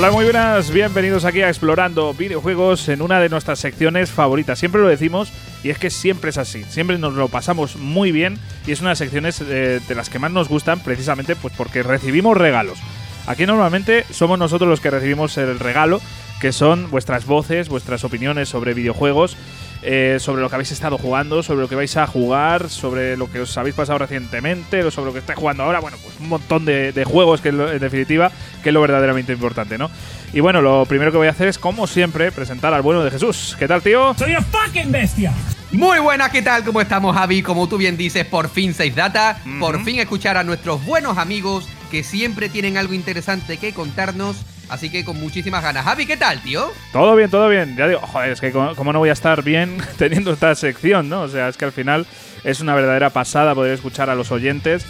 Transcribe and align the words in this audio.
Hola, 0.00 0.12
muy 0.12 0.24
buenas, 0.24 0.70
bienvenidos 0.70 1.26
aquí 1.26 1.42
a 1.42 1.50
Explorando 1.50 2.14
Videojuegos 2.14 2.88
en 2.88 3.02
una 3.02 3.20
de 3.20 3.28
nuestras 3.28 3.58
secciones 3.58 4.10
favoritas. 4.10 4.58
Siempre 4.58 4.80
lo 4.80 4.88
decimos 4.88 5.30
y 5.62 5.68
es 5.68 5.78
que 5.78 5.90
siempre 5.90 6.30
es 6.30 6.38
así, 6.38 6.64
siempre 6.64 6.96
nos 6.96 7.12
lo 7.12 7.28
pasamos 7.28 7.76
muy 7.76 8.10
bien 8.10 8.38
y 8.66 8.72
es 8.72 8.80
una 8.80 8.88
de 8.88 8.92
las 8.92 8.98
secciones 8.98 9.42
eh, 9.42 9.78
de 9.86 9.94
las 9.94 10.08
que 10.08 10.18
más 10.18 10.32
nos 10.32 10.48
gustan 10.48 10.80
precisamente 10.80 11.36
pues 11.36 11.52
porque 11.54 11.82
recibimos 11.82 12.34
regalos. 12.34 12.78
Aquí 13.26 13.44
normalmente 13.44 14.06
somos 14.10 14.38
nosotros 14.38 14.70
los 14.70 14.80
que 14.80 14.88
recibimos 14.88 15.36
el 15.36 15.58
regalo, 15.58 16.00
que 16.40 16.52
son 16.52 16.90
vuestras 16.90 17.26
voces, 17.26 17.68
vuestras 17.68 18.02
opiniones 18.02 18.48
sobre 18.48 18.72
videojuegos, 18.72 19.36
eh, 19.82 20.18
sobre 20.20 20.42
lo 20.42 20.48
que 20.48 20.56
habéis 20.56 20.72
estado 20.72 20.98
jugando, 20.98 21.42
sobre 21.42 21.60
lo 21.60 21.68
que 21.68 21.74
vais 21.74 21.96
a 21.96 22.06
jugar, 22.06 22.68
sobre 22.68 23.16
lo 23.16 23.30
que 23.30 23.40
os 23.40 23.56
habéis 23.56 23.74
pasado 23.74 23.98
recientemente, 23.98 24.90
sobre 24.90 25.06
lo 25.06 25.12
que 25.12 25.20
estáis 25.20 25.38
jugando 25.38 25.62
ahora. 25.62 25.80
Bueno, 25.80 25.96
pues 26.02 26.14
un 26.20 26.28
montón 26.28 26.64
de, 26.64 26.92
de 26.92 27.04
juegos 27.04 27.40
que 27.40 27.48
en 27.50 27.78
definitiva 27.78 28.30
que 28.62 28.70
es 28.70 28.74
lo 28.74 28.80
verdaderamente 28.80 29.32
importante, 29.32 29.78
¿no? 29.78 29.90
Y 30.32 30.40
bueno, 30.40 30.62
lo 30.62 30.84
primero 30.86 31.10
que 31.10 31.18
voy 31.18 31.26
a 31.26 31.30
hacer 31.30 31.48
es, 31.48 31.58
como 31.58 31.86
siempre, 31.86 32.30
presentar 32.30 32.72
al 32.72 32.82
bueno 32.82 33.02
de 33.02 33.10
Jesús. 33.10 33.56
¿Qué 33.58 33.66
tal, 33.66 33.82
tío? 33.82 34.14
¡Soy 34.16 34.30
una 34.30 34.42
fucking 34.42 34.92
bestia! 34.92 35.32
Muy 35.72 36.00
buenas, 36.00 36.30
¿qué 36.30 36.42
tal? 36.42 36.64
¿Cómo 36.64 36.80
estamos, 36.80 37.16
Javi? 37.16 37.42
Como 37.42 37.68
tú 37.68 37.78
bien 37.78 37.96
dices, 37.96 38.24
por 38.24 38.48
fin 38.48 38.74
6 38.74 38.94
Data, 38.94 39.40
por 39.60 39.82
fin 39.84 40.00
escuchar 40.00 40.36
a 40.36 40.42
nuestros 40.42 40.84
buenos 40.84 41.16
amigos 41.16 41.68
que 41.92 42.02
siempre 42.02 42.48
tienen 42.48 42.76
algo 42.76 42.92
interesante 42.92 43.56
que 43.56 43.72
contarnos. 43.72 44.36
Así 44.70 44.88
que 44.88 45.04
con 45.04 45.18
muchísimas 45.20 45.62
ganas. 45.62 45.84
Javi, 45.84 46.06
¿qué 46.06 46.16
tal, 46.16 46.40
tío? 46.42 46.70
Todo 46.92 47.16
bien, 47.16 47.28
todo 47.30 47.48
bien. 47.48 47.76
Ya 47.76 47.88
digo, 47.88 48.00
joder, 48.00 48.30
es 48.30 48.40
que 48.40 48.52
como, 48.52 48.92
no 48.92 48.98
voy 49.00 49.08
a 49.10 49.12
estar 49.12 49.42
bien 49.42 49.78
teniendo 49.98 50.32
esta 50.32 50.54
sección, 50.54 51.08
¿no? 51.08 51.22
O 51.22 51.28
sea, 51.28 51.48
es 51.48 51.56
que 51.56 51.64
al 51.64 51.72
final 51.72 52.06
es 52.44 52.60
una 52.60 52.74
verdadera 52.74 53.10
pasada 53.10 53.54
poder 53.54 53.74
escuchar 53.74 54.10
a 54.10 54.14
los 54.14 54.30
oyentes. 54.30 54.86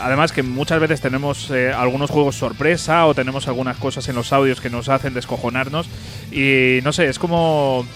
Además 0.00 0.32
que 0.32 0.42
muchas 0.42 0.80
veces 0.80 1.00
tenemos 1.00 1.50
eh, 1.50 1.72
algunos 1.72 2.10
juegos 2.10 2.36
sorpresa 2.36 3.06
o 3.06 3.14
tenemos 3.14 3.46
algunas 3.48 3.76
cosas 3.76 4.08
en 4.08 4.16
los 4.16 4.32
audios 4.32 4.60
que 4.60 4.70
nos 4.70 4.88
hacen 4.88 5.14
descojonarnos. 5.14 5.88
Y 6.32 6.78
no 6.82 6.92
sé, 6.92 7.06
es 7.08 7.18
como, 7.18 7.86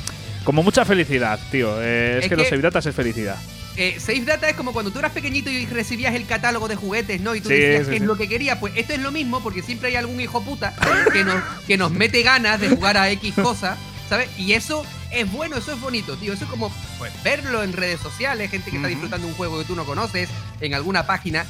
como 0.45 0.63
mucha 0.63 0.85
felicidad, 0.85 1.39
tío. 1.51 1.81
Eh, 1.83 2.17
es, 2.19 2.25
Es 2.25 2.29
que, 2.29 2.37
los 2.37 2.45
que- 2.45 2.51
Save 2.51 2.63
Datas 2.63 2.87
es 2.87 2.95
felicidad. 2.95 3.37
Eh, 3.81 4.01
Safe 4.01 4.23
Data 4.23 4.49
es 4.51 4.57
como 4.57 4.73
cuando 4.73 4.91
tú 4.91 4.99
eras 4.99 5.13
pequeñito 5.13 5.51
y 5.51 5.65
recibías 5.67 6.13
el 6.17 6.27
catálogo 6.27 6.67
de 6.67 6.75
juguetes, 6.75 7.21
¿no? 7.21 7.35
Y 7.37 7.41
tú 7.41 7.49
Sí, 7.49 7.55
decías 7.55 7.85
sí, 7.85 7.91
qué 7.93 7.97
sí. 7.99 8.03
es 8.03 8.07
lo 8.09 8.17
que 8.17 8.29
querías. 8.29 8.59
Pues 8.59 8.73
esto 8.77 8.93
es 8.93 8.99
lo 9.01 9.13
mismo 9.13 9.41
porque 9.41 9.63
siempre 9.63 9.89
hay 9.91 9.95
algún 9.97 10.21
hijo 10.21 10.43
puta 10.43 10.75
que 11.13 11.23
nos, 11.25 11.41
que 11.67 11.77
nos 11.77 11.93
mete 11.93 12.23
ganas 12.23 12.61
de 12.61 12.69
jugar 12.71 12.97
a 12.97 13.09
X 13.11 13.35
cosas, 13.35 13.79
¿sabes? 14.09 14.29
Y 14.37 14.55
eso 14.55 14.85
es 15.13 15.31
bueno, 15.31 15.57
eso 15.57 15.73
es 15.73 15.81
bonito, 15.81 16.17
tío. 16.17 16.33
Eso 16.33 16.45
es 16.45 16.51
como 16.51 16.73
pues, 16.99 17.13
verlo 17.23 17.63
en 17.63 17.73
redes 17.73 18.01
sociales, 18.01 18.51
gente 18.51 18.71
que 18.71 18.77
está 18.79 18.89
disfrutando 18.89 19.27
un 19.29 19.35
juego 19.35 19.59
que 19.61 19.65
tú 19.65 19.77
no 19.77 19.85
conoces, 19.85 20.29
en 20.61 20.75
alguna 20.75 21.07
página. 21.07 21.47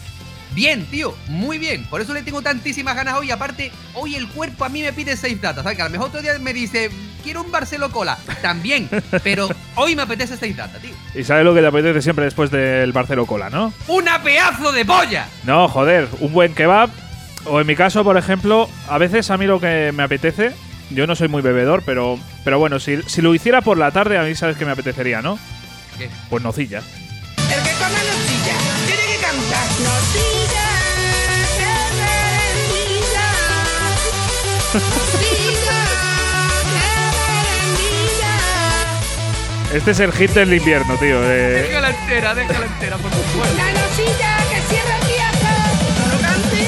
Bien, 0.59 0.85
tío, 0.87 1.15
muy 1.29 1.57
bien. 1.57 1.85
Por 1.85 2.01
eso 2.01 2.13
le 2.13 2.23
tengo 2.23 2.43
tantísimas 2.43 2.97
ganas 2.97 3.15
hoy. 3.15 3.31
Aparte, 3.31 3.71
hoy 3.95 4.17
el 4.17 4.27
cuerpo 4.27 4.65
a 4.65 4.69
mí 4.69 4.83
me 4.83 4.93
pide 4.93 5.17
Safe 5.17 5.37
Data. 5.37 5.63
¿Sabes? 5.63 5.77
Que 5.77 5.83
a 5.83 5.85
lo 5.85 5.93
mejor 5.93 6.09
otro 6.09 6.21
día 6.21 6.37
me 6.41 6.53
dice, 6.53 6.91
quiero 7.23 7.43
un 7.43 7.53
Barcelo 7.53 7.93
Cola. 7.93 8.19
También. 8.43 8.89
Pero 9.23 9.49
hoy 9.77 9.95
me 9.95 10.03
apetece 10.03 10.35
Safe 10.35 10.55
Data, 10.55 10.81
tío. 10.81 10.91
Y 11.15 11.23
sabes 11.23 11.45
lo 11.45 11.55
que 11.55 11.61
te 11.61 11.69
apetece 11.69 12.03
siempre 12.03 12.25
después 12.25 12.51
del 12.51 12.91
Barcelo 12.91 13.25
Cola, 13.25 13.51
¿no? 13.51 13.73
¡Una 13.87 14.21
pedazo 14.21 14.73
de 14.73 14.85
polla! 14.85 15.29
No, 15.45 15.69
joder, 15.69 16.09
un 16.19 16.33
buen 16.33 16.53
kebab. 16.57 16.91
O 17.45 17.61
en 17.61 17.67
mi 17.69 17.77
caso, 17.77 18.03
por 18.03 18.17
ejemplo, 18.17 18.69
a 18.89 18.99
veces 18.99 19.31
a 19.31 19.37
mí 19.37 19.47
lo 19.47 19.61
que 19.61 19.93
me 19.95 20.03
apetece, 20.03 20.57
yo 20.91 21.07
no 21.07 21.15
soy 21.15 21.29
muy 21.29 21.41
bebedor, 21.41 21.85
pero, 21.87 22.19
pero 22.43 22.59
bueno, 22.59 22.81
si, 22.81 23.01
si 23.07 23.23
lo 23.23 23.33
hiciera 23.33 23.61
por 23.61 23.79
la 23.79 23.93
tarde, 23.93 24.19
a 24.19 24.25
mí 24.25 24.35
sabes 24.35 24.57
que 24.57 24.65
me 24.65 24.73
apetecería, 24.73 25.23
¿no? 25.23 25.39
¿Qué? 25.99 26.11
Pues 26.29 26.43
nocilla. 26.43 26.79
El 26.79 27.63
que 27.63 27.71
come 27.79 27.91
nocilla 27.91 28.59
tiene 28.87 29.03
que 29.15 29.23
cantar. 29.23 29.67
Nocilla, 29.81 30.38
Este 39.73 39.91
es 39.91 40.01
el 40.01 40.13
hit 40.13 40.31
del 40.31 40.55
invierno, 40.55 40.97
tío. 40.97 41.21
eh. 41.31 41.67
Déjala 41.69 41.91
entera, 41.91 42.35
déjala 42.35 42.67
entera, 42.67 42.97
por 42.97 43.11
favor. 43.11 43.47
La 43.57 43.71
nocilla 43.73 44.37
que 44.51 44.75
cierra 44.75 44.97
el 44.99 45.07
viaje. 45.07 45.47
Arrogante, 46.07 46.67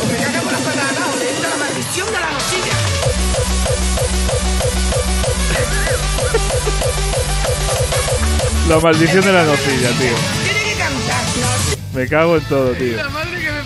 o 0.00 0.06
me 0.06 0.16
caga 0.16 0.40
por 0.40 0.52
las 0.52 0.62
patadas, 0.62 1.14
o 1.14 1.18
le 1.18 1.30
entra 1.30 1.48
la 1.50 1.56
maldición 1.56 2.06
de 2.06 2.12
la 2.20 2.30
nocilla. 2.30 2.76
La 8.68 8.78
maldición 8.78 9.24
de 9.24 9.32
la 9.32 9.44
nocilla, 9.44 9.88
tío. 9.98 10.14
Tiene 10.44 10.62
que 10.64 10.74
cantar. 10.78 11.24
Me 11.94 12.08
cago 12.08 12.36
en 12.36 12.44
todo, 12.44 12.70
tío. 12.72 12.96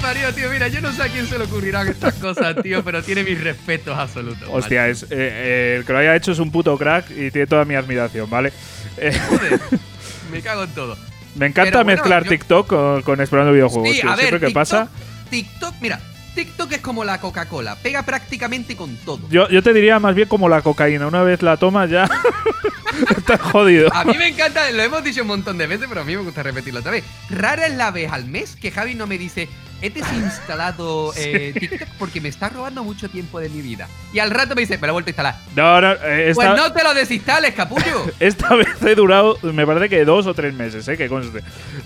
Parió, 0.06 0.33
tío. 0.33 0.49
Mira, 0.50 0.69
yo 0.69 0.81
no 0.81 0.93
sé 0.93 1.03
a 1.03 1.09
quién 1.09 1.27
se 1.27 1.37
le 1.37 1.44
ocurrirán 1.47 1.89
estas 1.89 2.15
cosas, 2.15 2.55
tío, 2.62 2.84
pero 2.84 3.03
tiene 3.03 3.25
mis 3.25 3.43
respetos 3.43 3.99
absolutos. 3.99 4.49
Hostia, 4.53 4.87
es, 4.87 5.03
eh, 5.03 5.06
eh, 5.11 5.75
el 5.78 5.84
que 5.84 5.93
lo 5.93 5.99
haya 5.99 6.15
hecho 6.15 6.31
es 6.31 6.39
un 6.39 6.53
puto 6.53 6.78
crack 6.78 7.11
y 7.11 7.33
tiene 7.33 7.49
toda 7.49 7.65
mi 7.65 7.75
admiración, 7.75 8.31
¿vale? 8.31 8.53
Eh, 8.99 9.11
Joder, 9.28 9.61
me 10.31 10.41
cago 10.43 10.62
en 10.62 10.71
todo. 10.77 10.97
me 11.34 11.47
encanta 11.47 11.83
bueno, 11.83 11.91
mezclar 12.00 12.22
yo- 12.22 12.31
TikTok 12.31 12.67
con, 12.69 13.03
con 13.03 13.21
explorando 13.21 13.53
videojuegos. 13.53 13.91
Sí, 13.91 14.00
tío. 14.00 14.09
a 14.11 14.15
ver, 14.15 14.21
Siempre 14.28 14.39
que 14.41 14.47
TikTok, 14.47 14.61
pasa. 14.61 14.89
TikTok, 15.28 15.75
mira, 15.81 16.00
TikTok 16.37 16.73
es 16.73 16.81
como 16.81 17.05
la 17.05 17.19
Coca-Cola, 17.21 17.75
pega 17.83 18.05
prácticamente 18.05 18.77
con 18.77 18.94
todo. 18.99 19.28
Yo, 19.28 19.49
yo 19.49 19.61
te 19.61 19.73
diría 19.73 19.99
más 19.99 20.15
bien 20.15 20.28
como 20.28 20.49
la 20.49 20.62
cocaína. 20.62 21.09
Una 21.09 21.23
vez 21.25 21.43
la 21.43 21.56
tomas 21.56 21.91
ya. 21.91 22.09
Estás 23.16 23.40
jodido. 23.40 23.92
A 23.94 24.04
mí 24.04 24.14
me 24.16 24.28
encanta, 24.28 24.70
lo 24.70 24.82
hemos 24.82 25.02
dicho 25.04 25.22
un 25.22 25.28
montón 25.28 25.58
de 25.58 25.66
veces, 25.66 25.86
pero 25.88 26.00
a 26.00 26.04
mí 26.04 26.16
me 26.16 26.22
gusta 26.22 26.42
repetirlo 26.42 26.80
otra 26.80 26.92
vez. 26.92 27.04
Rara 27.30 27.66
es 27.66 27.74
la 27.74 27.90
vez 27.90 28.12
al 28.12 28.24
mes 28.26 28.56
que 28.56 28.70
Javi 28.70 28.94
no 28.94 29.06
me 29.06 29.18
dice, 29.18 29.48
he 29.82 29.90
desinstalado 29.90 31.12
eh, 31.16 31.52
TikTok 31.58 31.88
porque 31.98 32.20
me 32.20 32.28
está 32.28 32.48
robando 32.48 32.82
mucho 32.84 33.08
tiempo 33.08 33.40
de 33.40 33.48
mi 33.48 33.60
vida. 33.60 33.88
Y 34.12 34.18
al 34.18 34.30
rato 34.30 34.54
me 34.54 34.62
dice, 34.62 34.78
me 34.78 34.86
lo 34.86 34.88
he 34.88 34.92
vuelto 34.92 35.08
a 35.08 35.12
instalar. 35.12 35.36
No, 35.54 35.80
no, 35.80 35.92
eh, 35.92 36.30
esta, 36.30 36.34
Pues 36.52 36.62
no 36.62 36.72
te 36.72 36.82
lo 36.82 36.94
desinstales, 36.94 37.54
capullo. 37.54 38.06
esta 38.20 38.54
vez 38.54 38.68
he 38.82 38.94
durado, 38.94 39.38
me 39.42 39.66
parece 39.66 39.88
que 39.88 40.04
dos 40.04 40.26
o 40.26 40.34
tres 40.34 40.54
meses, 40.54 40.86
¿eh? 40.88 40.96
Que 40.96 41.08
conste. 41.08 41.42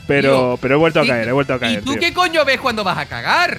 Pero, 0.07 0.59
pero 0.61 0.75
he 0.75 0.79
vuelto 0.79 1.01
a 1.01 1.05
¿y- 1.05 1.09
caer, 1.09 1.29
he 1.29 1.33
vuelto 1.33 1.55
a 1.55 1.59
caer. 1.59 1.81
¿Y 1.81 1.83
tú 1.83 1.93
tío. 1.93 2.01
qué 2.01 2.13
coño 2.15 2.45
ves 2.45 2.61
cuando 2.61 2.85
vas 2.85 2.99
a 2.99 3.07
cagar? 3.07 3.59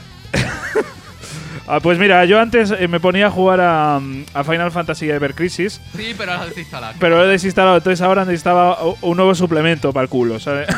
Ah, 1.68 1.80
pues 1.80 1.98
mira, 2.00 2.26
yo 2.26 2.40
antes 2.40 2.72
eh, 2.72 2.88
me 2.88 3.00
ponía 3.00 3.28
a 3.28 3.32
jugar 3.32 3.62
a, 3.62 4.00
mm, 4.02 4.26
a 4.34 4.44
Final 4.44 4.72
Fantasy 4.72 5.10
Ever 5.10 5.34
Crisis, 5.36 5.80
Sí, 5.96 6.14
pero 6.18 6.34
lo 6.34 6.40
has 6.42 6.48
desinstalado. 6.50 6.94
pero 7.00 7.18
lo 7.18 7.26
he 7.26 7.28
desinstalado, 7.28 7.78
entonces 7.78 8.02
ahora 8.02 8.26
necesitaba 8.26 8.84
u- 8.86 8.98
un 9.02 9.18
nuevo 9.18 9.34
suplemento 9.36 9.94
para 9.94 10.04
el 10.04 10.10
culo, 10.10 10.40
¿sabes? 10.40 10.68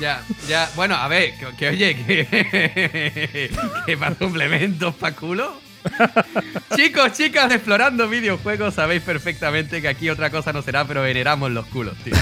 Ya, 0.00 0.20
ya. 0.46 0.68
Bueno, 0.76 0.94
a 0.94 1.08
ver, 1.08 1.32
que, 1.38 1.46
que 1.56 1.68
oye, 1.70 1.96
que, 1.96 3.50
que 3.86 3.96
para 3.96 4.14
suplementos 4.14 4.94
para 4.94 5.16
culo. 5.16 5.58
Chicos, 6.76 7.12
chicas, 7.12 7.48
de 7.48 7.54
explorando 7.54 8.06
videojuegos, 8.08 8.74
sabéis 8.74 9.00
perfectamente 9.02 9.80
que 9.80 9.88
aquí 9.88 10.10
otra 10.10 10.28
cosa 10.30 10.52
no 10.52 10.60
será, 10.60 10.84
pero 10.84 11.00
veneramos 11.02 11.50
los 11.52 11.64
culos, 11.66 11.96
tío. 12.04 12.12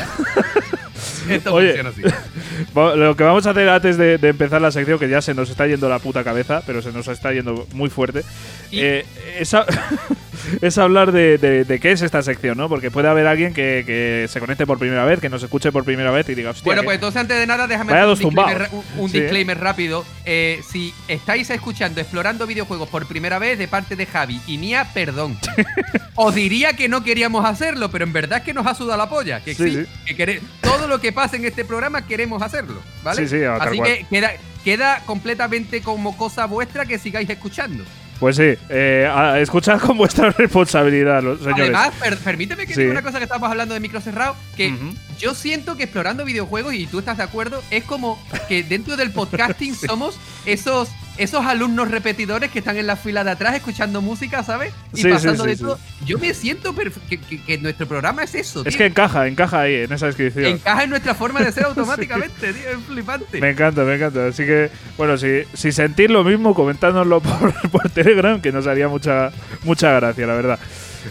Esto 1.28 1.54
Oye. 1.54 1.74
funciona 1.74 1.90
así. 1.90 2.02
Va- 2.76 2.94
Lo 2.96 3.16
que 3.16 3.24
vamos 3.24 3.46
a 3.46 3.50
hacer 3.50 3.68
antes 3.68 3.96
de, 3.96 4.18
de 4.18 4.28
empezar 4.28 4.60
la 4.60 4.70
sección, 4.70 4.98
que 4.98 5.08
ya 5.08 5.22
se 5.22 5.34
nos 5.34 5.50
está 5.50 5.66
yendo 5.66 5.88
la 5.88 5.98
puta 5.98 6.24
cabeza, 6.24 6.62
pero 6.66 6.82
se 6.82 6.92
nos 6.92 7.08
está 7.08 7.32
yendo 7.32 7.66
muy 7.72 7.90
fuerte, 7.90 8.22
Y- 8.70 8.80
eh, 8.80 9.06
es, 9.38 9.54
a- 9.54 9.66
es 10.60 10.78
hablar 10.78 11.12
de, 11.12 11.38
de- 11.38 11.64
de 11.64 11.80
qué 11.80 11.92
es 11.92 12.02
esta 12.02 12.22
sección, 12.22 12.56
¿no? 12.58 12.68
Porque 12.68 12.90
puede 12.90 13.08
haber 13.08 13.26
alguien 13.26 13.52
que, 13.54 13.82
que 13.86 14.26
se 14.28 14.40
conecte 14.40 14.66
por 14.66 14.78
primera 14.78 15.04
vez, 15.04 15.20
que 15.20 15.28
nos 15.28 15.42
escuche 15.42 15.72
por 15.72 15.84
primera 15.84 16.10
vez 16.10 16.28
y 16.28 16.34
diga, 16.34 16.50
hostia, 16.50 16.64
Bueno, 16.64 16.82
¿qué- 16.82 16.86
pues 16.86 16.94
entonces 16.96 17.20
antes 17.20 17.38
de 17.38 17.46
nada, 17.46 17.66
déjame 17.66 17.92
hacer 17.92 18.68
un 18.96 19.10
disclaimer, 19.10 19.58
rápido. 19.58 20.04
Eh, 20.24 20.60
si 20.70 20.92
estáis 21.08 21.48
escuchando 21.50 22.00
Explorando 22.00 22.46
Videojuegos 22.46 22.88
por 22.88 23.06
primera 23.06 23.38
vez 23.38 23.58
de 23.58 23.68
parte 23.68 23.96
de 23.96 24.06
Javi 24.06 24.40
y 24.46 24.58
mía, 24.58 24.88
perdón. 24.94 25.38
Os 26.14 26.34
diría 26.34 26.74
que 26.74 26.88
no 26.88 27.02
queríamos 27.02 27.44
hacerlo, 27.44 27.90
pero 27.90 28.04
en 28.04 28.12
verdad 28.12 28.38
es 28.38 28.44
que 28.44 28.54
nos 28.54 28.66
ha 28.66 28.74
sudado 28.74 28.98
la 28.98 29.08
polla. 29.08 29.40
Que 29.42 29.54
Sí, 29.54 29.70
sí, 29.70 29.86
sí. 30.06 30.14
que 30.14 30.40
todo 30.60 30.86
lo 30.86 31.00
que 31.00 31.12
pasa 31.12 31.36
en 31.36 31.44
este 31.44 31.64
programa 31.64 32.06
queremos 32.06 32.42
hacerlo, 32.42 32.80
¿vale? 33.02 33.26
Sí, 33.26 33.38
sí, 33.38 33.44
Así 33.44 33.80
que 33.80 34.06
queda, 34.10 34.32
queda 34.64 35.02
completamente 35.06 35.80
como 35.82 36.16
cosa 36.16 36.46
vuestra 36.46 36.86
que 36.86 36.98
sigáis 36.98 37.28
escuchando. 37.28 37.84
Pues 38.20 38.36
sí, 38.36 38.54
eh, 38.68 39.10
a- 39.12 39.40
escuchad 39.40 39.80
con 39.80 39.98
vuestra 39.98 40.30
responsabilidad, 40.38 41.22
los 41.22 41.40
señores. 41.40 41.64
Además, 41.74 41.90
per- 42.00 42.16
permíteme 42.18 42.66
que 42.66 42.74
Sí. 42.74 42.80
diga 42.80 42.92
una 42.92 43.02
cosa 43.02 43.18
que 43.18 43.24
estamos 43.24 43.50
hablando 43.50 43.74
de 43.74 43.80
micro 43.80 44.00
cerrado, 44.00 44.36
que 44.56 44.72
Ujú. 44.72 44.94
yo 45.18 45.34
siento 45.34 45.76
que 45.76 45.82
explorando 45.84 46.24
videojuegos, 46.24 46.74
y 46.74 46.86
tú 46.86 47.00
estás 47.00 47.16
de 47.18 47.24
acuerdo, 47.24 47.62
es 47.70 47.84
como 47.84 48.22
que 48.48 48.62
dentro 48.62 48.96
del 48.96 49.10
podcasting 49.12 49.74
somos 49.74 50.18
esos, 50.46 50.88
esos 51.16 51.44
alumnos 51.46 51.90
repetidores 51.90 52.50
que 52.50 52.58
están 52.58 52.76
en 52.76 52.86
la 52.86 52.96
fila 52.96 53.22
de 53.24 53.30
atrás 53.30 53.54
escuchando 53.54 54.02
música, 54.02 54.42
¿sabes? 54.42 54.72
Y 54.92 55.02
Sí, 55.02 55.08
pasando 55.10 55.44
sí, 55.44 55.50
de 55.50 55.56
sí. 55.56 55.62
todo. 55.62 55.78
Yo 56.04 56.18
me 56.18 56.34
siento 56.34 56.74
que, 56.74 57.18
que- 57.18 57.42
que 57.42 57.58
nuestro 57.58 57.86
programa 57.86 58.24
es 58.24 58.34
eso, 58.34 58.62
es 58.66 58.76
que 58.76 58.86
encaja, 58.86 59.26
encaja 59.28 59.60
ahí, 59.60 59.74
en 59.76 59.92
esa 59.92 60.06
descripción. 60.06 60.46
Encaja 60.46 60.84
en 60.84 60.90
nuestra 60.90 61.14
forma 61.14 61.40
de 61.40 61.52
ser 61.52 61.64
automáticamente, 61.66 62.52
tío. 62.52 62.70
Es 62.70 62.84
flipante. 62.88 63.40
Me 63.40 63.50
encanta, 63.50 63.82
me 63.84 63.94
encanta. 63.94 64.26
Así 64.26 64.44
que, 64.44 64.70
bueno, 64.96 65.16
si, 65.16 65.42
si 65.54 65.70
sentís 65.72 66.10
lo 66.10 66.24
mismo, 66.24 66.54
comentádnoslo 66.54 67.20
por, 67.22 67.70
por 67.70 67.90
Telegram, 67.90 68.40
que 68.40 68.50
nos 68.52 68.66
haría 68.66 68.88
mucha, 68.88 69.30
mucha 69.62 69.92
gracia, 69.92 70.26
la 70.26 70.34
verdad. 70.34 70.58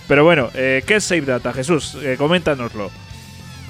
Pero 0.07 0.23
bueno, 0.23 0.49
eh, 0.55 0.83
¿qué 0.85 0.95
es 0.95 1.03
Save 1.03 1.21
Data? 1.21 1.53
Jesús, 1.53 1.97
eh, 2.01 2.15
coméntanoslo. 2.17 2.91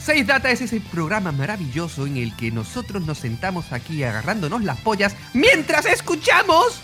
6 0.03 0.27
Data 0.27 0.51
es 0.51 0.59
ese 0.59 0.81
programa 0.81 1.31
maravilloso 1.31 2.05
en 2.05 2.17
el 2.17 2.35
que 2.35 2.51
nosotros 2.51 3.05
nos 3.05 3.19
sentamos 3.19 3.71
aquí 3.71 4.03
agarrándonos 4.03 4.61
las 4.61 4.77
pollas 4.81 5.15
mientras 5.33 5.85
escuchamos 5.85 6.81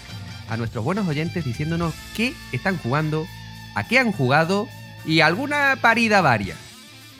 a 0.47 0.55
nuestros 0.55 0.85
buenos 0.85 1.05
oyentes 1.05 1.43
diciéndonos 1.43 1.93
qué 2.15 2.33
están 2.53 2.77
jugando, 2.77 3.27
a 3.75 3.85
qué 3.85 3.99
han 3.99 4.13
jugado 4.13 4.69
y 5.05 5.19
alguna 5.19 5.77
parida 5.81 6.21
varia. 6.21 6.55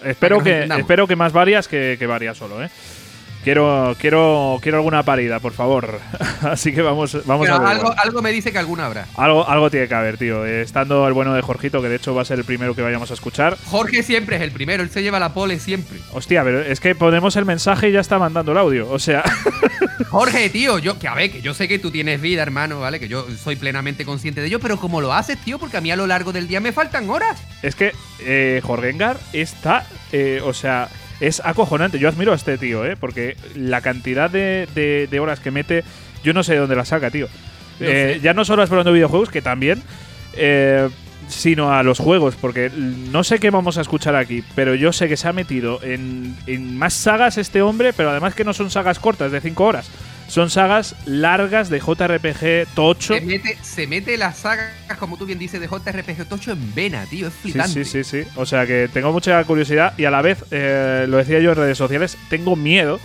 Espero 0.02 0.42
que, 0.42 0.54
entendamos. 0.54 0.82
espero 0.84 1.06
que 1.06 1.18
más 1.18 1.34
varias 1.34 1.68
que, 1.68 1.98
que 2.00 2.08
varias 2.08 2.38
solo, 2.38 2.64
¿eh? 2.64 2.70
Quiero, 3.44 3.96
quiero, 3.98 4.60
quiero 4.62 4.78
alguna 4.80 5.04
parida, 5.04 5.40
por 5.40 5.54
favor. 5.54 6.00
Así 6.42 6.74
que 6.74 6.82
vamos, 6.82 7.18
vamos 7.26 7.46
Pero 7.48 7.56
a 7.56 7.60
ver. 7.60 7.68
algo, 7.70 7.94
algo 7.98 8.22
me 8.22 8.32
dice 8.32 8.52
que 8.52 8.58
alguna 8.60 8.86
habrá. 8.86 9.08
Algo, 9.16 9.48
algo 9.48 9.70
tiene 9.72 9.88
que 9.88 9.96
haber, 9.96 10.18
tío. 10.18 10.46
Eh, 10.46 10.62
Estando 10.62 11.08
el 11.08 11.14
bueno 11.14 11.34
de 11.34 11.42
Jorgito, 11.42 11.82
que 11.82 11.88
de 11.88 11.96
hecho 11.96 12.14
va 12.14 12.22
a 12.24 12.26
ser 12.26 12.38
el 12.40 12.46
primero 12.46 12.76
que 12.76 12.82
vayamos 12.82 13.12
a 13.12 13.14
escuchar. 13.14 13.58
Jorge 13.66 14.04
siempre 14.04 14.36
es 14.36 14.42
el 14.42 14.52
primero, 14.52 14.84
él 14.84 14.90
se 14.90 15.02
lleva 15.02 15.20
la 15.20 15.34
pole 15.34 15.58
siempre. 15.60 16.00
Hostia, 16.12 16.44
pero 16.44 16.60
es 16.62 16.80
que 16.82 16.96
ponemos 16.96 17.36
el 17.38 17.46
mensaje 17.46 17.90
y 17.90 17.92
ya 17.94 18.02
está 18.02 18.20
mandando 18.20 18.52
el 18.52 18.58
audio. 18.58 18.90
O 18.92 19.00
sea, 19.00 19.24
Jorge, 20.10 20.50
tío, 20.50 20.78
yo, 20.80 21.00
que 21.00 21.08
a 21.08 21.14
ver, 21.16 21.32
que 21.32 21.42
yo 21.42 21.54
sé 21.54 21.68
que 21.70 21.80
tú 21.80 21.92
tienes 21.92 22.20
vida, 22.20 22.42
hermano, 22.42 22.80
¿vale? 22.82 23.00
Que 23.00 23.08
yo 23.08 23.26
soy 23.42 23.56
plenamente 23.56 24.04
consciente 24.06 24.42
de 24.42 24.48
ello, 24.48 24.60
pero 24.60 24.78
¿cómo 24.78 25.00
lo 25.02 25.14
haces, 25.14 25.38
tío? 25.44 25.60
Porque 25.60 25.78
a 25.78 25.82
mí 25.82 25.92
a 25.92 25.96
lo 25.96 26.08
largo 26.08 26.34
del 26.34 26.48
día 26.48 26.60
me 26.60 26.72
faltan 26.74 27.10
horas. 27.10 27.42
es 27.62 27.76
que 27.76 27.94
eh, 28.20 28.62
Jorgengar 28.64 29.18
está. 29.34 29.86
eh, 30.12 30.42
o 30.44 30.54
sea, 30.54 30.90
es 31.20 31.42
acojonante. 31.44 32.00
Yo 32.00 32.10
admiro 32.10 32.32
a 32.32 32.36
este 32.36 32.58
tío, 32.58 32.86
¿eh? 32.86 32.96
Porque 33.00 33.36
la 33.56 33.82
cantidad 33.82 34.30
de, 34.30 34.68
de- 34.76 35.08
de 35.10 35.20
horas 35.20 35.40
que 35.40 35.52
mete, 35.52 35.84
yo 36.24 36.34
no 36.34 36.44
sé 36.44 36.54
de 36.54 36.60
dónde 36.60 36.76
la 36.76 36.86
saca, 36.86 37.10
tío. 37.12 37.28
No 37.80 37.88
Eh, 37.88 38.20
ya 38.22 38.34
no 38.34 38.44
solo 38.46 38.62
explorando 38.64 38.92
videojuegos, 38.94 39.30
que 39.30 39.42
también. 39.42 39.82
eh, 40.34 40.90
sino 41.30 41.72
a 41.72 41.84
los 41.84 42.00
juegos, 42.00 42.36
porque 42.36 42.70
no 42.76 43.24
sé 43.24 43.40
qué 43.40 43.50
vamos 43.50 43.78
a 43.78 43.82
escuchar 43.82 44.16
aquí, 44.16 44.44
pero 44.56 44.76
yo 44.76 44.92
sé 44.92 45.08
que 45.08 45.16
se 45.16 45.28
ha 45.28 45.34
metido 45.34 45.82
en, 45.84 46.36
en 46.48 46.78
más 46.78 46.94
sagas 46.94 47.38
este 47.38 47.62
hombre, 47.62 47.94
pero 47.94 48.10
además 48.10 48.36
que 48.36 48.44
no 48.44 48.54
son 48.54 48.70
sagas 48.70 49.00
cortas 49.00 49.32
de 49.32 49.40
5 49.40 49.64
horas, 49.64 49.90
son 50.28 50.50
sagas 50.50 50.96
largas 51.06 51.70
de 51.70 51.80
JRPG 51.80 52.74
tocho. 52.76 53.16
Se 53.16 53.22
mete, 53.22 53.58
se 53.62 53.88
mete 53.88 54.18
las 54.18 54.38
sagas, 54.38 54.72
como 55.00 55.18
tú 55.18 55.26
bien 55.26 55.40
dices, 55.40 55.60
de 55.60 55.68
JRPG 55.68 56.26
Tocho 56.28 56.52
en 56.52 56.76
vena, 56.76 57.06
tío. 57.10 57.28
Es 57.28 57.34
Sí, 57.34 57.52
flipante. 57.52 57.86
sí, 57.86 58.04
sí, 58.04 58.24
sí. 58.24 58.30
O 58.36 58.46
sea 58.46 58.68
que 58.68 58.90
tengo 58.94 59.12
mucha 59.12 59.44
curiosidad 59.46 59.94
y 59.98 60.06
a 60.06 60.12
la 60.12 60.22
vez, 60.22 60.44
eh, 60.52 61.06
lo 61.08 61.18
decía 61.18 61.40
yo 61.40 61.52
en 61.52 61.58
redes 61.58 61.78
sociales, 61.78 62.16
tengo 62.30 62.56
miedo 62.56 63.00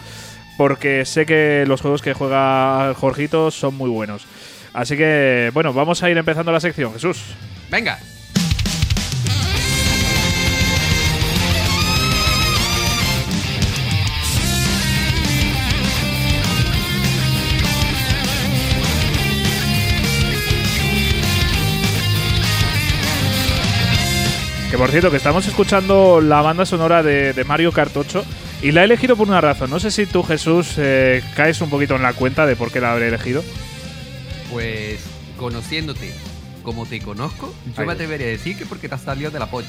porque 0.58 1.04
sé 1.04 1.24
que 1.26 1.64
los 1.66 1.80
juegos 1.80 2.02
que 2.02 2.12
juega 2.12 2.92
Jorgito 2.94 3.50
son 3.50 3.74
muy 3.74 3.88
buenos. 3.90 4.26
Así 4.74 4.96
que, 4.96 5.50
bueno, 5.54 5.72
vamos 5.72 6.02
a 6.02 6.10
ir 6.10 6.18
empezando 6.18 6.52
la 6.52 6.60
sección, 6.60 6.92
Jesús. 6.92 7.22
Venga. 7.70 7.98
Que 24.74 24.78
por 24.78 24.90
cierto, 24.90 25.08
que 25.12 25.18
estamos 25.18 25.46
escuchando 25.46 26.20
la 26.20 26.42
banda 26.42 26.66
sonora 26.66 27.00
de, 27.04 27.32
de 27.32 27.44
Mario 27.44 27.70
Kart 27.70 27.96
8 27.96 28.24
y 28.60 28.72
la 28.72 28.80
he 28.80 28.84
elegido 28.86 29.14
por 29.14 29.28
una 29.28 29.40
razón. 29.40 29.70
No 29.70 29.78
sé 29.78 29.92
si 29.92 30.04
tú, 30.04 30.24
Jesús, 30.24 30.74
eh, 30.78 31.22
caes 31.36 31.60
un 31.60 31.70
poquito 31.70 31.94
en 31.94 32.02
la 32.02 32.12
cuenta 32.12 32.44
de 32.44 32.56
por 32.56 32.72
qué 32.72 32.80
la 32.80 32.90
habré 32.90 33.06
elegido. 33.06 33.44
Pues, 34.50 34.98
conociéndote 35.36 36.12
como 36.64 36.86
te 36.86 36.98
conozco, 36.98 37.54
yo 37.76 37.82
Ahí. 37.82 37.86
me 37.86 37.92
atrevería 37.92 38.26
a 38.26 38.30
decir 38.30 38.58
que 38.58 38.66
porque 38.66 38.88
te 38.88 38.96
has 38.96 39.02
salido 39.02 39.30
de 39.30 39.38
la 39.38 39.46
polla. 39.46 39.68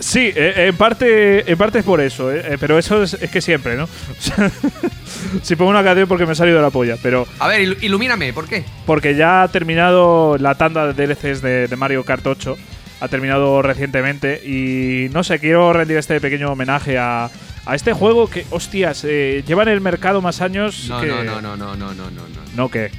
Sí, 0.00 0.32
eh, 0.34 0.68
en, 0.68 0.76
parte, 0.78 1.50
en 1.52 1.58
parte 1.58 1.80
es 1.80 1.84
por 1.84 2.00
eso, 2.00 2.32
eh, 2.32 2.40
eh, 2.52 2.56
pero 2.58 2.78
eso 2.78 3.02
es, 3.02 3.12
es 3.12 3.30
que 3.30 3.42
siempre, 3.42 3.76
¿no? 3.76 3.86
Si 5.42 5.54
pongo 5.56 5.70
una 5.70 5.84
canción 5.84 6.08
porque 6.08 6.24
me 6.24 6.32
he 6.32 6.36
salido 6.36 6.56
de 6.56 6.62
la 6.62 6.70
polla, 6.70 6.96
pero 7.02 7.26
A 7.40 7.48
ver, 7.48 7.60
ilu- 7.60 7.76
ilumíname, 7.82 8.32
¿por 8.32 8.48
qué? 8.48 8.64
porque 8.86 9.16
ya 9.16 9.42
ha 9.42 9.48
terminado 9.48 10.38
la 10.38 10.54
tanda 10.54 10.90
de 10.92 11.06
DLCs 11.06 11.42
de, 11.42 11.68
de 11.68 11.76
Mario 11.76 12.04
Kart 12.04 12.26
8, 12.26 12.56
ha 13.00 13.08
terminado 13.08 13.62
recientemente 13.62 14.40
y 14.44 15.08
no 15.12 15.22
sé, 15.24 15.38
quiero 15.38 15.72
rendir 15.72 15.96
este 15.98 16.20
pequeño 16.20 16.50
homenaje 16.52 16.98
a, 16.98 17.30
a 17.66 17.74
este 17.74 17.92
juego 17.92 18.28
que, 18.28 18.46
hostias, 18.50 19.04
eh, 19.04 19.42
lleva 19.46 19.62
en 19.64 19.68
el 19.70 19.80
mercado 19.80 20.20
más 20.22 20.40
años 20.40 20.86
No, 20.88 21.00
que... 21.00 21.06
no, 21.08 21.24
no, 21.24 21.40
no, 21.40 21.56
no, 21.56 21.76
no, 21.76 21.94
no, 21.94 21.94
no, 21.94 22.10
no. 22.10 22.20
No, 22.54 22.68
que... 22.70 22.90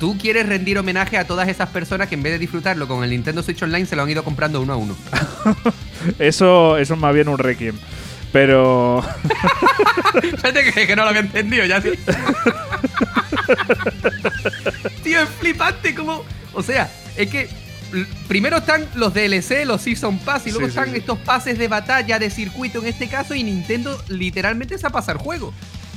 Tú 0.00 0.18
quieres 0.18 0.46
rendir 0.46 0.76
homenaje 0.78 1.16
a 1.18 1.26
todas 1.26 1.48
esas 1.48 1.68
personas 1.68 2.08
que 2.08 2.14
en 2.16 2.22
vez 2.22 2.32
de 2.32 2.38
disfrutarlo 2.40 2.88
con 2.88 3.04
el 3.04 3.10
Nintendo 3.10 3.42
Switch 3.42 3.62
Online 3.62 3.86
se 3.86 3.94
lo 3.96 4.02
han 4.02 4.10
ido 4.10 4.24
comprando 4.24 4.60
uno 4.60 4.72
a 4.72 4.76
uno. 4.76 4.96
Eso, 6.18 6.76
eso 6.76 6.94
es 6.94 7.00
más 7.00 7.14
bien 7.14 7.28
un 7.28 7.38
requiem. 7.38 7.76
Pero... 8.32 9.02
Fíjate 10.20 10.72
que, 10.72 10.86
que 10.88 10.96
no 10.96 11.04
lo 11.04 11.10
había 11.10 11.20
entendido 11.22 11.64
ya 11.64 11.80
sí. 11.80 11.90
Tío, 15.02 15.22
es 15.22 15.28
flipante 15.40 15.94
como. 15.94 16.22
O 16.52 16.62
sea, 16.62 16.90
es 17.16 17.30
que. 17.30 17.48
Primero 18.28 18.58
están 18.58 18.86
los 18.94 19.12
DLC, 19.14 19.64
los 19.64 19.82
Season 19.82 20.18
Pass, 20.18 20.46
y 20.46 20.50
luego 20.50 20.66
Sí, 20.66 20.70
están 20.70 20.90
sí. 20.90 20.96
estos 20.98 21.18
pases 21.18 21.58
de 21.58 21.68
batalla 21.68 22.18
de 22.18 22.30
circuito 22.30 22.78
en 22.80 22.86
este 22.86 23.08
caso, 23.08 23.34
y 23.34 23.42
Nintendo 23.44 24.02
literalmente 24.08 24.76
se 24.78 24.86
ha 24.86 24.90
pasado 24.90 25.18
el 25.18 25.24
juego. 25.24 25.52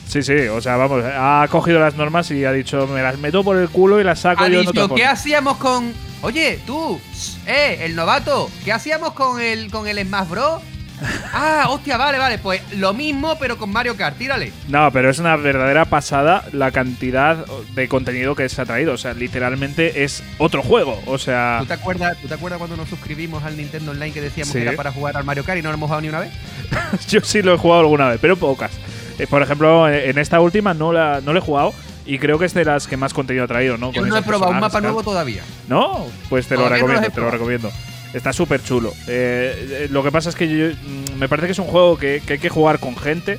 Sí, 0.08 0.24
sí, 0.24 0.34
o 0.48 0.62
sea, 0.62 0.78
vamos, 0.78 1.04
ha 1.06 1.46
cogido 1.50 1.80
las 1.80 1.96
normas 1.96 2.32
y 2.32 2.46
ha 2.46 2.52
dicho, 2.54 2.88
me 2.88 3.02
las 3.02 3.18
meto 3.18 3.44
por 3.44 3.58
el 3.58 3.68
culo 3.70 4.00
y 4.00 4.04
las 4.06 4.20
saco 4.20 4.44
Ha 4.44 4.48
yo 4.48 4.62
en 4.62 4.68
otra 4.68 4.84
dicho, 4.84 4.96
¿qué 4.96 5.02
forma". 5.02 5.12
hacíamos 5.14 5.58
con. 5.58 5.94
Oye, 6.22 6.60
tú, 6.66 7.00
eh, 7.46 7.80
el 7.82 7.96
novato, 7.96 8.50
¿qué 8.64 8.72
hacíamos 8.72 9.12
con 9.14 9.42
el, 9.42 9.70
con 9.70 9.88
el 9.88 10.00
Smash 10.06 10.30
Bros? 10.30 10.62
Ah, 11.40 11.66
hostia, 11.70 11.98
vale, 11.98 12.18
vale, 12.18 12.40
pues 12.40 12.62
lo 12.78 12.94
mismo, 12.94 13.38
pero 13.40 13.58
con 13.58 13.72
Mario 13.72 13.96
Kart, 13.96 14.18
tírale. 14.18 14.52
No, 14.70 14.92
pero 14.92 15.10
es 15.10 15.20
una 15.20 15.36
verdadera 15.36 15.86
pasada 15.86 16.44
la 16.52 16.72
cantidad 16.72 17.46
de 17.76 17.88
contenido 17.88 18.34
que 18.36 18.50
se 18.50 18.62
ha 18.62 18.66
traído. 18.66 18.94
O 18.94 18.98
sea, 18.98 19.14
literalmente 19.14 20.04
es 20.04 20.24
otro 20.40 20.64
juego. 20.64 21.00
O 21.06 21.18
sea, 21.20 21.58
¿Tú 21.60 21.68
te, 21.68 21.74
acuerdas, 21.74 22.18
¿Tú 22.20 22.28
te 22.28 22.34
acuerdas 22.34 22.58
cuando 22.58 22.76
nos 22.76 22.90
suscribimos 22.90 23.44
al 23.44 23.56
Nintendo 23.56 23.92
Online 23.92 24.12
que 24.14 24.22
decíamos 24.22 24.52
Sí. 24.54 24.60
que 24.60 24.68
era 24.68 24.76
para 24.76 24.92
jugar 24.92 25.16
al 25.18 25.24
Mario 25.26 25.44
Kart 25.44 25.60
y 25.60 25.62
no 25.62 25.70
lo 25.70 25.76
hemos 25.76 25.88
jugado 25.88 26.02
ni 26.02 26.10
una 26.10 26.20
vez? 26.22 26.32
yo 27.10 27.20
sí 27.22 27.42
lo 27.44 27.54
he 27.54 27.58
jugado 27.58 27.82
alguna 27.82 28.10
vez, 28.10 28.18
pero 28.20 28.36
pocas. 28.36 28.72
Eh, 29.20 29.28
por 29.28 29.42
ejemplo, 29.42 29.88
en 29.90 30.18
esta 30.18 30.40
última 30.40 30.74
no 30.74 30.92
la, 30.92 31.22
no 31.22 31.34
la 31.34 31.40
he 31.40 31.42
jugado 31.42 31.74
y 32.06 32.18
creo 32.20 32.40
que 32.40 32.46
es 32.46 32.54
de 32.54 32.66
las 32.66 32.88
que 32.88 32.98
más 32.98 33.14
contenido 33.14 33.46
ha 33.46 33.48
traído, 33.48 33.78
¿no? 33.78 33.92
Yo 33.92 34.02
Con 34.02 34.10
no 34.10 34.18
he 34.18 34.22
probado 34.24 34.52
un 34.52 34.60
mapa 34.60 34.82
nuevo 34.82 35.04
todavía. 35.04 35.44
No, 35.68 36.08
pues 36.30 36.48
te 36.48 36.56
lo 36.56 36.62
Todavía 36.64 36.78
recomiendo, 36.84 37.10
te 37.12 37.22
lo 37.22 37.30
recomiendo. 37.32 37.72
Está 38.14 38.34
súper 38.34 38.64
chulo. 38.64 38.94
Eh, 39.08 39.86
eh, 39.86 39.88
lo 39.92 40.02
que 40.04 40.12
pasa 40.12 40.30
es 40.30 40.36
que 40.36 40.48
yo- 40.48 40.68
mm, 40.76 41.20
me 41.20 41.28
parece 41.30 41.48
que 41.48 41.52
es 41.52 41.60
un 41.60 41.68
juego 41.68 41.98
que, 41.98 42.22
que 42.26 42.34
hay 42.34 42.40
que 42.40 42.50
jugar 42.50 42.80
con 42.80 42.96
gente. 42.98 43.38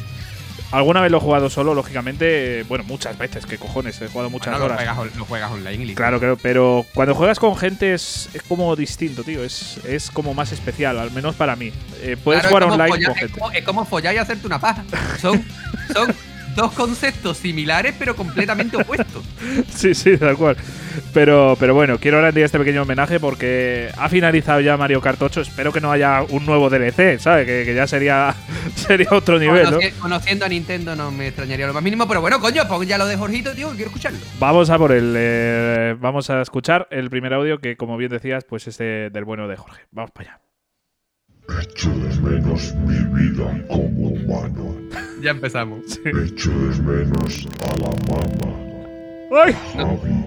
Alguna 0.71 1.01
vez 1.01 1.11
lo 1.11 1.17
he 1.17 1.21
jugado 1.21 1.49
solo, 1.49 1.73
lógicamente. 1.75 2.63
Bueno, 2.69 2.85
muchas 2.85 3.17
veces, 3.17 3.47
que 3.47 3.57
cojones, 3.57 4.03
he 4.03 4.09
jugado 4.09 4.29
muchas 4.29 4.49
Bueno, 4.53 4.59
lo, 4.69 4.75
horas. 4.75 4.95
juegas, 4.95 5.17
lo 5.17 5.25
juegas 5.25 5.51
online 5.51 5.79
listo. 5.87 5.97
Claro, 5.97 6.21
creo, 6.21 6.37
pero 6.37 6.85
cuando 6.95 7.15
juegas 7.15 7.39
con 7.39 7.57
gente 7.57 7.95
es, 7.95 8.29
es 8.35 8.43
como 8.43 8.77
distinto, 8.77 9.25
tío. 9.25 9.43
Es, 9.43 9.79
es 9.87 10.11
como 10.11 10.35
más 10.35 10.53
especial, 10.53 10.99
al 10.99 11.11
menos 11.11 11.37
para 11.37 11.57
mí. 11.57 11.73
Eh, 12.03 12.19
puedes 12.23 12.43
Claro, 12.43 12.67
jugar 12.67 12.73
online 12.81 12.89
follar- 12.91 13.07
con 13.09 13.13
es 13.17 13.19
gente. 13.21 13.41
como- 13.41 13.53
Es 13.53 13.65
como 13.65 13.85
follar 13.87 14.15
y 14.15 14.19
hacerte 14.19 14.47
una 14.47 14.61
paja. 14.61 14.85
Son, 15.19 15.43
son 15.95 16.15
dos 16.59 16.73
conceptos 16.73 17.37
similares 17.39 17.95
pero 17.99 18.15
completamente 18.17 18.77
opuestos. 18.83 19.25
Sí, 19.71 19.95
sí, 19.95 20.17
tal 20.19 20.37
cual. 20.37 20.57
Pero, 21.15 21.57
pero 21.61 21.75
bueno, 21.75 21.99
quiero 21.99 22.21
rendir 22.21 22.43
este 22.45 22.59
pequeño 22.59 22.83
homenaje 22.83 23.21
porque 23.21 23.89
ha 23.97 24.09
finalizado 24.09 24.61
ya 24.61 24.77
Mario 24.77 25.01
Kart 25.01 25.23
8. 25.23 25.43
Espero 25.43 25.73
que 25.73 25.81
no 25.81 25.93
haya 25.93 26.23
un 26.29 26.45
nuevo 26.45 26.69
DLC, 26.69 27.21
¿sabes? 27.21 27.47
Que, 27.47 27.63
que 27.65 27.75
ya 27.75 27.87
sería, 27.87 28.35
sería 28.75 29.09
otro 29.13 29.39
nivel, 29.39 29.71
¿no? 29.71 29.79
Conoci- 29.79 29.93
Conociendo 30.01 30.45
a 30.45 30.49
Nintendo 30.49 30.97
no 30.97 31.11
me 31.13 31.29
extrañaría 31.29 31.69
lo 31.69 31.73
más 31.73 31.83
mínimo, 31.85 32.09
pero 32.09 32.21
bueno, 32.21 32.41
coño, 32.41 32.67
pon 32.67 32.85
ya 32.85 32.99
lo 32.99 33.07
de 33.07 33.17
Jorgito, 33.17 33.53
tío, 33.55 33.69
quiero 33.71 33.87
escucharlo. 33.91 34.19
Vamos 34.41 34.71
a 34.71 34.77
por 34.79 34.91
el. 34.93 35.15
eh, 35.17 35.95
vamos 36.01 36.29
a 36.31 36.43
escuchar 36.43 36.89
el 36.91 37.09
primer 37.11 37.33
audio 37.33 37.59
que, 37.59 37.77
como 37.77 37.97
bien 37.97 38.11
decías, 38.11 38.45
pues 38.45 38.67
es 38.67 38.77
de- 38.79 39.11
del 39.11 39.25
bueno 39.25 39.47
de 39.47 39.57
Jorge. 39.57 39.83
Vamos 39.93 40.11
para 40.11 40.31
allá. 40.33 40.41
Echo 41.49 41.89
de 41.91 42.21
menos 42.21 42.75
mi 42.87 42.99
vida 43.19 43.65
como 43.69 44.09
humano. 44.11 44.77
Ya 45.23 45.31
empezamos. 45.31 45.99
Echo 46.05 46.51
de 46.51 46.83
menos 46.83 47.49
a 47.63 47.77
la 47.79 47.91
mamá, 48.07 48.55
¡Ay! 49.45 49.53
a 49.53 49.57
Javi, 49.73 50.25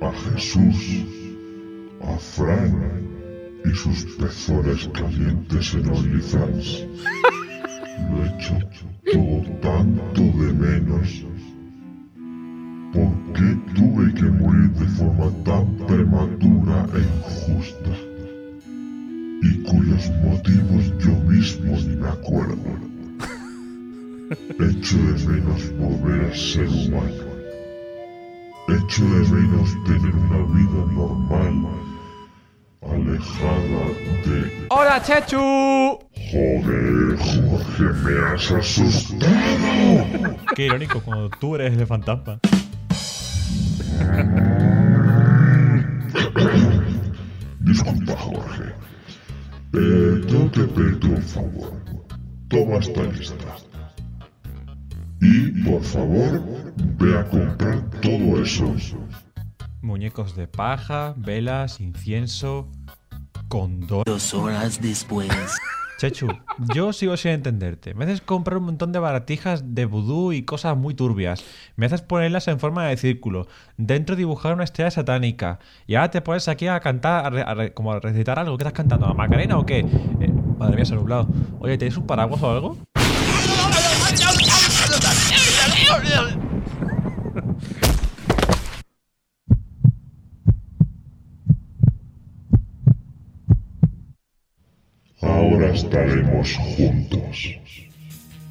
a 0.00 0.12
Jesús, 0.12 1.04
a 2.02 2.16
Fran 2.18 3.02
y 3.64 3.70
sus 3.74 4.04
pezones 4.16 4.88
calientes 4.94 5.74
en 5.74 5.88
OnlyFans. 5.90 6.86
Lo 8.10 8.24
echo 8.24 8.58
todo 9.12 9.42
tanto 9.60 10.22
de 10.22 10.52
menos. 10.52 11.24
¿Por 12.92 13.32
qué 13.34 13.58
tuve 13.74 14.14
que 14.14 14.22
morir 14.22 14.70
de 14.70 14.86
forma 14.86 15.30
tan 15.44 15.76
prematura 15.86 16.86
e 16.94 17.00
injusta? 17.00 18.07
Y 19.42 19.62
cuyos 19.62 20.10
motivos 20.22 20.92
yo 20.98 21.12
mismo 21.26 21.76
ni 21.76 21.96
me 21.96 22.08
acuerdo. 22.08 22.56
Echo 24.60 24.96
de 24.96 25.26
menos 25.26 25.72
volver 25.78 26.30
a 26.30 26.34
ser 26.34 26.68
humano. 26.68 27.28
Echo 28.68 29.04
de 29.04 29.28
menos 29.30 29.70
tener 29.84 30.14
una 30.14 30.38
vida 30.52 30.92
normal, 30.92 31.54
alejada 32.82 33.82
de... 34.26 34.66
¡Hola, 34.68 35.02
Chechu! 35.02 35.98
Joder, 36.30 37.16
Jorge, 37.18 37.84
me 38.04 38.34
has 38.34 38.50
asustado. 38.50 40.36
Qué 40.54 40.66
irónico 40.66 41.00
cuando 41.00 41.30
tú 41.30 41.54
eres 41.54 41.78
el 41.78 41.86
fantasma. 41.86 42.38
Disculpa, 47.60 48.12
Jorge. 48.16 48.87
Eh, 49.74 50.22
tengo 50.26 50.50
que 50.50 50.62
pedirte 50.64 51.06
un 51.08 51.22
favor. 51.22 51.72
Toma 52.48 52.78
esta 52.78 53.02
lista. 53.02 53.56
Y, 55.20 55.50
por 55.64 55.82
favor, 55.82 56.42
ve 56.98 57.18
a 57.18 57.24
comprar 57.28 57.90
todo 58.00 58.42
eso. 58.42 58.74
Muñecos 59.82 60.36
de 60.36 60.46
paja, 60.46 61.14
velas, 61.16 61.80
incienso, 61.80 62.70
condón. 63.48 64.04
Dos 64.06 64.32
horas 64.32 64.80
después. 64.80 65.28
Chechu, 65.98 66.28
yo 66.72 66.92
sigo 66.92 67.16
sin 67.16 67.32
entenderte. 67.32 67.92
Me 67.92 68.04
haces 68.04 68.20
comprar 68.20 68.58
un 68.58 68.66
montón 68.66 68.92
de 68.92 69.00
baratijas 69.00 69.74
de 69.74 69.84
vudú 69.84 70.32
y 70.32 70.44
cosas 70.44 70.76
muy 70.76 70.94
turbias. 70.94 71.44
Me 71.74 71.86
haces 71.86 72.02
ponerlas 72.02 72.46
en 72.46 72.60
forma 72.60 72.86
de 72.86 72.96
círculo. 72.96 73.48
Dentro 73.76 74.14
dibujar 74.14 74.54
una 74.54 74.62
estrella 74.62 74.92
satánica. 74.92 75.58
Y 75.88 75.96
ahora 75.96 76.12
te 76.12 76.20
pones 76.20 76.46
aquí 76.46 76.68
a 76.68 76.78
cantar, 76.78 77.74
como 77.74 77.92
a 77.92 77.98
recitar 77.98 78.38
algo. 78.38 78.56
¿Qué 78.56 78.62
estás 78.62 78.74
cantando? 78.74 79.06
¿A 79.06 79.14
Macarena 79.14 79.58
o 79.58 79.66
qué? 79.66 79.80
Eh, 79.80 80.32
madre 80.56 80.76
mía, 80.76 80.84
se 80.84 80.94
ha 80.94 80.96
nublado. 80.96 81.26
Oye, 81.58 81.76
¿tenéis 81.76 81.96
un 81.96 82.06
paraguas 82.06 82.40
o 82.44 82.48
algo? 82.48 82.78
Ahora 95.68 95.80
estaremos 95.80 96.54
juntos. 96.54 97.56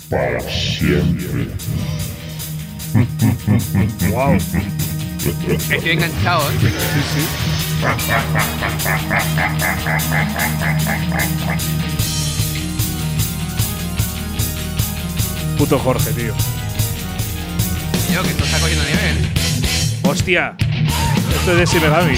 Para 0.07 0.39
siempre. 0.41 1.47
Wow. 4.11 4.35
Estoy 5.71 5.91
enganchado, 5.91 6.51
¿eh? 6.51 6.55
Puto 15.57 15.79
Jorge, 15.79 16.11
tío. 16.11 16.33
Tío, 18.07 18.21
que 18.21 18.29
esto 18.29 18.43
está 18.43 18.59
cogiendo 18.59 18.85
nivel. 18.85 19.31
Hostia. 20.03 20.55
Esto 21.39 21.59
es 21.59 21.73
de 21.73 21.79
Megami. 21.79 22.15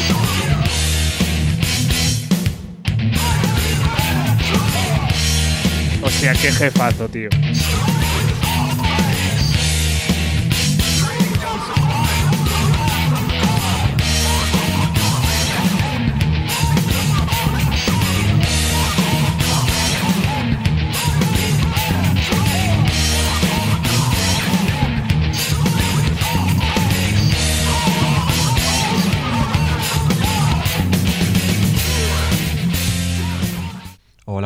Hostia, 6.19 6.33
qué 6.33 6.51
jefazo, 6.51 7.07
tío. 7.07 7.29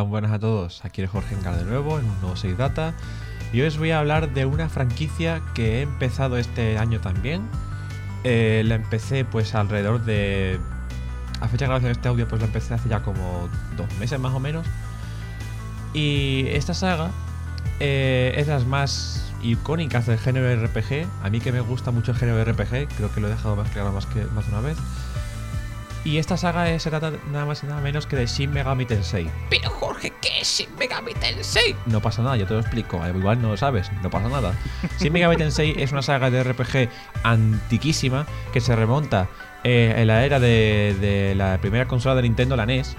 Buenas 0.08 0.32
a 0.32 0.40
todos. 0.40 0.84
Aquí 0.86 1.02
es 1.02 1.10
Jorge 1.10 1.36
Engar 1.36 1.58
de 1.58 1.66
nuevo 1.66 2.00
en 2.00 2.06
un 2.06 2.20
nuevo 2.22 2.36
6 2.36 2.58
Data. 2.58 2.94
Y 3.52 3.62
hoy 3.62 3.68
os 3.68 3.78
voy 3.78 3.92
a 3.92 4.00
hablar 4.00 4.34
de 4.34 4.46
una 4.46 4.70
franquicia 4.70 5.42
que 5.54 5.80
he 5.80 5.82
empezado 5.82 6.38
este 6.38 6.78
año 6.78 7.00
también. 7.00 7.44
Eh, 8.24 8.64
la 8.66 8.76
empecé 8.76 9.26
pues 9.26 9.56
alrededor 9.56 10.04
de... 10.04 10.60
A 11.42 11.48
fecha 11.48 11.66
de 11.66 11.68
grabación 11.68 11.90
de 11.90 11.92
este 11.94 12.08
audio 12.08 12.28
pues 12.28 12.42
la 12.42 12.48
empecé 12.48 12.74
hace 12.74 12.90
ya 12.90 13.02
como 13.02 13.50
dos 13.78 13.88
meses 14.00 14.20
más 14.20 14.34
o 14.34 14.40
menos. 14.40 14.66
Y 15.94 16.46
esta 16.48 16.74
saga 16.74 17.12
eh, 17.80 18.34
es 18.38 18.48
de 18.48 18.54
las 18.54 18.66
más 18.66 19.34
icónicas 19.44 20.08
del 20.08 20.18
género 20.18 20.54
RPG. 20.66 21.08
A 21.24 21.30
mí 21.30 21.40
que 21.40 21.52
me 21.52 21.62
gusta 21.62 21.92
mucho 21.92 22.12
el 22.12 22.18
género 22.18 22.44
RPG, 22.44 22.88
creo 22.96 23.14
que 23.14 23.22
lo 23.22 23.28
he 23.28 23.32
dejado 23.32 23.56
más 23.56 23.70
claro 23.70 23.92
más, 23.92 24.06
que, 24.06 24.26
más 24.26 24.46
de 24.46 24.52
una 24.52 24.62
vez. 24.62 24.78
Y 26.06 26.18
esta 26.18 26.36
saga 26.38 26.70
es- 26.70 26.84
se 26.84 26.90
trata 26.90 27.12
nada 27.32 27.46
más 27.46 27.64
y 27.64 27.68
nada 27.68 27.80
menos 27.82 28.06
que 28.08 28.16
de 28.18 28.26
Shin 28.26 28.52
Megami 28.52 28.86
Tensei. 28.86 29.30
Pero 29.50 29.70
Jorge, 29.70 30.12
¿qué 30.22 30.42
es 30.42 30.48
Shin 30.48 30.68
Megami 30.78 31.14
Tensei? 31.14 31.76
No 31.86 32.02
pasa 32.02 32.22
nada, 32.22 32.36
yo 32.36 32.46
te 32.46 32.54
lo 32.56 32.60
explico. 32.60 33.02
Al 33.02 33.16
Igual 33.16 33.42
no 33.42 33.50
lo 33.50 33.58
sabes, 33.58 33.90
no 34.02 34.10
pasa 34.10 34.28
nada. 34.28 34.54
Shin 35.00 35.14
Megami 35.14 35.38
Tensei 35.38 35.74
es 35.82 35.92
una 35.94 36.02
saga 36.02 36.30
de 36.30 36.44
RPG 36.44 36.90
antiquísima 37.24 38.26
que 38.52 38.60
se 38.62 38.76
remonta 38.76 39.28
eh, 39.64 39.94
en 39.98 40.08
la 40.08 40.26
era 40.26 40.40
de, 40.40 40.96
de 41.00 41.36
la 41.36 41.58
primera 41.60 41.88
consola 41.88 42.16
de 42.16 42.24
Nintendo, 42.24 42.56
la 42.58 42.66
NES, 42.66 42.96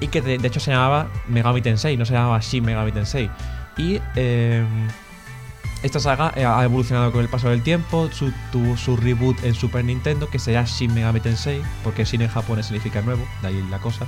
y 0.00 0.08
que 0.08 0.20
de, 0.20 0.36
de 0.36 0.48
hecho 0.48 0.60
se 0.60 0.72
llamaba 0.72 1.08
Megami 1.28 1.62
Tensei, 1.62 1.96
no 1.96 2.04
se 2.04 2.12
llamaba 2.12 2.38
Shin 2.40 2.64
Megami 2.64 2.92
Tensei. 2.92 3.30
Y 3.78 3.98
eh, 4.16 4.62
esta 5.82 6.00
saga 6.00 6.32
eh, 6.36 6.44
ha 6.44 6.62
evolucionado 6.64 7.12
con 7.12 7.20
el 7.22 7.28
paso 7.28 7.48
del 7.48 7.62
tiempo, 7.62 8.08
tuvo 8.50 8.76
su 8.76 8.96
reboot 8.96 9.42
en 9.44 9.54
Super 9.54 9.84
Nintendo, 9.84 10.28
que 10.28 10.38
será 10.38 10.64
Shin 10.64 10.94
Megami 10.94 11.20
Tensei, 11.20 11.62
porque 11.82 12.04
Shin 12.04 12.22
en 12.22 12.28
japonés 12.28 12.66
significa 12.66 13.02
nuevo, 13.02 13.26
de 13.42 13.48
ahí 13.48 13.66
la 13.70 13.78
cosa 13.78 14.06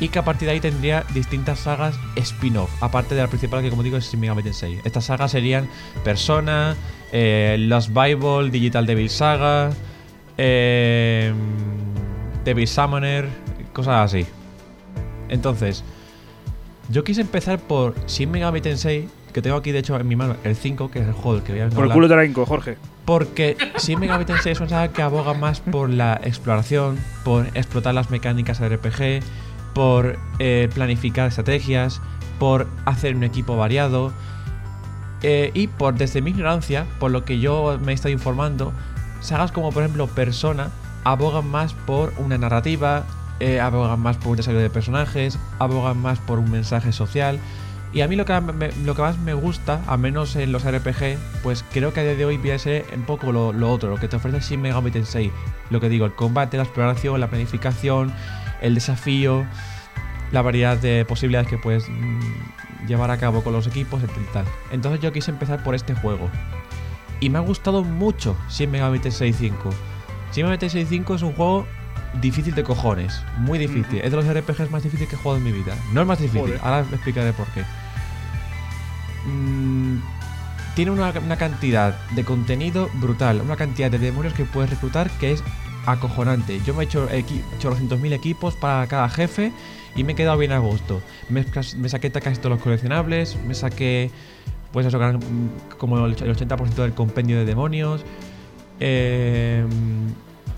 y 0.00 0.08
que 0.08 0.18
a 0.18 0.24
partir 0.24 0.46
de 0.46 0.54
ahí 0.54 0.60
tendría 0.60 1.04
distintas 1.14 1.60
sagas 1.60 1.98
spin-off, 2.16 2.70
aparte 2.82 3.14
de 3.14 3.22
la 3.22 3.28
principal 3.28 3.62
que 3.62 3.70
como 3.70 3.82
digo 3.82 3.96
es 3.96 4.10
Shin 4.10 4.20
Megami 4.20 4.42
Tensei. 4.42 4.80
Estas 4.84 5.04
sagas 5.04 5.30
serían 5.30 5.68
Persona, 6.02 6.76
eh, 7.12 7.56
Lost 7.58 7.90
Bible, 7.90 8.50
Digital 8.50 8.86
Devil 8.86 9.08
Saga, 9.08 9.70
eh, 10.36 11.32
Devil 12.44 12.66
Summoner, 12.66 13.28
cosas 13.72 14.12
así. 14.12 14.26
Entonces, 15.28 15.84
yo 16.90 17.04
quise 17.04 17.20
empezar 17.20 17.58
por 17.60 17.94
Shin 18.06 18.30
Megami 18.30 18.60
Tensei, 18.60 19.08
que 19.34 19.42
tengo 19.42 19.56
aquí 19.56 19.72
de 19.72 19.80
hecho 19.80 19.98
en 19.98 20.06
mi 20.06 20.14
mano 20.14 20.36
el 20.44 20.54
5, 20.54 20.90
que 20.90 21.00
es 21.00 21.06
el 21.08 21.12
juego 21.12 21.34
del 21.34 21.42
que 21.42 21.52
voy 21.52 21.60
a 21.60 21.68
Por 21.68 21.86
el 21.86 21.92
culo 21.92 22.08
te 22.08 22.14
la 22.16 22.24
hinco, 22.24 22.46
Jorge. 22.46 22.78
Porque 23.04 23.56
Shin 23.78 23.98
Megami 23.98 24.24
Tensei 24.24 24.52
es 24.52 24.60
una 24.60 24.70
saga 24.70 24.92
que 24.92 25.02
aboga 25.02 25.34
más 25.34 25.60
por 25.60 25.90
la 25.90 26.20
exploración, 26.22 26.98
por 27.24 27.46
explotar 27.48 27.94
las 27.94 28.10
mecánicas 28.10 28.60
de 28.60 28.68
RPG, 28.68 29.24
por 29.74 30.18
eh, 30.38 30.70
planificar 30.72 31.26
estrategias, 31.26 32.00
por 32.38 32.68
hacer 32.84 33.16
un 33.16 33.24
equipo 33.24 33.56
variado 33.56 34.12
eh, 35.22 35.50
y 35.52 35.66
por, 35.66 35.94
desde 35.94 36.22
mi 36.22 36.30
ignorancia, 36.30 36.86
por 37.00 37.10
lo 37.10 37.24
que 37.24 37.40
yo 37.40 37.78
me 37.82 37.90
he 37.90 37.94
estado 37.94 38.12
informando, 38.12 38.72
sagas 39.20 39.50
como 39.50 39.72
por 39.72 39.82
ejemplo 39.82 40.06
Persona 40.06 40.70
abogan 41.02 41.48
más 41.48 41.74
por 41.74 42.12
una 42.18 42.38
narrativa, 42.38 43.04
eh, 43.40 43.60
abogan 43.60 43.98
más 43.98 44.16
por 44.16 44.28
un 44.28 44.36
desarrollo 44.36 44.62
de 44.62 44.70
personajes, 44.70 45.40
abogan 45.58 45.98
más 45.98 46.20
por 46.20 46.38
un 46.38 46.52
mensaje 46.52 46.92
social. 46.92 47.40
Y 47.94 48.00
a 48.00 48.08
mí 48.08 48.16
lo 48.16 48.24
que, 48.24 48.38
me- 48.40 48.72
lo 48.84 48.94
que 48.96 49.02
más 49.02 49.18
me 49.18 49.34
gusta, 49.34 49.80
al 49.86 49.98
menos 50.00 50.34
en 50.36 50.50
los 50.50 50.64
RPG, 50.64 51.16
pues 51.44 51.64
creo 51.72 51.92
que 51.92 52.00
a 52.00 52.02
día 52.02 52.16
de 52.16 52.24
hoy 52.24 52.36
viene 52.38 52.56
a 52.56 52.58
ser 52.58 52.84
un 52.94 53.02
poco 53.04 53.30
lo, 53.30 53.52
lo 53.52 53.70
otro, 53.70 53.88
lo 53.88 53.96
que 53.96 54.08
te 54.08 54.16
ofrece 54.16 54.40
Shin 54.40 54.60
Megami 54.60 54.90
Tensei. 54.90 55.30
Lo 55.70 55.80
que 55.80 55.88
digo, 55.88 56.04
el 56.04 56.12
combate, 56.14 56.56
la 56.56 56.64
exploración, 56.64 57.20
la 57.20 57.28
planificación, 57.28 58.12
el 58.60 58.74
desafío, 58.74 59.46
la 60.32 60.42
variedad 60.42 60.76
de 60.76 61.04
posibilidades 61.04 61.48
que 61.48 61.56
puedes 61.56 61.88
mm, 61.88 62.86
llevar 62.88 63.12
a 63.12 63.16
cabo 63.18 63.44
con 63.44 63.52
los 63.52 63.68
equipos 63.68 64.02
y 64.02 64.32
tal. 64.32 64.44
Entonces 64.72 65.00
yo 65.00 65.12
quise 65.12 65.30
empezar 65.30 65.62
por 65.62 65.76
este 65.76 65.94
juego. 65.94 66.28
Y 67.20 67.30
me 67.30 67.38
ha 67.38 67.42
gustado 67.42 67.84
mucho 67.84 68.36
Shin 68.50 68.72
Megami 68.72 68.98
Tensei 68.98 69.32
5. 69.32 69.70
Shin 70.32 70.44
Megami 70.46 70.58
Tensei 70.58 70.84
5 70.84 71.14
es 71.14 71.22
un 71.22 71.32
juego 71.32 71.64
difícil 72.20 72.54
de 72.56 72.64
cojones, 72.64 73.22
muy 73.38 73.58
difícil. 73.58 74.00
Es 74.02 74.10
de 74.10 74.16
los 74.16 74.26
RPGs 74.26 74.70
más 74.72 74.82
difíciles 74.82 75.08
que 75.08 75.14
he 75.14 75.18
jugado 75.18 75.38
en 75.38 75.44
mi 75.44 75.52
vida. 75.52 75.76
No 75.92 76.00
es 76.00 76.06
más 76.08 76.18
difícil, 76.18 76.40
Joder. 76.42 76.60
ahora 76.62 76.80
explicaré 76.92 77.32
por 77.32 77.46
qué. 77.48 77.62
Mm, 79.26 79.98
tiene 80.74 80.90
una, 80.90 81.12
cantidad 81.12 81.94
de 82.10 82.24
contenido 82.24 82.90
brutal, 82.94 83.40
una 83.40 83.56
cantidad 83.56 83.90
de 83.90 83.98
demonios 83.98 84.34
que 84.34 84.44
puedes 84.44 84.70
reclutar 84.70 85.10
que 85.18 85.32
es 85.32 85.42
acojonante. 85.86 86.60
Yo 86.64 86.74
me 86.74 86.82
he 86.82 86.86
hecho 86.86 87.08
equi- 87.10 87.42
800.000 87.60 88.12
equipos 88.12 88.54
para 88.54 88.86
cada 88.86 89.08
jefe 89.08 89.52
y 89.94 90.02
me 90.02 90.12
he 90.12 90.14
quedado 90.16 90.36
bien 90.38 90.52
a 90.52 90.58
gusto. 90.58 91.00
Me, 91.28 91.44
saqué 91.88 92.10
casi 92.10 92.38
todos 92.38 92.50
los 92.50 92.60
coleccionables, 92.60 93.36
me 93.46 93.54
saqué 93.54 94.10
pues 94.72 94.86
eso, 94.86 94.98
como 95.78 96.04
el 96.04 96.12
el 96.12 96.36
80% 96.36 96.74
del 96.74 96.94
compendio 96.94 97.38
de 97.38 97.44
demonios. 97.44 98.04
Eh, 98.80 99.64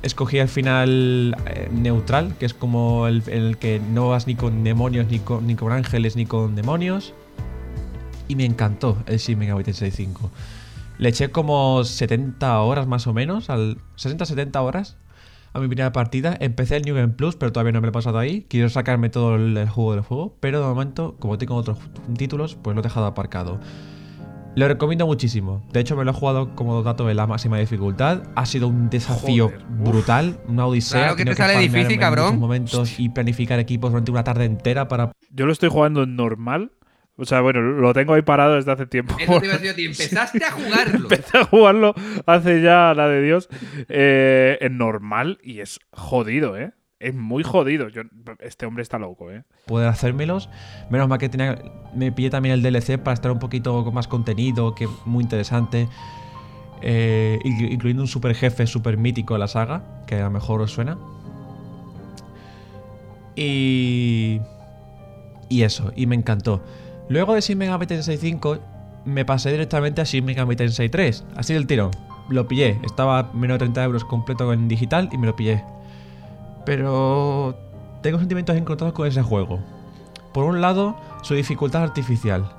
escogí 0.02 0.38
el 0.38 0.48
final 0.48 1.36
eh, 1.46 1.68
neutral, 1.70 2.34
que 2.38 2.46
es 2.46 2.54
como 2.54 3.06
el, 3.06 3.22
el 3.26 3.58
que 3.58 3.78
no 3.92 4.08
vas 4.08 4.26
ni 4.26 4.34
con 4.34 4.64
demonios, 4.64 5.08
ni 5.08 5.18
con, 5.18 5.46
ni 5.46 5.54
con 5.54 5.72
ángeles, 5.72 6.16
ni 6.16 6.24
con 6.24 6.54
demonios. 6.54 7.12
Y 8.28 8.36
me 8.36 8.44
encantó 8.44 8.96
el 9.06 9.18
Shin 9.18 9.38
Megami 9.38 9.64
Tensei 9.64 9.90
5. 9.90 10.30
Le 10.98 11.08
eché 11.08 11.30
como 11.30 11.84
70 11.84 12.60
horas 12.60 12.86
más 12.86 13.06
o 13.06 13.12
menos, 13.12 13.50
al 13.50 13.78
60-70 13.96 14.60
horas 14.62 14.96
a 15.52 15.60
mi 15.60 15.68
primera 15.68 15.92
partida. 15.92 16.36
Empecé 16.40 16.76
el 16.76 16.82
New 16.82 16.94
Game 16.94 17.14
Plus, 17.14 17.36
pero 17.36 17.52
todavía 17.52 17.72
no 17.72 17.80
me 17.80 17.86
lo 17.86 17.90
he 17.90 17.92
pasado 17.92 18.18
ahí. 18.18 18.46
Quiero 18.48 18.68
sacarme 18.68 19.08
todo 19.08 19.36
el, 19.36 19.56
el 19.56 19.68
juego 19.68 19.94
del 19.94 20.02
juego, 20.02 20.36
pero 20.40 20.60
de 20.60 20.66
momento, 20.66 21.16
como 21.18 21.38
tengo 21.38 21.54
otros 21.54 21.78
títulos, 22.16 22.56
pues 22.56 22.74
lo 22.74 22.80
he 22.80 22.82
dejado 22.82 23.06
aparcado. 23.06 23.60
Lo 24.56 24.66
recomiendo 24.68 25.04
muchísimo. 25.04 25.62
De 25.70 25.80
hecho, 25.80 25.96
me 25.96 26.04
lo 26.06 26.12
he 26.12 26.14
jugado 26.14 26.54
como 26.54 26.82
dato 26.82 27.06
de 27.06 27.12
la 27.12 27.26
máxima 27.26 27.58
dificultad. 27.58 28.22
Ha 28.36 28.46
sido 28.46 28.68
un 28.68 28.88
desafío 28.88 29.48
Joder, 29.48 29.60
uf. 29.60 29.90
brutal, 29.90 30.40
una 30.48 30.64
odisea. 30.64 31.00
Claro 31.00 31.16
que 31.16 31.24
te 31.26 31.34
sale 31.34 31.52
farmearme 31.52 31.78
difícil, 31.78 32.00
cabrón. 32.00 32.38
momentos 32.38 32.98
y 32.98 33.10
planificar 33.10 33.58
equipos 33.58 33.90
durante 33.90 34.10
una 34.10 34.24
tarde 34.24 34.46
entera 34.46 34.88
para 34.88 35.12
Yo 35.30 35.44
lo 35.44 35.52
estoy 35.52 35.68
jugando 35.68 36.04
en 36.04 36.16
normal. 36.16 36.72
O 37.18 37.24
sea, 37.24 37.40
bueno, 37.40 37.60
lo 37.62 37.94
tengo 37.94 38.12
ahí 38.14 38.22
parado 38.22 38.56
desde 38.56 38.72
hace 38.72 38.86
tiempo. 38.86 39.16
Eso 39.18 39.40
te 39.40 39.46
iba 39.46 39.54
a 39.54 39.58
decir 39.58 39.70
a 39.72 39.74
ti. 39.74 39.84
Empezaste 39.86 40.44
a 40.44 40.50
jugarlo. 40.50 40.98
Empecé 40.98 41.38
a 41.38 41.44
jugarlo 41.44 41.94
hace 42.26 42.60
ya 42.60 42.92
la 42.94 43.08
de 43.08 43.22
Dios 43.22 43.48
eh, 43.88 44.58
en 44.60 44.76
normal 44.76 45.38
y 45.42 45.60
es 45.60 45.80
jodido, 45.92 46.56
¿eh? 46.58 46.72
Es 46.98 47.14
muy 47.14 47.42
jodido. 47.42 47.88
Yo, 47.88 48.02
este 48.40 48.66
hombre 48.66 48.82
está 48.82 48.98
loco, 48.98 49.30
¿eh? 49.30 49.44
poder 49.66 49.88
hacérmelos. 49.88 50.48
Menos 50.90 51.08
mal 51.08 51.18
que 51.18 51.28
tenía, 51.28 51.58
me 51.94 52.10
pillé 52.12 52.30
también 52.30 52.54
el 52.54 52.62
DLC 52.62 52.98
para 52.98 53.12
estar 53.14 53.30
un 53.30 53.38
poquito 53.38 53.84
con 53.84 53.92
más 53.94 54.08
contenido, 54.08 54.74
que 54.74 54.88
muy 55.04 55.22
interesante. 55.22 55.88
Eh, 56.82 57.38
inclu- 57.44 57.70
incluyendo 57.72 58.02
un 58.02 58.08
super 58.08 58.34
jefe 58.34 58.66
super 58.66 58.96
mítico 58.98 59.34
de 59.34 59.40
la 59.40 59.48
saga, 59.48 60.02
que 60.06 60.16
a 60.16 60.24
lo 60.24 60.30
mejor 60.30 60.60
os 60.60 60.70
suena. 60.72 60.98
Y. 63.34 64.40
Y 65.48 65.62
eso, 65.62 65.92
y 65.94 66.06
me 66.06 66.16
encantó. 66.16 66.62
Luego 67.08 67.34
de 67.34 67.40
Shin 67.40 67.58
Megami 67.58 67.86
Tensei 67.86 68.16
5, 68.16 68.58
me 69.04 69.24
pasé 69.24 69.52
directamente 69.52 70.00
a 70.00 70.04
Shin 70.04 70.24
Megami 70.24 70.56
Tensei 70.56 70.88
3. 70.88 71.24
Así 71.36 71.54
del 71.54 71.66
tirón. 71.66 71.90
Lo 72.28 72.48
pillé. 72.48 72.80
Estaba 72.84 73.30
menos 73.32 73.56
de 73.56 73.58
30 73.60 73.84
euros 73.84 74.04
completo 74.04 74.52
en 74.52 74.66
digital 74.66 75.08
y 75.12 75.18
me 75.18 75.26
lo 75.26 75.36
pillé. 75.36 75.62
Pero 76.64 77.56
tengo 78.02 78.18
sentimientos 78.18 78.56
encontrados 78.56 78.94
con 78.94 79.06
ese 79.06 79.22
juego. 79.22 79.60
Por 80.34 80.44
un 80.44 80.60
lado, 80.60 80.96
su 81.22 81.34
dificultad 81.34 81.82
artificial. 81.82 82.50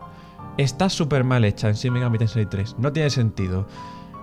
Está 0.57 0.89
súper 0.89 1.23
mal 1.23 1.43
hecha 1.43 1.67
en 1.67 1.75
Shin 1.75 1.93
Megami 1.93 2.17
Tensei 2.17 2.45
3. 2.45 2.77
No 2.79 2.93
tiene 2.93 3.09
sentido. 3.09 3.67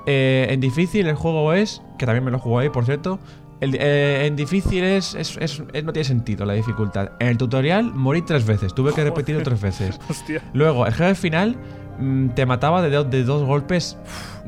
Eh, 0.06 0.46
en 0.50 0.60
difícil 0.60 1.06
el 1.06 1.16
juego 1.16 1.52
es, 1.52 1.82
que 1.98 2.06
también 2.06 2.24
me 2.24 2.30
lo 2.30 2.38
jugué 2.38 2.64
ahí, 2.64 2.70
por 2.70 2.86
cierto. 2.86 3.18
El- 3.61 3.76
eh, 3.78 4.26
en 4.26 4.37
difícil 4.37 4.84
es, 4.84 5.14
es- 5.14 5.37
es- 5.40 5.62
es- 5.73 5.84
no 5.84 5.92
tiene 5.92 6.04
sentido 6.04 6.44
la 6.44 6.52
dificultad. 6.54 7.11
En 7.20 7.28
el 7.28 7.38
tutorial 7.38 7.92
morí 7.94 8.23
tres 8.23 8.44
veces, 8.46 8.75
tuve 8.75 8.92
que 8.92 9.04
repetirlo 9.04 9.42
tres 9.42 9.61
veces. 9.61 9.99
Hostia. 10.08 10.42
Luego, 10.52 10.87
el 10.87 10.92
jefe 10.92 11.14
final 11.14 11.56
mm, 11.99 12.28
te 12.30 12.46
mataba 12.46 12.82
de, 12.82 12.90
do- 12.90 13.04
de 13.04 13.25
dos 13.25 13.42
golpes, 13.44 13.96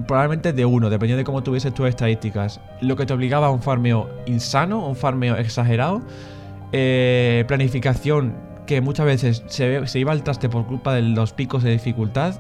probablemente 0.07 0.53
de 0.53 0.65
uno, 0.65 0.91
dependiendo 0.91 1.19
de 1.19 1.25
cómo 1.25 1.43
tuvieses 1.43 1.73
tus 1.73 1.89
estadísticas. 1.89 2.61
Lo 2.81 2.97
que 2.97 3.07
te 3.07 3.13
obligaba 3.15 3.47
a 3.47 3.51
un 3.51 3.63
farmeo 3.63 4.11
insano, 4.27 4.87
un 4.87 4.97
farmeo 4.97 5.37
exagerado, 5.37 6.03
eh, 6.73 7.45
planificación 7.49 8.35
que 8.67 8.81
muchas 8.81 9.07
veces 9.07 9.45
se, 9.47 9.69
ve- 9.81 9.87
se 9.87 9.99
iba 10.01 10.11
al 10.13 10.23
traste 10.25 10.49
por 10.49 10.67
culpa 10.67 10.93
de 10.95 11.03
los 11.03 11.33
picos 11.33 11.63
de 11.63 11.71
dificultad. 11.71 12.35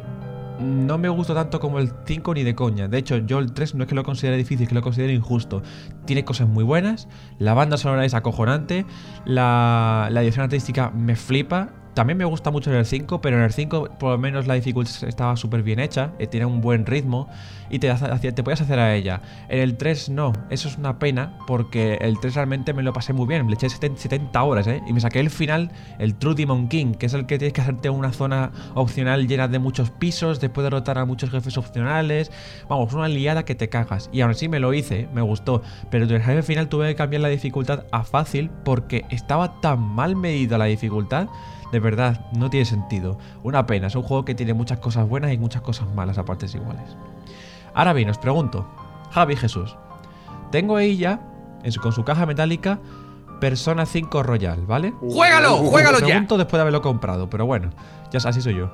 No 0.60 0.96
me 0.96 1.08
gustó 1.08 1.34
tanto 1.34 1.60
como 1.60 1.78
el 1.78 1.92
5 2.06 2.34
ni 2.34 2.42
de 2.42 2.54
coña. 2.54 2.88
De 2.88 2.98
hecho, 2.98 3.18
yo 3.18 3.38
el 3.38 3.52
3 3.52 3.74
no 3.74 3.84
es 3.84 3.88
que 3.88 3.94
lo 3.94 4.04
considere 4.04 4.36
difícil, 4.36 4.62
es 4.62 4.68
que 4.68 4.74
lo 4.74 4.82
considero 4.82 5.12
injusto. 5.12 5.62
Tiene 6.06 6.24
cosas 6.24 6.48
muy 6.48 6.64
buenas, 6.64 7.08
la 7.38 7.54
banda 7.54 7.76
sonora 7.76 8.04
es 8.04 8.14
acojonante, 8.14 8.86
la, 9.24 10.08
la 10.10 10.22
edición 10.22 10.44
artística 10.44 10.90
me 10.90 11.16
flipa. 11.16 11.70
También 11.96 12.18
me 12.18 12.26
gusta 12.26 12.50
mucho 12.50 12.70
en 12.70 12.76
el 12.76 12.84
5, 12.84 13.22
pero 13.22 13.38
en 13.38 13.44
el 13.44 13.54
5 13.54 13.96
por 13.98 14.10
lo 14.10 14.18
menos 14.18 14.46
la 14.46 14.52
dificultad 14.52 15.08
estaba 15.08 15.34
súper 15.34 15.62
bien 15.62 15.80
hecha, 15.80 16.12
eh, 16.18 16.26
tiene 16.26 16.44
un 16.44 16.60
buen 16.60 16.84
ritmo 16.84 17.26
y 17.70 17.78
te, 17.78 17.90
te 18.32 18.42
puedes 18.42 18.60
hacer 18.60 18.78
a 18.78 18.94
ella. 18.94 19.22
En 19.48 19.60
el 19.60 19.78
3 19.78 20.10
no, 20.10 20.34
eso 20.50 20.68
es 20.68 20.76
una 20.76 20.98
pena 20.98 21.38
porque 21.46 21.94
el 22.02 22.20
3 22.20 22.34
realmente 22.34 22.74
me 22.74 22.82
lo 22.82 22.92
pasé 22.92 23.14
muy 23.14 23.26
bien, 23.26 23.48
le 23.48 23.54
eché 23.54 23.70
70 23.70 23.98
70 23.98 24.42
horas, 24.42 24.66
¿eh? 24.66 24.82
Y 24.86 24.92
me 24.92 25.00
saqué 25.00 25.20
el 25.20 25.30
final, 25.30 25.70
el 25.98 26.14
True 26.16 26.34
Demon 26.34 26.68
King, 26.68 26.92
que 26.92 27.06
es 27.06 27.14
el 27.14 27.24
que 27.24 27.38
tienes 27.38 27.54
que 27.54 27.62
hacerte 27.62 27.88
una 27.88 28.12
zona 28.12 28.52
opcional 28.74 29.26
llena 29.26 29.48
de 29.48 29.58
muchos 29.58 29.90
pisos, 29.90 30.38
después 30.38 30.64
de 30.64 30.70
derrotar 30.70 30.98
a 30.98 31.06
muchos 31.06 31.30
jefes 31.30 31.56
opcionales. 31.56 32.30
Vamos, 32.68 32.92
una 32.92 33.08
liada 33.08 33.46
que 33.46 33.54
te 33.54 33.70
cagas. 33.70 34.10
Y 34.12 34.20
aún 34.20 34.32
así 34.32 34.50
me 34.50 34.60
lo 34.60 34.74
hice, 34.74 35.08
me 35.14 35.22
gustó. 35.22 35.62
Pero 35.90 36.04
en 36.04 36.20
el 36.20 36.42
final 36.42 36.68
tuve 36.68 36.88
que 36.88 36.94
cambiar 36.94 37.22
la 37.22 37.28
dificultad 37.28 37.84
a 37.90 38.04
fácil 38.04 38.50
porque 38.66 39.06
estaba 39.08 39.62
tan 39.62 39.80
mal 39.80 40.14
medida 40.14 40.58
la 40.58 40.66
dificultad. 40.66 41.28
De 41.72 41.80
verdad, 41.80 42.26
no 42.32 42.48
tiene 42.50 42.64
sentido. 42.64 43.18
Una 43.42 43.66
pena, 43.66 43.88
es 43.88 43.94
un 43.96 44.02
juego 44.02 44.24
que 44.24 44.34
tiene 44.34 44.54
muchas 44.54 44.78
cosas 44.78 45.08
buenas 45.08 45.32
y 45.32 45.38
muchas 45.38 45.62
cosas 45.62 45.88
malas 45.94 46.16
a 46.18 46.24
partes 46.24 46.54
iguales. 46.54 46.96
Ahora 47.74 47.92
bien, 47.92 48.08
os 48.08 48.18
pregunto, 48.18 48.66
Javi 49.10 49.36
Jesús, 49.36 49.76
tengo 50.50 50.76
ahí 50.76 50.96
ya, 50.96 51.20
en 51.64 51.72
su- 51.72 51.80
con 51.80 51.92
su 51.92 52.04
caja 52.04 52.24
metálica, 52.24 52.78
Persona 53.40 53.84
5 53.84 54.22
Royal, 54.22 54.64
¿vale? 54.64 54.92
¡Juégalo! 55.00 55.56
¡Juégalo 55.58 55.96
Os 55.96 56.02
ya! 56.02 56.06
pregunto 56.08 56.38
después 56.38 56.58
de 56.58 56.62
haberlo 56.62 56.80
comprado, 56.82 57.28
pero 57.28 57.44
bueno, 57.44 57.70
ya 58.10 58.18
así 58.26 58.40
soy 58.40 58.54
yo. 58.56 58.70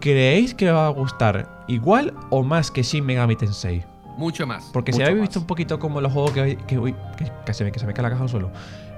¿Creéis 0.00 0.54
que 0.54 0.64
me 0.64 0.72
va 0.72 0.86
a 0.86 0.90
gustar 0.90 1.64
igual 1.68 2.12
o 2.30 2.42
más 2.42 2.70
que 2.72 2.82
Shin 2.82 3.04
Megami 3.06 3.36
Tensei? 3.36 3.84
Mucho 4.16 4.46
más. 4.46 4.68
Porque 4.72 4.92
si 4.92 5.00
habéis 5.00 5.18
más. 5.18 5.28
visto 5.28 5.40
un 5.40 5.46
poquito 5.46 5.78
como 5.78 6.00
los 6.00 6.12
juegos 6.12 6.32
que, 6.32 6.56
que, 6.66 6.78
uy, 6.78 6.94
que, 7.16 7.30
que 7.46 7.54
se 7.54 7.64
me, 7.64 7.70
que 7.72 7.78
se 7.78 7.86
me 7.86 7.94
cae 7.94 8.02
la 8.02 8.10
caja 8.10 8.26
solo. 8.26 8.50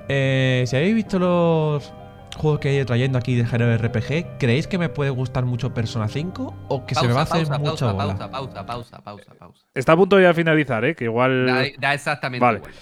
Eh, 0.09 0.65
si 0.67 0.77
habéis 0.77 0.95
visto 0.95 1.19
los 1.19 1.93
juegos 2.37 2.61
que 2.61 2.71
he 2.71 2.75
ido 2.77 2.87
trayendo 2.87 3.19
aquí 3.19 3.35
de 3.35 3.45
género 3.47 3.77
RPG, 3.77 4.39
¿creéis 4.39 4.67
que 4.67 4.79
me 4.79 4.89
puede 4.89 5.11
gustar 5.11 5.45
mucho 5.45 5.73
Persona 5.75 6.09
5 6.09 6.67
o 6.69 6.87
que 6.87 6.95
se 6.95 7.07
me 7.07 7.13
va 7.13 7.21
a 7.21 7.23
hacer 7.25 7.47
pausa, 7.47 7.59
mucha 7.59 7.71
pausa, 7.87 7.93
bola? 7.93 8.15
pausa, 8.17 8.31
pausa, 8.31 8.67
pausa, 8.67 8.99
pausa, 9.03 9.35
pausa. 9.35 9.67
Está 9.75 9.93
a 9.93 9.97
punto 9.97 10.21
ya 10.21 10.29
de 10.29 10.35
finalizar, 10.35 10.85
¿eh? 10.85 10.95
Que 10.95 11.05
igual. 11.05 11.47
Da, 11.47 11.65
da 11.79 11.95
exactamente 11.95 12.45
Vale. 12.45 12.59
igual. 12.59 12.73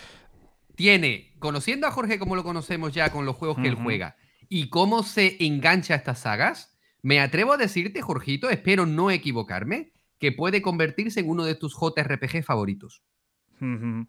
Tiene, 0.75 1.35
conociendo 1.39 1.87
a 1.87 1.91
Jorge 1.91 2.19
como 2.19 2.35
lo 2.37 2.45
conocemos 2.45 2.93
ya 2.93 3.11
con 3.11 3.27
los 3.27 3.37
juegos 3.37 3.59
que 3.59 3.69
él 3.69 3.75
juega 3.75 4.17
y 4.49 4.69
cómo 4.69 5.03
se 5.03 5.37
engancha 5.45 5.95
a 5.95 5.97
estas 5.99 6.19
sagas, 6.21 6.77
me 7.03 7.21
atrevo 7.21 7.53
a 7.53 7.57
decirte, 7.57 8.01
Jorgito, 8.01 8.49
espero 8.51 8.87
no 8.87 9.11
equivocarme, 9.11 9.93
que 10.19 10.33
puede 10.33 10.63
convertirse 10.63 11.21
en 11.21 11.29
uno 11.29 11.45
de 11.45 11.55
tus 11.57 11.75
JRPG 11.79 12.43
favoritos. 12.45 13.03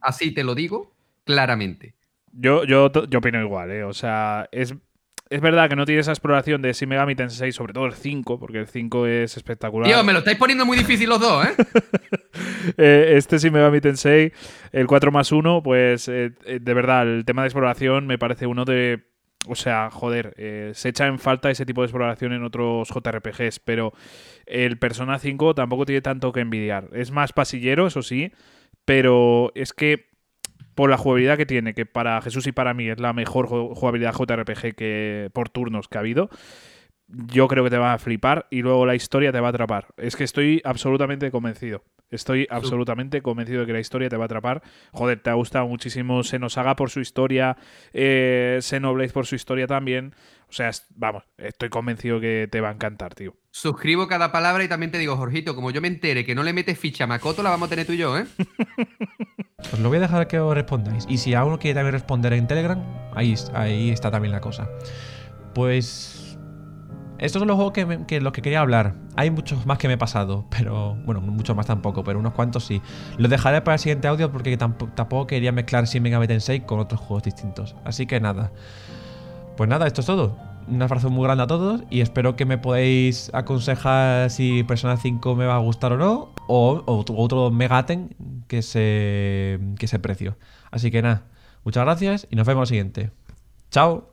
Así 0.01 0.31
te 0.33 0.43
lo 0.43 0.55
digo 0.55 0.95
claramente. 1.25 1.95
Yo, 2.31 2.63
yo, 2.63 2.91
to- 2.91 3.05
yo 3.07 3.19
opino 3.19 3.39
igual, 3.41 3.69
¿eh? 3.71 3.83
O 3.83 3.93
sea, 3.93 4.47
es, 4.51 4.73
es 5.33 5.41
verdad 5.41 5.67
que 5.67 5.75
no 5.75 5.85
tiene 5.85 6.01
esa 6.01 6.11
exploración 6.11 6.61
de 6.61 6.73
Shin 6.73 6.87
Megami 6.87 7.15
Tensei, 7.15 7.51
sobre 7.51 7.73
todo 7.73 7.87
el 7.87 7.93
5, 7.93 8.39
porque 8.39 8.59
el 8.59 8.67
5 8.67 9.07
es 9.07 9.35
espectacular. 9.35 9.89
Tío, 9.89 10.03
me 10.03 10.13
lo 10.13 10.19
estáis 10.19 10.37
poniendo 10.37 10.63
muy 10.63 10.77
difícil 10.77 11.09
los 11.09 11.19
dos, 11.19 11.45
¿eh? 11.45 11.55
Eh, 12.77 13.13
este 13.17 13.37
Shin 13.39 13.51
Megami 13.51 13.81
Tensei, 13.81 14.31
el 14.71 14.87
4 14.87 15.11
más 15.11 15.31
1, 15.31 15.63
pues 15.63 16.07
eh, 16.07 16.33
eh, 16.45 16.59
de 16.61 16.73
verdad, 16.73 17.03
el 17.03 17.25
tema 17.25 17.41
de 17.41 17.47
exploración 17.47 18.05
me 18.05 18.19
parece 18.19 18.45
uno 18.45 18.63
de... 18.63 19.05
O 19.47 19.55
sea, 19.55 19.89
joder, 19.91 20.33
eh, 20.37 20.71
se 20.73 20.89
echa 20.89 21.07
en 21.07 21.19
falta 21.19 21.49
ese 21.51 21.65
tipo 21.65 21.81
de 21.81 21.87
exploración 21.87 22.31
en 22.31 22.43
otros 22.43 22.89
JRPGs, 22.89 23.59
pero 23.59 23.93
el 24.45 24.77
Persona 24.77 25.19
5 25.19 25.55
tampoco 25.55 25.85
tiene 25.85 26.01
tanto 26.01 26.31
que 26.31 26.41
envidiar. 26.41 26.89
Es 26.93 27.11
más 27.11 27.33
pasillero, 27.33 27.87
eso 27.87 28.03
sí, 28.03 28.31
pero 28.85 29.51
es 29.55 29.73
que 29.73 30.12
por 30.75 30.89
la 30.89 30.97
jugabilidad 30.97 31.37
que 31.37 31.45
tiene, 31.45 31.73
que 31.73 31.85
para 31.85 32.21
Jesús 32.21 32.47
y 32.47 32.51
para 32.51 32.73
mí 32.73 32.89
es 32.89 32.99
la 32.99 33.13
mejor 33.13 33.47
ju- 33.47 33.73
jugabilidad 33.75 34.13
JRPG 34.13 34.75
que 34.75 35.29
por 35.33 35.49
turnos 35.49 35.87
que 35.87 35.97
ha 35.97 36.01
habido, 36.01 36.29
yo 37.07 37.47
creo 37.47 37.63
que 37.63 37.69
te 37.69 37.77
va 37.77 37.93
a 37.93 37.97
flipar 37.99 38.47
y 38.49 38.61
luego 38.61 38.85
la 38.85 38.95
historia 38.95 39.31
te 39.31 39.39
va 39.39 39.47
a 39.47 39.49
atrapar. 39.51 39.87
Es 39.97 40.15
que 40.15 40.23
estoy 40.23 40.61
absolutamente 40.63 41.29
convencido. 41.31 41.83
Estoy 42.09 42.45
absolutamente 42.51 43.21
convencido 43.23 43.61
de 43.61 43.65
que 43.65 43.73
la 43.73 43.79
historia 43.79 44.07
te 44.07 44.15
va 44.17 44.23
a 44.23 44.25
atrapar. 44.25 44.61
Joder, 44.91 45.19
te 45.19 45.31
ha 45.31 45.33
gustado 45.33 45.67
muchísimo 45.67 46.21
Xenosaga 46.23 46.75
por 46.75 46.91
su 46.91 46.99
historia, 46.99 47.57
eh, 47.91 48.59
Xenoblade 48.61 49.09
por 49.11 49.25
su 49.25 49.33
historia 49.33 49.65
también. 49.65 50.13
O 50.53 50.55
sea, 50.55 50.69
vamos, 50.95 51.23
estoy 51.39 51.69
convencido 51.69 52.19
que 52.21 52.47
te 52.51 52.61
va 52.61 52.69
a 52.69 52.73
encantar, 52.73 53.15
tío. 53.15 53.33
Suscribo 53.49 54.07
cada 54.07 54.31
palabra 54.31 54.63
y 54.63 54.67
también 54.67 54.91
te 54.91 54.99
digo, 54.99 55.17
Jorgito, 55.17 55.55
como 55.55 55.71
yo 55.71 55.81
me 55.81 55.87
entere 55.87 56.23
que 56.25 56.35
no 56.35 56.43
le 56.43 56.53
metes 56.53 56.77
ficha 56.77 57.05
a 57.05 57.07
Makoto, 57.07 57.41
la 57.41 57.49
vamos 57.49 57.65
a 57.65 57.69
tener 57.71 57.87
tú 57.87 57.93
y 57.93 57.97
yo, 57.97 58.15
¿eh? 58.19 58.27
Os 59.73 59.79
lo 59.79 59.89
voy 59.89 59.97
a 59.97 60.01
dejar 60.01 60.27
que 60.27 60.37
os 60.39 60.53
respondáis. 60.53 61.07
Y 61.09 61.17
si 61.17 61.33
aún 61.33 61.57
quiere 61.57 61.73
también 61.73 61.93
responder 61.93 62.33
en 62.33 62.45
Telegram, 62.45 62.83
ahí, 63.15 63.33
ahí 63.55 63.89
está 63.89 64.11
también 64.11 64.31
la 64.31 64.41
cosa. 64.41 64.69
Pues. 65.55 66.19
Estos 67.19 67.39
son 67.39 67.47
los 67.47 67.55
juegos 67.55 67.73
que, 67.73 67.85
me- 67.85 68.05
que 68.05 68.19
los 68.21 68.33
que 68.33 68.41
quería 68.41 68.59
hablar. 68.59 68.95
Hay 69.15 69.31
muchos 69.31 69.65
más 69.65 69.77
que 69.77 69.87
me 69.87 69.93
he 69.93 69.97
pasado, 69.97 70.45
pero. 70.51 70.95
Bueno, 71.05 71.21
muchos 71.21 71.55
más 71.55 71.65
tampoco, 71.65 72.03
pero 72.03 72.19
unos 72.19 72.33
cuantos 72.33 72.65
sí. 72.65 72.81
Los 73.17 73.29
dejaré 73.31 73.61
para 73.61 73.75
el 73.75 73.79
siguiente 73.79 74.07
audio 74.07 74.31
porque 74.31 74.55
tampo- 74.57 74.93
tampoco 74.93 75.25
quería 75.27 75.51
mezclar 75.51 75.85
Shin 75.85 76.03
Megami 76.03 76.27
Tensei 76.27 76.61
con 76.65 76.79
otros 76.79 76.99
juegos 76.99 77.23
distintos. 77.23 77.75
Así 77.85 78.05
que 78.05 78.19
nada. 78.19 78.51
Pues 79.55 79.69
nada, 79.69 79.87
esto 79.87 80.01
es 80.01 80.07
todo. 80.07 80.37
Un 80.67 80.81
abrazo 80.81 81.09
muy 81.09 81.23
grande 81.25 81.43
a 81.43 81.47
todos 81.47 81.81
y 81.89 82.01
espero 82.01 82.35
que 82.35 82.45
me 82.45 82.57
podáis 82.57 83.29
aconsejar 83.33 84.29
si 84.29 84.63
Persona 84.63 84.95
5 84.97 85.35
me 85.35 85.45
va 85.45 85.55
a 85.55 85.59
gustar 85.59 85.91
o 85.93 85.97
no, 85.97 86.29
o, 86.47 86.81
o 86.85 87.03
otro- 87.21 87.51
Megaten 87.51 88.15
que 88.47 88.61
se, 88.61 89.59
que 89.77 89.87
se 89.87 89.99
precio. 89.99 90.37
Así 90.71 90.89
que 90.89 91.01
nada, 91.01 91.23
muchas 91.65 91.83
gracias 91.83 92.27
y 92.31 92.35
nos 92.37 92.47
vemos 92.47 92.59
en 92.59 92.61
la 92.61 92.65
siguiente. 92.93 93.11
Chao. 93.71 94.12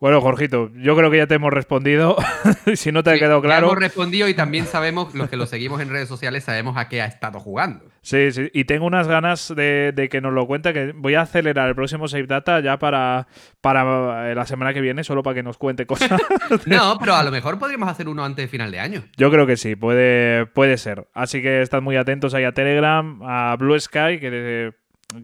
Bueno, 0.00 0.22
Jorgito, 0.22 0.70
yo 0.76 0.96
creo 0.96 1.10
que 1.10 1.18
ya 1.18 1.26
te 1.26 1.34
hemos 1.34 1.52
respondido. 1.52 2.16
si 2.74 2.90
no 2.90 3.02
te 3.02 3.10
ha 3.10 3.12
Sí, 3.14 3.18
quedado 3.18 3.42
ya 3.42 3.46
claro. 3.48 3.66
hemos 3.66 3.78
respondido 3.78 4.28
y 4.28 4.34
también 4.34 4.64
sabemos, 4.64 5.14
los 5.14 5.28
que 5.28 5.36
lo 5.36 5.44
seguimos 5.44 5.82
en 5.82 5.90
redes 5.90 6.08
sociales, 6.08 6.44
sabemos 6.44 6.78
a 6.78 6.88
qué 6.88 7.02
ha 7.02 7.04
estado 7.04 7.38
jugando. 7.38 7.84
Sí, 8.00 8.32
sí. 8.32 8.48
Y 8.54 8.64
tengo 8.64 8.86
unas 8.86 9.06
ganas 9.08 9.52
de, 9.54 9.92
de 9.94 10.08
que 10.08 10.22
nos 10.22 10.32
lo 10.32 10.46
cuente, 10.46 10.72
que 10.72 10.92
voy 10.96 11.16
a 11.16 11.20
acelerar 11.20 11.68
el 11.68 11.74
próximo 11.74 12.08
Save 12.08 12.26
Data 12.26 12.60
ya 12.60 12.78
para, 12.78 13.26
para 13.60 14.30
eh, 14.30 14.34
la 14.34 14.46
semana 14.46 14.72
que 14.72 14.80
viene, 14.80 15.04
solo 15.04 15.22
para 15.22 15.34
que 15.34 15.42
nos 15.42 15.58
cuente 15.58 15.84
cosas. 15.84 16.18
No, 16.66 16.96
pero 16.98 17.14
a 17.14 17.22
lo 17.22 17.30
mejor 17.30 17.58
podríamos 17.58 17.88
hacer 17.90 18.08
uno 18.08 18.24
antes 18.24 18.44
de 18.44 18.48
final 18.48 18.70
de 18.72 18.80
año. 18.80 19.02
Yo 19.18 19.30
creo 19.30 19.46
que 19.46 19.58
sí, 19.58 19.76
puede, 19.76 20.46
puede 20.46 20.78
ser. 20.78 21.08
Así 21.12 21.42
que 21.42 21.60
estad 21.60 21.82
muy 21.82 21.96
atentos 21.96 22.32
ahí 22.32 22.44
a 22.44 22.52
Telegram, 22.52 23.20
a 23.22 23.54
Blue 23.58 23.78
Sky, 23.78 24.18
que, 24.18 24.72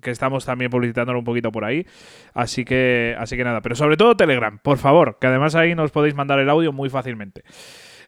que 0.02 0.10
estamos 0.10 0.44
también 0.44 0.70
publicitándolo 0.70 1.18
un 1.18 1.24
poquito 1.24 1.52
por 1.52 1.64
ahí. 1.64 1.86
Así 2.34 2.64
que, 2.64 3.16
así 3.18 3.36
que 3.36 3.44
nada, 3.44 3.60
pero 3.60 3.74
sobre 3.74 3.96
todo 3.96 4.16
Telegram, 4.16 4.58
por 4.58 4.78
favor, 4.78 5.18
que 5.20 5.26
además 5.26 5.54
ahí 5.54 5.74
nos 5.74 5.90
podéis 5.90 6.14
mandar 6.14 6.38
el 6.38 6.50
audio 6.50 6.72
muy 6.72 6.90
fácilmente. 6.90 7.42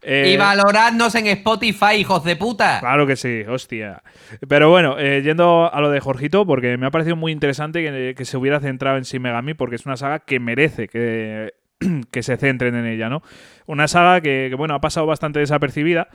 Eh, 0.03 0.31
Y 0.33 0.37
valoradnos 0.37 1.15
en 1.17 1.27
Spotify, 1.27 1.95
hijos 1.99 2.23
de 2.23 2.37
puta. 2.37 2.79
Claro 2.81 3.07
que 3.07 3.17
sí, 3.17 3.43
hostia. 3.49 4.03
Pero 4.47 4.71
bueno, 4.71 4.97
eh, 4.99 5.23
yendo 5.23 5.73
a 5.73 5.81
lo 5.81 5.91
de 5.91 6.01
Jorgito, 6.01 6.47
porque 6.47 6.77
me 6.77 6.87
ha 6.87 6.91
parecido 6.91 7.17
muy 7.17 7.33
interesante 7.33 7.83
que, 7.83 8.15
que 8.17 8.25
se 8.25 8.37
hubiera 8.37 8.61
centrado 8.61 8.97
en 8.97 9.03
Shin 9.03 9.23
Megami, 9.23 9.55
porque 9.55 9.77
es 9.77 9.87
una 9.87 9.97
saga 9.97 10.21
que 10.21 10.39
merece 10.39 10.89
que, 10.89 11.55
que 12.13 12.23
se 12.23 12.37
centren 12.37 12.77
en 12.77 12.87
ella, 12.87 13.09
¿no? 13.09 13.23
Una 13.67 13.89
saga 13.89 14.21
que, 14.21 14.47
que, 14.51 14.55
bueno, 14.55 14.75
ha 14.75 14.81
pasado 14.81 15.07
bastante 15.07 15.41
desapercibida. 15.41 16.09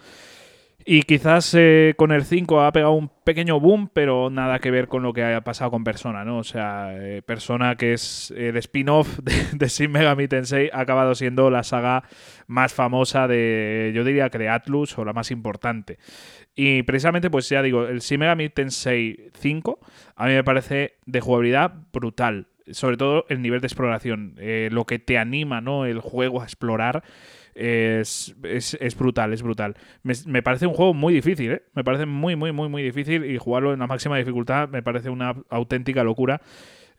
Y 0.86 1.04
quizás 1.04 1.54
eh, 1.58 1.94
con 1.98 2.12
el 2.12 2.26
5 2.26 2.62
ha 2.62 2.72
pegado 2.74 2.92
un 2.92 3.10
pequeño 3.24 3.60
boom, 3.60 3.90
pero 3.94 4.30
nada 4.30 4.60
que 4.60 4.70
ver 4.70 4.90
con 4.90 5.02
lo 5.02 5.14
que 5.14 5.24
haya 5.24 5.42
pasado 5.42 5.72
con 5.72 5.86
Persona, 5.86 6.26
¿no? 6.26 6.40
O 6.40 6.44
sea, 6.44 6.94
eh, 6.94 7.22
Persona, 7.22 7.76
que 7.78 7.94
es 7.94 8.34
el 8.36 8.58
spin-off 8.58 9.20
de, 9.24 9.34
de 9.54 9.68
Shin 9.68 9.92
Megami 9.92 10.28
Tensei, 10.28 10.70
ha 10.74 10.82
acabado 10.82 11.16
siendo 11.16 11.50
la 11.50 11.64
saga 11.64 12.04
más 12.48 12.74
famosa 12.74 13.28
de, 13.28 13.94
yo 13.96 14.04
diría 14.04 14.30
que 14.30 14.38
de 14.38 14.50
Atlus, 14.50 14.98
o 14.98 15.06
la 15.06 15.14
más 15.14 15.32
importante. 15.32 16.00
Y 16.54 16.84
precisamente, 16.84 17.30
pues 17.30 17.48
ya 17.48 17.62
digo, 17.62 17.88
el 17.88 18.00
Shin 18.00 18.20
Megami 18.20 18.50
Tensei 18.50 19.32
5 19.40 19.80
a 20.16 20.26
mí 20.26 20.34
me 20.34 20.44
parece 20.44 20.96
de 21.06 21.22
jugabilidad 21.22 21.74
brutal. 21.94 22.48
Sobre 22.72 22.96
todo 22.96 23.26
el 23.28 23.42
nivel 23.42 23.60
de 23.60 23.68
exploración, 23.68 24.36
eh, 24.38 24.70
lo 24.72 24.86
que 24.86 24.98
te 24.98 25.18
anima, 25.18 25.60
¿no? 25.60 25.86
El 25.86 26.00
juego 26.00 26.42
a 26.42 26.46
explorar 26.46 27.04
es, 27.56 28.36
es, 28.44 28.78
es 28.80 28.98
brutal, 28.98 29.34
es 29.34 29.42
brutal. 29.42 29.76
Me, 30.04 30.14
me, 30.26 30.42
parece 30.42 30.68
un 30.68 30.74
juego 30.74 30.94
muy 30.94 31.14
difícil, 31.14 31.52
¿eh? 31.52 31.64
Me 31.74 31.84
parece 31.84 32.06
muy, 32.06 32.36
muy, 32.36 32.52
muy, 32.52 32.70
muy 32.70 32.84
difícil 32.84 33.26
y 33.26 33.38
jugarlo 33.38 33.74
en 33.74 33.80
la 33.80 33.88
máxima 33.88 34.18
dificultad 34.18 34.70
me 34.70 34.82
parece 34.82 35.10
una 35.10 35.36
auténtica 35.50 36.04
locura. 36.04 36.42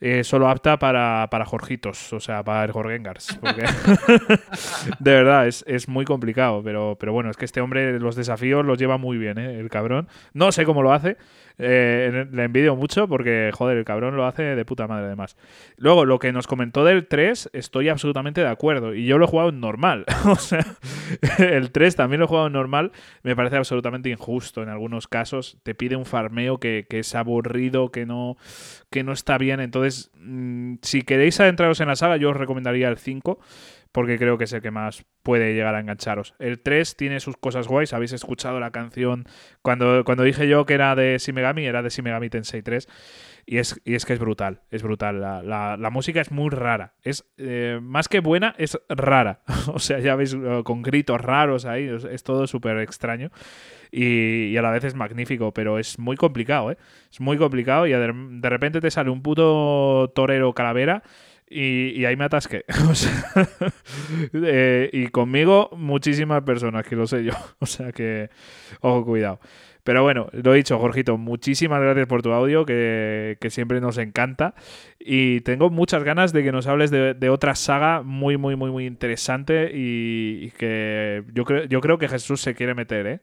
Eh, 0.01 0.25
solo 0.25 0.49
apta 0.49 0.79
para, 0.79 1.29
para 1.31 1.45
Jorgitos, 1.45 2.12
o 2.12 2.21
sea, 2.21 2.43
para 2.43 2.71
Jorgengars. 2.71 3.38
De 4.99 5.11
verdad, 5.12 5.47
es, 5.47 5.64
es, 5.67 5.88
muy 5.88 6.05
complicado. 6.05 6.62
Pero, 6.62 6.97
pero 6.99 7.12
bueno, 7.12 7.31
es 7.31 7.37
que 7.37 7.45
este 7.45 7.61
hombre 7.61 7.99
los 8.01 8.17
desafíos 8.17 8.64
los 8.67 8.77
lleva 8.77 8.99
muy 8.99 9.17
bien, 9.17 9.38
¿eh? 9.38 9.59
el 9.59 9.71
cabrón. 9.71 10.09
No 10.33 10.53
sé 10.53 10.64
cómo 10.64 10.83
lo 10.83 10.93
hace. 10.93 11.17
Eh, 11.57 12.27
le 12.33 12.45
envidio 12.45 12.75
mucho 12.75 13.07
porque, 13.07 13.51
joder, 13.55 13.79
el 13.79 13.85
cabrón 13.85 14.17
lo 14.17 14.27
hace 14.27 14.43
de 14.43 14.64
puta 14.64 14.88
madre 14.88 15.07
además. 15.07 15.37
Luego, 15.77 16.05
lo 16.05 16.19
que 16.19 16.33
nos 16.33 16.47
comentó 16.47 16.85
del 16.85 17.07
3, 17.07 17.51
estoy 17.53 17.88
absolutamente 17.88 18.40
de 18.40 18.49
acuerdo. 18.49 18.95
Y 18.95 19.07
yo 19.07 19.19
lo 19.19 19.27
he 19.27 19.29
jugado 19.29 19.51
en 19.51 19.61
normal. 19.61 20.05
o 20.27 20.37
sea, 20.37 20.64
el 21.38 21.71
3 21.71 21.97
también 21.97 22.21
lo 22.21 22.27
he 22.27 22.29
jugado 22.29 22.49
en 22.49 22.53
normal. 22.55 22.93
Me 23.23 23.37
parece 23.37 23.57
absolutamente 23.57 24.11
injusto 24.11 24.62
en 24.62 24.69
algunos 24.69 25.07
casos. 25.07 25.59
Te 25.62 25.75
pide 25.75 25.97
un 25.97 26.07
farmeo 26.07 26.59
que, 26.59 26.87
que 26.88 27.01
es 27.01 27.14
aburrido, 27.14 27.90
que 27.90 28.07
no, 28.07 28.37
que 28.90 29.05
no 29.05 29.12
está 29.12 29.38
bien. 29.38 29.61
Entonces, 29.61 30.11
mmm, 30.19 30.75
si 30.83 31.03
queréis 31.03 31.38
adentraros 31.40 31.81
en 31.81 31.88
la 31.88 31.97
saga, 31.97 32.17
yo 32.17 32.31
os 32.31 32.37
recomendaría 32.37 32.88
el 32.88 32.99
5 32.99 33.38
porque 33.94 34.18
creo 34.18 34.37
que 34.38 34.44
es 34.44 34.52
el 34.52 34.61
que 34.61 34.72
más 34.72 35.04
puede 35.22 35.54
llegar 35.54 35.76
a 35.76 35.78
engancharos. 35.78 36.35
El 36.40 36.61
3 36.61 36.96
tiene 36.96 37.20
sus 37.20 37.37
cosas 37.37 37.68
guays, 37.68 37.92
habéis 37.92 38.12
escuchado 38.12 38.59
la 38.59 38.72
canción 38.72 39.24
cuando, 39.62 40.02
cuando 40.04 40.24
dije 40.24 40.48
yo 40.48 40.66
que 40.66 40.74
era 40.74 40.96
de 40.96 41.20
Simegami, 41.20 41.64
era 41.64 41.80
de 41.80 41.90
Simegami 41.90 42.28
Tensei 42.28 42.61
3, 42.61 42.88
y 43.46 43.59
es, 43.59 43.80
y 43.85 43.94
es 43.94 44.04
que 44.04 44.14
es 44.14 44.18
brutal, 44.18 44.62
es 44.72 44.83
brutal. 44.83 45.20
La, 45.20 45.76
la, 45.76 45.90
música 45.90 46.20
es 46.20 46.33
muy 46.33 46.50
rara, 46.50 46.94
es 47.02 47.24
eh, 47.37 47.78
más 47.80 48.09
que 48.09 48.18
buena, 48.18 48.57
es 48.59 48.76
rara. 48.88 49.42
o 49.72 49.78
sea, 49.78 50.00
ya 50.00 50.16
veis, 50.16 50.37
con 50.64 50.83
gritos 50.83 51.20
raros 51.20 51.64
ahí, 51.64 51.85
es, 51.85 52.02
es 52.02 52.24
todo 52.24 52.48
súper 52.48 52.78
extraño. 52.78 53.30
Y, 53.92 54.46
y, 54.46 54.57
a 54.57 54.62
la 54.62 54.72
vez 54.72 54.83
es 54.83 54.96
magnífico, 54.96 55.54
pero 55.54 55.78
es 55.78 56.00
muy 56.00 56.16
complicado, 56.16 56.72
¿eh? 56.72 56.78
Es 57.12 57.20
muy 57.20 57.38
complicado 57.38 57.87
y 57.87 57.92
de, 57.92 58.12
de 58.12 58.50
repente 58.50 58.80
te 58.80 58.90
sale 58.90 59.11
un 59.11 59.22
puto 59.22 60.11
torero 60.16 60.52
calavera 60.52 61.04
y, 61.55 62.05
ahí 62.05 62.17
me 62.17 62.25
atasqué. 62.25 62.64
Eh, 64.33 64.90
y 64.93 65.09
conmigo 65.09 65.71
muchísimas 65.77 66.43
personas, 66.43 66.85
que 66.85 66.97
lo 66.97 67.07
sé 67.07 67.25
yo. 67.25 67.33
O 67.61 67.67
sea 67.67 67.93
que, 67.93 68.31
ojo, 68.81 69.05
cuidado. 69.05 69.40
Pero 69.85 70.03
bueno, 70.03 70.29
lo 70.33 70.55
he 70.55 70.57
dicho, 70.57 70.79
Jorgito, 70.79 71.19
muchísimas 71.19 71.81
gracias 71.81 72.07
por 72.07 72.23
tu 72.23 72.33
audio, 72.33 72.64
que, 72.64 73.37
que, 73.40 73.51
siempre 73.51 73.81
nos 73.81 73.99
encanta. 73.99 74.55
Y 74.99 75.40
tengo 75.43 75.69
muchas 75.71 76.03
ganas 76.05 76.33
de 76.33 76.43
que 76.43 76.53
nos 76.53 76.67
hables 76.67 76.90
de, 76.90 77.14
de 77.14 77.29
otra 77.29 77.55
saga 77.55 78.03
muy, 78.03 78.37
muy, 78.38 78.57
muy, 78.57 78.71
muy 78.71 78.87
interesante 78.87 79.71
y, 79.75 80.47
y, 80.47 80.51
que 80.53 81.23
yo 81.35 81.45
creo, 81.45 81.64
yo 81.64 81.81
creo 81.81 81.99
que 81.99 82.09
Jesús 82.09 82.40
se 82.40 82.55
quiere 82.55 82.75
meter, 82.75 83.07
¿eh? 83.07 83.21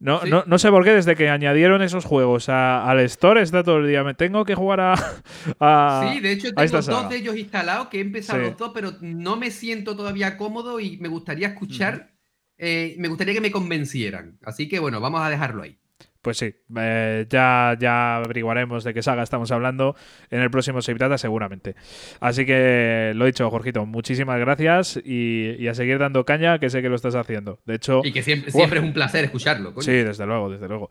No, 0.00 0.22
sí. 0.22 0.30
no, 0.30 0.44
no, 0.46 0.58
sé 0.58 0.70
por 0.70 0.82
qué, 0.82 0.92
desde 0.92 1.14
que 1.14 1.28
añadieron 1.28 1.82
esos 1.82 2.06
juegos 2.06 2.48
a, 2.48 2.88
al 2.88 3.00
Store 3.00 3.42
está 3.42 3.62
todo 3.62 3.76
el 3.76 3.86
día. 3.86 4.02
Me 4.02 4.14
tengo 4.14 4.46
que 4.46 4.54
jugar 4.54 4.80
a. 4.80 4.94
a 5.60 6.10
sí, 6.10 6.20
de 6.20 6.32
hecho, 6.32 6.54
tengo 6.54 6.72
dos 6.72 6.84
saga. 6.86 7.08
de 7.08 7.16
ellos 7.16 7.36
instalados 7.36 7.88
que 7.88 7.98
he 7.98 8.00
empezado 8.00 8.40
sí. 8.40 8.46
los 8.46 8.56
dos, 8.56 8.72
pero 8.74 8.94
no 9.02 9.36
me 9.36 9.50
siento 9.50 9.94
todavía 9.94 10.38
cómodo 10.38 10.80
y 10.80 10.96
me 10.96 11.08
gustaría 11.08 11.48
escuchar. 11.48 12.12
Eh, 12.56 12.96
me 12.98 13.08
gustaría 13.08 13.34
que 13.34 13.42
me 13.42 13.50
convencieran. 13.50 14.38
Así 14.42 14.68
que 14.68 14.78
bueno, 14.78 15.00
vamos 15.00 15.20
a 15.20 15.28
dejarlo 15.28 15.62
ahí. 15.62 15.78
Pues 16.22 16.36
sí, 16.36 16.54
eh, 16.76 17.26
ya, 17.30 17.74
ya 17.80 18.16
averiguaremos 18.16 18.84
de 18.84 18.92
qué 18.92 19.02
saga 19.02 19.22
estamos 19.22 19.50
hablando 19.52 19.96
en 20.30 20.40
el 20.40 20.50
próximo 20.50 20.82
Save 20.82 20.98
Data 20.98 21.16
seguramente. 21.16 21.76
Así 22.20 22.44
que 22.44 23.12
lo 23.14 23.24
he 23.24 23.28
dicho, 23.28 23.48
Jorgito, 23.50 23.86
muchísimas 23.86 24.38
gracias 24.38 25.00
y, 25.02 25.56
y, 25.58 25.68
a 25.68 25.74
seguir 25.74 25.98
dando 25.98 26.26
caña, 26.26 26.58
que 26.58 26.68
sé 26.68 26.82
que 26.82 26.90
lo 26.90 26.96
estás 26.96 27.14
haciendo. 27.14 27.60
De 27.64 27.76
hecho... 27.76 28.02
Y 28.04 28.12
que 28.12 28.22
siempre, 28.22 28.50
siempre 28.50 28.80
es 28.80 28.84
un 28.84 28.92
placer 28.92 29.24
escucharlo. 29.24 29.72
Coño. 29.72 29.82
Sí, 29.82 29.92
desde 29.92 30.26
luego, 30.26 30.50
desde 30.50 30.68
luego. 30.68 30.90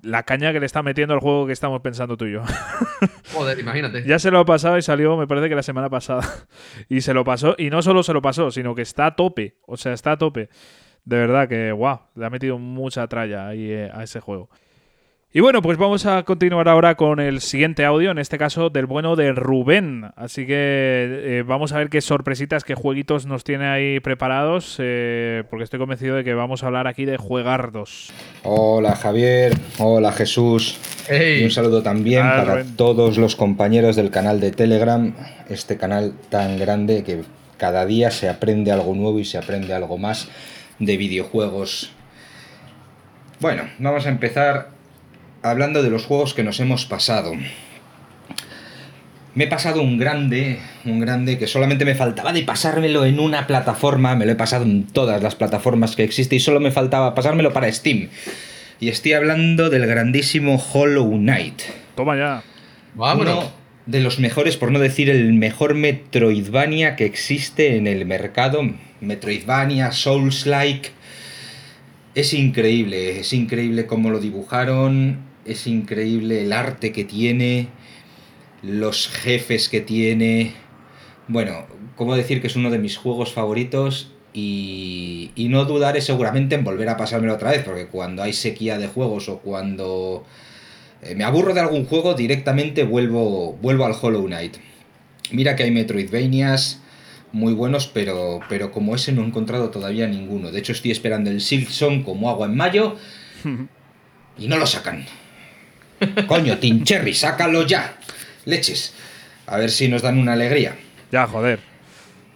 La 0.00 0.22
caña 0.22 0.50
que 0.52 0.60
le 0.60 0.66
está 0.66 0.82
metiendo 0.82 1.12
al 1.12 1.20
juego 1.20 1.46
que 1.46 1.52
estamos 1.52 1.82
pensando 1.82 2.16
tú 2.16 2.24
y 2.24 2.32
yo. 2.32 2.42
Joder, 3.34 3.58
imagínate. 3.58 4.04
ya 4.06 4.18
se 4.18 4.30
lo 4.30 4.38
ha 4.38 4.44
pasado 4.46 4.78
y 4.78 4.82
salió, 4.82 5.18
me 5.18 5.26
parece 5.26 5.50
que 5.50 5.56
la 5.56 5.62
semana 5.62 5.90
pasada. 5.90 6.22
y 6.88 7.02
se 7.02 7.12
lo 7.12 7.22
pasó, 7.24 7.54
y 7.58 7.68
no 7.68 7.82
solo 7.82 8.02
se 8.02 8.14
lo 8.14 8.22
pasó, 8.22 8.50
sino 8.50 8.74
que 8.74 8.82
está 8.82 9.06
a 9.06 9.16
tope. 9.16 9.58
O 9.66 9.76
sea, 9.76 9.92
está 9.92 10.12
a 10.12 10.16
tope. 10.16 10.48
De 11.04 11.16
verdad 11.16 11.48
que, 11.48 11.72
wow, 11.72 12.00
le 12.14 12.26
ha 12.26 12.30
metido 12.30 12.58
mucha 12.58 13.06
tralla 13.08 13.48
ahí 13.48 13.70
eh, 13.70 13.90
a 13.92 14.02
ese 14.02 14.20
juego. 14.20 14.48
Y 15.32 15.38
bueno, 15.38 15.62
pues 15.62 15.78
vamos 15.78 16.06
a 16.06 16.24
continuar 16.24 16.68
ahora 16.68 16.96
con 16.96 17.20
el 17.20 17.40
siguiente 17.40 17.84
audio, 17.84 18.10
en 18.10 18.18
este 18.18 18.36
caso 18.36 18.68
del 18.68 18.86
bueno 18.86 19.14
de 19.14 19.30
Rubén. 19.30 20.10
Así 20.16 20.44
que 20.44 20.56
eh, 20.58 21.44
vamos 21.46 21.70
a 21.70 21.78
ver 21.78 21.88
qué 21.88 22.00
sorpresitas, 22.00 22.64
qué 22.64 22.74
jueguitos 22.74 23.26
nos 23.26 23.44
tiene 23.44 23.68
ahí 23.68 24.00
preparados, 24.00 24.74
eh, 24.80 25.44
porque 25.48 25.62
estoy 25.62 25.78
convencido 25.78 26.16
de 26.16 26.24
que 26.24 26.34
vamos 26.34 26.64
a 26.64 26.66
hablar 26.66 26.88
aquí 26.88 27.04
de 27.04 27.16
juegardos. 27.16 28.10
Hola 28.42 28.96
Javier, 28.96 29.52
hola 29.78 30.10
Jesús. 30.10 30.80
Hey. 31.08 31.42
Y 31.42 31.44
un 31.44 31.52
saludo 31.52 31.80
también 31.84 32.22
Ah, 32.26 32.34
para 32.38 32.52
Rubén. 32.54 32.74
todos 32.74 33.16
los 33.16 33.36
compañeros 33.36 33.94
del 33.94 34.10
canal 34.10 34.40
de 34.40 34.50
Telegram, 34.50 35.14
este 35.48 35.76
canal 35.76 36.12
tan 36.28 36.58
grande 36.58 37.04
que 37.04 37.22
cada 37.56 37.86
día 37.86 38.10
se 38.10 38.28
aprende 38.28 38.72
algo 38.72 38.96
nuevo 38.96 39.20
y 39.20 39.24
se 39.24 39.38
aprende 39.38 39.74
algo 39.74 39.96
más 39.96 40.28
de 40.80 40.96
videojuegos. 40.96 41.92
Bueno, 43.38 43.62
vamos 43.78 44.06
a 44.06 44.08
empezar 44.08 44.79
hablando 45.42 45.82
de 45.82 45.90
los 45.90 46.06
juegos 46.06 46.34
que 46.34 46.42
nos 46.42 46.60
hemos 46.60 46.86
pasado. 46.86 47.32
Me 49.34 49.44
he 49.44 49.46
pasado 49.46 49.80
un 49.80 49.96
grande, 49.96 50.58
un 50.84 50.98
grande 50.98 51.38
que 51.38 51.46
solamente 51.46 51.84
me 51.84 51.94
faltaba 51.94 52.32
de 52.32 52.42
pasármelo 52.42 53.04
en 53.04 53.20
una 53.20 53.46
plataforma, 53.46 54.16
me 54.16 54.26
lo 54.26 54.32
he 54.32 54.36
pasado 54.36 54.64
en 54.64 54.86
todas 54.86 55.22
las 55.22 55.36
plataformas 55.36 55.94
que 55.94 56.02
existe 56.02 56.34
y 56.36 56.40
solo 56.40 56.58
me 56.58 56.72
faltaba 56.72 57.14
pasármelo 57.14 57.52
para 57.52 57.72
Steam. 57.72 58.08
Y 58.80 58.88
estoy 58.88 59.12
hablando 59.12 59.70
del 59.70 59.86
grandísimo 59.86 60.56
Hollow 60.72 61.10
Knight. 61.12 61.62
Toma 61.94 62.16
ya. 62.16 62.42
Vámonos. 62.94 63.38
Uno 63.38 63.52
de 63.86 64.00
los 64.00 64.18
mejores, 64.18 64.56
por 64.56 64.72
no 64.72 64.78
decir 64.78 65.08
el 65.10 65.32
mejor 65.32 65.74
Metroidvania 65.74 66.96
que 66.96 67.04
existe 67.04 67.76
en 67.76 67.86
el 67.86 68.06
mercado. 68.06 68.62
Metroidvania, 69.00 69.92
Souls-like. 69.92 70.90
Es 72.14 72.34
increíble, 72.34 73.20
es 73.20 73.32
increíble 73.32 73.86
cómo 73.86 74.10
lo 74.10 74.18
dibujaron, 74.18 75.29
es 75.44 75.66
increíble 75.66 76.42
el 76.42 76.52
arte 76.52 76.92
que 76.92 77.04
tiene, 77.04 77.68
los 78.62 79.08
jefes 79.08 79.68
que 79.68 79.80
tiene. 79.80 80.52
Bueno, 81.28 81.66
cómo 81.96 82.16
decir 82.16 82.40
que 82.40 82.46
es 82.46 82.56
uno 82.56 82.70
de 82.70 82.78
mis 82.78 82.96
juegos 82.96 83.32
favoritos 83.32 84.12
y, 84.32 85.30
y, 85.34 85.48
no 85.48 85.64
dudaré 85.64 86.00
seguramente 86.00 86.54
en 86.54 86.64
volver 86.64 86.88
a 86.88 86.96
pasármelo 86.96 87.34
otra 87.34 87.50
vez, 87.50 87.62
porque 87.64 87.86
cuando 87.86 88.22
hay 88.22 88.32
sequía 88.32 88.78
de 88.78 88.86
juegos 88.86 89.28
o 89.28 89.38
cuando 89.38 90.24
eh, 91.02 91.14
me 91.14 91.24
aburro 91.24 91.54
de 91.54 91.60
algún 91.60 91.86
juego, 91.86 92.14
directamente 92.14 92.84
vuelvo, 92.84 93.54
vuelvo 93.60 93.86
al 93.86 93.94
Hollow 94.00 94.26
Knight. 94.26 94.56
Mira 95.32 95.56
que 95.56 95.62
hay 95.62 95.70
Metroidvanias, 95.70 96.80
muy 97.32 97.54
buenos, 97.54 97.86
pero, 97.86 98.40
pero 98.48 98.70
como 98.72 98.94
ese 98.94 99.12
no 99.12 99.22
he 99.22 99.26
encontrado 99.26 99.70
todavía 99.70 100.06
ninguno. 100.06 100.50
De 100.50 100.58
hecho, 100.58 100.72
estoy 100.72 100.90
esperando 100.90 101.30
el 101.30 101.40
Silksong 101.40 102.02
como 102.02 102.28
agua 102.28 102.46
en 102.46 102.56
mayo 102.56 102.96
y 104.38 104.48
no 104.48 104.58
lo 104.58 104.66
sacan. 104.66 105.06
Coño, 106.26 106.58
Team 106.58 106.84
Cherry, 106.84 107.14
sácalo 107.14 107.66
ya. 107.66 107.94
Leches. 108.44 108.94
A 109.46 109.56
ver 109.58 109.70
si 109.70 109.88
nos 109.88 110.02
dan 110.02 110.18
una 110.18 110.32
alegría. 110.34 110.76
Ya, 111.12 111.26
joder. 111.26 111.58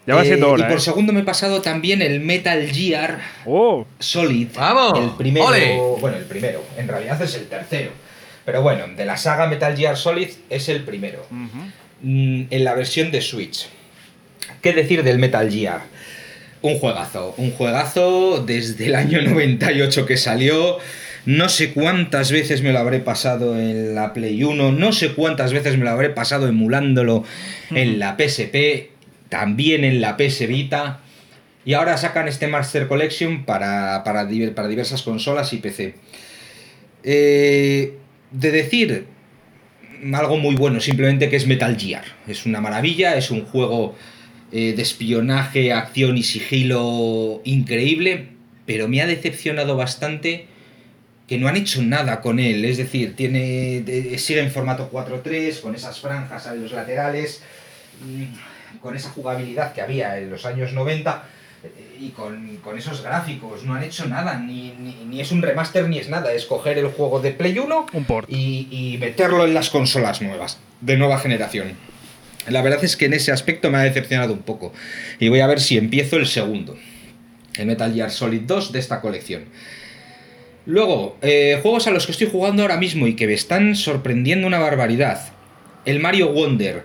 Ya 0.06 0.14
va 0.16 0.22
Eh, 0.22 0.26
siendo 0.26 0.48
Y 0.48 0.50
hora, 0.50 0.68
por 0.68 0.76
¿eh? 0.76 0.80
segundo 0.80 1.12
me 1.12 1.20
he 1.20 1.24
pasado 1.24 1.62
también 1.62 2.02
el 2.02 2.20
Metal 2.20 2.66
Gear 2.70 3.20
Oh, 3.46 3.86
Solid. 3.98 4.48
¡Vamos! 4.54 4.98
El 4.98 5.10
primero. 5.16 5.46
¡Ole! 5.46 5.78
Bueno, 6.00 6.16
el 6.18 6.24
primero. 6.24 6.62
En 6.76 6.88
realidad 6.88 7.20
es 7.22 7.34
el 7.36 7.46
tercero. 7.46 7.90
Pero 8.44 8.60
bueno, 8.60 8.86
de 8.94 9.04
la 9.06 9.16
saga 9.16 9.46
Metal 9.46 9.74
Gear 9.76 9.96
Solid 9.96 10.28
es 10.50 10.68
el 10.68 10.82
primero. 10.82 11.24
Mm, 11.30 12.42
en 12.50 12.64
la 12.64 12.74
versión 12.74 13.10
de 13.10 13.22
Switch. 13.22 13.66
¿Qué 14.60 14.74
decir 14.74 15.02
del 15.02 15.18
Metal 15.18 15.50
Gear? 15.50 15.80
Un 16.60 16.78
juegazo, 16.78 17.34
un 17.38 17.50
juegazo 17.52 18.42
desde 18.46 18.86
el 18.86 18.94
año 18.94 19.22
98 19.22 20.04
que 20.04 20.16
salió. 20.18 20.78
No 21.26 21.48
sé 21.48 21.72
cuántas 21.72 22.30
veces 22.30 22.62
me 22.62 22.72
lo 22.72 22.78
habré 22.78 23.00
pasado 23.00 23.58
en 23.58 23.94
la 23.94 24.12
Play 24.12 24.42
1, 24.44 24.72
no 24.72 24.92
sé 24.92 25.12
cuántas 25.14 25.52
veces 25.52 25.78
me 25.78 25.84
lo 25.84 25.90
habré 25.90 26.10
pasado 26.10 26.46
emulándolo 26.48 27.24
en 27.70 27.98
la 27.98 28.16
PSP, 28.18 28.90
también 29.30 29.84
en 29.84 30.00
la 30.02 30.16
PS 30.18 30.46
Vita. 30.46 31.00
Y 31.64 31.72
ahora 31.72 31.96
sacan 31.96 32.28
este 32.28 32.46
Master 32.46 32.86
Collection 32.88 33.46
para, 33.46 34.04
para, 34.04 34.28
diver- 34.28 34.52
para 34.52 34.68
diversas 34.68 35.02
consolas 35.02 35.52
y 35.54 35.58
PC. 35.58 35.94
Eh, 37.02 37.94
de 38.30 38.50
decir 38.50 39.06
algo 40.12 40.36
muy 40.36 40.56
bueno, 40.56 40.80
simplemente 40.80 41.30
que 41.30 41.36
es 41.36 41.46
Metal 41.46 41.74
Gear. 41.78 42.04
Es 42.28 42.44
una 42.44 42.60
maravilla, 42.60 43.16
es 43.16 43.30
un 43.30 43.46
juego 43.46 43.96
eh, 44.52 44.74
de 44.76 44.82
espionaje, 44.82 45.72
acción 45.72 46.18
y 46.18 46.22
sigilo 46.22 47.40
increíble, 47.44 48.28
pero 48.66 48.88
me 48.88 49.00
ha 49.00 49.06
decepcionado 49.06 49.76
bastante 49.76 50.46
que 51.26 51.38
no 51.38 51.48
han 51.48 51.56
hecho 51.56 51.82
nada 51.82 52.20
con 52.20 52.38
él. 52.38 52.64
Es 52.64 52.76
decir, 52.76 53.16
tiene 53.16 53.80
de- 53.82 54.18
sigue 54.18 54.40
en 54.40 54.50
formato 54.50 54.90
4.3, 54.90 55.60
con 55.60 55.74
esas 55.74 55.98
franjas 56.00 56.46
a 56.46 56.54
los 56.54 56.72
laterales, 56.72 57.42
mm, 58.04 58.78
con 58.80 58.94
esa 58.96 59.08
jugabilidad 59.10 59.72
que 59.72 59.80
había 59.80 60.18
en 60.18 60.30
los 60.30 60.44
años 60.44 60.72
90 60.72 61.24
eh, 61.64 61.96
y 61.98 62.08
con, 62.10 62.56
con 62.58 62.76
esos 62.76 63.02
gráficos. 63.02 63.64
No 63.64 63.74
han 63.74 63.82
hecho 63.84 64.04
nada, 64.06 64.38
ni, 64.38 64.74
ni- 64.78 65.04
ni 65.08 65.20
es 65.22 65.32
un 65.32 65.40
remaster 65.40 65.88
ni 65.88 65.98
es 65.98 66.10
nada. 66.10 66.32
Es 66.32 66.44
coger 66.44 66.76
el 66.76 66.88
juego 66.88 67.20
de 67.20 67.30
Play 67.30 67.58
1 67.58 67.86
un 67.92 68.04
port. 68.04 68.28
y, 68.30 68.68
y 68.70 68.98
meterlo 68.98 69.44
en 69.46 69.54
las 69.54 69.70
consolas 69.70 70.20
nuevas, 70.20 70.58
de 70.82 70.96
nueva 70.98 71.18
generación. 71.18 71.72
La 72.48 72.60
verdad 72.60 72.84
es 72.84 72.98
que 72.98 73.06
en 73.06 73.14
ese 73.14 73.32
aspecto 73.32 73.70
me 73.70 73.78
ha 73.78 73.82
decepcionado 73.82 74.34
un 74.34 74.40
poco. 74.42 74.74
Y 75.18 75.28
voy 75.30 75.40
a 75.40 75.46
ver 75.46 75.60
si 75.60 75.78
empiezo 75.78 76.16
el 76.16 76.26
segundo. 76.26 76.76
El 77.56 77.66
Metal 77.66 77.94
Gear 77.94 78.10
Solid 78.10 78.42
2 78.42 78.72
de 78.72 78.80
esta 78.80 79.00
colección. 79.00 79.44
Luego, 80.66 81.16
eh, 81.22 81.58
juegos 81.62 81.86
a 81.86 81.90
los 81.90 82.06
que 82.06 82.12
estoy 82.12 82.28
jugando 82.30 82.62
ahora 82.62 82.76
mismo 82.78 83.06
y 83.06 83.14
que 83.16 83.26
me 83.26 83.34
están 83.34 83.76
sorprendiendo 83.76 84.46
una 84.46 84.58
barbaridad. 84.58 85.28
El 85.84 86.00
Mario 86.00 86.32
Wonder. 86.32 86.84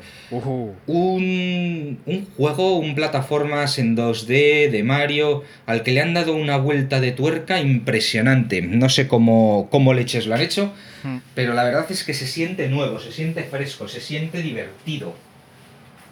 Un 0.87 1.99
juego, 2.35 2.77
un 2.77 2.95
plataformas 2.95 3.79
en 3.79 3.95
2D 3.95 4.69
de 4.69 4.83
Mario, 4.83 5.43
al 5.65 5.83
que 5.83 5.91
le 5.93 6.01
han 6.01 6.13
dado 6.13 6.35
una 6.35 6.57
vuelta 6.57 6.99
de 6.99 7.13
tuerca 7.13 7.61
impresionante. 7.61 8.61
No 8.61 8.89
sé 8.89 9.07
cómo, 9.07 9.69
cómo 9.71 9.93
leches 9.93 10.27
lo 10.27 10.35
han 10.35 10.41
hecho, 10.41 10.73
Hmm. 11.01 11.19
pero 11.33 11.53
la 11.53 11.63
verdad 11.63 11.89
es 11.89 12.03
que 12.03 12.13
se 12.13 12.27
siente 12.27 12.67
nuevo, 12.67 12.99
se 12.99 13.13
siente 13.13 13.43
fresco, 13.43 13.87
se 13.87 14.01
siente 14.01 14.41
divertido. 14.41 15.13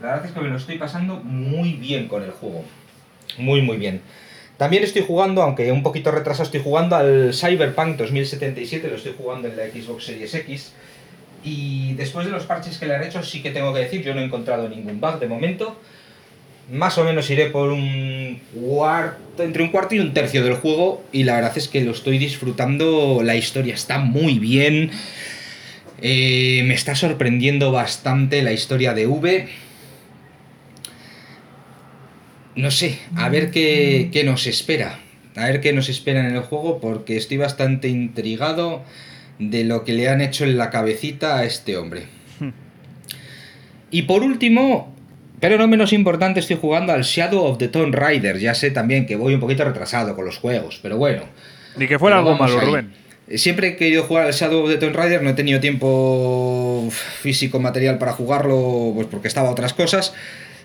La 0.01 0.07
verdad 0.11 0.25
es 0.27 0.31
que 0.31 0.39
me 0.39 0.47
lo 0.47 0.55
estoy 0.55 0.77
pasando 0.77 1.17
muy 1.17 1.73
bien 1.73 2.07
con 2.07 2.23
el 2.23 2.31
juego. 2.31 2.63
Muy, 3.37 3.61
muy 3.61 3.75
bien. 3.75 3.99
También 4.57 4.83
estoy 4.83 5.03
jugando, 5.03 5.43
aunque 5.43 5.71
un 5.71 5.83
poquito 5.83 6.09
retrasado, 6.11 6.45
estoy 6.45 6.61
jugando 6.61 6.95
al 6.95 7.31
Cyberpunk 7.33 7.97
2077, 7.97 8.87
lo 8.87 8.95
estoy 8.95 9.13
jugando 9.15 9.47
en 9.47 9.55
la 9.55 9.63
Xbox 9.65 10.05
Series 10.05 10.33
X. 10.33 10.73
Y 11.43 11.93
después 11.93 12.25
de 12.25 12.31
los 12.31 12.43
parches 12.45 12.77
que 12.77 12.87
le 12.87 12.95
han 12.95 13.03
hecho, 13.03 13.21
sí 13.21 13.43
que 13.43 13.51
tengo 13.51 13.73
que 13.73 13.81
decir, 13.81 14.03
yo 14.03 14.15
no 14.15 14.21
he 14.21 14.25
encontrado 14.25 14.67
ningún 14.67 14.99
bug 14.99 15.19
de 15.19 15.27
momento. 15.27 15.79
Más 16.71 16.97
o 16.97 17.03
menos 17.03 17.29
iré 17.29 17.45
por 17.51 17.69
un 17.69 18.41
cuarto, 18.53 19.43
entre 19.43 19.63
un 19.63 19.69
cuarto 19.69 19.95
y 19.95 19.99
un 19.99 20.13
tercio 20.13 20.43
del 20.43 20.55
juego. 20.55 21.03
Y 21.11 21.23
la 21.23 21.35
verdad 21.35 21.53
es 21.55 21.67
que 21.67 21.81
lo 21.81 21.91
estoy 21.91 22.17
disfrutando. 22.17 23.21
La 23.23 23.35
historia 23.35 23.75
está 23.75 23.99
muy 23.99 24.39
bien. 24.39 24.91
Eh, 26.01 26.63
me 26.65 26.73
está 26.73 26.95
sorprendiendo 26.95 27.71
bastante 27.71 28.41
la 28.41 28.51
historia 28.51 28.93
de 28.93 29.05
V. 29.07 29.47
No 32.57 32.71
sé, 32.71 32.97
a 33.15 33.29
ver 33.29 33.51
qué, 33.51 34.09
qué 34.11 34.23
nos 34.23 34.47
espera. 34.47 34.99
A 35.35 35.45
ver 35.45 35.61
qué 35.61 35.71
nos 35.71 35.89
espera 35.89 36.27
en 36.27 36.35
el 36.35 36.41
juego, 36.41 36.79
porque 36.79 37.15
estoy 37.15 37.37
bastante 37.37 37.87
intrigado 37.87 38.83
de 39.37 39.63
lo 39.63 39.83
que 39.83 39.93
le 39.93 40.09
han 40.09 40.21
hecho 40.21 40.43
en 40.43 40.57
la 40.57 40.71
cabecita 40.71 41.37
a 41.37 41.45
este 41.45 41.77
hombre. 41.77 42.07
Y 43.91 44.01
por 44.01 44.23
último, 44.23 44.93
pero 45.39 45.57
no 45.57 45.67
menos 45.67 45.93
importante, 45.93 46.39
estoy 46.39 46.57
jugando 46.59 46.93
al 46.93 47.03
Shadow 47.03 47.45
of 47.45 47.59
the 47.59 47.67
Tomb 47.67 47.93
Raider. 47.93 48.39
Ya 48.39 48.55
sé 48.55 48.71
también 48.71 49.05
que 49.05 49.15
voy 49.15 49.35
un 49.35 49.39
poquito 49.39 49.63
retrasado 49.63 50.15
con 50.15 50.25
los 50.25 50.37
juegos, 50.37 50.79
pero 50.81 50.97
bueno. 50.97 51.23
Ni 51.77 51.87
que 51.87 51.99
fuera 51.99 52.17
algo 52.17 52.35
malo, 52.35 52.59
ahí. 52.59 52.65
Rubén. 52.65 52.93
Siempre 53.35 53.67
he 53.67 53.75
querido 53.75 54.03
jugar 54.03 54.25
al 54.25 54.33
Shadow 54.33 54.63
of 54.63 54.69
the 54.69 54.77
Tomb 54.77 54.95
Raider, 54.95 55.21
no 55.21 55.29
he 55.29 55.33
tenido 55.33 55.59
tiempo 55.59 56.89
físico, 57.21 57.59
material 57.59 57.97
para 57.97 58.13
jugarlo, 58.13 58.93
pues 58.95 59.07
porque 59.07 59.27
estaba 59.27 59.49
a 59.49 59.51
otras 59.51 59.73
cosas. 59.73 60.13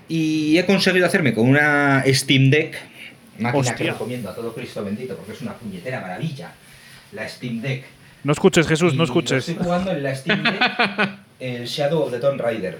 Y 0.09 0.59
he 0.59 0.67
conseguido 0.67 1.07
hacerme 1.07 1.33
con 1.33 1.49
una 1.49 2.03
Steam 2.09 2.51
Deck, 2.51 2.77
máquina 3.38 3.53
que 3.53 3.59
Hostia. 3.71 3.93
recomiendo 3.93 4.29
a 4.31 4.35
todo 4.35 4.55
Cristo 4.55 4.85
bendito, 4.85 5.17
porque 5.17 5.33
es 5.33 5.41
una 5.43 5.55
puñetera 5.55 6.01
maravilla. 6.01 6.53
La 7.12 7.29
Steam 7.29 7.61
Deck. 7.61 7.85
No 8.25 8.33
escuches, 8.33 8.67
Jesús, 8.69 8.95
Y 8.95 8.97
no 8.97 9.05
escuches. 9.05 9.49
Estoy 9.49 9.65
jugando 9.65 9.91
en 9.93 10.03
la 10.03 10.15
Steam 10.15 10.43
Deck 10.43 11.11
el 11.41 11.67
Shadow 11.67 12.03
of 12.03 12.11
the 12.12 12.19
Tomb 12.19 12.41
Raider. 12.41 12.79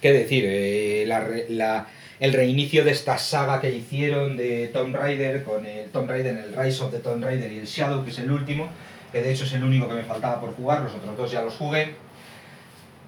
¿Qué 0.00 0.12
decir? 0.12 0.44
Eh, 0.46 1.04
la 1.06 1.26
la- 1.50 1.86
el 2.20 2.34
reinicio 2.34 2.84
de 2.84 2.90
esta 2.90 3.16
saga 3.16 3.62
que 3.62 3.70
hicieron 3.74 4.36
de 4.36 4.68
Tomb 4.68 4.94
Raider 4.94 5.42
con 5.42 5.64
el 5.64 5.88
Tomb 5.88 6.06
Raider, 6.10 6.36
el 6.36 6.54
Rise 6.54 6.82
of 6.82 6.90
the 6.92 6.98
Tomb 6.98 7.24
Raider 7.24 7.50
y 7.50 7.58
el 7.60 7.64
Shadow, 7.66 8.04
que 8.04 8.10
es 8.10 8.18
el 8.18 8.30
último, 8.30 8.68
que 9.10 9.22
de 9.22 9.32
hecho 9.32 9.44
es 9.44 9.52
el 9.54 9.64
único 9.64 9.88
que 9.88 9.94
me 9.94 10.02
faltaba 10.02 10.38
por 10.38 10.54
jugar, 10.54 10.82
los 10.82 10.92
otros 10.94 11.16
dos 11.16 11.30
ya 11.32 11.40
los 11.40 11.54
jugué. 11.54 11.94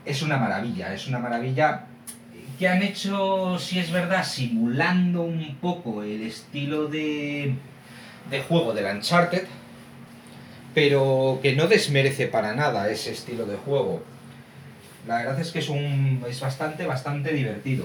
Es 0.06 0.22
una 0.22 0.38
maravilla, 0.38 0.94
es 0.94 1.06
una 1.08 1.18
maravilla 1.18 1.84
que 2.62 2.68
han 2.68 2.80
hecho, 2.80 3.58
si 3.58 3.80
es 3.80 3.90
verdad, 3.90 4.24
simulando 4.24 5.22
un 5.22 5.56
poco 5.56 6.04
el 6.04 6.22
estilo 6.22 6.86
de, 6.86 7.56
de 8.30 8.40
juego 8.42 8.72
del 8.72 8.84
Uncharted, 8.84 9.42
pero 10.72 11.40
que 11.42 11.56
no 11.56 11.66
desmerece 11.66 12.28
para 12.28 12.54
nada 12.54 12.88
ese 12.88 13.10
estilo 13.10 13.46
de 13.46 13.56
juego. 13.56 14.04
La 15.08 15.16
verdad 15.16 15.40
es 15.40 15.50
que 15.50 15.58
es 15.58 15.68
un 15.68 16.24
es 16.30 16.38
bastante 16.38 16.86
bastante 16.86 17.32
divertido. 17.32 17.84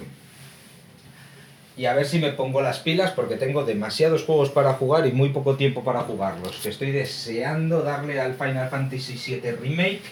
Y 1.75 1.85
a 1.85 1.95
ver 1.95 2.05
si 2.05 2.19
me 2.19 2.29
pongo 2.33 2.61
las 2.61 2.77
pilas 2.77 3.09
porque 3.09 3.35
tengo 3.35 3.63
demasiados 3.65 4.25
juegos 4.25 4.51
para 4.51 4.73
jugar 4.73 5.07
y 5.07 5.11
muy 5.11 5.29
poco 5.29 5.55
tiempo 5.55 5.83
para 5.83 6.01
jugarlos. 6.01 6.55
Que 6.61 6.69
estoy 6.69 6.91
deseando 6.91 7.81
darle 7.81 8.21
al 8.21 8.35
Final 8.35 8.69
Fantasy 8.69 9.13
VII 9.41 9.53
Remake 9.53 10.03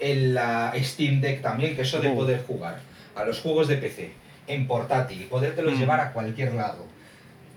en 0.00 0.32
la 0.32 0.72
Steam 0.82 1.20
Deck 1.20 1.42
también, 1.42 1.76
que 1.76 1.82
eso 1.82 2.00
de 2.00 2.08
Oh. 2.08 2.14
poder 2.14 2.42
jugar 2.46 2.93
a 3.14 3.24
los 3.24 3.40
juegos 3.40 3.68
de 3.68 3.76
PC 3.76 4.12
en 4.46 4.66
portátil 4.66 5.20
y 5.22 5.24
podértelos 5.24 5.74
Mm. 5.74 5.78
llevar 5.78 6.00
a 6.00 6.12
cualquier 6.12 6.54
lado. 6.54 6.84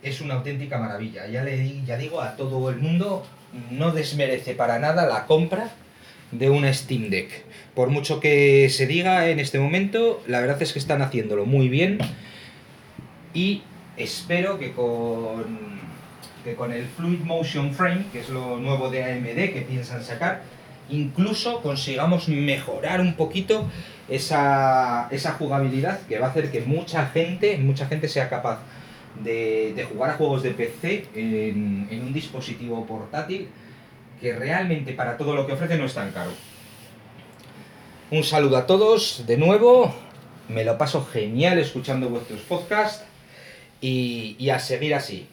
Es 0.04 0.22
una 0.22 0.36
auténtica 0.36 0.78
maravilla. 0.78 1.28
Ya 1.28 1.44
le 1.44 1.82
ya 1.86 1.98
digo 1.98 2.22
a 2.22 2.36
todo 2.36 2.70
el 2.70 2.78
mundo, 2.78 3.26
no 3.72 3.92
desmerece 3.92 4.54
para 4.54 4.80
nada 4.80 5.06
la 5.08 5.26
compra 5.26 5.70
de 6.32 6.50
una 6.50 6.74
Steam 6.74 7.10
Deck. 7.10 7.44
Por 7.74 7.90
mucho 7.90 8.20
que 8.20 8.70
se 8.70 8.86
diga 8.88 9.30
en 9.30 9.40
este 9.40 9.60
momento, 9.60 10.22
la 10.28 10.40
verdad 10.40 10.62
es 10.62 10.74
que 10.74 10.80
están 10.80 11.02
haciéndolo 11.02 11.46
muy 11.46 11.68
bien 11.70 11.98
y 13.34 13.64
espero 13.98 14.58
que 14.60 14.72
con, 14.74 15.80
que 16.44 16.56
con 16.56 16.72
el 16.72 16.86
Fluid 16.86 17.20
Motion 17.20 17.74
Frame, 17.74 18.06
que 18.12 18.20
es 18.22 18.30
lo 18.30 18.58
nuevo 18.58 18.90
de 18.90 19.04
AMD 19.04 19.54
que 19.54 19.66
piensan 19.68 20.04
sacar, 20.04 20.42
incluso 20.90 21.62
consigamos 21.62 22.28
mejorar 22.28 23.02
un 23.02 23.16
poquito 23.16 23.66
esa, 24.10 25.08
esa 25.12 25.34
jugabilidad 25.34 26.02
que 26.08 26.20
va 26.20 26.28
a 26.28 26.30
hacer 26.30 26.52
que 26.52 26.62
mucha 26.62 27.08
gente, 27.08 27.58
mucha 27.58 27.88
gente 27.88 28.08
sea 28.08 28.30
capaz 28.30 28.60
de, 29.24 29.74
de 29.76 29.84
jugar 29.84 30.12
a 30.12 30.14
juegos 30.14 30.44
de 30.44 30.52
PC 30.52 31.08
en, 31.16 31.88
en 31.90 32.02
un 32.04 32.14
dispositivo 32.14 32.86
portátil 32.86 33.50
que 34.22 34.34
realmente 34.34 34.94
para 34.94 35.18
todo 35.18 35.36
lo 35.36 35.46
que 35.46 35.54
ofrece 35.54 35.78
no 35.78 35.86
es 35.86 35.94
tan 35.94 36.12
caro. 36.12 36.32
Un 38.10 38.24
saludo 38.24 38.58
a 38.58 38.66
todos 38.66 39.26
de 39.28 39.38
nuevo, 39.38 39.94
me 40.48 40.64
lo 40.64 40.78
paso 40.78 41.06
genial 41.06 41.60
escuchando 41.60 42.10
vuestros 42.10 42.40
podcasts 42.42 43.04
y, 43.82 44.36
y 44.40 44.50
a 44.50 44.60
seguir 44.60 44.96
así. 44.96 45.28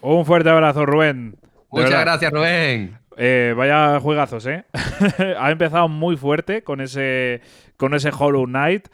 Un 0.00 0.24
fuerte 0.24 0.48
abrazo, 0.48 0.86
Rubén. 0.86 1.36
Muchas 1.70 2.00
gracias, 2.00 2.32
Rubén. 2.32 2.97
Eh, 3.20 3.52
vaya 3.56 3.98
juegazos, 4.00 4.46
¿eh? 4.46 4.64
ha 5.38 5.50
empezado 5.50 5.88
muy 5.88 6.16
fuerte 6.16 6.62
con 6.62 6.80
ese, 6.80 7.40
con 7.76 7.92
ese 7.94 8.10
Hollow 8.16 8.46
Knight 8.46 8.86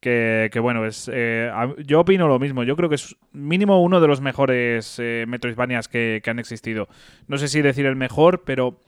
Que, 0.00 0.50
bueno, 0.62 0.86
es, 0.86 1.10
eh, 1.12 1.50
yo 1.84 2.00
opino 2.00 2.26
lo 2.28 2.38
mismo. 2.38 2.62
Yo 2.62 2.74
creo 2.76 2.88
que 2.88 2.94
es 2.94 3.16
mínimo 3.32 3.82
uno 3.82 4.00
de 4.00 4.06
los 4.08 4.20
mejores 4.20 4.98
eh, 4.98 5.24
Metroidvanias 5.28 5.88
que, 5.88 6.20
que 6.22 6.30
han 6.30 6.38
existido. 6.38 6.88
No 7.26 7.38
sé 7.38 7.48
si 7.48 7.60
decir 7.60 7.86
el 7.86 7.96
mejor, 7.96 8.44
pero 8.44 8.78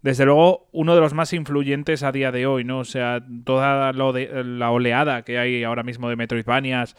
desde 0.00 0.24
luego 0.24 0.68
uno 0.72 0.94
de 0.94 1.00
los 1.02 1.14
más 1.14 1.32
influyentes 1.32 2.02
a 2.02 2.10
día 2.10 2.32
de 2.32 2.46
hoy, 2.46 2.64
¿no? 2.64 2.78
O 2.80 2.84
sea, 2.84 3.22
toda 3.44 3.92
lo 3.92 4.12
de- 4.12 4.42
la 4.44 4.70
oleada 4.70 5.22
que 5.22 5.38
hay 5.38 5.62
ahora 5.62 5.82
mismo 5.84 6.08
de 6.08 6.16
Metroidvanias 6.16 6.96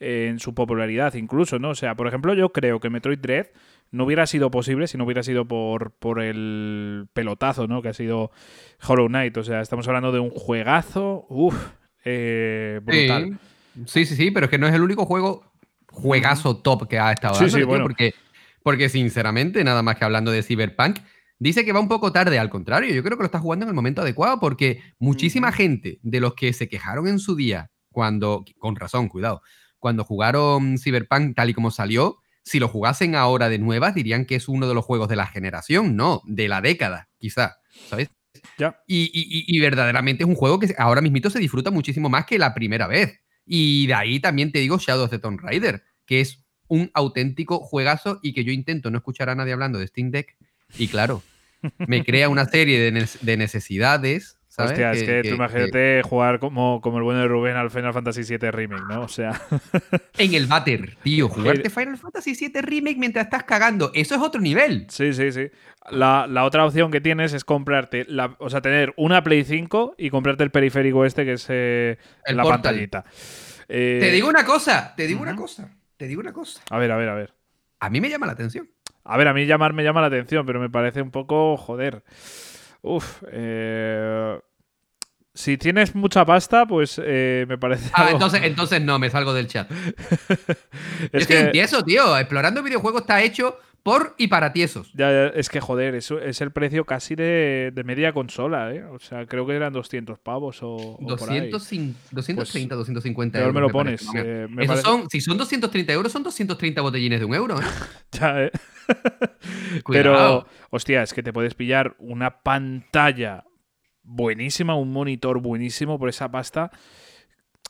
eh, 0.00 0.26
en 0.30 0.38
su 0.38 0.54
popularidad 0.54 1.14
incluso, 1.14 1.58
¿no? 1.58 1.70
O 1.70 1.74
sea, 1.74 1.94
por 1.96 2.06
ejemplo, 2.06 2.34
yo 2.34 2.50
creo 2.52 2.78
que 2.78 2.90
Metroid 2.90 3.18
Dread 3.18 3.46
no 3.94 4.04
hubiera 4.04 4.26
sido 4.26 4.50
posible 4.50 4.88
si 4.88 4.98
no 4.98 5.04
hubiera 5.04 5.22
sido 5.22 5.46
por, 5.46 5.92
por 5.92 6.20
el 6.20 7.06
pelotazo, 7.12 7.68
¿no? 7.68 7.80
Que 7.80 7.88
ha 7.88 7.94
sido 7.94 8.32
Hollow 8.86 9.06
Knight. 9.06 9.36
O 9.36 9.44
sea, 9.44 9.60
estamos 9.60 9.86
hablando 9.86 10.10
de 10.10 10.18
un 10.18 10.30
juegazo, 10.30 11.26
uff, 11.28 11.54
eh, 12.04 12.80
brutal. 12.82 13.38
Sí, 13.86 14.04
sí, 14.04 14.16
sí, 14.16 14.30
pero 14.32 14.46
es 14.46 14.50
que 14.50 14.58
no 14.58 14.66
es 14.66 14.74
el 14.74 14.82
único 14.82 15.06
juego, 15.06 15.52
juegazo 15.90 16.56
top 16.56 16.88
que 16.88 16.98
ha 16.98 17.12
estado 17.12 17.34
Sí, 17.34 17.44
dando, 17.44 17.50
sí, 17.52 17.56
tío, 17.58 17.66
bueno. 17.68 17.84
porque, 17.84 18.14
porque 18.64 18.88
sinceramente, 18.88 19.62
nada 19.62 19.82
más 19.82 19.96
que 19.96 20.04
hablando 20.04 20.32
de 20.32 20.42
Cyberpunk, 20.42 20.98
dice 21.38 21.64
que 21.64 21.72
va 21.72 21.78
un 21.80 21.88
poco 21.88 22.10
tarde, 22.10 22.38
al 22.38 22.50
contrario, 22.50 22.92
yo 22.92 23.02
creo 23.04 23.16
que 23.16 23.22
lo 23.22 23.26
está 23.26 23.38
jugando 23.38 23.64
en 23.64 23.68
el 23.68 23.74
momento 23.74 24.02
adecuado, 24.02 24.40
porque 24.40 24.80
muchísima 24.98 25.52
gente 25.52 26.00
de 26.02 26.20
los 26.20 26.34
que 26.34 26.52
se 26.52 26.68
quejaron 26.68 27.06
en 27.06 27.20
su 27.20 27.36
día, 27.36 27.70
cuando, 27.92 28.44
con 28.58 28.74
razón, 28.74 29.08
cuidado, 29.08 29.40
cuando 29.78 30.02
jugaron 30.02 30.78
Cyberpunk 30.78 31.36
tal 31.36 31.50
y 31.50 31.54
como 31.54 31.70
salió, 31.70 32.18
si 32.44 32.58
lo 32.60 32.68
jugasen 32.68 33.14
ahora 33.14 33.48
de 33.48 33.58
nuevas, 33.58 33.94
dirían 33.94 34.26
que 34.26 34.36
es 34.36 34.48
uno 34.48 34.68
de 34.68 34.74
los 34.74 34.84
juegos 34.84 35.08
de 35.08 35.16
la 35.16 35.26
generación, 35.26 35.96
no, 35.96 36.22
de 36.26 36.46
la 36.48 36.60
década, 36.60 37.08
quizá, 37.18 37.56
¿sabes? 37.88 38.10
Ya. 38.58 38.78
Y, 38.86 39.04
y- 39.14 39.44
y- 39.46 39.60
verdaderamente 39.60 40.24
es 40.24 40.28
un 40.28 40.34
juego 40.34 40.58
que 40.58 40.74
ahora 40.78 41.00
mismito 41.00 41.30
se 41.30 41.38
disfruta 41.38 41.70
muchísimo 41.70 42.08
más 42.08 42.26
que 42.26 42.38
la 42.38 42.52
primera 42.54 42.86
vez. 42.86 43.20
Y 43.46 43.86
de 43.86 43.94
ahí 43.94 44.20
también 44.20 44.52
te 44.52 44.58
digo 44.58 44.78
Shadow 44.78 45.04
of 45.04 45.10
the 45.10 45.18
Tomb 45.18 45.40
Raider, 45.40 45.82
que 46.06 46.20
es 46.20 46.44
un 46.68 46.90
auténtico 46.94 47.58
juegazo 47.60 48.20
y 48.22 48.32
que 48.32 48.44
yo 48.44 48.52
intento 48.52 48.90
no 48.90 48.98
escuchar 48.98 49.28
a 49.30 49.34
nadie 49.34 49.52
hablando 49.52 49.78
de 49.78 49.86
Steam 49.86 50.10
Deck. 50.10 50.36
Y 50.78 50.88
claro, 50.88 51.22
me 51.78 52.04
crea 52.04 52.28
una 52.28 52.44
serie 52.46 52.78
de, 52.90 53.08
de 53.20 53.36
necesidades. 53.36 54.38
¿Sabes? 54.54 54.72
Hostia, 54.72 54.92
es 54.92 55.02
que, 55.02 55.22
tú 55.28 55.34
imagínate 55.34 56.02
jugar 56.04 56.38
como, 56.38 56.80
como 56.80 56.98
el 56.98 57.02
bueno 57.04 57.20
de 57.20 57.28
Rubén 57.28 57.56
al 57.56 57.70
Final 57.70 57.92
Fantasy 57.92 58.22
VII 58.22 58.50
Remake, 58.50 58.84
¿no? 58.88 59.02
O 59.02 59.08
sea, 59.08 59.40
En 60.18 60.34
el 60.34 60.46
váter, 60.46 60.96
tío, 61.02 61.28
jugarte 61.28 61.70
Final 61.70 61.98
Fantasy 61.98 62.34
VII 62.38 62.60
Remake 62.62 62.96
mientras 62.98 63.24
estás 63.24 63.42
cagando. 63.44 63.90
Eso 63.94 64.14
es 64.14 64.20
otro 64.20 64.40
nivel. 64.40 64.86
sí, 64.88 65.12
sí, 65.12 65.32
sí. 65.32 65.48
La, 65.90 66.26
la 66.28 66.44
otra 66.44 66.64
opción 66.64 66.90
que 66.90 67.00
tienes 67.00 67.32
es 67.34 67.44
comprarte, 67.44 68.06
la, 68.08 68.36
o 68.38 68.48
sea, 68.48 68.60
tener 68.62 68.94
una 68.96 69.22
Play 69.22 69.44
5 69.44 69.96
y 69.98 70.08
comprarte 70.10 70.44
el 70.44 70.50
periférico 70.50 71.04
este 71.04 71.24
que 71.24 71.32
es 71.32 71.46
eh, 71.48 71.98
El 72.24 72.36
la 72.36 72.42
Portal. 72.42 72.62
pantallita. 72.62 73.04
Eh, 73.68 73.98
Te 74.00 74.10
digo 74.10 74.28
una 74.28 74.44
cosa, 74.44 74.94
te 74.96 75.06
digo 75.06 75.20
una 75.20 75.34
cosa, 75.36 75.68
te 75.96 76.06
digo 76.06 76.20
una 76.20 76.32
cosa. 76.32 76.62
A 76.70 76.78
ver, 76.78 76.90
a 76.92 76.96
ver, 76.96 77.08
a 77.08 77.14
ver. 77.14 77.34
A 77.80 77.90
mí 77.90 78.00
me 78.00 78.08
llama 78.08 78.26
la 78.26 78.32
atención. 78.32 78.70
A 79.04 79.18
ver, 79.18 79.28
a 79.28 79.34
mí 79.34 79.44
llamar 79.44 79.74
me 79.74 79.84
llama 79.84 80.00
la 80.00 80.06
atención, 80.06 80.46
pero 80.46 80.58
me 80.60 80.70
parece 80.70 81.02
un 81.02 81.10
poco 81.10 81.56
joder. 81.58 82.02
Uf, 82.86 83.22
eh, 83.32 84.38
si 85.32 85.56
tienes 85.56 85.94
mucha 85.94 86.24
pasta, 86.24 86.66
pues 86.66 87.00
eh, 87.02 87.46
me 87.48 87.56
parece. 87.56 87.90
Ah, 87.94 88.02
algo- 88.02 88.12
entonces, 88.12 88.42
entonces 88.44 88.82
no, 88.82 88.98
me 88.98 89.08
salgo 89.08 89.32
del 89.32 89.46
chat. 89.48 89.70
es 91.12 91.26
que 91.26 91.50
tío. 91.86 92.16
Explorando 92.18 92.62
videojuegos 92.62 93.00
está 93.00 93.22
hecho 93.22 93.58
por 93.82 94.14
y 94.18 94.28
para 94.28 94.52
tiesos. 94.52 94.92
ya, 94.94 95.10
ya, 95.10 95.26
es 95.28 95.48
que 95.48 95.60
joder, 95.60 95.94
eso 95.94 96.18
es 96.18 96.40
el 96.42 96.50
precio 96.52 96.84
casi 96.84 97.14
de, 97.14 97.70
de 97.74 97.84
media 97.84 98.12
consola, 98.12 98.72
¿eh? 98.74 98.84
O 98.84 98.98
sea, 98.98 99.26
creo 99.26 99.46
que 99.46 99.54
eran 99.56 99.72
200 99.72 100.18
pavos 100.18 100.62
o, 100.62 100.74
o 100.74 101.16
por 101.16 101.30
ahí. 101.30 101.50
200, 101.50 101.96
230, 102.12 102.74
250 102.76 103.38
peor 103.38 103.48
euros. 103.48 103.54
me 103.54 103.60
lo 103.60 103.66
me 103.68 103.72
pones, 103.72 104.02
eh, 104.14 104.46
me 104.50 104.66
parece- 104.66 104.84
son, 104.84 105.08
si 105.10 105.20
son 105.22 105.36
230 105.38 105.92
euros, 105.92 106.12
son 106.12 106.22
230 106.22 106.80
botellines 106.82 107.18
de 107.20 107.24
un 107.26 107.34
euro, 107.34 107.58
¿eh? 107.60 107.64
Ya, 108.12 108.42
¿eh? 108.44 108.52
Cuidado. 109.84 110.44
Pero, 110.46 110.46
hostia, 110.70 111.02
es 111.02 111.12
que 111.14 111.22
te 111.22 111.32
puedes 111.32 111.54
pillar 111.54 111.94
una 111.98 112.42
pantalla 112.42 113.44
buenísima, 114.02 114.74
un 114.76 114.92
monitor 114.92 115.40
buenísimo 115.40 115.98
por 115.98 116.08
esa 116.08 116.30
pasta. 116.30 116.70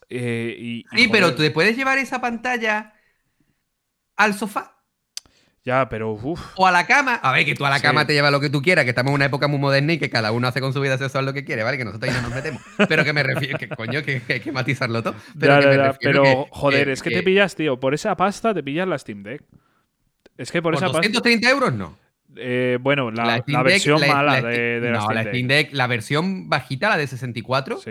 eh, 0.09 0.55
y, 0.59 0.79
y, 0.81 0.85
Sí, 0.97 1.09
pero 1.11 1.35
te 1.35 1.51
puedes 1.51 1.77
llevar 1.77 1.99
esa 1.99 2.21
pantalla 2.21 2.93
al 4.17 4.35
sofá 4.35 4.77
Ya, 5.65 5.89
pero 5.89 6.13
uff. 6.13 6.41
o 6.57 6.67
a 6.67 6.71
la 6.71 6.87
cama. 6.87 7.15
A 7.17 7.33
ver, 7.33 7.45
que 7.47 7.55
tú 7.55 7.65
a 7.65 7.71
la 7.71 7.77
Sí. 7.79 7.83
cama 7.83 8.07
te 8.07 8.13
llevas 8.13 8.31
lo 8.31 8.39
que 8.41 8.51
tú 8.51 8.61
quieras, 8.61 8.85
que 8.85 8.91
estamos 8.91 9.11
en 9.11 9.15
una 9.15 9.25
época 9.27 9.49
muy 9.49 9.59
moderna 9.59 9.95
y 9.95 9.99
que 9.99 10.11
cada 10.11 10.31
uno 10.31 10.47
hace 10.47 10.61
con 10.61 10.73
su 10.73 10.81
vida 10.81 10.99
sexual 10.99 11.25
lo 11.25 11.33
que 11.33 11.45
quiere, 11.45 11.63
¿vale? 11.63 11.79
Que 11.79 11.85
nosotros 11.87 12.11
ahí 12.11 12.17
no 12.21 12.29
nos 12.29 12.35
metemos. 12.37 12.63
Pero 12.89 13.03
que 13.05 13.13
me 13.15 13.23
refiero, 13.23 13.59
que 13.59 13.69
coño, 13.69 14.03
que, 14.03 14.21
que 14.23 14.35
hay 14.35 14.41
que 14.41 14.53
matizarlo 14.53 15.03
todo. 15.03 15.15
Pero 15.41 15.55
Ya, 15.55 15.59
que 15.61 15.65
ya, 15.65 15.71
me 15.71 15.77
ya, 15.77 15.93
refiero 15.93 16.23
pero 16.23 16.45
que- 16.45 16.51
joder, 16.51 16.89
es 16.91 17.03
que, 17.03 17.11
que 17.11 17.17
te 17.17 17.23
pillas, 17.23 17.55
tío, 17.57 17.81
por 17.81 17.95
esa 17.95 18.15
pasta 18.17 18.53
te 18.53 18.63
pillas 18.63 18.87
la 18.87 18.99
Steam 18.99 19.23
Deck. 19.23 19.43
Es 20.37 20.51
que 20.51 20.61
por, 20.63 20.75
por 20.75 20.83
esa 20.83 20.87
pasta. 20.93 21.01
230 21.09 21.49
euros 21.51 21.73
no. 21.75 21.97
eh, 22.37 22.79
bueno, 22.81 23.11
la, 23.11 23.25
la 23.25 23.39
Deck- 23.45 23.63
versión 23.65 24.01
la- 24.01 24.07
mala 24.09 24.41
la- 24.41 24.49
de, 24.49 24.81
de 24.81 24.91
la 24.91 24.99
no, 24.99 25.11
la. 25.13 25.23
Steam 25.25 25.47
Deck, 25.47 25.69
la 25.73 25.87
versión 25.87 26.49
bajita, 26.49 26.89
la 26.89 26.97
de 26.97 27.07
64, 27.07 27.79
Sí. 27.79 27.91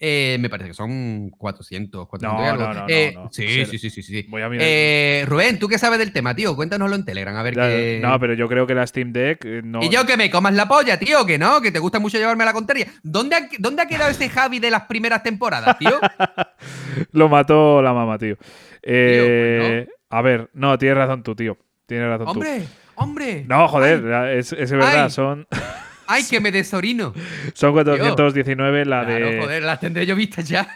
eh, 0.00 0.36
me 0.38 0.50
parece 0.50 0.68
que 0.68 0.74
son 0.74 1.30
400, 1.30 2.06
400 2.06 2.38
y 2.38 2.42
No, 2.44 2.50
algo. 2.50 2.62
no, 2.64 2.74
no, 2.74 2.80
no, 2.82 2.86
Eh, 2.88 3.12
no. 3.14 3.28
Sí, 3.32 3.64
sí, 3.64 3.78
sí, 3.78 3.90
sí, 3.90 4.02
sí. 4.02 4.26
Voy 4.28 4.42
a 4.42 4.48
mirar. 4.50 5.26
Rubén, 5.28 5.58
¿tú 5.58 5.66
qué 5.66 5.78
sabes 5.78 5.98
del 5.98 6.12
tema, 6.12 6.34
tío? 6.36 6.54
Cuéntanoslo 6.54 6.94
en 6.94 7.04
Telegram, 7.06 7.34
a 7.34 7.42
ver 7.42 7.56
Ya, 7.56 7.62
qué... 7.68 7.98
No, 8.02 8.20
pero 8.20 8.34
yo 8.34 8.46
creo 8.48 8.66
que 8.66 8.74
la 8.74 8.86
Steam 8.86 9.12
Deck 9.12 9.44
no. 9.64 9.82
Y 9.82 9.88
yo 9.88 10.04
que 10.06 10.16
me 10.18 10.30
comas 10.30 10.54
la 10.54 10.68
polla, 10.68 10.98
tío, 10.98 11.24
que 11.24 11.38
no, 11.38 11.60
que 11.62 11.72
te 11.72 11.78
gusta 11.78 11.98
mucho 11.98 12.18
llevarme 12.18 12.42
a 12.42 12.46
la 12.46 12.52
contraria. 12.52 12.86
¿Dónde 13.02 13.36
ha, 13.36 13.48
¿Dónde 13.58 13.82
ha 13.82 13.86
quedado 13.88 14.10
ese 14.10 14.28
Javi 14.28 14.58
de 14.60 14.70
las 14.70 14.82
primeras 14.82 15.22
temporadas, 15.22 15.78
tío? 15.78 15.98
Lo 17.12 17.28
mató 17.30 17.80
la 17.82 17.92
mamá, 17.94 18.18
tío. 18.18 18.36
Eh, 18.82 19.84
pues 19.86 19.96
A 20.10 20.22
ver, 20.22 20.50
no, 20.54 20.78
tienes 20.78 20.96
razón 20.98 21.22
tú, 21.22 21.34
tío. 21.34 21.58
Tienes 21.88 22.06
razón 22.08 22.26
tú. 22.26 22.30
hombre, 22.32 22.62
hombre. 22.96 23.44
No, 23.48 23.66
joder, 23.66 24.04
es, 24.36 24.52
es 24.52 24.70
verdad, 24.70 25.04
Ay. 25.04 25.10
son, 25.10 25.48
Ay, 26.06 26.22
que 26.28 26.38
me 26.40 26.52
desorino. 26.52 27.14
son 27.54 27.72
419 27.72 28.84
la 28.84 29.04
Claro, 29.04 29.26
de. 29.30 29.40
joder, 29.40 29.62
las 29.64 29.80
tendré 29.80 30.04
yo 30.06 30.14
vistas 30.14 30.48
ya. 30.48 30.68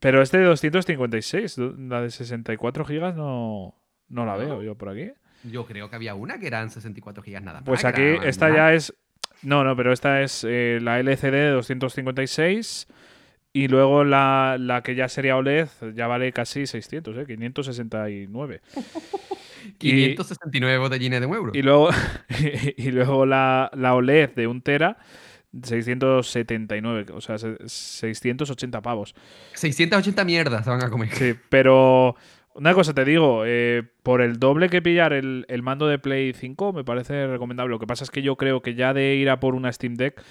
Pero 0.00 0.22
este 0.22 0.38
de 0.38 0.44
256, 0.44 1.58
la 1.78 2.00
de 2.02 2.10
64 2.10 2.84
gigas 2.84 3.14
no, 3.16 3.74
no 4.08 4.24
la 4.24 4.36
veo 4.36 4.62
yo 4.62 4.76
por 4.76 4.88
aquí. 4.90 5.10
Yo 5.42 5.66
creo 5.66 5.90
que 5.90 5.96
había 5.96 6.14
una 6.14 6.38
que 6.38 6.46
eran 6.46 6.70
64 6.70 7.22
gigas 7.22 7.42
nada 7.42 7.60
más. 7.60 7.66
Pues 7.66 7.84
aquí 7.84 8.02
esta 8.24 8.48
ya 8.54 8.72
es. 8.72 8.94
No, 9.42 9.64
no, 9.64 9.74
pero 9.74 9.92
esta 9.92 10.20
es 10.22 10.44
eh, 10.48 10.78
la 10.82 11.00
LCD 11.00 11.30
de 11.32 11.48
256. 11.50 12.86
Y 13.52 13.66
luego 13.68 14.04
la, 14.04 14.56
la 14.60 14.82
que 14.82 14.94
ya 14.94 15.08
sería 15.08 15.36
OLED 15.36 15.68
ya 15.94 16.06
vale 16.06 16.32
casi 16.32 16.66
600, 16.66 17.16
¿eh? 17.18 17.24
569. 17.26 18.60
Y- 19.80 19.90
569 19.90 20.78
botellines 20.78 21.20
de 21.20 21.26
un 21.26 21.34
euro. 21.34 21.52
Y 21.54 21.62
luego, 21.62 21.90
y 22.76 22.90
luego 22.92 23.26
la, 23.26 23.70
la 23.74 23.94
OLED 23.94 24.30
de 24.36 24.46
un 24.46 24.62
tera, 24.62 24.98
679, 25.62 27.06
o 27.12 27.20
sea, 27.20 27.38
se- 27.38 27.56
680 27.66 28.80
pavos. 28.82 29.14
680 29.54 30.24
mierdas 30.24 30.64
se 30.64 30.70
van 30.70 30.82
a 30.84 30.90
comer. 30.90 31.10
Sí, 31.10 31.34
pero 31.48 32.14
una 32.54 32.74
cosa 32.74 32.94
te 32.94 33.04
digo, 33.04 33.42
eh, 33.46 33.82
por 34.02 34.20
el 34.22 34.38
doble 34.38 34.68
que 34.68 34.82
pillar 34.82 35.12
el, 35.12 35.44
el 35.48 35.62
mando 35.62 35.86
de 35.88 35.98
Play 35.98 36.32
5 36.34 36.72
me 36.72 36.84
parece 36.84 37.26
recomendable. 37.26 37.70
Lo 37.72 37.78
que 37.78 37.86
pasa 37.86 38.04
es 38.04 38.10
que 38.10 38.22
yo 38.22 38.36
creo 38.36 38.62
que 38.62 38.74
ya 38.74 38.94
de 38.94 39.14
ir 39.16 39.28
a 39.30 39.40
por 39.40 39.54
una 39.54 39.72
Steam 39.72 39.94
Deck 39.94 40.22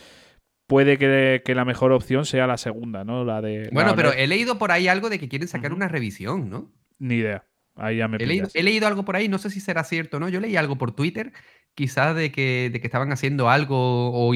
puede 0.70 0.98
que, 1.00 1.42
que 1.44 1.56
la 1.56 1.66
mejor 1.66 1.92
opción 1.92 2.26
sea 2.26 2.46
la 2.48 2.58
segunda, 2.58 3.04
¿no? 3.04 3.26
La 3.26 3.42
de... 3.42 3.64
la 3.66 3.70
Bueno, 3.74 3.96
pero 3.96 4.14
he 4.14 4.28
leído 4.28 4.58
por 4.60 4.72
ahí 4.72 4.88
algo 4.88 5.10
de 5.10 5.20
que 5.20 5.28
quieren 5.28 5.48
sacar 5.48 5.74
una 5.74 5.88
revisión, 5.90 6.50
¿no? 6.50 6.72
Ni 7.00 7.16
idea. 7.16 7.44
Ahí 7.76 7.98
ya 7.98 8.08
me 8.08 8.18
He 8.18 8.26
leído, 8.28 8.48
he 8.54 8.64
leído 8.64 8.88
algo 8.88 9.04
por 9.04 9.16
ahí, 9.16 9.28
no 9.28 9.38
sé 9.40 9.50
si 9.50 9.60
será 9.62 9.84
cierto 9.84 10.18
o 10.18 10.20
no. 10.20 10.30
Yo 10.30 10.40
leí 10.40 10.56
algo 10.58 10.78
por 10.78 10.92
Twitter, 10.94 11.32
quizás 11.74 12.16
de 12.16 12.32
que, 12.32 12.70
de 12.72 12.80
que 12.80 12.88
estaban 12.88 13.12
haciendo 13.12 13.50
algo 13.50 13.76
o, 14.12 14.32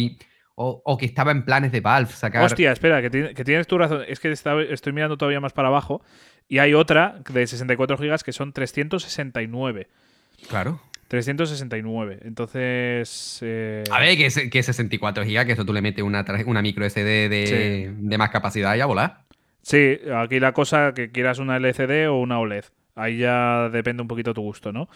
o- 0.56 0.82
o 0.86 0.98
que 0.98 1.06
estaba 1.06 1.32
en 1.32 1.46
planes 1.46 1.72
de 1.72 1.82
Valve 1.82 2.12
sacar. 2.12 2.44
Hostia, 2.44 2.72
espera, 2.72 3.02
que, 3.02 3.10
ti- 3.10 3.34
que 3.36 3.44
tienes 3.44 3.68
tu 3.68 3.78
razón. 3.78 4.02
Es 4.08 4.20
que 4.20 4.32
está- 4.32 4.60
estoy 4.62 4.92
mirando 4.94 5.18
todavía 5.18 5.40
más 5.40 5.54
para 5.54 5.68
abajo 5.68 6.02
y 6.48 6.58
hay 6.60 6.74
otra 6.74 7.22
de 7.30 7.46
64 7.46 7.98
gigas 7.98 8.24
que 8.24 8.32
son 8.34 8.54
369. 8.54 9.88
Claro. 10.50 10.82
369. 11.14 12.22
Entonces... 12.24 13.38
eh, 13.44 13.84
A 13.92 14.00
ver, 14.00 14.18
que, 14.18 14.32
se- 14.32 14.50
que 14.50 14.64
64 14.64 15.24
gigas, 15.24 15.46
que 15.46 15.52
eso 15.52 15.64
tú 15.64 15.72
le 15.72 15.82
metes 15.84 16.04
una, 16.04 16.26
una 16.48 16.62
micro 16.64 16.84
SD 16.90 17.30
de, 17.30 17.94
de 17.96 18.18
más 18.18 18.32
capacidad 18.32 18.76
y 18.76 18.82
a 18.82 18.88
volar. 18.88 19.20
Sí, 19.62 20.00
aquí 20.16 20.40
la 20.40 20.54
cosa 20.54 20.94
que 20.96 21.12
quieras 21.12 21.38
una 21.38 21.58
LCD 21.58 22.08
o 22.10 22.16
una 22.20 22.40
OLED. 22.40 22.66
Ahí 22.96 23.18
ya 23.20 23.70
depende 23.70 24.02
un 24.02 24.08
poquito 24.08 24.34
tu 24.34 24.42
gusto, 24.42 24.72
¿no? 24.72 24.90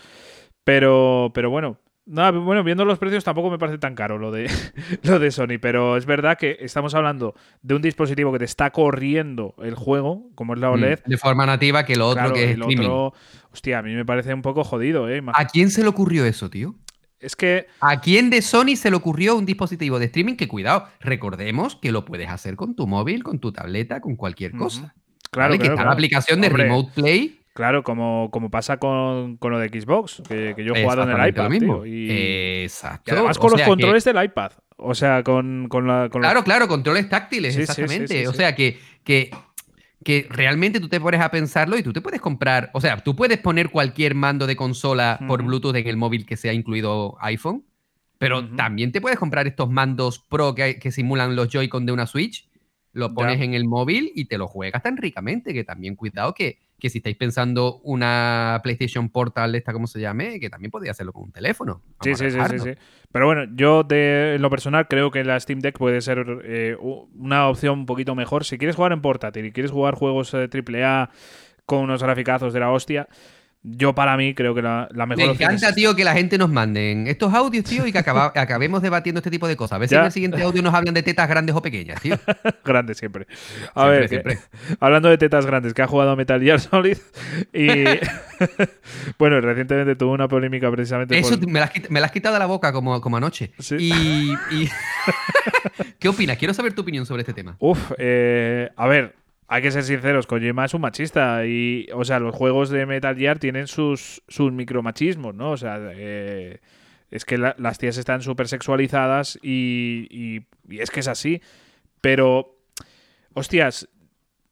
Pero, 0.63 1.30
pero 1.36 1.51
bueno. 1.51 1.78
Nada, 2.08 2.32
bueno, 2.32 2.64
viendo 2.64 2.86
los 2.86 2.97
precios 2.99 3.26
tampoco 3.26 3.51
me 3.51 3.60
parece 3.60 3.78
tan 3.80 3.93
caro 3.93 4.18
lo 4.18 4.32
de, 4.32 4.49
lo 5.03 5.20
de 5.20 5.30
Sony, 5.30 5.60
pero 5.62 5.97
es 5.97 6.05
verdad 6.05 6.38
que 6.38 6.58
estamos 6.62 6.95
hablando 6.95 7.36
de 7.62 7.76
un 7.76 7.82
dispositivo 7.82 8.32
que 8.32 8.39
te 8.39 8.45
está 8.45 8.72
corriendo 8.72 9.55
el 9.62 9.76
juego, 9.76 10.30
como 10.34 10.53
es 10.53 10.60
la 10.62 10.72
OLED. 10.72 10.99
Mm, 11.05 11.10
De 11.10 11.18
forma 11.18 11.45
nativa 11.45 11.84
que 11.84 11.97
lo 11.97 12.08
otro 12.08 12.22
Claro, 12.22 12.34
que 12.34 12.45
es 12.45 12.51
el 12.51 12.62
streaming. 12.62 12.86
otro, 12.86 13.14
hostia, 13.51 13.80
a 13.80 13.82
mí 13.82 13.93
me 13.93 14.05
parece 14.05 14.34
un 14.34 14.41
poco 14.41 14.64
jodido, 14.64 15.10
¿eh? 15.10 15.22
¿A 15.34 15.45
quién 15.47 15.70
se 15.70 15.82
le 15.82 15.89
ocurrió 15.89 16.26
eso, 16.26 16.49
tío? 16.49 16.76
Es 17.20 17.36
que, 17.36 17.68
¿A 17.82 17.99
quién 17.99 18.30
de 18.30 18.41
Sony 18.41 18.76
se 18.78 18.89
le 18.89 18.95
ocurrió 18.95 19.36
un 19.36 19.45
dispositivo 19.45 19.99
de 19.99 20.05
streaming 20.05 20.36
que, 20.36 20.47
cuidado, 20.47 20.88
recordemos 21.01 21.76
que 21.76 21.91
lo 21.91 22.05
puedes 22.05 22.30
hacer 22.30 22.55
con 22.55 22.76
tu 22.76 22.88
móvil, 22.88 23.24
con 23.24 23.39
tu 23.39 23.51
tableta, 23.51 23.99
con 23.99 24.16
cualquier 24.16 24.51
cosa? 24.51 24.93
Claro, 25.32 25.49
¿vale? 25.49 25.58
que 25.58 25.64
claro, 25.64 25.74
está 25.74 25.76
claro. 25.76 25.89
la 25.89 25.93
aplicación 25.93 26.41
de 26.41 26.47
Hombre, 26.47 26.64
Remote 26.64 26.91
Play. 26.95 27.37
Claro, 27.58 27.84
como, 27.84 28.30
como 28.32 28.49
pasa 28.51 28.78
con, 28.78 29.38
con 29.38 29.51
lo 29.51 29.58
de 29.60 29.68
Xbox, 29.70 30.22
que, 30.30 30.53
que 30.55 30.64
yo 30.64 30.74
he 30.76 30.84
jugado 30.84 31.03
en 31.03 31.10
el 31.10 31.28
iPad. 31.30 31.43
lo 31.45 31.49
mismo. 31.49 31.82
tío, 31.82 31.86
y, 31.88 32.62
Exacto. 32.64 33.12
y 33.12 33.18
además 33.18 33.38
O 33.38 33.41
con 33.41 33.51
los 33.51 33.60
que- 33.62 33.68
controles 33.68 34.03
del 34.03 34.24
iPad. 34.24 34.51
O 34.78 34.93
sea, 34.93 35.24
con, 35.24 35.68
con 35.70 35.88
la. 35.88 36.08
Con 36.10 36.22
los- 36.22 36.30
Claro, 36.30 36.43
claro, 36.43 36.68
controles 36.68 37.10
táctiles, 37.10 37.55
Sí, 37.55 37.62
sí, 37.62 37.66
sí, 37.66 37.72
exactamente. 37.82 38.20
sí, 38.20 38.26
o 38.28 38.34
sea 38.34 38.53
que, 38.53 38.78
que, 39.03 39.32
que 40.03 40.28
realmente 40.30 40.80
tú 40.80 40.88
te 40.88 40.99
pones 41.01 41.20
a 41.20 41.32
pensarlo 41.32 41.78
y 41.80 41.84
tú 41.84 41.91
te 41.93 41.99
puedes 42.01 42.22
comprar. 42.22 42.70
O 42.74 42.80
sea, 42.80 42.97
tú 42.97 43.16
puedes 43.16 43.39
poner 43.39 43.70
cualquier 43.72 44.14
mando 44.14 44.45
de 44.45 44.55
consola 44.55 45.20
por. 45.28 45.41
Bluetooth 45.43 45.76
en 45.76 45.88
el 45.88 45.97
móvil 45.97 46.26
que 46.28 46.38
sea 46.38 46.53
incluido 46.53 47.18
iPhone. 47.22 47.64
Pero 48.20 48.47
también 48.55 48.91
te 48.91 49.01
puedes 49.01 49.18
comprar 49.20 49.45
estos 49.47 49.70
mandos 49.70 50.20
Pro 50.20 50.53
que, 50.55 50.80
que 50.80 50.91
simulan 50.91 51.36
los 51.36 51.49
Joy-Con 51.49 51.86
de 51.88 51.91
una 51.91 52.05
Switch. 52.08 52.47
Lo 52.93 53.10
Ya. 53.10 53.14
pones 53.16 53.41
en 53.41 53.53
el 53.55 53.66
móvil 53.66 54.12
y 54.16 54.26
te 54.26 54.38
lo 54.38 54.47
juegas 54.47 54.82
tan 54.84 54.97
ricamente 54.97 55.53
que 55.53 55.64
también 55.64 55.95
cuidado 55.95 56.34
que, 56.34 56.58
que 56.80 56.89
si 56.89 56.99
estáis 56.99 57.17
pensando 57.17 57.80
una 57.84 58.59
PlayStation 58.63 59.09
Portal, 59.09 59.55
esta 59.55 59.73
como 59.73 59.88
se 59.88 59.99
llame, 59.99 60.39
que 60.39 60.49
también 60.49 60.69
podría 60.69 60.91
hacerlo 60.91 61.11
con 61.11 61.23
un 61.23 61.32
teléfono. 61.32 61.82
Sí, 62.01 62.13
sí, 62.15 62.30
sí, 62.30 62.39
sí, 62.49 62.59
sí. 62.59 62.71
Pero 63.11 63.25
bueno, 63.25 63.45
yo 63.55 63.84
de, 63.84 64.36
en 64.36 64.41
lo 64.41 64.49
personal 64.49 64.88
creo 64.88 65.09
que 65.09 65.23
la 65.23 65.39
Steam 65.39 65.59
Deck 65.59 65.78
puede 65.78 66.01
ser 66.01 66.41
eh, 66.43 66.78
una 66.80 67.47
opción 67.47 67.80
un 67.80 67.86
poquito 67.88 68.13
mejor. 68.13 68.45
Si 68.45 68.57
quieres 68.57 68.75
jugar 68.75 68.91
en 68.91 69.01
portátil 69.01 69.45
y 69.45 69.51
quieres 69.51 69.71
jugar 69.71 69.95
juegos 69.95 70.34
eh, 70.36 70.47
AAA 70.51 71.09
con 71.65 71.80
unos 71.80 72.03
graficazos 72.03 72.53
de 72.53 72.59
la 72.59 72.71
hostia, 72.71 73.07
yo 73.70 73.93
para 73.93 74.15
mí 74.18 74.34
creo 74.34 74.55
que 74.55 74.61
la, 74.61 74.88
la 74.93 75.05
mejor 75.05 75.26
Me 75.28 75.32
encanta, 75.34 75.70
es 75.70 75.76
tío, 75.76 75.95
que 75.95 76.03
la 76.03 76.13
gente 76.13 76.38
nos 76.38 76.49
manden 76.49 77.07
estos 77.07 77.34
audios, 77.34 77.65
tío, 77.65 77.86
y 77.86 77.91
que 77.91 77.97
acaba- 77.99 78.32
acabemos 78.36 78.82
debatiendo 78.82 79.20
este 79.20 79.30
tipo 79.32 79.47
de 79.47 79.55
cosas. 79.57 79.76
A 79.76 79.80
ver 79.80 79.89
si 79.89 79.95
en 79.95 80.03
el 80.05 80.11
siguiente 80.11 80.41
audio 80.41 80.61
nos 80.61 80.74
hablan 80.74 80.93
de 80.93 81.03
tetas 81.03 81.28
grandes 81.28 81.55
o 81.55 81.61
pequeñas, 81.61 82.01
tío. 82.01 82.18
grande 82.65 82.95
siempre. 82.95 83.28
A 83.76 83.82
Siempre, 83.84 83.99
ver, 83.99 84.09
siempre. 84.09 84.38
hablando 84.80 85.09
de 85.09 85.18
tetas 85.18 85.45
grandes, 85.45 85.74
que 85.74 85.82
ha 85.82 85.88
jugado 85.88 86.11
a 86.11 86.15
Metal 86.15 86.41
Gear 86.41 86.59
Solid 86.59 86.97
y 87.53 87.84
bueno, 89.18 89.41
recientemente 89.41 89.95
tuvo 89.95 90.13
una 90.13 90.28
polémica 90.28 90.70
precisamente 90.72 91.18
Eso 91.18 91.39
por- 91.39 91.49
me, 91.49 91.59
la 91.59 91.65
has, 91.65 91.74
quit- 91.74 91.89
me 91.89 91.99
la 91.99 92.05
has 92.07 92.11
quitado 92.11 92.34
de 92.34 92.39
la 92.39 92.45
boca 92.45 92.72
como, 92.72 93.01
como 93.01 93.18
anoche. 93.18 93.51
Sí. 93.59 93.76
Y, 93.80 94.32
y- 94.55 94.70
¿Qué 95.99 96.07
opinas? 96.09 96.38
Quiero 96.38 96.53
saber 96.53 96.74
tu 96.74 96.82
opinión 96.82 97.05
sobre 97.05 97.22
este 97.22 97.34
tema. 97.34 97.55
Uf, 97.59 97.91
eh, 97.97 98.70
a 98.76 98.88
ver, 98.88 99.15
hay 99.48 99.62
que 99.62 99.72
ser 99.72 99.84
sinceros, 99.84 100.28
Kojima 100.28 100.66
es 100.66 100.74
un 100.74 100.82
machista 100.82 101.45
y, 101.45 101.88
o 101.93 102.04
sea, 102.04 102.20
los 102.20 102.36
juegos 102.36 102.70
de 102.70 102.86
Metal 102.86 103.16
Gear 103.16 103.39
tienen 103.39 103.68
sus, 103.68 104.22
sus 104.28 104.52
micromachismos, 104.52 105.34
¿no? 105.36 105.52
O 105.52 105.58
sea, 105.58 105.78
eh, 105.95 106.60
es 107.12 107.24
que 107.26 107.38
la- 107.38 107.56
las 107.58 107.78
tías 107.78 107.98
están 107.98 108.22
súper 108.22 108.48
sexualizadas 108.50 109.39
y, 109.41 110.08
y- 110.10 110.80
es 110.80 110.91
que 110.91 111.00
es 111.00 111.08
así, 111.08 111.41
pero, 112.02 112.58
hostias, 113.34 113.88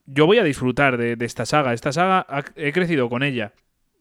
yo 0.06 0.26
voy 0.26 0.38
a 0.38 0.44
disfrutar 0.44 0.96
de, 0.96 1.16
de 1.16 1.24
esta 1.26 1.44
saga. 1.46 1.72
Esta 1.74 1.92
saga 1.92 2.26
he 2.54 2.72
crecido 2.72 3.08
con 3.10 3.22
ella. 3.22 3.52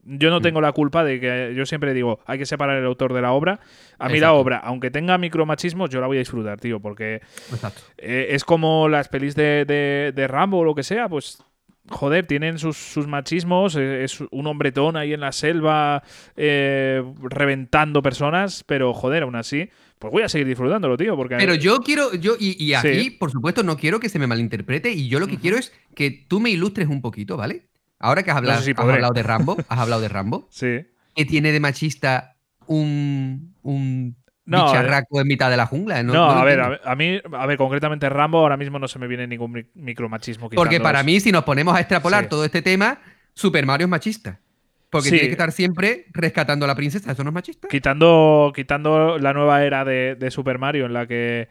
Yo 0.05 0.29
Mm. 0.29 0.33
no 0.33 0.41
tengo 0.41 0.61
la 0.61 0.71
culpa 0.71 1.03
de 1.03 1.19
que 1.19 1.53
yo 1.55 1.65
siempre 1.65 1.93
digo, 1.93 2.19
hay 2.25 2.37
que 2.37 2.45
separar 2.45 2.77
el 2.77 2.85
autor 2.85 3.11
de 3.13 3.21
la 3.21 3.31
obra. 3.31 3.59
A 3.97 4.07
mí 4.07 4.19
la 4.19 4.33
obra, 4.33 4.57
aunque 4.59 4.91
tenga 4.91 5.17
micromachismos, 5.17 5.89
yo 5.89 5.99
la 5.99 6.07
voy 6.07 6.17
a 6.17 6.19
disfrutar, 6.19 6.59
tío, 6.59 6.79
porque 6.79 7.21
eh, 7.97 8.27
es 8.29 8.43
como 8.43 8.87
las 8.87 9.07
pelis 9.09 9.35
de, 9.35 9.65
de, 9.65 10.11
de 10.15 10.27
Rambo 10.27 10.59
o 10.59 10.63
lo 10.63 10.75
que 10.75 10.83
sea, 10.83 11.09
pues 11.09 11.43
joder, 11.89 12.25
tienen 12.25 12.57
sus, 12.57 12.77
sus 12.77 13.05
machismos, 13.07 13.75
eh, 13.75 14.03
es 14.03 14.19
un 14.31 14.47
hombretón 14.47 14.97
ahí 14.97 15.13
en 15.13 15.19
la 15.19 15.31
selva 15.31 16.01
eh, 16.35 17.03
reventando 17.21 18.01
personas, 18.01 18.63
pero 18.63 18.93
joder, 18.93 19.23
aún 19.23 19.35
así, 19.35 19.69
pues 19.99 20.11
voy 20.11 20.23
a 20.23 20.29
seguir 20.29 20.47
disfrutándolo, 20.47 20.97
tío, 20.97 21.15
porque... 21.15 21.35
Pero 21.37 21.53
yo 21.55 21.79
quiero, 21.81 22.13
yo, 22.15 22.35
y, 22.39 22.63
y 22.63 22.73
aquí, 22.73 23.01
Sí. 23.03 23.09
por 23.11 23.29
supuesto, 23.31 23.61
no 23.63 23.77
quiero 23.77 23.99
que 23.99 24.09
se 24.09 24.17
me 24.19 24.25
malinterprete, 24.27 24.91
y 24.91 25.07
yo 25.09 25.19
lo 25.19 25.27
que 25.27 25.37
quiero 25.37 25.57
es 25.57 25.73
que 25.95 26.09
tú 26.27 26.39
me 26.39 26.49
ilustres 26.49 26.87
un 26.87 27.01
poquito, 27.01 27.37
¿vale? 27.37 27.67
Ahora 27.99 28.23
que 28.23 28.31
has 28.31 28.37
hablado, 28.37 28.59
sé 28.59 28.65
si 28.65 28.71
has 28.71 28.79
hablado 28.79 29.13
de 29.13 29.23
Rambo, 29.23 29.57
has 29.69 29.79
hablado 29.79 30.01
de 30.01 30.09
Rambo, 30.09 30.47
Sí. 30.51 30.85
¿qué 31.15 31.25
tiene 31.25 31.51
de 31.51 31.59
machista 31.59 32.35
un, 32.67 33.55
un 33.63 34.15
No, 34.45 34.65
bicharraco 34.65 35.21
en 35.21 35.27
mitad 35.27 35.49
de 35.49 35.57
la 35.57 35.65
jungla? 35.65 36.03
No, 36.03 36.25
a 36.29 36.43
ver, 36.43 36.59
a, 36.61 36.79
a 36.83 36.95
mí, 36.95 37.19
a 37.33 37.45
ver, 37.45 37.57
concretamente 37.57 38.09
Rambo 38.09 38.39
ahora 38.39 38.57
mismo 38.57 38.79
no 38.79 38.87
se 38.87 38.99
me 38.99 39.07
viene 39.07 39.27
ningún 39.27 39.51
mi- 39.51 39.65
micromachismo. 39.75 40.49
Porque 40.49 40.79
para 40.79 41.03
mí, 41.03 41.19
si 41.19 41.31
nos 41.31 41.43
ponemos 41.43 41.75
a 41.75 41.79
extrapolar 41.79 42.23
Sí. 42.23 42.29
todo 42.29 42.45
este 42.45 42.61
tema, 42.61 42.99
Super 43.33 43.65
Mario 43.65 43.85
es 43.85 43.89
machista. 43.91 44.39
Porque 44.89 45.09
Sí. 45.09 45.15
tiene 45.15 45.27
que 45.27 45.33
estar 45.33 45.51
siempre 45.51 46.05
rescatando 46.13 46.63
a 46.65 46.67
la 46.67 46.75
princesa. 46.75 47.11
¿Eso 47.11 47.23
no 47.23 47.31
es 47.31 47.33
machista? 47.33 47.67
Quitando, 47.67 48.53
quitando 48.55 49.17
la 49.19 49.33
nueva 49.33 49.63
era 49.63 49.83
de, 49.83 50.15
de 50.15 50.31
Super 50.31 50.57
Mario 50.57 50.85
en 50.85 50.93
la 50.93 51.05
que 51.05 51.49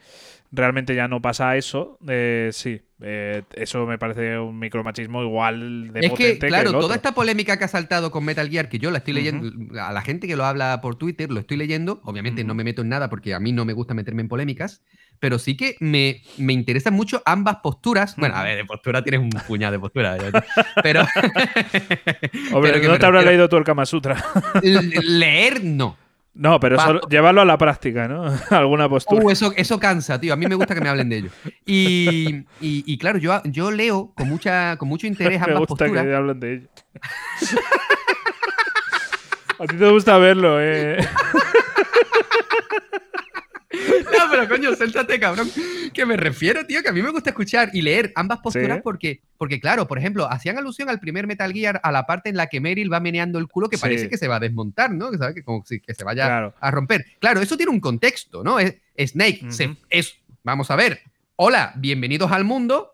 realmente 0.53 0.95
ya 0.95 1.09
no 1.09 1.21
pasa 1.21 1.57
eso, 1.57 1.99
eh, 2.09 2.51
sí, 2.53 2.81
eh, 3.03 3.43
eso 3.55 3.87
me 3.87 3.99
parece 3.99 4.39
un 4.39 4.59
micromachismo 4.59 5.23
igual 5.23 5.93
de 5.93 6.01
Es 6.01 6.07
que, 6.13 6.17
potente 6.17 6.47
claro, 6.47 6.63
el 6.71 6.77
otro. 6.77 6.81
toda 6.83 6.95
esta 6.95 7.13
polémica 7.13 7.57
que 7.59 7.65
ha 7.65 7.69
saltado 7.69 8.11
con 8.11 8.25
Metal 8.25 8.49
Gear, 8.49 8.69
que 8.69 8.79
yo 8.79 8.91
la 8.93 8.99
estoy 8.99 9.15
leyendo, 9.15 9.51
a 9.81 9.93
la 9.93 10.01
gente 10.03 10.27
que 10.29 10.37
lo 10.37 10.45
habla 10.45 10.81
por 10.81 10.95
Twitter, 10.97 11.31
lo 11.31 11.41
estoy 11.41 11.57
leyendo. 11.57 12.01
Obviamente 12.05 12.45
no 12.45 12.55
me 12.55 12.63
meto 12.65 12.83
en 12.83 12.89
nada 12.91 13.11
porque 13.11 13.35
a 13.35 13.41
mí 13.41 13.51
no 13.53 13.65
me 13.65 13.73
gusta 13.73 13.95
meterme 13.95 14.23
en 14.23 14.29
polémicas, 14.29 14.83
pero 15.19 15.39
sí 15.41 15.57
que 15.57 15.77
me, 15.81 16.23
me 16.39 16.53
interesan 16.53 16.95
mucho 16.95 17.21
ambas 17.27 17.57
posturas. 17.63 18.15
Bueno, 18.17 18.37
a 18.37 18.45
ver, 18.45 18.57
de 18.57 18.65
postura 18.65 19.03
tienes 19.03 19.21
un 19.21 19.31
puñado 19.31 19.73
de 19.73 19.79
postura. 19.81 20.17
Pero. 20.83 21.01
Hombre, 22.53 22.73
pero 22.73 22.81
que 22.81 22.89
no 22.89 22.99
te 22.99 23.07
refiero- 23.11 23.23
leído 23.23 23.49
tú 23.49 23.57
el 23.57 23.65
Kama 23.65 23.87
Sutra. 23.87 24.23
Le- 24.63 24.83
Leer, 25.03 25.65
no. 25.65 25.97
No, 26.35 26.59
pero 26.61 26.79
solo- 26.81 27.01
llevarlo 27.09 27.43
a 27.43 27.45
la 27.45 27.57
práctica, 27.59 28.09
¿no? 28.09 28.25
Alguna 28.51 28.89
postura. 28.89 29.25
Uh, 29.25 29.31
eso, 29.31 29.53
eso 29.57 29.79
cansa, 29.79 30.21
tío. 30.21 30.33
A 30.33 30.37
mí 30.37 30.47
me 30.47 30.55
gusta 30.57 30.75
que 30.75 30.81
me 30.81 30.89
hablen 30.89 31.09
de 31.09 31.19
ello. 31.19 31.31
Y, 31.65 32.29
y- 32.61 32.83
y 32.87 32.99
claro, 32.99 33.19
yo, 33.19 33.41
yo 33.45 33.71
leo 33.71 34.13
con, 34.17 34.29
mucha, 34.29 34.77
con 34.77 34.89
mucho 34.89 35.07
interés 35.07 35.39
me 35.41 35.45
ambas 35.47 35.61
gusta 35.69 35.85
posturas. 35.85 36.05
que 36.05 36.15
hablen 36.15 36.41
de 36.41 36.55
ello. 36.55 36.69
a 39.59 39.67
ti 39.67 39.77
te 39.77 39.91
gusta 39.91 40.19
verlo, 40.19 40.61
¿eh? 40.61 40.99
Pero 44.31 44.49
coño, 44.49 44.75
céntrate, 44.75 45.19
cabrón. 45.21 45.49
Que 45.93 46.05
me 46.07 46.17
refiero, 46.17 46.65
tío, 46.67 46.83
que 46.83 46.89
a 46.89 46.93
mí 46.93 47.03
me 47.03 47.11
gusta 47.11 47.31
escuchar 47.31 47.71
y 47.73 47.83
leer 47.83 48.13
ambas 48.17 48.39
posturas 48.41 48.79
Sí. 48.79 48.83
porque, 48.83 49.21
porque, 49.39 49.61
claro, 49.61 49.87
por 49.87 49.99
ejemplo, 49.99 50.31
hacían 50.31 50.59
alusión 50.59 50.89
al 50.89 51.01
primer 51.01 51.27
Metal 51.27 51.53
Gear 51.53 51.81
a 51.83 51.93
la 51.93 52.07
parte 52.07 52.29
en 52.31 52.37
la 52.37 52.47
que 52.49 52.61
Meryl 52.61 52.93
va 52.93 53.01
meneando 53.01 53.39
el 53.39 53.47
culo 53.49 53.69
que 53.69 53.77
Sí. 53.77 53.83
parece 53.83 54.09
que 54.09 54.17
se 54.19 54.29
va 54.29 54.37
a 54.37 54.41
desmontar, 54.41 54.91
¿no? 54.91 55.11
Que, 55.11 55.19
sabe 55.19 55.35
que 55.35 55.43
como 55.45 55.65
si 55.65 55.81
que 55.81 55.95
se 55.95 56.05
vaya 56.05 56.27
Claro. 56.27 56.55
a 56.61 56.71
romper. 56.71 57.05
Claro, 57.21 57.41
eso 57.41 57.57
tiene 57.57 57.71
un 57.73 57.81
contexto, 57.81 58.43
¿no? 58.43 58.59
Es, 58.59 58.75
Snake 58.99 59.47
se- 59.51 59.77
es, 59.91 60.17
vamos 60.43 60.71
a 60.71 60.77
ver, 60.77 61.01
hola, 61.37 61.73
bienvenidos 61.77 62.31
al 62.33 62.45
mundo. 62.45 62.91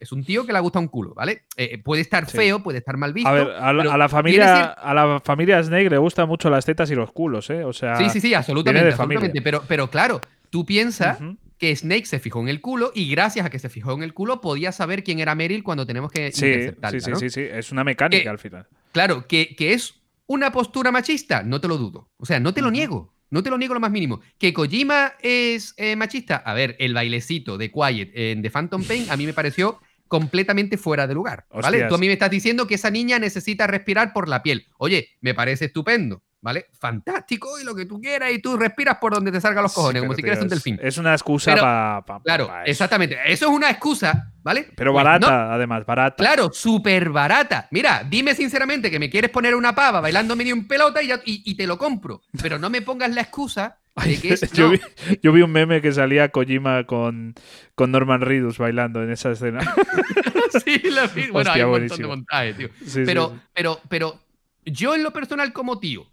Es 0.00 0.10
un 0.10 0.24
tío 0.24 0.44
que 0.44 0.52
le 0.52 0.58
gusta 0.58 0.80
un 0.80 0.88
culo, 0.88 1.14
¿vale? 1.14 1.44
Eh, 1.56 1.78
puede 1.80 2.02
estar 2.02 2.28
Sí. 2.28 2.36
feo, 2.36 2.60
puede 2.60 2.78
estar 2.78 2.96
mal 2.96 3.12
visto. 3.12 3.28
A 3.28 3.32
ver, 3.32 3.50
a 3.52 3.72
la, 3.72 4.04
a 4.04 4.08
familia, 4.08 4.64
a 4.64 4.92
la 4.94 5.20
familia 5.20 5.62
Snake 5.62 5.88
le 5.88 5.98
gustan 5.98 6.26
mucho 6.26 6.50
las 6.50 6.64
tetas 6.64 6.90
y 6.90 6.96
los 6.96 7.12
culos, 7.12 7.48
¿eh? 7.50 7.62
O 7.62 7.72
sea, 7.72 7.94
Sí, 7.96 8.10
sí, 8.10 8.20
sí, 8.20 8.34
absolutamente, 8.34 8.80
viene 8.80 8.90
de 8.90 8.96
familia. 8.96 9.18
absolutamente. 9.18 9.42
Pero, 9.42 9.62
pero 9.68 9.88
claro, 9.88 10.20
tú 10.52 10.66
piensas 10.66 11.18
que 11.56 11.74
Snake 11.74 12.04
se 12.04 12.18
fijó 12.18 12.40
en 12.42 12.48
el 12.48 12.60
culo 12.60 12.92
y 12.94 13.08
gracias 13.10 13.46
a 13.46 13.50
que 13.50 13.58
se 13.58 13.70
fijó 13.70 13.92
en 13.94 14.02
el 14.02 14.12
culo 14.12 14.40
podía 14.42 14.70
saber 14.70 15.02
quién 15.02 15.18
era 15.18 15.34
Meryl 15.34 15.62
cuando 15.62 15.86
tenemos 15.86 16.12
que 16.12 16.30
Sí, 16.30 16.44
interceptarla, 16.46 17.00
sí, 17.00 17.04
sí, 17.04 17.10
¿no? 17.10 17.18
sí, 17.18 17.30
sí, 17.30 17.40
es 17.40 17.72
una 17.72 17.84
mecánica 17.84 18.22
Que- 18.24 18.28
al 18.28 18.38
final. 18.38 18.66
Claro, 18.92 19.26
que, 19.26 19.56
que 19.56 19.72
es 19.72 19.94
una 20.26 20.52
postura 20.52 20.92
machista, 20.92 21.42
no 21.42 21.60
te 21.60 21.68
lo 21.68 21.78
dudo. 21.78 22.10
O 22.18 22.26
sea, 22.26 22.38
no 22.38 22.52
te 22.52 22.60
lo 22.60 22.70
niego. 22.70 23.14
No 23.30 23.42
te 23.42 23.48
lo 23.48 23.56
niego 23.56 23.72
lo 23.72 23.80
más 23.80 23.90
mínimo. 23.90 24.20
Que 24.38 24.52
Kojima 24.52 25.14
es 25.22 25.72
eh, 25.78 25.96
machista. 25.96 26.36
A 26.36 26.52
ver, 26.52 26.76
el 26.78 26.92
bailecito 26.92 27.56
de 27.56 27.72
Quiet 27.72 28.10
en 28.14 28.42
The 28.42 28.50
Phantom 28.50 28.84
Pain 28.84 29.06
a 29.08 29.16
mí 29.16 29.24
me 29.24 29.32
pareció 29.32 29.80
completamente 30.08 30.76
fuera 30.76 31.06
de 31.06 31.14
lugar. 31.14 31.46
¿Vale? 31.50 31.66
Hostias. 31.78 31.88
Tú 31.88 31.94
a 31.94 31.98
mí 31.98 32.06
me 32.08 32.12
estás 32.12 32.30
diciendo 32.30 32.66
que 32.66 32.74
esa 32.74 32.90
niña 32.90 33.18
necesita 33.18 33.66
respirar 33.66 34.12
por 34.12 34.28
la 34.28 34.42
piel. 34.42 34.66
Oye, 34.76 35.08
me 35.22 35.32
parece 35.32 35.64
estupendo. 35.66 36.22
¿Vale? 36.44 36.66
Fantástico 36.76 37.60
y 37.60 37.64
lo 37.64 37.72
que 37.72 37.86
tú 37.86 38.00
quieras 38.00 38.32
y 38.32 38.40
tú 38.40 38.56
respiras 38.56 38.96
por 38.98 39.14
donde 39.14 39.30
te 39.30 39.40
salgan 39.40 39.62
los 39.62 39.72
cojones, 39.72 40.00
Sí, 40.02 40.06
como 40.06 40.16
si 40.16 40.22
quieras 40.22 40.42
un 40.42 40.48
delfín. 40.48 40.76
Es, 40.82 40.98
una 40.98 41.12
excusa 41.12 41.54
para. 41.54 42.20
Claro, 42.24 42.50
exactamente. 42.66 43.16
Eso 43.26 43.46
es 43.46 43.52
una 43.52 43.70
excusa, 43.70 44.32
¿vale? 44.42 44.68
Pero 44.74 44.92
Pues 44.92 45.04
barata, 45.04 45.30
no, 45.46 45.52
además, 45.52 45.86
barata. 45.86 46.16
Claro, 46.16 46.50
súper 46.52 47.10
barata. 47.10 47.68
Mira, 47.70 48.04
dime 48.10 48.34
sinceramente 48.34 48.90
que 48.90 48.98
me 48.98 49.08
quieres 49.08 49.30
poner 49.30 49.54
una 49.54 49.72
pava 49.72 50.00
bailando 50.00 50.34
mini 50.34 50.52
un 50.52 50.66
pelota 50.66 51.00
y, 51.00 51.06
ya- 51.06 51.22
y- 51.24 51.42
y 51.48 51.54
te 51.54 51.64
lo 51.66 51.78
compro. 51.78 52.22
Pero 52.42 52.58
no 52.58 52.70
me 52.70 52.82
pongas 52.82 53.14
la 53.14 53.20
excusa 53.20 53.78
de 54.04 54.20
que 54.20 54.32
es. 54.34 54.40
yo, 54.52 54.64
no. 54.64 54.70
vi, 54.72 54.80
yo 55.22 55.30
vi 55.32 55.42
un 55.42 55.52
meme 55.52 55.80
que 55.80 55.92
salía 55.92 56.30
Kojima 56.30 56.86
con, 56.86 57.34
con 57.76 57.92
Norman 57.92 58.20
Reedus 58.20 58.58
bailando 58.58 59.00
en 59.04 59.12
esa 59.12 59.30
escena. 59.30 59.60
sí, 60.64 60.80
lo 60.90 61.06
vi. 61.08 61.28
Bueno, 61.30 61.50
Hostia, 61.50 61.52
hay 61.54 61.62
un 61.62 61.70
montón 61.70 61.70
buenísimo. 61.70 61.96
de 61.98 62.06
montaje, 62.08 62.54
tío. 62.54 62.68
Sí, 62.80 62.90
sí, 62.90 63.02
Pero, 63.06 63.30
sí. 63.32 63.40
pero, 63.54 63.80
pero, 63.88 64.20
yo 64.64 64.94
en 64.96 65.02
lo 65.04 65.12
personal 65.12 65.52
como 65.52 65.78
tío, 65.80 66.06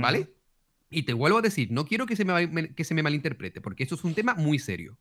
¿vale? 0.00 0.28
Y 0.90 1.04
te 1.04 1.12
vuelvo 1.14 1.38
a 1.38 1.42
decir, 1.42 1.68
no 1.70 1.86
quiero 1.86 2.06
que 2.06 2.16
se 2.16 2.24
me, 2.24 2.74
que 2.74 2.84
se 2.84 2.94
me 2.94 3.02
malinterprete, 3.02 3.60
porque 3.60 3.84
eso 3.84 3.94
es 3.94 4.04
un 4.04 4.14
tema 4.14 4.34
muy 4.34 4.58
serio. 4.58 4.98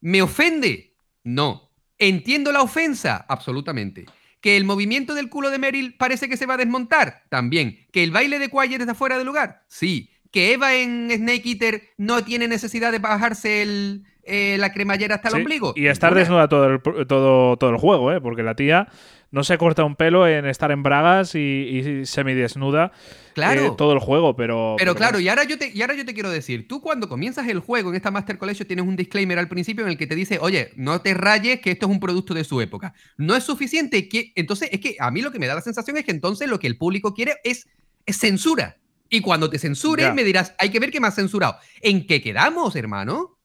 ¿Me 0.00 0.22
ofende? 0.22 0.94
No. 1.24 1.70
¿Entiendo 1.98 2.50
la 2.50 2.62
ofensa? 2.62 3.24
Absolutamente. 3.28 4.06
¿Que 4.40 4.56
el 4.56 4.64
movimiento 4.64 5.14
del 5.14 5.28
culo 5.28 5.50
de 5.50 5.58
Meryl 5.58 5.94
parece 5.94 6.28
que 6.28 6.36
se 6.36 6.46
va 6.46 6.54
a 6.54 6.56
desmontar? 6.56 7.22
También. 7.28 7.86
¿Que 7.92 8.02
el 8.02 8.10
baile 8.10 8.40
de 8.40 8.48
Quiet 8.48 8.80
está 8.80 8.94
fuera 8.94 9.18
de 9.18 9.24
lugar? 9.24 9.62
Sí. 9.68 10.10
¿Que 10.32 10.54
Eva 10.54 10.74
en 10.74 11.10
Snake 11.12 11.48
Eater 11.48 11.82
no 11.96 12.24
tiene 12.24 12.48
necesidad 12.48 12.90
de 12.90 12.98
bajarse 12.98 13.62
el, 13.62 14.04
eh, 14.24 14.56
la 14.58 14.72
cremallera 14.72 15.16
hasta 15.16 15.28
el 15.28 15.34
Sí, 15.34 15.40
ombligo. 15.42 15.74
Y 15.76 15.86
estar 15.86 16.12
desnuda 16.14 16.48
todo 16.48 16.66
el, 16.66 16.80
todo, 17.06 17.56
todo 17.56 17.70
el 17.70 17.76
juego, 17.76 18.12
¿eh? 18.12 18.20
Porque 18.20 18.42
la 18.42 18.56
tía 18.56 18.88
no 19.32 19.42
se 19.44 19.58
corta 19.58 19.82
un 19.82 19.96
pelo 19.96 20.28
en 20.28 20.46
estar 20.46 20.70
en 20.70 20.82
bragas 20.84 21.34
y, 21.34 21.38
y 21.40 22.06
semidesnuda 22.06 22.92
Claro. 23.34 23.64
eh, 23.66 23.72
todo 23.78 23.94
el 23.94 23.98
juego, 23.98 24.36
pero... 24.36 24.76
Pero 24.78 24.94
claro, 24.94 25.18
y 25.18 25.28
ahora, 25.28 25.44
yo 25.44 25.56
te, 25.58 25.70
y 25.74 25.80
ahora 25.80 25.94
yo 25.94 26.04
te 26.04 26.12
quiero 26.12 26.30
decir, 26.30 26.68
tú 26.68 26.80
cuando 26.82 27.08
comienzas 27.08 27.48
el 27.48 27.60
juego 27.60 27.88
en 27.90 27.96
esta 27.96 28.10
Master 28.10 28.36
Collection 28.36 28.66
tienes 28.68 28.84
un 28.86 28.94
disclaimer 28.94 29.38
al 29.38 29.48
principio 29.48 29.84
en 29.84 29.90
el 29.90 29.96
que 29.98 30.06
te 30.06 30.14
dice, 30.14 30.38
oye, 30.40 30.70
no 30.76 31.00
te 31.00 31.14
rayes 31.14 31.60
que 31.60 31.70
esto 31.70 31.86
es 31.86 31.92
un 31.92 31.98
producto 31.98 32.34
de 32.34 32.44
su 32.44 32.60
época. 32.60 32.92
No 33.16 33.34
es 33.34 33.42
suficiente 33.44 34.06
que... 34.08 34.32
Entonces, 34.36 34.68
es 34.70 34.80
que 34.80 34.96
a 35.00 35.10
mí 35.10 35.22
lo 35.22 35.32
que 35.32 35.38
me 35.38 35.46
da 35.46 35.54
la 35.54 35.62
sensación 35.62 35.96
es 35.96 36.04
que 36.04 36.10
entonces 36.12 36.46
lo 36.48 36.58
que 36.60 36.66
el 36.66 36.76
público 36.76 37.14
quiere 37.14 37.36
es, 37.42 37.66
es 38.04 38.18
censura. 38.18 38.76
Y 39.08 39.20
cuando 39.22 39.48
te 39.48 39.58
censure, 39.58 40.02
Ya. 40.02 40.12
me 40.14 40.24
dirás, 40.24 40.54
hay 40.58 40.68
que 40.68 40.78
ver 40.78 40.90
qué 40.90 41.00
me 41.00 41.06
has 41.08 41.14
censurado. 41.14 41.56
¿En 41.80 42.06
qué 42.06 42.20
quedamos, 42.20 42.76
hermano? 42.76 43.38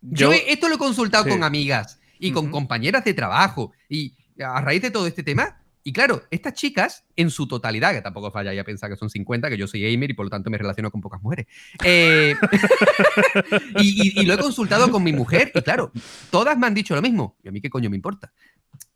Yo, 0.00 0.30
esto 0.32 0.68
lo 0.68 0.76
he 0.76 0.78
consultado 0.78 1.24
Sí. 1.24 1.30
con 1.30 1.42
amigas 1.42 1.98
y 2.20 2.30
con 2.30 2.50
compañeras 2.50 3.04
de 3.04 3.14
trabajo 3.14 3.72
y 3.88 4.14
a 4.40 4.60
raíz 4.60 4.82
de 4.82 4.90
todo 4.90 5.06
este 5.06 5.22
tema. 5.22 5.60
Y 5.86 5.92
claro, 5.92 6.22
estas 6.30 6.54
chicas, 6.54 7.04
en 7.14 7.28
su 7.28 7.46
totalidad, 7.46 7.92
que 7.92 8.00
tampoco 8.00 8.30
falla 8.30 8.54
ya 8.54 8.64
pensar 8.64 8.88
que 8.90 8.96
son 8.96 9.10
50, 9.10 9.50
que 9.50 9.58
yo 9.58 9.66
soy 9.66 9.82
gamer 9.82 10.10
y 10.10 10.14
por 10.14 10.24
lo 10.24 10.30
tanto 10.30 10.48
me 10.48 10.56
relaciono 10.56 10.90
con 10.90 11.02
pocas 11.02 11.20
mujeres. 11.20 11.46
eh, 11.84 12.34
y, 13.78 14.08
y- 14.18 14.20
y 14.22 14.24
lo 14.24 14.32
he 14.34 14.38
consultado 14.38 14.90
con 14.90 15.02
mi 15.02 15.12
mujer 15.12 15.52
y 15.54 15.60
claro, 15.62 15.92
todas 16.30 16.56
me 16.56 16.66
han 16.66 16.74
dicho 16.74 16.94
lo 16.94 17.02
mismo. 17.02 17.36
Y 17.42 17.48
a 17.48 17.52
mí 17.52 17.60
qué 17.60 17.68
coño 17.68 17.90
me 17.90 17.96
importa. 17.96 18.32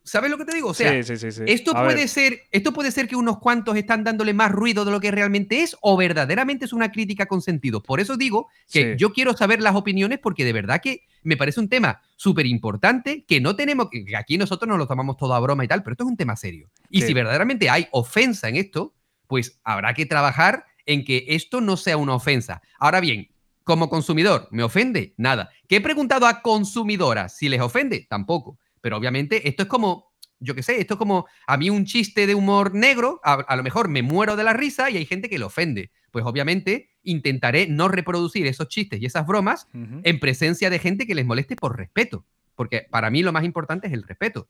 ¿Sabes 0.09 0.31
lo 0.31 0.37
que 0.39 0.45
te 0.45 0.55
digo? 0.55 0.69
O 0.69 0.73
sea, 0.73 0.91
sí, 0.91 1.03
sí, 1.03 1.17
sí, 1.17 1.31
sí. 1.31 1.43
esto 1.45 1.77
A 1.77 1.83
puede 1.83 1.95
ver, 1.95 2.09
ser, 2.09 2.41
esto 2.51 2.73
puede 2.73 2.91
ser 2.91 3.07
que 3.07 3.15
unos 3.15 3.37
cuantos 3.37 3.77
están 3.77 4.03
dándole 4.03 4.33
más 4.33 4.51
ruido 4.51 4.83
de 4.83 4.91
lo 4.91 4.99
que 4.99 5.11
realmente 5.11 5.61
es, 5.61 5.77
o 5.81 5.95
verdaderamente 5.97 6.65
es 6.65 6.73
una 6.73 6.91
crítica 6.91 7.27
con 7.27 7.41
sentido. 7.41 7.83
Por 7.83 7.99
eso 7.99 8.17
digo 8.17 8.47
que 8.71 8.95
yo 8.97 9.13
quiero 9.13 9.37
saber 9.37 9.61
las 9.61 9.75
opiniones, 9.75 10.17
porque 10.17 10.45
de 10.45 10.53
verdad 10.53 10.81
que 10.81 11.03
me 11.21 11.37
parece 11.37 11.59
un 11.59 11.69
tema 11.69 12.01
súper 12.15 12.47
importante 12.47 13.23
que 13.27 13.39
no 13.39 13.55
tenemos, 13.55 13.89
que 13.91 14.17
aquí 14.17 14.37
nosotros 14.37 14.67
nos 14.67 14.79
lo 14.79 14.87
tomamos 14.87 15.15
todo 15.15 15.33
a 15.35 15.39
broma 15.39 15.63
y 15.63 15.67
tal, 15.67 15.83
pero 15.83 15.93
esto 15.93 16.05
es 16.05 16.09
un 16.09 16.17
tema 16.17 16.35
serio. 16.35 16.71
Y 16.89 17.03
si 17.03 17.13
verdaderamente 17.13 17.69
hay 17.69 17.87
ofensa 17.91 18.49
en 18.49 18.55
esto, 18.55 18.95
pues 19.27 19.59
habrá 19.63 19.93
que 19.93 20.07
trabajar 20.07 20.65
en 20.87 21.05
que 21.05 21.25
esto 21.27 21.61
no 21.61 21.77
sea 21.77 21.97
una 21.97 22.15
ofensa. 22.15 22.63
Ahora 22.79 22.99
bien, 22.99 23.29
como 23.63 23.89
consumidor, 23.89 24.47
¿me 24.49 24.63
ofende? 24.63 25.13
Nada. 25.17 25.51
¿Qué 25.67 25.75
he 25.75 25.81
preguntado 25.81 26.25
a 26.25 26.41
consumidoras 26.41 27.37
si 27.37 27.47
les 27.47 27.61
ofende? 27.61 28.07
Tampoco. 28.09 28.57
Pero 28.81 28.97
obviamente 28.97 29.47
esto 29.47 29.63
es 29.63 29.69
como, 29.69 30.13
yo 30.39 30.55
qué 30.55 30.63
sé, 30.63 30.79
esto 30.79 30.95
es 30.95 30.97
como 30.97 31.27
a 31.47 31.57
mí 31.57 31.69
un 31.69 31.85
chiste 31.85 32.27
de 32.27 32.35
humor 32.35 32.73
negro, 32.73 33.19
a, 33.23 33.33
a 33.33 33.55
lo 33.55 33.63
mejor 33.63 33.89
me 33.89 34.01
muero 34.01 34.35
de 34.35 34.43
la 34.43 34.53
risa 34.53 34.89
y 34.89 34.97
hay 34.97 35.05
gente 35.05 35.29
que 35.29 35.39
le 35.39 35.45
ofende. 35.45 35.91
Pues 36.11 36.25
obviamente 36.25 36.89
intentaré 37.03 37.67
no 37.67 37.87
reproducir 37.87 38.47
esos 38.47 38.67
chistes 38.67 39.01
y 39.01 39.05
esas 39.05 39.25
bromas 39.25 39.67
en 39.73 40.19
presencia 40.19 40.69
de 40.69 40.79
gente 40.79 41.05
que 41.05 41.15
les 41.15 41.25
moleste 41.25 41.55
por 41.55 41.77
respeto. 41.77 42.25
Porque 42.55 42.87
para 42.89 43.09
mí 43.09 43.21
lo 43.21 43.31
más 43.31 43.43
importante 43.43 43.87
es 43.87 43.93
el 43.93 44.03
respeto. 44.03 44.49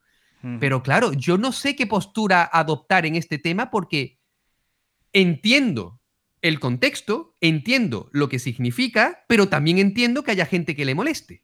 Pero 0.59 0.81
claro, 0.81 1.11
yo 1.13 1.37
no 1.37 1.51
sé 1.51 1.75
qué 1.75 1.85
postura 1.85 2.49
adoptar 2.51 3.05
en 3.05 3.15
este 3.15 3.37
tema 3.39 3.69
porque 3.69 4.19
entiendo 5.11 5.99
el 6.41 6.61
contexto, 6.61 7.35
entiendo 7.41 8.09
lo 8.13 8.29
que 8.29 8.39
significa, 8.39 9.25
pero 9.27 9.49
también 9.49 9.79
entiendo 9.79 10.23
que 10.23 10.31
haya 10.31 10.45
gente 10.45 10.75
que 10.75 10.85
le 10.85 10.95
moleste. 10.95 11.43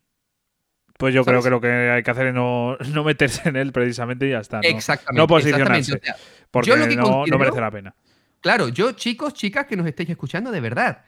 Pues 0.98 1.14
yo 1.14 1.26
creo 1.26 1.44
que 1.44 1.50
lo 1.50 1.60
que 1.60 1.68
hay 1.68 2.04
que 2.04 2.12
hacer 2.12 2.28
es 2.28 2.34
no, 2.34 2.78
no 2.94 3.04
meterse 3.04 3.50
en 3.50 3.58
él 3.58 3.72
precisamente 3.72 4.28
y 4.28 4.32
ya 4.32 4.40
está. 4.40 4.58
¿no? 4.58 4.70
Exactamente. 4.70 5.22
No 5.22 5.28
posicionarse. 5.28 5.80
exactamente, 5.80 6.12
o 6.12 6.16
sea, 6.16 6.48
Porque 6.52 6.70
yo 6.70 6.76
lo 6.78 6.88
que 6.88 6.96
no, 6.96 7.26
no 7.26 7.38
merece 7.38 7.60
la 7.60 7.72
pena. 7.72 7.96
Claro, 8.40 8.70
yo, 8.70 8.92
chicos, 8.92 9.34
chicas 9.34 9.66
que 9.66 9.76
nos 9.76 9.88
estéis 9.88 10.10
escuchando, 10.10 10.52
de 10.52 10.62
verdad. 10.62 11.04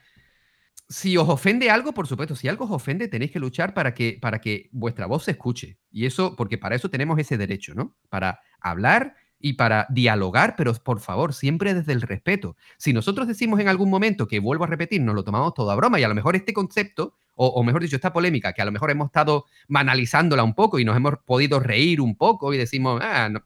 Si 0.90 1.18
os 1.18 1.30
ofende 1.30 1.70
algo, 1.70 1.94
por 1.94 2.08
supuesto, 2.08 2.36
si 2.36 2.48
algo 2.48 2.66
os 2.66 2.72
ofende, 2.72 3.08
tenéis 3.08 3.32
que 3.32 3.40
luchar 3.40 3.74
para 3.74 3.94
que, 3.94 4.18
para 4.22 4.40
que 4.40 4.70
vuestra 4.72 5.06
voz 5.06 5.26
se 5.26 5.32
escuche. 5.32 5.78
Y 5.92 6.06
eso, 6.06 6.36
porque 6.36 6.58
para 6.58 6.76
eso 6.76 6.90
tenemos 6.90 7.20
ese 7.20 7.38
derecho, 7.38 7.76
¿no? 7.76 7.96
Para 8.10 8.40
hablar 8.60 9.16
y 9.40 9.54
para 9.54 9.86
dialogar, 9.90 10.56
pero 10.58 10.74
por 10.74 11.00
favor, 11.00 11.34
siempre 11.34 11.74
desde 11.74 11.94
el 11.94 12.02
respeto. 12.02 12.56
Si 12.78 12.92
nosotros 12.92 13.28
decimos 13.28 13.60
en 13.60 13.68
algún 13.68 13.90
momento 13.90 14.28
que 14.28 14.40
vuelvo 14.40 14.64
a 14.64 14.68
repetir, 14.68 15.02
nos 15.02 15.16
lo 15.16 15.24
tomamos 15.24 15.54
todo 15.54 15.70
a 15.70 15.76
broma 15.76 16.00
y 16.00 16.04
a 16.04 16.08
lo 16.08 16.16
mejor 16.16 16.36
este 16.36 16.54
concepto, 16.54 17.16
o, 17.38 17.48
o 17.48 17.64
mejor 17.64 17.82
dicho, 17.84 17.96
esta 17.96 18.12
polémica, 18.12 18.52
que 18.52 18.62
a 18.62 18.66
lo 18.66 18.72
mejor 18.72 18.90
hemos 18.90 19.08
estado 19.08 19.46
banalizándola 19.68 20.44
un 20.44 20.56
poco 20.56 20.80
y 20.80 20.86
nos 20.86 20.98
hemos 20.98 21.20
podido 21.24 21.60
reír 21.60 22.02
un 22.02 22.16
poco 22.16 22.54
y 22.54 22.58
decimos, 22.58 23.00
ah, 23.02 23.30
no, 23.30 23.44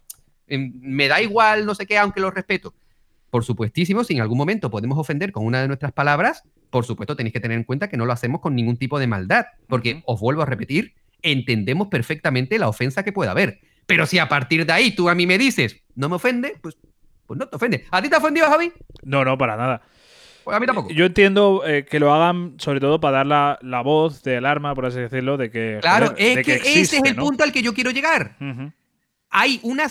em, 0.48 0.74
me 0.82 1.08
da 1.08 1.22
igual, 1.22 1.66
no 1.66 1.76
sé 1.76 1.86
qué, 1.86 1.98
aunque 1.98 2.22
lo 2.22 2.32
respeto. 2.32 2.74
Por 3.30 3.44
supuestísimo, 3.44 4.04
si 4.04 4.16
en 4.16 4.22
algún 4.22 4.38
momento 4.38 4.72
podemos 4.72 4.98
ofender 4.98 5.32
con 5.32 5.46
una 5.46 5.62
de 5.62 5.68
nuestras 5.68 5.92
palabras, 5.92 6.44
por 6.70 6.86
supuesto 6.86 7.18
tenéis 7.18 7.34
que 7.34 7.42
tener 7.42 7.58
en 7.58 7.66
cuenta 7.66 7.90
que 7.90 7.98
no 7.98 8.06
lo 8.06 8.14
hacemos 8.14 8.40
con 8.40 8.56
ningún 8.56 8.78
tipo 8.78 8.98
de 8.98 9.08
maldad, 9.08 9.46
porque 9.68 10.02
os 10.06 10.20
vuelvo 10.22 10.42
a 10.42 10.46
repetir, 10.46 10.94
entendemos 11.22 11.90
perfectamente 11.90 12.58
la 12.60 12.70
ofensa 12.70 13.04
que 13.04 13.12
pueda 13.12 13.32
haber. 13.32 13.60
Pero 13.88 14.06
si 14.06 14.20
a 14.20 14.30
partir 14.30 14.66
de 14.66 14.72
ahí 14.72 14.96
tú 14.96 15.10
a 15.10 15.16
mí 15.16 15.28
me 15.28 15.38
dices, 15.38 15.82
no 15.96 16.08
me 16.08 16.16
ofende, 16.16 16.56
pues, 16.62 16.78
pues 17.28 17.38
no 17.38 17.48
te 17.48 17.58
ofende. 17.58 17.86
¿A 17.92 18.02
ti 18.02 18.08
te 18.08 18.16
ha 18.16 18.20
ofendido, 18.20 18.48
Javi? 18.48 18.72
No, 19.04 19.26
no, 19.26 19.38
para 19.38 19.58
nada. 19.58 19.82
Pues 20.44 20.58
a 20.58 20.60
mí 20.60 20.66
tampoco. 20.66 20.90
Yo 20.92 21.06
entiendo 21.06 21.64
eh, 21.66 21.86
que 21.86 22.00
lo 22.00 22.14
hagan 22.14 22.56
sobre 22.58 22.80
todo 22.80 23.00
para 23.00 23.18
dar 23.18 23.28
la, 23.28 23.60
la 23.62 23.82
voz 23.82 24.24
de 24.24 24.38
alarma, 24.38 24.74
por 24.76 24.86
así 24.86 25.00
decirlo, 25.00 25.38
de 25.38 25.52
que. 25.52 25.78
claro, 25.82 26.08
joder, 26.12 26.40
es 26.40 26.46
que, 26.46 26.56
ese 26.56 26.98
es 26.98 27.04
el 27.04 27.16
¿no? 27.16 27.24
punto 27.24 27.44
al 27.44 27.52
que 27.52 27.62
yo 27.62 27.74
quiero 27.74 27.92
llegar. 27.92 28.38
Hay 29.30 29.60
una 29.64 29.88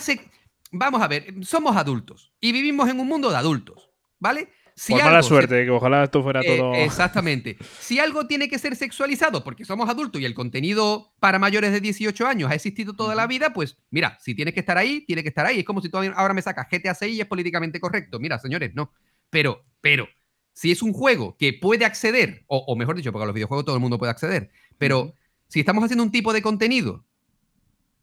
Vamos 0.73 1.01
a 1.01 1.07
ver, 1.07 1.33
somos 1.43 1.75
adultos 1.75 2.31
y 2.39 2.51
vivimos 2.53 2.89
en 2.89 2.99
un 2.99 3.07
mundo 3.07 3.29
de 3.29 3.35
adultos, 3.35 3.89
¿vale? 4.19 4.47
Si 4.73 4.93
Por 4.93 5.01
mala 5.03 5.17
algo 5.17 5.23
se- 5.23 5.27
suerte, 5.29 5.65
que 5.65 5.69
ojalá 5.69 6.05
esto 6.05 6.23
fuera 6.23 6.39
Eh, 6.41 6.45
todo. 6.57 6.73
exactamente. 6.75 7.57
Si 7.81 7.99
algo 7.99 8.25
tiene 8.25 8.47
que 8.47 8.57
ser 8.57 8.75
sexualizado 8.77 9.43
porque 9.43 9.65
somos 9.65 9.89
adultos 9.89 10.21
y 10.21 10.25
el 10.25 10.33
contenido 10.33 11.11
para 11.19 11.39
mayores 11.39 11.73
de 11.73 11.81
18 11.81 12.25
años 12.25 12.49
ha 12.49 12.55
existido 12.55 12.93
toda 12.95 13.15
la 13.15 13.27
vida, 13.27 13.51
pues 13.51 13.77
mira, 13.89 14.17
si 14.21 14.33
tienes 14.33 14.53
que 14.53 14.61
estar 14.61 14.77
ahí, 14.77 15.01
tiene 15.05 15.23
que 15.23 15.29
estar 15.29 15.45
ahí. 15.45 15.59
Es 15.59 15.65
como 15.65 15.81
si 15.81 15.89
tú 15.89 15.97
ahora 16.15 16.33
me 16.33 16.41
sacas 16.41 16.67
GTA 16.71 16.93
6 16.95 17.17
y 17.17 17.21
es 17.21 17.27
políticamente 17.27 17.81
correcto. 17.81 18.17
Mira, 18.17 18.39
señores, 18.39 18.71
no. 18.73 18.93
Pero, 19.29 19.65
pero, 19.81 20.07
si 20.53 20.71
es 20.71 20.81
un 20.81 20.93
juego 20.93 21.35
que 21.37 21.53
puede 21.53 21.85
acceder, 21.85 22.43
o, 22.47 22.57
o 22.67 22.75
mejor 22.75 22.95
dicho, 22.95 23.11
porque 23.11 23.23
a 23.23 23.27
los 23.27 23.35
videojuegos 23.35 23.65
todo 23.65 23.75
el 23.75 23.81
mundo 23.81 23.97
puede 23.97 24.11
acceder, 24.11 24.49
pero 24.77 25.13
si 25.47 25.59
estamos 25.59 25.83
haciendo 25.83 26.03
un 26.03 26.11
tipo 26.11 26.33
de 26.33 26.41
contenido 26.41 27.05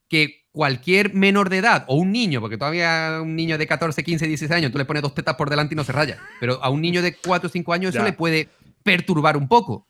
que 0.09 0.47
cualquier 0.53 1.15
menor 1.15 1.51
de 1.51 1.59
edad 1.59 1.85
o 1.89 1.97
un 1.97 2.11
niño, 2.11 2.41
porque 2.41 2.57
todavía 2.59 3.21
un 3.23 3.37
niño 3.37 3.59
de 3.59 3.67
14, 3.67 4.03
15, 4.03 4.27
16 4.27 4.51
años, 4.51 4.73
tú 4.73 4.79
le 4.79 4.85
pones 4.85 5.03
dos 5.03 5.15
tetas 5.15 5.37
por 5.37 5.51
delante 5.51 5.75
y 5.75 5.77
no 5.77 5.85
se 5.85 5.93
raya, 5.93 6.19
pero 6.41 6.63
a 6.63 6.71
un 6.71 6.81
niño 6.81 7.03
de 7.03 7.15
4 7.15 7.47
o 7.49 7.51
5 7.51 7.73
años 7.73 7.91
eso 7.91 7.99
Ya. 8.03 8.05
le 8.11 8.13
puede 8.15 8.49
perturbar 8.83 9.37
un 9.37 9.47
poco. 9.49 9.87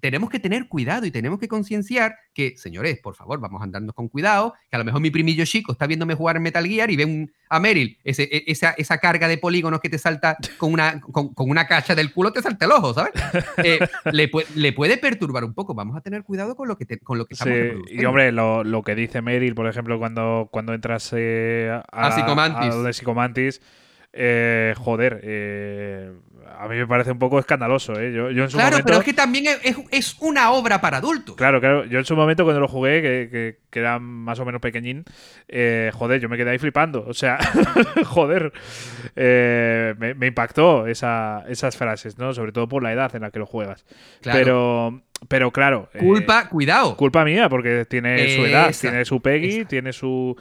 Tenemos 0.00 0.30
que 0.30 0.38
tener 0.40 0.66
cuidado 0.68 1.06
y 1.06 1.10
tenemos 1.10 1.38
que 1.38 1.48
concienciar 1.48 2.16
que, 2.32 2.56
señores, 2.56 2.98
por 3.00 3.14
favor, 3.14 3.38
vamos 3.40 3.60
a 3.60 3.64
andarnos 3.64 3.94
con 3.94 4.08
cuidado, 4.08 4.54
que 4.70 4.76
a 4.76 4.78
lo 4.78 4.84
mejor 4.84 5.00
mi 5.00 5.10
primillo 5.10 5.44
chico 5.44 5.72
está 5.72 5.86
viéndome 5.86 6.14
jugar 6.14 6.36
en 6.36 6.42
Metal 6.42 6.66
Gear 6.66 6.90
y 6.90 6.96
ve 6.96 7.04
un- 7.04 7.32
a 7.48 7.60
Meryl, 7.60 7.98
ese- 8.04 8.28
e- 8.30 8.44
esa, 8.46 8.70
esa 8.72 8.98
carga 8.98 9.28
de 9.28 9.36
polígonos 9.38 9.80
que 9.80 9.88
te 9.90 9.98
salta 9.98 10.36
con 10.58 10.72
una, 10.72 11.00
con, 11.00 11.34
con 11.34 11.50
una 11.50 11.66
cacha 11.66 11.94
del 11.94 12.12
culo, 12.12 12.32
te 12.32 12.40
salta 12.42 12.64
el 12.66 12.72
ojo, 12.72 12.94
¿sabes? 12.94 13.12
Eh, 13.64 13.78
le, 14.12 14.30
le 14.54 14.72
puede 14.72 14.96
perturbar 14.98 15.44
un 15.44 15.54
poco. 15.54 15.74
Vamos 15.74 15.96
a 15.96 16.00
tener 16.00 16.22
cuidado 16.24 16.56
con 16.56 16.68
lo 16.68 16.76
que, 16.76 16.86
te- 16.86 16.98
con 16.98 17.18
lo 17.18 17.26
que 17.26 17.34
estamos 17.34 17.54
Sí, 17.88 17.96
y 17.96 18.04
hombre, 18.04 18.32
lo, 18.32 18.64
lo 18.64 18.82
que 18.82 18.94
dice 18.94 19.20
Meryl, 19.22 19.54
por 19.54 19.66
ejemplo, 19.68 19.98
cuando, 19.98 20.48
cuando 20.50 20.72
entras 20.74 21.10
eh, 21.16 21.70
a, 21.92 22.06
A 22.06 22.12
Psicomantis. 22.12 22.72
a 22.72 22.76
lo 22.76 22.82
de 22.84 22.92
Psicomantis, 22.92 23.60
eh, 24.12 24.74
joder, 24.76 25.20
eh, 25.22 26.12
a 26.58 26.68
mí 26.68 26.76
me 26.76 26.86
parece 26.86 27.12
un 27.12 27.18
poco 27.18 27.38
escandaloso. 27.38 27.92
¿eh? 27.98 28.12
Yo, 28.12 28.30
yo 28.30 28.44
en 28.44 28.50
su 28.50 28.56
Claro, 28.56 28.72
momento, 28.72 28.86
pero 28.86 28.98
es 28.98 29.04
que 29.04 29.12
también 29.14 29.46
es, 29.62 29.76
es- 29.90 30.16
una 30.20 30.50
obra 30.52 30.80
para 30.80 30.98
adultos. 30.98 31.36
Claro, 31.36 31.60
claro. 31.60 31.84
Yo 31.84 31.98
en 31.98 32.04
su 32.04 32.14
momento 32.16 32.44
cuando 32.44 32.60
lo 32.60 32.68
jugué, 32.68 33.00
que, 33.02 33.28
que- 33.30 33.58
que 33.70 33.78
era 33.78 33.98
más 33.98 34.38
o 34.40 34.44
menos 34.44 34.60
pequeñín, 34.60 35.04
eh, 35.48 35.90
joder, 35.94 36.20
yo 36.20 36.28
me 36.28 36.36
quedé 36.36 36.50
ahí 36.50 36.58
flipando. 36.58 37.04
O 37.06 37.14
sea, 37.14 37.38
joder, 38.06 38.52
eh, 39.16 39.94
me, 39.98 40.14
me 40.14 40.26
impactó 40.26 40.86
esa- 40.86 41.44
esas 41.48 41.76
frases, 41.76 42.18
¿no? 42.18 42.32
Sobre 42.34 42.52
todo 42.52 42.68
por 42.68 42.82
la 42.82 42.92
edad 42.92 43.14
en 43.14 43.22
la 43.22 43.30
que 43.30 43.38
lo 43.38 43.46
juegas. 43.46 43.84
Claro. 44.20 44.38
Pero, 44.38 45.02
pero 45.28 45.50
claro. 45.52 45.88
eh, 45.94 45.98
Culpa, 45.98 46.48
cuidado. 46.48 46.96
culpa 46.96 47.24
mía, 47.24 47.48
porque 47.48 47.84
tiene 47.84 48.36
su 48.36 48.44
edad, 48.46 48.70
Esa, 48.70 48.88
tiene 48.88 49.04
su 49.04 49.20
Peggy, 49.20 49.58
esa. 49.60 49.68
tiene 49.68 49.92
su, 49.92 50.34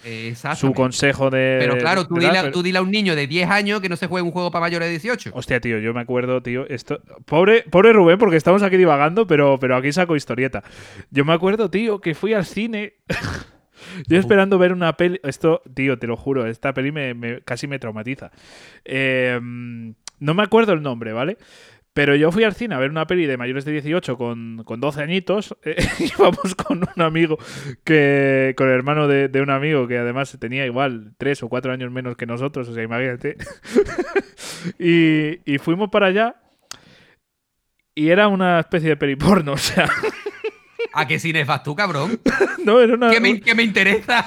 su 0.56 0.74
consejo 0.74 1.30
de. 1.30 1.58
Pero 1.60 1.78
claro, 1.78 2.08
tú 2.08 2.16
de 2.16 2.22
dile, 2.22 2.32
edad, 2.32 2.40
a- 2.40 2.44
pero- 2.44 2.54
tú 2.54 2.64
dile 2.64 2.78
a 2.80 2.82
un 2.82 2.90
niño 2.92 3.16
de 3.16 3.28
10 3.28 3.50
años 3.50 3.82
que 3.82 3.90
no 3.90 3.96
se 3.98 4.08
juegue 4.08 4.24
un 4.26 4.32
juego 4.32 4.52
para 4.52 4.62
mayores 4.62 4.88
de 4.88 4.92
18. 4.94 5.32
Hostia, 5.34 5.60
tío, 5.60 5.80
yo 5.80 5.94
me 5.94 6.02
acuerdo, 6.02 6.42
tío, 6.42 6.66
esto... 6.70 7.02
Pobre, 7.26 7.64
pobre 7.70 7.94
Rubén, 7.94 8.18
porque 8.18 8.38
estamos 8.38 8.64
aquí 8.64 8.78
divagando, 8.78 9.28
pero, 9.28 9.58
pero 9.60 9.76
aquí 9.76 9.92
saco 9.92 10.16
historieta. 10.16 10.64
Yo 11.12 11.26
me 11.26 11.34
acuerdo, 11.34 11.70
tío, 11.70 12.00
que 12.02 12.16
fui 12.16 12.34
al 12.34 12.46
cine... 12.46 12.94
Yo 14.08 14.18
esperando 14.20 14.58
ver 14.58 14.74
una 14.74 14.94
peli... 14.98 15.20
Esto, 15.24 15.62
tío, 15.74 15.98
te 15.98 16.06
lo 16.08 16.18
juro, 16.18 16.46
esta 16.46 16.74
peli 16.74 16.92
me, 16.92 17.14
me- 17.14 17.42
casi 17.42 17.66
me 17.68 17.80
traumatiza. 17.80 18.32
Eh, 18.86 19.40
no 19.42 20.34
me 20.34 20.44
acuerdo 20.44 20.74
el 20.74 20.82
nombre, 20.82 21.14
¿vale? 21.14 21.38
Pero 22.00 22.16
yo 22.16 22.32
fui 22.32 22.46
al 22.46 22.56
cine 22.56 22.76
a 22.76 22.80
ver 22.80 22.92
una 22.92 23.06
peli 23.08 23.26
de 23.26 23.36
mayores 23.36 23.66
de 23.66 23.74
18 23.74 24.18
con, 24.18 24.64
con 24.64 24.80
12 24.80 25.02
añitos. 25.02 25.54
eh, 25.66 25.76
íbamos 26.00 26.56
con 26.56 26.78
un 26.96 27.02
amigo 27.04 27.38
que. 27.84 28.54
con 28.56 28.70
el 28.70 28.74
hermano 28.74 29.10
de, 29.10 29.28
de 29.28 29.42
un 29.42 29.50
amigo 29.50 29.86
que 29.86 29.98
además 29.98 30.38
tenía 30.40 30.66
igual 30.66 31.12
3 31.18 31.44
o 31.44 31.50
4 31.50 31.74
años 31.74 31.92
menos 31.92 32.16
que 32.16 32.26
nosotros. 32.26 32.70
O 32.70 32.74
sea, 32.74 32.84
imagínate. 32.84 33.36
y, 34.80 35.42
y 35.44 35.58
fuimos 35.58 35.90
para 35.90 36.06
allá. 36.06 36.38
Y 37.96 38.12
era 38.12 38.30
una 38.30 38.62
especie 38.62 38.88
de 38.88 38.96
peli 38.96 39.18
porno, 39.18 39.52
o 39.56 39.58
sea. 39.58 39.90
¿A 40.94 41.06
qué 41.06 41.20
cines 41.20 41.46
vas 41.46 41.64
tú, 41.64 41.76
cabrón? 41.76 42.22
No, 42.64 42.80
era 42.80 42.94
una, 42.94 43.10
¿Qué 43.12 43.20
me, 43.20 43.42
qué 43.42 43.54
me 43.54 43.64
interesa? 43.64 44.24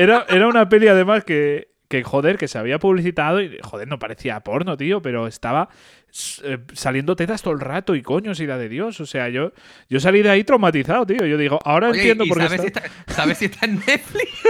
era, 0.00 0.24
era 0.30 0.48
una 0.48 0.66
peli 0.66 0.88
además 0.88 1.24
que, 1.24 1.72
que, 1.92 2.02
joder, 2.04 2.38
que 2.38 2.48
se 2.48 2.56
había 2.56 2.78
publicitado 2.78 3.42
y, 3.42 3.58
joder, 3.62 3.86
no 3.86 3.98
parecía 3.98 4.40
porno, 4.40 4.78
tío, 4.78 5.02
pero 5.02 5.26
estaba 5.26 5.68
eh, 5.68 6.01
saliendo 6.12 7.16
tetas 7.16 7.42
todo 7.42 7.54
el 7.54 7.60
rato 7.60 7.94
y 7.94 8.02
coños 8.02 8.38
y 8.40 8.46
la 8.46 8.58
de 8.58 8.68
Dios. 8.68 9.00
O 9.00 9.06
sea, 9.06 9.28
yo, 9.30 9.52
yo 9.88 9.98
salí 9.98 10.22
de 10.22 10.30
ahí 10.30 10.44
traumatizado, 10.44 11.06
tío. 11.06 11.24
Yo 11.26 11.36
digo, 11.38 11.58
ahora 11.64 11.88
Oye, 11.88 12.00
entiendo 12.00 12.24
¿y 12.24 12.28
por 12.28 12.38
qué 12.38 12.44
sabes, 12.44 12.64
está- 12.64 12.80
si 12.82 12.86
está, 12.86 13.12
¿Sabes 13.14 13.38
si 13.38 13.44
está 13.46 13.66
en 13.66 13.76
Netflix? 13.86 14.28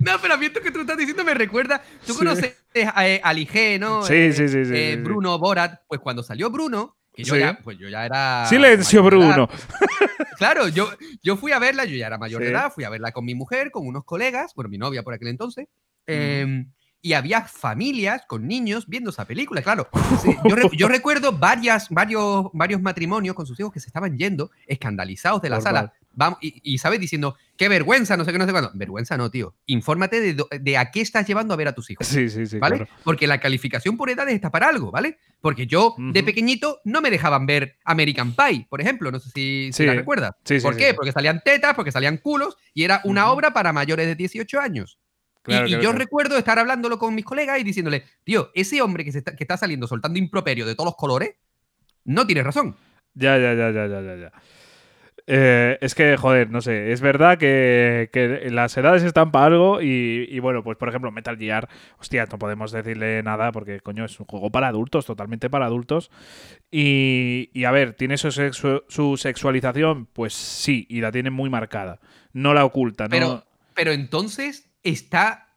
No, 0.00 0.12
pero 0.20 0.34
a 0.34 0.36
mí 0.36 0.46
esto 0.46 0.60
que 0.60 0.70
tú 0.70 0.80
estás 0.80 0.96
diciendo 0.96 1.24
me 1.24 1.34
recuerda. 1.34 1.82
Tú 2.06 2.12
Sí. 2.14 2.18
conoces 2.18 2.56
a, 2.94 3.06
eh, 3.06 3.20
a 3.22 3.32
Ligé, 3.34 3.78
¿no? 3.78 4.02
Sí, 4.02 4.14
Eh, 4.14 4.32
sí, 4.32 4.48
sí, 4.48 4.64
sí, 4.64 4.72
eh, 4.74 4.90
sí, 4.92 4.96
sí. 4.96 5.02
Bruno 5.02 5.38
Borat. 5.38 5.80
Pues 5.86 6.00
cuando 6.00 6.22
salió 6.22 6.50
Bruno, 6.50 6.96
que 7.12 7.22
yo, 7.24 7.36
ya, 7.36 7.58
pues 7.62 7.78
yo 7.78 7.88
ya 7.88 8.06
era. 8.06 8.46
Silencio. 8.46 9.02
Bruno. 9.02 9.48
Claro, 10.38 10.68
yo, 10.68 10.88
yo 11.22 11.36
fui 11.36 11.52
a 11.52 11.58
verla, 11.58 11.84
yo 11.84 11.94
ya 11.96 12.06
era 12.06 12.16
mayor 12.16 12.42
de 12.42 12.48
edad, 12.48 12.72
fui 12.72 12.84
a 12.84 12.88
verla 12.88 13.12
con 13.12 13.26
mi 13.26 13.34
mujer, 13.34 13.70
con 13.70 13.86
unos 13.86 14.04
colegas, 14.06 14.52
bueno, 14.54 14.70
mi 14.70 14.78
novia 14.78 15.02
por 15.02 15.12
aquel 15.12 15.28
entonces. 15.28 15.66
eh, 16.06 16.64
y 17.02 17.14
había 17.14 17.42
familias 17.42 18.22
con 18.26 18.46
niños 18.46 18.86
viendo 18.86 19.10
esa 19.10 19.24
película, 19.24 19.62
claro. 19.62 19.88
Sí, 20.22 20.36
yo, 20.48 20.54
re- 20.56 20.68
yo 20.76 20.88
recuerdo 20.88 21.32
varias, 21.32 21.88
varios, 21.88 22.46
varios 22.52 22.80
matrimonios 22.82 23.34
con 23.34 23.46
sus 23.46 23.58
hijos 23.58 23.72
que 23.72 23.80
se 23.80 23.86
estaban 23.88 24.16
yendo 24.18 24.50
escandalizados 24.66 25.40
de 25.42 25.50
la 25.50 25.60
sala. 25.60 25.92
Vamos, 26.12 26.40
y, 26.42 26.60
y, 26.64 26.78
¿sabes? 26.78 26.98
Diciendo, 26.98 27.36
qué 27.56 27.68
vergüenza, 27.68 28.16
no 28.16 28.24
sé 28.24 28.32
qué, 28.32 28.38
no 28.38 28.44
sé 28.44 28.50
cuándo. 28.50 28.72
Vergüenza 28.74 29.16
no, 29.16 29.30
tío. 29.30 29.54
Infórmate 29.66 30.20
de, 30.20 30.44
de 30.60 30.76
a 30.76 30.90
qué 30.90 31.00
estás 31.00 31.24
llevando 31.26 31.54
a 31.54 31.56
ver 31.56 31.68
a 31.68 31.72
tus 31.72 31.88
hijos. 31.90 32.06
Sí, 32.06 32.28
sí, 32.28 32.46
sí. 32.46 32.58
¿Vale? 32.58 32.78
claro. 32.78 32.90
Porque 33.04 33.28
la 33.28 33.38
calificación 33.40 33.96
por 33.96 34.10
edades 34.10 34.34
está 34.34 34.50
para 34.50 34.68
algo, 34.68 34.90
¿vale? 34.90 35.18
Porque 35.40 35.66
yo, 35.68 35.94
de 35.96 36.22
pequeñito, 36.24 36.80
no 36.84 37.00
me 37.00 37.10
dejaban 37.10 37.46
ver 37.46 37.76
American 37.84 38.34
Pie, 38.34 38.66
por 38.68 38.80
ejemplo. 38.80 39.10
No 39.12 39.20
sé 39.20 39.30
si, 39.30 39.70
si 39.72 39.84
Sí. 39.84 39.86
la 39.86 39.94
recuerdas. 39.94 40.32
Sí, 40.44 40.58
sí, 40.58 40.64
¿Por 40.66 40.76
qué? 40.76 40.94
Porque 40.94 41.12
salían 41.12 41.40
tetas, 41.44 41.74
porque 41.74 41.92
salían 41.92 42.16
culos, 42.18 42.56
y 42.74 42.82
era 42.82 43.00
una 43.04 43.30
obra 43.30 43.52
para 43.52 43.72
mayores 43.72 44.06
de 44.06 44.16
18 44.16 44.60
años. 44.60 44.98
Y- 45.50 45.52
Claro, 45.52 45.66
y 45.66 45.70
claro, 45.70 45.82
yo 45.84 45.92
recuerdo 45.92 46.36
estar 46.38 46.58
hablándolo 46.58 46.98
con 46.98 47.14
mis 47.14 47.24
colegas 47.24 47.58
y 47.60 47.64
diciéndole, 47.64 48.04
tío, 48.24 48.50
ese 48.54 48.80
hombre 48.82 49.04
que, 49.04 49.12
se 49.12 49.18
está, 49.18 49.34
que 49.36 49.44
está 49.44 49.56
saliendo 49.56 49.86
soltando 49.86 50.18
improperio 50.18 50.66
de 50.66 50.74
todos 50.74 50.86
los 50.86 50.96
colores, 50.96 51.34
no 52.04 52.26
tiene 52.26 52.42
razón. 52.42 52.76
Ya, 53.14 53.36
ya, 53.38 53.54
ya, 53.54 53.70
ya, 53.70 53.86
ya, 53.86 54.00
ya. 54.02 54.16
ya. 54.16 54.32
Eh, 55.32 55.78
es 55.80 55.94
que, 55.94 56.16
joder, 56.16 56.50
no 56.50 56.60
sé, 56.60 56.90
es 56.90 57.00
verdad 57.00 57.38
que, 57.38 58.08
que 58.12 58.50
las 58.50 58.76
edades 58.76 59.04
están 59.04 59.30
para 59.30 59.46
algo 59.46 59.80
y, 59.80 60.26
y, 60.28 60.38
bueno, 60.40 60.64
pues 60.64 60.76
por 60.76 60.88
ejemplo 60.88 61.12
Metal 61.12 61.36
Gear, 61.36 61.68
hostia, 61.98 62.26
no 62.26 62.38
podemos 62.38 62.72
decirle 62.72 63.22
nada 63.22 63.52
porque 63.52 63.80
coño 63.80 64.04
es 64.06 64.18
un 64.18 64.26
juego 64.26 64.50
para 64.50 64.68
adultos, 64.68 65.06
totalmente 65.06 65.48
para 65.48 65.66
adultos. 65.66 66.10
Y, 66.70 67.50
y, 67.52 67.64
a 67.64 67.70
ver, 67.70 67.94
¿tiene 67.94 68.16
su, 68.16 68.28
sexu- 68.28 68.82
su 68.88 69.16
sexualización? 69.16 70.06
Pues 70.06 70.32
sí, 70.34 70.86
y 70.88 71.00
la 71.00 71.12
tiene 71.12 71.30
muy 71.30 71.50
marcada. 71.50 72.00
No 72.32 72.54
la 72.54 72.64
oculta, 72.64 73.04
¿no? 73.04 73.10
Pero, 73.10 73.44
pero 73.74 73.92
entonces 73.92 74.69
está, 74.82 75.48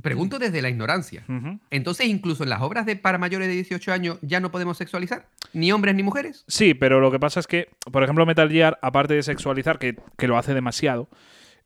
pregunto 0.00 0.38
desde 0.38 0.62
la 0.62 0.68
ignorancia, 0.68 1.24
entonces 1.70 2.06
incluso 2.06 2.42
en 2.42 2.50
las 2.50 2.62
obras 2.62 2.86
de 2.86 2.96
para 2.96 3.18
mayores 3.18 3.48
de 3.48 3.54
18 3.54 3.92
años 3.92 4.18
ya 4.22 4.40
no 4.40 4.50
podemos 4.50 4.78
sexualizar, 4.78 5.28
ni 5.52 5.72
hombres 5.72 5.94
ni 5.94 6.02
mujeres. 6.02 6.44
Sí, 6.48 6.74
pero 6.74 7.00
lo 7.00 7.10
que 7.10 7.18
pasa 7.18 7.40
es 7.40 7.46
que, 7.46 7.68
por 7.90 8.02
ejemplo, 8.02 8.26
Metal 8.26 8.50
Gear, 8.50 8.78
aparte 8.82 9.14
de 9.14 9.22
sexualizar, 9.22 9.78
que, 9.78 9.96
que 10.16 10.28
lo 10.28 10.38
hace 10.38 10.54
demasiado, 10.54 11.08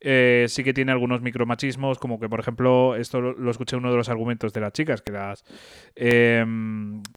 eh, 0.00 0.46
sí 0.48 0.62
que 0.62 0.74
tiene 0.74 0.92
algunos 0.92 1.22
micromachismos, 1.22 1.98
como 1.98 2.20
que, 2.20 2.28
por 2.28 2.38
ejemplo, 2.38 2.96
esto 2.96 3.20
lo, 3.20 3.32
lo 3.32 3.50
escuché 3.50 3.76
uno 3.76 3.90
de 3.90 3.96
los 3.96 4.08
argumentos 4.08 4.52
de 4.52 4.60
las 4.60 4.72
chicas 4.72 5.00
que 5.00 5.12
las 5.12 5.44
eh, 5.94 6.44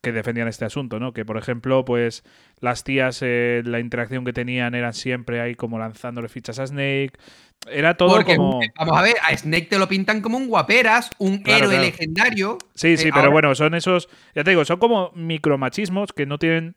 que 0.02 0.12
defendían 0.12 0.48
este 0.48 0.66
asunto, 0.66 1.00
¿no? 1.00 1.14
Que, 1.14 1.26
por 1.26 1.38
ejemplo, 1.38 1.84
pues 1.84 2.24
las 2.60 2.84
tías, 2.84 3.20
eh, 3.22 3.64
la 3.66 3.80
interacción 3.80 4.24
que 4.24 4.34
tenían 4.34 4.76
eran 4.76 4.94
siempre 4.94 5.42
ahí 5.42 5.56
como 5.56 5.78
lanzándole 5.78 6.30
fichas 6.30 6.60
a 6.60 6.68
Snake. 6.68 7.14
Era 7.70 7.96
todo 7.98 8.10
Porque, 8.16 8.36
como. 8.38 8.62
vamos 8.78 8.98
a 8.98 9.02
ver, 9.02 9.16
a 9.22 9.36
Snake 9.36 9.68
te 9.70 9.78
lo 9.78 9.88
pintan 9.88 10.22
como 10.22 10.38
un 10.38 10.48
guaperas, 10.48 11.10
un 11.20 11.40
Claro, 11.40 11.66
héroe 11.66 11.76
claro. 11.76 11.86
legendario. 11.86 12.58
Sí, 12.74 12.96
sí, 12.98 13.04
Eh, 13.08 13.12
pero 13.12 13.18
ahora- 13.18 13.30
bueno, 13.32 13.56
son 13.56 13.76
esos. 13.76 14.08
Ya 14.34 14.44
te 14.44 14.52
digo, 14.52 14.64
son 14.66 14.80
como 14.80 15.12
micromachismos 15.16 16.14
que 16.14 16.26
no 16.26 16.38
tienen. 16.40 16.76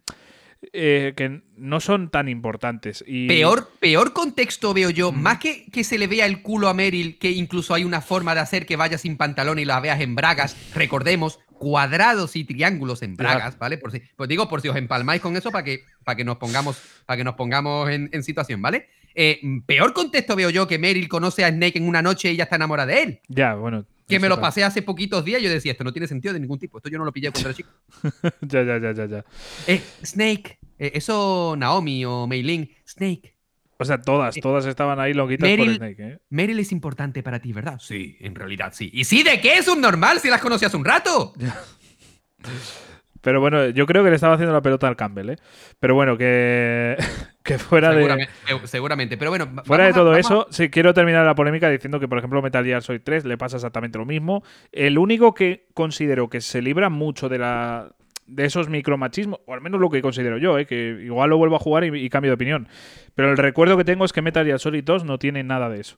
eh, 0.72 1.12
que 1.16 1.40
no 1.56 1.80
son 1.80 2.08
tan 2.08 2.28
importantes. 2.28 3.02
Y... 3.04 3.26
Peor, 3.26 3.68
peor 3.80 4.12
contexto 4.12 4.72
veo 4.72 4.90
yo, 4.90 5.10
Mm. 5.10 5.20
más 5.20 5.38
que 5.38 5.66
que 5.72 5.82
se 5.82 5.98
le 5.98 6.06
vea 6.06 6.24
el 6.24 6.40
culo 6.40 6.68
a 6.68 6.72
Meryl, 6.74 7.18
que 7.18 7.32
incluso 7.32 7.74
hay 7.74 7.82
una 7.82 8.00
forma 8.00 8.32
de 8.32 8.42
hacer 8.42 8.64
que 8.64 8.76
vaya 8.76 8.96
sin 8.96 9.16
pantalón 9.16 9.58
y 9.58 9.64
la 9.64 9.80
veas 9.80 10.00
en 10.00 10.14
bragas. 10.14 10.56
Recordemos, 10.72 11.40
cuadrados 11.58 12.36
y 12.36 12.44
triángulos 12.44 13.02
en 13.02 13.16
bragas, 13.16 13.58
¿vale? 13.58 13.76
Por 13.76 13.90
si, 13.90 14.02
pues 14.14 14.28
digo, 14.28 14.48
por 14.48 14.60
si 14.60 14.68
os 14.68 14.76
empalmáis 14.76 15.20
con 15.20 15.36
eso 15.36 15.50
para 15.50 15.64
que, 15.64 15.80
para 16.04 16.14
que 16.14 16.22
nos 16.24 16.36
pongamos, 16.36 16.80
para 17.06 17.16
que 17.16 17.24
nos 17.24 17.34
pongamos 17.34 17.90
en, 17.90 18.08
en 18.12 18.22
situación, 18.22 18.62
¿vale? 18.62 18.88
Eh, 19.14 19.40
peor 19.66 19.92
contexto 19.92 20.34
veo 20.36 20.50
yo 20.50 20.66
que 20.66 20.78
Meryl 20.78 21.08
conoce 21.08 21.44
a 21.44 21.48
Snake 21.50 21.78
en 21.78 21.86
una 21.88 22.02
noche 22.02 22.32
y 22.32 22.36
ya 22.36 22.44
está 22.44 22.56
enamorada 22.56 22.92
de 22.92 23.02
él. 23.02 23.20
Ya, 23.28 23.54
bueno. 23.54 23.84
Que 24.08 24.18
me 24.18 24.28
lo 24.28 24.38
pasé 24.40 24.62
hace 24.62 24.82
poquitos 24.82 25.24
días 25.24 25.40
y 25.40 25.44
yo 25.44 25.50
decía, 25.50 25.72
esto 25.72 25.84
no 25.84 25.92
tiene 25.92 26.06
sentido 26.06 26.34
de 26.34 26.40
ningún 26.40 26.58
tipo, 26.58 26.76
esto 26.78 26.90
yo 26.90 26.98
no 26.98 27.04
lo 27.04 27.12
pillé 27.12 27.30
cuando 27.30 27.48
era 27.48 27.56
chico. 27.56 27.70
ya, 28.42 28.62
ya, 28.62 28.78
ya, 28.78 28.92
ya, 28.92 29.06
ya. 29.06 29.24
Eh, 29.66 29.80
Snake, 30.04 30.58
eh, 30.78 30.90
eso 30.94 31.54
Naomi 31.56 32.04
o 32.04 32.26
Meilin, 32.26 32.68
Snake, 32.86 33.34
O 33.78 33.84
sea, 33.86 34.02
todas, 34.02 34.36
Eh, 34.36 34.40
todas 34.42 34.66
estaban 34.66 35.00
ahí 35.00 35.14
loquitas 35.14 35.48
Meryl- 35.48 35.64
por 35.66 35.74
Snake, 35.76 35.96
¿eh? 35.98 36.18
Meryl 36.28 36.58
es 36.58 36.72
importante 36.72 37.22
para 37.22 37.40
ti, 37.40 37.52
¿verdad? 37.54 37.78
Sí, 37.80 38.16
en 38.20 38.34
realidad 38.34 38.72
sí. 38.74 38.90
¿Y 38.92 39.04
sí 39.04 39.22
de 39.22 39.40
qué 39.40 39.54
es 39.54 39.66
un 39.66 39.80
normal 39.80 40.18
si 40.20 40.28
las 40.28 40.42
conocí 40.42 40.64
hace 40.66 40.76
un 40.76 40.84
rato? 40.84 41.32
Pero 43.22 43.40
bueno, 43.40 43.68
yo 43.70 43.86
creo 43.86 44.04
que 44.04 44.10
le 44.10 44.16
estaba 44.16 44.34
haciendo 44.34 44.52
la 44.52 44.60
pelota 44.62 44.86
al 44.88 44.96
Campbell, 44.96 45.30
¿eh? 45.30 45.36
Pero 45.80 45.94
bueno, 45.94 46.18
que, 46.18 46.96
que 47.44 47.56
fuera 47.58 47.90
de. 47.90 47.96
seguramente, 47.96 48.32
eh, 48.48 48.58
seguramente. 48.66 49.16
Pero 49.16 49.30
bueno, 49.30 49.48
Fuera 49.64 49.84
de 49.84 49.90
a- 49.90 49.94
todo 49.94 50.12
a- 50.12 50.18
eso, 50.18 50.46
sí 50.50 50.68
quiero 50.70 50.92
terminar 50.92 51.24
la 51.24 51.34
polémica 51.34 51.70
diciendo 51.70 51.98
que, 52.00 52.08
por 52.08 52.18
ejemplo, 52.18 52.42
Metal 52.42 52.64
Gear 52.64 52.82
Solid 52.82 53.00
3 53.02 53.24
le 53.24 53.38
pasa 53.38 53.56
exactamente 53.56 53.96
lo 53.98 54.04
mismo. 54.04 54.42
El 54.72 54.98
único 54.98 55.34
que 55.34 55.66
considero 55.72 56.28
que 56.28 56.40
se 56.40 56.60
libra 56.62 56.90
mucho 56.90 57.28
de 57.28 57.38
la 57.38 57.92
de 58.26 58.44
esos 58.46 58.68
micromachismos, 58.68 59.40
o 59.46 59.52
al 59.52 59.60
menos 59.60 59.80
lo 59.80 59.90
que 59.90 60.00
considero 60.00 60.38
yo, 60.38 60.56
¿eh? 60.58 60.64
que 60.64 61.00
igual 61.04 61.28
lo 61.30 61.36
vuelvo 61.36 61.56
a 61.56 61.58
jugar 61.58 61.84
y, 61.84 62.04
y 62.04 62.08
cambio 62.08 62.30
de 62.30 62.34
opinión. 62.34 62.68
Pero 63.14 63.30
el 63.30 63.36
recuerdo 63.36 63.76
que 63.76 63.84
tengo 63.84 64.04
es 64.04 64.12
que 64.12 64.22
Metal 64.22 64.46
Gear 64.46 64.58
Solid 64.58 64.84
2 64.84 65.04
no 65.04 65.18
tiene 65.18 65.42
nada 65.42 65.68
de 65.68 65.80
eso. 65.80 65.96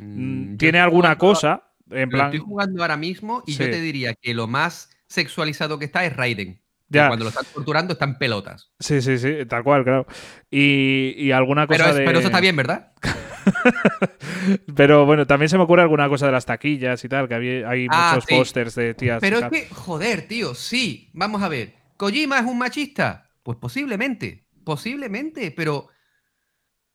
Mm, 0.00 0.54
Mm, 0.54 0.56
tiene 0.56 0.80
alguna 0.80 1.08
jugando- 1.16 1.18
cosa, 1.18 1.62
en 1.90 2.02
lo 2.04 2.08
plan... 2.08 2.26
Estoy 2.26 2.38
jugando 2.40 2.80
ahora 2.82 2.96
mismo 2.96 3.42
y 3.46 3.52
yo 3.52 3.64
te 3.70 3.80
diría 3.80 4.14
que 4.14 4.32
lo 4.34 4.46
más 4.46 4.88
sexualizado 5.08 5.78
que 5.78 5.84
está 5.84 6.04
es 6.06 6.16
Raiden. 6.16 6.60
Ya. 6.94 7.08
Cuando 7.08 7.24
lo 7.24 7.28
están 7.30 7.44
torturando 7.52 7.92
están 7.94 8.16
pelotas. 8.18 8.70
Sí, 8.80 9.02
sí, 9.02 9.18
sí, 9.18 9.44
tal 9.48 9.62
cual, 9.64 9.84
claro. 9.84 10.06
Y, 10.50 11.14
y 11.18 11.32
alguna 11.32 11.66
cosa 11.66 11.78
Pero, 11.78 11.90
es- 11.90 11.96
de... 11.98 12.04
pero 12.04 12.18
eso 12.20 12.28
está 12.28 12.40
bien, 12.40 12.56
¿verdad? 12.56 12.92
Pero 14.74 15.06
bueno, 15.06 15.26
también 15.26 15.48
se 15.48 15.56
me 15.58 15.64
ocurre 15.64 15.82
alguna 15.82 16.08
cosa 16.08 16.26
de 16.26 16.32
las 16.32 16.46
taquillas 16.46 17.04
y 17.04 17.08
tal, 17.08 17.28
que 17.28 17.34
había, 17.34 17.68
hay 17.68 17.86
Ah, 17.90 18.12
muchos 18.14 18.24
sí. 18.28 18.34
pósters 18.36 18.74
de 18.74 18.94
tías. 18.94 19.18
Pero 19.20 19.38
es 19.38 19.44
que, 19.46 19.68
joder, 19.74 20.26
tío, 20.26 20.54
sí. 20.54 21.10
Vamos 21.12 21.42
a 21.42 21.48
ver. 21.48 21.74
¿Kojima 21.96 22.38
es 22.38 22.44
un 22.46 22.58
machista? 22.58 23.28
Pues 23.42 23.58
posiblemente. 23.58 24.46
Posiblemente, 24.64 25.50
pero. 25.50 25.88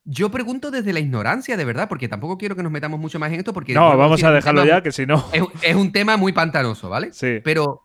Yo 0.05 0.31
pregunto 0.31 0.71
desde 0.71 0.91
la 0.91 0.99
ignorancia, 1.01 1.55
de 1.55 1.65
verdad, 1.65 1.87
porque 1.87 2.07
tampoco 2.07 2.37
quiero 2.37 2.55
que 2.55 2.63
nos 2.63 2.71
metamos 2.71 2.99
mucho 2.99 3.19
más 3.19 3.31
en 3.31 3.39
esto, 3.39 3.53
porque. 3.53 3.73
No, 3.73 3.95
vamos 3.95 4.23
a 4.23 4.31
dejarlo 4.31 4.61
tema 4.63 4.77
ya, 4.77 4.81
que 4.83 4.91
si 4.91 5.05
no... 5.05 5.23
Es, 5.31 5.43
es 5.61 5.75
un 5.75 5.91
tema 5.91 6.17
muy 6.17 6.31
pantanoso, 6.33 6.89
¿vale? 6.89 7.13
Sí. 7.13 7.39
Pero. 7.43 7.83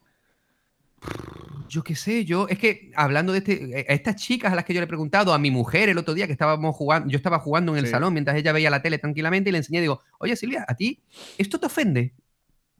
Yo 1.69 1.83
qué 1.83 1.97
sé, 1.97 2.25
yo. 2.25 2.47
Es 2.49 2.59
que 2.59 2.93
hablando 2.95 3.33
de 3.33 3.39
este. 3.39 3.87
A 3.89 3.93
estas 3.95 4.17
chicas 4.17 4.53
a 4.53 4.55
las 4.57 4.65
que 4.65 4.75
yo 4.75 4.81
le 4.81 4.85
he 4.85 4.89
preguntado, 4.89 5.33
a 5.35 5.39
mi 5.39 5.51
mujer 5.51 5.89
el 5.89 5.99
otro 5.99 6.15
día 6.15 6.27
que 6.27 6.33
estábamos 6.33 6.77
jugando. 6.77 7.09
Yo 7.11 7.17
estaba 7.17 7.39
jugando 7.41 7.73
en 7.73 7.79
el 7.79 7.87
Sí. 7.87 7.91
salón 7.93 8.13
mientras 8.13 8.37
ella 8.37 8.53
veía 8.53 8.71
la 8.71 8.81
tele 8.83 8.99
tranquilamente 8.99 9.49
y 9.49 9.53
le 9.53 9.59
enseñé, 9.59 9.81
digo, 9.81 10.01
oye 10.19 10.37
Silvia, 10.37 10.65
¿a 10.69 10.75
ti 10.77 11.01
esto 11.39 11.59
te 11.59 11.67
ofende? 11.67 12.13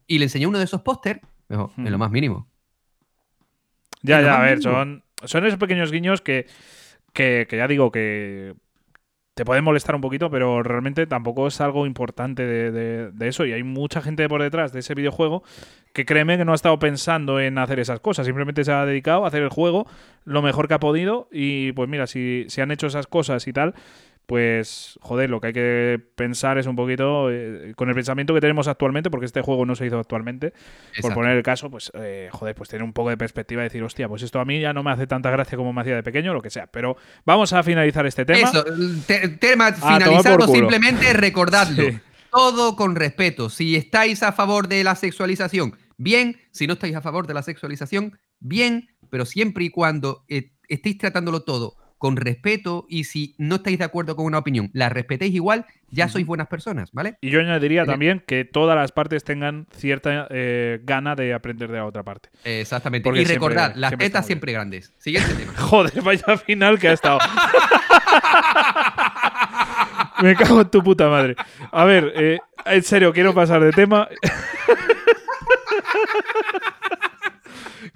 Y 0.07 0.19
le 0.19 0.27
enseñé 0.27 0.47
uno 0.47 0.59
de 0.59 0.65
esos 0.65 0.83
póster. 0.83 1.23
Dijo, 1.49 1.73
en 1.77 1.85
lo 1.91 1.97
Hmm. 1.97 2.01
más 2.01 2.11
mínimo. 2.11 2.49
Ya, 4.03 4.21
ya, 4.21 4.37
a 4.39 4.43
ver, 4.43 4.59
mínimo. 4.59 4.75
son, 4.75 5.05
son 5.25 5.47
esos 5.47 5.59
pequeños 5.59 5.91
guiños 5.91 6.21
que, 6.21 6.47
que, 7.13 7.47
que 7.49 7.57
ya 7.57 7.67
digo 7.67 7.91
que 7.91 8.55
te 9.35 9.45
pueden 9.45 9.65
molestar 9.65 9.95
un 9.97 10.01
poquito, 10.01 10.31
pero 10.31 10.63
realmente 10.63 11.07
tampoco 11.07 11.49
es 11.49 11.61
algo 11.61 11.87
importante 11.87 12.45
de, 12.47 12.71
de- 12.71 13.11
de 13.11 13.29
eso. 13.29 13.45
Y 13.47 13.53
hay 13.53 13.65
mucha 13.65 14.01
gente 14.01 14.29
por 14.29 14.41
detrás 14.43 14.73
de 14.73 14.81
ese 14.81 14.95
videojuego 14.95 15.43
que 15.93 16.05
créeme 16.07 16.37
que 16.39 16.45
no 16.45 16.53
ha 16.53 16.55
estado 16.55 16.79
pensando 16.79 17.41
en 17.41 17.59
hacer 17.59 17.81
esas 17.81 17.99
cosas. 18.01 18.27
Simplemente 18.27 18.65
se 18.65 18.73
ha 18.73 18.87
dedicado 18.87 19.25
a 19.25 19.29
hacer 19.29 19.43
el 19.43 19.49
juego 19.49 19.87
lo 20.25 20.41
mejor 20.41 20.69
que 20.69 20.75
ha 20.75 20.81
podido. 20.81 21.29
Y 21.33 21.73
pues 21.73 21.89
mira, 21.89 22.07
si, 22.07 22.45
si 22.49 22.61
han 22.61 22.71
hecho 22.71 22.87
esas 22.87 23.07
cosas 23.09 23.47
y 23.49 23.53
tal, 23.53 23.75
pues 24.27 24.99
joder, 25.03 25.29
lo 25.29 25.41
que 25.41 25.49
hay 25.49 25.53
que 25.53 26.01
pensar 26.17 26.57
es 26.59 26.67
un 26.67 26.77
poquito 26.77 27.31
eh, 27.31 27.75
con 27.77 27.89
el 27.89 27.95
pensamiento 27.95 28.33
que 28.33 28.41
tenemos 28.41 28.69
actualmente, 28.69 29.11
porque 29.11 29.27
este 29.27 29.43
juego 29.43 29.67
no 29.67 29.75
se 29.75 29.87
hizo 29.87 29.99
actualmente 29.99 30.53
por 31.03 31.13
poner 31.15 31.37
el 31.37 31.43
caso, 31.43 31.71
pues, 31.71 31.93
eh, 31.95 32.29
joder, 32.33 32.55
pues 32.55 32.71
tener 32.71 32.83
un 32.83 32.93
poco 32.93 33.11
de 33.11 33.17
perspectiva 33.17 33.63
y 33.63 33.65
decir, 33.65 33.83
hostia, 33.83 34.09
pues 34.09 34.23
esto 34.23 34.41
a 34.41 34.45
mí 34.45 34.61
ya 34.61 34.73
no 34.73 34.83
me 34.83 34.91
hace 34.91 35.07
tanta 35.07 35.31
gracia 35.31 35.59
como 35.59 35.73
me 35.73 35.81
hacía 35.83 35.97
de 35.97 36.03
pequeño, 36.03 36.33
lo 36.33 36.41
que 36.41 36.51
sea. 36.51 36.67
Pero 36.67 36.97
vamos 37.27 37.53
a 37.53 37.63
finalizar 37.63 38.07
este 38.07 38.25
tema. 38.25 38.49
Eso, 38.49 38.65
te- 39.07 39.29
tema 39.29 39.75
culo. 39.75 40.47
simplemente 40.47 41.13
recordadlo. 41.13 41.83
Sí. 41.83 41.99
Todo 42.31 42.75
con 42.77 42.97
respeto. 42.97 43.51
Si 43.51 43.77
estáis 43.77 44.23
a 44.23 44.33
favor 44.33 44.69
de 44.69 44.83
la 44.83 44.97
sexualización, 44.97 45.77
bien. 45.99 46.37
Si 46.51 46.67
no 46.67 46.73
estáis 46.73 46.97
a 46.97 47.01
favor 47.01 47.27
de 47.27 47.35
la 47.35 47.43
sexualización, 47.43 48.19
bien. 48.41 48.89
Pero 49.11 49.25
siempre 49.27 49.65
y 49.65 49.71
cuando 49.71 50.25
eh, 50.29 50.53
estéis 50.69 50.99
tratándolo 50.99 51.43
todo 51.45 51.77
con 52.05 52.19
respeto 52.19 52.85
y 52.87 53.05
si 53.05 53.35
no 53.39 53.55
estáis 53.55 53.79
de 53.79 53.85
acuerdo 53.87 54.15
con 54.15 54.27
una 54.27 54.37
opinión, 54.37 54.69
la 54.75 54.91
respetéis 54.91 55.35
igual, 55.35 55.65
ya 55.91 56.07
sois 56.07 56.27
buenas 56.27 56.49
personas, 56.49 56.93
¿vale? 56.93 57.17
Y 57.23 57.31
yo 57.31 57.41
añadiría 57.41 57.87
también 57.87 58.23
que 58.27 58.45
todas 58.45 58.77
las 58.77 58.93
partes 58.93 59.25
tengan 59.25 59.67
cierta 59.75 60.27
eh, 60.29 60.81
gana 60.85 61.15
de 61.15 61.33
aprender 61.33 61.71
de 61.71 61.79
la 61.79 61.87
otra 61.87 62.03
parte. 62.03 62.29
Exactamente. 62.45 63.05
Porque 63.05 63.23
y 63.23 63.25
siempre- 63.25 63.49
recordad, 63.49 63.73
las 63.75 63.89
siempre 63.89 64.07
tetas 64.09 64.27
siempre 64.27 64.53
grandes. 64.53 64.93
Siguiente 64.99 65.33
tema. 65.39 65.55
Joder, 65.57 66.03
vaya 66.03 66.37
final 66.37 66.79
que 66.79 66.89
ha 66.89 66.93
estado. 66.93 67.21
Me 70.21 70.37
cago 70.37 70.61
en 70.61 70.69
tu 70.69 70.83
puta 70.83 71.09
madre. 71.09 71.37
A 71.73 71.87
ver, 71.87 72.13
eh, 72.17 72.39
en 72.67 72.83
serio, 72.83 73.15
quiero 73.15 73.33
pasar 73.33 73.65
de 73.65 73.73
tema. 73.73 74.07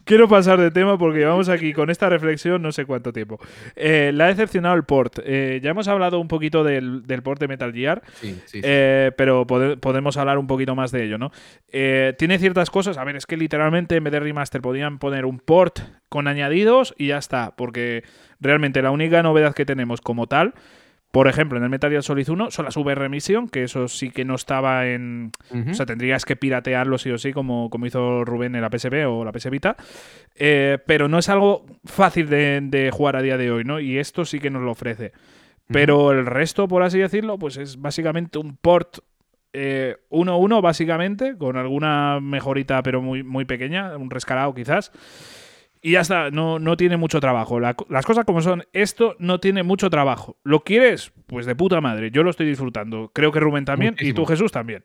Quiero 0.09 0.27
pasar 0.27 0.59
de 0.59 0.71
tema 0.71 0.97
porque 0.97 1.19
llevamos 1.19 1.51
aquí 1.51 1.75
con 1.75 1.91
esta 1.91 2.09
reflexión 2.09 2.63
no 2.63 2.73
sé 2.73 2.87
cuánto 2.87 3.13
tiempo. 3.13 3.39
Eh, 3.77 4.11
la 4.15 4.25
ha 4.25 4.29
decepcionado 4.29 4.75
el 4.75 4.85
port. 4.85 5.19
Eh, 5.23 5.61
ya 5.63 5.69
hemos 5.73 5.87
hablado 5.87 6.19
un 6.19 6.29
poquito 6.29 6.65
del, 6.65 7.07
del 7.07 7.23
port 7.23 7.39
de 7.39 7.47
Metal 7.47 7.71
Gear. 7.75 8.01
Sí, 8.15 8.33
sí, 8.47 8.59
sí. 8.59 8.61
Eh, 8.65 9.13
pero 9.19 9.47
pode- 9.47 9.77
podemos 9.77 10.17
hablar 10.17 10.39
un 10.39 10.47
poquito 10.47 10.75
más 10.75 10.93
de 10.93 11.05
ello, 11.05 11.19
¿no? 11.19 11.31
Eh, 11.71 12.15
tiene 12.19 12.39
ciertas 12.39 12.71
cosas, 12.71 12.97
a 12.97 13.05
ver, 13.05 13.17
es 13.17 13.27
que 13.27 13.37
literalmente 13.37 13.97
en 13.97 14.05
vez 14.05 14.13
de 14.15 14.21
remaster 14.21 14.63
podían 14.63 14.99
poner 14.99 15.27
un 15.27 15.41
port 15.41 15.81
con 16.09 16.27
añadidos 16.27 16.95
y 16.97 17.09
ya 17.09 17.19
está, 17.19 17.55
porque 17.55 18.03
realmente 18.41 18.81
la 18.81 18.91
única 18.93 19.23
novedad 19.23 19.55
que 19.55 19.67
tenemos 19.67 20.01
como 20.01 20.27
tal, 20.27 20.55
por 21.11 21.27
ejemplo, 21.27 21.57
en 21.59 21.65
el 21.65 21.71
Metal 21.71 21.91
Gear 21.91 22.03
Solid 22.03 22.29
1 22.29 22.51
son 22.51 22.65
las 22.67 22.77
VR 22.77 23.09
Mission, 23.09 23.49
que 23.49 23.65
eso 23.65 23.89
sí 23.89 24.11
que 24.11 24.25
no 24.25 24.35
estaba 24.35 24.87
en... 24.87 25.33
O 25.71 25.75
sea, 25.75 25.87
tendrías 25.87 26.25
que 26.25 26.37
piratearlo 26.37 26.99
sí 26.99 27.11
o 27.11 27.19
sí, 27.19 27.33
como, 27.33 27.71
como 27.71 27.87
hizo 27.87 28.25
Rubén 28.25 28.55
en 28.55 28.61
la 28.61 28.71
PSP 28.71 29.07
o 29.07 29.25
la 29.25 29.33
PS 29.33 29.49
Vita. 29.51 29.77
Eh, 30.35 30.79
pero 30.87 31.09
no 31.09 31.19
es 31.19 31.29
algo 31.29 31.65
fácil 31.85 32.29
de, 32.29 32.61
de 32.63 32.91
jugar 32.91 33.17
a 33.17 33.23
día 33.23 33.39
de 33.39 33.51
hoy, 33.51 33.65
¿no? 33.65 33.81
Y 33.81 33.99
esto 33.99 34.25
sí 34.25 34.39
que 34.39 34.51
nos 34.51 34.63
lo 34.63 34.73
ofrece. 34.73 35.13
Pero 35.71 36.13
el 36.13 36.25
resto, 36.25 36.67
por 36.67 36.83
así 36.83 36.99
decirlo, 36.99 37.39
pues 37.39 37.59
es 37.59 37.81
básicamente 37.81 38.39
un 38.39 38.57
port 38.57 38.99
eh, 39.53 39.97
1-1, 40.11 40.63
básicamente, 40.63 41.37
con 41.37 41.57
alguna 41.57 42.21
mejorita, 42.21 42.83
pero 42.83 43.03
muy, 43.03 43.23
muy 43.23 43.45
pequeña, 43.45 43.97
un 43.97 44.11
rescalado 44.11 44.55
quizás. 44.55 44.93
Y 45.81 45.93
ya 45.93 46.01
está, 46.01 46.31
no, 46.31 46.59
no 46.59 46.77
tiene 46.77 46.97
mucho 46.97 47.21
trabajo. 47.21 47.61
La- 47.61 47.77
las 47.89 48.05
cosas 48.05 48.25
como 48.25 48.41
son, 48.41 48.65
esto 48.73 49.15
no 49.19 49.39
tiene 49.41 49.63
mucho 49.63 49.91
trabajo. 49.91 50.37
¿Lo 50.43 50.61
quieres? 50.65 51.13
Pues 51.27 51.47
de 51.47 51.55
puta 51.55 51.81
madre, 51.81 52.11
yo 52.11 52.23
lo 52.23 52.31
estoy 52.31 52.47
disfrutando. 52.47 53.11
Creo 53.15 53.31
que 53.33 53.41
Rubén 53.41 53.65
también 53.65 53.95
y 54.01 54.13
tú. 54.13 54.25
Jesús 54.27 54.51
también. 54.53 54.83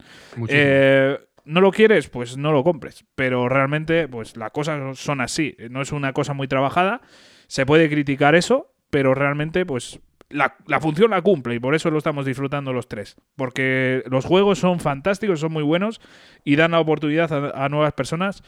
Eh, 0.49 1.17
no 1.45 1.61
lo 1.61 1.71
quieres, 1.71 2.09
pues 2.09 2.37
no 2.37 2.51
lo 2.51 2.63
compres. 2.63 3.05
Pero 3.15 3.49
realmente, 3.49 4.07
pues 4.07 4.37
las 4.37 4.51
cosas 4.51 4.97
son 4.99 5.19
así. 5.21 5.55
No 5.69 5.81
es 5.81 5.91
una 5.91 6.13
cosa 6.13 6.33
muy 6.33 6.47
trabajada. 6.47 7.01
Se 7.47 7.65
puede 7.65 7.89
criticar 7.89 8.35
eso, 8.35 8.71
pero 8.89 9.13
realmente, 9.15 9.65
pues 9.65 9.99
la, 10.29 10.55
la 10.67 10.79
función 10.79 11.11
la 11.11 11.21
cumple 11.21 11.55
y 11.55 11.59
por 11.59 11.75
eso 11.75 11.91
lo 11.91 11.97
estamos 11.97 12.25
disfrutando 12.25 12.71
los 12.71 12.87
tres. 12.87 13.15
Porque 13.35 14.03
los 14.09 14.25
juegos 14.25 14.59
son 14.59 14.79
fantásticos, 14.79 15.39
son 15.39 15.51
muy 15.53 15.63
buenos 15.63 15.99
y 16.43 16.55
dan 16.55 16.71
la 16.71 16.79
oportunidad 16.79 17.31
a, 17.55 17.65
a 17.65 17.69
nuevas 17.69 17.93
personas 17.93 18.43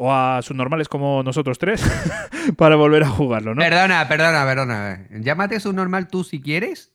o 0.00 0.12
a 0.12 0.40
subnormales 0.42 0.88
como 0.88 1.22
nosotros 1.24 1.58
tres 1.58 1.82
para 2.56 2.76
volver 2.76 3.02
a 3.02 3.08
jugarlo, 3.08 3.54
¿no? 3.54 3.60
Perdona, 3.60 4.06
perdona, 4.08 4.44
perdona. 4.44 5.06
Llámate 5.10 5.60
subnormal 5.60 6.08
tú 6.08 6.22
si 6.24 6.40
quieres, 6.40 6.92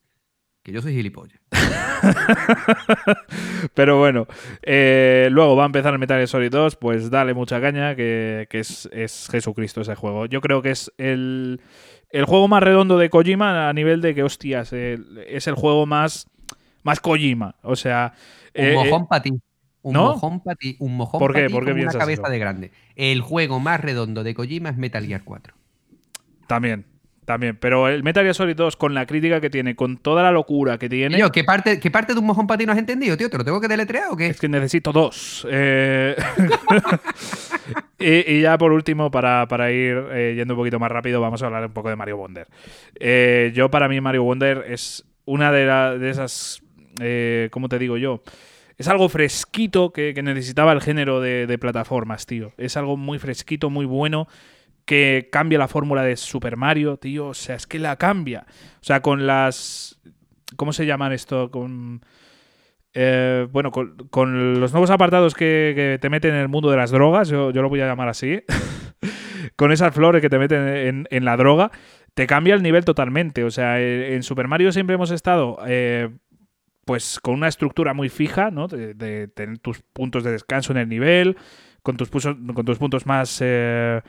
que 0.63 0.71
yo 0.71 0.81
soy 0.81 0.93
gilipollas. 0.93 1.39
Pero 3.73 3.99
bueno, 3.99 4.27
eh, 4.61 5.27
luego 5.31 5.55
va 5.55 5.63
a 5.63 5.65
empezar 5.65 5.93
el 5.93 5.99
Metal 5.99 6.17
Gear 6.17 6.27
Solid 6.27 6.51
2, 6.51 6.75
pues 6.77 7.09
dale 7.09 7.33
mucha 7.33 7.61
caña, 7.61 7.95
que, 7.95 8.47
que 8.49 8.59
es, 8.59 8.89
es 8.91 9.27
Jesucristo 9.31 9.81
ese 9.81 9.95
juego. 9.95 10.25
Yo 10.25 10.41
creo 10.41 10.61
que 10.61 10.71
es 10.71 10.91
el, 10.97 11.61
el 12.09 12.25
juego 12.25 12.47
más 12.47 12.63
redondo 12.63 12.97
de 12.97 13.09
Kojima 13.09 13.69
a 13.69 13.73
nivel 13.73 14.01
de 14.01 14.15
que, 14.15 14.23
hostias, 14.23 14.73
el- 14.73 15.23
es 15.27 15.47
el 15.47 15.55
juego 15.55 15.85
más, 15.85 16.27
más 16.83 16.99
Kojima. 16.99 17.55
O 17.63 17.75
sea... 17.75 18.13
Un 18.55 18.65
eh, 18.65 18.73
mojón 18.75 19.07
para 19.07 19.23
ti. 19.23 19.31
Un 19.83 19.93
¿no? 19.93 20.03
mojón 20.13 20.41
para 20.41 20.55
ti. 20.55 20.75
Un 20.79 20.97
mojón 20.97 21.19
¿Por 21.19 21.31
qué? 21.33 21.39
para 21.41 21.47
ti 21.47 21.53
¿Por 21.53 21.65
qué 21.65 21.71
como 21.71 21.83
una 21.83 21.91
cabeza 21.91 22.21
eso? 22.23 22.31
de 22.31 22.39
grande. 22.39 22.71
El 22.95 23.21
juego 23.21 23.59
más 23.59 23.79
redondo 23.79 24.23
de 24.23 24.33
Kojima 24.33 24.69
es 24.69 24.77
Metal 24.77 25.05
Gear 25.05 25.21
4. 25.23 25.53
eh, 25.53 25.95
también, 26.47 26.85
también. 27.25 27.57
Pero 27.57 27.87
el 27.87 28.03
Metal 28.03 28.23
Gear 28.23 28.35
Solid 28.35 28.55
2, 28.55 28.75
con 28.77 28.93
la 28.93 29.05
crítica 29.05 29.39
que 29.41 29.49
tiene, 29.49 29.75
con 29.75 29.97
toda 29.97 30.23
la 30.23 30.31
locura 30.31 30.77
que 30.77 30.89
tiene... 30.89 31.17
Yo, 31.17 31.31
¿qué 31.31 31.43
parte, 31.43 31.79
¿qué 31.79 31.89
parte 31.91 32.13
de 32.13 32.19
un 32.19 32.25
mojón 32.25 32.47
para 32.47 32.57
ti 32.57 32.65
no 32.65 32.71
has 32.73 32.77
entendido, 32.77 33.15
tío? 33.17 33.29
¿Te 33.29 33.37
lo 33.37 33.43
tengo 33.45 33.59
que 33.61 33.67
deletrear 33.67 34.05
o 34.11 34.15
qué? 34.17 34.27
Es 34.27 34.39
que 34.39 34.47
necesito 34.49 34.91
dos. 34.91 35.45
Eh, 35.49 36.15
y, 37.99 38.33
y 38.35 38.41
ya 38.41 38.57
por 38.57 38.71
último, 38.71 39.09
para, 39.11 39.47
para 39.47 39.71
ir 39.71 39.97
eh, 40.11 40.33
yendo 40.35 40.53
un 40.53 40.59
poquito 40.59 40.79
más 40.79 40.91
rápido, 40.91 41.21
vamos 41.21 41.41
a 41.43 41.45
hablar 41.47 41.65
un 41.65 41.73
poco 41.73 41.89
de 41.89 41.95
Mario 41.95 42.17
Wonder. 42.17 42.47
Eh, 42.99 43.51
yo, 43.55 43.69
para 43.71 43.87
mí, 43.87 43.99
Mario 44.01 44.23
Wonder 44.23 44.65
es 44.67 45.05
una 45.25 45.51
de, 45.51 45.65
la- 45.65 45.97
de 45.97 46.09
esas. 46.09 46.61
¿Cómo 47.51 47.69
te 47.69 47.79
digo 47.79 47.97
yo? 47.97 48.21
Es 48.83 48.89
algo 48.89 49.07
fresquito 49.07 49.93
que, 49.93 50.13
necesitaba 50.21 50.73
el 50.73 50.81
género 50.81 51.21
de, 51.21 51.57
plataformas, 51.57 52.25
tío. 52.25 52.51
Es 52.57 52.75
algo 52.75 52.97
muy 52.97 53.17
fresquito, 53.17 53.69
muy 53.69 53.85
bueno 53.85 54.27
que 54.83 55.29
cambia 55.31 55.57
la 55.57 55.69
fórmula 55.69 56.03
de 56.03 56.17
Super 56.17 56.57
Mario, 56.57 56.97
tío. 56.97 57.27
O 57.27 57.33
sea, 57.33 57.55
es 57.55 57.65
que 57.65 57.79
la 57.79 57.95
cambia. 57.95 58.45
O 58.81 58.83
sea, 58.83 59.01
con 59.01 59.25
las. 59.25 60.01
¿Cómo 60.57 60.73
se 60.73 60.85
llaman 60.85 61.13
esto? 61.13 61.49
Con. 61.49 62.01
eh, 62.93 63.47
bueno, 63.53 63.71
con, 63.71 64.59
los 64.59 64.73
nuevos 64.73 64.89
apartados 64.89 65.33
que, 65.33 65.97
te 66.01 66.09
meten 66.09 66.33
en 66.33 66.41
el 66.41 66.49
mundo 66.49 66.69
de 66.69 66.75
las 66.75 66.91
drogas, 66.91 67.29
yo, 67.29 67.51
yo 67.51 67.61
lo 67.61 67.69
voy 67.69 67.79
a 67.79 67.87
llamar 67.87 68.09
así. 68.09 68.43
con 69.55 69.71
esas 69.71 69.95
flores 69.95 70.21
que 70.21 70.29
te 70.29 70.39
meten 70.39 70.67
en, 70.67 71.07
en 71.09 71.23
la 71.23 71.37
droga, 71.37 71.71
te 72.15 72.27
cambia 72.27 72.53
el 72.53 72.63
nivel 72.63 72.83
totalmente. 72.83 73.45
O 73.45 73.49
sea, 73.49 73.79
eh, 73.79 74.13
en 74.13 74.23
Super 74.23 74.49
Mario 74.49 74.73
siempre 74.73 74.95
hemos 74.95 75.11
estado. 75.11 75.57
eh, 75.67 76.09
pues 76.85 77.19
con 77.19 77.35
una 77.35 77.47
estructura 77.47 77.93
muy 77.93 78.09
fija, 78.09 78.51
¿no? 78.51 78.67
De, 78.67 78.93
de 78.93 79.27
tener 79.27 79.59
tus 79.59 79.81
puntos 79.81 80.23
de 80.23 80.31
descanso 80.31 80.71
en 80.71 80.79
el 80.79 80.89
nivel, 80.89 81.37
con 81.81 81.97
tus, 81.97 82.09
con 82.09 82.65
tus 82.65 82.77
puntos 82.77 83.05
más, 83.05 83.39
eh, 83.41 84.01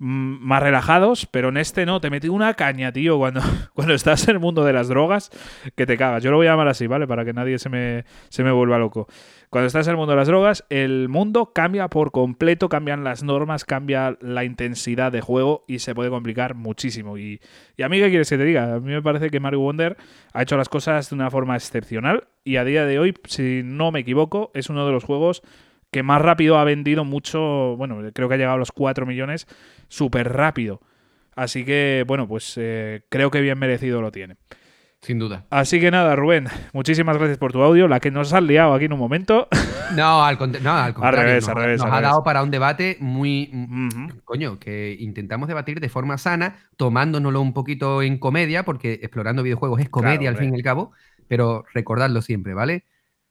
más 0.00 0.62
relajados, 0.62 1.26
pero 1.26 1.50
en 1.50 1.58
este 1.58 1.84
no, 1.84 2.00
te 2.00 2.08
metí 2.08 2.28
una 2.28 2.54
caña, 2.54 2.90
tío, 2.90 3.18
cuando, 3.18 3.42
cuando 3.74 3.92
estás 3.92 4.26
en 4.28 4.36
el 4.36 4.40
mundo 4.40 4.64
de 4.64 4.72
las 4.72 4.88
drogas, 4.88 5.30
que 5.76 5.86
te 5.86 5.98
cagas. 5.98 6.22
Yo 6.22 6.30
lo 6.30 6.38
voy 6.38 6.46
a 6.46 6.52
llamar 6.52 6.68
así, 6.68 6.86
¿vale? 6.86 7.06
Para 7.06 7.24
que 7.24 7.34
nadie 7.34 7.58
se 7.58 7.68
me, 7.68 8.04
se 8.30 8.42
me 8.42 8.50
vuelva 8.50 8.78
loco. 8.78 9.06
Cuando 9.50 9.66
estás 9.66 9.86
en 9.88 9.92
el 9.92 9.96
mundo 9.98 10.12
de 10.12 10.16
las 10.16 10.28
drogas, 10.28 10.64
el 10.70 11.08
mundo 11.10 11.52
cambia 11.52 11.88
por 11.88 12.12
completo, 12.12 12.70
cambian 12.70 13.04
las 13.04 13.22
normas, 13.22 13.66
cambia 13.66 14.16
la 14.20 14.44
intensidad 14.44 15.12
de 15.12 15.20
juego 15.20 15.64
y 15.68 15.80
se 15.80 15.94
puede 15.94 16.08
complicar 16.08 16.54
muchísimo. 16.54 17.18
Y, 17.18 17.40
y 17.76 17.82
a 17.82 17.90
mí, 17.90 17.98
¿qué 17.98 18.08
quieres 18.08 18.30
que 18.30 18.38
te 18.38 18.44
diga? 18.44 18.76
A 18.76 18.80
mí 18.80 18.92
me 18.92 19.02
parece 19.02 19.28
que 19.28 19.38
Mario 19.38 19.60
Wonder 19.60 19.98
ha 20.32 20.42
hecho 20.42 20.56
las 20.56 20.70
cosas 20.70 21.10
de 21.10 21.16
una 21.16 21.30
forma 21.30 21.56
excepcional 21.56 22.28
y 22.42 22.56
a 22.56 22.64
día 22.64 22.86
de 22.86 22.98
hoy, 22.98 23.14
si 23.26 23.60
no 23.64 23.92
me 23.92 24.00
equivoco, 24.00 24.50
es 24.54 24.70
uno 24.70 24.86
de 24.86 24.92
los 24.92 25.04
juegos 25.04 25.42
que 25.90 26.02
más 26.02 26.22
rápido 26.22 26.58
ha 26.58 26.64
vendido 26.64 27.04
mucho, 27.04 27.76
bueno, 27.76 27.98
creo 28.14 28.28
que 28.28 28.34
ha 28.34 28.38
llegado 28.38 28.54
a 28.54 28.58
los 28.58 28.72
4 28.72 29.06
millones 29.06 29.46
súper 29.90 30.32
rápido. 30.32 30.80
Así 31.36 31.64
que, 31.66 32.04
bueno, 32.06 32.26
pues 32.26 32.54
eh, 32.56 33.02
creo 33.10 33.30
que 33.30 33.42
bien 33.42 33.58
merecido 33.58 34.00
lo 34.00 34.10
tiene. 34.10 34.36
Sin 35.02 35.18
duda. 35.18 35.46
Así 35.48 35.80
que 35.80 35.90
nada, 35.90 36.14
Rubén, 36.14 36.48
muchísimas 36.74 37.16
gracias 37.16 37.38
por 37.38 37.52
tu 37.52 37.62
audio, 37.62 37.88
la 37.88 38.00
que 38.00 38.10
nos 38.10 38.34
has 38.34 38.42
liado 38.42 38.74
aquí 38.74 38.84
en 38.86 38.92
un 38.94 38.98
momento. 38.98 39.48
No, 39.96 40.22
al, 40.24 40.38
contra- 40.38 40.60
no, 40.60 40.70
al 40.72 40.94
contrario. 40.94 41.20
revés, 41.26 41.48
nos, 41.48 41.56
al 41.56 41.62
revés, 41.64 41.78
nos 41.78 41.86
al 41.86 41.92
ha 41.92 41.96
revés. 41.96 42.10
dado 42.12 42.22
para 42.22 42.44
un 42.44 42.52
debate 42.52 42.96
muy. 43.00 43.50
Coño, 44.24 44.60
que 44.60 44.96
intentamos 45.00 45.48
debatir 45.48 45.80
de 45.80 45.88
forma 45.88 46.16
sana, 46.16 46.54
tomándonoslo 46.76 47.40
un 47.40 47.52
poquito 47.52 48.00
en 48.00 48.18
comedia, 48.18 48.64
porque 48.64 49.00
explorando 49.02 49.42
videojuegos 49.42 49.80
es 49.80 49.88
comedia 49.88 50.18
Claro, 50.30 50.36
al 50.36 50.44
fin 50.44 50.54
y 50.54 50.56
al 50.58 50.62
cabo, 50.62 50.92
pero 51.26 51.64
recordadlo 51.74 52.22
siempre, 52.22 52.54
¿vale? 52.54 52.84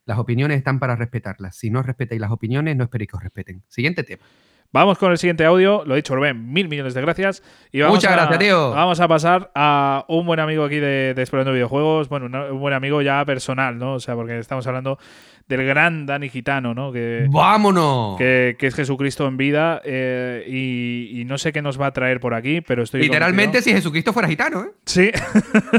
Las 0.05 0.19
opiniones 0.19 0.57
están 0.57 0.79
para 0.79 0.97
respetarlas. 0.97 1.55
Si 1.55 1.69
no 1.69 1.81
respetáis 1.81 2.19
las 2.19 2.31
opiniones, 2.31 2.75
no 2.75 2.83
esperéis 2.83 3.09
que 3.11 3.15
os 3.15 3.23
respeten. 3.23 3.63
Siguiente 3.69 4.03
tema. 4.03 4.23
Vamos 4.71 4.99
con 4.99 5.11
el 5.11 5.17
siguiente 5.17 5.45
audio. 5.45 5.83
Lo 5.85 5.93
he 5.95 5.97
dicho, 5.97 6.15
Rubén, 6.15 6.53
mil 6.53 6.67
millones 6.69 6.93
de 6.93 7.01
gracias. 7.01 7.41
Y 7.71 7.81
vamos 7.81 7.97
Muchas 7.97 8.11
a- 8.11 8.15
gracias, 8.15 8.37
tío. 8.39 8.69
Vamos 8.71 8.99
a 8.99 9.07
pasar 9.07 9.49
a 9.55 10.05
un 10.07 10.25
buen 10.27 10.39
amigo 10.39 10.63
aquí 10.63 10.75
de, 10.75 11.13
de 11.15 11.21
Explorando 11.21 11.51
Videojuegos. 11.53 12.07
Bueno, 12.07 12.27
un 12.53 12.59
buen 12.59 12.73
amigo 12.75 13.01
ya 13.01 13.25
personal, 13.25 13.79
¿no? 13.79 13.93
O 13.95 13.99
sea, 13.99 14.13
porque 14.15 14.37
estamos 14.37 14.67
hablando 14.67 14.99
del 15.47 15.65
gran 15.65 16.05
Dani 16.05 16.29
Gitano, 16.29 16.75
¿no? 16.75 16.91
Que, 16.91 17.25
¡Vámonos! 17.31 18.15
que, 18.19 18.55
que 18.59 18.67
es 18.67 18.75
Jesucristo 18.75 19.25
en 19.27 19.37
vida. 19.37 19.81
eh, 19.83 20.43
y, 20.47 21.19
y 21.19 21.25
no 21.25 21.39
sé 21.39 21.51
qué 21.51 21.63
nos 21.63 21.81
va 21.81 21.87
a 21.87 21.91
traer 21.93 22.19
por 22.19 22.35
aquí, 22.35 22.61
pero 22.61 22.83
estoy. 22.83 23.01
Literalmente, 23.01 23.57
convencido- 23.57 23.63
si 23.63 23.73
Jesucristo 23.73 24.13
fuera 24.13 24.27
gitano, 24.27 24.65
¿eh? 24.65 24.69
Sí, 24.85 25.09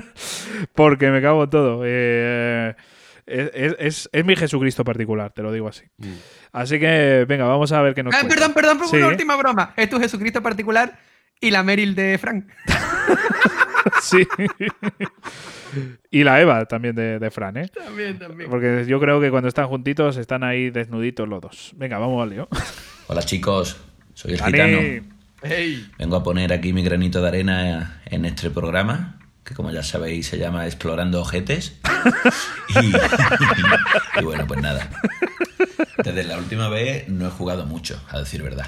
porque 0.74 1.11
me 1.11 1.22
cago 1.22 1.45
en 1.45 1.51
todo. 1.51 1.82
Eh, 1.84 2.74
es, 3.30 4.08
es- 4.12 4.24
mi 4.24 4.36
Jesucristo 4.36 4.84
particular, 4.84 5.32
te 5.32 5.42
lo 5.42 5.52
digo 5.52 5.68
así. 5.68 5.84
Así 6.52 6.78
que, 6.80 7.24
venga, 7.28 7.44
vamos 7.46 7.70
a 7.72 7.80
ver 7.82 7.94
qué 7.94 8.02
nos 8.02 8.14
Ah, 8.14 8.22
perdón, 8.28 8.52
perdón, 8.52 8.78
por 8.78 8.88
Sí. 8.88 8.96
una 8.96 9.08
última 9.08 9.36
broma. 9.36 9.72
Es 9.76 9.88
tu 9.88 9.98
Jesucristo 9.98 10.42
particular 10.42 10.98
y 11.40 11.50
la 11.50 11.62
Meryl 11.62 11.94
de 11.94 12.18
Frank. 12.18 12.46
Sí. 14.02 14.26
y 16.10 16.24
la 16.24 16.40
Eva 16.40 16.64
también 16.66 16.94
de, 16.94 17.18
de 17.18 17.30
Fran, 17.30 17.56
¿eh? 17.56 17.68
También, 17.68 18.18
también. 18.18 18.50
Porque 18.50 18.84
yo 18.86 19.00
creo 19.00 19.20
que 19.20 19.30
cuando 19.30 19.48
están 19.48 19.68
juntitos 19.68 20.16
están 20.16 20.42
ahí 20.44 20.70
desnuditos 20.70 21.28
los 21.28 21.40
dos. 21.40 21.72
Venga, 21.76 21.98
vamos 21.98 22.22
al 22.22 22.30
lío. 22.30 22.48
Hola 23.06 23.22
chicos, 23.22 23.78
soy 24.14 24.34
el 24.34 24.38
Dani. 24.38 25.00
Vengo 25.98 26.16
a 26.16 26.22
poner 26.22 26.52
aquí 26.52 26.72
mi 26.72 26.82
granito 26.82 27.22
de 27.22 27.28
arena 27.28 28.02
en 28.06 28.24
este 28.26 28.50
programa, 28.50 29.18
que 29.45 29.55
como 29.55 29.70
ya 29.70 29.82
sabéis 29.82 30.26
se 30.28 30.38
llama 30.38 30.66
Explorando 30.66 31.20
Ojetes. 31.20 31.78
y, 32.82 34.20
y 34.20 34.24
bueno, 34.24 34.47
pues 34.47 34.61
nada. 34.61 34.88
Desde 36.05 36.24
la 36.24 36.38
última 36.38 36.68
vez 36.68 37.09
no 37.09 37.26
he 37.26 37.30
jugado 37.30 37.66
mucho, 37.66 38.01
a 38.09 38.18
decir 38.18 38.43
verdad. 38.43 38.66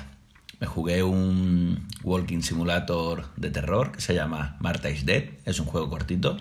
Me 0.60 0.66
jugué 0.66 1.02
un 1.02 1.88
Walking 2.04 2.42
Simulator 2.42 3.24
de 3.36 3.50
terror 3.50 3.92
que 3.92 4.00
se 4.00 4.14
llama 4.14 4.56
Marta 4.60 4.90
is 4.90 5.04
Dead. 5.04 5.24
Es 5.44 5.58
un 5.58 5.66
juego 5.66 5.90
cortito. 5.90 6.36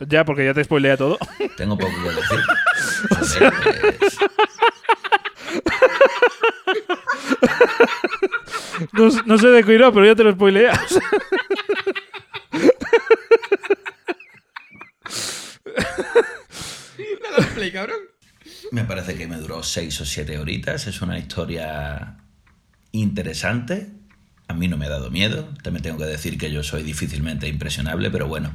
Ya, 0.00 0.24
porque 0.24 0.44
ya 0.44 0.52
te 0.52 0.64
spoilea 0.64 0.96
todo. 0.96 1.18
Tengo 1.56 1.78
poco 1.78 1.92
que 2.02 2.10
decir. 2.10 2.40
Joder, 3.08 3.96
pues, 3.98 4.18
No, 8.92 9.08
no 9.24 9.38
sé 9.38 9.48
de 9.48 9.64
qué 9.64 9.74
irá, 9.74 9.92
pero 9.92 10.06
ya 10.06 10.14
te 10.14 10.24
lo 10.24 10.32
spoileas. 10.32 10.78
Dale 17.36 17.46
play, 17.54 17.72
cabrón. 17.72 17.98
Me 18.72 18.84
parece 18.84 19.16
que 19.16 19.26
me 19.26 19.36
duró 19.36 19.62
6 19.62 20.00
o 20.00 20.04
7 20.04 20.38
horitas. 20.38 20.86
Es 20.86 21.02
una 21.02 21.18
historia 21.18 22.16
interesante. 22.92 23.88
A 24.48 24.54
mí 24.54 24.68
no 24.68 24.76
me 24.76 24.86
ha 24.86 24.90
dado 24.90 25.10
miedo. 25.10 25.48
También 25.62 25.82
tengo 25.82 25.98
que 25.98 26.04
decir 26.04 26.38
que 26.38 26.50
yo 26.50 26.62
soy 26.62 26.82
difícilmente 26.82 27.48
impresionable, 27.48 28.10
pero 28.10 28.28
bueno. 28.28 28.54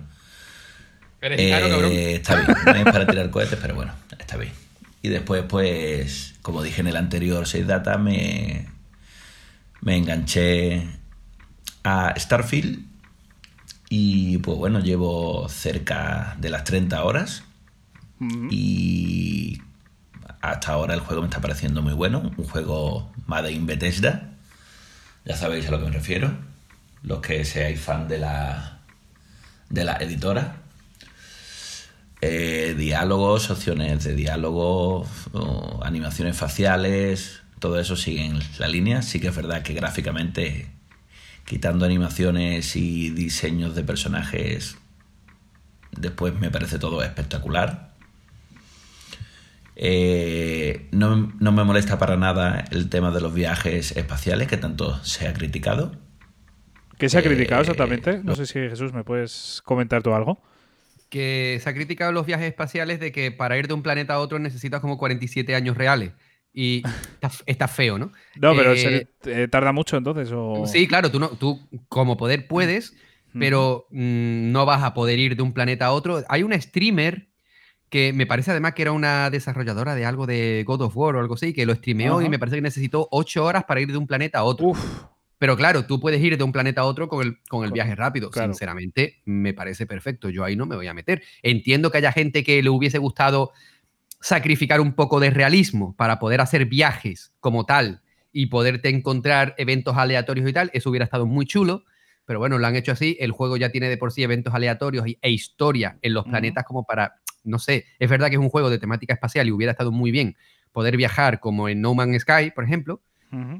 Eres 1.21 1.39
gitano, 1.39 1.69
cabrón. 1.69 1.91
Eh, 1.91 2.15
está 2.15 2.35
bien. 2.35 2.57
No 2.65 2.71
es 2.73 2.83
para 2.83 3.07
tirar 3.07 3.29
cohetes, 3.29 3.59
pero 3.61 3.75
bueno, 3.75 3.93
está 4.17 4.37
bien. 4.37 4.53
Y 5.03 5.09
después, 5.09 5.43
pues, 5.47 6.35
como 6.41 6.61
dije 6.61 6.81
en 6.81 6.87
el 6.87 6.95
anterior 6.95 7.47
6 7.47 7.67
Data, 7.67 7.97
me, 7.97 8.67
me 9.81 9.97
enganché 9.97 10.87
a 11.83 12.13
Starfield. 12.17 12.90
Y 13.93 14.37
pues 14.37 14.57
bueno, 14.57 14.79
llevo 14.79 15.49
cerca 15.49 16.37
de 16.39 16.49
las 16.49 16.63
30 16.63 17.03
horas. 17.03 17.43
Y 18.49 19.61
hasta 20.39 20.71
ahora 20.71 20.93
el 20.93 21.01
juego 21.01 21.23
me 21.23 21.27
está 21.27 21.41
pareciendo 21.41 21.81
muy 21.81 21.91
bueno. 21.91 22.31
Un 22.37 22.45
juego 22.45 23.11
Made 23.27 23.51
in 23.51 23.65
Bethesda. 23.65 24.29
Ya 25.25 25.35
sabéis 25.35 25.67
a 25.67 25.71
lo 25.71 25.79
que 25.79 25.87
me 25.87 25.91
refiero. 25.91 26.31
Los 27.03 27.19
que 27.19 27.43
seáis 27.43 27.81
fan 27.81 28.07
de 28.07 28.19
la, 28.19 28.79
de 29.69 29.83
la 29.83 29.97
editora. 29.97 30.55
Eh, 32.21 32.75
diálogos, 32.77 33.49
opciones 33.49 34.05
de 34.05 34.15
diálogo, 34.15 35.05
animaciones 35.83 36.37
faciales, 36.37 37.41
todo 37.59 37.77
eso 37.77 37.97
sigue 37.97 38.23
en 38.23 38.39
la 38.57 38.69
línea. 38.69 39.01
Sí 39.01 39.19
que 39.19 39.27
es 39.27 39.35
verdad 39.35 39.63
que 39.63 39.73
gráficamente, 39.73 40.69
quitando 41.45 41.85
animaciones 41.85 42.75
y 42.75 43.09
diseños 43.09 43.75
de 43.75 43.83
personajes, 43.83 44.77
después 45.91 46.39
me 46.39 46.49
parece 46.49 46.79
todo 46.79 47.03
espectacular. 47.03 47.91
Eh, 49.75 50.87
no, 50.91 51.33
no 51.39 51.51
me 51.51 51.63
molesta 51.63 51.97
para 51.97 52.17
nada 52.17 52.65
el 52.71 52.89
tema 52.89 53.11
de 53.11 53.21
los 53.21 53.33
viajes 53.33 53.95
espaciales 53.97 54.47
que 54.47 54.57
tanto 54.57 55.03
se 55.03 55.27
ha 55.27 55.33
criticado. 55.33 55.91
¿Qué 56.97 57.09
se 57.09 57.17
ha 57.17 57.23
criticado 57.23 57.61
Eh, 57.61 57.63
exactamente? 57.63 58.21
No 58.23 58.35
sé 58.35 58.45
si 58.45 58.59
Jesús 58.59 58.93
me 58.93 59.03
puedes 59.03 59.61
comentar 59.65 60.03
tú 60.03 60.13
algo. 60.13 60.39
Que 61.09 61.59
se 61.61 61.67
ha 61.67 61.73
criticado 61.73 62.11
los 62.11 62.27
viajes 62.27 62.47
espaciales 62.47 62.99
de 62.99 63.11
que 63.11 63.31
para 63.31 63.57
ir 63.57 63.67
de 63.67 63.73
un 63.73 63.81
planeta 63.81 64.13
a 64.13 64.19
otro 64.19 64.37
necesitas 64.37 64.81
como 64.81 64.99
47 64.99 65.55
años 65.55 65.75
reales. 65.75 66.11
Y 66.53 66.83
está, 67.13 67.31
está 67.45 67.67
feo, 67.67 67.97
¿no? 67.97 68.11
No, 68.35 68.55
pero 68.55 68.73
Eh, 68.73 69.07
se- 69.21 69.43
eh, 69.43 69.47
tarda 69.47 69.71
mucho 69.71 69.95
entonces. 69.97 70.29
O... 70.35 70.65
Sí, 70.67 70.87
claro, 70.87 71.09
tú, 71.09 71.19
no, 71.19 71.29
tú 71.29 71.59
como 71.87 72.17
poder 72.17 72.47
puedes, 72.47 72.93
pero 73.37 73.87
mm, 73.91 74.51
no 74.51 74.65
vas 74.65 74.83
a 74.83 74.93
poder 74.93 75.17
ir 75.19 75.35
de 75.37 75.43
un 75.43 75.53
planeta 75.53 75.85
a 75.85 75.91
otro. 75.93 76.23
Hay 76.27 76.43
una 76.43 76.59
streamer 76.59 77.29
que 77.89 78.13
me 78.13 78.25
parece 78.25 78.51
además 78.51 78.73
que 78.73 78.81
era 78.83 78.91
una 78.91 79.29
desarrolladora 79.29 79.95
de 79.95 80.05
algo 80.05 80.25
de 80.27 80.63
God 80.65 80.81
of 80.81 80.97
War 80.97 81.15
o 81.15 81.19
algo 81.19 81.35
así, 81.35 81.53
que 81.53 81.65
lo 81.65 81.73
streameó 81.75 82.17
Ajá. 82.17 82.25
y 82.25 82.29
me 82.29 82.39
parece 82.39 82.57
que 82.57 82.61
necesitó 82.61 83.07
ocho 83.11 83.43
horas 83.45 83.63
para 83.65 83.81
ir 83.81 83.91
de 83.91 83.97
un 83.97 84.07
planeta 84.07 84.39
a 84.39 84.43
otro. 84.43 84.67
Uf, 84.67 85.03
Pero 85.37 85.55
claro, 85.57 85.85
tú 85.85 85.99
puedes 85.99 86.21
ir 86.21 86.37
de 86.37 86.43
un 86.43 86.51
planeta 86.51 86.81
a 86.81 86.85
otro 86.85 87.07
con 87.09 87.25
el, 87.25 87.37
con 87.49 87.65
el 87.65 87.71
viaje 87.71 87.95
rápido. 87.95 88.29
claro. 88.29 88.53
Sinceramente, 88.53 89.21
me 89.25 89.53
parece 89.53 89.85
perfecto. 89.85 90.29
Yo 90.29 90.43
ahí 90.43 90.55
no 90.55 90.65
me 90.65 90.75
voy 90.75 90.87
a 90.87 90.93
meter. 90.93 91.21
Entiendo 91.43 91.91
que 91.91 91.97
haya 91.99 92.11
gente 92.11 92.43
que 92.43 92.61
le 92.63 92.69
hubiese 92.69 92.97
gustado 92.97 93.51
sacrificar 94.21 94.79
un 94.81 94.93
poco 94.93 95.19
de 95.19 95.29
realismo 95.31 95.95
para 95.97 96.19
poder 96.19 96.41
hacer 96.41 96.65
viajes 96.65 97.33
como 97.39 97.65
tal 97.65 98.01
y 98.31 98.45
poderte 98.45 98.89
encontrar 98.89 99.55
eventos 99.57 99.97
aleatorios 99.97 100.47
y 100.49 100.53
tal. 100.53 100.69
Eso 100.73 100.89
hubiera 100.89 101.03
estado 101.05 101.25
muy 101.25 101.45
chulo. 101.45 101.83
Pero 102.25 102.39
bueno, 102.39 102.57
lo 102.59 102.67
han 102.67 102.75
hecho 102.75 102.91
así. 102.93 103.17
El 103.19 103.31
juego 103.31 103.57
ya 103.57 103.69
tiene 103.71 103.89
de 103.89 103.97
por 103.97 104.11
sí 104.13 104.23
eventos 104.23 104.53
aleatorios 104.53 105.05
y- 105.07 105.17
e 105.21 105.31
historia 105.31 105.97
en 106.01 106.13
los 106.13 106.23
planetas 106.25 106.63
como 106.63 106.85
para, 106.85 107.15
no 107.43 107.57
sé, 107.59 107.85
es 107.99 108.09
verdad 108.09 108.27
que 108.29 108.35
es 108.35 108.39
un 108.39 108.49
juego 108.49 108.69
de 108.69 108.77
temática 108.77 109.13
espacial 109.13 109.47
y 109.47 109.51
hubiera 109.51 109.71
estado 109.71 109.91
muy 109.91 110.11
bien 110.11 110.37
poder 110.71 110.95
viajar 110.95 111.39
como 111.41 111.67
en 111.67 111.81
No 111.81 111.93
Man's 111.95 112.21
Sky, 112.21 112.51
por 112.55 112.63
ejemplo, 112.63 113.01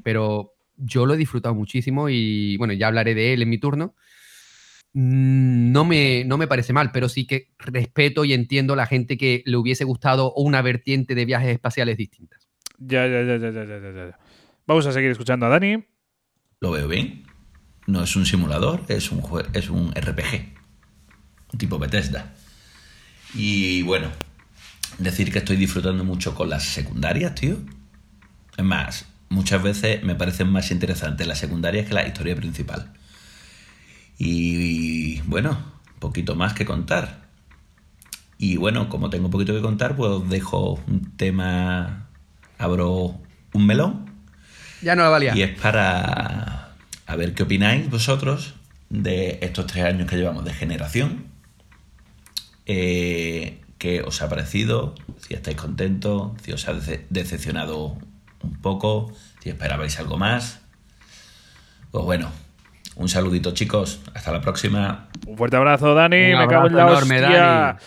pero 0.02 0.54
yo 0.76 1.04
lo 1.06 1.14
he 1.14 1.16
disfrutado 1.18 1.54
muchísimo 1.54 2.08
y 2.08 2.56
bueno, 2.56 2.72
ya 2.72 2.86
hablaré 2.86 3.14
de 3.14 3.34
él 3.34 3.42
en 3.42 3.48
mi 3.50 3.58
turno. 3.58 3.94
Mm, 4.94 5.72
No 5.72 5.84
me, 5.84 6.24
no 6.24 6.36
me 6.38 6.46
parece 6.46 6.72
mal, 6.72 6.92
pero 6.92 7.08
sí 7.08 7.26
que 7.26 7.48
respeto 7.58 8.24
y 8.24 8.32
entiendo 8.32 8.76
la 8.76 8.86
gente 8.86 9.16
que 9.16 9.42
le 9.46 9.56
hubiese 9.56 9.84
gustado 9.84 10.32
una 10.34 10.62
vertiente 10.62 11.14
de 11.14 11.24
viajes 11.24 11.50
espaciales 11.50 11.96
distintas. 11.96 12.48
Ya, 12.78 13.06
ya, 13.06 13.22
ya, 13.22 13.36
ya, 13.36 13.50
ya, 13.50 13.64
ya, 13.64 13.78
ya, 13.78 13.92
ya. 13.92 14.18
Vamos 14.66 14.86
a 14.86 14.92
seguir 14.92 15.10
escuchando 15.10 15.46
a 15.46 15.48
Dani. 15.48 15.84
Lo 16.60 16.70
veo 16.70 16.88
bien. 16.88 17.24
No 17.86 18.02
es 18.04 18.14
un 18.16 18.26
simulador, 18.26 18.82
es 18.88 19.10
un, 19.10 19.22
es 19.52 19.68
un 19.70 19.92
RPG. 19.94 20.54
Tipo 21.58 21.78
Bethesda. 21.78 22.32
Y 23.34 23.82
bueno, 23.82 24.08
decir 24.98 25.32
que 25.32 25.38
estoy 25.38 25.56
disfrutando 25.56 26.04
mucho 26.04 26.34
con 26.34 26.48
las 26.50 26.64
secundarias, 26.64 27.34
tío. 27.34 27.58
Es 28.56 28.64
más, 28.64 29.06
muchas 29.28 29.62
veces 29.62 30.02
me 30.02 30.14
parecen 30.14 30.48
más 30.48 30.70
interesantes 30.70 31.26
las 31.26 31.38
secundarias 31.38 31.86
que 31.88 31.94
la 31.94 32.06
historia 32.06 32.36
principal. 32.36 32.92
Y, 34.18 35.20
bueno, 35.22 35.58
poquito 35.98 36.34
más 36.34 36.54
que 36.54 36.64
contar. 36.64 37.22
Y 38.38 38.56
bueno, 38.56 38.88
como 38.88 39.10
tengo 39.10 39.30
poquito 39.30 39.52
que 39.54 39.60
contar, 39.60 39.96
pues 39.96 40.10
os 40.10 40.28
dejo 40.28 40.80
un 40.86 41.16
tema. 41.16 42.08
Abro 42.58 43.20
un 43.52 43.66
melón. 43.66 44.10
Ya 44.82 44.94
no 44.96 45.02
la 45.02 45.08
valía. 45.10 45.36
Y 45.36 45.42
es 45.42 45.58
para 45.60 46.74
a 47.06 47.16
ver 47.16 47.34
qué 47.34 47.42
opináis 47.44 47.88
vosotros 47.90 48.54
de 48.90 49.38
estos 49.42 49.66
tres 49.66 49.84
años 49.84 50.08
que 50.08 50.16
llevamos 50.16 50.44
de 50.44 50.52
generación. 50.54 51.26
Eh, 52.66 53.60
¿Qué 53.78 54.02
os 54.02 54.22
ha 54.22 54.28
parecido? 54.28 54.94
Si 55.18 55.34
estáis 55.34 55.56
contentos, 55.56 56.32
si 56.44 56.52
os 56.52 56.68
ha 56.68 56.72
dece- 56.74 57.04
decepcionado 57.10 57.98
un 58.42 58.56
poco, 58.60 59.12
si 59.42 59.50
esperabais 59.50 59.98
algo 59.98 60.18
más. 60.18 60.60
Pues 61.90 62.04
bueno, 62.04 62.30
un 62.96 63.08
saludito 63.08 63.52
chicos, 63.52 64.00
hasta 64.14 64.32
la 64.32 64.40
próxima. 64.40 65.08
Un 65.26 65.36
fuerte 65.36 65.56
abrazo, 65.56 65.94
Dani. 65.94 66.32
Un 66.32 66.40
Me 66.40 66.46
cago 66.46 66.66
en 66.66 66.76
la 66.76 66.82
abrazo 66.82 67.04
enorme, 67.04 67.20
hostia. 67.22 67.40
Dani. 67.40 67.78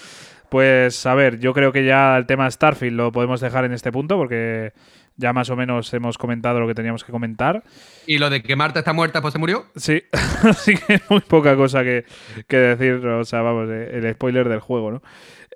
Pues 0.50 1.06
a 1.06 1.16
ver, 1.16 1.40
yo 1.40 1.54
creo 1.54 1.72
que 1.72 1.86
ya 1.86 2.16
el 2.18 2.26
tema 2.26 2.50
Starfield 2.50 2.96
lo 2.96 3.12
podemos 3.12 3.42
dejar 3.42 3.66
en 3.66 3.74
este 3.74 3.92
punto 3.92 4.16
porque 4.18 4.74
ya 5.18 5.34
más 5.34 5.50
o 5.50 5.56
menos 5.56 5.94
hemos 5.94 6.18
comentado 6.18 6.60
lo 6.60 6.68
que 6.68 6.76
teníamos 6.76 7.04
que 7.04 7.12
comentar. 7.12 7.64
Y 8.06 8.18
lo 8.18 8.30
de 8.30 8.42
que 8.42 8.56
Marta 8.56 8.80
está 8.80 8.94
muerta, 8.94 9.22
pues 9.22 9.34
se 9.34 9.40
murió. 9.40 9.66
Sí, 9.76 10.04
así 10.44 10.76
que 10.76 11.02
muy 11.10 11.22
poca 11.22 11.56
cosa 11.56 11.84
que, 11.84 12.06
que 12.48 12.58
decir, 12.58 13.06
o 13.06 13.24
sea, 13.24 13.42
vamos, 13.42 13.70
eh, 13.70 13.92
el 13.94 14.14
spoiler 14.14 14.50
del 14.50 14.60
juego, 14.60 14.92
¿no? 14.92 15.02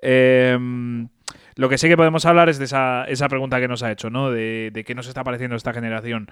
Em, 0.02 1.08
lo 1.56 1.68
que 1.68 1.78
sí 1.78 1.88
que 1.88 1.96
podemos 1.96 2.24
hablar 2.24 2.48
es 2.48 2.58
de 2.58 2.64
esa, 2.64 3.04
esa 3.04 3.28
pregunta 3.28 3.60
que 3.60 3.68
nos 3.68 3.82
ha 3.82 3.92
hecho, 3.92 4.08
¿no? 4.08 4.30
De, 4.30 4.70
de 4.72 4.84
qué 4.84 4.94
nos 4.94 5.08
está 5.08 5.24
pareciendo 5.24 5.56
esta 5.56 5.72
generación. 5.72 6.30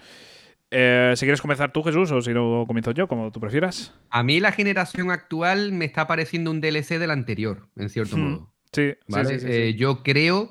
Eh, 0.71 1.15
si 1.17 1.25
quieres 1.25 1.41
comenzar 1.41 1.73
tú, 1.73 1.83
Jesús, 1.83 2.11
o 2.11 2.21
si 2.21 2.35
no 2.35 2.65
comienzo 2.67 2.91
yo, 2.93 3.09
como 3.09 3.33
tú 3.33 3.41
prefieras. 3.41 3.95
A 4.11 4.23
mí 4.23 4.39
la 4.41 4.53
generación 4.53 5.11
actual 5.11 5.73
me 5.73 5.87
está 5.87 6.07
pareciendo 6.07 6.51
un 6.51 6.61
DLC 6.61 6.99
del 6.99 7.11
anterior, 7.11 7.69
en 7.77 7.89
cierto 7.89 8.17
Hmm. 8.17 8.21
modo. 8.21 8.55
Sí, 8.73 8.93
¿vale? 9.09 9.29
sí, 9.31 9.41
sí, 9.41 9.47
sí. 9.47 9.53
Eh, 9.53 9.75
yo 9.75 10.03
creo 10.03 10.51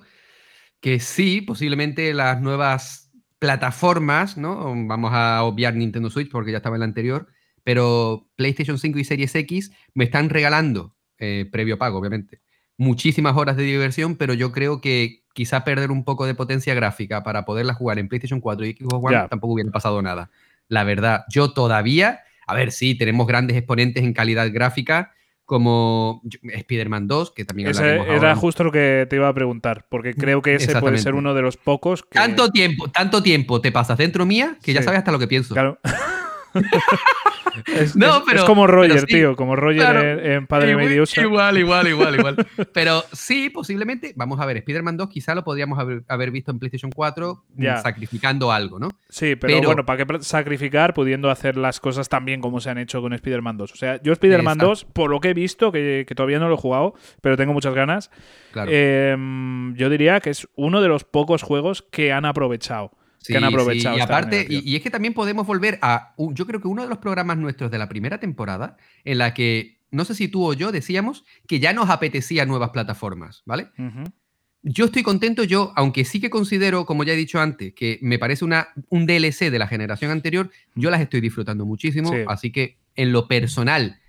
que 0.81 0.99
sí, 0.99 1.41
posiblemente 1.41 2.13
las 2.13 2.41
nuevas 2.41 3.11
plataformas, 3.39 4.37
¿no? 4.37 4.73
Vamos 4.87 5.11
a 5.13 5.43
obviar 5.43 5.75
Nintendo 5.75 6.09
Switch 6.09 6.31
porque 6.31 6.51
ya 6.51 6.57
estaba 6.57 6.75
en 6.75 6.79
la 6.81 6.85
anterior, 6.85 7.27
pero 7.63 8.27
PlayStation 8.35 8.79
5 8.79 8.97
y 8.97 9.03
Series 9.03 9.35
X 9.35 9.71
me 9.93 10.05
están 10.05 10.29
regalando, 10.29 10.95
eh, 11.19 11.47
previo 11.51 11.77
pago, 11.77 11.99
obviamente, 11.99 12.41
muchísimas 12.77 13.35
horas 13.37 13.55
de 13.57 13.63
diversión, 13.63 14.15
pero 14.15 14.33
yo 14.33 14.51
creo 14.51 14.81
que 14.81 15.23
quizá 15.37 15.63
perder 15.63 15.91
un 15.91 16.03
poco 16.03 16.25
de 16.25 16.33
potencia 16.33 16.73
gráfica 16.73 17.21
para 17.21 17.45
poderla 17.45 17.75
jugar 17.75 17.99
en 17.99 18.07
PlayStation 18.07 18.41
4 18.41 18.65
y 18.65 18.73
Xbox 18.73 19.05
One 19.05 19.27
tampoco 19.29 19.53
hubiera 19.53 19.69
pasado 19.69 20.01
nada. 20.01 20.31
La 20.67 20.83
verdad, 20.83 21.25
yo 21.29 21.51
todavía, 21.51 22.21
a 22.47 22.55
ver, 22.55 22.71
sí, 22.71 22.95
tenemos 22.97 23.27
grandes 23.27 23.55
exponentes 23.55 24.03
en 24.03 24.13
calidad 24.13 24.51
gráfica, 24.51 25.13
como 25.45 26.23
Spider-Man 26.41 27.07
2, 27.07 27.33
que 27.33 27.45
también 27.45 27.69
Ese 27.69 27.81
hablaremos 27.81 28.07
era 28.07 28.29
ahora. 28.29 28.35
justo 28.35 28.63
lo 28.63 28.71
que 28.71 29.05
te 29.07 29.17
iba 29.17 29.27
a 29.27 29.33
preguntar, 29.33 29.85
porque 29.89 30.15
creo 30.15 30.41
que 30.41 30.55
ese 30.55 30.75
puede 30.79 30.97
ser 30.97 31.13
uno 31.13 31.35
de 31.35 31.43
los 31.43 31.55
pocos 31.55 32.01
que... 32.01 32.17
Tanto 32.17 32.49
tiempo, 32.49 32.89
tanto 32.89 33.21
tiempo 33.21 33.61
te 33.61 33.71
pasas 33.71 33.99
dentro 33.99 34.25
mía 34.25 34.57
que 34.63 34.73
ya 34.73 34.81
sabes 34.81 34.97
hasta 34.97 35.11
lo 35.11 35.19
que 35.19 35.27
pienso. 35.27 35.53
Claro. 35.53 35.79
Es, 37.65 37.95
No, 37.95 38.17
es- 38.17 38.23
pero- 38.25 38.39
es 38.39 38.43
como 38.45 38.67
Roger, 38.67 38.99
sí. 39.01 39.05
tío, 39.07 39.35
como 39.35 39.55
Roger 39.55 39.77
Claro. 39.81 40.01
en, 40.01 40.31
en 40.31 40.47
Padre 40.47 40.71
Igual- 40.73 40.85
Mediosa. 40.85 41.21
Igual, 41.21 41.57
igual, 41.57 41.87
igual, 41.87 42.15
igual. 42.15 42.35
Pero 42.73 43.03
sí, 43.13 43.49
posiblemente, 43.49 44.13
vamos 44.15 44.39
a 44.39 44.45
ver, 44.45 44.57
Spider-Man 44.57 44.95
2 44.95 45.09
quizá 45.09 45.33
lo 45.33 45.43
podríamos 45.43 45.79
haber, 45.79 46.03
haber 46.07 46.29
visto 46.29 46.51
en 46.51 46.59
PlayStation 46.59 46.91
4 46.91 47.45
mm, 47.55 47.61
Ya. 47.63 47.77
sacrificando 47.77 48.51
algo, 48.51 48.77
¿no? 48.77 48.89
Sí, 49.09 49.35
pero, 49.35 49.55
Pero- 49.55 49.67
bueno, 49.69 49.85
¿para 49.87 50.05
qué 50.05 50.17
sacrificar 50.21 50.93
pudiendo 50.93 51.31
hacer 51.31 51.57
las 51.57 51.79
cosas 51.79 52.09
tan 52.09 52.25
bien 52.25 52.41
como 52.41 52.59
se 52.61 52.69
han 52.69 52.77
hecho 52.77 53.01
con 53.01 53.13
Spider-Man 53.13 53.57
2? 53.57 53.71
O 53.71 53.75
sea, 53.75 53.99
yo 54.03 54.13
Spider-Man 54.13 54.57
Exacto. 54.57 54.67
2, 54.67 54.85
por 54.85 55.09
lo 55.09 55.19
que 55.19 55.29
he 55.29 55.33
visto, 55.33 55.71
que, 55.71 56.05
que 56.07 56.13
todavía 56.13 56.37
no 56.37 56.49
lo 56.49 56.53
he 56.55 56.59
jugado, 56.59 56.93
pero 57.21 57.37
tengo 57.37 57.53
muchas 57.53 57.73
ganas, 57.73 58.11
Claro. 58.51 58.69
em, 58.71 59.73
yo 59.75 59.89
diría 59.89 60.19
que 60.19 60.29
es 60.29 60.47
uno 60.55 60.79
de 60.81 60.89
los 60.89 61.03
pocos 61.05 61.41
juegos 61.41 61.81
que 61.81 62.11
han 62.13 62.25
aprovechado. 62.25 62.91
Sí, 63.27 63.33
que 63.33 63.37
han 63.37 63.43
sí, 63.43 63.47
aprovechado. 63.53 63.97
Y 63.97 64.01
aparte, 64.01 64.47
y, 64.49 64.75
es 64.75 64.81
que 64.81 64.89
también 64.89 65.13
podemos 65.13 65.45
volver 65.45 65.77
a, 65.81 66.13
un- 66.17 66.33
yo 66.33 66.45
creo 66.47 66.59
que 66.61 66.67
uno 66.67 66.81
de 66.83 66.89
los 66.89 66.97
programas 66.97 67.37
nuestros 67.37 67.69
de 67.69 67.77
la 67.77 67.87
primera 67.89 68.19
temporada, 68.19 68.77
en 69.03 69.17
la 69.19 69.33
que, 69.33 69.79
no 69.91 70.03
sé 70.05 70.15
si 70.15 70.27
tú 70.27 70.43
o 70.45 70.53
yo 70.53 70.71
decíamos 70.71 71.23
que 71.47 71.59
ya 71.59 71.73
nos 71.73 71.89
apetecía 71.89 72.45
nuevas 72.45 72.71
plataformas, 72.71 73.43
¿vale? 73.45 73.67
Yo 74.63 74.85
estoy 74.85 75.03
contento, 75.03 75.43
yo, 75.43 75.71
aunque 75.75 76.03
sí 76.03 76.19
que 76.19 76.29
considero, 76.29 76.85
como 76.85 77.03
ya 77.03 77.13
he 77.13 77.15
dicho 77.15 77.39
antes, 77.39 77.73
que 77.73 77.99
me 78.01 78.19
parece 78.19 78.43
una, 78.43 78.69
un 78.89 79.05
DLC 79.05 79.49
de 79.51 79.59
la 79.59 79.67
generación 79.67 80.11
anterior, 80.11 80.49
yo 80.75 80.89
las 80.89 80.99
estoy 80.99 81.21
disfrutando 81.21 81.65
muchísimo, 81.65 82.09
Sí. 82.11 82.17
así 82.27 82.51
que 82.51 82.77
en 82.95 83.11
lo 83.13 83.27
personal, 83.27 83.99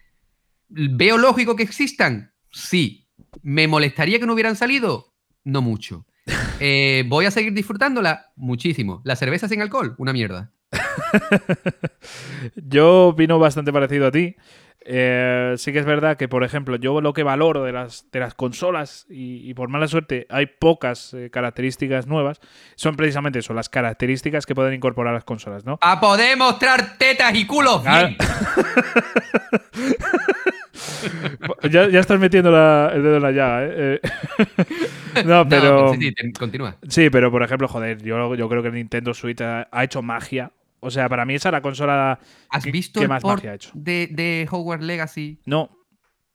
¿veo 0.68 1.18
lógico 1.18 1.54
que 1.56 1.62
existan? 1.62 2.32
Sí. 2.50 3.06
¿Me 3.42 3.68
molestaría 3.68 4.18
que 4.18 4.26
no 4.26 4.32
hubieran 4.32 4.56
salido? 4.56 5.14
No 5.44 5.62
mucho. 5.62 6.06
Eh, 6.60 7.04
¿Voy 7.06 7.24
a 7.24 7.30
seguir 7.30 7.52
disfrutándola? 7.52 8.32
Muchísimo. 8.36 9.00
¿La 9.04 9.16
cerveza 9.16 9.48
sin 9.48 9.62
alcohol? 9.62 9.94
Una 9.98 10.12
mierda. 10.12 10.50
Yo 12.56 13.08
opino 13.08 13.38
bastante 13.38 13.72
parecido 13.72 14.08
a 14.08 14.10
ti. 14.10 14.36
Eh, 14.90 15.54
sí 15.58 15.72
que 15.72 15.80
es 15.80 15.84
verdad 15.84 16.16
que, 16.16 16.28
por 16.28 16.44
ejemplo, 16.44 16.76
yo 16.76 17.02
lo 17.02 17.12
que 17.12 17.22
valoro 17.22 17.62
de 17.62 17.72
las, 17.72 18.10
de 18.10 18.20
las 18.20 18.34
consolas, 18.34 19.04
y, 19.10 19.48
y 19.48 19.52
por 19.52 19.68
mala 19.68 19.86
suerte 19.86 20.26
hay 20.30 20.46
pocas 20.46 21.12
eh, 21.12 21.28
características 21.30 22.06
nuevas, 22.06 22.40
son 22.74 22.96
precisamente 22.96 23.40
eso, 23.40 23.52
las 23.52 23.68
características 23.68 24.46
que 24.46 24.54
pueden 24.54 24.72
incorporar 24.72 25.12
las 25.12 25.24
consolas, 25.24 25.66
¿no? 25.66 25.78
¡A 25.82 26.00
poder 26.00 26.38
mostrar 26.38 26.96
tetas 26.96 27.34
y 27.34 27.46
culos! 27.46 27.82
Ah. 27.84 28.08
ya, 31.70 31.88
ya 31.88 32.00
estás 32.00 32.18
metiendo 32.20 32.50
la- 32.50 32.90
el 32.94 33.02
dedo 33.02 33.16
en 33.16 33.22
la 33.22 33.30
llaga, 33.32 33.64
¿eh? 33.66 33.70
Eh, 33.76 34.00
no, 35.26 35.48
pero... 35.48 35.94
No, 35.94 35.94
sí, 35.94 36.12
continúa. 36.38 36.76
Sí, 36.88 37.10
pero 37.10 37.30
por 37.30 37.42
ejemplo, 37.42 37.68
joder, 37.68 38.02
yo, 38.02 38.34
yo 38.34 38.48
creo 38.48 38.62
que 38.62 38.68
el 38.68 38.74
Nintendo 38.74 39.14
Switch 39.14 39.40
ha, 39.40 39.68
ha 39.70 39.84
hecho 39.84 40.02
magia. 40.02 40.52
O 40.80 40.90
sea, 40.90 41.08
para 41.08 41.24
mí 41.24 41.34
esa 41.34 41.48
es 41.48 41.52
la 41.52 41.60
consola 41.62 42.20
¿Has 42.50 42.62
que, 42.64 42.70
visto 42.70 43.00
que 43.00 43.04
el 43.04 43.08
más 43.08 43.22
port 43.22 43.38
magia 43.38 43.50
ha 43.50 43.54
hecho. 43.54 43.70
de, 43.74 44.08
de 44.12 44.46
Hogwarts 44.50 44.84
Legacy 44.84 45.40
No, 45.44 45.70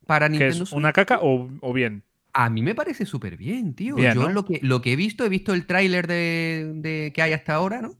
para 0.05 0.27
que 0.27 0.31
Nintendo 0.31 0.63
es 0.63 0.69
Switch? 0.69 0.77
una 0.77 0.91
caca 0.91 1.19
o, 1.21 1.49
o 1.61 1.73
bien. 1.73 2.03
A 2.33 2.49
mí 2.49 2.61
me 2.61 2.75
parece 2.75 3.05
súper 3.05 3.37
bien, 3.37 3.73
tío. 3.75 3.95
Bien, 3.95 4.13
Yo 4.15 4.23
¿no? 4.23 4.29
lo, 4.29 4.43
que, 4.43 4.59
lo 4.63 4.81
que 4.81 4.93
he 4.93 4.95
visto, 4.95 5.23
he 5.23 5.29
visto 5.29 5.53
el 5.53 5.65
tráiler 5.65 6.07
de, 6.07 6.71
de- 6.75 7.11
que 7.13 7.21
hay 7.21 7.31
hasta 7.31 7.53
ahora, 7.53 7.81
¿no? 7.81 7.93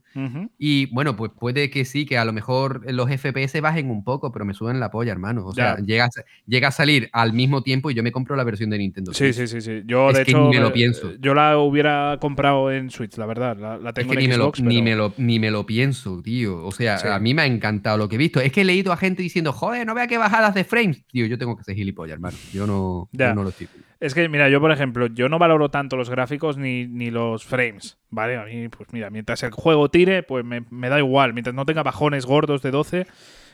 Y 0.58 0.86
bueno, 0.86 1.16
pues 1.16 1.32
puede 1.38 1.70
que 1.70 1.84
sí, 1.84 2.06
que 2.06 2.18
a 2.18 2.24
lo 2.24 2.32
mejor 2.32 2.82
los 2.92 3.08
FPS 3.10 3.60
bajen 3.60 3.90
un 3.90 4.04
poco, 4.04 4.30
pero 4.32 4.44
me 4.44 4.54
suben 4.54 4.80
la 4.80 4.90
polla, 4.90 5.12
hermano. 5.12 5.46
O 5.46 5.52
sea, 5.52 5.76
llega 5.78 6.04
a, 6.06 6.10
sa- 6.10 6.24
llega 6.46 6.68
a 6.68 6.70
salir 6.70 7.08
al 7.12 7.32
mismo 7.32 7.62
tiempo 7.62 7.90
y 7.90 7.94
yo 7.94 8.02
me 8.02 8.12
compro 8.12 8.36
la 8.36 8.44
versión 8.44 8.70
de 8.70 8.78
Nintendo 8.78 9.12
Sí, 9.12 9.32
Switch. 9.32 9.48
sí, 9.48 9.60
sí, 9.60 9.60
sí. 9.60 9.82
Yo, 9.86 10.10
Es 10.10 10.18
de 10.18 10.24
que 10.24 10.30
hecho, 10.30 10.40
ni 10.44 10.50
me 10.56 10.60
lo 10.60 10.68
eh, 10.68 10.72
pienso. 10.72 11.12
Yo 11.20 11.34
la 11.34 11.58
hubiera 11.58 12.18
comprado 12.20 12.70
en 12.72 12.90
Switch, 12.90 13.16
la 13.16 13.26
verdad. 13.26 13.56
La, 13.58 13.76
la 13.78 13.90
Es 13.90 13.94
tengo 13.94 14.12
que 14.12 14.18
en 14.18 14.22
ni 14.24 14.28
me, 14.28 14.36
lo, 14.36 14.52
ni, 14.62 14.82
me 14.82 14.94
lo, 14.96 15.14
ni 15.16 15.38
me 15.38 15.50
lo 15.50 15.66
pienso, 15.66 16.22
tío. 16.22 16.64
O 16.64 16.72
sea, 16.72 16.98
Sí. 16.98 17.08
a 17.08 17.18
mí 17.18 17.34
me 17.34 17.42
ha 17.42 17.46
encantado 17.46 17.98
lo 17.98 18.08
que 18.08 18.14
he 18.14 18.18
visto. 18.18 18.40
Es 18.40 18.52
que 18.52 18.60
he 18.60 18.64
leído 18.64 18.92
a 18.92 18.96
gente 18.96 19.22
diciendo, 19.22 19.52
joder, 19.52 19.86
no 19.86 19.94
vea 19.94 20.06
qué 20.06 20.18
bajadas 20.18 20.54
de 20.54 20.64
frames. 20.64 21.04
Tío, 21.06 21.26
yo 21.26 21.38
tengo 21.38 21.56
que 21.56 21.64
ser 21.64 21.74
gilipollas, 21.74 22.14
hermano. 22.14 22.36
Yo 22.52 22.66
no, 22.66 23.08
yo 23.12 23.34
no 23.34 23.42
lo 23.42 23.48
estoy. 23.48 23.68
Es 24.00 24.12
que, 24.12 24.28
mira, 24.28 24.50
yo, 24.50 24.60
por 24.60 24.70
ejemplo, 24.70 25.06
yo 25.06 25.28
no 25.30 25.38
valoro 25.38 25.70
tanto 25.70 25.96
los 25.96 26.10
gráficos 26.10 26.58
ni, 26.58 26.86
ni 26.86 27.10
los 27.10 27.44
frames, 27.44 27.96
¿vale? 28.10 28.36
A 28.36 28.44
mí, 28.44 28.68
pues 28.68 28.92
mira, 28.92 29.08
mientras 29.08 29.42
el 29.44 29.52
juego 29.52 29.88
tire, 30.04 30.22
pues 30.22 30.44
me, 30.44 30.64
me 30.70 30.88
da 30.88 30.98
igual. 30.98 31.32
Mientras 31.32 31.54
no 31.54 31.64
tenga 31.64 31.82
bajones 31.82 32.26
gordos 32.26 32.62
de 32.62 32.70
12, 32.70 33.06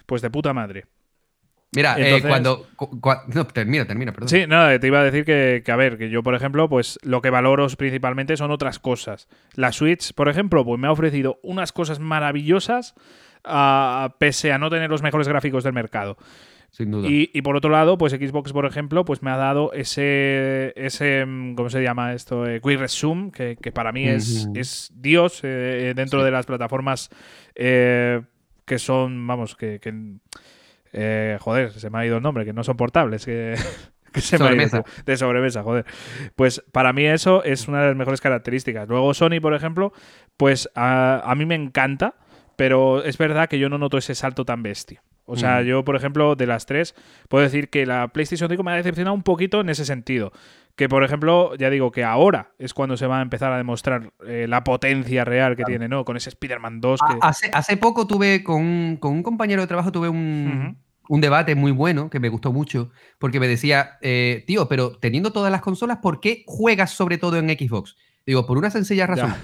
pues 0.06 0.22
de 0.22 0.30
puta 0.30 0.52
madre. 0.52 0.86
Mira, 1.72 1.94
eh, 1.98 2.20
cuando, 2.20 2.66
cu- 2.74 3.00
cua- 3.00 3.22
No, 3.32 3.46
termina, 3.46 3.84
termina, 3.84 4.10
perdón. 4.12 4.28
Sí, 4.28 4.44
nada, 4.48 4.76
te 4.80 4.86
iba 4.88 4.98
a 5.00 5.04
decir 5.04 5.24
que, 5.24 5.62
que, 5.64 5.70
a 5.70 5.76
ver, 5.76 5.98
que 5.98 6.10
yo, 6.10 6.22
por 6.24 6.34
ejemplo, 6.34 6.68
pues 6.68 6.98
lo 7.02 7.22
que 7.22 7.30
valoro 7.30 7.68
principalmente 7.78 8.36
son 8.36 8.50
otras 8.50 8.80
cosas. 8.80 9.28
La 9.54 9.70
Switch, 9.70 10.12
por 10.14 10.28
ejemplo, 10.28 10.64
pues 10.64 10.80
me 10.80 10.88
ha 10.88 10.92
ofrecido 10.92 11.38
unas 11.44 11.70
cosas 11.70 12.00
maravillosas 12.00 12.94
a- 13.44 14.16
pese 14.18 14.52
a 14.52 14.58
no 14.58 14.68
tener 14.68 14.90
los 14.90 15.02
mejores 15.02 15.28
gráficos 15.28 15.62
del 15.62 15.72
mercado. 15.72 16.16
Sin 16.70 16.90
duda. 16.90 17.08
Y, 17.08 17.30
y 17.34 17.42
por 17.42 17.56
otro 17.56 17.70
lado, 17.70 17.98
pues 17.98 18.12
Xbox, 18.12 18.52
por 18.52 18.64
ejemplo, 18.64 19.04
pues 19.04 19.22
me 19.22 19.30
ha 19.30 19.36
dado 19.36 19.72
ese, 19.72 20.72
ese 20.76 21.24
mm, 21.26 21.54
¿cómo 21.56 21.68
se 21.70 21.82
llama 21.82 22.12
esto? 22.14 22.46
Eh, 22.46 22.60
Quick 22.60 22.78
Resume, 22.78 23.30
que, 23.32 23.56
que 23.60 23.72
para 23.72 23.90
mí 23.92 24.06
es, 24.08 24.48
es 24.54 24.92
Dios 24.94 25.40
eh, 25.42 25.92
dentro 25.96 26.20
Sí. 26.20 26.24
de 26.26 26.30
las 26.30 26.46
plataformas 26.46 27.10
eh, 27.54 28.22
que 28.64 28.78
son, 28.78 29.26
vamos, 29.26 29.56
que... 29.56 29.80
que, 29.80 29.92
eh, 30.92 31.38
joder, 31.40 31.72
se 31.72 31.88
me 31.90 31.98
ha 31.98 32.06
ido 32.06 32.16
el 32.16 32.22
nombre, 32.22 32.44
que 32.44 32.52
no 32.52 32.64
son 32.64 32.76
portables, 32.76 33.24
que, 33.24 33.54
que 34.12 34.20
se 34.20 34.38
me 34.38 34.44
ha 34.44 34.52
ido, 34.54 34.68
Sobremesa. 34.68 34.82
tío. 34.82 35.02
de 35.06 35.16
sobremesa, 35.16 35.62
joder. 35.62 35.84
Pues 36.36 36.64
para 36.72 36.92
mí 36.92 37.04
eso 37.04 37.44
es 37.44 37.68
una 37.68 37.80
de 37.82 37.88
las 37.88 37.96
mejores 37.96 38.20
características. 38.20 38.88
Luego 38.88 39.12
Sony, 39.14 39.40
por 39.40 39.54
ejemplo, 39.54 39.92
pues 40.36 40.68
a, 40.74 41.20
a 41.24 41.34
mí 41.34 41.46
me 41.46 41.54
encanta, 41.54 42.14
pero 42.56 43.02
es 43.04 43.18
verdad 43.18 43.48
que 43.48 43.58
yo 43.58 43.68
no 43.68 43.78
noto 43.78 43.98
ese 43.98 44.14
salto 44.14 44.44
tan 44.44 44.62
bestia. 44.62 45.02
O 45.30 45.36
sea, 45.36 45.60
Mm. 45.60 45.64
yo, 45.64 45.84
por 45.84 45.96
ejemplo, 45.96 46.34
de 46.36 46.46
las 46.46 46.66
tres, 46.66 46.94
puedo 47.28 47.44
decir 47.44 47.70
que 47.70 47.86
la 47.86 48.08
PlayStation 48.08 48.48
5 48.50 48.62
me 48.62 48.72
ha 48.72 48.76
decepcionado 48.76 49.14
un 49.14 49.22
poquito 49.22 49.60
en 49.60 49.68
ese 49.68 49.84
sentido. 49.84 50.32
Que, 50.76 50.88
por 50.88 51.04
ejemplo, 51.04 51.54
ya 51.56 51.68
digo 51.70 51.90
que 51.92 52.04
ahora 52.04 52.52
es 52.58 52.72
cuando 52.74 52.96
se 52.96 53.06
va 53.06 53.18
a 53.18 53.22
empezar 53.22 53.52
a 53.52 53.56
demostrar 53.58 54.12
eh, 54.26 54.46
la 54.48 54.64
potencia 54.64 55.24
real 55.24 55.54
que 55.56 55.64
tiene, 55.64 55.88
¿no? 55.88 56.04
Con 56.04 56.16
ese 56.16 56.30
Spider-Man 56.30 56.80
2 56.80 57.00
que... 57.00 57.14
A- 57.20 57.28
Hace, 57.28 57.50
hace 57.52 57.76
poco 57.76 58.06
tuve 58.06 58.42
con, 58.42 58.62
un- 58.62 58.96
con 58.98 59.12
un 59.12 59.22
compañero 59.22 59.60
de 59.62 59.66
trabajo, 59.68 59.92
tuve 59.92 60.08
un, 60.08 60.78
un 61.08 61.20
debate 61.20 61.54
muy 61.54 61.72
bueno 61.72 62.08
que 62.08 62.18
me 62.20 62.28
gustó 62.28 62.52
mucho, 62.52 62.90
porque 63.18 63.40
me 63.40 63.48
decía, 63.48 63.98
eh, 64.00 64.44
tío, 64.46 64.68
pero 64.68 64.96
teniendo 64.98 65.32
todas 65.32 65.52
las 65.52 65.60
consolas, 65.60 65.98
¿por 65.98 66.20
qué 66.20 66.44
juegas 66.46 66.92
sobre 66.92 67.18
todo 67.18 67.36
en 67.36 67.48
Xbox? 67.50 67.96
Digo, 68.24 68.46
por 68.46 68.56
una 68.56 68.70
sencilla 68.70 69.06
razón. 69.06 69.34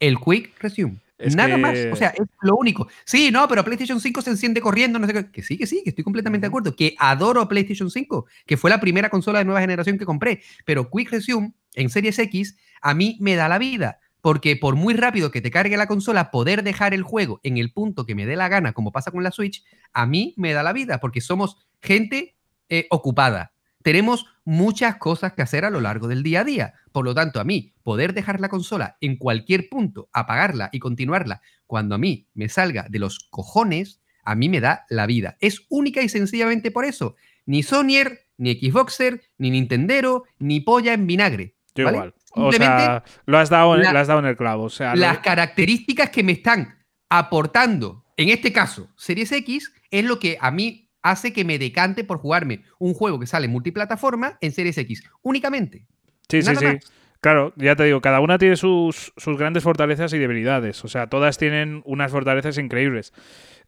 El 0.00 0.18
Quick 0.18 0.60
Resume. 0.60 0.98
Es 1.16 1.36
Nada 1.36 1.54
que- 1.54 1.60
más. 1.60 1.78
O 1.92 1.96
sea, 1.96 2.08
es 2.08 2.26
lo 2.42 2.56
único. 2.56 2.88
Sí, 3.04 3.30
no, 3.30 3.46
pero 3.48 3.64
PlayStation 3.64 4.00
5 4.00 4.20
se 4.22 4.30
enciende 4.30 4.60
corriendo, 4.60 4.98
no 4.98 5.06
sé 5.06 5.12
qué. 5.12 5.30
Que 5.30 5.42
sí, 5.42 5.56
que 5.56 5.66
sí, 5.66 5.82
que 5.84 5.90
estoy 5.90 6.04
completamente 6.04 6.44
de 6.44 6.48
acuerdo. 6.48 6.74
Que 6.74 6.96
adoro 6.98 7.48
PlayStation 7.48 7.90
5, 7.90 8.26
que 8.46 8.56
fue 8.56 8.68
la 8.70 8.80
primera 8.80 9.08
consola 9.10 9.38
de 9.38 9.44
nueva 9.44 9.60
generación 9.60 9.96
que 9.98 10.04
compré. 10.04 10.42
Pero 10.64 10.90
Quick 10.90 11.10
Resume 11.10 11.52
en 11.74 11.88
Series 11.90 12.18
X 12.18 12.56
a 12.82 12.94
mí 12.94 13.16
me 13.20 13.36
da 13.36 13.48
la 13.48 13.58
vida. 13.58 14.00
Porque 14.20 14.56
por 14.56 14.74
muy 14.74 14.94
rápido 14.94 15.30
que 15.30 15.40
te 15.42 15.50
cargue 15.50 15.76
la 15.76 15.86
consola, 15.86 16.30
poder 16.30 16.62
dejar 16.62 16.94
el 16.94 17.02
juego 17.02 17.40
en 17.42 17.58
el 17.58 17.72
punto 17.72 18.06
que 18.06 18.14
me 18.14 18.24
dé 18.26 18.36
la 18.36 18.48
gana, 18.48 18.72
como 18.72 18.90
pasa 18.90 19.10
con 19.10 19.22
la 19.22 19.30
Switch, 19.30 19.62
a 19.92 20.06
mí 20.06 20.34
me 20.36 20.52
da 20.52 20.62
la 20.62 20.72
vida. 20.72 20.98
Porque 20.98 21.20
somos 21.20 21.58
gente 21.82 22.34
eh, 22.70 22.86
ocupada. 22.90 23.52
Tenemos 23.84 24.24
muchas 24.46 24.96
cosas 24.96 25.34
que 25.34 25.42
hacer 25.42 25.66
a 25.66 25.70
lo 25.70 25.82
largo 25.82 26.08
del 26.08 26.22
día 26.22 26.40
a 26.40 26.44
día. 26.44 26.72
Por 26.90 27.04
lo 27.04 27.14
tanto, 27.14 27.38
a 27.38 27.44
mí, 27.44 27.74
poder 27.82 28.14
dejar 28.14 28.40
la 28.40 28.48
consola 28.48 28.96
en 29.02 29.16
cualquier 29.18 29.68
punto, 29.68 30.08
apagarla 30.14 30.70
y 30.72 30.78
continuarla 30.78 31.42
cuando 31.66 31.94
a 31.94 31.98
mí 31.98 32.26
me 32.32 32.48
salga 32.48 32.86
de 32.88 32.98
los 32.98 33.28
cojones, 33.30 34.00
a 34.24 34.34
mí 34.34 34.48
me 34.48 34.60
da 34.62 34.86
la 34.88 35.04
vida. 35.04 35.36
Es 35.38 35.66
única 35.68 36.00
y 36.00 36.08
sencillamente 36.08 36.70
por 36.70 36.86
eso. 36.86 37.14
Ni 37.44 37.62
Sonyer, 37.62 38.20
ni 38.38 38.54
Xboxer, 38.54 39.20
ni 39.36 39.50
Nintendero, 39.50 40.24
ni 40.38 40.60
polla 40.60 40.94
en 40.94 41.06
vinagre. 41.06 41.54
Yo 41.74 41.84
¿vale? 41.84 41.96
igual. 41.98 42.14
O 42.36 42.50
Simplemente 42.50 42.84
sea, 42.84 43.04
lo 43.26 43.38
has, 43.38 43.50
dado, 43.50 43.74
en- 43.76 43.82
la- 43.82 43.92
lo 43.92 43.98
has 43.98 44.06
dado 44.06 44.20
en 44.20 44.26
el 44.26 44.36
clavo. 44.36 44.62
O 44.64 44.70
sea, 44.70 44.94
lo- 44.94 45.00
las 45.02 45.18
características 45.18 46.08
que 46.08 46.22
me 46.22 46.32
están 46.32 46.78
aportando, 47.10 48.04
en 48.16 48.30
este 48.30 48.50
caso, 48.52 48.88
Series 48.96 49.30
X, 49.32 49.72
es 49.90 50.04
lo 50.04 50.18
que 50.18 50.38
a 50.40 50.50
mí 50.50 50.83
hace 51.04 51.32
que 51.32 51.44
me 51.44 51.58
decante 51.58 52.02
por 52.02 52.18
jugarme 52.18 52.62
un 52.78 52.94
juego 52.94 53.20
que 53.20 53.26
sale 53.26 53.46
multiplataforma 53.46 54.38
en 54.40 54.50
Series 54.50 54.78
X. 54.78 55.04
Únicamente. 55.22 55.86
Sí, 56.28 56.42
sí, 56.42 56.48
Nada 56.48 56.58
sí. 56.58 56.66
más. 56.66 56.92
Claro, 57.20 57.52
ya 57.56 57.76
te 57.76 57.84
digo, 57.84 58.00
cada 58.00 58.20
una 58.20 58.38
tiene 58.38 58.56
sus, 58.56 59.12
sus 59.16 59.38
grandes 59.38 59.62
fortalezas 59.62 60.12
y 60.12 60.18
debilidades. 60.18 60.84
O 60.84 60.88
sea, 60.88 61.06
todas 61.06 61.38
tienen 61.38 61.82
unas 61.84 62.10
fortalezas 62.10 62.58
increíbles. 62.58 63.12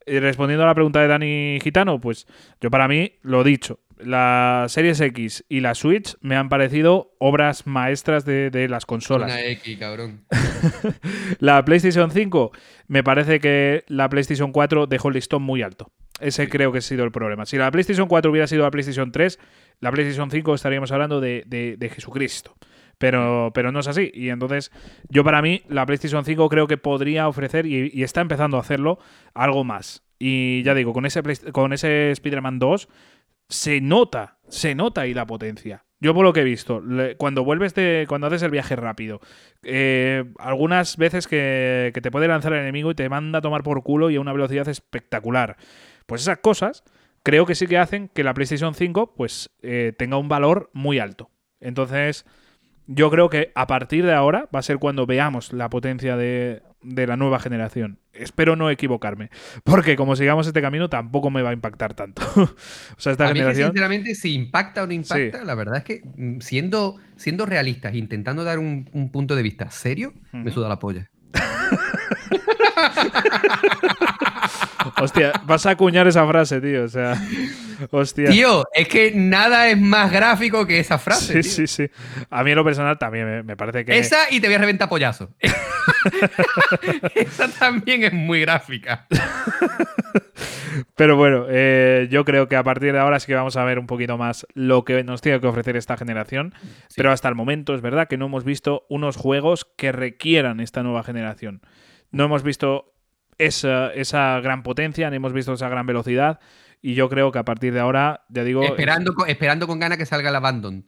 Y 0.07 0.19
respondiendo 0.19 0.65
a 0.65 0.67
la 0.67 0.75
pregunta 0.75 1.01
de 1.01 1.09
Dani 1.09 1.59
Gitano, 1.63 2.01
pues 2.01 2.27
yo 2.61 2.71
para 2.71 2.89
mí, 2.89 3.13
lo 3.23 3.45
dicho, 3.45 3.81
la 3.99 4.67
Series 4.69 5.01
X 5.01 5.45
y 5.49 5.61
la 5.61 5.75
Switch 5.75 6.17
me 6.21 6.37
han 6.37 6.49
parecido 6.49 7.15
obras 7.19 7.67
maestras 7.67 8.25
de, 8.25 8.51
de 8.51 8.69
las 8.69 8.87
consolas. 8.87 9.31
Una 9.31 9.43
X, 9.45 9.79
cabrón. 9.79 10.25
La 11.39 11.65
PlayStation 11.65 12.11
5, 12.11 12.53
me 12.89 13.03
parece 13.03 13.41
que 13.41 13.85
la 13.89 14.09
PlayStation 14.09 14.53
4 14.53 14.87
dejó 14.87 15.09
el 15.09 15.15
listón 15.15 15.43
muy 15.43 15.63
alto. 15.63 15.91
Ese 16.21 16.49
creo 16.49 16.73
que 16.73 16.79
ha 16.79 16.83
sido 16.83 17.05
el 17.05 17.11
problema. 17.13 17.45
Si 17.47 17.57
la 17.59 17.71
PlayStation 17.71 18.09
4 18.09 18.31
hubiera 18.31 18.47
sido 18.47 18.63
la 18.63 18.71
PlayStation 18.71 19.13
3, 19.13 19.39
la 19.81 19.93
PlayStation 19.93 20.31
5 20.31 20.55
estaríamos 20.55 20.91
hablando 20.93 21.21
de, 21.21 21.43
de- 21.47 21.77
de 21.77 21.89
Jesucristo. 21.91 22.57
Pero, 22.99 23.51
pero 23.55 23.73
no 23.73 23.81
es 23.81 23.89
así. 23.89 24.11
Y 24.15 24.31
entonces, 24.31 24.73
yo 25.11 25.23
para 25.25 25.43
mí, 25.43 25.63
la 25.69 25.85
PlayStation 25.85 26.25
5 26.25 26.49
creo 26.49 26.67
que 26.67 26.79
podría 26.79 27.29
ofrecer, 27.29 27.67
y, 27.67 27.91
y 27.93 28.03
está 28.03 28.23
empezando 28.23 28.57
a 28.57 28.61
hacerlo, 28.61 28.99
algo 29.35 29.65
más. 29.65 30.03
Y 30.19 30.63
ya 30.63 30.73
digo, 30.75 30.95
con 30.95 31.05
ese, 31.05 31.23
con 31.53 31.75
ese 31.75 32.11
Spider-Man 32.13 32.59
2 32.59 32.89
se 33.49 33.81
nota, 33.81 34.39
se 34.49 34.75
nota 34.75 35.03
ahí 35.03 35.15
la 35.15 35.27
potencia. 35.27 35.85
Yo 35.99 36.13
por 36.15 36.25
lo 36.25 36.33
que 36.33 36.41
he 36.41 36.45
visto, 36.45 36.83
cuando 37.17 37.43
vuelves 37.43 37.75
de. 37.75 38.05
cuando 38.07 38.27
haces 38.27 38.43
el 38.43 38.51
viaje 38.51 38.77
rápido, 38.77 39.21
eh, 39.63 40.25
algunas 40.39 40.99
veces 40.99 41.27
que, 41.27 41.91
que 41.95 42.01
te 42.03 42.11
puede 42.11 42.29
lanzar 42.29 42.53
el 42.53 42.61
enemigo 42.61 42.91
y 42.91 42.95
te 42.95 43.09
manda 43.09 43.39
a 43.39 43.43
tomar 43.43 43.63
por 43.63 43.83
culo 43.83 44.11
y 44.11 44.17
a 44.17 44.21
una 44.21 44.33
velocidad 44.33 44.69
espectacular. 44.69 45.57
Pues 46.05 46.23
esas 46.23 46.39
cosas 46.39 46.85
creo 47.23 47.47
que 47.47 47.55
sí 47.55 47.67
que 47.67 47.79
hacen 47.79 48.09
que 48.09 48.23
la 48.23 48.35
PlayStation 48.35 48.75
5 48.75 49.15
pues 49.17 49.51
eh, 49.63 49.93
tenga 49.97 50.19
un 50.19 50.29
valor 50.29 50.71
muy 50.75 50.99
alto. 50.99 51.31
Entonces, 51.61 52.27
yo 52.87 53.11
creo 53.11 53.31
que 53.31 53.51
a 53.55 53.67
partir 53.67 54.07
de 54.07 54.13
ahora 54.13 54.49
va 54.55 54.61
a 54.61 54.63
ser 54.63 54.79
cuando 54.79 55.07
veamos 55.07 55.53
la 55.53 55.69
potencia 55.69 56.17
de, 56.17 56.63
de 56.87 57.07
la 57.07 57.17
nueva 57.17 57.39
generación. 57.41 57.99
Espero 58.13 58.57
no 58.57 58.71
equivocarme, 58.71 59.31
porque 59.65 59.97
como 59.97 60.17
sigamos 60.17 60.47
este 60.47 60.63
camino 60.63 60.89
tampoco 60.89 61.31
me 61.31 61.43
va 61.43 61.51
a 61.51 61.53
impactar 61.53 61.95
tanto. 61.95 62.23
o 62.37 63.01
sea, 63.01 63.13
esta 63.13 63.25
a 63.25 63.29
mí 63.29 63.35
que, 63.35 63.41
generación... 63.41 63.69
sinceramente, 63.69 64.15
si 64.15 64.35
impacta 64.35 64.85
o 64.85 64.87
no 64.87 64.93
impacta, 64.93 65.45
la 65.45 65.55
verdad 65.55 65.79
es 65.79 65.85
que 65.85 66.03
mm, 66.17 66.41
siendo, 66.41 66.97
siendo 67.17 67.45
realistas, 67.47 67.95
intentando 67.95 68.45
dar 68.45 68.59
un, 68.59 68.89
un 68.93 69.11
punto 69.11 69.35
de 69.35 69.43
vista 69.43 69.71
serio, 69.71 70.15
me 70.33 70.51
suda 70.51 70.69
la 70.69 70.79
polla. 70.79 71.11
Hostia, 74.99 75.33
vas 75.45 75.67
a 75.67 75.71
acuñar 75.71 76.07
esa 76.07 76.27
frase, 76.27 76.61
tío. 76.61 76.85
O 76.85 76.89
sea, 76.89 77.21
hostia. 77.91 78.31
Tío, 78.31 78.65
es 78.73 78.89
que 78.89 79.13
nada 79.15 79.69
es 79.69 79.79
más 79.79 80.11
gráfico 80.11 80.67
que 80.67 80.79
esa 80.79 80.99
frase. 80.99 81.43
sí, 81.43 81.45
tío. 81.49 81.67
sí, 81.67 81.67
sí. 81.67 81.91
A 82.31 82.45
mí 82.45 82.51
en 82.51 82.57
lo 82.57 82.65
personal 82.65 82.99
también 82.99 83.27
me, 83.27 83.43
me 83.43 83.57
parece 83.57 83.85
que... 83.85 83.99
Esa 83.99 84.31
y 84.31 84.41
te 84.41 84.47
voy 84.47 84.55
a 84.55 84.59
reventar 84.59 84.89
pollazo. 84.89 85.31
esa 87.15 87.49
también 87.49 88.05
es 88.05 88.13
muy 88.13 88.41
gráfica. 88.41 89.07
Pero 90.95 91.17
bueno, 91.17 91.47
eh, 91.49 92.09
yo 92.11 92.25
creo 92.25 92.49
que 92.49 92.57
a 92.57 92.63
partir 92.63 92.93
de 92.93 92.99
ahora 92.99 93.21
sí 93.21 93.27
que 93.27 93.35
vamos 93.35 93.57
a 93.57 93.65
ver 93.65 93.79
un 93.79 93.87
poquito 93.87 94.19
más 94.19 94.47
lo 94.55 94.85
que 94.85 95.03
nos 95.05 95.21
tiene 95.21 95.41
que 95.41 95.47
ofrecer 95.47 95.77
esta 95.77 95.97
generación. 95.97 96.55
Pero 96.95 97.13
hasta 97.13 97.29
el 97.29 97.35
momento 97.35 97.75
es 97.75 97.81
verdad 97.81 98.09
que 98.09 98.17
no 98.17 98.27
hemos 98.27 98.45
visto 98.45 98.87
unos 98.89 99.17
juegos 99.17 99.67
que 99.77 99.93
requieran 99.93 100.61
esta 100.61 100.83
nueva 100.83 101.03
generación. 101.03 101.63
No 102.17 102.25
hemos 102.25 102.43
visto 102.43 102.95
esa, 103.39 103.93
esa 103.93 104.41
gran 104.41 104.63
potencia, 104.63 105.11
ni 105.11 105.17
hemos 105.17 105.33
visto 105.33 105.53
esa 105.53 105.69
gran 105.69 105.87
velocidad. 105.87 106.41
Y 106.83 106.95
yo 106.95 107.09
creo 107.09 107.33
que 107.33 107.39
a 107.39 107.45
partir 107.45 107.73
de 107.73 107.81
ahora, 107.81 108.25
ya 108.29 108.45
digo. 108.45 108.63
Esperando, 108.63 109.15
con, 109.15 109.29
esperando 109.29 109.67
con 109.67 109.79
ganas 109.79 109.99
que 109.99 110.07
salga 110.07 110.31
el 110.31 110.37
Abandon. 110.37 110.85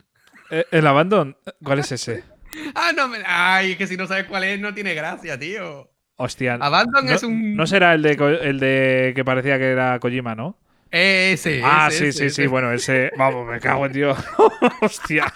Eh, 0.51 0.65
¿El 0.71 0.87
Abandon? 0.87 1.37
¿Cuál 1.63 1.81
es 1.81 1.93
ese? 1.93 2.25
Ah, 2.75 2.93
no, 2.97 3.09
me- 3.09 3.19
ay, 3.27 3.77
que 3.77 3.87
si 3.87 3.97
no 3.97 4.07
sabes 4.07 4.25
cuál 4.25 4.43
es, 4.43 4.59
no 4.59 4.73
tiene 4.73 4.95
gracia, 4.95 5.39
tío. 5.39 5.91
Hostia. 6.17 6.55
Abandon 6.55 7.05
no, 7.07 7.13
es 7.13 7.23
un. 7.23 7.55
no 7.55 7.67
será 7.67 7.93
el 7.95 8.03
de, 8.03 8.13
el 8.43 8.59
de 8.59 9.13
que 9.15 9.25
parecía 9.25 9.59
que 9.59 9.71
era 9.71 9.99
Kojima, 10.01 10.35
¿no? 10.35 10.59
Ese. 10.91 11.61
Ah, 11.63 11.89
ese, 11.91 11.99
sí, 11.99 12.05
ese, 12.07 12.31
sí, 12.31 12.43
sí. 12.43 12.47
Bueno, 12.47 12.73
ese. 12.73 13.11
Vamos, 13.19 13.47
me 13.47 13.61
cago 13.61 13.85
en 13.87 13.93
tío. 13.93 14.17
Hostia. 14.81 15.33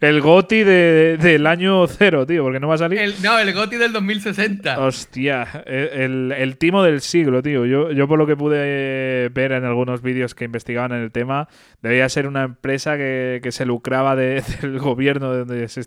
el 0.00 0.20
Goti 0.20 0.62
de- 0.62 1.16
del 1.18 1.46
año 1.46 1.86
cero, 1.86 2.26
tío, 2.26 2.42
porque 2.42 2.60
no 2.60 2.68
va 2.68 2.74
a 2.74 2.78
salir. 2.78 2.98
El- 2.98 3.14
no, 3.22 3.38
el 3.38 3.52
Goti 3.54 3.76
del 3.76 3.92
2060. 3.92 4.78
Hostia, 4.78 5.62
el, 5.66 6.32
el 6.36 6.56
timo 6.58 6.82
del 6.82 7.00
siglo, 7.00 7.42
tío. 7.42 7.64
Yo, 7.66 7.92
yo 7.92 8.06
por 8.06 8.18
lo 8.18 8.26
que 8.26 8.36
pude 8.36 9.28
ver 9.30 9.52
en 9.52 9.64
algunos 9.64 10.02
vídeos 10.02 10.34
que 10.34 10.44
investigaban 10.44 10.92
en 10.92 11.00
el 11.02 11.10
tema, 11.10 11.48
debía 11.80 12.08
ser 12.08 12.26
una 12.26 12.42
empresa 12.44 12.96
que, 12.96 13.40
que 13.42 13.52
se 13.52 13.64
lucraba 13.64 14.16
de- 14.16 14.42
del 14.60 14.78
gobierno 14.78 15.32
de 15.32 15.38
donde 15.40 15.68
se, 15.68 15.82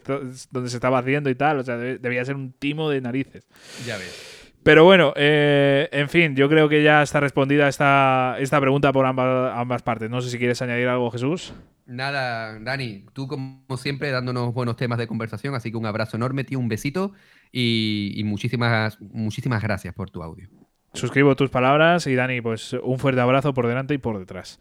donde 0.51 0.69
se 0.69 0.77
estaba 0.77 0.99
haciendo 0.99 1.29
y 1.29 1.35
tal. 1.35 1.59
O 1.59 1.63
sea, 1.63 1.77
debía 1.77 2.25
ser 2.25 2.35
un 2.35 2.51
timo 2.53 2.89
de 2.89 3.01
narices. 3.01 3.47
Ya 3.85 3.97
ves. 3.97 4.33
Pero 4.67 4.83
bueno, 4.83 5.13
eh, 5.15 5.87
en 5.93 6.09
fin, 6.09 6.35
yo 6.35 6.49
creo 6.49 6.67
que 6.67 6.83
ya 6.83 7.01
está 7.01 7.21
respondida 7.21 7.69
esta, 7.69 8.35
esta 8.37 8.59
pregunta 8.59 8.91
por 8.91 9.05
ambas, 9.05 9.53
ambas 9.55 9.81
partes. 9.81 10.09
No 10.09 10.19
sé 10.19 10.29
si 10.29 10.37
quieres 10.37 10.61
añadir 10.61 10.89
algo, 10.89 11.09
Jesús. 11.09 11.53
Nada, 11.85 12.59
Dani, 12.59 13.05
tú 13.13 13.29
como 13.29 13.77
siempre 13.77 14.11
dándonos 14.11 14.53
buenos 14.53 14.75
temas 14.75 14.97
de 14.97 15.07
conversación, 15.07 15.55
así 15.55 15.71
que 15.71 15.77
un 15.77 15.85
abrazo 15.85 16.17
enorme, 16.17 16.43
tío, 16.43 16.59
un 16.59 16.67
besito 16.67 17.13
y, 17.49 18.11
y 18.17 18.25
muchísimas, 18.25 18.99
muchísimas 18.99 19.63
gracias 19.63 19.93
por 19.93 20.09
tu 20.09 20.21
audio. 20.21 20.49
Suscribo 20.91 21.37
tus 21.37 21.49
palabras 21.49 22.05
y 22.07 22.15
Dani, 22.15 22.41
pues 22.41 22.73
un 22.73 22.99
fuerte 22.99 23.21
abrazo 23.21 23.53
por 23.53 23.67
delante 23.67 23.93
y 23.93 23.99
por 23.99 24.19
detrás. 24.19 24.59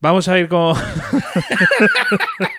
Vamos 0.00 0.28
a 0.28 0.38
ir 0.38 0.48
con. 0.48 0.74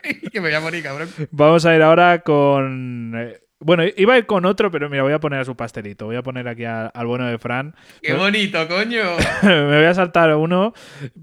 que 0.32 0.42
me 0.42 0.50
voy 0.50 0.54
a 0.54 0.60
morir, 0.60 0.84
cabrón. 0.84 1.10
Vamos 1.32 1.66
a 1.66 1.76
ir 1.76 1.82
ahora 1.82 2.20
con. 2.20 3.16
Bueno, 3.64 3.84
iba 3.98 4.14
a 4.14 4.18
ir 4.18 4.26
con 4.26 4.46
otro, 4.46 4.70
pero 4.72 4.90
mira, 4.90 5.04
voy 5.04 5.14
a 5.14 5.20
poner 5.20 5.40
a 5.40 5.46
su 5.46 5.56
pastelito. 5.56 6.06
Voy 6.06 6.16
a 6.16 6.22
poner 6.24 6.48
aquí 6.48 6.66
a- 6.66 6.88
al 6.88 7.08
bueno 7.08 7.26
de 7.28 7.38
Fran. 7.38 7.76
¡Qué 8.02 8.14
bonito, 8.14 8.68
coño! 8.68 9.02
Me 9.44 9.78
voy 9.78 9.86
a 9.86 9.94
saltar 9.94 10.34
uno 10.36 10.74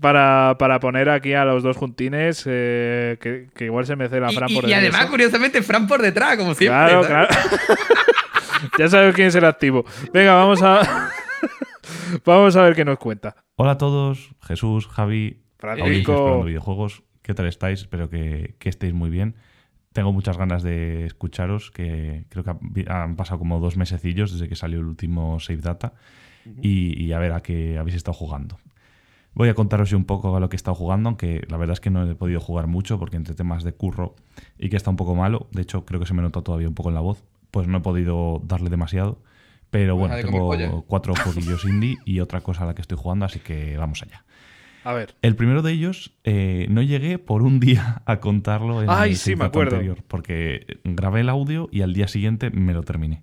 para, 0.01 0.57
para 0.59 0.81
poner 0.81 1.09
aquí 1.11 1.35
a 1.35 1.45
los 1.45 1.63
dos 1.63 1.77
juntines, 1.77 2.45
eh, 2.47 3.19
que, 3.21 3.49
que 3.55 3.65
igual 3.67 3.87
se 3.87 3.97
me 3.97 4.09
cela 4.09 4.31
Y, 4.31 4.35
Fran 4.35 4.51
y- 4.51 4.55
por 4.55 4.65
y 4.69 4.73
además, 4.73 4.93
detrás. 4.93 5.11
curiosamente, 5.11 5.63
Fran 5.63 5.87
por 5.87 6.03
detrás, 6.03 6.37
como 6.37 6.55
siempre. 6.55 6.79
Claro, 6.79 7.05
¿sabes? 7.05 7.29
claro. 7.29 7.81
ya 8.79 8.89
sabes 8.89 9.15
quién 9.15 9.29
es 9.29 9.35
el 9.35 9.45
activo. 9.45 9.85
Venga, 10.13 10.35
vamos 10.35 10.63
a. 10.63 11.11
vamos 12.25 12.57
a 12.57 12.63
ver 12.63 12.75
qué 12.75 12.85
nos 12.85 12.99
cuenta. 12.99 13.35
Hola 13.57 13.73
a 13.73 13.79
todos, 13.79 14.31
Jesús, 14.43 14.87
Javi, 14.89 15.43
Francisco. 15.59 16.45
videojuegos. 16.45 17.03
¿Qué 17.23 17.35
tal 17.35 17.47
estáis? 17.47 17.81
Espero 17.81 18.09
que, 18.09 18.55
que 18.59 18.69
estéis 18.69 18.95
muy 18.95 19.11
bien. 19.11 19.37
Tengo 19.93 20.13
muchas 20.13 20.39
ganas 20.39 20.63
de 20.63 21.05
escucharos, 21.07 21.73
que 21.73 22.25
creo 22.29 22.45
que 22.45 22.51
han- 22.89 23.17
pasado 23.17 23.41
como 23.41 23.59
dos 23.59 23.77
mesecillos 23.77 24.33
desde 24.33 24.49
que 24.49 24.55
salió 24.55 24.79
el 24.79 24.87
último 24.87 25.41
Save 25.41 25.59
Data 25.63 25.95
y, 26.63 27.03
y 27.05 27.13
a 27.13 27.19
ver 27.19 27.33
a 27.33 27.41
qué 27.43 27.77
habéis 27.77 27.97
estado 27.97 28.15
jugando. 28.15 28.59
Voy 29.35 29.49
a 29.49 29.55
contaros 29.55 29.91
yo 29.91 29.97
un 29.97 30.05
poco 30.05 30.37
a 30.37 30.41
lo 30.41 30.49
que 30.49 30.55
he 30.55 30.59
estado 30.59 30.77
jugando, 30.77 31.09
aunque 31.09 31.43
la 31.49 31.57
verdad 31.57 31.73
es 31.75 31.81
que 31.81 31.91
no 31.91 32.09
he 32.09 32.15
podido 32.15 32.39
jugar 32.41 32.69
mucho 32.69 33.01
porque 33.01 33.17
entre 33.17 33.35
temas 33.35 33.65
de 33.65 33.73
curro 33.73 34.15
y 34.59 34.69
que 34.69 34.77
está 34.77 34.91
un 34.91 34.97
poco 34.97 35.17
malo, 35.17 35.49
de 35.51 35.63
hecho 35.63 35.85
creo 35.85 35.99
que 35.99 36.07
se 36.07 36.15
me 36.15 36.23
nota 36.23 36.41
todavía 36.43 36.69
un 36.69 36.75
poco 36.75 36.91
en 36.91 36.95
la 36.95 37.01
voz, 37.01 37.25
pues 37.51 37.67
no 37.67 37.79
he 37.79 37.81
podido 37.81 38.41
darle 38.45 38.71
demasiado. 38.71 39.19
Pero 39.71 39.95
bueno, 39.97 40.15
de 40.17 40.23
comer 40.31 40.41
tengo 40.69 40.83
cuatro 40.83 41.15
jueguillos 41.25 41.65
indie 41.65 41.97
y 42.05 42.21
otra 42.21 42.41
cosa 42.43 42.63
a 42.63 42.67
la 42.67 42.75
que 42.75 42.83
estoy 42.83 42.97
jugando, 42.99 43.25
así 43.25 43.41
que 43.41 43.77
vamos 43.77 44.03
allá. 44.03 44.25
A 44.85 44.93
ver. 44.95 45.15
El 45.23 45.37
primero 45.37 45.63
de 45.63 45.73
ellos 45.73 46.13
eh, 46.25 46.67
no 46.71 46.81
llegué 46.83 47.19
por 47.19 47.43
un 47.43 47.61
día 47.61 48.03
a 48.07 48.21
contarlo 48.21 48.83
en 48.83 48.89
Ay, 48.91 49.11
el 49.13 49.17
sí, 49.17 49.37
me 49.37 49.45
acuerdo. 49.45 49.77
anterior, 49.77 50.03
porque 50.09 50.79
grabé 50.85 51.21
el 51.21 51.29
audio 51.29 51.69
y 51.71 51.83
al 51.83 51.93
día 51.93 52.09
siguiente 52.09 52.51
me 52.51 52.73
lo 52.73 52.83
terminé, 52.83 53.23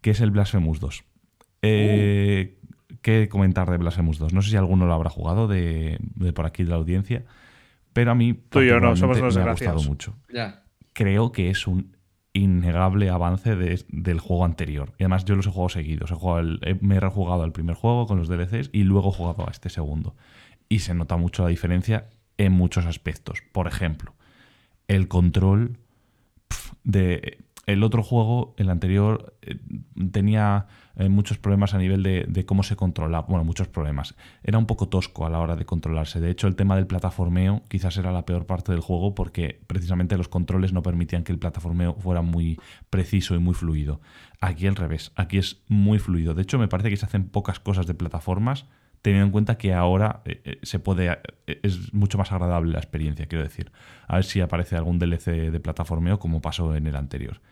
que 0.00 0.10
es 0.10 0.20
el 0.20 0.30
Blasphemous 0.30 0.80
2. 0.80 1.04
Eh, 1.62 2.58
¿Qué 3.02 3.28
comentar 3.28 3.70
de 3.70 3.76
Blasphemous 3.76 4.18
2? 4.18 4.32
No 4.32 4.40
sé 4.42 4.50
si 4.50 4.56
alguno 4.56 4.86
lo 4.86 4.94
habrá 4.94 5.10
jugado 5.10 5.48
de, 5.48 5.98
de 6.14 6.32
por 6.32 6.46
aquí 6.46 6.62
de 6.64 6.70
la 6.70 6.76
audiencia, 6.76 7.24
pero 7.92 8.10
a 8.12 8.14
mí 8.14 8.34
Tú 8.48 8.60
y 8.62 8.68
yo 8.68 8.80
no, 8.80 8.96
somos 8.96 9.18
me 9.20 9.42
ha 9.42 9.50
gustado 9.52 9.82
mucho 9.82 10.16
Ya. 10.32 10.62
creo 10.92 11.32
que 11.32 11.50
es 11.50 11.66
un 11.66 11.96
innegable 12.32 13.10
avance 13.10 13.54
de- 13.56 13.84
del 13.88 14.18
juego 14.20 14.44
anterior. 14.44 14.92
Y 14.98 15.04
además 15.04 15.24
yo 15.24 15.36
los 15.36 15.46
he 15.46 15.50
jugado 15.50 15.68
seguidos. 15.68 16.10
He 16.10 16.14
jugado 16.14 16.40
el- 16.40 16.58
he- 16.62 16.74
me 16.80 16.96
he 16.96 17.00
rejugado 17.00 17.42
al 17.44 17.52
primer 17.52 17.76
juego 17.76 18.06
con 18.06 18.18
los 18.18 18.28
DLCs 18.28 18.70
y 18.72 18.82
luego 18.84 19.10
he 19.10 19.12
jugado 19.12 19.46
a 19.46 19.50
este 19.52 19.68
segundo. 19.70 20.16
Y 20.68 20.80
se 20.80 20.94
nota 20.94 21.16
mucho 21.16 21.42
la 21.42 21.48
diferencia 21.48 22.08
en 22.36 22.52
muchos 22.52 22.86
aspectos. 22.86 23.42
Por 23.52 23.66
ejemplo, 23.66 24.14
el 24.88 25.08
control 25.08 25.78
de 26.84 27.38
el 27.66 27.82
otro 27.82 28.02
juego, 28.02 28.54
el 28.58 28.68
anterior, 28.68 29.36
eh, 29.42 29.58
tenía 30.12 30.66
eh, 30.96 31.08
muchos 31.08 31.38
problemas 31.38 31.72
a 31.74 31.78
nivel 31.78 32.02
de, 32.02 32.44
cómo 32.46 32.62
se 32.62 32.76
controlaba. 32.76 33.26
Bueno, 33.26 33.44
muchos 33.44 33.68
problemas. 33.68 34.14
Era 34.42 34.58
un 34.58 34.66
poco 34.66 34.88
tosco 34.88 35.26
a 35.26 35.30
la 35.30 35.40
hora 35.40 35.56
de 35.56 35.64
controlarse. 35.64 36.20
De 36.20 36.30
hecho, 36.30 36.46
el 36.46 36.56
tema 36.56 36.76
del 36.76 36.86
plataformeo 36.86 37.62
quizás 37.68 37.96
era 37.96 38.12
la 38.12 38.26
peor 38.26 38.46
parte 38.46 38.72
del 38.72 38.80
juego 38.80 39.14
porque 39.14 39.60
precisamente 39.66 40.16
los 40.18 40.28
controles 40.28 40.72
no 40.72 40.82
permitían 40.82 41.24
que 41.24 41.32
el 41.32 41.38
plataformeo 41.38 41.94
fuera 41.94 42.20
muy 42.22 42.60
preciso 42.90 43.34
y 43.34 43.38
muy 43.38 43.54
fluido. 43.54 44.00
Aquí 44.40 44.66
al 44.66 44.76
revés. 44.76 45.12
Aquí 45.16 45.38
es 45.38 45.62
muy 45.68 45.98
fluido. 45.98 46.34
De 46.34 46.42
hecho, 46.42 46.58
me 46.58 46.68
parece 46.68 46.90
que 46.90 46.96
se 46.96 47.06
hacen 47.06 47.28
pocas 47.28 47.60
cosas 47.60 47.86
de 47.86 47.94
plataformas 47.94 48.66
teniendo 49.04 49.26
en 49.26 49.32
cuenta 49.32 49.58
que 49.58 49.74
ahora 49.74 50.22
eh, 50.24 50.40
eh, 50.46 50.58
se 50.62 50.78
puede 50.78 51.18
eh, 51.46 51.60
es 51.62 51.92
mucho 51.92 52.16
más 52.16 52.32
agradable 52.32 52.72
la 52.72 52.78
experiencia, 52.78 53.26
quiero 53.26 53.44
decir. 53.44 53.70
A 54.08 54.14
ver 54.14 54.24
si 54.24 54.40
aparece 54.40 54.76
algún 54.76 54.98
DLC 54.98 55.52
de 55.52 55.60
plataformeo 55.60 56.18
como 56.18 56.40
pasó 56.40 56.74
en 56.74 56.86
el 56.86 56.96
anterior. 56.96 57.42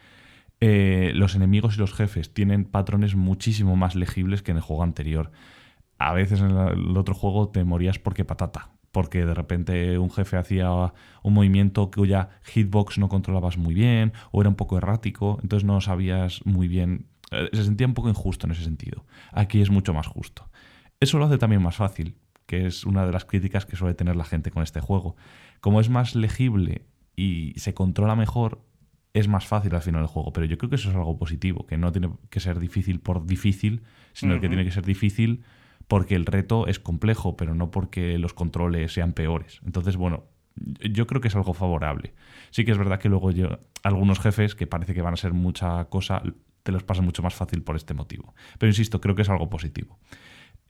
Los 0.60 1.34
enemigos 1.34 1.76
y 1.76 1.80
los 1.80 1.92
jefes 1.92 2.32
tienen 2.32 2.64
patrones 2.64 3.16
muchísimo 3.16 3.76
más 3.76 3.96
legibles 3.96 4.40
que 4.40 4.52
en 4.52 4.58
el 4.58 4.62
juego 4.62 4.82
anterior. 4.82 5.30
A 5.98 6.14
veces 6.14 6.40
en 6.40 6.52
el 6.52 6.96
otro 6.96 7.14
juego 7.14 7.48
te 7.48 7.64
morías 7.64 7.98
porque 7.98 8.24
patata, 8.24 8.70
porque 8.90 9.26
de 9.26 9.34
repente 9.34 9.98
un 9.98 10.10
jefe 10.10 10.38
hacía 10.38 10.70
un 11.22 11.34
movimiento 11.34 11.90
cuya 11.90 12.30
hitbox 12.44 12.96
no 12.96 13.10
controlabas 13.10 13.58
muy 13.58 13.74
bien 13.74 14.14
o 14.30 14.40
era 14.40 14.48
un 14.48 14.56
poco 14.56 14.78
errático, 14.78 15.38
entonces 15.42 15.66
no 15.66 15.82
sabías 15.82 16.40
muy 16.46 16.68
bien. 16.68 17.08
Se 17.52 17.64
sentía 17.64 17.86
un 17.86 17.94
poco 17.94 18.08
injusto 18.08 18.46
en 18.46 18.52
ese 18.52 18.64
sentido. 18.64 19.04
Aquí 19.32 19.60
es 19.60 19.70
mucho 19.70 19.92
más 19.92 20.06
justo. 20.06 20.48
Eso 21.02 21.18
lo 21.18 21.24
hace 21.24 21.36
también 21.36 21.60
más 21.60 21.74
fácil, 21.74 22.14
que 22.46 22.64
es 22.64 22.86
una 22.86 23.04
de 23.04 23.10
las 23.10 23.24
críticas 23.24 23.66
que 23.66 23.74
suele 23.74 23.92
tener 23.92 24.14
la 24.14 24.22
gente 24.22 24.52
con 24.52 24.62
este 24.62 24.80
juego. 24.80 25.16
Como 25.60 25.80
es 25.80 25.90
más 25.90 26.14
legible 26.14 26.86
y 27.16 27.54
se 27.56 27.74
controla 27.74 28.14
mejor, 28.14 28.64
es 29.12 29.26
más 29.26 29.44
fácil 29.44 29.74
al 29.74 29.82
final 29.82 30.02
el 30.02 30.06
juego. 30.06 30.32
Pero 30.32 30.46
yo 30.46 30.58
creo 30.58 30.70
que 30.70 30.76
eso 30.76 30.90
es 30.90 30.94
algo 30.94 31.18
positivo, 31.18 31.66
que 31.66 31.76
no 31.76 31.90
tiene 31.90 32.08
que 32.30 32.38
ser 32.38 32.60
difícil 32.60 33.00
por 33.00 33.26
difícil, 33.26 33.82
sino 34.12 34.40
que 34.40 34.46
tiene 34.46 34.64
que 34.64 34.70
ser 34.70 34.84
difícil 34.84 35.42
porque 35.88 36.14
el 36.14 36.24
reto 36.24 36.68
es 36.68 36.78
complejo, 36.78 37.36
pero 37.36 37.56
no 37.56 37.72
porque 37.72 38.16
los 38.18 38.32
controles 38.32 38.92
sean 38.92 39.12
peores. 39.12 39.60
Entonces, 39.66 39.96
bueno, 39.96 40.26
yo 40.88 41.08
creo 41.08 41.20
que 41.20 41.26
es 41.26 41.34
algo 41.34 41.52
favorable. 41.52 42.14
Sí 42.50 42.64
que 42.64 42.70
es 42.70 42.78
verdad 42.78 43.00
que 43.00 43.08
luego 43.08 43.32
yo, 43.32 43.58
algunos 43.82 44.20
jefes 44.20 44.54
que 44.54 44.68
parece 44.68 44.94
que 44.94 45.02
van 45.02 45.14
a 45.14 45.16
ser 45.16 45.32
mucha 45.32 45.84
cosa, 45.86 46.22
te 46.62 46.70
los 46.70 46.84
pasa 46.84 47.02
mucho 47.02 47.24
más 47.24 47.34
fácil 47.34 47.64
por 47.64 47.74
este 47.74 47.92
motivo. 47.92 48.36
Pero 48.60 48.70
insisto, 48.70 49.00
creo 49.00 49.16
que 49.16 49.22
es 49.22 49.28
algo 49.28 49.50
positivo. 49.50 49.98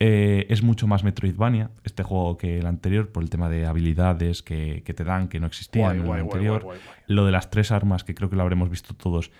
Eh, 0.05 0.47
es 0.49 0.63
mucho 0.63 0.85
más 0.85 1.05
Metroidvania 1.05 1.71
este 1.85 2.03
juego 2.03 2.37
que 2.37 2.59
el 2.59 2.65
anterior 2.65 3.09
por 3.09 3.23
el 3.23 3.29
tema 3.29 3.47
de 3.47 3.65
habilidades 3.65 4.43
que, 4.43 4.83
que 4.85 4.93
te 4.93 5.05
dan, 5.05 5.29
que 5.29 5.39
no 5.39 5.47
existían 5.47 5.85
Guay, 5.85 5.95
en 5.95 6.01
el 6.01 6.07
guay, 6.07 6.21
anterior. 6.21 6.63
guay. 6.63 6.79
Lo 7.07 7.25
de 7.25 7.31
las 7.31 7.49
tres 7.49 7.71
armas, 7.71 8.03
que 8.03 8.13
creo 8.13 8.29
que 8.29 8.35
lo 8.35 8.41
habremos 8.41 8.69
visto 8.69 8.93
todos, 8.93 9.31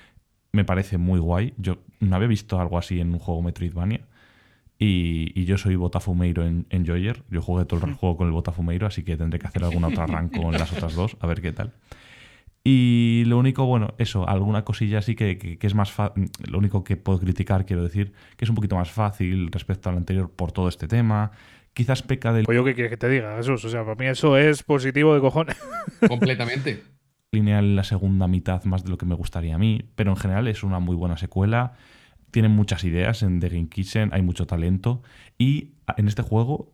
me 0.53 0.63
parece 0.63 0.97
muy 0.97 1.19
guay. 1.19 1.53
Yo 1.57 1.79
no 1.99 2.15
había 2.15 2.29
visto 2.29 2.61
algo 2.61 2.77
así 2.77 3.01
en 3.01 3.11
un 3.11 3.19
juego 3.19 3.41
Metroidvania. 3.41 4.07
Y, 4.79 5.37
y 5.37 5.43
yo 5.43 5.57
soy 5.57 5.75
Botafumeiro 5.75 6.45
en, 6.45 6.65
en 6.69 6.87
Joyer. 6.87 7.23
Yo 7.29 7.41
jugué 7.41 7.65
todo 7.65 7.85
el 7.85 7.93
juego 7.95 8.15
con 8.15 8.27
el 8.27 8.33
Botafumeiro, 8.33 8.87
así 8.87 9.03
que 9.03 9.17
tendré 9.17 9.39
que 9.39 9.47
hacer 9.47 9.65
alguna 9.65 9.89
otra 9.89 10.05
run 10.05 10.29
con 10.29 10.53
las 10.53 10.71
otras 10.71 10.95
dos, 10.95 11.17
a 11.19 11.27
ver 11.27 11.41
qué 11.41 11.51
tal. 11.51 11.73
Y 12.65 13.23
lo 13.25 13.37
único, 13.37 13.65
bueno, 13.65 13.93
eso, 13.97 14.27
alguna 14.27 14.63
cosilla 14.63 14.99
así 14.99 15.15
que, 15.15 15.37
que- 15.37 15.57
que 15.57 15.67
es 15.67 15.75
más 15.75 15.91
fácil. 15.91 16.29
Lo 16.49 16.57
único 16.59 16.83
que 16.83 16.95
puedo 16.95 17.19
criticar, 17.19 17.65
quiero 17.65 17.83
decir, 17.83 18.13
que 18.37 18.45
es 18.45 18.49
un 18.49 18.55
poquito 18.55 18.75
más 18.77 18.89
fácil 18.91 19.51
respecto 19.51 19.89
al 19.89 19.97
anterior 19.97 20.31
por 20.31 20.51
todo 20.53 20.69
este 20.69 20.87
tema. 20.87 21.31
Quizás 21.73 22.03
peca 22.03 22.31
del 22.31 22.45
Pues 22.45 22.55
yo 22.55 22.63
qué 22.63 22.73
quieres 22.73 22.91
que 22.91 22.97
te 22.97 23.09
diga, 23.09 23.35
Jesús. 23.35 23.65
O 23.65 23.69
sea, 23.69 23.83
para 23.83 23.95
mí 23.95 24.05
eso 24.05 24.37
es 24.37 24.63
positivo 24.63 25.13
de 25.13 25.19
cojones. 25.21 25.57
Completamente. 26.07 26.83
lineal 27.33 27.65
en 27.65 27.75
la 27.75 27.83
segunda 27.83 28.27
mitad 28.27 28.63
más 28.65 28.83
de 28.83 28.91
lo 28.91 28.97
que 28.97 29.07
me 29.07 29.15
gustaría 29.15 29.55
a 29.55 29.57
mí, 29.57 29.81
pero 29.95 30.11
en 30.11 30.17
general 30.17 30.47
es 30.47 30.63
una 30.63 30.79
muy 30.79 30.95
buena 30.95 31.17
secuela. 31.17 31.73
Tienen 32.31 32.51
muchas 32.51 32.83
ideas 32.83 33.23
en 33.23 33.39
The 33.39 33.49
Game 33.49 33.69
Kitchen, 33.69 34.11
hay 34.13 34.21
mucho 34.21 34.45
talento 34.47 35.01
y 35.37 35.71
en 35.97 36.07
este 36.07 36.21
juego 36.21 36.71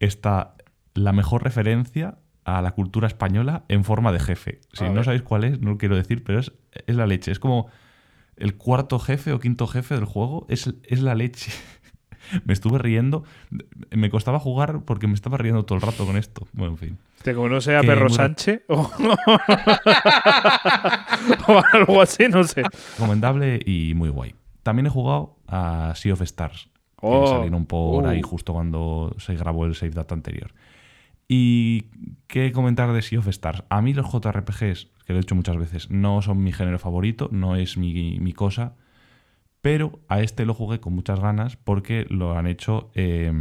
está 0.00 0.54
la 0.94 1.12
mejor 1.12 1.42
referencia 1.44 2.18
a 2.44 2.60
la 2.62 2.72
cultura 2.72 3.06
española 3.06 3.64
en 3.68 3.84
forma 3.84 4.10
de 4.12 4.20
jefe. 4.20 4.60
Si 4.72 4.84
A 4.84 4.88
no 4.88 4.94
ver. 4.96 5.04
sabéis 5.04 5.22
cuál 5.22 5.44
es, 5.44 5.60
no 5.60 5.70
lo 5.70 5.78
quiero 5.78 5.96
decir, 5.96 6.24
pero 6.24 6.40
es, 6.40 6.52
es 6.86 6.96
la 6.96 7.06
leche. 7.06 7.30
Es 7.32 7.38
como 7.38 7.68
el 8.36 8.56
cuarto 8.56 8.98
jefe 8.98 9.32
o 9.32 9.38
quinto 9.40 9.66
jefe 9.66 9.94
del 9.94 10.04
juego, 10.06 10.46
es, 10.48 10.72
es 10.84 11.00
la 11.02 11.14
leche. 11.14 11.52
me 12.44 12.52
estuve 12.52 12.78
riendo, 12.78 13.24
me 13.90 14.10
costaba 14.10 14.38
jugar 14.40 14.82
porque 14.84 15.06
me 15.06 15.14
estaba 15.14 15.36
riendo 15.38 15.64
todo 15.64 15.76
el 15.76 15.82
rato 15.82 16.04
con 16.06 16.16
esto. 16.16 16.46
Bueno, 16.52 16.72
en 16.72 16.78
fin. 16.78 16.98
Que 17.22 17.34
como 17.34 17.48
no 17.48 17.60
sea 17.60 17.80
Que 17.82 17.86
Perro 17.86 18.08
muy 18.08 18.14
Sánchez 18.16 18.62
o... 18.68 18.90
o 21.48 21.62
algo 21.72 22.02
así, 22.02 22.28
no 22.28 22.44
sé. 22.44 22.62
recomendable 22.98 23.60
y 23.64 23.94
muy 23.94 24.08
guay. 24.08 24.34
También 24.62 24.86
he 24.86 24.90
jugado 24.90 25.36
a 25.46 25.92
Sea 25.96 26.14
of 26.14 26.22
Stars, 26.22 26.64
que 27.00 27.06
Oh. 27.06 27.26
salieron 27.26 27.66
por 27.66 28.04
Uh. 28.04 28.06
ahí 28.08 28.22
justo 28.22 28.52
cuando 28.52 29.14
se 29.18 29.34
grabó 29.34 29.64
el 29.66 29.74
Save 29.74 29.90
Data 29.92 30.14
anterior. 30.14 30.52
Y 31.28 31.86
qué 32.26 32.52
comentar 32.52 32.92
de 32.92 33.02
Sea 33.02 33.20
of 33.20 33.28
Stars. 33.28 33.64
A 33.68 33.80
mí 33.80 33.94
los 33.94 34.10
JRPGs, 34.10 34.88
que 35.06 35.12
lo 35.12 35.18
he 35.18 35.22
hecho 35.22 35.34
muchas 35.34 35.56
veces, 35.56 35.90
no 35.90 36.20
son 36.22 36.42
mi 36.42 36.52
género 36.52 36.78
favorito, 36.78 37.28
no 37.32 37.56
es 37.56 37.76
mi, 37.76 38.32
cosa, 38.32 38.74
pero 39.60 40.00
a 40.08 40.20
este 40.20 40.44
lo 40.44 40.54
jugué 40.54 40.80
con 40.80 40.94
muchas 40.94 41.20
ganas 41.20 41.56
porque 41.56 42.06
lo 42.08 42.36
han 42.36 42.46
hecho 42.46 42.90
eh, 42.94 43.32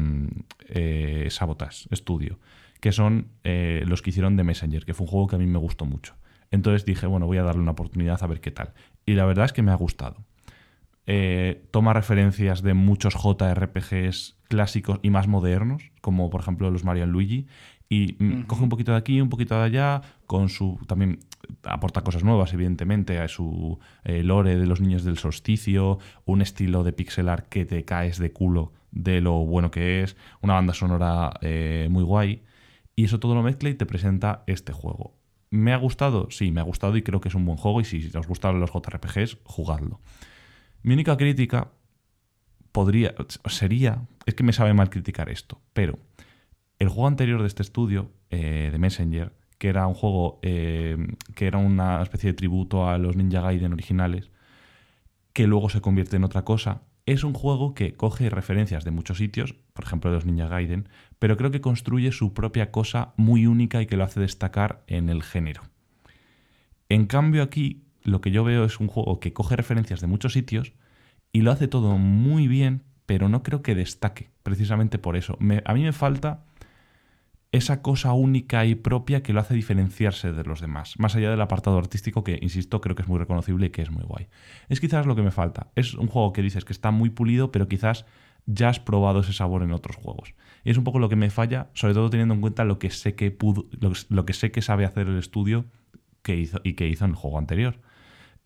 eh, 0.69 1.27
Sabotage 1.29 1.87
Studio, 1.95 2.39
que 2.79 2.91
son 2.91 3.27
eh, 3.43 3.83
los 3.87 4.01
que 4.01 4.11
hicieron 4.11 4.37
The 4.37 4.43
Messenger, 4.43 4.85
que 4.85 4.93
fue 4.93 5.05
un 5.05 5.11
juego 5.11 5.27
que 5.27 5.35
a 5.35 5.39
mí 5.39 5.47
me 5.47 5.59
gustó 5.59 5.85
mucho. 5.85 6.15
Entonces 6.51 6.85
dije, 6.85 7.07
bueno, 7.07 7.25
voy 7.25 7.37
a 7.37 7.43
darle 7.43 7.61
una 7.61 7.71
oportunidad 7.71 8.21
a 8.21 8.27
ver 8.27 8.41
qué 8.41 8.51
tal. 8.51 8.73
Y 9.05 9.13
la 9.13 9.25
verdad 9.25 9.45
es 9.45 9.53
que 9.53 9.61
me 9.61 9.71
ha 9.71 9.75
gustado. 9.75 10.25
Eh, 11.07 11.65
toma 11.71 11.93
referencias 11.93 12.61
de 12.61 12.73
muchos 12.73 13.15
JRPGs 13.15 14.37
clásicos 14.47 14.99
y 15.01 15.09
más 15.09 15.27
modernos, 15.27 15.91
como 16.01 16.29
por 16.29 16.41
ejemplo 16.41 16.69
los 16.69 16.83
Mario 16.83 17.07
Luigi, 17.07 17.47
y 17.91 18.15
mm, 18.19 18.43
coge 18.43 18.63
un 18.63 18.69
poquito 18.69 18.93
de 18.93 18.97
aquí, 18.97 19.19
un 19.19 19.27
poquito 19.27 19.53
de 19.53 19.63
allá, 19.65 20.01
con 20.26 20.47
su. 20.47 20.80
también 20.88 21.19
aporta 21.63 22.01
cosas 22.01 22.23
nuevas, 22.23 22.53
evidentemente, 22.53 23.19
a 23.19 23.27
su 23.27 23.80
eh, 24.05 24.23
lore 24.23 24.55
de 24.55 24.65
los 24.65 24.80
niños 24.80 25.03
del 25.03 25.18
solsticio, 25.18 25.99
un 26.23 26.41
estilo 26.41 26.85
de 26.85 26.93
pixel 26.93 27.27
art 27.27 27.49
que 27.49 27.65
te 27.65 27.84
caes 27.84 28.18
de 28.18 28.31
culo 28.31 28.72
de 28.91 29.19
lo 29.19 29.34
bueno 29.45 29.72
que 29.72 30.03
es, 30.03 30.15
una 30.41 30.53
banda 30.53 30.73
sonora 30.73 31.34
eh, 31.41 31.89
muy 31.91 32.03
guay, 32.03 32.43
y 32.95 33.03
eso 33.03 33.19
todo 33.19 33.35
lo 33.35 33.43
mezcla 33.43 33.69
y 33.69 33.73
te 33.73 33.85
presenta 33.85 34.45
este 34.47 34.72
juego. 34.72 35.18
¿Me 35.49 35.73
ha 35.73 35.77
gustado? 35.77 36.31
Sí, 36.31 36.53
me 36.53 36.61
ha 36.61 36.63
gustado 36.63 36.95
y 36.95 37.01
creo 37.01 37.19
que 37.19 37.27
es 37.27 37.35
un 37.35 37.45
buen 37.45 37.57
juego, 37.57 37.81
y 37.81 37.84
si 37.84 38.09
os 38.15 38.26
gustan 38.26 38.61
los 38.61 38.72
JRPGs, 38.72 39.39
jugadlo. 39.43 39.99
Mi 40.81 40.93
única 40.93 41.18
crítica 41.18 41.72
podría, 42.72 43.15
sería, 43.47 44.07
es 44.26 44.34
que 44.34 44.43
me 44.43 44.53
sabe 44.53 44.73
mal 44.73 44.89
criticar 44.89 45.30
esto, 45.30 45.59
pero 45.73 45.99
el 46.81 46.89
juego 46.89 47.07
anterior 47.07 47.41
de 47.41 47.47
este 47.47 47.61
estudio, 47.61 48.09
eh, 48.31 48.69
de 48.71 48.79
Messenger, 48.79 49.31
que 49.59 49.67
era 49.67 49.85
un 49.85 49.93
juego 49.93 50.39
eh, 50.41 50.97
que 51.35 51.45
era 51.45 51.59
una 51.59 52.01
especie 52.01 52.31
de 52.31 52.33
tributo 52.33 52.89
a 52.89 52.97
los 52.97 53.15
Ninja 53.15 53.39
Gaiden 53.39 53.71
originales, 53.71 54.31
que 55.31 55.45
luego 55.45 55.69
se 55.69 55.79
convierte 55.79 56.15
en 56.15 56.23
otra 56.23 56.43
cosa, 56.43 56.81
es 57.05 57.23
un 57.23 57.35
juego 57.35 57.75
que 57.75 57.93
coge 57.93 58.31
referencias 58.31 58.83
de 58.83 58.89
muchos 58.89 59.19
sitios, 59.19 59.53
por 59.73 59.85
ejemplo 59.85 60.09
de 60.09 60.15
los 60.15 60.25
Ninja 60.25 60.47
Gaiden, 60.47 60.89
pero 61.19 61.37
creo 61.37 61.51
que 61.51 61.61
construye 61.61 62.11
su 62.11 62.33
propia 62.33 62.71
cosa 62.71 63.13
muy 63.15 63.45
única 63.45 63.79
y 63.79 63.85
que 63.85 63.95
lo 63.95 64.03
hace 64.03 64.19
destacar 64.19 64.81
en 64.87 65.09
el 65.09 65.21
género. 65.21 65.61
En 66.89 67.05
cambio 67.05 67.43
aquí 67.43 67.83
lo 68.01 68.21
que 68.21 68.31
yo 68.31 68.43
veo 68.43 68.65
es 68.65 68.79
un 68.79 68.87
juego 68.87 69.19
que 69.19 69.33
coge 69.33 69.55
referencias 69.55 70.01
de 70.01 70.07
muchos 70.07 70.33
sitios 70.33 70.73
y 71.31 71.41
lo 71.41 71.51
hace 71.51 71.67
todo 71.67 71.99
muy 71.99 72.47
bien, 72.47 72.81
pero 73.05 73.29
no 73.29 73.43
creo 73.43 73.61
que 73.61 73.75
destaque, 73.75 74.31
precisamente 74.41 74.97
por 74.97 75.15
eso. 75.15 75.37
A 75.65 75.73
mí 75.75 75.83
me 75.83 75.93
falta 75.93 76.45
esa 77.51 77.81
cosa 77.81 78.13
única 78.13 78.65
y 78.65 78.75
propia 78.75 79.23
que 79.23 79.33
lo 79.33 79.41
hace 79.41 79.53
diferenciarse 79.53 80.31
de 80.31 80.43
los 80.43 80.61
demás, 80.61 80.97
más 80.99 81.15
allá 81.15 81.29
del 81.29 81.41
apartado 81.41 81.77
artístico 81.77 82.23
que, 82.23 82.39
insisto, 82.41 82.79
creo 82.79 82.95
que 82.95 83.01
es 83.01 83.09
muy 83.09 83.19
reconocible 83.19 83.67
y 83.67 83.69
que 83.71 83.81
es 83.81 83.91
muy 83.91 84.03
guay. 84.03 84.27
Es 84.69 84.79
quizás 84.79 85.05
lo 85.05 85.15
que 85.15 85.21
me 85.21 85.31
falta. 85.31 85.67
Es 85.75 85.93
un 85.93 86.07
juego 86.07 86.31
que 86.31 86.41
dices 86.41 86.63
que 86.63 86.71
está 86.71 86.91
muy 86.91 87.09
pulido, 87.09 87.51
pero 87.51 87.67
quizás 87.67 88.05
ya 88.45 88.69
has 88.69 88.79
probado 88.79 89.19
ese 89.19 89.33
sabor 89.33 89.63
en 89.63 89.73
otros 89.73 89.97
juegos. 89.97 90.33
Y 90.63 90.71
es 90.71 90.77
un 90.77 90.85
poco 90.85 90.99
lo 90.99 91.09
que 91.09 91.17
me 91.17 91.29
falla, 91.29 91.69
sobre 91.73 91.93
todo 91.93 92.09
teniendo 92.09 92.33
en 92.33 92.41
cuenta 92.41 92.63
lo 92.63 92.79
que 92.79 92.89
sé 92.89 93.15
que 93.15 93.31
pudo, 93.31 93.65
lo, 94.09 94.25
que 94.25 94.33
sé 94.33 94.51
que 94.51 94.61
sabe 94.61 94.85
hacer 94.85 95.07
el 95.07 95.17
estudio 95.17 95.65
que 96.21 96.37
hizo 96.37 96.61
y 96.63 96.73
que 96.73 96.87
hizo 96.87 97.03
en 97.03 97.11
el 97.11 97.17
juego 97.17 97.37
anterior. 97.37 97.79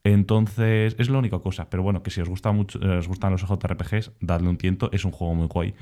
Entonces, 0.03 0.95
es 0.99 1.10
la 1.10 1.18
única 1.18 1.40
cosa. 1.40 1.69
Pero 1.69 1.82
bueno, 1.82 2.03
que 2.03 2.11
si 2.11 2.22
os, 2.22 2.30
gusta 2.30 2.52
mucho, 2.52 2.80
eh, 2.82 2.98
os 2.98 3.07
gustan 3.07 3.32
los 3.32 3.41
JRPGs, 3.41 4.11
dadle 4.19 4.49
un 4.49 4.57
tiento. 4.57 4.91
Es 4.91 5.03
un 5.03 5.11
juego 5.11 5.34
muy 5.34 5.48
guay. 5.48 5.73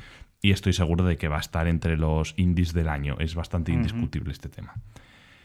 Y 0.43 0.51
estoy 0.51 0.73
seguro 0.73 1.05
de 1.05 1.15
que 1.15 1.29
va 1.29 1.37
a 1.37 1.39
estar 1.39 1.67
entre 1.67 1.97
los 1.97 2.33
indies 2.35 2.73
del 2.73 2.89
año. 2.89 3.15
Es 3.19 3.33
bastante 3.33 3.71
indiscutible 3.71 4.33
este 4.33 4.49
tema. 4.49 4.75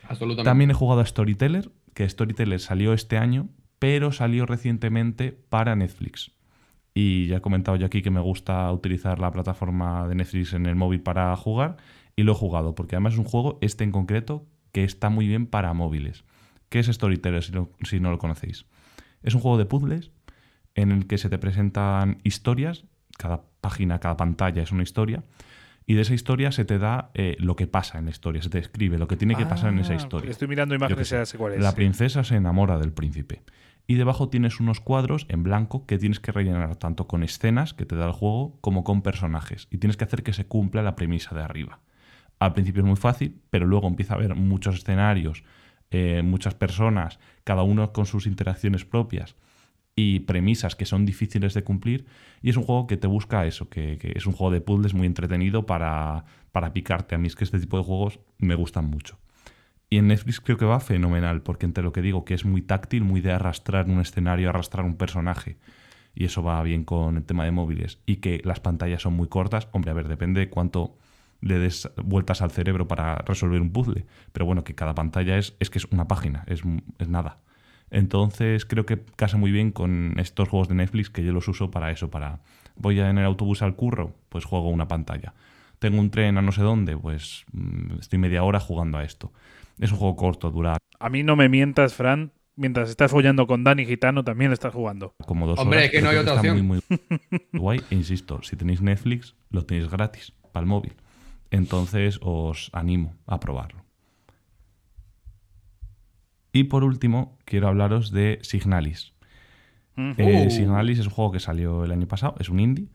Absolutamente. 0.02 0.42
También 0.42 0.72
he 0.72 0.74
jugado 0.74 1.00
a 1.00 1.06
Storyteller, 1.06 1.70
que 1.94 2.08
Storyteller 2.08 2.58
salió 2.58 2.92
este 2.92 3.16
año, 3.16 3.48
pero 3.78 4.10
salió 4.10 4.44
recientemente 4.44 5.30
para 5.30 5.76
Netflix. 5.76 6.32
Y 6.94 7.28
ya 7.28 7.36
he 7.36 7.40
comentado 7.40 7.76
yo 7.76 7.86
aquí 7.86 8.02
que 8.02 8.10
me 8.10 8.18
gusta 8.18 8.72
utilizar 8.72 9.20
la 9.20 9.30
plataforma 9.30 10.08
de 10.08 10.16
Netflix 10.16 10.52
en 10.52 10.66
el 10.66 10.74
móvil 10.74 11.00
para 11.00 11.34
jugar. 11.36 11.76
Y 12.16 12.24
lo 12.24 12.32
he 12.32 12.34
jugado, 12.34 12.74
porque 12.74 12.96
además 12.96 13.12
es 13.12 13.20
un 13.20 13.24
juego, 13.24 13.58
este 13.60 13.84
en 13.84 13.92
concreto, 13.92 14.48
que 14.72 14.82
está 14.82 15.10
muy 15.10 15.28
bien 15.28 15.46
para 15.46 15.72
móviles. 15.74 16.24
¿Qué 16.70 16.80
es 16.80 16.88
Storyteller 16.88 17.44
si 17.44 17.52
no, 17.52 17.70
si 17.84 18.00
no 18.00 18.10
lo 18.10 18.18
conocéis? 18.18 18.66
Es 19.22 19.36
un 19.36 19.40
juego 19.42 19.58
de 19.58 19.64
puzzles 19.64 20.10
en 20.74 20.90
el 20.90 21.06
que 21.06 21.18
se 21.18 21.28
te 21.28 21.38
presentan 21.38 22.18
historias, 22.24 22.84
cada 23.18 23.42
página, 23.60 23.98
cada 23.98 24.16
pantalla 24.16 24.62
es 24.62 24.72
una 24.72 24.82
historia, 24.82 25.22
y 25.84 25.94
de 25.94 26.02
esa 26.02 26.14
historia 26.14 26.52
se 26.52 26.64
te 26.64 26.78
da 26.78 27.10
eh, 27.14 27.36
lo 27.38 27.56
que 27.56 27.66
pasa 27.66 27.98
en 27.98 28.06
la 28.06 28.10
historia, 28.10 28.40
se 28.42 28.48
te 28.48 28.58
escribe 28.58 28.98
lo 28.98 29.08
que 29.08 29.16
tiene 29.16 29.34
que 29.34 29.44
pasar 29.44 29.72
en 29.72 29.78
esa 29.80 29.92
Ah, 29.92 29.96
historia. 29.96 30.30
Estoy 30.30 30.48
mirando 30.48 30.74
imágenes 30.74 31.10
ya 31.10 31.26
sé 31.26 31.36
cuál 31.36 31.54
es. 31.54 31.60
La 31.60 31.70
sí. 31.70 31.76
princesa 31.76 32.24
se 32.24 32.36
enamora 32.36 32.78
del 32.78 32.92
príncipe. 32.92 33.42
Y 33.86 33.94
debajo 33.94 34.28
tienes 34.28 34.60
unos 34.60 34.80
cuadros 34.80 35.24
en 35.30 35.42
blanco 35.42 35.86
que 35.86 35.96
tienes 35.96 36.20
que 36.20 36.30
rellenar 36.30 36.76
tanto 36.76 37.06
con 37.06 37.22
escenas 37.22 37.72
que 37.72 37.86
te 37.86 37.96
da 37.96 38.04
el 38.06 38.12
juego 38.12 38.58
como 38.60 38.84
con 38.84 39.00
personajes. 39.00 39.66
Y 39.70 39.78
tienes 39.78 39.96
que 39.96 40.04
hacer 40.04 40.22
que 40.22 40.34
se 40.34 40.46
cumpla 40.46 40.82
la 40.82 40.94
premisa 40.94 41.34
de 41.34 41.40
arriba. 41.42 41.80
Al 42.38 42.52
principio 42.52 42.82
es 42.82 42.86
muy 42.86 42.96
fácil, 42.96 43.40
pero 43.48 43.66
luego 43.66 43.88
empieza 43.88 44.12
a 44.12 44.18
haber 44.18 44.34
muchos 44.34 44.76
escenarios, 44.76 45.42
eh, 45.90 46.20
muchas 46.22 46.54
personas, 46.54 47.18
cada 47.44 47.62
uno 47.62 47.94
con 47.94 48.04
sus 48.04 48.26
interacciones 48.26 48.84
propias 48.84 49.36
y 50.00 50.20
premisas 50.20 50.76
que 50.76 50.86
son 50.86 51.04
difíciles 51.04 51.54
de 51.54 51.64
cumplir. 51.64 52.06
Y 52.40 52.50
es 52.50 52.56
un 52.56 52.62
juego 52.62 52.86
que 52.86 52.96
te 52.96 53.08
busca 53.08 53.46
eso, 53.46 53.68
que, 53.68 53.98
es 54.14 54.26
un 54.26 54.32
juego 54.32 54.52
de 54.52 54.60
puzzles 54.60 54.94
muy 54.94 55.08
entretenido 55.08 55.66
para, 55.66 56.24
para 56.52 56.72
picarte. 56.72 57.16
A 57.16 57.18
mí 57.18 57.26
es 57.26 57.34
que 57.34 57.42
este 57.42 57.58
tipo 57.58 57.78
de 57.78 57.82
juegos 57.82 58.20
me 58.38 58.54
gustan 58.54 58.84
mucho. 58.84 59.18
Y 59.90 59.96
en 59.96 60.06
Netflix 60.06 60.40
creo 60.40 60.56
que 60.56 60.66
va 60.66 60.78
fenomenal, 60.78 61.42
porque 61.42 61.66
entre 61.66 61.82
lo 61.82 61.90
que 61.90 62.00
digo, 62.00 62.24
que 62.24 62.34
es 62.34 62.44
muy 62.44 62.62
táctil, 62.62 63.02
muy 63.02 63.20
de 63.20 63.32
arrastrar 63.32 63.86
un 63.86 63.98
escenario, 63.98 64.50
arrastrar 64.50 64.86
un 64.86 64.96
personaje, 64.96 65.56
y 66.14 66.26
eso 66.26 66.44
va 66.44 66.62
bien 66.62 66.84
con 66.84 67.16
el 67.16 67.24
tema 67.24 67.44
de 67.44 67.50
móviles, 67.50 67.98
y 68.06 68.16
que 68.16 68.40
las 68.44 68.60
pantallas 68.60 69.02
son 69.02 69.14
muy 69.14 69.26
cortas, 69.26 69.66
hombre, 69.72 69.90
a 69.90 69.94
ver, 69.94 70.06
depende 70.06 70.38
de 70.38 70.48
cuánto 70.48 70.96
le 71.40 71.58
des 71.58 71.90
vueltas 72.04 72.40
al 72.40 72.52
cerebro 72.52 72.86
para 72.86 73.16
resolver 73.16 73.60
un 73.60 73.72
puzzle, 73.72 74.06
pero 74.30 74.46
bueno, 74.46 74.62
que 74.62 74.76
cada 74.76 74.94
pantalla 74.94 75.38
es, 75.38 75.56
es 75.58 75.70
que 75.70 75.78
es 75.78 75.86
una 75.86 76.06
página, 76.06 76.44
es, 76.46 76.62
es 76.98 77.08
nada. 77.08 77.40
Entonces 77.90 78.64
creo 78.64 78.86
que 78.86 79.00
casa 79.16 79.36
muy 79.36 79.50
bien 79.50 79.70
con 79.72 80.14
estos 80.18 80.48
juegos 80.48 80.68
de 80.68 80.74
Netflix 80.74 81.10
que 81.10 81.24
yo 81.24 81.32
los 81.32 81.48
uso 81.48 81.70
para 81.70 81.90
eso, 81.90 82.10
para 82.10 82.40
voy 82.76 83.00
en 83.00 83.18
el 83.18 83.24
autobús 83.24 83.62
al 83.62 83.74
curro, 83.76 84.14
pues 84.28 84.44
juego 84.44 84.68
una 84.68 84.88
pantalla. 84.88 85.34
Tengo 85.78 86.00
un 86.00 86.10
tren 86.10 86.38
a 86.38 86.42
no 86.42 86.52
sé 86.52 86.62
dónde, 86.62 86.96
pues 86.96 87.44
mm, 87.52 88.00
estoy 88.00 88.18
media 88.18 88.42
hora 88.42 88.60
jugando 88.60 88.98
a 88.98 89.04
esto. 89.04 89.32
Es 89.78 89.92
un 89.92 89.98
juego 89.98 90.16
corto, 90.16 90.50
dura 90.50 90.76
A 90.98 91.08
mí 91.08 91.22
no 91.22 91.36
me 91.36 91.48
mientas, 91.48 91.94
Fran. 91.94 92.32
Mientras 92.56 92.90
estás 92.90 93.12
follando 93.12 93.46
con 93.46 93.62
Dani 93.62 93.86
Gitano, 93.86 94.24
también 94.24 94.52
estás 94.52 94.74
jugando. 94.74 95.14
como 95.24 95.46
dos 95.46 95.60
Hombre, 95.60 95.78
horas. 95.78 95.90
que 95.92 96.02
no 96.02 96.08
hay 96.08 96.16
otra 96.16 96.34
opción. 96.34 96.66
Muy, 96.66 96.82
muy 96.90 97.38
guay. 97.52 97.80
E 97.90 97.94
insisto, 97.94 98.42
si 98.42 98.56
tenéis 98.56 98.82
Netflix, 98.82 99.36
lo 99.50 99.64
tenéis 99.64 99.88
gratis 99.88 100.32
para 100.50 100.64
el 100.64 100.68
móvil. 100.68 100.94
Entonces 101.52 102.18
os 102.20 102.70
animo 102.72 103.14
a 103.26 103.38
probarlo. 103.38 103.84
Y 106.52 106.64
por 106.64 106.84
último, 106.84 107.38
quiero 107.44 107.68
hablaros 107.68 108.10
de 108.10 108.38
Signalis. 108.42 109.12
Eh, 109.96 110.44
Uh. 110.46 110.50
Signalis 110.50 111.00
es 111.00 111.06
un 111.06 111.12
juego 111.12 111.32
que 111.32 111.40
salió 111.40 111.84
el 111.84 111.90
año 111.90 112.06
pasado, 112.06 112.36
es 112.38 112.48
un 112.48 112.60
indie, 112.60 112.88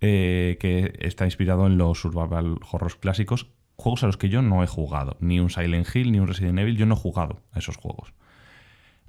eh, 0.00 0.56
que 0.58 0.94
está 1.00 1.24
inspirado 1.26 1.66
en 1.66 1.76
los 1.76 2.00
survival 2.00 2.58
horrors 2.70 2.96
clásicos, 2.96 3.48
juegos 3.76 4.02
a 4.04 4.06
los 4.06 4.16
que 4.16 4.30
yo 4.30 4.40
no 4.42 4.64
he 4.64 4.66
jugado, 4.66 5.16
ni 5.20 5.38
un 5.38 5.50
Silent 5.50 5.86
Hill, 5.94 6.12
ni 6.12 6.18
un 6.18 6.26
Resident 6.26 6.58
Evil, 6.58 6.76
yo 6.76 6.86
no 6.86 6.94
he 6.94 6.98
jugado 6.98 7.42
a 7.52 7.58
esos 7.58 7.76
juegos. 7.76 8.14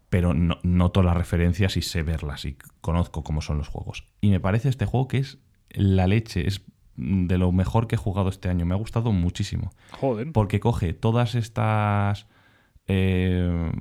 Pero 0.09 0.33
no, 0.33 0.59
noto 0.63 1.03
las 1.03 1.15
referencias 1.17 1.77
y 1.77 1.81
sé 1.81 2.03
verlas 2.03 2.45
y 2.45 2.57
conozco 2.81 3.23
cómo 3.23 3.41
son 3.41 3.57
los 3.57 3.67
juegos. 3.69 4.05
Y 4.21 4.29
me 4.29 4.39
parece 4.39 4.69
este 4.69 4.85
juego 4.85 5.07
que 5.07 5.17
es 5.19 5.37
la 5.69 6.07
leche, 6.07 6.47
es 6.47 6.63
de 6.97 7.37
lo 7.37 7.51
mejor 7.51 7.87
que 7.87 7.95
he 7.95 7.97
jugado 7.97 8.29
este 8.29 8.49
año, 8.49 8.65
me 8.65 8.73
ha 8.73 8.77
gustado 8.77 9.11
muchísimo 9.11 9.71
Joder. 9.91 10.31
porque 10.31 10.59
coge 10.59 10.93
todas 10.93 11.35
estas 11.35 12.27
eh, 12.87 13.71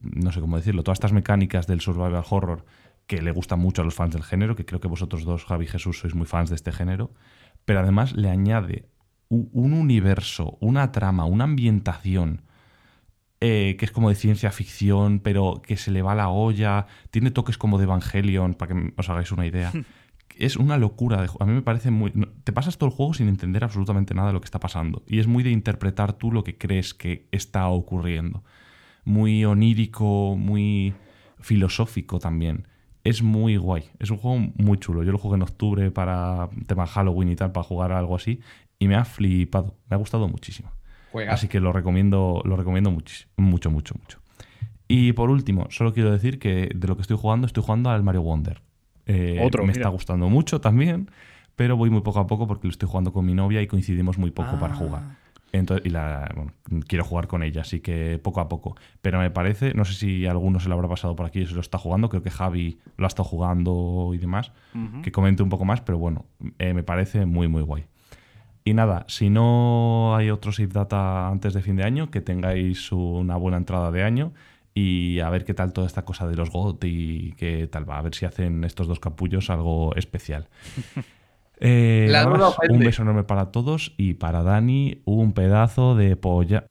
no 0.00 0.32
sé 0.32 0.40
cómo 0.40 0.56
decirlo, 0.56 0.82
todas 0.82 0.96
estas 0.96 1.12
mecánicas 1.12 1.66
del 1.66 1.80
survival 1.80 2.24
horror 2.28 2.64
que 3.06 3.22
le 3.22 3.30
gustan 3.30 3.60
mucho 3.60 3.82
a 3.82 3.84
los 3.84 3.94
fans 3.94 4.12
del 4.12 4.22
género, 4.22 4.54
que 4.54 4.66
creo 4.66 4.80
que 4.80 4.88
vosotros 4.88 5.24
dos, 5.24 5.44
Javi 5.44 5.64
y 5.64 5.68
Jesús, 5.68 5.98
sois 5.98 6.14
muy 6.14 6.26
fans 6.26 6.50
de 6.50 6.56
este 6.56 6.72
género, 6.72 7.12
pero 7.64 7.80
además 7.80 8.14
le 8.14 8.28
añade 8.28 8.88
un 9.30 9.72
universo, 9.74 10.56
una 10.60 10.90
trama, 10.92 11.24
una 11.24 11.44
ambientación 11.44 12.42
eh, 13.40 13.76
que 13.78 13.84
es 13.84 13.92
como 13.92 14.08
de 14.08 14.16
ciencia 14.16 14.50
ficción, 14.50 15.20
pero 15.20 15.62
que 15.64 15.76
se 15.76 15.92
le 15.92 16.02
va 16.02 16.16
la 16.16 16.28
olla, 16.28 16.86
tiene 17.12 17.30
toques 17.30 17.56
como 17.56 17.78
de 17.78 17.84
Evangelion, 17.84 18.54
para 18.54 18.74
que 18.74 18.92
os 18.96 19.08
hagáis 19.08 19.30
una 19.30 19.46
idea. 19.46 19.72
Es 20.38 20.56
una 20.56 20.78
locura. 20.78 21.20
de 21.20 21.28
a 21.40 21.44
mí 21.44 21.52
me 21.52 21.62
parece 21.62 21.90
muy... 21.90 22.12
no- 22.14 22.28
te 22.44 22.52
pasas 22.52 22.78
todo 22.78 22.88
el 22.90 22.94
juego 22.96 23.12
sin 23.12 23.28
entender 23.28 23.64
absolutamente 23.64 24.14
nada 24.14 24.28
de 24.28 24.34
lo 24.34 24.40
que 24.40 24.44
está 24.46 24.60
pasando. 24.60 25.02
Y 25.06 25.18
es 25.18 25.26
muy 25.26 25.42
de 25.42 25.50
interpretar 25.50 26.12
tú 26.12 26.30
lo 26.32 26.44
que 26.44 26.56
crees 26.56 26.94
que 26.94 27.26
está 27.32 27.68
ocurriendo. 27.68 28.44
Muy 29.04 29.44
onírico, 29.44 30.36
muy 30.36 30.94
filosófico 31.40 32.18
también. 32.18 32.66
Es 33.04 33.22
muy 33.22 33.56
guay. 33.56 33.84
Es 33.98 34.10
un 34.10 34.18
juego 34.18 34.38
muy 34.56 34.78
chulo. 34.78 35.02
Yo 35.02 35.12
lo 35.12 35.18
jugué 35.18 35.36
en 35.36 35.42
octubre 35.42 35.90
para 35.90 36.48
tema 36.66 36.86
Halloween 36.86 37.30
y 37.30 37.36
tal, 37.36 37.52
para 37.52 37.64
jugar 37.64 37.92
a 37.92 37.98
algo 37.98 38.16
así. 38.16 38.40
Y 38.78 38.86
me 38.88 38.96
ha 38.96 39.04
flipado. 39.04 39.76
Me 39.88 39.94
ha 39.94 39.98
gustado 39.98 40.28
muchísimo. 40.28 40.70
Así 41.32 41.48
que 41.48 41.58
lo 41.58 41.72
recomiendo, 41.72 42.42
lo 42.44 42.54
recomiendo 42.56 42.90
muchísimo, 42.90 43.30
mucho, 43.38 43.70
mucho, 43.70 43.94
mucho. 43.98 44.18
Y 44.88 45.12
por 45.12 45.30
último, 45.30 45.66
solo 45.70 45.92
quiero 45.94 46.10
decir 46.12 46.38
que 46.38 46.68
de 46.74 46.86
lo 46.88 46.96
que 46.96 47.02
estoy 47.02 47.16
jugando, 47.16 47.46
estoy 47.46 47.62
jugando 47.62 47.88
al 47.90 48.02
Mario 48.02 48.22
Wonder. 48.22 48.60
Eh, 49.08 49.40
Otro, 49.42 49.62
me 49.62 49.68
mira. 49.68 49.80
está 49.80 49.88
gustando 49.88 50.28
mucho 50.28 50.60
también, 50.60 51.10
pero 51.56 51.76
voy 51.76 51.90
muy 51.90 52.02
poco 52.02 52.20
a 52.20 52.26
poco 52.26 52.46
porque 52.46 52.68
lo 52.68 52.70
estoy 52.70 52.88
jugando 52.88 53.12
con 53.12 53.26
mi 53.26 53.34
novia 53.34 53.60
y 53.60 53.66
coincidimos 53.66 54.18
muy 54.18 54.30
poco 54.30 54.58
para 54.60 54.74
jugar. 54.74 55.02
Entonces, 55.50 55.86
y 55.86 55.90
la, 55.90 56.30
bueno, 56.36 56.52
quiero 56.86 57.04
jugar 57.04 57.26
con 57.26 57.42
ella, 57.42 57.62
así 57.62 57.80
que 57.80 58.20
poco 58.22 58.40
a 58.40 58.48
poco. 58.48 58.76
Pero 59.00 59.18
me 59.18 59.30
parece, 59.30 59.72
no 59.72 59.84
sé 59.86 59.94
si 59.94 60.26
alguno 60.26 60.60
se 60.60 60.68
lo 60.68 60.74
habrá 60.74 60.88
pasado 60.88 61.16
por 61.16 61.24
aquí 61.24 61.40
y 61.40 61.46
se 61.46 61.54
lo 61.54 61.62
está 61.62 61.78
jugando, 61.78 62.10
creo 62.10 62.22
que 62.22 62.30
Javi 62.30 62.78
lo 62.98 63.06
ha 63.06 63.08
estado 63.08 63.28
jugando 63.28 64.10
y 64.14 64.18
demás, 64.18 64.52
que 65.02 65.10
comente 65.10 65.42
un 65.42 65.48
poco 65.48 65.64
más, 65.64 65.80
pero 65.80 65.98
bueno, 65.98 66.26
eh, 66.58 66.74
me 66.74 66.82
parece 66.82 67.24
muy, 67.24 67.48
muy 67.48 67.62
guay. 67.62 67.86
Y 68.64 68.74
nada, 68.74 69.06
si 69.08 69.30
no 69.30 70.14
hay 70.14 70.28
otro 70.28 70.52
Save 70.52 70.68
Data 70.68 71.28
antes 71.28 71.54
de 71.54 71.62
fin 71.62 71.76
de 71.76 71.84
año, 71.84 72.10
que 72.10 72.20
tengáis 72.20 72.92
una 72.92 73.36
buena 73.36 73.56
entrada 73.56 73.90
de 73.90 74.02
año 74.02 74.32
y 74.80 75.18
a 75.18 75.28
ver 75.28 75.44
qué 75.44 75.54
tal 75.54 75.72
toda 75.72 75.88
esta 75.88 76.04
cosa 76.04 76.28
de 76.28 76.36
los 76.36 76.50
GOT 76.50 76.84
y 76.84 77.32
qué 77.32 77.66
tal 77.66 77.90
va, 77.90 77.98
a 77.98 78.02
ver 78.02 78.14
si 78.14 78.26
hacen 78.26 78.62
estos 78.62 78.86
dos 78.86 79.00
capullos 79.00 79.50
algo 79.50 79.92
especial. 79.96 80.46
Eh, 81.60 82.06
La 82.08 82.22
nada 82.22 82.36
duda 82.36 82.50
más, 82.50 82.56
un 82.70 82.78
beso 82.78 83.02
enorme 83.02 83.24
para 83.24 83.50
todos 83.50 83.92
y 83.96 84.14
para 84.14 84.44
Dani 84.44 85.02
un 85.04 85.32
pedazo 85.32 85.96
de 85.96 86.14
polla. 86.14 86.68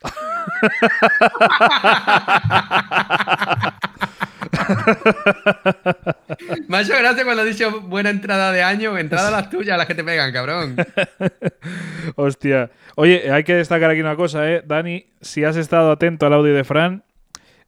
Me 6.68 6.76
ha 6.76 6.82
hecho 6.82 6.96
gracia 6.96 7.24
cuando 7.24 7.42
has 7.42 7.48
dicho 7.48 7.80
buena 7.80 8.10
entrada 8.10 8.52
de 8.52 8.62
año, 8.62 8.96
entrada 8.96 9.26
a 9.26 9.32
las 9.32 9.50
tuyas, 9.50 9.76
las 9.76 9.88
que 9.88 9.96
te 9.96 10.04
pegan, 10.04 10.32
cabrón. 10.32 10.76
Hostia. 12.14 12.70
Oye, 12.94 13.32
hay 13.32 13.42
que 13.42 13.56
destacar 13.56 13.90
aquí 13.90 14.00
una 14.00 14.14
cosa, 14.14 14.48
¿eh? 14.48 14.62
Dani, 14.64 15.06
si 15.20 15.42
has 15.42 15.56
estado 15.56 15.90
atento 15.90 16.26
al 16.26 16.34
audio 16.34 16.54
de 16.54 16.62
Fran, 16.62 17.02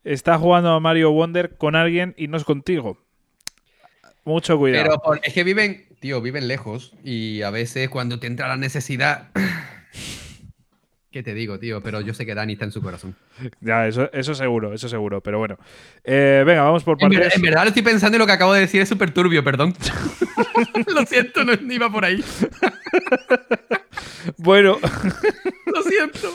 está 0.05 0.39
jugando 0.39 0.71
a 0.71 0.81
Mario 0.81 1.11
Wonder 1.13 1.57
con 1.57 1.75
alguien 1.77 2.15
y 2.17 2.29
no 2.29 2.37
es 2.37 2.45
contigo. 2.45 2.99
Mucho 4.25 4.59
cuidado. 4.59 5.01
Pero 5.05 5.21
es 5.23 5.33
que 5.33 5.45
viven, 5.45 5.87
tío, 6.01 6.21
viven 6.21 6.47
lejos 6.49 6.93
y 7.05 7.43
a 7.43 7.51
veces 7.51 7.89
cuando 7.89 8.19
te 8.21 8.27
entra 8.27 8.49
la 8.49 8.57
necesidad. 8.57 9.31
¿Qué 11.11 11.25
te 11.25 11.35
digo, 11.35 11.59
tío? 11.59 11.83
Pero 11.83 12.01
yo 12.03 12.15
sé 12.15 12.25
que 12.25 12.37
Dani 12.37 12.53
está 12.53 12.67
en 12.67 12.71
su 12.71 12.81
corazón. 12.83 13.17
Ya, 13.61 13.89
eso, 13.89 14.13
eso 14.13 14.33
seguro, 14.35 14.73
eso 14.73 14.89
seguro. 14.89 15.21
Pero 15.21 15.39
bueno. 15.41 15.59
Eh, 16.05 16.45
venga, 16.47 16.63
vamos 16.63 16.85
por 16.85 17.03
En 17.03 17.11
partes. 17.11 17.35
en 17.35 17.43
verdad 17.43 17.63
lo 17.63 17.69
estoy 17.69 17.83
pensando 17.83 18.17
y 18.17 18.21
lo 18.21 18.27
que 18.27 18.33
acabo 18.33 18.53
de 18.53 18.61
decir 18.61 18.81
es 18.81 18.89
súper 18.89 19.11
turbio, 19.11 19.43
perdón. 19.43 19.75
lo 20.95 21.05
siento, 21.07 21.43
no 21.45 21.57
no 21.57 21.73
iba 21.75 21.91
por 21.91 22.05
ahí. 22.05 22.23
Bueno, 24.37 24.79
Lo 25.67 25.83
siento. 25.83 26.29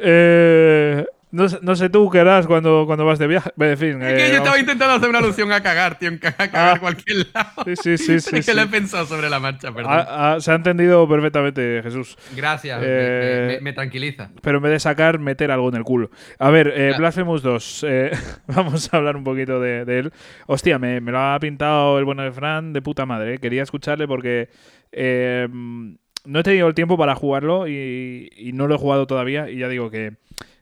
eh, 0.00 1.06
no, 1.32 1.48
sé- 1.48 1.58
no 1.62 1.76
sé 1.76 1.88
tú 1.90 2.10
qué 2.10 2.20
harás 2.20 2.46
cuando, 2.46 2.84
cuando 2.86 3.04
vas 3.04 3.18
de 3.18 3.26
viaje. 3.26 3.50
En 3.58 3.78
fin. 3.78 4.02
Es 4.02 4.12
eh, 4.12 4.16
que 4.16 4.22
yo 4.22 4.32
vamos- 4.32 4.36
estaba 4.38 4.58
intentando 4.58 4.94
hacer 4.94 5.08
una 5.08 5.18
alusión 5.20 5.52
a 5.52 5.62
cagar, 5.62 5.98
tío, 5.98 6.10
a 6.10 6.18
cagar 6.32 6.76
Ah. 6.76 6.80
cualquier 6.80 7.26
lado. 7.32 7.50
Sí, 7.64 7.96
sí, 7.96 7.98
sí, 7.98 8.20
sí, 8.20 8.40
que 8.42 8.54
lo 8.54 8.62
he 8.62 8.66
pensado 8.66 9.06
sobre 9.06 9.30
la 9.30 9.38
marcha, 9.40 9.72
perdón. 9.72 9.92
Ah, 9.94 10.34
ah, 10.34 10.40
se 10.40 10.50
ha 10.50 10.54
entendido 10.54 11.08
perfectamente, 11.08 11.80
Jesús. 11.82 12.16
Gracias, 12.36 12.80
me- 12.80 12.86
eh, 12.88 13.44
me, 13.48 13.54
me- 13.54 13.60
me 13.60 13.72
tranquiliza. 13.72 14.30
Pero 14.42 14.58
en 14.58 14.62
vez 14.64 14.72
de 14.72 14.80
sacar, 14.80 15.18
meter 15.18 15.50
algo 15.50 15.68
en 15.68 15.76
el 15.76 15.84
culo. 15.84 16.10
A 16.38 16.50
ver, 16.50 16.72
eh. 16.74 16.94
Blasphemous 16.98 17.42
2. 17.42 17.84
eh, 17.88 18.10
vamos 18.48 18.92
a 18.92 18.96
hablar 18.96 19.16
un 19.16 19.24
poquito 19.24 19.60
de, 19.60 19.84
de 19.84 19.98
él. 20.00 20.12
Hostia, 20.46 20.78
me, 20.78 21.00
me 21.00 21.12
lo 21.12 21.20
ha 21.20 21.38
pintado 21.40 21.98
el 21.98 22.04
bueno 22.04 22.22
de 22.22 22.32
Fran 22.32 22.72
de 22.72 22.82
puta 22.82 23.06
madre. 23.06 23.34
eh. 23.34 23.38
Quería 23.38 23.62
escucharle 23.62 24.06
porque 24.08 24.48
eh, 24.92 25.46
no 25.50 26.40
he 26.40 26.42
tenido 26.42 26.66
el 26.68 26.74
tiempo 26.74 26.98
para 26.98 27.14
jugarlo 27.14 27.66
y, 27.68 28.28
y 28.36 28.52
no 28.52 28.66
lo 28.66 28.74
he 28.74 28.78
jugado 28.78 29.06
todavía. 29.06 29.48
Y 29.48 29.58
ya 29.58 29.68
digo 29.68 29.90
que 29.90 30.14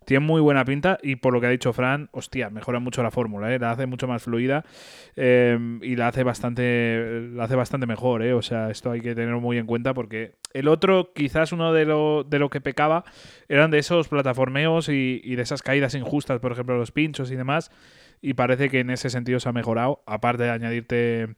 tiene 0.09 0.25
muy 0.25 0.41
buena 0.41 0.65
pinta 0.65 0.99
y 1.03 1.17
por 1.17 1.35
lo 1.35 1.41
que 1.43 1.49
ha 1.49 1.51
dicho 1.51 1.75
Fran, 1.75 2.09
hostia, 2.13 2.49
mejora 2.49 2.79
mucho 2.79 3.03
la 3.03 3.11
fórmula, 3.11 3.55
¿eh? 3.55 3.59
la 3.59 3.73
hace 3.73 3.85
mucho 3.85 4.09
más 4.09 4.23
fluida 4.23 4.65
eh, 5.17 5.59
y 5.83 5.97
la 5.97 6.09
hace 6.09 6.23
bastante 6.23 7.29
la 7.35 7.45
hace 7.45 7.57
bastante 7.57 7.87
mejor, 7.87 8.23
¿eh? 8.23 8.33
o 8.33 8.41
sea, 8.41 8.71
esto 8.71 8.91
hay 8.91 9.03
que 9.03 9.15
tenerlo 9.15 9.39
muy 9.39 9.59
en 9.59 9.67
cuenta 9.67 9.93
porque 9.93 10.37
el 10.55 10.69
otro, 10.69 11.13
quizás 11.13 11.53
uno 11.53 11.75
de 11.75 11.85
lo, 11.85 12.25
de 12.25 12.39
lo 12.39 12.49
que 12.49 12.63
pecaba, 12.63 13.05
eran 13.51 13.71
de 13.71 13.81
esos 13.81 14.09
plataformeos 14.09 14.89
y 14.89 15.21
de 15.21 15.43
esas 15.43 15.61
caídas 15.61 15.95
injustas, 15.95 16.41
por 16.41 16.53
ejemplo, 16.53 16.79
los 16.79 16.91
pinchos 16.91 17.31
y 17.31 17.37
demás, 17.37 17.71
y 18.23 18.33
parece 18.33 18.71
que 18.71 18.81
en 18.81 18.89
ese 18.89 19.11
sentido 19.11 19.41
se 19.41 19.51
ha 19.51 19.53
mejorado, 19.53 20.03
aparte 20.07 20.45
de 20.45 20.51
añadirte 20.51 21.37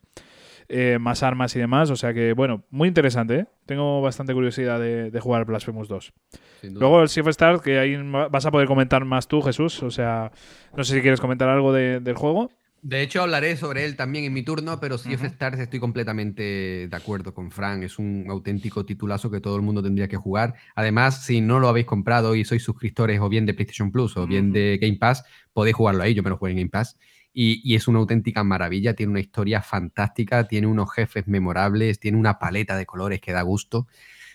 eh, 0.71 0.99
más 1.01 1.23
armas 1.23 1.55
y 1.57 1.59
demás, 1.59 1.91
o 1.91 1.97
sea 1.97 2.15
que, 2.15 2.33
bueno, 2.33 2.65
muy 2.71 2.89
interesante, 2.89 3.35
¿eh? 3.41 3.47
tengo 3.67 4.01
bastante 4.01 4.33
curiosidad 4.33 4.79
de, 4.81 5.11
de 5.11 5.21
jugar 5.21 5.45
Blasphemous 5.45 5.89
2. 5.89 6.13
sin 6.61 6.75
duda. 6.75 6.81
Luego 6.81 7.03
el 7.03 7.09
Sea 7.09 7.23
of 7.23 7.29
Stars, 7.29 7.61
que 7.61 7.79
ahí 7.79 7.97
vas 8.31 8.47
a 8.47 8.51
poder 8.51 8.67
comentar 8.69 9.05
más 9.05 9.29
tú, 9.29 9.43
Jesús. 9.43 9.83
O 9.83 9.91
sea, 9.91 10.31
no 10.77 10.85
sé 10.85 10.95
si 10.95 11.01
quieres 11.03 11.21
comentar 11.21 11.49
algo 11.49 11.73
de- 11.73 12.01
del 12.01 12.15
juego. 12.15 12.51
De 12.83 13.03
hecho, 13.03 13.21
hablaré 13.21 13.57
sobre 13.59 13.85
él 13.85 13.95
también 13.95 14.25
en 14.25 14.33
mi 14.33 14.43
turno, 14.43 14.81
pero 14.81 14.97
Sea 14.97 15.15
of 15.15 15.25
Stars 15.25 15.59
estoy 15.59 15.81
completamente 15.81 16.89
de 16.89 16.97
acuerdo 16.97 17.35
con 17.35 17.51
Fran. 17.51 17.83
Es 17.83 17.99
un 17.99 18.25
auténtico 18.31 18.87
titulazo 18.87 19.31
que 19.31 19.41
todo 19.41 19.57
el 19.57 19.63
mundo 19.63 19.83
tendría 19.83 20.09
que 20.09 20.17
jugar. 20.17 20.55
Además, 20.75 21.25
si 21.27 21.43
no 21.43 21.61
lo 21.61 21.69
habéis 21.69 21.85
comprado 21.85 22.35
y 22.35 22.45
sois 22.47 22.63
suscriptores 22.63 23.21
o 23.21 23.29
bien 23.29 23.45
de 23.45 23.53
PlayStation 23.53 23.93
Plus 23.93 24.17
o 24.17 24.27
bien 24.27 24.51
de 24.53 24.79
Game 24.81 24.97
Pass, 24.97 25.25
podéis 25.53 25.77
jugarlo 25.77 26.03
ahí. 26.03 26.15
Yo 26.15 26.23
me 26.23 26.31
lo 26.31 26.39
jugué 26.39 26.53
en 26.53 26.57
Game 26.59 26.71
Pass. 26.71 26.99
Y, 27.33 27.61
y 27.65 27.77
es 27.77 27.89
una 27.89 27.99
auténtica 27.99 28.45
maravilla. 28.45 28.95
Tiene 28.95 29.11
una 29.11 29.21
historia 29.21 29.63
fantástica, 29.63 30.49
tiene 30.49 30.67
unos 30.67 30.93
jefes 30.93 31.27
memorables, 31.27 32.01
tiene 32.01 32.19
una 32.19 32.39
paleta 32.39 32.77
de 32.77 32.87
colores 32.87 33.21
que 33.21 33.33
da 33.33 33.43
gusto. 33.43 33.87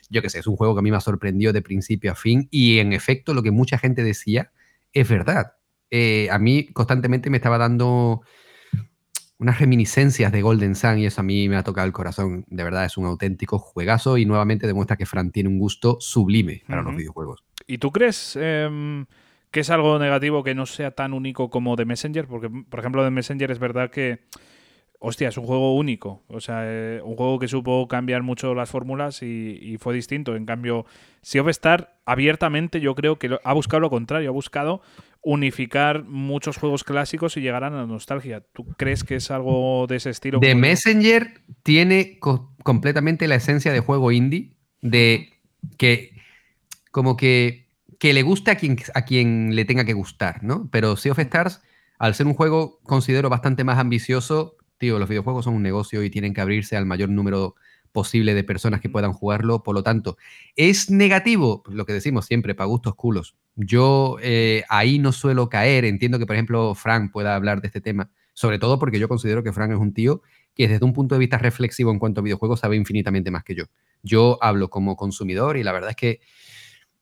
Yo 0.09 0.21
qué 0.21 0.29
sé, 0.29 0.39
es 0.39 0.47
un 0.47 0.55
juego 0.55 0.75
que 0.75 0.79
a 0.79 0.81
mí 0.81 0.91
me 0.91 0.97
ha 0.97 1.01
sorprendido 1.01 1.53
de 1.53 1.61
principio 1.61 2.11
a 2.11 2.15
fin. 2.15 2.47
Y 2.51 2.79
en 2.79 2.93
efecto, 2.93 3.33
lo 3.33 3.43
que 3.43 3.51
mucha 3.51 3.77
gente 3.77 4.03
decía 4.03 4.51
es 4.93 5.09
verdad. 5.09 5.53
Eh, 5.91 6.29
a 6.31 6.39
mí 6.39 6.67
constantemente 6.73 7.29
me 7.29 7.37
estaba 7.37 7.57
dando 7.57 8.21
unas 9.37 9.59
reminiscencias 9.59 10.31
de 10.31 10.41
Golden 10.41 10.75
Sun 10.75 10.99
y 10.99 11.05
eso 11.05 11.21
a 11.21 11.23
mí 11.23 11.49
me 11.49 11.57
ha 11.57 11.63
tocado 11.63 11.85
el 11.85 11.93
corazón. 11.93 12.45
De 12.47 12.63
verdad, 12.63 12.85
es 12.85 12.97
un 12.97 13.05
auténtico 13.05 13.59
juegazo 13.59 14.17
y 14.17 14.25
nuevamente 14.25 14.67
demuestra 14.67 14.95
que 14.95 15.05
Fran 15.05 15.31
tiene 15.31 15.49
un 15.49 15.59
gusto 15.59 15.97
sublime 15.99 16.63
para 16.67 16.81
los 16.81 16.95
videojuegos. 16.95 17.43
¿Y 17.67 17.77
tú 17.77 17.91
crees 17.91 18.37
em, 18.39 19.05
que 19.55 19.61
es 19.61 19.69
algo 19.69 19.97
negativo 19.99 20.43
que 20.43 20.53
no 20.53 20.65
sea 20.65 20.91
tan 20.91 21.13
único 21.13 21.49
como 21.49 21.77
The 21.77 21.85
Messenger, 21.85 22.27
porque, 22.27 22.49
por 22.49 22.81
ejemplo, 22.81 23.05
The 23.05 23.09
Messenger 23.09 23.51
es 23.51 23.57
verdad 23.57 23.89
que, 23.89 24.19
hostia, 24.99 25.29
es 25.29 25.37
un 25.37 25.45
juego 25.45 25.77
único. 25.77 26.23
O 26.27 26.41
sea, 26.41 26.63
eh, 26.65 26.99
un 27.01 27.15
juego 27.15 27.39
que 27.39 27.47
supo 27.47 27.87
cambiar 27.87 28.21
mucho 28.21 28.53
las 28.53 28.69
fórmulas 28.69 29.21
y, 29.21 29.57
y 29.61 29.77
fue 29.77 29.93
distinto. 29.93 30.35
En 30.35 30.45
cambio, 30.45 30.85
Sea 31.21 31.41
of 31.41 31.47
Star, 31.47 32.01
abiertamente, 32.05 32.81
yo 32.81 32.95
creo 32.95 33.17
que 33.17 33.39
ha 33.41 33.53
buscado 33.53 33.79
lo 33.79 33.89
contrario, 33.89 34.27
ha 34.27 34.33
buscado 34.33 34.81
unificar 35.21 36.03
muchos 36.03 36.57
juegos 36.57 36.83
clásicos 36.83 37.37
y 37.37 37.39
llegar 37.39 37.63
a 37.63 37.69
la 37.69 37.85
nostalgia. 37.85 38.43
¿Tú 38.51 38.65
crees 38.75 39.05
que 39.05 39.15
es 39.15 39.31
algo 39.31 39.85
de 39.87 39.95
ese 39.95 40.09
estilo? 40.09 40.41
The 40.41 40.53
Messenger 40.53 41.31
tiene 41.63 42.19
co- 42.19 42.53
completamente 42.61 43.29
la 43.29 43.35
esencia 43.35 43.71
de 43.71 43.79
juego 43.79 44.11
indie, 44.11 44.57
de 44.81 45.29
que 45.77 46.11
como 46.91 47.15
que, 47.15 47.64
que 47.99 48.13
le 48.13 48.23
guste 48.23 48.51
a 48.51 48.55
quien, 48.55 48.77
a 48.93 49.03
quien 49.03 49.55
le 49.55 49.65
tenga 49.65 49.85
que 49.85 49.93
gustar, 49.93 50.43
¿no? 50.43 50.69
Pero 50.71 50.95
Sea 50.95 51.11
of 51.13 51.19
Stars, 51.19 51.61
al 51.97 52.15
ser 52.15 52.27
un 52.27 52.33
juego 52.33 52.79
considero 52.83 53.29
bastante 53.29 53.63
más 53.63 53.77
ambicioso, 53.77 54.57
tío, 54.77 54.99
los 54.99 55.09
videojuegos 55.09 55.45
son 55.45 55.55
un 55.55 55.63
negocio 55.63 56.03
y 56.03 56.09
tienen 56.09 56.33
que 56.33 56.41
abrirse 56.41 56.75
al 56.75 56.85
mayor 56.85 57.09
número 57.09 57.55
posible 57.91 58.33
de 58.33 58.43
personas 58.43 58.81
que 58.81 58.89
puedan 58.89 59.13
jugarlo, 59.13 59.63
por 59.63 59.73
lo 59.73 59.81
tanto, 59.81 60.17
¿es 60.55 60.91
negativo? 60.91 61.63
Lo 61.67 61.85
que 61.85 61.93
decimos 61.93 62.25
siempre, 62.25 62.53
para 62.53 62.67
gustos 62.67 62.93
culos. 62.93 63.35
Yo 63.55 64.17
eh, 64.21 64.63
ahí 64.67 64.99
no 64.99 65.13
suelo 65.13 65.47
caer, 65.47 65.85
entiendo 65.85 66.19
que 66.19 66.25
por 66.25 66.35
ejemplo 66.35 66.75
Frank 66.75 67.11
pueda 67.11 67.35
hablar 67.35 67.61
de 67.61 67.67
este 67.67 67.79
tema, 67.79 68.11
sobre 68.33 68.59
todo 68.59 68.77
porque 68.79 68.99
yo 68.99 69.07
considero 69.07 69.43
que 69.43 69.53
Frank 69.53 69.71
es 69.71 69.77
un 69.79 69.93
tío 69.93 70.21
que 70.53 70.67
desde 70.67 70.85
un 70.85 70.93
punto 70.93 71.15
de 71.15 71.19
vista 71.19 71.37
reflexivo 71.37 71.91
en 71.91 71.99
cuanto 71.99 72.19
a 72.19 72.23
videojuegos 72.23 72.59
sabe 72.59 72.75
infinitamente 72.75 73.31
más 73.31 73.43
que 73.43 73.55
yo. 73.55 73.65
Yo 74.03 74.37
hablo 74.41 74.69
como 74.69 74.95
consumidor 74.95 75.57
y 75.57 75.63
la 75.63 75.71
verdad 75.71 75.91
es 75.91 75.95
que 75.95 76.19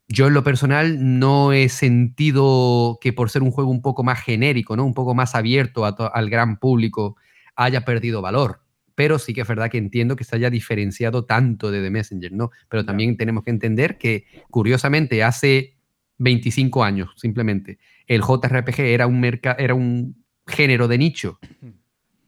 yo 0.07 0.27
en 0.27 0.34
lo 0.34 0.43
personal 0.43 1.19
no 1.19 1.53
he 1.53 1.69
sentido 1.69 2.97
que 3.01 3.13
por 3.13 3.30
ser 3.30 3.41
un 3.43 3.51
juego 3.51 3.71
un 3.71 3.81
poco 3.81 4.03
más 4.03 4.21
genérico, 4.21 4.75
¿no? 4.75 4.85
un 4.85 4.93
poco 4.93 5.15
más 5.15 5.35
abierto 5.35 5.85
a 5.85 5.89
al 5.89 6.30
gran 6.30 6.57
público, 6.57 7.15
haya 7.55 7.85
perdido 7.85 8.21
valor. 8.21 8.61
Pero 8.95 9.17
sí 9.17 9.34
que 9.34 9.41
es 9.41 9.47
verdad 9.47 9.71
que 9.71 9.80
entiendo 9.80 10.15
que 10.15 10.23
se 10.23 10.35
haya 10.35 10.49
diferenciado 10.49 11.25
tanto 11.25 11.71
de 11.71 11.81
The 11.81 11.89
Messenger, 11.89 12.31
¿no? 12.31 12.51
Pero 12.69 12.85
también 12.85 13.17
tenemos 13.17 13.43
que 13.43 13.49
entender 13.49 13.97
que, 13.97 14.25
curiosamente, 14.51 15.23
hace 15.23 15.77
25 16.19 16.84
años, 16.84 17.09
simplemente, 17.15 17.80
el 18.05 18.21
JRPG 18.21 18.81
era 18.81 19.07
un, 19.07 19.23
era 19.57 19.73
un 19.73 20.23
género 20.45 20.88
de 20.88 20.97
nicho 20.99 21.39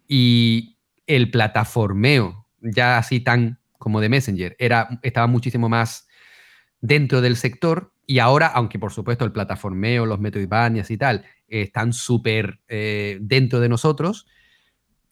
y 0.08 0.78
el 1.06 1.30
plataformeo, 1.30 2.48
ya 2.62 2.98
así 2.98 3.20
tan 3.20 3.60
como 3.78 4.02
de 4.02 4.10
Messenger, 4.10 4.56
era, 4.58 5.00
estaba 5.04 5.28
muchísimo 5.28 5.70
más 5.70 6.08
dentro 6.88 7.22
del 7.22 7.36
sector 7.36 7.92
y 8.08 8.20
ahora, 8.20 8.48
aunque 8.48 8.80
por 8.80 8.92
supuesto 8.92 9.26
el 9.26 9.32
plataformeo, 9.32 10.06
los 10.06 10.20
Metroidvanias 10.20 10.92
y 10.92 10.98
tal, 10.98 11.26
eh, 11.48 11.62
están 11.62 11.94
súper 11.94 12.60
eh, 12.68 13.18
dentro 13.22 13.60
de 13.60 13.70
nosotros, 13.70 14.28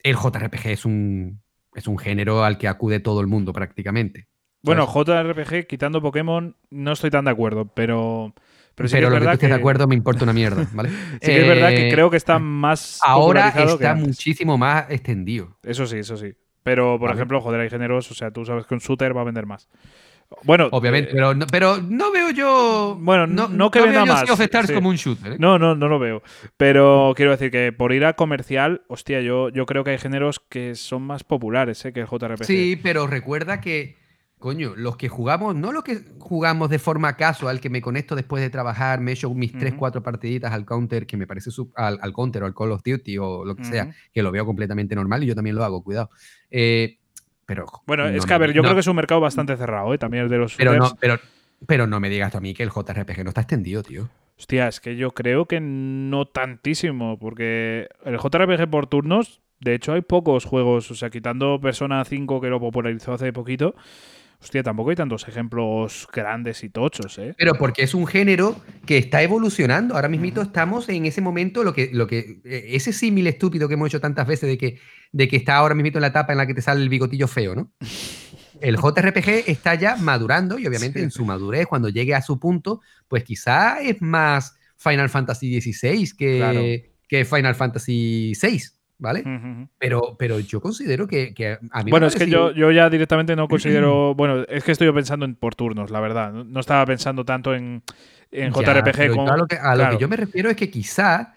el 0.02 0.16
JRPG 0.16 0.66
es 0.68 0.84
un, 0.84 1.40
es 1.74 1.88
un 1.88 1.98
género 1.98 2.44
al 2.44 2.58
que 2.58 2.68
acude 2.68 3.00
todo 3.00 3.20
el 3.20 3.26
mundo 3.26 3.52
prácticamente. 3.52 4.28
Bueno. 4.62 4.86
JRPG, 4.86 5.66
quitando 5.66 6.00
Pokémon, 6.00 6.56
no 6.70 6.92
estoy 6.92 7.10
tan 7.10 7.24
de 7.26 7.30
acuerdo, 7.32 7.66
pero. 7.66 8.32
Pero, 8.76 8.88
Pero, 8.88 8.88
sí 8.88 8.96
que 8.96 9.04
es 9.04 9.10
lo 9.10 9.18
que 9.20 9.24
tú 9.24 9.30
estés 9.30 9.50
de 9.50 9.54
acuerdo 9.54 9.86
me 9.86 9.94
importa 9.94 10.24
una 10.24 10.32
mierda, 10.32 10.66
¿vale? 10.72 10.88
Sí 11.22 11.30
que 11.30 11.42
es 11.42 11.46
verdad 11.46 11.68
que 11.68 11.88
Eh, 11.88 11.92
creo 11.92 12.10
que 12.10 12.16
está 12.16 12.40
más. 12.40 12.98
Ahora 13.04 13.50
está 13.50 13.94
muchísimo 13.94 14.58
más 14.58 14.90
extendido. 14.90 15.58
Eso 15.62 15.86
sí, 15.86 15.98
eso 15.98 16.16
sí. 16.16 16.34
Pero, 16.64 16.98
por 16.98 17.08
Vale. 17.08 17.18
ejemplo, 17.18 17.40
joder, 17.40 17.60
hay 17.60 17.70
géneros, 17.70 18.10
o 18.10 18.14
sea, 18.14 18.30
tú 18.30 18.44
sabes 18.44 18.66
que 18.66 18.74
un 18.74 18.80
shooter 18.80 19.16
va 19.16 19.20
a 19.20 19.24
vender 19.24 19.44
más. 19.46 19.68
Bueno, 20.42 20.68
Obviamente, 20.72 21.10
eh, 21.10 21.14
pero, 21.14 21.34
no, 21.34 21.46
pero 21.46 21.80
no 21.80 22.10
veo 22.12 22.30
yo. 22.30 22.98
Bueno, 23.00 23.26
no- 23.26 23.48
no 23.48 23.70
que 23.70 23.80
veo 23.80 23.92
yo 23.92 24.06
más, 24.06 24.20
Sea 24.24 24.34
of 24.34 24.40
Stars 24.40 24.68
sí. 24.68 24.74
como 24.74 24.88
un 24.88 24.96
shooter. 24.96 25.32
¿eh? 25.34 25.36
No, 25.38 25.58
no, 25.58 25.74
no 25.74 25.88
lo 25.88 25.98
veo. 25.98 26.22
Pero 26.56 27.12
quiero 27.16 27.30
decir 27.30 27.50
que 27.50 27.72
por 27.72 27.92
ir 27.92 28.04
a 28.04 28.14
comercial, 28.14 28.82
hostia, 28.88 29.20
yo, 29.20 29.48
yo 29.50 29.64
creo 29.66 29.84
que 29.84 29.90
hay 29.92 29.98
géneros 29.98 30.40
que 30.40 30.74
son 30.74 31.02
más 31.02 31.24
populares 31.24 31.84
¿eh? 31.84 31.92
que 31.92 32.00
el 32.00 32.06
JRPG. 32.06 32.44
Sí, 32.44 32.78
pero 32.82 33.06
recuerda 33.06 33.60
que, 33.60 33.96
coño, 34.38 34.74
los 34.76 34.96
que 34.96 35.08
jugamos, 35.08 35.54
no 35.54 35.72
los 35.72 35.84
que 35.84 36.00
jugamos 36.18 36.68
de 36.68 36.78
forma 36.78 37.16
casual, 37.16 37.60
que 37.60 37.70
me 37.70 37.80
conecto 37.80 38.14
después 38.16 38.42
de 38.42 38.50
trabajar, 38.50 39.00
me 39.00 39.12
echo 39.12 39.32
mis 39.32 39.52
3, 39.52 39.72
Ujú. 39.72 39.78
4 39.78 40.02
partiditas 40.02 40.52
al 40.52 40.64
counter, 40.66 41.06
que 41.06 41.16
me 41.16 41.26
parece 41.26 41.50
sub- 41.50 41.72
al, 41.76 41.98
al 42.02 42.12
counter 42.12 42.42
o 42.42 42.46
al 42.46 42.54
Call 42.54 42.72
of 42.72 42.82
Duty 42.84 43.16
o 43.18 43.44
lo 43.44 43.56
que 43.56 43.64
sea, 43.64 43.94
que 44.12 44.22
lo 44.22 44.30
veo 44.32 44.44
completamente 44.44 44.94
normal 44.94 45.22
y 45.22 45.26
yo 45.28 45.34
también 45.34 45.56
lo 45.56 45.64
hago, 45.64 45.82
cuidado. 45.82 46.10
Eh, 46.50 46.98
pero. 47.46 47.66
Bueno, 47.86 48.08
no 48.08 48.16
es 48.16 48.26
que 48.26 48.34
a 48.34 48.38
ver, 48.38 48.52
yo 48.52 48.62
no, 48.62 48.68
creo 48.68 48.74
que 48.74 48.80
es 48.80 48.86
un 48.86 48.96
mercado 48.96 49.20
bastante 49.20 49.56
cerrado, 49.56 49.92
¿eh? 49.94 49.98
También 49.98 50.24
el 50.24 50.30
de 50.30 50.38
los 50.38 50.56
Pero 50.56 50.72
shooters. 50.72 50.92
no, 50.92 50.98
pero, 51.00 51.18
pero 51.66 51.86
no 51.86 52.00
me 52.00 52.08
digas 52.08 52.32
tú 52.32 52.38
a 52.38 52.40
mí 52.40 52.54
que 52.54 52.62
el 52.62 52.70
JRPG 52.70 53.24
no 53.24 53.30
está 53.30 53.42
extendido, 53.42 53.82
tío. 53.82 54.08
Hostia, 54.38 54.68
es 54.68 54.80
que 54.80 54.96
yo 54.96 55.12
creo 55.12 55.46
que 55.46 55.60
no 55.60 56.26
tantísimo, 56.26 57.18
porque 57.18 57.88
el 58.04 58.18
JRPG 58.18 58.68
por 58.68 58.88
turnos, 58.88 59.40
de 59.60 59.74
hecho 59.74 59.92
hay 59.92 60.02
pocos 60.02 60.44
juegos, 60.44 60.90
o 60.90 60.94
sea, 60.94 61.10
quitando 61.10 61.60
Persona 61.60 62.04
5 62.04 62.40
que 62.40 62.48
lo 62.48 62.58
popularizó 62.58 63.12
hace 63.12 63.32
poquito, 63.32 63.74
hostia, 64.44 64.62
tampoco 64.62 64.90
hay 64.90 64.96
tantos 64.96 65.26
ejemplos 65.26 66.06
grandes 66.12 66.62
y 66.64 66.68
tochos, 66.68 67.18
¿eh? 67.18 67.34
Pero 67.36 67.54
porque 67.54 67.82
es 67.82 67.94
un 67.94 68.06
género 68.06 68.60
que 68.86 68.98
está 68.98 69.22
evolucionando. 69.22 69.94
Ahora 69.94 70.08
mismito 70.08 70.42
estamos 70.42 70.88
en 70.90 71.06
ese 71.06 71.20
momento, 71.22 71.64
lo 71.64 71.72
que, 71.72 71.90
lo 71.92 72.06
que, 72.06 72.40
eh, 72.44 72.66
ese 72.68 72.92
símil 72.92 73.26
estúpido 73.26 73.66
que 73.68 73.74
hemos 73.74 73.88
hecho 73.88 74.00
tantas 74.00 74.26
veces 74.26 74.48
de 74.48 74.58
que, 74.58 74.78
de 75.12 75.28
que 75.28 75.36
está 75.36 75.56
ahora 75.56 75.74
mismito 75.74 75.98
en 75.98 76.02
la 76.02 76.08
etapa 76.08 76.32
en 76.32 76.38
la 76.38 76.46
que 76.46 76.54
te 76.54 76.62
sale 76.62 76.82
el 76.82 76.88
bigotillo 76.90 77.26
feo, 77.26 77.54
¿no? 77.54 77.72
El 78.60 78.76
JRPG 78.76 79.44
está 79.50 79.74
ya 79.74 79.96
madurando 79.96 80.58
y 80.58 80.66
obviamente 80.66 81.00
Sí. 81.00 81.04
en 81.04 81.10
su 81.10 81.24
madurez, 81.24 81.66
cuando 81.66 81.88
llegue 81.88 82.14
a 82.14 82.22
su 82.22 82.38
punto, 82.38 82.80
pues 83.08 83.24
quizá 83.24 83.80
es 83.80 84.00
más 84.00 84.56
Final 84.76 85.10
Fantasy 85.10 85.60
XVI 85.60 86.12
que, 86.16 86.36
Claro. 86.38 86.60
que 87.08 87.24
Final 87.24 87.54
Fantasy 87.56 88.32
VI, 88.40 88.62
¿vale? 88.98 89.24
Pero, 89.78 90.16
pero 90.18 90.40
yo 90.40 90.60
considero 90.60 91.06
que, 91.06 91.34
que 91.34 91.58
a 91.70 91.82
mí 91.82 91.90
Bueno, 91.90 92.06
es 92.06 92.16
que 92.16 92.28
yo, 92.28 92.52
yo 92.52 92.70
ya 92.70 92.88
directamente 92.90 93.36
no 93.36 93.48
considero. 93.48 94.14
Bueno, 94.14 94.44
es 94.48 94.64
que 94.64 94.72
estoy 94.72 94.90
pensando 94.92 95.24
en 95.24 95.34
por 95.34 95.54
turnos, 95.54 95.90
la 95.90 96.00
verdad. 96.00 96.32
No, 96.32 96.60
estaba 96.60 96.84
pensando 96.86 97.24
tanto 97.24 97.54
en, 97.54 97.82
en 98.30 98.52
JRPG 98.52 99.18
a 99.28 99.36
lo 99.36 99.46
que, 99.46 99.56
a 99.56 99.72
lo 99.74 99.80
claro. 99.82 99.96
que 99.96 100.02
yo 100.02 100.08
me 100.08 100.16
refiero 100.16 100.50
es 100.50 100.56
que 100.56 100.70
quizá. 100.70 101.34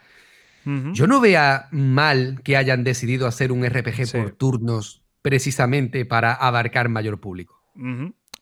Yo 0.92 1.08
no 1.08 1.22
vea 1.22 1.70
mal 1.72 2.42
que 2.44 2.58
hayan 2.58 2.84
decidido 2.84 3.26
hacer 3.26 3.54
un 3.54 3.66
RPG 3.66 4.06
Sí. 4.06 4.18
por 4.18 4.32
turnos 4.32 5.02
precisamente 5.22 6.06
para 6.06 6.34
abarcar 6.34 6.90
mayor 6.90 7.22
público. 7.22 7.64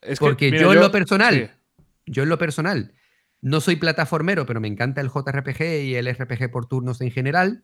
Es 0.01 0.17
que, 0.17 0.25
Porque 0.25 0.49
mira, 0.49 0.63
yo 0.63 0.73
en 0.73 0.79
lo 0.79 0.91
personal, 0.91 1.51
sí. 1.77 1.83
yo 2.07 2.23
en 2.23 2.29
lo 2.29 2.39
personal, 2.39 2.93
no 3.41 3.61
soy 3.61 3.75
plataformero, 3.75 4.47
pero 4.47 4.59
me 4.59 4.67
encanta 4.67 5.01
el 5.01 5.09
JRPG 5.09 5.83
y 5.83 5.93
el 5.93 6.11
RPG 6.11 6.49
por 6.49 6.65
turnos 6.65 6.99
en 7.01 7.11
general, 7.11 7.63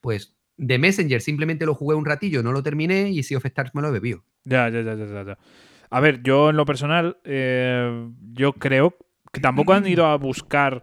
pues 0.00 0.34
de 0.60 0.78
Messenger 0.78 1.22
simplemente 1.22 1.64
lo 1.64 1.74
jugué 1.74 1.96
un 1.96 2.04
ratillo, 2.04 2.42
no 2.42 2.52
lo 2.52 2.62
terminé 2.62 3.08
y 3.08 3.22
Sea 3.22 3.38
of 3.38 3.46
Stars 3.46 3.74
me 3.74 3.80
lo 3.80 3.90
bebió. 3.90 4.24
Ya, 4.44 4.68
ya, 4.68 4.82
ya, 4.82 4.94
ya, 4.94 5.24
ya. 5.24 5.38
A 5.88 6.00
ver, 6.00 6.22
yo 6.22 6.50
en 6.50 6.56
lo 6.56 6.66
personal, 6.66 7.16
eh, 7.24 8.08
yo 8.34 8.52
creo 8.52 8.94
que 9.32 9.40
tampoco 9.40 9.72
han 9.72 9.86
ido 9.86 10.04
a 10.04 10.16
buscar. 10.16 10.82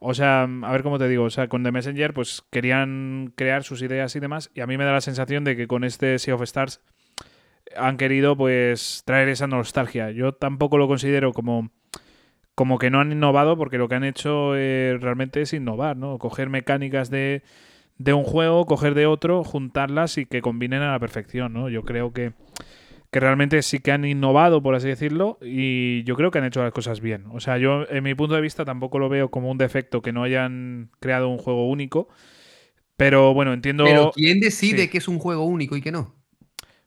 O 0.00 0.14
sea, 0.14 0.42
a 0.42 0.72
ver 0.72 0.82
cómo 0.82 0.98
te 0.98 1.08
digo, 1.08 1.24
o 1.24 1.30
sea, 1.30 1.48
con 1.48 1.62
The 1.62 1.70
Messenger, 1.70 2.12
pues 2.12 2.42
querían 2.50 3.32
crear 3.36 3.62
sus 3.62 3.82
ideas 3.82 4.16
y 4.16 4.20
demás, 4.20 4.50
y 4.52 4.60
a 4.60 4.66
mí 4.66 4.76
me 4.76 4.84
da 4.84 4.92
la 4.92 5.00
sensación 5.00 5.44
de 5.44 5.56
que 5.56 5.68
con 5.68 5.84
este 5.84 6.18
Sea 6.18 6.34
of 6.34 6.42
Stars 6.42 6.80
han 7.76 7.96
querido, 7.96 8.36
pues, 8.36 9.02
traer 9.06 9.28
esa 9.28 9.46
nostalgia. 9.46 10.10
Yo 10.10 10.32
tampoco 10.32 10.76
lo 10.76 10.88
considero 10.88 11.32
como, 11.32 11.70
como 12.56 12.78
que 12.78 12.90
no 12.90 13.00
han 13.00 13.12
innovado, 13.12 13.56
porque 13.56 13.78
lo 13.78 13.88
que 13.88 13.94
han 13.94 14.04
hecho 14.04 14.56
eh, 14.56 14.98
realmente 15.00 15.40
es 15.40 15.52
innovar, 15.52 15.96
¿no? 15.96 16.18
Coger 16.18 16.50
mecánicas 16.50 17.10
de, 17.10 17.42
de 17.98 18.12
un 18.12 18.24
juego, 18.24 18.66
coger 18.66 18.94
de 18.94 19.06
otro, 19.06 19.44
juntarlas 19.44 20.18
y 20.18 20.26
que 20.26 20.42
combinen 20.42 20.82
a 20.82 20.92
la 20.92 20.98
perfección, 20.98 21.52
¿no? 21.52 21.68
Yo 21.68 21.82
creo 21.84 22.12
que 22.12 22.32
que 23.14 23.20
realmente 23.20 23.62
sí 23.62 23.78
que 23.78 23.92
han 23.92 24.04
innovado, 24.04 24.60
por 24.60 24.74
así 24.74 24.88
decirlo, 24.88 25.38
y 25.40 26.02
yo 26.02 26.16
creo 26.16 26.32
que 26.32 26.38
han 26.38 26.46
hecho 26.46 26.64
las 26.64 26.72
cosas 26.72 27.00
bien. 27.00 27.26
O 27.30 27.38
sea, 27.38 27.58
yo 27.58 27.88
en 27.88 28.02
mi 28.02 28.12
punto 28.16 28.34
de 28.34 28.40
vista 28.40 28.64
tampoco 28.64 28.98
lo 28.98 29.08
veo 29.08 29.30
como 29.30 29.52
un 29.52 29.56
defecto 29.56 30.02
que 30.02 30.12
no 30.12 30.24
hayan 30.24 30.90
creado 30.98 31.28
un 31.28 31.38
juego 31.38 31.68
único, 31.68 32.08
pero 32.96 33.32
bueno, 33.32 33.52
entiendo... 33.52 33.84
Pero 33.84 34.10
¿quién 34.12 34.40
decide 34.40 34.82
sí. 34.82 34.88
que 34.88 34.98
es 34.98 35.06
un 35.06 35.20
juego 35.20 35.44
único 35.44 35.76
y 35.76 35.80
que 35.80 35.92
no? 35.92 36.16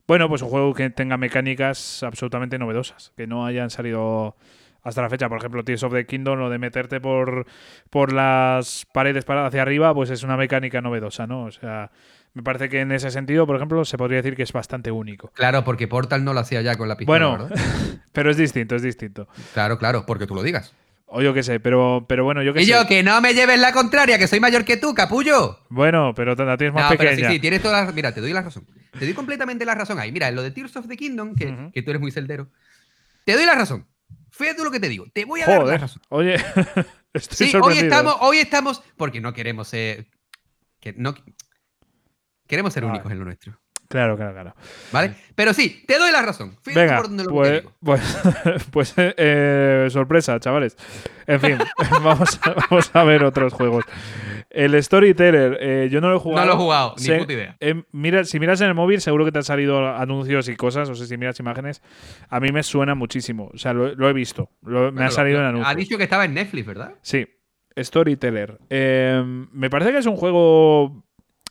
Bueno, 0.05 0.27
pues 0.27 0.41
un 0.41 0.49
juego 0.49 0.73
que 0.73 0.89
tenga 0.89 1.15
mecánicas 1.15 2.03
absolutamente 2.03 2.59
novedosas, 2.59 3.13
que 3.15 3.25
no 3.25 3.45
hayan 3.45 3.69
salido 3.69 4.35
hasta 4.83 5.01
la 5.01 5.09
fecha. 5.09 5.27
Por 5.29 5.37
ejemplo, 5.39 5.63
Tears 5.63 5.83
of 5.83 5.93
the 5.93 6.05
Kingdom, 6.05 6.39
lo 6.39 6.49
de 6.49 6.57
meterte 6.59 6.99
por, 7.01 7.45
por 7.89 8.13
las 8.13 8.85
paredes 8.93 9.25
para 9.25 9.45
hacia 9.45 9.61
arriba, 9.61 9.93
pues 9.93 10.09
es 10.09 10.23
una 10.23 10.37
mecánica 10.37 10.81
novedosa, 10.81 11.27
¿no? 11.27 11.45
O 11.45 11.51
sea, 11.51 11.91
me 12.33 12.43
parece 12.43 12.69
que 12.69 12.81
en 12.81 12.91
ese 12.91 13.09
sentido, 13.11 13.47
por 13.47 13.55
ejemplo, 13.55 13.83
se 13.85 13.97
podría 13.97 14.17
decir 14.17 14.35
que 14.35 14.43
es 14.43 14.53
bastante 14.53 14.91
único. 14.91 15.31
Claro, 15.33 15.63
porque 15.63 15.87
Portal 15.87 16.23
no 16.23 16.33
lo 16.33 16.39
hacía 16.39 16.61
ya 16.61 16.75
con 16.75 16.87
la 16.87 16.95
pistola, 16.97 17.27
Bueno, 17.37 17.49
pero 18.13 18.29
es 18.31 18.37
distinto, 18.37 18.75
es 18.75 18.81
distinto. 18.83 19.27
Claro, 19.53 19.77
claro, 19.77 20.05
porque 20.05 20.27
tú 20.27 20.35
lo 20.35 20.43
digas. 20.43 20.73
O 21.09 21.21
yo 21.21 21.33
qué 21.33 21.41
sé, 21.41 21.61
pero, 21.61 22.05
pero 22.07 22.25
bueno, 22.25 22.43
yo 22.43 22.53
qué 22.53 22.61
Y 22.61 22.65
sé. 22.65 22.71
yo, 22.73 22.85
que 22.85 23.01
no 23.01 23.21
me 23.21 23.33
lleves 23.33 23.57
la 23.61 23.71
contraria, 23.71 24.17
que 24.19 24.27
soy 24.27 24.41
mayor 24.41 24.65
que 24.65 24.75
tú, 24.75 24.93
capullo. 24.93 25.57
Bueno, 25.69 26.11
pero 26.13 26.35
la 26.35 26.57
tienes 26.57 26.73
más 26.75 26.91
No, 26.91 26.97
pero 26.97 27.09
pequeña. 27.11 27.29
sí, 27.29 27.35
sí, 27.35 27.39
tienes 27.39 27.61
toda 27.61 27.85
la 27.85 27.91
Mira, 27.93 28.13
te 28.13 28.19
doy 28.19 28.33
la 28.33 28.41
razón. 28.41 28.65
Te 28.99 29.05
doy 29.05 29.13
completamente 29.13 29.63
la 29.63 29.73
razón 29.73 29.99
ahí. 29.99 30.11
Mira, 30.11 30.29
lo 30.31 30.43
de 30.43 30.51
Tears 30.51 30.75
of 30.75 30.87
the 30.89 30.97
Kingdom, 30.97 31.33
que, 31.33 31.69
que 31.73 31.81
tú 31.81 31.91
eres 31.91 32.01
muy 32.01 32.11
celdero, 32.11 32.49
te 33.23 33.33
doy 33.35 33.45
la 33.45 33.55
razón. 33.55 33.85
Fíjate 34.37 34.63
lo 34.63 34.71
que 34.71 34.79
te 34.79 34.87
digo. 34.89 35.05
Te 35.13 35.25
voy 35.25 35.41
a 35.41 35.45
dar 35.45 35.57
la 35.57 35.63
Joder. 35.63 35.81
razón. 35.81 36.01
Oye, 36.09 36.35
Estoy 37.13 37.37
Sí, 37.37 37.43
hoy 37.45 37.51
sorprendido. 37.51 37.83
estamos, 37.87 38.17
hoy 38.21 38.37
estamos, 38.37 38.83
porque 38.95 39.19
no 39.21 39.33
queremos 39.33 39.67
ser, 39.69 40.07
que 40.79 40.93
no 40.93 41.15
queremos 42.47 42.73
ser 42.73 42.83
Vale. 42.83 42.93
únicos 42.95 43.11
en 43.11 43.19
lo 43.19 43.25
nuestro, 43.25 43.59
Claro, 43.89 44.17
claro, 44.17 44.33
claro. 44.33 44.55
¿vale? 44.91 45.15
Pero 45.33 45.53
sí, 45.53 45.83
te 45.87 45.97
doy 45.97 46.11
la 46.11 46.21
razón. 46.21 46.57
Fíjate 46.61 46.81
Venga, 46.85 46.97
por 46.97 47.07
donde 47.07 47.23
lo 47.23 47.29
pues, 47.31 47.51
digo. 47.61 47.73
pues, 47.81 48.01
pues, 48.71 48.93
eh, 48.97 49.87
sorpresa, 49.89 50.39
chavales. 50.41 50.75
En 51.25 51.39
fin, 51.39 51.57
vamos 52.03 52.37
a 52.93 53.03
ver 53.05 53.23
otros 53.23 53.53
juegos. 53.53 53.85
El 54.49 54.81
Storyteller, 54.81 55.57
eh, 55.59 55.89
yo 55.91 55.99
no 56.01 56.09
lo 56.09 56.15
he 56.15 56.19
jugado. 56.19 56.45
No 56.45 56.51
lo 56.53 56.57
he 56.57 56.63
jugado, 56.63 56.95
ni 56.99 57.17
puta 57.19 57.33
idea. 57.33 57.57
eh, 57.59 57.83
mira, 57.91 58.23
si 58.23 58.39
miras 58.39 58.61
en 58.61 58.67
el 58.67 58.73
móvil, 58.75 59.01
seguro 59.01 59.25
que 59.25 59.31
te 59.31 59.39
han 59.39 59.43
salido 59.43 59.85
anuncios 59.95 60.47
y 60.47 60.55
cosas. 60.55 60.87
No 60.89 60.95
sé 60.95 61.05
si 61.05 61.17
miras 61.17 61.39
imágenes. 61.39 61.81
A 62.29 62.39
mí 62.39 62.51
me 62.51 62.63
suena 62.63 62.95
muchísimo. 62.95 63.51
O 63.53 63.57
sea, 63.57 63.73
lo, 63.73 63.93
lo 63.95 64.09
he 64.09 64.13
visto. 64.13 64.49
Lo- 64.63 64.91
me 64.91 65.03
ha 65.03 65.11
salido 65.11 65.39
en 65.39 65.45
anuncios. 65.47 65.71
Ha 65.71 65.75
dicho 65.75 65.97
que 65.97 66.03
estaba 66.03 66.23
en 66.25 66.33
Netflix, 66.33 66.65
¿verdad? 66.65 66.93
Sí, 67.01 67.27
Storyteller. 67.77 68.57
Eh, 68.69 69.21
me 69.51 69.69
parece 69.69 69.91
que 69.91 69.97
es 69.99 70.05
un 70.05 70.15
juego 70.15 71.03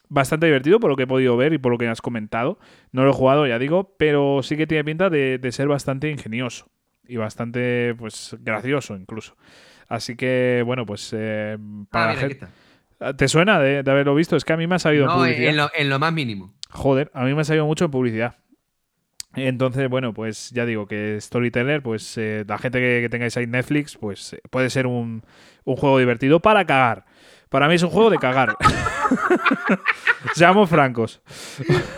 bastante 0.09 0.47
divertido 0.47 0.79
por 0.81 0.91
lo 0.91 0.97
que 0.97 1.03
he 1.03 1.07
podido 1.07 1.37
ver 1.37 1.53
y 1.53 1.59
por 1.59 1.73
lo 1.73 1.79
que 1.79 1.89
has 1.89 2.01
comentado. 2.01 2.59
No 2.93 3.05
lo 3.05 3.11
he 3.11 3.15
jugado, 3.15 3.47
ya 3.47 3.59
digo, 3.59 3.95
pero 3.99 4.41
sí 4.43 4.57
que 4.57 4.67
tiene 4.67 4.85
pinta 4.85 5.11
de, 5.11 5.39
de 5.39 5.53
ser 5.53 5.69
bastante 5.69 6.11
ingenioso 6.11 6.69
y 7.07 7.17
bastante, 7.17 7.95
pues, 7.99 8.37
gracioso 8.41 8.97
incluso. 8.97 9.37
Así 9.89 10.17
que, 10.17 10.63
bueno, 10.67 10.85
pues, 10.87 11.13
eh, 11.17 11.57
para 11.91 12.05
Ah, 12.05 12.09
la 12.09 12.15
mira, 12.15 12.29
gente-. 12.29 12.47
¿Te 13.17 13.29
suena 13.29 13.59
de, 13.61 13.83
de 13.83 13.91
haberlo 13.91 14.15
visto? 14.15 14.37
Es 14.37 14.45
que 14.45 14.53
a 14.53 14.57
mí 14.57 14.67
me 14.67 14.75
ha 14.77 14.79
salido 14.79 15.05
en 15.05 15.09
No, 15.09 15.17
publicidad. 15.17 15.51
en 15.51 15.57
lo, 15.57 15.71
en 15.75 15.89
lo 15.91 15.99
más 15.99 16.13
mínimo. 16.13 16.55
Joder, 16.71 17.11
a 17.15 17.25
mí 17.25 17.35
me 17.35 17.41
ha 17.43 17.45
salido 17.45 17.67
mucho 17.67 17.85
en 17.87 17.91
publicidad. 17.91 18.37
Entonces, 19.35 19.89
bueno, 19.91 20.15
pues 20.15 20.51
ya 20.51 20.65
digo 20.65 20.87
que 20.87 21.19
Storyteller, 21.21 21.83
pues 21.83 22.17
eh, 22.17 22.45
la 22.49 22.57
gente 22.57 22.81
que, 22.81 23.01
que 23.03 23.09
tengáis 23.11 23.37
ahí 23.37 23.47
Netflix, 23.47 23.97
pues 23.99 24.33
eh, 24.33 24.41
puede 24.51 24.71
ser 24.71 24.87
un, 24.87 25.23
un 25.65 25.77
juego 25.77 25.99
divertido 25.99 26.41
para 26.41 26.65
cagar. 26.65 27.05
Para 27.51 27.69
mí 27.69 27.75
es 27.75 27.83
un 27.83 27.91
juego 27.91 28.09
de 28.09 28.19
cagar. 28.19 28.57
Seamos 30.35 30.71
francos. 30.71 31.21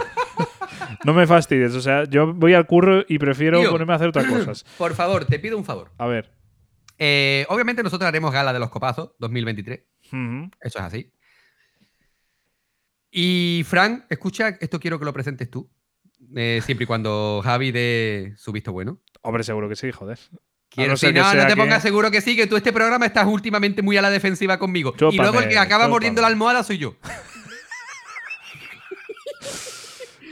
no 1.05 1.15
me 1.15 1.27
fastidies, 1.27 1.75
o 1.75 1.81
sea, 1.81 2.05
yo 2.05 2.35
voy 2.35 2.55
al 2.55 2.66
curro 2.66 3.05
y 3.09 3.19
prefiero 3.19 3.61
Tío. 3.61 3.70
ponerme 3.70 3.93
a 3.93 3.97
hacer 3.97 4.09
otras 4.09 4.27
cosas. 4.31 4.65
Por 4.77 4.95
favor, 4.95 5.25
te 5.25 5.39
pido 5.39 5.57
un 5.57 5.65
favor. 5.65 5.93
A 5.99 6.07
ver. 6.07 6.31
Eh, 6.99 7.47
obviamente 7.49 7.85
nosotros 7.85 8.09
haremos 8.09 8.33
gala 8.33 8.53
de 8.53 8.59
los 8.59 8.70
copazos 8.70 9.12
2023. 9.20 9.85
Eso 10.60 10.78
es 10.78 10.85
así. 10.85 11.12
Y 13.10 13.64
Fran, 13.66 14.06
escucha, 14.10 14.48
esto 14.60 14.78
quiero 14.80 14.98
que 14.98 15.05
lo 15.05 15.12
presentes 15.12 15.51
tú. 15.51 15.70
eh, 16.36 16.60
siempre 16.64 16.85
y 16.85 16.86
cuando 16.86 17.40
Javi 17.44 17.70
dé 17.72 18.35
su 18.36 18.52
visto 18.52 18.72
bueno. 18.72 19.01
Hombre, 19.22 19.44
seguro 19.44 19.68
que 19.68 19.76
sí, 19.76 19.90
joder. 19.93 20.18
Quiero, 20.68 20.90
no 20.93 20.97
si 20.98 21.12
no, 21.12 21.35
no 21.35 21.43
te 21.43 21.48
que- 21.48 21.56
pongas 21.56 21.80
seguro 21.82 22.10
que 22.10 22.20
sí, 22.20 22.36
que 22.36 22.47
tú 22.47 22.56
este 22.56 22.72
programa 22.72 23.06
estás 23.06 23.26
últimamente 23.26 23.80
muy 23.80 23.97
a 23.97 24.02
la 24.02 24.10
defensiva 24.10 24.59
conmigo. 24.59 24.94
y 25.10 25.16
luego 25.16 25.40
el 25.40 25.48
que 25.48 25.59
acaba 25.59 25.89
mordiendo 25.89 26.20
la 26.20 26.26
almohada 26.26 26.62
soy 26.62 26.76
yo. 26.78 26.97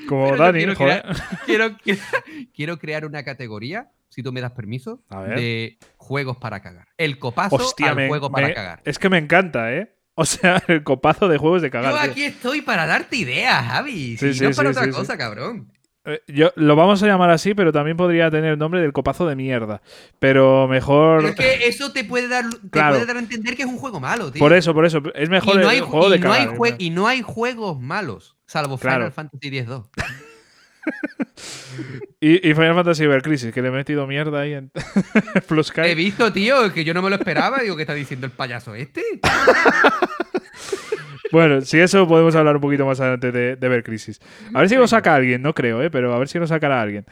Como 0.09 0.25
Pero 0.31 0.37
yo 0.37 0.43
Dani, 0.45 0.59
quiero, 0.59 0.75
joder. 0.77 1.03
crear, 1.03 1.39
quiero, 1.47 1.71
cre- 1.79 2.51
quiero 2.55 2.79
crear 2.79 3.05
una 3.07 3.25
categoría, 3.25 3.91
si 4.17 4.23
tú 4.23 4.33
me 4.33 4.41
das 4.41 4.53
permiso, 4.53 5.03
de 5.37 5.77
juegos 5.99 6.39
para 6.39 6.61
cagar. 6.61 6.89
El 6.97 7.19
copazo 7.19 7.57
Hostia, 7.57 7.91
al 7.91 7.97
me- 7.97 8.09
juego 8.09 8.31
para 8.31 8.49
me- 8.49 8.55
cagar. 8.55 8.81
es 8.87 8.99
que 8.99 9.11
me 9.11 9.19
encanta, 9.19 9.75
¿eh? 9.75 9.95
O 10.15 10.25
sea, 10.25 10.63
el 10.69 10.83
copazo 10.83 11.29
de 11.29 11.37
juegos 11.37 11.61
de 11.61 11.71
cagar. 11.71 11.93
Yo 11.93 12.01
tío. 12.01 12.11
aquí 12.13 12.25
estoy 12.25 12.63
para 12.63 12.87
darte 12.87 13.17
ideas, 13.17 13.63
Javi. 13.67 14.17
Sí, 14.17 14.33
si 14.33 14.39
sí, 14.39 14.45
no 14.45 14.51
para 14.53 14.71
sí, 14.71 14.79
otra 14.79 14.85
sí, 14.85 14.91
sí. 14.93 14.97
cosa, 14.97 15.19
cabrón. 15.19 15.71
Eh, 16.07 16.23
Yo, 16.29 16.51
lo 16.57 16.77
vamos 16.77 17.03
a 17.03 17.07
llamar 17.07 17.29
así, 17.29 17.53
pero 17.53 17.73
también 17.73 17.99
podría 17.99 18.31
tener 18.31 18.53
el 18.53 18.59
nombre 18.59 18.81
del 18.81 18.95
copazo 18.95 19.27
de 19.27 19.37
mierda. 19.37 19.83
Pero 20.19 20.67
mejor. 20.67 21.19
Pero 21.19 21.29
es 21.29 21.35
que 21.37 21.69
eso 21.69 21.93
te 21.93 22.03
puede 22.05 22.29
dar, 22.29 22.49
te 22.49 22.71
Claro. 22.71 22.95
puede 22.95 23.05
dar 23.07 23.17
a 23.17 23.19
entender 23.19 23.55
que 23.55 23.65
es 23.65 23.69
un 23.69 23.77
juego 23.77 24.01
malo, 24.01 24.33
tío. 24.33 24.41
Por 24.41 24.55
eso, 24.55 24.73
por 24.73 24.87
eso. 24.87 25.03
Es 25.15 25.29
mejor 25.29 25.57
no 25.57 25.61
el 25.61 25.69
hay, 25.69 25.81
juego 25.81 26.09
y 26.09 26.13
de 26.13 26.19
no 26.21 26.33
hay 26.33 26.45
cagar. 26.47 26.59
jue- 26.59 26.77
y 26.79 26.89
no 26.89 27.07
hay 27.07 27.21
juegos 27.21 27.79
malos, 27.79 28.39
salvo 28.47 28.79
Claro. 28.79 28.97
Final 29.01 29.13
Fantasy 29.13 29.49
X-2. 29.59 29.91
Y, 32.21 32.49
y 32.49 32.55
Final 32.55 32.75
Fantasy 32.75 33.03
Cyber 33.03 33.23
Crisis, 33.23 33.53
que 33.53 33.61
le 33.61 33.69
he 33.69 33.71
metido 33.71 34.07
mierda 34.07 34.41
ahí 34.41 34.55
en 34.55 34.71
Plus. 35.49 35.73
He 35.77 35.95
visto, 35.95 36.33
tío, 36.33 36.73
que 36.73 36.83
yo 36.85 36.95
no 36.95 37.03
me 37.03 37.11
lo 37.11 37.17
esperaba. 37.17 37.59
Digo, 37.59 37.77
¿qué 37.77 37.83
está 37.83 37.95
diciendo 37.95 38.27
el 38.27 38.33
payaso 38.33 38.75
este? 38.75 39.03
Bueno, 41.33 41.61
si 41.63 41.79
eso 41.79 42.07
podemos 42.07 42.35
hablar 42.37 42.57
un 42.57 42.63
poquito 42.63 42.87
más 42.87 43.01
adelante 43.01 43.33
de, 43.33 43.57
de 43.57 43.69
Ver 43.69 43.83
Crisis. 43.83 44.21
A 44.55 44.61
ver 44.61 44.69
si 44.69 44.77
lo 44.77 44.87
saca 44.87 45.15
alguien, 45.15 45.43
no 45.43 45.55
creo, 45.55 45.83
¿eh? 45.83 45.91
pero 45.91 46.15
a 46.15 46.19
ver 46.19 46.29
si 46.29 46.39
lo 46.39 46.47
sacará 46.47 46.81
alguien. 46.81 47.05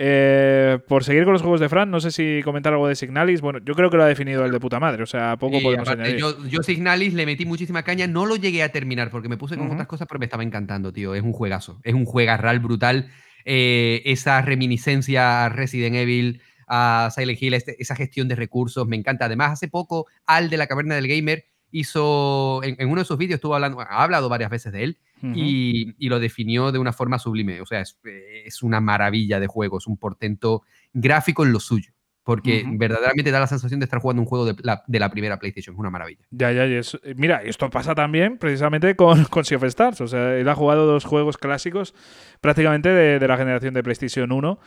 Eh, 0.00 0.78
por 0.86 1.04
seguir 1.04 1.24
con 1.24 1.32
los 1.32 1.42
juegos 1.42 1.60
de 1.60 1.68
Fran, 1.68 1.90
no 1.90 2.00
sé 2.00 2.10
si 2.10 2.40
comentar 2.44 2.72
algo 2.72 2.86
de 2.88 2.94
Signalis. 2.94 3.40
Bueno, 3.40 3.58
yo 3.64 3.74
creo 3.74 3.90
que 3.90 3.96
lo 3.96 4.04
ha 4.04 4.06
definido 4.06 4.44
el 4.44 4.52
de 4.52 4.60
puta 4.60 4.78
madre, 4.78 5.02
o 5.02 5.06
sea, 5.06 5.36
poco 5.36 5.58
Y 5.58 5.62
podemos 5.62 5.88
aparte, 5.88 6.04
añadir. 6.04 6.20
yo, 6.20 6.46
yo 6.46 6.62
Signalis 6.62 7.14
le 7.14 7.26
metí 7.26 7.44
muchísima 7.44 7.82
caña, 7.82 8.06
no 8.06 8.24
lo 8.26 8.36
llegué 8.36 8.62
a 8.62 8.70
terminar 8.70 9.10
porque 9.10 9.28
me 9.28 9.36
puse 9.36 9.56
con 9.56 9.66
Ujú. 9.66 9.74
otras 9.74 9.88
cosas, 9.88 10.06
pero 10.08 10.20
me 10.20 10.26
estaba 10.26 10.42
encantando, 10.44 10.92
tío. 10.92 11.14
Es 11.14 11.22
un 11.22 11.32
juegazo, 11.32 11.80
es 11.82 11.94
un 11.94 12.04
juegarral 12.04 12.60
brutal. 12.60 13.10
Eh, 13.44 14.02
esa 14.04 14.40
reminiscencia 14.42 15.44
a 15.46 15.48
Resident 15.48 15.96
Evil, 15.96 16.42
a 16.68 17.10
Silent 17.14 17.42
Hill, 17.42 17.54
este- 17.54 17.76
esa 17.82 17.96
gestión 17.96 18.28
de 18.28 18.36
recursos, 18.36 18.86
me 18.86 18.96
encanta. 18.96 19.24
Además, 19.24 19.52
hace 19.52 19.68
poco, 19.68 20.06
Al 20.26 20.48
de 20.50 20.58
la 20.58 20.66
Caverna 20.66 20.94
del 20.94 21.08
Gamer 21.08 21.44
hizo, 21.70 22.62
en, 22.64 22.76
en 22.78 22.88
uno 22.88 23.00
de 23.00 23.04
sus 23.04 23.18
vídeos 23.18 23.36
estuvo 23.36 23.54
hablando, 23.54 23.80
ha 23.80 24.02
hablado 24.02 24.28
varias 24.28 24.50
veces 24.50 24.72
de 24.72 24.84
él, 24.84 24.98
y, 25.34 25.94
y 25.98 26.08
lo 26.08 26.20
definió 26.20 26.70
de 26.70 26.78
una 26.78 26.92
forma 26.92 27.18
sublime. 27.18 27.60
O 27.60 27.66
sea, 27.66 27.80
es, 27.80 27.98
es 28.44 28.62
una 28.62 28.80
maravilla 28.80 29.40
de 29.40 29.46
juego, 29.48 29.78
es 29.78 29.86
un 29.88 29.96
portento 29.96 30.62
gráfico 30.92 31.44
en 31.44 31.52
lo 31.52 31.58
suyo. 31.60 31.92
Porque 32.22 32.62
verdaderamente 32.76 33.30
da 33.30 33.40
la 33.40 33.46
sensación 33.46 33.80
de 33.80 33.84
estar 33.84 34.00
jugando 34.00 34.20
un 34.20 34.28
juego 34.28 34.44
de 34.44 34.54
la, 34.62 34.84
de 34.86 34.98
la 35.00 35.10
primera 35.10 35.38
PlayStation. 35.38 35.74
Es 35.74 35.78
una 35.80 35.88
maravilla. 35.88 36.20
Ya, 36.30 36.52
ya, 36.52 36.66
y 36.66 36.74
es- 36.74 36.98
mira, 37.16 37.42
esto 37.42 37.70
pasa 37.70 37.94
también 37.94 38.36
precisamente 38.36 38.94
con, 38.96 39.24
con 39.30 39.46
Sea 39.46 39.56
of 39.56 39.64
Stars. 39.64 40.02
O 40.02 40.06
sea, 40.08 40.36
él 40.36 40.46
ha 40.46 40.54
jugado 40.54 40.84
dos 40.86 41.04
juegos 41.06 41.38
clásicos 41.38 41.94
prácticamente 42.42 42.90
de, 42.90 43.18
de 43.18 43.26
la 43.28 43.38
generación 43.38 43.72
de 43.72 43.82
PlayStation 43.82 44.30
1. 44.30 44.60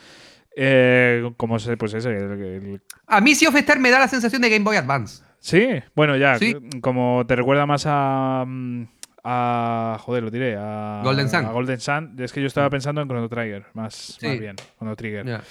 eh, 0.58 1.32
como 1.38 1.60
se, 1.60 1.78
pues 1.78 1.94
ese, 1.94 2.10
el- 2.10 2.32
el- 2.42 2.82
A 3.08 3.22
mí 3.22 3.36
Sea 3.36 3.50
of 3.50 3.56
Star 3.56 3.80
me 3.80 3.90
da 3.92 4.00
la 4.00 4.08
sensación 4.08 4.42
de 4.42 4.50
Game 4.50 4.66
Boy 4.66 4.76
Advance. 4.78 5.24
Sí, 5.42 5.68
bueno, 5.96 6.16
ya, 6.16 6.38
Sí. 6.38 6.56
como 6.82 7.26
te 7.28 7.36
recuerda 7.36 7.66
más 7.66 7.84
a. 7.88 8.46
mm, 8.48 8.84
a 9.24 9.98
joder, 10.00 10.24
lo 10.24 10.32
diré. 10.32 10.56
A, 10.58 11.02
Golden 11.04 11.28
Sun. 11.30 11.46
A 11.46 11.52
Golden 11.52 11.80
Sun. 11.80 12.16
Es 12.20 12.32
que 12.32 12.42
yo 12.42 12.48
estaba 12.48 12.70
pensando 12.70 13.02
en 13.02 13.08
Chrono 13.08 13.28
Trigger, 13.28 13.66
más, 13.74 13.94
Sí. 14.20 14.28
más 14.28 14.40
bien. 14.40 14.56
Chrono 14.78 14.96
Trigger. 14.96 15.42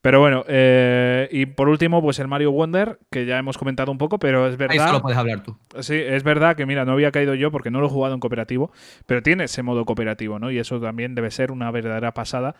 Pero 0.00 0.20
bueno, 0.20 0.44
eh, 0.46 1.28
y 1.32 1.46
por 1.46 1.68
último, 1.68 2.00
pues 2.00 2.18
el 2.20 2.28
Mario 2.28 2.52
Wonder, 2.52 3.00
que 3.10 3.26
ya 3.26 3.36
hemos 3.38 3.58
comentado 3.58 3.90
un 3.90 3.98
poco, 3.98 4.18
pero 4.18 4.46
es 4.46 4.52
Ahí 4.52 4.56
verdad. 4.56 4.86
solo 4.86 5.02
puedes 5.02 5.18
hablar 5.18 5.42
tú. 5.42 5.56
Sí, 5.80 5.94
es 5.96 6.22
verdad 6.22 6.54
que, 6.54 6.66
mira, 6.66 6.84
no 6.84 6.92
había 6.92 7.10
caído 7.10 7.34
yo 7.34 7.50
porque 7.50 7.70
no 7.70 7.80
lo 7.80 7.86
he 7.86 7.90
jugado 7.90 8.14
en 8.14 8.20
cooperativo, 8.20 8.70
pero 9.06 9.22
tiene 9.22 9.44
ese 9.44 9.62
modo 9.64 9.84
cooperativo, 9.84 10.38
¿no? 10.38 10.50
Y 10.52 10.58
eso 10.58 10.80
también 10.80 11.14
debe 11.16 11.30
ser 11.32 11.50
una 11.50 11.70
verdadera 11.72 12.14
pasada. 12.14 12.54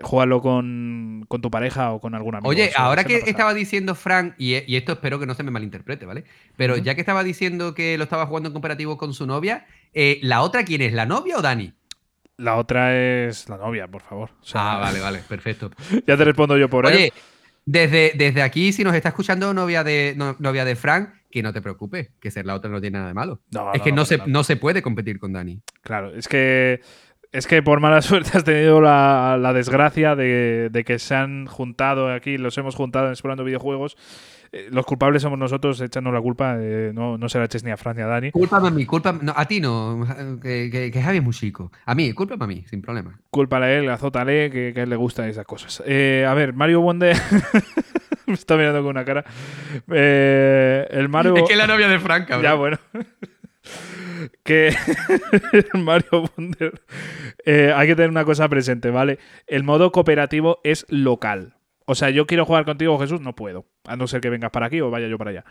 Jugarlo 0.00 0.40
con, 0.40 1.24
con 1.28 1.40
tu 1.40 1.50
pareja 1.50 1.92
o 1.92 2.00
con 2.00 2.14
algún 2.14 2.34
amigo. 2.36 2.48
Oye, 2.50 2.66
Eso 2.66 2.78
ahora 2.78 3.04
que 3.04 3.16
estaba 3.26 3.52
diciendo 3.54 3.94
Frank, 3.94 4.34
y, 4.38 4.54
y 4.70 4.76
esto 4.76 4.92
espero 4.92 5.18
que 5.18 5.26
no 5.26 5.34
se 5.34 5.42
me 5.42 5.50
malinterprete, 5.50 6.06
¿vale? 6.06 6.24
Pero 6.56 6.76
ya 6.76 6.94
que 6.94 7.00
estaba 7.00 7.24
diciendo 7.24 7.74
que 7.74 7.98
lo 7.98 8.04
estaba 8.04 8.26
jugando 8.26 8.48
en 8.48 8.52
cooperativo 8.52 8.96
con 8.96 9.12
su 9.14 9.26
novia, 9.26 9.66
eh, 9.94 10.20
¿la 10.22 10.42
otra 10.42 10.64
quién 10.64 10.82
es? 10.82 10.92
¿La 10.92 11.06
novia 11.06 11.36
o 11.38 11.42
Dani? 11.42 11.72
La 12.36 12.56
otra 12.56 12.96
es 12.96 13.48
la 13.48 13.56
novia, 13.56 13.88
por 13.88 14.02
favor. 14.02 14.30
O 14.40 14.44
sea, 14.44 14.74
Ah, 14.74 14.78
vale, 14.78 15.00
vale, 15.00 15.18
perfecto. 15.28 15.70
Ya 16.06 16.16
te 16.16 16.24
respondo 16.24 16.56
yo 16.56 16.70
por 16.70 16.86
Oye, 16.86 17.06
él. 17.06 17.12
desde, 17.66 18.12
desde 18.14 18.42
aquí, 18.42 18.72
si 18.72 18.84
nos 18.84 18.94
está 18.94 19.08
escuchando 19.08 19.52
novia 19.52 19.82
de, 19.82 20.14
no- 20.16 20.36
novia 20.38 20.64
de 20.64 20.76
Frank, 20.76 21.10
que 21.30 21.42
no 21.42 21.52
te 21.52 21.60
preocupes, 21.60 22.10
que 22.20 22.30
ser 22.30 22.46
la 22.46 22.54
otra 22.54 22.70
no 22.70 22.80
tiene 22.80 22.96
nada 22.98 23.08
de 23.08 23.14
malo. 23.14 23.40
No, 23.50 23.72
es 23.74 23.82
que 23.82 23.90
no, 23.90 23.96
no, 23.96 24.06
para 24.06 24.24
se, 24.24 24.30
no 24.30 24.44
se 24.44 24.56
puede 24.56 24.80
competir 24.82 25.18
con 25.18 25.32
Dani. 25.32 25.60
Claro, 25.82 26.14
es 26.14 26.28
que. 26.28 26.80
Es 27.32 27.46
que 27.46 27.62
por 27.62 27.80
mala 27.80 28.02
suerte 28.02 28.30
has 28.36 28.44
tenido 28.44 28.80
la, 28.80 29.36
la 29.40 29.52
desgracia 29.52 30.16
de, 30.16 30.68
de 30.70 30.84
que 30.84 30.98
se 30.98 31.14
han 31.14 31.46
juntado 31.46 32.12
aquí, 32.12 32.38
los 32.38 32.56
hemos 32.58 32.74
juntado 32.74 33.06
en 33.06 33.12
explorando 33.12 33.44
videojuegos. 33.44 33.96
Eh, 34.50 34.68
los 34.70 34.86
culpables 34.86 35.20
somos 35.20 35.38
nosotros 35.38 35.78
echando 35.82 36.10
la 36.10 36.22
culpa, 36.22 36.56
eh, 36.58 36.90
no, 36.94 37.18
no 37.18 37.28
se 37.28 37.38
la 37.38 37.44
eches 37.44 37.64
ni 37.64 37.70
a 37.70 37.76
Fran 37.76 37.96
ni 37.96 38.02
a 38.02 38.06
Dani. 38.06 38.30
Cúlpame 38.30 38.68
a 38.68 38.70
mí, 38.70 38.86
cúlpame, 38.86 39.18
no, 39.22 39.34
a 39.36 39.44
ti 39.44 39.60
no, 39.60 40.06
que, 40.42 40.70
que, 40.72 40.90
que 40.90 41.02
Javi 41.02 41.18
es 41.18 41.22
muy 41.22 41.34
chico. 41.34 41.70
A 41.84 41.94
mí, 41.94 42.14
cúlpame 42.14 42.44
a 42.44 42.46
mí, 42.46 42.64
sin 42.66 42.80
problema. 42.80 43.20
Cúlpale 43.30 43.66
a 43.66 43.78
él, 43.78 43.90
azótale, 43.90 44.50
que, 44.50 44.72
que 44.72 44.80
a 44.80 44.82
él 44.84 44.90
le 44.90 44.96
gustan 44.96 45.28
esas 45.28 45.44
cosas. 45.44 45.82
Eh, 45.86 46.24
a 46.26 46.32
ver, 46.32 46.54
Mario 46.54 46.80
Wonder. 46.80 47.14
Me 48.26 48.34
está 48.34 48.56
mirando 48.56 48.80
con 48.80 48.90
una 48.90 49.04
cara. 49.04 49.24
Eh, 49.90 50.86
el 50.90 51.08
Mario. 51.08 51.36
Es 51.36 51.42
que 51.44 51.52
es 51.52 51.58
la 51.58 51.66
novia 51.66 51.88
de 51.88 51.98
Frank, 51.98 52.28
cabrón. 52.28 52.42
Ya, 52.42 52.54
bueno. 52.54 52.78
que 54.44 54.74
Mario 55.74 56.30
Wonder. 56.36 56.80
eh, 57.44 57.72
hay 57.74 57.86
que 57.86 57.96
tener 57.96 58.10
una 58.10 58.24
cosa 58.24 58.48
presente, 58.48 58.90
¿vale? 58.90 59.18
El 59.46 59.62
modo 59.64 59.92
cooperativo 59.92 60.60
es 60.64 60.86
local. 60.88 61.57
O 61.90 61.94
sea, 61.94 62.10
yo 62.10 62.26
quiero 62.26 62.44
jugar 62.44 62.66
contigo, 62.66 62.98
Jesús, 62.98 63.22
no 63.22 63.34
puedo. 63.34 63.64
A 63.86 63.96
no 63.96 64.06
ser 64.06 64.20
que 64.20 64.28
vengas 64.28 64.50
para 64.50 64.66
aquí 64.66 64.78
o 64.82 64.90
vaya 64.90 65.08
yo 65.08 65.16
para 65.16 65.30
allá. 65.30 65.44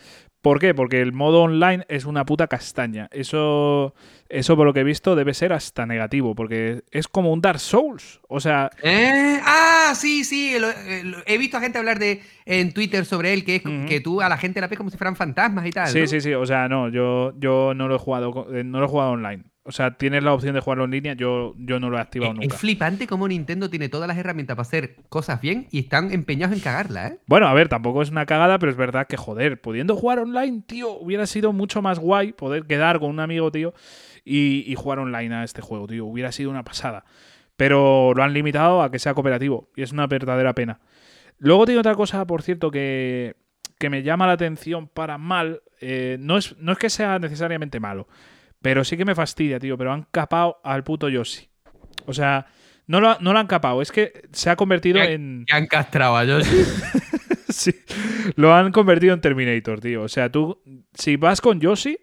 ¿Por 0.44 0.60
qué? 0.60 0.76
Porque 0.76 1.02
el 1.02 1.12
modo 1.12 1.42
online 1.42 1.84
es 1.90 2.06
una 2.06 2.26
puta 2.26 2.46
castaña. 2.46 3.08
Eso, 3.12 3.96
eso 4.30 4.56
por 4.56 4.68
lo 4.68 4.74
que 4.74 4.82
he 4.82 4.84
visto, 4.84 5.16
debe 5.16 5.34
ser 5.34 5.52
hasta 5.52 5.88
negativo. 5.88 6.36
Porque 6.36 6.84
es 6.92 7.08
como 7.08 7.34
un 7.34 7.42
Dark 7.42 7.60
Souls. 7.60 8.20
O 8.30 8.40
sea, 8.40 8.70
¿Eh? 8.84 9.40
Ah, 9.44 9.94
sí, 9.96 10.24
sí. 10.24 10.54
lo- 10.60 10.68
lo- 10.68 11.18
he 11.26 11.40
visto 11.40 11.58
a 11.58 11.62
gente 11.62 11.80
hablar 11.80 11.98
de 11.98 12.22
en 12.46 12.72
Twitter 12.72 13.04
sobre 13.06 13.34
él, 13.34 13.44
que 13.44 13.56
es 13.56 13.64
que 13.88 14.00
tú 14.00 14.22
a 14.22 14.30
la 14.30 14.38
gente 14.38 14.62
la 14.62 14.68
ves 14.68 14.78
como 14.78 14.92
si 14.92 14.98
fueran 14.98 15.16
fantasmas 15.16 15.66
y 15.66 15.72
tal. 15.72 15.88
sí, 15.88 16.02
¿no? 16.02 16.08
sí, 16.08 16.22
sí. 16.22 16.34
O 16.36 16.46
sea, 16.46 16.68
no, 16.70 16.90
yo, 16.90 17.34
yo 17.40 17.74
no 17.74 17.88
lo 17.88 17.96
he 17.96 18.00
jugado, 18.00 18.48
eh, 18.54 18.64
no 18.64 18.80
lo 18.80 18.86
he 18.86 18.90
jugado 18.90 19.10
online. 19.14 19.44
O 19.68 19.72
sea, 19.74 19.98
tienes 19.98 20.24
la 20.24 20.34
opción 20.34 20.54
de 20.56 20.62
jugarlo 20.62 20.86
en 20.86 20.92
línea, 20.92 21.14
yo, 21.14 21.54
yo 21.58 21.80
no 21.80 21.90
lo 21.90 21.98
he 21.98 22.02
activado 22.02 22.32
Es, 22.32 22.38
nunca. 22.40 22.56
es 22.56 22.60
flipante 22.62 23.06
cómo 23.06 23.28
Nintendo 23.28 23.70
tiene 23.70 23.90
todas 23.90 24.08
las 24.08 24.18
herramientas 24.18 24.56
para 24.56 24.66
hacer 24.66 24.96
cosas 25.10 25.42
bien 25.42 25.68
y 25.72 25.80
están 25.80 26.12
empeñados 26.14 26.56
en 26.56 26.62
cagarla, 26.62 27.08
¿eh? 27.10 27.18
Bueno, 27.28 27.48
a 27.48 27.54
ver, 27.54 27.68
tampoco 27.68 28.02
es 28.02 28.10
una 28.10 28.26
cagada, 28.26 28.60
pero 28.60 28.72
es 28.72 28.78
verdad 28.78 29.08
que, 29.08 29.18
joder, 29.18 29.60
pudiendo 29.60 29.96
jugar 29.98 30.20
online, 30.20 30.64
tío, 30.66 30.92
hubiera 30.94 31.26
sido 31.28 31.52
mucho 31.52 31.82
más 31.82 32.00
guay 32.00 32.32
poder 32.32 32.66
quedar 32.66 33.00
con 33.00 33.10
un 33.10 33.20
amigo, 33.20 33.52
tío, 33.52 33.74
y, 34.24 34.64
y 34.72 34.76
jugar 34.76 35.00
online 35.00 35.36
a 35.36 35.44
este 35.44 35.62
juego, 35.62 35.86
tío. 35.86 36.06
Hubiera 36.06 36.32
sido 36.32 36.50
una 36.50 36.64
pasada. 36.64 37.04
Pero 37.58 38.14
lo 38.16 38.24
han 38.24 38.34
limitado 38.34 38.82
a 38.82 38.92
que 38.92 39.00
sea 39.00 39.14
cooperativo, 39.14 39.70
y 39.76 39.82
es 39.82 39.92
una 39.92 40.08
verdadera 40.08 40.54
pena. 40.54 40.80
Luego 41.40 41.66
tiene 41.66 41.80
otra 41.80 41.96
cosa, 41.96 42.26
por 42.26 42.42
cierto, 42.42 42.72
que, 42.72 43.36
que 43.80 43.90
me 43.90 44.04
llama 44.04 44.28
la 44.28 44.34
atención 44.34 44.88
para 44.88 45.18
mal. 45.18 45.62
eh, 45.82 46.18
no, 46.20 46.38
es, 46.38 46.56
no 46.60 46.72
es 46.72 46.78
que 46.78 46.90
sea 46.90 47.20
necesariamente 47.20 47.80
malo, 47.80 48.08
pero 48.62 48.84
sí 48.84 48.98
que 48.98 49.06
me 49.06 49.16
fastidia, 49.16 49.60
tío. 49.60 49.78
Pero 49.78 49.92
han 49.94 50.04
capado 50.12 50.60
al 50.64 50.84
puto 50.84 51.10
Yoshi. 51.10 51.50
O 52.06 52.14
sea, 52.14 52.48
no 52.86 53.02
lo, 53.02 53.18
no 53.20 53.34
lo 53.34 53.40
han 53.40 53.48
capado, 53.48 53.82
es 53.82 53.92
que 53.92 54.28
se 54.32 54.50
ha 54.50 54.56
convertido 54.56 55.02
en. 55.02 55.46
Que 55.46 55.56
han 55.56 55.68
castrado 55.68 56.16
a 56.18 56.24
Yoshi. 56.26 56.56
Sí, 57.50 57.74
lo 58.36 58.54
han 58.54 58.74
convertido 58.74 59.14
en 59.14 59.22
Terminator, 59.22 59.80
tío. 59.80 60.04
O 60.04 60.10
sea, 60.10 60.30
tú, 60.30 60.62
si 60.94 61.16
vas 61.16 61.40
con 61.40 61.62
Yoshi, 61.62 61.98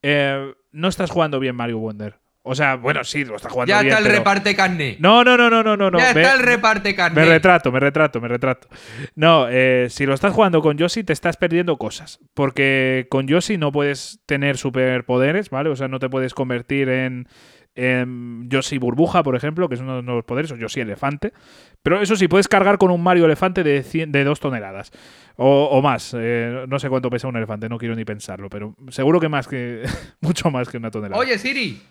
eh, 0.00 0.54
no 0.70 0.88
estás 0.88 1.10
jugando 1.10 1.40
bien 1.40 1.56
Mario 1.56 1.78
Wonder. 1.78 2.19
O 2.42 2.54
sea, 2.54 2.76
bueno, 2.76 3.04
sí, 3.04 3.24
lo 3.24 3.36
estás 3.36 3.52
jugando 3.52 3.68
ya 3.70 3.80
bien. 3.82 3.88
está 3.88 3.98
el 3.98 4.04
pero- 4.06 4.18
reparte 4.18 4.56
carne. 4.56 4.96
No, 4.98 5.22
no, 5.24 5.36
no, 5.36 5.50
no, 5.50 5.62
no, 5.62 5.76
no. 5.76 5.90
no. 5.90 5.98
ya 5.98 6.08
está 6.10 6.32
el 6.32 6.40
reparte 6.40 6.94
carne. 6.94 7.20
me 7.20 7.26
retrato, 7.28 7.70
me 7.70 7.80
retrato, 7.80 8.20
me 8.20 8.28
retrato. 8.28 8.68
No, 9.14 9.46
eh, 9.50 9.88
si 9.90 10.06
lo 10.06 10.14
estás 10.14 10.32
jugando 10.32 10.62
con 10.62 10.78
Yoshi, 10.78 11.04
te 11.04 11.12
estás 11.12 11.36
perdiendo 11.36 11.76
cosas. 11.76 12.18
Porque 12.32 13.06
con 13.10 13.26
Yoshi 13.28 13.58
no 13.58 13.72
puedes 13.72 14.20
tener 14.24 14.56
superpoderes, 14.56 15.50
¿vale? 15.50 15.68
O 15.68 15.76
sea, 15.76 15.88
no 15.88 15.98
te 15.98 16.08
puedes 16.08 16.32
convertir 16.32 16.88
en, 16.88 17.28
en 17.74 18.48
Yoshi 18.48 18.78
burbuja, 18.78 19.22
por 19.22 19.36
ejemplo, 19.36 19.68
que 19.68 19.74
es 19.74 19.80
uno 19.82 19.96
de 19.96 20.02
los 20.02 20.24
poderes, 20.24 20.50
o 20.50 20.56
Yoshi 20.56 20.80
elefante. 20.80 21.34
Pero 21.82 22.00
eso 22.00 22.16
sí, 22.16 22.26
puedes 22.26 22.48
cargar 22.48 22.78
con 22.78 22.90
un 22.90 23.02
Mario 23.02 23.26
elefante 23.26 23.62
de, 23.62 23.82
100 23.82 24.12
de 24.12 24.24
2 24.24 24.40
toneladas. 24.40 24.92
O, 25.36 25.68
o 25.70 25.82
más. 25.82 26.14
Eh, 26.18 26.64
no 26.68 26.78
sé 26.78 26.88
cuánto 26.88 27.10
pesa 27.10 27.28
un 27.28 27.36
elefante, 27.36 27.68
no 27.68 27.76
quiero 27.76 27.94
ni 27.94 28.06
pensarlo. 28.06 28.48
Pero 28.48 28.74
seguro 28.88 29.20
que 29.20 29.28
más 29.28 29.46
que. 29.46 29.82
mucho 30.22 30.50
más 30.50 30.70
que 30.70 30.78
una 30.78 30.90
tonelada. 30.90 31.20
Oye, 31.20 31.36
Siri. 31.36 31.82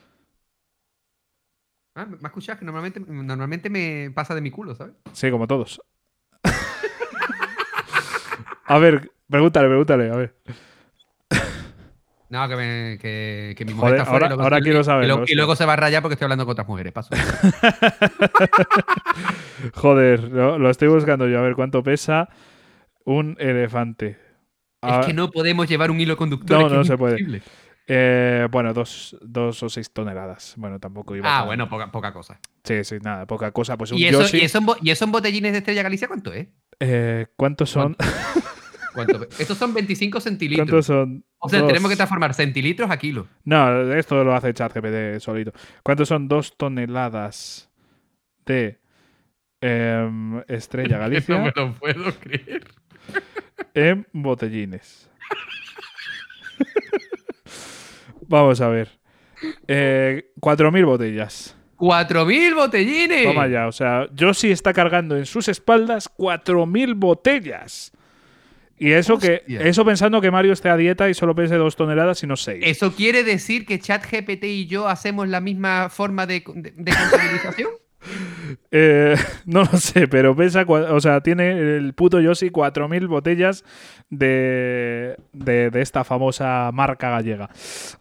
Ah, 1.99 2.05
¿Me 2.05 2.27
escuchas? 2.29 2.57
Que 2.57 2.63
normalmente, 2.63 3.01
normalmente 3.05 3.69
me 3.69 4.09
pasa 4.15 4.33
de 4.33 4.39
mi 4.39 4.51
culo, 4.51 4.73
¿sabes? 4.73 4.93
Sí, 5.11 5.29
como 5.29 5.47
todos. 5.47 5.81
a 8.65 8.79
ver, 8.79 9.11
pregúntale, 9.29 9.67
pregúntale, 9.67 10.09
a 10.09 10.15
ver. 10.15 10.33
No, 12.29 12.47
que, 12.47 12.55
me, 12.55 12.97
que, 13.01 13.53
que 13.57 13.65
mi 13.65 13.73
mujer 13.73 13.89
Joder, 13.89 13.99
está 14.01 14.09
fuera. 14.11 14.27
ahora- 14.27 14.27
y 14.27 14.29
luego- 14.37 14.43
ahora 14.43 14.59
y- 14.59 14.61
quiero 14.61 14.79
y 14.79 14.83
saberlo, 14.85 15.07
luego- 15.15 15.25
Y, 15.27 15.35
luego 15.35 15.55
se 15.57 15.65
va 15.65 15.73
a 15.73 15.75
rayar 15.75 16.01
porque 16.01 16.13
estoy 16.13 16.25
hablando 16.27 16.45
con 16.45 16.53
otras 16.53 16.67
mujeres. 16.69 16.93
Paso. 16.93 17.09
Joder, 19.73 20.23
lo, 20.31 20.57
lo 20.59 20.69
estoy 20.69 20.87
buscando 20.87 21.27
yo. 21.27 21.39
A 21.39 21.41
ver 21.41 21.55
cuánto 21.55 21.83
pesa 21.83 22.29
un 23.03 23.35
elefante. 23.39 24.17
Ah, 24.81 24.99
es 25.01 25.07
que 25.07 25.13
no 25.13 25.31
podemos 25.31 25.67
llevar 25.67 25.91
un 25.91 25.99
hilo 25.99 26.15
conductor. 26.15 26.57
no, 26.59 26.65
es 26.67 26.71
que 26.71 26.75
no 26.75 26.81
es 26.81 26.87
se 26.87 26.97
puede. 26.97 27.41
Eh, 27.91 28.47
bueno, 28.51 28.71
dos, 28.73 29.17
dos 29.19 29.63
o 29.63 29.69
seis 29.69 29.91
toneladas. 29.91 30.53
Bueno, 30.57 30.79
tampoco 30.79 31.15
iba 31.15 31.27
Ah, 31.27 31.39
tan- 31.39 31.47
bueno, 31.47 31.67
poca, 31.67 31.91
poca 31.91 32.13
cosa. 32.13 32.39
Sí, 32.63 32.83
sí, 32.83 32.97
nada, 33.01 33.25
poca 33.25 33.51
cosa. 33.51 33.75
Pues 33.77 33.91
un 33.91 33.97
¿Y 33.97 34.05
eso, 34.05 34.21
Yoshi. 34.21 34.37
y, 34.37 34.41
eso 34.41 34.59
en 34.59 34.65
bo- 34.67 34.77
¿Y 34.81 34.91
eso 34.91 35.05
en 35.05 35.11
botellines 35.11 35.51
de 35.53 35.57
Estrella 35.57 35.81
Galicia 35.81 36.07
cuánto 36.07 36.31
es? 36.31 36.47
eh, 36.79 37.25
¿Cuántos 37.35 37.71
son? 37.71 37.95
¿Cuánto? 38.93 39.23
Estos 39.39 39.57
son 39.57 39.73
25 39.73 40.19
centilitros. 40.21 40.67
¿Cuántos 40.67 40.85
son? 40.85 41.23
O 41.39 41.49
sea, 41.49 41.59
Dos. 41.59 41.67
tenemos 41.69 41.89
que 41.89 41.95
transformar 41.95 42.33
centilitros 42.35 42.91
a 42.91 42.97
kilos. 42.97 43.27
No, 43.43 43.93
esto 43.93 44.23
lo 44.23 44.35
hace 44.35 44.53
ChatGPT 44.53 45.19
solito. 45.19 45.51
¿Cuántos 45.83 46.07
son 46.09 46.27
dos 46.27 46.55
toneladas 46.57 47.69
de 48.45 48.79
em, 49.61 50.39
Estrella 50.47 50.95
No 50.97 50.99
Galicia 50.99 51.37
me 51.39 51.51
lo 51.55 51.73
puedo 51.75 52.11
creer. 52.19 52.65
en 53.73 54.05
botellines? 54.13 55.09
Vamos 58.29 58.61
a 58.61 58.69
ver. 58.69 58.89
Eh, 59.67 60.31
4.000 60.39 60.85
botellas. 60.85 61.55
¡4.000 61.77 62.55
botellines! 62.55 63.23
Toma 63.23 63.47
ya. 63.47 63.67
O 63.67 63.71
sea, 63.71 64.07
Yoshi 64.13 64.51
está 64.51 64.73
cargando 64.73 65.17
en 65.17 65.25
sus 65.25 65.47
espaldas 65.47 66.09
4.000 66.17 66.93
botellas. 66.95 67.91
Y 68.77 68.91
eso 68.91 69.17
que 69.19 69.43
eso 69.47 69.83
pensando 69.83 70.21
que 70.21 70.31
Mario 70.31 70.53
esté 70.53 70.69
a 70.69 70.77
dieta 70.77 71.09
y 71.09 71.13
solo 71.13 71.35
pese 71.35 71.55
dos 71.55 71.75
toneladas 71.75 72.23
y 72.23 72.27
no 72.27 72.37
seis. 72.37 72.63
¿Eso 72.65 72.93
quiere 72.93 73.25
decir 73.25 73.65
que 73.65 73.77
ChatGPT 73.79 74.45
y 74.45 74.67
yo 74.67 74.87
hacemos 74.87 75.27
la 75.27 75.41
misma 75.41 75.89
forma 75.89 76.25
de, 76.25 76.43
de- 76.55 76.71
de 76.75 76.91
contabilización? 76.93 77.69
Eh, 78.71 79.15
no 79.45 79.61
lo 79.63 79.77
sé, 79.77 80.07
pero 80.07 80.35
pesa, 80.35 80.63
o 80.67 80.99
sea, 80.99 81.21
tiene 81.21 81.51
el 81.77 81.93
puto 81.93 82.19
Yoshi 82.19 82.49
4.000 82.49 83.07
botellas 83.07 83.63
de, 84.09 85.15
de, 85.33 85.69
de 85.69 85.81
esta 85.81 86.03
famosa 86.03 86.71
marca 86.73 87.09
gallega. 87.09 87.49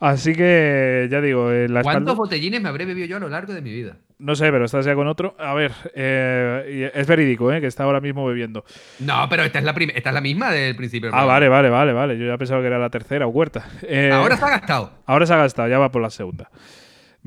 Así 0.00 0.34
que, 0.34 1.08
ya 1.10 1.20
digo, 1.20 1.52
en 1.52 1.74
la 1.74 1.82
¿Cuántos 1.82 2.02
espalda... 2.12 2.14
botellines 2.14 2.62
me 2.62 2.68
habré 2.68 2.84
bebido 2.84 3.06
yo 3.06 3.16
a 3.16 3.20
lo 3.20 3.28
largo 3.28 3.52
de 3.52 3.60
mi 3.62 3.72
vida? 3.72 3.96
No 4.18 4.34
sé, 4.34 4.50
pero 4.50 4.64
estás 4.64 4.84
ya 4.84 4.94
con 4.96 5.06
otro. 5.06 5.36
A 5.38 5.54
ver, 5.54 5.72
eh, 5.94 6.90
es 6.92 7.06
verídico, 7.06 7.52
¿eh? 7.52 7.60
Que 7.60 7.68
está 7.68 7.84
ahora 7.84 8.00
mismo 8.00 8.26
bebiendo. 8.26 8.64
No, 8.98 9.26
pero 9.30 9.44
esta 9.44 9.60
es 9.60 9.64
la, 9.64 9.70
esta 9.94 10.10
es 10.10 10.14
la 10.14 10.20
misma 10.20 10.50
del 10.50 10.74
principio. 10.74 11.10
del 11.10 11.18
Ah, 11.18 11.24
vale, 11.24 11.48
vale, 11.48 11.70
vale, 11.70 11.92
vale. 11.92 12.18
Yo 12.18 12.26
ya 12.26 12.36
pensaba 12.36 12.60
que 12.60 12.66
era 12.66 12.78
la 12.80 12.90
tercera 12.90 13.28
o 13.28 13.32
cuarta. 13.32 13.68
Eh, 13.82 14.10
Ahora 14.12 14.36
se 14.36 14.44
ha 14.44 14.50
gastado. 14.50 14.92
Ahora 15.06 15.24
se 15.26 15.34
ha 15.34 15.36
gastado, 15.36 15.68
ya 15.68 15.78
va 15.78 15.92
por 15.92 16.02
la 16.02 16.10
segunda. 16.10 16.50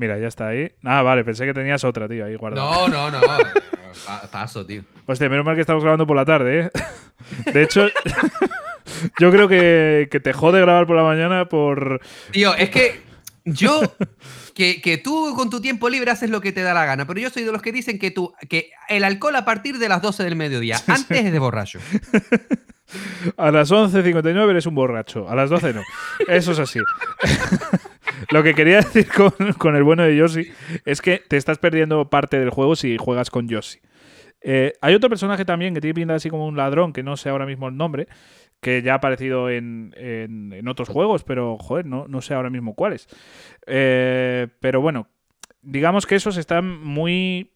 Mira, 0.02 0.18
ya 0.18 0.26
está 0.26 0.48
ahí. 0.48 0.68
Ah, 0.82 1.02
vale, 1.02 1.22
pensé 1.22 1.46
que 1.46 1.54
tenías 1.54 1.84
otra, 1.84 2.08
tío, 2.08 2.24
ahí 2.24 2.34
guardada. 2.34 2.68
No, 2.68 2.88
no, 2.88 3.08
no. 3.08 3.20
Pa- 4.04 4.22
Paso, 4.32 4.66
tío. 4.66 4.82
Hostia, 5.06 5.28
menos 5.28 5.44
mal 5.46 5.54
que 5.54 5.60
estamos 5.60 5.80
grabando 5.84 6.08
por 6.08 6.16
la 6.16 6.24
tarde, 6.24 6.58
¿eh? 6.60 6.70
De 7.52 7.62
hecho, 7.62 7.86
yo 9.20 9.30
creo 9.30 9.46
que, 9.46 10.08
que 10.10 10.18
te 10.18 10.32
jode 10.32 10.60
grabar 10.60 10.88
por 10.88 10.96
la 10.96 11.04
mañana 11.04 11.44
por... 11.48 12.00
Tío, 12.32 12.52
es 12.56 12.70
que 12.70 13.00
yo. 13.44 13.80
Que, 14.54 14.80
que 14.82 14.98
tú 14.98 15.34
con 15.36 15.50
tu 15.50 15.60
tiempo 15.60 15.88
libre 15.88 16.10
haces 16.10 16.30
lo 16.30 16.40
que 16.40 16.50
te 16.50 16.62
da 16.62 16.74
la 16.74 16.84
gana, 16.84 17.06
pero 17.06 17.20
yo 17.20 17.30
soy 17.30 17.44
de 17.44 17.52
los 17.52 17.62
que 17.62 17.70
dicen 17.70 18.00
que 18.00 18.10
tú, 18.10 18.34
que 18.48 18.70
el 18.88 19.04
alcohol 19.04 19.36
a 19.36 19.44
partir 19.44 19.78
de 19.78 19.88
las 19.88 20.02
12 20.02 20.24
del 20.24 20.34
mediodía, 20.34 20.78
antes 20.88 21.24
es 21.24 21.30
de 21.32 21.38
borracho. 21.38 21.78
A 23.36 23.52
las 23.52 23.70
11.59 23.70 24.50
eres 24.50 24.66
un 24.66 24.74
borracho, 24.74 25.28
a 25.28 25.36
las 25.36 25.48
12 25.48 25.74
no. 25.74 25.82
Eso 26.26 26.50
es 26.52 26.58
así. 26.58 26.80
Lo 28.30 28.42
que 28.42 28.54
quería 28.54 28.76
decir 28.78 29.08
con, 29.08 29.32
con 29.58 29.76
el 29.76 29.82
bueno 29.82 30.02
de 30.02 30.16
Yoshi 30.16 30.48
es 30.84 31.00
que 31.02 31.22
te 31.26 31.36
estás 31.36 31.58
perdiendo 31.58 32.08
parte 32.10 32.38
del 32.38 32.50
juego 32.50 32.76
si 32.76 32.96
juegas 32.96 33.30
con 33.30 33.48
Yoshi. 33.48 33.78
Eh, 34.40 34.72
hay 34.80 34.94
otro 34.94 35.08
personaje 35.08 35.44
también 35.44 35.72
que 35.74 35.80
tiene 35.80 35.94
pinta 35.94 36.14
así 36.14 36.28
como 36.30 36.46
un 36.46 36.56
ladrón, 36.56 36.92
que 36.92 37.02
no 37.02 37.16
sé 37.16 37.28
ahora 37.28 37.46
mismo 37.46 37.68
el 37.68 37.76
nombre, 37.76 38.08
que 38.60 38.82
ya 38.82 38.92
ha 38.94 38.96
aparecido 38.96 39.50
en, 39.50 39.94
en- 39.96 40.66
otros 40.68 40.88
juegos, 40.88 41.24
pero 41.24 41.58
joder, 41.58 41.86
no, 41.86 42.06
no 42.08 42.20
sé 42.22 42.34
ahora 42.34 42.50
mismo 42.50 42.74
cuáles. 42.74 43.06
Eh, 43.66 44.48
pero 44.60 44.80
bueno, 44.80 45.08
digamos 45.62 46.06
que 46.06 46.16
esos 46.16 46.36
están 46.36 46.80
muy... 46.82 47.52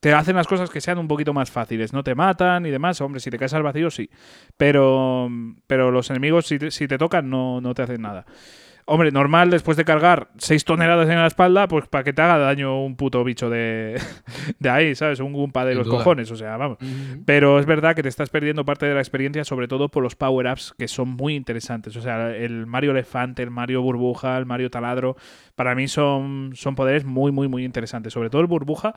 Te 0.00 0.12
hacen 0.12 0.36
las 0.36 0.46
cosas 0.46 0.68
que 0.68 0.82
sean 0.82 0.98
un 0.98 1.08
poquito 1.08 1.32
más 1.32 1.50
fáciles, 1.50 1.94
no 1.94 2.04
te 2.04 2.14
matan 2.14 2.66
y 2.66 2.70
demás. 2.70 3.00
Hombre, 3.00 3.20
si 3.20 3.30
te 3.30 3.38
caes 3.38 3.54
al 3.54 3.62
vacío, 3.62 3.90
sí. 3.90 4.10
Pero, 4.58 5.30
pero 5.66 5.90
los 5.90 6.10
enemigos, 6.10 6.46
si 6.46 6.58
te, 6.58 6.70
si 6.70 6.86
te 6.86 6.98
tocan, 6.98 7.30
no, 7.30 7.62
no 7.62 7.72
te 7.72 7.82
hacen 7.82 8.02
nada. 8.02 8.26
Hombre, 8.86 9.10
normal, 9.10 9.48
después 9.48 9.78
de 9.78 9.84
cargar 9.84 10.28
6 10.36 10.64
toneladas 10.64 11.08
en 11.08 11.16
la 11.16 11.26
espalda, 11.26 11.66
pues 11.68 11.88
para 11.88 12.04
que 12.04 12.12
te 12.12 12.20
haga 12.20 12.36
daño 12.36 12.84
un 12.84 12.96
puto 12.96 13.24
bicho 13.24 13.48
de, 13.48 13.98
de 14.58 14.68
ahí, 14.68 14.94
¿sabes? 14.94 15.20
Un 15.20 15.32
gumpa 15.32 15.64
de 15.64 15.72
Sin 15.72 15.78
los 15.78 15.86
duda. 15.86 15.98
cojones, 15.98 16.30
o 16.30 16.36
sea, 16.36 16.58
vamos. 16.58 16.76
Pero 17.24 17.58
es 17.58 17.64
verdad 17.64 17.96
que 17.96 18.02
te 18.02 18.10
estás 18.10 18.28
perdiendo 18.28 18.64
parte 18.64 18.84
de 18.84 18.92
la 18.94 19.00
experiencia, 19.00 19.44
sobre 19.44 19.68
todo 19.68 19.88
por 19.88 20.02
los 20.02 20.16
power-ups 20.16 20.74
que 20.76 20.86
son 20.86 21.08
muy 21.08 21.34
interesantes. 21.34 21.96
O 21.96 22.02
sea, 22.02 22.36
el 22.36 22.66
Mario 22.66 22.90
Elefante, 22.90 23.42
el 23.42 23.50
Mario 23.50 23.80
Burbuja, 23.80 24.36
el 24.36 24.44
Mario 24.44 24.70
Taladro, 24.70 25.16
para 25.54 25.74
mí 25.74 25.88
son, 25.88 26.50
son 26.54 26.74
poderes 26.74 27.04
muy, 27.06 27.32
muy, 27.32 27.48
muy 27.48 27.64
interesantes. 27.64 28.12
Sobre 28.12 28.28
todo 28.28 28.42
el 28.42 28.48
Burbuja, 28.48 28.94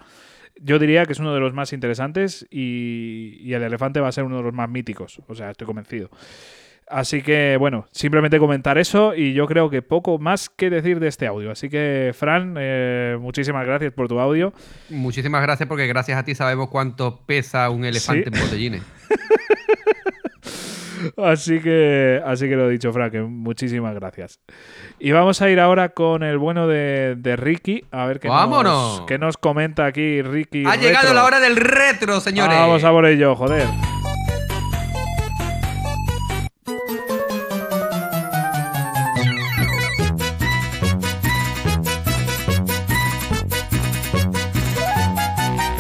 yo 0.60 0.80
diría 0.80 1.06
que 1.06 1.14
es 1.14 1.20
uno 1.20 1.34
de 1.34 1.40
los 1.40 1.54
más 1.54 1.72
interesantes 1.72 2.46
y, 2.52 3.38
y 3.40 3.54
el 3.54 3.64
Elefante 3.64 4.02
va 4.02 4.10
a 4.10 4.12
ser 4.12 4.26
uno 4.26 4.38
de 4.38 4.44
los 4.44 4.54
más 4.54 4.70
míticos. 4.70 5.22
O 5.28 5.36
sea, 5.36 5.52
estoy 5.52 5.66
convencido. 5.66 6.10
Así 6.90 7.22
que, 7.22 7.58
bueno, 7.60 7.86
simplemente 7.92 8.40
comentar 8.40 8.78
eso 8.78 9.14
y 9.14 9.34
yo 9.34 9.46
creo 9.46 9.70
que 9.70 9.82
poco 9.82 10.20
más 10.20 10.50
que 10.50 10.70
decir 10.70 11.00
de 11.02 11.10
este 11.10 11.28
audio. 11.28 11.52
Así 11.52 11.70
que, 11.70 12.14
Fran, 12.18 12.56
eh, 12.58 13.18
muchísimas 13.20 13.66
gracias 13.66 13.92
por 13.92 14.08
tu 14.08 14.20
audio. 14.20 14.54
Muchísimas 14.90 15.42
gracias 15.42 15.68
porque 15.68 15.86
gracias 15.88 16.18
a 16.18 16.24
ti 16.24 16.34
sabemos 16.34 16.70
cuánto 16.70 17.20
pesa 17.26 17.70
un 17.70 17.84
elefante 17.84 18.30
Sí. 18.32 18.38
en 18.40 18.42
botellines. 18.46 18.82
Así 21.16 21.60
que, 21.60 22.20
así 22.26 22.50
que 22.50 22.56
lo 22.56 22.68
he 22.68 22.72
dicho, 22.72 22.92
Fran, 22.92 23.12
que 23.12 23.22
muchísimas 23.22 23.94
gracias. 23.94 24.40
Y 25.00 25.12
vamos 25.12 25.42
a 25.44 25.50
ir 25.50 25.60
ahora 25.60 25.90
con 25.90 26.24
el 26.24 26.40
bueno 26.40 26.68
de, 26.68 27.16
de 27.18 27.36
Ricky, 27.36 27.86
a 27.92 28.06
ver 28.08 28.20
qué, 28.20 28.28
nos, 28.28 29.02
qué 29.02 29.20
nos 29.20 29.38
comenta 29.38 29.86
aquí 29.86 30.24
Ricky. 30.24 30.64
Ha 30.66 30.76
llegado 30.76 31.14
la 31.14 31.24
hora 31.24 31.40
del 31.40 31.56
retro, 31.56 32.20
señores. 32.20 32.58
Vamos 32.58 32.84
a 32.84 32.90
por 32.92 33.06
ello, 33.06 33.36
joder. 33.36 33.68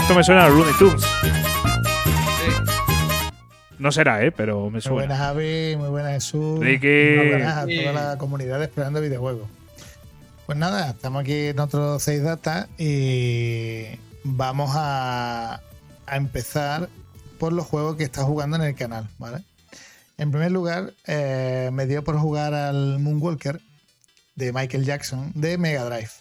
Esto 0.07 0.15
me 0.15 0.23
suena 0.23 0.45
a 0.45 0.49
Looney 0.49 0.73
Tunes. 0.79 1.03
No 3.77 3.91
será, 3.91 4.23
¿eh? 4.23 4.31
Pero 4.31 4.67
me 4.67 4.71
Muy 4.71 4.81
suena. 4.81 4.95
buenas, 4.99 5.17
Javi. 5.19 5.75
Muy 5.75 5.89
buenas, 5.89 6.13
Jesús. 6.13 6.61
Ricky. 6.61 7.17
Muy 7.17 7.27
buenas 7.27 7.57
a 7.57 7.65
toda 7.65 7.91
la 7.91 8.17
comunidad 8.17 8.59
de 8.59 8.65
Esperando 8.67 9.01
Videojuegos. 9.01 9.49
Pues 10.45 10.57
nada, 10.57 10.91
estamos 10.91 11.19
aquí 11.23 11.47
en 11.47 11.59
otro 11.59 11.99
6 11.99 12.23
Data 12.23 12.69
y 12.77 13.84
vamos 14.23 14.71
a, 14.75 15.59
a 16.05 16.15
empezar 16.15 16.88
por 17.38 17.51
los 17.51 17.65
juegos 17.65 17.97
que 17.97 18.05
está 18.05 18.23
jugando 18.23 18.55
en 18.55 18.63
el 18.63 18.75
canal, 18.75 19.09
¿vale? 19.17 19.43
En 20.17 20.31
primer 20.31 20.53
lugar, 20.53 20.93
eh, 21.05 21.69
me 21.73 21.85
dio 21.85 22.05
por 22.05 22.17
jugar 22.17 22.53
al 22.53 22.99
Moonwalker 22.99 23.59
de 24.35 24.53
Michael 24.53 24.85
Jackson 24.85 25.34
de 25.35 25.57
Mega 25.57 25.84
Drive. 25.84 26.11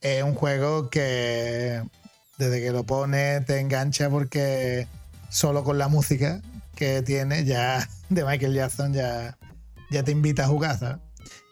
Es 0.00 0.24
un 0.24 0.34
juego 0.34 0.90
que 0.90 1.80
desde 2.42 2.60
que 2.60 2.72
lo 2.72 2.84
pones 2.84 3.44
te 3.46 3.60
engancha 3.60 4.10
porque 4.10 4.86
solo 5.28 5.62
con 5.64 5.78
la 5.78 5.88
música 5.88 6.40
que 6.74 7.02
tiene 7.02 7.44
ya 7.44 7.88
de 8.08 8.24
Michael 8.24 8.54
Jackson 8.54 8.92
ya, 8.92 9.36
ya 9.90 10.02
te 10.02 10.10
invita 10.10 10.44
a 10.44 10.48
jugar. 10.48 11.00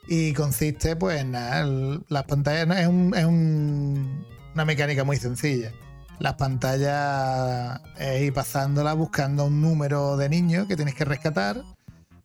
Y 0.09 0.33
consiste, 0.33 0.97
pues, 0.97 1.25
nada, 1.25 1.65
las 2.09 2.25
pantallas 2.25 2.79
es, 2.81 2.87
un- 2.89 3.15
es 3.17 3.25
un- 3.25 4.27
una 4.55 4.65
mecánica 4.65 5.05
muy 5.05 5.17
sencilla. 5.17 5.73
Las 6.19 6.35
pantallas 6.35 7.81
es 7.99 8.23
ir 8.23 8.33
pasándolas 8.35 8.97
buscando 8.97 9.45
un 9.47 9.61
número 9.63 10.17
de 10.17 10.29
niños 10.29 10.67
que 10.67 10.77
tienes 10.77 10.95
que 10.95 11.05
rescatar 11.05 11.63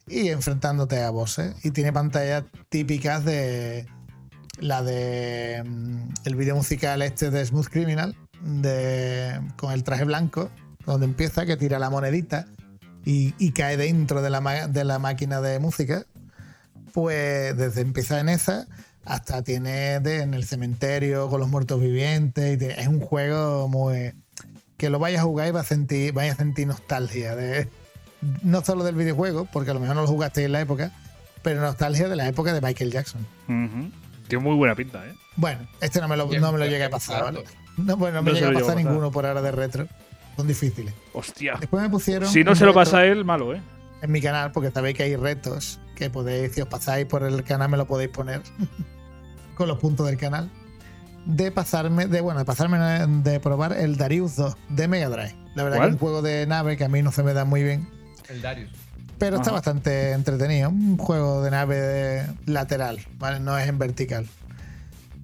y 0.08 0.30
enfrentándote 0.30 1.02
a 1.04 1.12
bosses. 1.12 1.54
Y 1.64 1.72
tiene 1.72 1.94
pantallas 1.94 2.44
típicas 2.70 3.24
de 3.24 3.86
la 4.60 4.82
de 4.82 5.64
mm, 5.66 6.10
el 6.26 6.36
video 6.36 6.56
musical 6.56 7.02
este 7.04 7.30
de 7.30 7.46
Smooth 7.46 7.68
Criminal, 7.68 8.16
de, 8.46 9.40
con 9.58 9.72
el 9.74 9.84
traje 9.84 10.04
blanco, 10.06 10.50
donde 10.86 11.06
empieza, 11.06 11.46
que 11.46 11.58
tira 11.58 11.80
la 11.80 11.90
monedita 11.90 12.46
y, 13.04 13.34
y 13.38 13.52
cae 13.52 13.76
dentro 13.78 14.22
de 14.22 14.30
la, 14.30 14.40
ma- 14.42 14.68
de 14.68 14.84
la 14.86 15.00
máquina 15.00 15.42
de 15.42 15.60
música. 15.60 16.06
Pues 16.94 17.56
desde 17.58 17.82
empieza 17.82 18.20
en 18.20 18.30
esa 18.30 18.68
hasta 19.04 19.42
tiene 19.44 20.00
de- 20.00 20.22
en 20.22 20.34
el 20.34 20.46
cementerio 20.46 21.30
con 21.30 21.40
los 21.40 21.50
muertos 21.50 21.82
vivientes. 21.82 22.56
y 22.56 22.58
tiene- 22.58 22.80
es 22.82 22.88
un 22.88 23.00
juego 23.00 23.68
muy. 23.68 24.14
que 24.78 24.90
lo 24.90 25.00
vayas 25.00 25.22
a 25.22 25.24
jugar 25.24 25.48
y 25.48 25.52
vas 25.52 25.66
a 25.66 25.70
sentir, 25.70 26.12
vayas 26.14 26.36
a 26.36 26.38
sentir 26.40 26.68
nostalgia. 26.68 27.36
De, 27.36 27.68
no 28.44 28.64
solo 28.64 28.84
del 28.84 28.96
videojuego, 28.96 29.46
porque 29.52 29.72
a 29.72 29.74
lo 29.74 29.80
mejor 29.80 29.96
no 29.96 30.02
lo 30.04 30.08
jugaste 30.08 30.44
en 30.44 30.52
la 30.52 30.62
época, 30.62 30.92
pero 31.44 31.62
nostalgia 31.62 32.08
de 32.10 32.16
la 32.16 32.28
época 32.28 32.54
de 32.54 32.62
Michael 32.62 32.92
Jackson. 32.92 33.26
Tiene 34.28 34.44
muy 34.44 34.56
buena 34.56 34.76
pinta, 34.76 35.06
¿eh? 35.08 35.14
Bueno, 35.36 35.68
este 35.82 36.02
no 36.02 36.08
me 36.08 36.18
lo, 36.18 36.26
no 36.42 36.52
me 36.52 36.60
lo 36.60 36.66
llegué 36.66 36.84
a 36.86 36.90
pasar, 36.90 37.24
¿vale? 37.26 37.44
No, 37.78 37.98
bueno, 37.98 38.16
no 38.18 38.24
me 38.24 38.32
No 38.32 38.36
llega 38.36 38.48
a 38.48 38.52
lo 38.52 38.60
pasar 38.60 38.60
llevo 38.60 38.72
a 38.72 38.76
pasar. 38.76 38.92
ninguno 38.92 39.12
por 39.12 39.26
ahora 39.26 39.42
de 39.42 39.52
retro. 39.52 39.88
Son 40.36 40.48
difíciles. 40.48 40.94
Hostia. 41.14 41.56
Después 41.60 41.82
me 41.84 41.90
pusieron. 41.90 42.30
Si 42.30 42.44
no 42.44 42.56
se 42.56 42.66
lo 42.66 42.74
pasa 42.74 43.00
a 43.00 43.06
él, 43.06 43.24
malo, 43.26 43.54
¿eh? 43.54 43.62
En 44.02 44.12
mi 44.12 44.22
canal, 44.22 44.52
porque 44.52 44.72
sabéis 44.72 44.98
que 44.98 45.04
hay 45.04 45.16
retos 45.16 45.80
que 45.96 46.10
podéis, 46.10 46.54
si 46.54 46.62
os 46.62 46.68
pasáis 46.68 47.06
por 47.06 47.24
el 47.24 47.44
canal, 47.44 47.70
me 47.70 47.78
lo 47.78 47.88
podéis 47.88 48.10
poner 48.10 48.42
con 49.56 49.68
los 49.68 49.80
puntos 49.80 50.06
del 50.08 50.18
canal. 50.18 50.50
De 51.26 51.52
pasarme, 51.52 52.06
de 52.08 52.22
bueno, 52.22 52.40
de 52.40 52.46
pasarme, 52.46 52.78
de 53.24 53.40
probar 53.40 53.74
el 53.74 53.98
Darius 53.98 54.36
2 54.36 54.56
de 54.70 54.88
Mega 54.88 55.10
Drive. 55.10 55.36
La 55.56 55.64
verdad 55.64 55.78
¿Cuál? 55.78 55.90
que 55.90 55.96
es 55.96 56.02
un 56.02 56.08
juego 56.08 56.22
de 56.22 56.46
nave 56.46 56.78
que 56.78 56.84
a 56.84 56.90
mí 56.90 57.02
no 57.02 57.12
se 57.12 57.24
me 57.24 57.34
da 57.34 57.46
muy 57.46 57.64
bien. 57.64 57.88
El 58.30 58.42
Darius. 58.42 58.70
Pero 59.18 59.38
está 59.38 59.52
bastante 59.52 60.12
entretenido. 60.12 60.70
Un 60.70 60.98
juego 60.98 61.42
de 61.42 61.50
nave 61.50 61.78
de- 61.78 62.28
lateral, 62.46 63.00
¿vale? 63.18 63.40
No 63.40 63.58
es 63.58 63.68
en 63.68 63.80
vertical. 63.80 64.28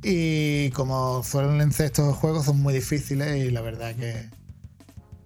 Y 0.04 0.72
como 0.72 1.24
suelen 1.24 1.72
ser 1.72 1.88
estos 1.88 2.16
juegos, 2.16 2.46
son 2.46 2.62
muy 2.62 2.74
difíciles 2.74 3.38
y 3.38 3.52
la 3.52 3.62
verdad 3.62 3.96
que, 3.96 4.30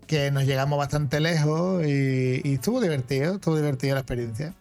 que 0.08 0.32
nos 0.32 0.46
llegamos 0.46 0.78
bastante 0.78 1.20
lejos 1.20 1.86
y, 1.86 2.42
y 2.44 2.56
estuvo 2.56 2.82
divertido, 2.82 3.36
estuvo 3.36 3.56
divertida 3.56 3.94
la 3.94 4.02
experiencia. 4.02 4.54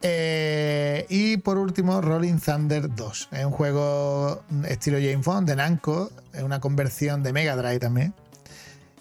Eh, 0.00 1.06
y 1.08 1.38
por 1.38 1.58
último, 1.58 2.00
Rolling 2.00 2.38
Thunder 2.38 2.94
2. 2.94 3.28
Es 3.32 3.44
un 3.44 3.50
juego 3.52 4.42
estilo 4.66 4.98
James 4.98 5.24
Bond 5.24 5.48
de 5.48 5.56
Namco, 5.56 6.10
es 6.32 6.42
una 6.42 6.60
conversión 6.60 7.22
de 7.22 7.32
Mega 7.32 7.56
Drive 7.56 7.80
también. 7.80 8.14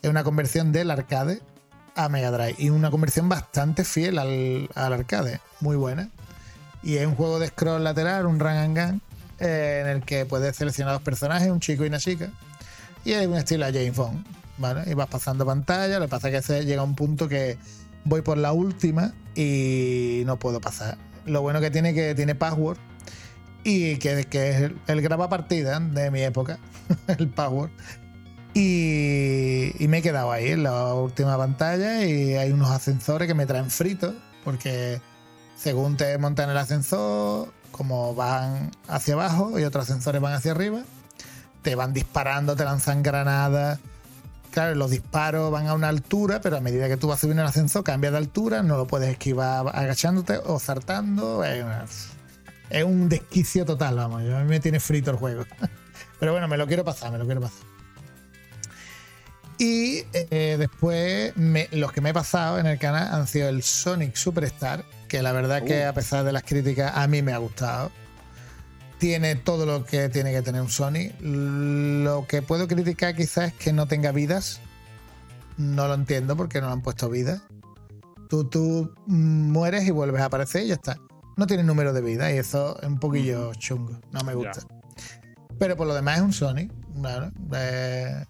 Es 0.02 0.10
una 0.10 0.24
conversión 0.24 0.72
del 0.72 0.92
arcade 0.92 1.42
a 1.96 2.10
Mega 2.10 2.32
Drive 2.32 2.56
y 2.58 2.70
una 2.70 2.92
conversión 2.92 3.30
bastante 3.30 3.84
fiel 3.84 4.20
al, 4.20 4.70
al 4.76 4.94
arcade, 4.94 5.40
muy 5.60 5.76
buena. 5.76 6.10
Y 6.84 6.98
es 6.98 7.08
un 7.08 7.16
juego 7.16 7.40
de 7.40 7.48
scroll 7.48 7.84
lateral, 7.84 8.26
un 8.26 8.40
run 8.40 8.50
and 8.50 8.78
gun, 8.78 9.02
eh, 9.40 9.82
en 9.84 9.88
el 9.90 10.04
que 10.04 10.26
puedes 10.26 10.56
seleccionar 10.56 10.94
dos 10.94 11.04
personajes, 11.04 11.50
un 11.50 11.60
chico 11.60 11.84
y 11.84 11.88
una 11.88 12.00
chica. 12.00 12.30
Y 13.06 13.14
es 13.14 13.28
un 13.28 13.36
estilo 13.36 13.66
a 13.66 13.70
James 13.70 13.96
Bond, 13.96 14.26
¿vale? 14.58 14.90
Y 14.90 14.94
vas 14.94 15.08
pasando 15.08 15.46
pantalla, 15.46 16.00
lo 16.00 16.06
que 16.06 16.10
pasa 16.10 16.30
es 16.30 16.46
que 16.46 16.66
llega 16.66 16.84
un 16.84 16.96
punto 16.96 17.28
que 17.30 17.58
voy 18.04 18.22
por 18.22 18.38
la 18.38 18.52
última 18.52 19.14
y 19.36 20.24
no 20.26 20.38
puedo 20.40 20.60
pasar. 20.60 20.98
Lo 21.26 21.42
bueno 21.42 21.62
que 21.62 21.72
tiene 21.72 21.94
que 21.94 22.16
tiene 22.16 22.36
password 22.36 22.78
y 23.64 23.98
que, 23.98 24.26
que 24.26 24.50
es 24.50 24.62
el, 24.62 24.78
el 24.88 25.02
graba 25.02 25.30
partida 25.30 25.80
de 25.80 26.12
mi 26.12 26.22
época, 26.22 26.60
el 27.08 27.30
password. 27.30 27.70
Y, 28.54 29.72
y 29.78 29.88
me 29.88 30.00
he 30.00 30.02
quedado 30.02 30.32
ahí 30.32 30.52
en 30.52 30.64
la 30.64 30.94
última 30.94 31.38
pantalla 31.38 32.04
y 32.04 32.34
hay 32.34 32.52
unos 32.52 32.72
ascensores 32.72 33.28
que 33.28 33.36
me 33.36 33.46
traen 33.46 33.70
fritos 33.70 34.16
porque 34.44 35.00
según 35.58 35.98
te 35.98 36.18
montan 36.18 36.50
el 36.50 36.58
ascensor, 36.58 37.52
como 37.78 38.16
van 38.16 38.72
hacia 38.88 39.14
abajo 39.14 39.60
y 39.60 39.64
otros 39.64 39.84
ascensores 39.84 40.22
van 40.22 40.34
hacia 40.34 40.52
arriba, 40.52 40.82
te 41.62 41.76
van 41.76 41.94
disparando, 41.94 42.56
te 42.56 42.66
lanzan 42.66 43.04
granadas. 43.04 43.80
Claro, 44.52 44.74
los 44.76 44.90
disparos 44.90 45.52
van 45.52 45.68
a 45.68 45.74
una 45.74 45.90
altura, 45.90 46.42
pero 46.42 46.58
a 46.58 46.62
medida 46.62 46.88
que 46.88 46.98
tú 46.98 47.08
vas 47.08 47.20
subiendo 47.20 47.44
el 47.44 47.50
ascensor, 47.50 47.84
cambia 47.84 48.10
de 48.10 48.18
altura, 48.18 48.64
no 48.64 48.78
lo 48.78 48.88
puedes 48.88 49.10
esquivar 49.10 49.68
agachándote 49.74 50.40
o 50.46 50.60
saltando. 50.60 51.44
Es, 51.44 52.84
un 52.84 53.08
desquicio 53.08 53.66
total, 53.66 53.96
vamos. 53.96 54.22
A 54.22 54.40
mí 54.40 54.46
me 54.46 54.60
tiene 54.60 54.80
frito 54.80 55.12
el 55.12 55.18
juego. 55.18 55.46
Pero 56.20 56.32
bueno, 56.32 56.48
me 56.48 56.58
lo 56.58 56.66
quiero 56.66 56.84
pasar, 56.84 57.12
me 57.12 57.18
lo 57.18 57.26
quiero 57.26 57.42
pasar. 57.42 57.68
Y 59.60 60.04
eh, 60.14 60.56
después 60.58 61.34
los 61.72 61.92
que 61.92 62.02
me 62.02 62.10
he 62.10 62.14
pasado 62.14 62.60
en 62.60 62.68
el 62.68 62.78
canal 62.78 63.14
han 63.14 63.28
sido 63.28 63.50
el 63.50 63.64
Sonic 63.64 64.16
Superstar, 64.16 64.84
que 65.08 65.22
la 65.22 65.32
verdad 65.32 65.64
que 65.64 65.86
a 65.86 65.94
pesar 65.94 66.24
de 66.24 66.32
las 66.32 66.44
críticas 66.44 66.94
a 66.96 67.08
mí 67.08 67.22
me 67.22 67.34
ha 67.34 67.38
gustado. 67.38 67.92
Tiene 69.00 69.36
todo 69.36 69.66
lo 69.66 69.86
que 69.86 70.10
tiene 70.10 70.32
que 70.32 70.42
tener 70.42 70.62
un 70.62 70.70
Sonic. 70.70 71.16
Lo 71.22 72.26
que 72.28 72.42
puedo 72.42 72.68
criticar 72.68 73.16
quizás 73.16 73.50
es 73.50 73.54
que 73.54 73.72
no 73.72 73.88
tenga 73.88 74.12
vidas. 74.12 74.60
No 75.58 75.88
lo 75.88 75.94
entiendo 75.94 76.36
porque 76.36 76.62
no 76.62 76.68
le 76.68 76.74
han 76.74 76.82
puesto 76.82 77.10
vidas. 77.10 77.42
Tú, 78.30 78.46
tú 78.46 78.94
mm, 79.06 79.52
mueres 79.52 79.86
y 79.86 79.92
vuelves 79.92 80.22
a 80.22 80.26
aparecer 80.26 80.64
y 80.64 80.68
ya 80.68 80.76
está. 80.76 80.98
No 81.36 81.46
tiene 81.46 81.64
número 81.64 81.94
de 81.94 82.02
vida 82.02 82.32
y 82.32 82.38
eso 82.38 82.80
es 82.82 82.88
un 82.88 83.00
poquillo 83.00 83.54
chungo. 83.54 84.00
No 84.12 84.22
me 84.24 84.34
gusta. 84.34 84.62
Pero 85.60 85.78
por 85.78 85.88
lo 85.88 85.94
demás 85.94 86.18
es 86.18 86.42
un. 86.42 86.72
Claro. 87.00 87.32
Eh, 87.54 88.26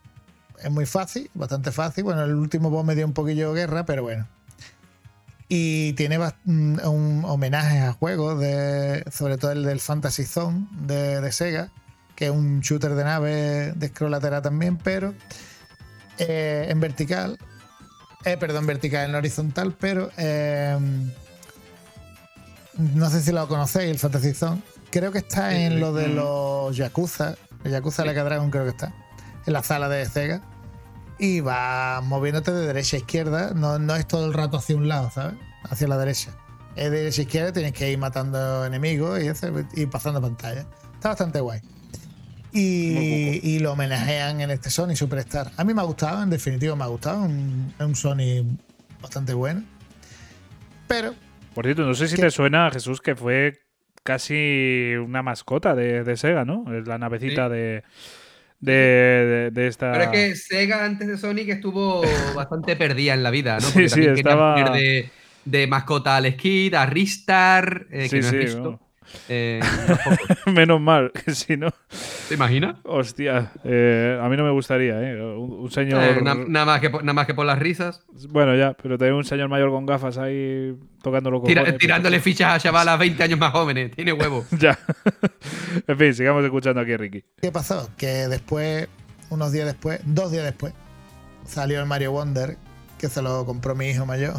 es 0.62 0.72
muy 0.72 0.86
fácil, 0.86 1.30
bastante 1.34 1.72
fácil. 1.72 2.04
Bueno, 2.04 2.24
el 2.24 2.36
último 2.36 2.70
boss 2.70 2.86
me 2.86 2.96
dio 2.96 3.06
un 3.06 3.14
poquillo 3.14 3.54
de 3.54 3.62
guerra, 3.62 3.86
pero 3.86 4.04
bueno. 4.04 4.28
Y 5.50 5.94
tiene 5.94 6.20
mm, 6.20 6.80
un 6.86 7.24
homenaje 7.26 7.80
a 7.80 7.94
juegos, 7.94 8.40
de, 8.40 9.04
sobre 9.12 9.38
todo 9.38 9.52
el 9.52 9.64
del 9.64 9.80
Fantasy 9.80 10.26
Zone 10.26 10.68
de, 10.72 11.22
de 11.22 11.32
Sega, 11.32 11.70
que 12.16 12.26
es 12.26 12.32
un 12.32 12.60
shooter 12.62 12.96
de 12.96 13.04
nave 13.04 13.74
de 13.76 13.88
scroll 13.88 14.12
lateral 14.12 14.42
también, 14.42 14.78
pero 14.78 15.14
eh, 16.18 16.68
en 16.70 16.80
vertical. 16.80 17.38
Eh, 18.26 18.36
perdón, 18.38 18.66
vertical, 18.66 19.10
en 19.10 19.16
horizontal, 19.16 19.76
pero 19.80 20.10
eh, 20.18 20.78
no 22.78 23.10
sé 23.10 23.22
si 23.22 23.32
lo 23.32 23.48
conocéis, 23.48 23.92
el 23.92 24.00
Fantasy 24.00 24.34
Zone. 24.34 24.62
Creo 24.92 25.12
que 25.12 25.20
está 25.20 25.56
en 25.56 25.80
lo 25.80 25.94
de 25.94 26.08
los 26.08 26.76
Yakuza. 26.76 27.36
El 27.64 27.72
Yakuza 27.72 28.04
Like 28.06 28.20
a 28.20 28.24
Dragon 28.24 28.50
creo 28.52 28.64
que 28.64 28.72
está. 28.72 28.94
En 29.46 29.54
la 29.54 29.64
sala 29.64 29.88
de 29.88 30.06
Sega. 30.06 30.42
Y 31.20 31.40
va 31.40 32.02
moviéndote 32.02 32.52
de 32.52 32.66
derecha 32.68 32.98
a 32.98 33.00
izquierda. 33.00 33.52
No, 33.56 33.80
no 33.80 33.96
es 33.96 34.08
todo 34.08 34.26
el 34.28 34.34
rato 34.34 34.58
hacia 34.58 34.76
un 34.76 34.88
lado, 34.88 35.10
¿sabes? 35.12 35.36
hacia 35.70 35.88
la 35.88 35.98
derecha. 35.98 36.32
Es 36.76 36.92
de 36.92 36.98
derecha 36.98 37.22
a 37.22 37.26
izquierda, 37.26 37.54
tienes 37.54 37.74
que 37.74 37.92
ir 37.92 37.98
matando 37.98 38.66
enemigos 38.66 39.22
y, 39.24 39.28
hacer- 39.28 39.66
y 39.76 39.86
pasando 39.88 40.22
pantalla. 40.22 40.66
Está 40.94 41.10
bastante 41.10 41.40
guay. 41.40 41.60
Y, 42.54 43.40
y 43.44 43.60
lo 43.60 43.74
homenajean 43.74 44.42
en 44.42 44.52
este 44.52 44.70
Sony 44.70 44.96
Superstar. 44.96 45.52
A 45.58 45.64
mí 45.64 45.74
me 45.74 45.82
ha 45.82 45.86
gustado, 45.86 46.24
en 46.24 46.30
definitiva 46.30 46.76
me 46.76 46.84
ha 46.84 46.88
gustado. 46.88 47.26
Es 47.26 47.86
un 47.86 47.96
Sony 47.96 48.44
bastante 49.02 49.34
bueno. 49.34 49.64
Pero 50.88 51.14
Por 51.54 51.66
cierto, 51.66 51.84
no 51.84 51.94
sé 51.94 52.08
si 52.08 52.16
¿Qué? 52.16 52.22
te 52.24 52.32
suena, 52.32 52.70
Jesús, 52.72 53.02
que 53.02 53.16
fue 53.16 53.60
casi 54.04 54.94
una 55.04 55.22
mascota 55.22 55.76
de, 55.76 56.04
de 56.04 56.16
Sega, 56.18 56.46
¿no? 56.46 56.64
La 56.86 56.98
navecita 56.98 57.48
Sí. 57.48 57.54
de, 57.54 57.84
de, 58.60 58.74
de- 58.74 59.52
de 59.52 59.68
esta. 59.68 59.92
Pero 59.92 60.04
es 60.06 60.10
que 60.10 60.36
Sega 60.36 60.84
antes 60.86 61.08
de 61.08 61.18
Sonic 61.18 61.50
estuvo 61.50 62.02
bastante 62.36 62.76
perdida 62.76 63.14
en 63.14 63.24
la 63.24 63.32
vida, 63.32 63.56
¿no? 63.56 63.62
Sí, 63.62 63.74
Porque 63.74 63.90
sí, 63.90 63.96
querían 63.96 64.18
estaba- 64.18 64.72
de, 64.72 65.10
de 65.46 65.68
mascota 65.68 66.16
al 66.18 66.32
Skid, 66.34 66.74
a 66.74 66.86
Ristar, 66.86 67.88
eh, 67.92 68.08
Sí, 68.10 68.16
que 68.16 68.22
no 68.22 68.26
has 68.28 68.32
sí, 68.32 68.38
visto. 68.38 68.72
no. 68.72 68.87
Eh. 69.30 69.60
Menos 70.46 70.80
mal, 70.82 71.12
que 71.26 71.34
si 71.34 71.58
no. 71.58 71.70
¿Te 72.28 72.36
imaginas? 72.36 72.76
Hostia, 72.84 73.52
eh, 73.64 74.20
a 74.22 74.28
mí 74.30 74.38
no 74.38 74.44
me 74.44 74.52
gustaría, 74.52 75.02
¿eh? 75.02 75.22
Un, 75.22 75.52
un 75.62 75.72
señor. 75.72 76.04
Eh, 76.04 76.22
na- 76.22 76.36
nada, 76.36 76.66
más 76.66 76.82
que 76.82 76.90
por, 76.90 77.04
nada 77.04 77.14
más 77.14 77.26
que 77.28 77.34
por 77.34 77.46
las 77.46 77.60
risas. 77.60 78.04
Bueno, 78.30 78.56
ya, 78.56 78.74
pero 78.82 78.98
también 78.98 79.16
un 79.16 79.24
señor 79.26 79.50
mayor 79.50 79.70
con 79.72 79.86
gafas 79.86 80.18
ahí 80.18 80.76
tocando 81.02 81.32
los 81.32 81.44
Tira- 81.44 81.78
tirándole 81.78 82.20
fichas 82.20 82.54
a 82.56 82.60
chavalas 82.60 83.00
20 83.00 83.24
años 83.24 83.40
más 83.40 83.52
jóvenes. 83.52 83.92
Tiene 83.92 84.14
huevo. 84.14 84.46
Ya. 84.60 84.78
en 85.88 85.98
fin, 85.98 86.14
sigamos 86.14 86.44
escuchando 86.44 86.82
aquí 86.82 86.94
a 86.94 86.98
Ricky. 86.98 87.24
¿qué 87.42 87.52
pasó? 87.52 87.90
Que 87.98 88.28
después, 88.28 88.88
unos 89.30 89.52
días 89.52 89.66
después, 89.66 90.00
dos 90.06 90.32
días 90.32 90.44
después, 90.44 90.74
salió 91.46 91.80
el 91.80 91.86
Mario 91.86 92.12
Wonder, 92.12 92.58
que 92.98 93.08
se 93.08 93.22
lo 93.22 93.46
compró 93.46 93.76
mi 93.76 93.88
hijo 93.90 94.06
mayor. 94.06 94.34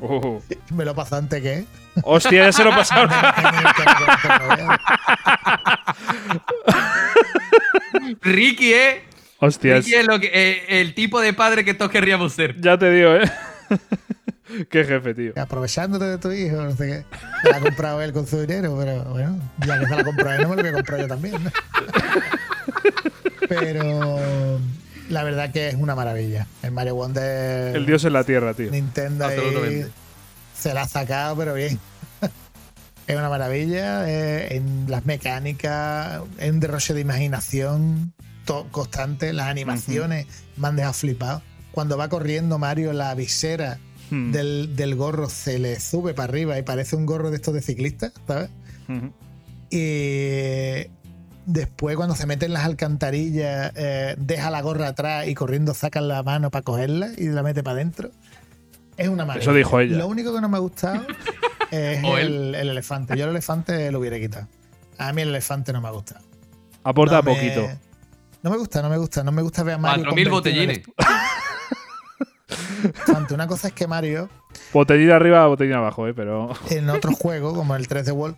Uh. 0.00 0.40
Me 0.74 0.84
lo 0.84 0.94
pasó 0.94 1.16
antes 1.16 1.40
que 1.42 1.54
él. 1.58 1.66
Hostia, 2.02 2.46
ya 2.46 2.52
se 2.52 2.64
lo 2.64 2.70
pasaron. 2.70 3.10
Ricky, 8.22 8.72
¿eh? 8.72 9.02
Hostias. 9.38 9.84
Ricky 9.84 9.96
es 9.96 10.06
lo 10.06 10.20
que, 10.20 10.30
eh, 10.32 10.80
el 10.80 10.94
tipo 10.94 11.20
de 11.20 11.32
padre 11.32 11.64
que 11.64 11.74
todos 11.74 11.90
querríamos 11.90 12.32
ser. 12.32 12.60
Ya 12.60 12.78
te 12.78 12.90
digo, 12.90 13.14
¿eh? 13.14 13.30
Qué 14.68 14.84
jefe, 14.84 15.14
tío. 15.14 15.32
Aprovechándote 15.36 16.04
de 16.04 16.18
tu 16.18 16.32
hijo, 16.32 16.56
no 16.56 16.76
sé 16.76 16.86
qué. 16.86 17.04
Se 17.42 17.50
la 17.50 17.58
ha 17.58 17.60
comprado 17.60 18.02
él 18.02 18.12
con 18.12 18.26
su 18.26 18.40
dinero, 18.40 18.76
pero 18.76 19.04
bueno, 19.04 19.38
ya 19.64 19.78
que 19.78 19.86
se 19.86 19.94
la 19.94 20.04
compró 20.04 20.32
él, 20.32 20.42
no 20.42 20.48
me 20.48 20.56
lo 20.56 20.62
voy 20.62 20.70
a 20.70 20.74
comprar 20.74 21.00
yo 21.00 21.08
también. 21.08 21.44
¿no? 21.44 21.50
Pero 23.48 24.58
la 25.08 25.22
verdad 25.22 25.52
que 25.52 25.68
es 25.68 25.74
una 25.76 25.94
maravilla. 25.94 26.46
El 26.62 26.72
Mario 26.72 26.96
Wonder. 26.96 27.76
El 27.76 27.86
dios 27.86 28.04
en 28.04 28.12
la 28.12 28.24
tierra, 28.24 28.54
tío. 28.54 28.70
Nintendo 28.70 29.26
ahí 29.26 29.36
Absolutamente. 29.36 29.90
Se 30.60 30.74
la 30.74 30.82
ha 30.82 30.88
sacado, 30.88 31.36
pero 31.36 31.54
bien. 31.54 31.78
Es 33.06 33.16
una 33.16 33.28
maravilla 33.28 34.08
eh, 34.08 34.56
en 34.56 34.86
las 34.88 35.04
mecánicas, 35.04 36.22
en 36.38 36.60
derroche 36.60 36.94
de 36.94 37.00
imaginación 37.00 38.12
constante. 38.70 39.32
Las 39.32 39.48
animaciones 39.48 40.26
me 40.56 40.68
han 40.68 40.76
dejado 40.76 40.94
flipado. 40.94 41.42
Cuando 41.72 41.96
va 41.96 42.08
corriendo 42.08 42.58
Mario, 42.58 42.92
la 42.92 43.12
visera 43.16 43.80
Hmm. 44.10 44.32
del, 44.32 44.74
del 44.74 44.96
gorro 44.96 45.28
se 45.30 45.58
le 45.58 45.78
sube 45.78 46.14
para 46.14 46.30
arriba 46.30 46.58
y 46.58 46.62
parece 46.62 46.96
un 46.96 47.06
gorro 47.06 47.30
de 47.30 47.36
estos 47.36 47.54
de 47.54 47.62
ciclista, 47.62 48.12
¿sabes? 48.26 48.50
Y 49.70 50.90
después 51.46 51.96
cuando 51.96 52.16
se 52.16 52.26
mete 52.26 52.46
en 52.46 52.52
las 52.52 52.64
alcantarillas, 52.64 53.72
eh, 53.76 54.16
deja 54.18 54.50
la 54.50 54.62
gorra 54.62 54.88
atrás 54.88 55.28
y 55.28 55.34
corriendo 55.34 55.74
saca 55.74 56.00
la 56.00 56.24
mano 56.24 56.50
para 56.50 56.62
cogerla 56.62 57.10
y 57.16 57.28
la 57.28 57.44
mete 57.44 57.62
para 57.62 57.76
adentro. 57.76 58.10
Es 59.00 59.08
una 59.08 59.24
maravilla. 59.24 59.42
Eso 59.42 59.54
dijo 59.54 59.80
ella. 59.80 59.96
Lo 59.96 60.06
único 60.08 60.34
que 60.34 60.40
no 60.40 60.48
me 60.48 60.56
ha 60.56 60.60
gustado 60.60 61.06
es 61.70 62.04
el, 62.04 62.54
el 62.54 62.68
elefante. 62.68 63.16
Yo 63.16 63.24
el 63.24 63.30
elefante 63.30 63.90
lo 63.90 63.98
hubiera 64.00 64.18
quitado. 64.18 64.46
A 64.98 65.12
mí 65.12 65.22
el 65.22 65.28
elefante 65.30 65.72
no 65.72 65.80
me 65.80 65.88
ha 65.88 65.92
gustado. 65.92 66.20
Aporta 66.84 67.16
No 67.16 67.22
me- 67.22 67.34
poquito. 67.34 67.68
No 68.42 68.50
me 68.50 68.56
gusta, 68.58 68.82
no 68.82 68.88
me 68.90 68.96
gusta. 68.98 69.22
No 69.24 69.32
me 69.32 69.42
gusta 69.42 69.62
ver 69.62 69.74
a 69.74 69.78
Mario 69.78 70.04
4.000 70.04 70.08
convertido 70.08 70.26
en 70.28 70.30
botellines. 70.32 70.80
elefante. 72.82 73.34
Una 73.34 73.46
cosa 73.46 73.68
es 73.68 73.74
que 73.74 73.86
Mario 73.86 74.28
Botellín 74.72 75.10
arriba, 75.10 75.46
botellín 75.46 75.74
abajo, 75.74 76.06
¿eh? 76.08 76.14
Pero. 76.14 76.52
en 76.70 76.88
otros 76.90 77.16
juegos, 77.16 77.54
como 77.54 77.74
el 77.76 77.88
3D 77.88 78.12
World 78.12 78.36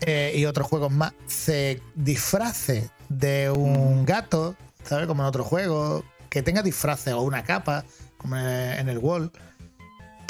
eh, 0.00 0.32
y 0.36 0.44
otros 0.46 0.66
juegos 0.66 0.90
más, 0.92 1.12
se 1.26 1.80
disfrace 1.94 2.90
de 3.08 3.50
un 3.50 4.04
gato, 4.04 4.56
¿sabes? 4.84 5.06
Como 5.06 5.22
en 5.22 5.28
otros 5.28 5.46
juegos, 5.46 6.04
que 6.28 6.42
tenga 6.42 6.62
disfraces 6.62 7.12
o 7.14 7.20
una 7.22 7.42
capa, 7.44 7.84
como 8.16 8.36
en 8.36 8.88
el 8.88 8.98
World, 8.98 9.30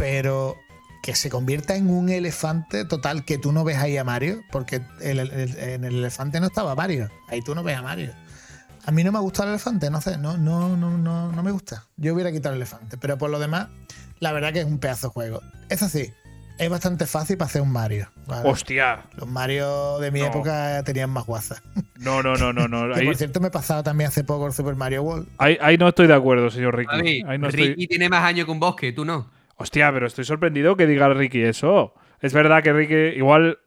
pero 0.03 0.57
que 1.01 1.15
se 1.15 1.31
convierta 1.31 1.77
en 1.77 1.89
un 1.89 2.09
elefante 2.09 2.85
total 2.85 3.24
que 3.24 3.39
tú 3.39 3.53
no 3.53 3.62
ves 3.62 3.77
ahí 3.79 3.97
a 3.99 4.03
Mario, 4.03 4.43
porque 4.51 4.83
el- 5.01 5.20
el- 5.20 5.57
en 5.57 5.85
el 5.85 5.95
elefante 5.99 6.41
no 6.41 6.47
estaba 6.47 6.74
Mario, 6.74 7.09
ahí 7.29 7.41
tú 7.41 7.55
no 7.55 7.62
ves 7.62 7.77
a 7.77 7.83
Mario. 7.83 8.11
A 8.85 8.91
mí 8.91 9.05
no 9.05 9.12
me 9.12 9.20
gusta 9.20 9.45
el 9.45 9.51
elefante, 9.51 9.91
no 9.91 10.01
sé, 10.01 10.19
no, 10.19 10.37
no, 10.37 10.77
no, 10.77 10.99
no, 10.99 11.31
no 11.31 11.43
me 11.45 11.53
gusta. 11.53 11.85
Yo 11.97 12.15
hubiera 12.15 12.33
quitado 12.33 12.53
el 12.57 12.61
elefante, 12.61 12.97
pero 12.99 13.16
por 13.16 13.31
lo 13.31 13.39
demás, 13.39 13.69
la 14.19 14.33
verdad 14.33 14.53
que 14.53 14.59
es 14.62 14.66
un 14.66 14.81
pedazo 14.81 15.07
de 15.07 15.12
juego. 15.12 15.41
Eso 15.69 15.89
sí, 15.89 16.12
es 16.59 16.69
bastante 16.69 17.07
fácil 17.07 17.37
para 17.37 17.47
hacer 17.47 17.62
un 17.62 17.70
Mario. 17.70 18.09
¿vale? 18.27 18.49
Hostia. 18.51 19.05
Los 19.15 19.29
Mario 19.29 20.01
de 20.01 20.11
mi 20.11 20.19
No. 20.19 20.27
época 20.27 20.83
tenían 20.83 21.11
más 21.11 21.27
guasa. 21.27 21.62
No, 21.97 22.24
no, 22.24 22.35
no, 22.35 22.53
no, 22.53 22.66
no. 22.66 22.89
Que 22.95 23.01
Ahí, 23.03 23.07
por 23.07 23.15
cierto 23.16 23.39
me 23.39 23.49
he 23.49 23.51
pasado 23.53 23.85
también 23.85 24.09
hace 24.09 24.24
poco 24.24 24.49
el 24.49 24.53
Super 24.53 24.74
Mario 24.74 25.03
World. 25.05 25.29
ahí, 25.39 25.57
ahí 25.61 25.79
no 25.79 25.87
estoy 25.87 26.09
de 26.09 26.15
acuerdo, 26.15 26.51
señor 26.51 26.77
Ricky. 26.77 26.91
Javi, 26.91 27.24
Ahí 27.29 27.39
no 27.39 27.47
estoy- 27.49 27.69
Ricky 27.69 27.87
tiene 27.87 28.09
más 28.09 28.24
años 28.24 28.47
que 28.47 28.51
un 28.51 28.59
bosque, 28.59 28.91
tú 28.93 29.05
no. 29.05 29.31
Hostia, 29.63 29.93
pero 29.93 30.07
estoy 30.07 30.25
sorprendido 30.25 30.77
que 30.77 30.89
diga 30.89 31.09
Ricky 31.15 31.43
eso. 31.43 31.95
Es 32.21 32.35
verdad 32.35 32.65
que 32.65 32.73
Ricky 32.73 33.17
igual 33.17 33.59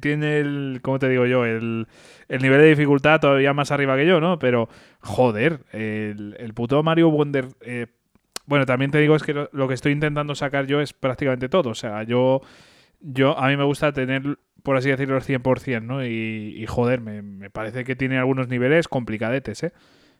tiene 0.00 0.38
el, 0.40 0.80
¿cómo 0.82 0.98
te 0.98 1.08
digo 1.08 1.26
yo? 1.26 1.44
El, 1.44 1.86
el 2.28 2.42
nivel 2.42 2.60
de 2.60 2.70
dificultad 2.70 3.20
todavía 3.20 3.52
más 3.54 3.70
arriba 3.70 3.96
que 3.96 4.04
yo, 4.04 4.20
¿no? 4.20 4.40
Pero, 4.40 4.68
joder, 4.98 5.60
el, 5.70 6.52
puto 6.54 6.82
Mario 6.82 7.10
Wonder... 7.10 7.46
eh, 7.60 7.86
bueno, 8.46 8.66
también 8.66 8.90
te 8.90 8.98
digo 8.98 9.14
es 9.14 9.22
que 9.22 9.32
lo, 9.32 9.68
que 9.68 9.74
estoy 9.74 9.92
intentando 9.92 10.34
sacar 10.34 10.66
yo 10.66 10.80
es 10.80 10.92
prácticamente 10.92 11.48
todo. 11.48 11.70
O 11.70 11.74
sea, 11.74 12.02
yo, 12.02 12.40
yo 13.00 13.38
a 13.38 13.48
mí 13.48 13.56
me 13.56 13.64
gusta 13.64 13.92
tener, 13.92 14.38
por 14.64 14.76
así 14.76 14.90
decirlo, 14.90 15.16
el 15.16 15.22
100%, 15.22 15.82
¿no? 15.82 16.04
Y, 16.04 16.54
y 16.58 16.66
joder, 16.66 17.00
me, 17.00 17.22
me 17.22 17.48
parece 17.48 17.84
que 17.84 17.94
tiene 17.94 18.18
algunos 18.18 18.48
niveles 18.48 18.88
complicadetes, 18.88 19.62
¿eh? 19.62 19.72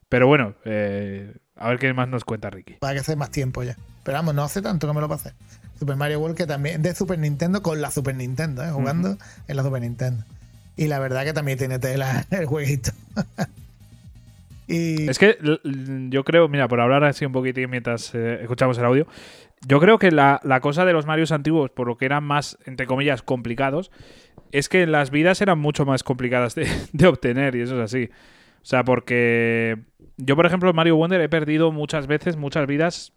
Pero 0.09 0.29
bueno, 0.29 0.55
eh, 0.65 1.35
a 1.57 1.71
ver 1.71 1.79
qué 1.81 1.93
más 1.93 2.09
nos 2.09 2.25
cuenta 2.25 2.51
Ricky. 2.51 2.75
Para 2.75 2.95
que 2.95 3.01
hace 3.01 3.17
más 3.17 3.31
tiempo 3.31 3.65
ya. 3.65 3.77
Pero 4.05 4.19
vamos, 4.19 4.35
no 4.35 4.45
hace 4.45 4.63
tanto 4.63 4.87
que 4.87 4.93
me 4.93 5.01
lo 5.01 5.09
pasé. 5.09 5.33
Super 5.79 5.97
Mario 5.97 6.21
World 6.21 6.37
que 6.37 6.47
también 6.47 6.83
de 6.83 6.95
Super 6.95 7.19
Nintendo 7.19 7.63
con 7.63 7.81
la 7.81 7.91
Super 7.91 8.15
Nintendo, 8.15 8.63
¿eh? 8.63 8.71
jugando 8.71 9.17
en 9.49 9.57
la 9.57 9.63
Super 9.63 9.81
Nintendo. 9.81 10.25
Y 10.77 10.87
la 10.89 10.99
verdad 10.99 11.25
que 11.25 11.33
también 11.33 11.59
tiene 11.59 11.79
tela 11.79 12.27
el 12.31 12.47
jueguito. 12.47 12.93
y 14.69 15.09
Es 15.09 15.19
que 15.19 15.39
yo 16.11 16.25
creo, 16.25 16.49
mira, 16.49 16.69
por 16.69 16.81
hablar 16.81 17.03
así 17.05 17.25
un 17.25 17.33
poquitín 17.33 17.71
mientras 17.71 18.15
eh, 18.15 18.41
escuchamos 18.43 18.79
el 18.79 18.85
audio, 18.85 19.07
yo 19.67 19.81
creo 19.81 19.99
que 19.99 20.11
la, 20.11 20.41
la 20.45 20.61
cosa 20.61 20.85
de 20.85 20.93
los 20.93 21.07
Marios 21.07 21.33
antiguos, 21.33 21.71
por 21.71 21.87
lo 21.87 21.97
que 21.97 22.05
eran 22.05 22.25
más, 22.25 22.59
entre 22.67 22.87
comillas, 22.87 23.23
complicados, 23.23 23.91
es 24.53 24.69
que 24.69 24.87
las 24.87 25.11
vidas 25.11 25.41
eran 25.41 25.59
mucho 25.59 25.87
más 25.87 26.03
complicadas 26.03 26.55
de, 26.55 26.69
de 26.93 27.07
obtener, 27.07 27.57
y 27.57 27.63
eso 27.63 27.77
es 27.77 27.85
así. 27.85 28.11
O 28.63 28.67
sea, 28.67 28.85
porque 28.85 29.79
yo, 30.17 30.37
por 30.37 30.47
ejemplo, 30.47 30.71
en 30.71 30.77
Mario 30.77 30.97
Wonder 30.97 31.21
he 31.21 31.29
perdido 31.29 31.73
muchas 31.73 32.07
veces 32.07 32.37
muchas 32.37 32.67
vidas 32.67 33.13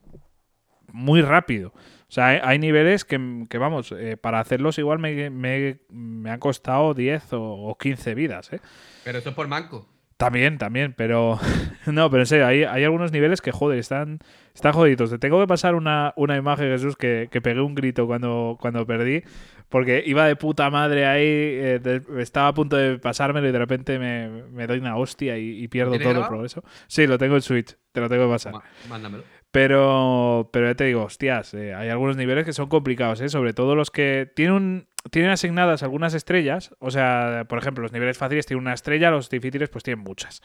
muy 0.91 1.21
rápido. 1.21 1.73
O 1.75 2.11
sea, 2.11 2.27
hay, 2.27 2.39
hay 2.41 2.59
niveles 2.59 3.03
que, 3.05 3.45
que, 3.49 3.57
vamos, 3.57 3.91
eh, 3.91 4.15
para 4.17 4.39
hacerlos 4.39 4.77
igual 4.77 4.99
me, 4.99 5.29
me, 5.29 5.79
me 5.89 6.29
han 6.31 6.39
costado 6.39 6.93
10 6.93 7.33
o, 7.33 7.41
o 7.41 7.77
15 7.77 8.15
vidas, 8.15 8.53
¿eh? 8.53 8.61
Pero 9.03 9.17
eso 9.19 9.29
es 9.29 9.35
por 9.35 9.47
manco. 9.47 9.87
También, 10.17 10.57
también, 10.57 10.93
pero. 10.97 11.39
No, 11.85 12.09
pero 12.09 12.23
en 12.23 12.27
serio, 12.27 12.45
hay, 12.47 12.63
hay 12.65 12.83
algunos 12.83 13.13
niveles 13.13 13.39
que, 13.39 13.51
joder, 13.53 13.79
están, 13.79 14.19
están 14.53 14.73
jodidos. 14.73 15.09
Te 15.09 15.17
tengo 15.19 15.39
que 15.39 15.47
pasar 15.47 15.73
una, 15.73 16.11
una 16.17 16.35
imagen, 16.35 16.67
Jesús, 16.69 16.97
que, 16.97 17.29
que 17.31 17.39
pegué 17.39 17.61
un 17.61 17.75
grito 17.75 18.05
cuando, 18.07 18.57
cuando 18.59 18.85
perdí, 18.85 19.23
porque 19.69 20.03
iba 20.05 20.25
de 20.25 20.35
puta 20.35 20.69
madre 20.69 21.05
ahí, 21.05 21.23
eh, 21.25 21.79
de- 21.81 22.21
estaba 22.21 22.49
a 22.49 22.53
punto 22.53 22.75
de 22.75 22.99
pasármelo 22.99 23.47
y 23.47 23.51
de 23.53 23.59
repente 23.59 23.99
me, 23.99 24.43
me 24.51 24.67
doy 24.67 24.79
una 24.79 24.97
hostia 24.97 25.37
y, 25.37 25.63
y 25.63 25.67
pierdo 25.69 25.91
¿Tienes 25.91 26.07
todo 26.09 26.21
el 26.23 26.27
progreso. 26.27 26.63
Sí, 26.87 27.07
lo 27.07 27.17
tengo 27.17 27.35
en 27.35 27.41
Switch, 27.41 27.77
te 27.93 28.01
lo 28.01 28.09
tengo 28.09 28.25
que 28.25 28.31
pasar. 28.33 28.53
Mándamelo. 28.89 29.23
Pero, 29.51 30.49
pero 30.51 30.67
ya 30.67 30.75
te 30.75 30.83
digo, 30.83 31.03
hostias, 31.03 31.53
eh, 31.53 31.73
hay 31.73 31.89
algunos 31.89 32.17
niveles 32.17 32.45
que 32.45 32.53
son 32.53 32.67
complicados, 32.69 33.21
¿eh? 33.21 33.29
sobre 33.29 33.53
todo 33.53 33.75
los 33.75 33.89
que 33.91 34.29
tienen, 34.35 34.87
tienen 35.09 35.31
asignadas 35.31 35.83
algunas 35.83 36.13
estrellas. 36.13 36.75
O 36.79 36.91
sea, 36.91 37.45
por 37.47 37.57
ejemplo, 37.57 37.81
los 37.81 37.91
niveles 37.93 38.17
fáciles 38.17 38.45
tienen 38.45 38.63
una 38.63 38.73
estrella, 38.73 39.09
los 39.09 39.29
difíciles 39.29 39.69
pues 39.69 39.83
tienen 39.83 40.03
muchas. 40.03 40.41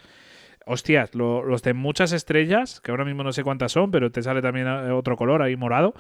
Hostias, 0.65 1.15
lo- 1.17 1.43
los 1.45 1.63
de 1.63 1.75
muchas 1.75 2.13
estrellas, 2.13 2.81
que 2.81 2.93
ahora 2.93 3.05
mismo 3.05 3.25
no 3.25 3.33
sé 3.33 3.43
cuántas 3.43 3.73
son, 3.73 3.91
pero 3.91 4.13
te 4.13 4.23
sale 4.23 4.41
también 4.41 4.69
eh, 4.69 4.93
otro 4.93 5.17
color 5.17 5.43
ahí 5.43 5.57
morado. 5.57 5.93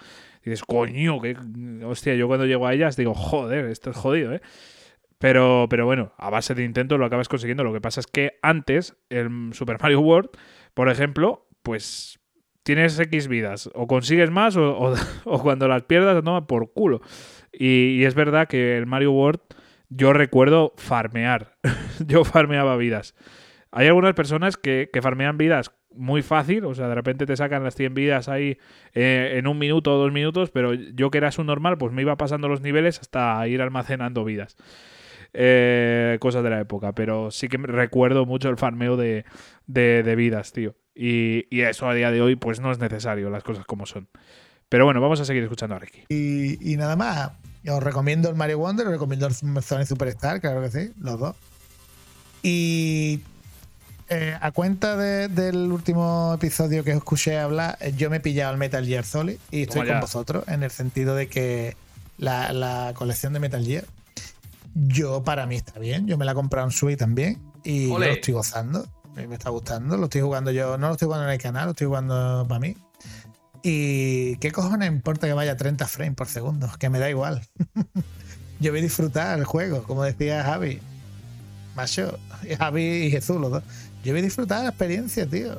Dices, 0.44 0.62
coño, 0.62 1.20
que 1.20 1.36
hostia, 1.84 2.14
yo 2.14 2.28
cuando 2.28 2.46
llego 2.46 2.66
a 2.68 2.72
ellas 2.72 2.96
digo, 2.96 3.14
joder, 3.14 3.66
esto 3.66 3.90
es 3.90 3.96
jodido, 3.96 4.32
¿eh? 4.32 4.40
Pero, 5.18 5.66
pero 5.70 5.84
bueno, 5.86 6.12
a 6.18 6.30
base 6.30 6.54
de 6.54 6.64
intento 6.64 6.98
lo 6.98 7.04
acabas 7.06 7.28
consiguiendo. 7.28 7.62
Lo 7.64 7.72
que 7.72 7.80
pasa 7.80 8.00
es 8.00 8.06
que 8.06 8.38
antes, 8.42 8.96
el 9.08 9.50
Super 9.52 9.80
Mario 9.80 10.00
World, 10.00 10.30
por 10.74 10.88
ejemplo, 10.88 11.46
pues 11.62 12.18
tienes 12.62 12.98
X 12.98 13.28
vidas. 13.28 13.70
O 13.74 13.86
consigues 13.86 14.30
más 14.30 14.56
o, 14.56 14.94
cuando 15.42 15.68
las 15.68 15.82
pierdas, 15.82 16.22
toma 16.22 16.46
por 16.46 16.72
culo. 16.72 17.00
Y, 17.52 18.04
es 18.04 18.14
verdad 18.14 18.48
que 18.48 18.78
el 18.78 18.86
Mario 18.86 19.12
World 19.12 19.40
yo 19.88 20.12
recuerdo 20.12 20.72
farmear. 20.76 21.56
yo 22.06 22.24
farmeaba 22.24 22.76
vidas. 22.76 23.14
Hay 23.70 23.86
algunas 23.86 24.14
personas 24.14 24.56
que, 24.56 24.88
farmean 25.02 25.38
vidas 25.38 25.72
muy 25.94 26.22
fácil, 26.22 26.64
o 26.64 26.74
sea, 26.74 26.88
de 26.88 26.94
repente 26.94 27.26
te 27.26 27.36
sacan 27.36 27.64
las 27.64 27.74
100 27.74 27.92
vidas 27.92 28.28
ahí 28.28 28.56
eh, 28.94 29.34
en 29.36 29.46
un 29.46 29.58
minuto 29.58 29.94
o 29.94 29.98
dos 29.98 30.10
minutos, 30.10 30.50
pero 30.50 30.72
yo 30.72 31.10
que 31.10 31.18
era 31.18 31.30
su 31.32 31.44
normal, 31.44 31.76
pues 31.76 31.92
me 31.92 32.00
iba 32.00 32.16
pasando 32.16 32.48
los 32.48 32.62
niveles 32.62 32.98
hasta 33.00 33.46
ir 33.46 33.60
almacenando 33.60 34.24
vidas. 34.24 34.56
Eh, 35.34 36.16
cosas 36.20 36.42
de 36.44 36.50
la 36.50 36.60
época, 36.60 36.94
pero 36.94 37.30
sí 37.30 37.48
que 37.48 37.58
recuerdo 37.58 38.24
mucho 38.24 38.48
el 38.48 38.56
farmeo 38.56 38.96
de 38.96 39.24
vidas, 40.16 40.52
tío. 40.52 40.74
Y, 40.94 41.46
y 41.50 41.62
eso 41.62 41.88
a 41.88 41.94
día 41.94 42.10
de 42.10 42.20
hoy, 42.20 42.36
pues 42.36 42.60
no 42.60 42.70
es 42.72 42.78
necesario, 42.78 43.30
las 43.30 43.42
cosas 43.42 43.64
como 43.64 43.86
son. 43.86 44.08
Pero 44.68 44.84
bueno, 44.84 45.00
vamos 45.00 45.20
a 45.20 45.24
seguir 45.24 45.42
escuchando 45.42 45.76
a 45.76 45.78
Ricky. 45.78 46.04
Y, 46.08 46.72
y 46.72 46.76
nada 46.76 46.96
más. 46.96 47.30
Os 47.68 47.82
recomiendo 47.82 48.28
el 48.28 48.34
Mario 48.34 48.58
Wonder, 48.58 48.86
os 48.86 48.92
recomiendo 48.92 49.26
el 49.26 49.34
Sonic 49.34 49.86
Superstar, 49.86 50.40
claro 50.40 50.60
que 50.62 50.70
sí, 50.70 50.92
los 50.98 51.18
dos. 51.20 51.36
Y 52.42 53.20
eh, 54.08 54.36
a 54.40 54.50
cuenta 54.50 54.96
de- 54.96 55.28
del 55.28 55.70
último 55.70 56.32
episodio 56.34 56.82
que 56.84 56.90
os 56.90 56.96
escuché 56.98 57.38
hablar, 57.38 57.78
eh, 57.80 57.92
yo 57.96 58.10
me 58.10 58.16
he 58.16 58.20
pillado 58.20 58.52
el 58.52 58.58
Metal 58.58 58.84
Gear 58.84 59.04
Solid 59.04 59.36
y 59.50 59.62
estoy 59.62 59.86
con 59.86 60.00
vosotros 60.00 60.44
en 60.48 60.62
el 60.64 60.70
sentido 60.70 61.14
de 61.14 61.28
que 61.28 61.76
la, 62.18 62.52
la 62.52 62.92
colección 62.94 63.32
de 63.32 63.38
Metal 63.40 63.64
Gear, 63.64 63.84
yo 64.74 65.22
para 65.22 65.46
mí 65.46 65.54
está 65.56 65.78
bien. 65.78 66.06
Yo 66.08 66.18
me 66.18 66.24
la 66.24 66.32
he 66.32 66.34
comprado 66.34 66.66
en 66.66 66.72
Switch 66.72 66.98
también 66.98 67.38
y 67.62 67.88
yo 67.88 67.98
lo 67.98 68.04
estoy 68.06 68.34
gozando. 68.34 68.88
Me 69.14 69.34
está 69.34 69.50
gustando, 69.50 69.96
lo 69.96 70.04
estoy 70.04 70.22
jugando 70.22 70.50
yo, 70.50 70.78
no 70.78 70.86
lo 70.88 70.92
estoy 70.94 71.06
jugando 71.06 71.26
en 71.28 71.32
el 71.34 71.40
canal, 71.40 71.66
lo 71.66 71.70
estoy 71.72 71.86
jugando 71.86 72.46
para 72.48 72.60
mí. 72.60 72.76
Y 73.62 74.36
qué 74.36 74.50
cojones 74.50 74.88
importa 74.90 75.26
que 75.26 75.32
vaya 75.34 75.52
a 75.52 75.56
30 75.56 75.86
frames 75.86 76.16
por 76.16 76.26
segundo, 76.28 76.68
que 76.78 76.88
me 76.88 76.98
da 76.98 77.08
igual. 77.10 77.42
Yo 78.60 78.70
voy 78.72 78.80
a 78.80 78.82
disfrutar 78.82 79.38
el 79.38 79.44
juego, 79.44 79.82
como 79.84 80.02
decía 80.02 80.42
Javi. 80.44 80.80
Macho, 81.74 82.18
Javi 82.58 82.82
y 83.06 83.10
Jesús, 83.10 83.40
los 83.40 83.50
dos. 83.50 83.62
Yo 84.04 84.12
voy 84.12 84.20
a 84.20 84.24
disfrutar 84.24 84.62
la 84.62 84.68
experiencia, 84.70 85.26
tío, 85.26 85.58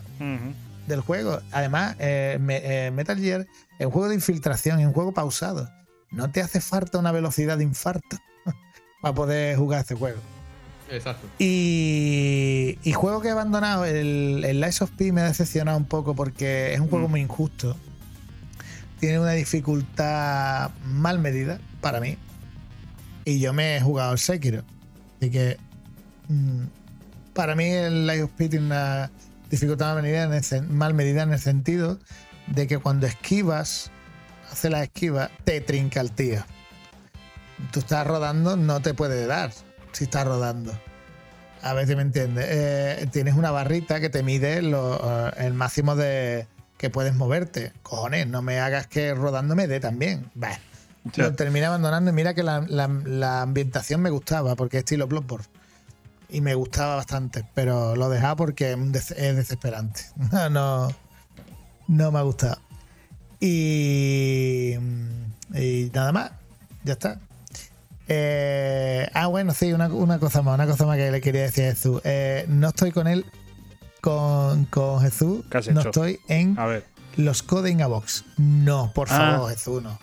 del 0.87 1.01
juego. 1.01 1.39
Además, 1.51 1.95
eh, 1.99 2.37
me- 2.41 2.61
eh, 2.87 2.91
Metal 2.91 3.17
Gear 3.17 3.47
es 3.79 3.85
un 3.85 3.91
juego 3.91 4.09
de 4.09 4.15
infiltración, 4.15 4.79
es 4.79 4.85
un 4.87 4.93
juego 4.93 5.11
pausado. 5.13 5.69
No 6.11 6.29
te 6.31 6.41
hace 6.41 6.59
falta 6.61 6.97
una 6.99 7.11
velocidad 7.11 7.57
de 7.57 7.63
infarto 7.63 8.17
para 9.01 9.13
poder 9.15 9.57
jugar 9.57 9.81
este 9.81 9.95
juego. 9.95 10.19
Exacto. 10.93 11.27
Y, 11.39 12.77
y 12.83 12.91
juego 12.93 13.21
que 13.21 13.29
he 13.29 13.31
abandonado, 13.31 13.85
el, 13.85 14.43
el 14.45 14.61
Lies 14.61 14.81
of 14.81 14.91
P 14.91 15.11
me 15.11 15.21
ha 15.21 15.25
decepcionado 15.25 15.77
un 15.77 15.85
poco 15.85 16.15
porque 16.15 16.73
es 16.73 16.79
un 16.79 16.87
juego 16.87 17.07
muy 17.07 17.21
injusto. 17.21 17.75
Tiene 18.99 19.19
una 19.19 19.31
dificultad 19.31 20.71
mal 20.85 21.19
medida 21.19 21.59
para 21.81 21.99
mí. 21.99 22.17
Y 23.25 23.39
yo 23.39 23.53
me 23.53 23.77
he 23.77 23.81
jugado 23.81 24.13
el 24.13 24.19
Sekiro. 24.19 24.63
Así 25.17 25.31
que 25.31 25.57
mm, 26.27 26.63
para 27.33 27.55
mí 27.55 27.65
el 27.65 28.05
Lies 28.05 28.23
of 28.23 28.31
P 28.31 28.49
tiene 28.49 28.67
una 28.67 29.11
dificultad 29.49 29.93
mal 29.93 30.03
medida, 30.03 30.23
en 30.23 30.33
el, 30.33 30.69
mal 30.69 30.93
medida 30.93 31.23
en 31.23 31.33
el 31.33 31.39
sentido 31.39 31.99
de 32.47 32.67
que 32.67 32.77
cuando 32.77 33.07
esquivas, 33.07 33.89
hace 34.51 34.69
la 34.69 34.83
esquiva, 34.83 35.31
te 35.43 35.59
trinca 35.61 36.01
el 36.01 36.11
tío. 36.11 36.43
Tú 37.71 37.79
estás 37.79 38.05
rodando, 38.05 38.57
no 38.57 38.81
te 38.81 38.93
puede 38.93 39.25
dar 39.25 39.51
si 39.93 40.03
estás 40.05 40.25
rodando. 40.25 40.77
A 41.61 41.73
ver 41.73 41.87
si 41.87 41.95
me 41.95 42.01
entiendes. 42.01 42.45
Eh, 42.49 43.07
tienes 43.11 43.35
una 43.35 43.51
barrita 43.51 43.99
que 44.01 44.09
te 44.09 44.21
mide 44.23 44.61
lo- 44.61 45.27
eh, 45.29 45.31
el 45.37 45.53
máximo 45.53 45.95
de 45.95 46.45
que 46.77 46.89
puedes 46.89 47.15
moverte. 47.15 47.71
Cojones, 47.83 48.27
no 48.27 48.41
me 48.41 48.59
hagas 48.59 48.87
que 48.87 49.13
rodando 49.13 49.55
me 49.55 49.67
dé 49.67 49.79
también. 49.79 50.29
Lo 51.15 51.33
terminé 51.35 51.65
abandonando 51.65 52.09
y 52.11 52.13
mira 52.13 52.33
que 52.33 52.43
la, 52.43 52.65
la- 52.67 52.87
la 53.05 53.41
ambientación 53.41 54.01
me 54.01 54.09
gustaba 54.09 54.55
porque 54.55 54.77
es 54.77 54.81
estilo 54.83 55.07
Bloodborne. 55.07 55.45
Y 56.29 56.41
me 56.41 56.55
gustaba 56.55 56.95
bastante, 56.95 57.45
pero 57.53 57.95
lo 57.95 58.09
dejaba 58.09 58.35
porque 58.35 58.71
es 58.73 58.91
des- 58.91 59.11
es 59.11 59.35
desesperante. 59.35 60.01
No, 60.31 60.49
no, 60.49 60.87
no 61.87 62.11
me 62.11 62.19
ha 62.19 62.23
gustado. 62.23 62.59
Y, 63.39 64.75
y 65.53 65.91
nada 65.93 66.11
más, 66.11 66.31
ya 66.83 66.93
está. 66.93 67.19
Eh, 68.07 69.09
ah, 69.13 69.27
bueno, 69.27 69.53
sí, 69.53 69.71
una, 69.73 69.87
una 69.87 70.19
cosa 70.19 70.41
más, 70.41 70.55
una 70.55 70.67
cosa 70.67 70.85
más 70.85 70.97
que 70.97 71.11
le 71.11 71.21
quería 71.21 71.43
decir 71.43 71.65
a 71.65 71.69
Jesús. 71.69 72.01
Eh, 72.03 72.45
no 72.49 72.69
estoy 72.69 72.91
con 72.91 73.07
él, 73.07 73.25
con, 74.01 74.65
con 74.65 75.01
Jesús, 75.01 75.45
¿Qué 75.49 75.57
has 75.57 75.67
no 75.69 75.79
hecho? 75.79 75.89
estoy 75.89 76.19
en 76.27 76.57
A 76.59 76.65
ver. 76.65 76.85
los 77.15 77.43
Coding 77.43 77.81
a 77.81 77.87
Box. 77.87 78.25
No, 78.37 78.91
por 78.93 79.07
Ah. 79.09 79.17
favor, 79.35 79.51
Jesús, 79.51 79.81
no. 79.81 79.97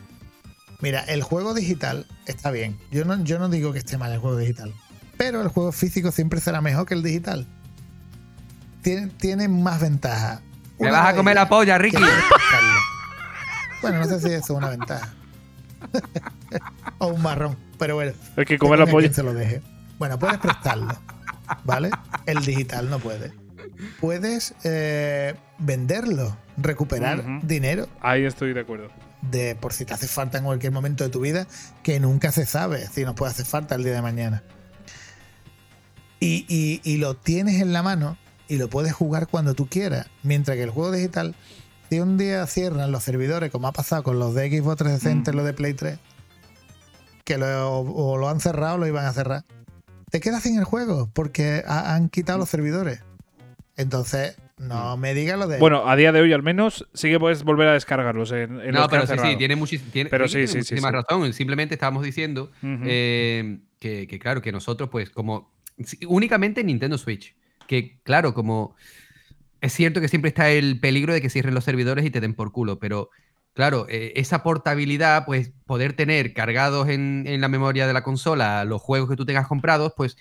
Mira, 0.80 1.00
el 1.00 1.22
juego 1.22 1.52
digital 1.52 2.06
está 2.24 2.50
bien. 2.50 2.78
Yo 2.90 3.04
no, 3.04 3.22
yo 3.22 3.38
no 3.38 3.50
digo 3.50 3.72
que 3.74 3.78
esté 3.80 3.98
mal 3.98 4.12
el 4.12 4.18
juego 4.18 4.38
digital. 4.38 4.72
Pero 5.18 5.42
el 5.42 5.48
juego 5.48 5.70
físico 5.72 6.10
siempre 6.10 6.40
será 6.40 6.62
mejor 6.62 6.86
que 6.86 6.94
el 6.94 7.02
digital. 7.02 7.46
Tiene, 8.82 9.08
tiene 9.08 9.46
más 9.48 9.78
ventajas. 9.82 10.40
Me 10.78 10.88
Una 10.88 11.00
vas 11.02 11.12
a 11.12 11.16
comer 11.16 11.34
la 11.34 11.46
polla, 11.50 11.76
Ricky. 11.76 11.98
Bueno, 13.82 13.98
no 13.98 14.04
sé 14.06 14.20
si 14.20 14.26
eso 14.28 14.36
es 14.38 14.50
una 14.50 14.70
ventaja. 14.70 15.12
o 16.98 17.08
un 17.08 17.20
marrón. 17.20 17.56
Pero 17.80 17.96
bueno. 17.96 18.12
Que 18.46 18.56
comer 18.58 18.78
la 18.78 18.86
polla. 18.86 19.08
quién 19.08 19.14
se 19.14 19.22
lo 19.24 19.34
deje. 19.34 19.60
Bueno, 19.98 20.16
puedes 20.18 20.38
prestarlo. 20.38 20.94
¿Vale? 21.64 21.90
El 22.26 22.38
digital 22.44 22.88
no 22.88 23.00
puede. 23.00 23.32
Puedes 24.00 24.54
eh, 24.62 25.34
venderlo, 25.58 26.36
recuperar 26.58 27.24
dinero 27.42 27.88
Ahí 28.00 28.24
estoy 28.24 28.52
de 28.52 28.60
acuerdo. 28.60 28.88
de 29.22 29.54
por 29.56 29.72
si 29.72 29.84
te 29.84 29.94
hace 29.94 30.06
falta 30.06 30.38
en 30.38 30.44
cualquier 30.44 30.70
momento 30.72 31.02
de 31.02 31.10
tu 31.10 31.20
vida, 31.20 31.46
que 31.82 31.98
nunca 31.98 32.30
se 32.30 32.46
sabe 32.46 32.86
si 32.86 33.04
nos 33.04 33.14
puede 33.14 33.32
hacer 33.32 33.46
falta 33.46 33.74
el 33.74 33.82
día 33.82 33.94
de 33.94 34.02
mañana. 34.02 34.42
Y, 36.20 36.44
y- 36.48 36.80
y 36.84 36.98
lo 36.98 37.14
tienes 37.16 37.60
en 37.62 37.72
la 37.72 37.82
mano 37.82 38.16
y 38.48 38.56
lo 38.58 38.68
puedes 38.68 38.92
jugar 38.92 39.26
cuando 39.26 39.54
tú 39.54 39.66
quieras. 39.68 40.06
Mientras 40.22 40.56
que 40.56 40.62
el 40.64 40.70
juego 40.70 40.92
digital, 40.92 41.34
si 41.88 42.00
un 42.00 42.18
día 42.18 42.46
cierran 42.46 42.92
los 42.92 43.02
servidores, 43.02 43.50
como 43.50 43.68
ha 43.68 43.72
pasado 43.72 44.02
con 44.02 44.18
los 44.18 44.34
de 44.34 44.50
Xbox 44.50 44.76
360 44.78 45.30
y 45.30 45.34
los 45.34 45.44
de 45.46 45.52
Play 45.54 45.74
3, 45.74 45.98
que 47.24 47.38
lo, 47.38 47.80
o 47.80 48.16
lo 48.18 48.28
han 48.28 48.40
cerrado 48.40 48.74
o 48.74 48.78
lo 48.78 48.86
iban 48.86 49.06
a 49.06 49.12
cerrar, 49.12 49.44
te 50.10 50.20
quedas 50.20 50.42
sin 50.42 50.58
el 50.58 50.64
juego 50.64 51.10
porque 51.12 51.62
ha- 51.66 51.94
han 51.94 52.08
quitado 52.08 52.38
los 52.38 52.48
servidores. 52.48 53.02
Entonces, 53.76 54.36
no 54.58 54.96
me 54.96 55.14
digas 55.14 55.38
lo 55.38 55.46
de. 55.46 55.58
Bueno, 55.58 55.88
a 55.88 55.96
día 55.96 56.12
de 56.12 56.20
hoy 56.20 56.32
al 56.32 56.42
menos 56.42 56.86
sí 56.92 57.08
que 57.08 57.18
puedes 57.18 57.44
volver 57.44 57.68
a 57.68 57.72
descargarlos 57.72 58.30
en, 58.32 58.60
en 58.60 58.72
los 58.72 58.82
No, 58.82 58.88
pero 58.88 59.06
sí, 59.06 59.14
sí, 59.14 59.36
tiene, 59.36 59.56
tiene, 59.92 60.10
Pero 60.10 60.24
Ricky 60.24 60.32
sí, 60.32 60.34
tiene 60.34 60.46
sí, 60.46 60.52
sí, 60.52 60.58
muchísima 60.58 60.88
sí. 60.88 60.94
razón. 60.96 61.32
Simplemente 61.32 61.74
estábamos 61.76 62.02
diciendo 62.02 62.50
eh, 62.62 63.60
que, 63.78 64.06
que, 64.06 64.18
claro, 64.18 64.42
que 64.42 64.52
nosotros, 64.52 64.90
pues, 64.90 65.08
como 65.10 65.50
únicamente 66.08 66.60
en 66.60 66.66
Nintendo 66.66 66.98
Switch, 66.98 67.34
que 67.66 68.00
claro, 68.02 68.34
como 68.34 68.74
es 69.62 69.72
cierto 69.72 70.00
que 70.00 70.08
siempre 70.08 70.28
está 70.28 70.50
el 70.50 70.78
peligro 70.78 71.14
de 71.14 71.22
que 71.22 71.30
cierren 71.30 71.54
los 71.54 71.64
servidores 71.64 72.04
y 72.04 72.10
te 72.10 72.20
den 72.20 72.34
por 72.34 72.52
culo, 72.52 72.78
pero 72.78 73.08
claro, 73.54 73.86
eh, 73.88 74.12
esa 74.16 74.42
portabilidad, 74.42 75.24
pues, 75.26 75.52
poder 75.66 75.92
tener 75.94 76.32
cargados 76.32 76.88
en, 76.88 77.24
en 77.26 77.40
la 77.40 77.48
memoria 77.48 77.86
de 77.86 77.92
la 77.92 78.02
consola 78.02 78.64
los 78.64 78.80
juegos 78.80 79.08
que 79.10 79.16
tú 79.16 79.24
tengas 79.26 79.46
comprados, 79.46 79.92
pues, 79.96 80.16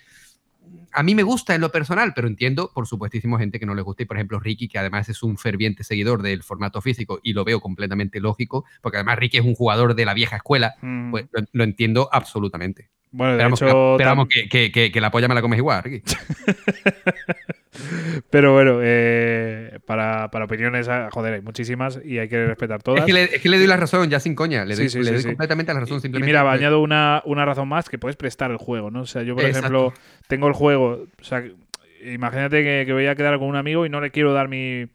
a 0.92 1.04
mí 1.04 1.14
me 1.16 1.24
gusta 1.24 1.54
en 1.56 1.62
lo 1.62 1.72
personal, 1.72 2.14
pero 2.16 2.28
entiendo, 2.28 2.72
por 2.74 2.88
supuestísimo, 2.88 3.38
gente 3.38 3.60
que 3.60 3.66
no 3.66 3.76
le 3.76 3.82
gusta. 3.84 4.04
Y 4.04 4.06
por 4.08 4.18
ejemplo, 4.18 4.40
Ricky, 4.40 4.68
que 4.68 4.80
además 4.80 5.08
es 5.10 5.22
un 5.24 5.38
ferviente 5.38 5.84
seguidor 5.84 6.22
del 6.24 6.42
formato 6.44 6.82
físico 6.82 7.20
y 7.24 7.34
lo 7.34 7.44
veo 7.46 7.60
completamente 7.62 8.20
lógico, 8.20 8.66
porque 8.82 8.98
además 8.98 9.18
Ricky 9.20 9.38
es 9.38 9.46
un 9.46 9.56
jugador 9.56 9.96
de 9.96 10.06
la 10.06 10.14
vieja 10.16 10.36
escuela, 10.38 10.76
Mm. 10.82 11.12
pues 11.12 11.26
lo, 11.32 11.44
lo 11.52 11.64
entiendo 11.64 12.10
absolutamente. 12.12 12.90
Bueno, 13.12 13.32
de 13.34 13.38
Esperamos, 13.38 13.62
hecho, 13.62 13.66
que, 13.72 13.92
esperamos 13.94 14.28
tam- 14.28 14.30
que, 14.32 14.50
que- 14.50 14.72
que- 14.72 14.92
que 14.92 15.02
la 15.02 15.10
polla 15.12 15.28
me 15.28 15.36
la 15.36 15.42
comes 15.42 15.58
igual, 15.58 15.84
Ricky. 15.84 16.04
Pero 18.30 18.54
bueno, 18.54 18.80
eh, 18.82 19.80
para, 19.86 20.30
para 20.32 20.46
opiniones, 20.46 20.88
ah, 20.90 21.10
joder, 21.12 21.36
hay 21.36 21.42
muchísimas 21.42 22.00
y 22.04 22.18
hay 22.18 22.28
que 22.28 22.46
respetar 22.48 22.82
todas. 22.82 23.02
Es 23.02 23.06
que, 23.06 23.14
le, 23.14 23.24
es 23.24 23.42
que 23.42 23.50
le 23.50 23.58
doy 23.58 23.68
la 23.68 23.78
razón, 23.78 24.10
ya 24.10 24.20
sin 24.20 24.36
coña. 24.36 24.66
Le 24.66 24.76
doy, 24.76 24.90
sí, 24.90 24.98
le 24.98 25.06
sí, 25.06 25.12
doy 25.12 25.22
sí. 25.22 25.28
completamente 25.28 25.74
la 25.74 25.82
razón. 25.82 25.98
Y 25.98 26.02
Simplemente 26.02 26.30
mira, 26.30 26.44
pues, 26.44 26.60
añado 26.60 26.82
una, 26.82 27.22
una 27.26 27.46
razón 27.46 27.68
más 27.68 27.90
que 27.90 27.98
puedes 27.98 28.16
prestar 28.16 28.52
el 28.52 28.58
juego, 28.58 28.92
¿no? 28.92 29.02
O 29.02 29.06
sea, 29.06 29.24
yo, 29.24 29.36
por 29.36 29.46
Exacto. 29.46 29.68
ejemplo, 29.68 29.94
tengo 30.28 30.48
el 30.48 30.54
juego. 30.54 31.06
O 31.20 31.24
sea, 31.24 31.44
imagínate 32.04 32.64
que, 32.64 32.84
que 32.86 32.94
voy 32.94 33.08
a 33.08 33.16
quedar 33.16 33.38
con 33.38 33.48
un 33.48 33.56
amigo 33.56 33.86
y 33.86 33.90
no 33.90 34.02
le 34.02 34.12
quiero 34.12 34.34
dar 34.34 34.48
mi, 34.48 34.88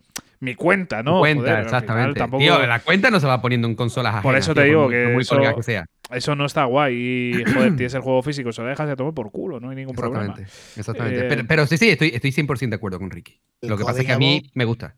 mi 0.45 0.55
cuenta, 0.55 1.03
¿no? 1.03 1.19
cuenta, 1.19 1.41
Joder, 1.43 1.57
al 1.57 1.65
final 1.65 1.83
exactamente. 1.83 2.19
tampoco- 2.21 2.43
Tío, 2.43 2.67
la 2.67 2.81
cuenta 2.81 3.11
no 3.11 3.19
se 3.21 3.27
va 3.27 3.41
poniendo 3.43 3.67
en 3.69 3.75
consolas 3.75 4.13
Por 4.23 4.31
ajenas, 4.35 4.45
eso 4.45 4.55
tío, 4.55 4.63
te 4.63 4.69
digo 4.69 4.89
que 4.89 5.03
por 5.05 5.13
muy 5.15 5.23
eso, 5.23 5.35
colgada 5.35 5.57
que 5.57 5.63
sea. 5.63 5.87
eso 6.11 6.37
no 6.37 6.47
está 6.47 6.65
guay. 6.65 6.95
Y, 6.95 7.45
joder, 7.45 7.75
tienes 7.77 7.95
el 7.95 8.01
juego 8.03 8.23
físico, 8.23 8.53
se 8.53 8.63
lo 8.63 8.69
dejas 8.69 8.89
y 8.89 8.93
a 8.93 8.97
tomar 8.97 9.15
por 9.15 9.31
culo, 9.33 9.59
no 9.61 9.71
hay 9.71 9.77
ningún 9.77 9.97
problema. 9.97 10.35
Exactamente. 10.39 10.53
exactamente. 10.81 11.21
Eh, 11.21 11.29
pero, 11.29 11.45
pero 11.49 11.67
sí, 11.67 11.79
sí, 11.79 11.89
estoy, 11.91 12.11
estoy 12.15 12.31
100% 12.33 12.69
de 12.69 12.77
acuerdo 12.77 12.99
con 12.99 13.11
Ricky. 13.11 13.41
Lo 13.63 13.77
que 13.77 13.85
pasa 13.85 14.01
es 14.01 14.07
que 14.07 14.13
a 14.13 14.19
mí 14.19 14.51
me 14.55 14.65
gusta. 14.65 14.95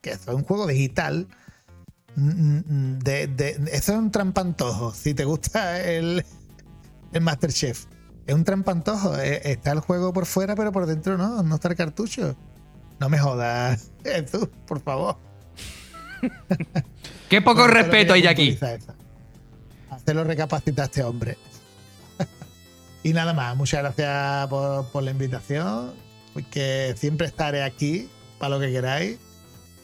que 0.00 0.10
eso 0.10 0.30
es 0.32 0.36
un 0.36 0.42
juego 0.44 0.66
digital. 0.66 1.26
mm, 2.16 2.56
mm, 2.66 2.98
De, 2.98 3.26
de- 3.28 3.50
eso 3.72 3.92
es 3.92 3.98
un 3.98 4.10
trampantojo. 4.10 4.92
Si 4.92 5.14
te 5.14 5.24
gusta 5.24 5.80
el, 5.82 6.24
el 7.12 7.20
Masterchef, 7.20 7.84
es 8.26 8.34
un 8.34 8.44
trampantojo. 8.44 9.16
Eh, 9.18 9.40
Está 9.44 9.72
el 9.72 9.80
juego 9.80 10.12
por 10.12 10.26
fuera, 10.26 10.54
pero 10.56 10.72
por 10.72 10.86
dentro 10.86 11.16
no. 11.16 11.42
No 11.42 11.54
está 11.54 11.68
el 11.68 11.76
cartucho. 11.76 12.36
No 13.02 13.08
me 13.08 13.18
jodas, 13.18 13.90
Jesús, 14.04 14.48
por 14.64 14.80
favor. 14.80 15.16
Qué 17.28 17.42
poco 17.42 17.66
respeto 17.66 18.12
hay 18.12 18.28
aquí. 18.28 18.56
hacerlo 19.90 20.22
recapacitar 20.22 20.84
a 20.84 20.86
este 20.86 21.02
hombre. 21.02 21.36
y 23.02 23.12
nada 23.12 23.32
más, 23.32 23.56
muchas 23.56 23.82
gracias 23.82 24.46
por, 24.46 24.86
por 24.92 25.02
la 25.02 25.10
invitación, 25.10 25.94
que 26.52 26.94
siempre 26.96 27.26
estaré 27.26 27.64
aquí 27.64 28.08
para 28.38 28.54
lo 28.54 28.60
que 28.60 28.70
queráis. 28.70 29.18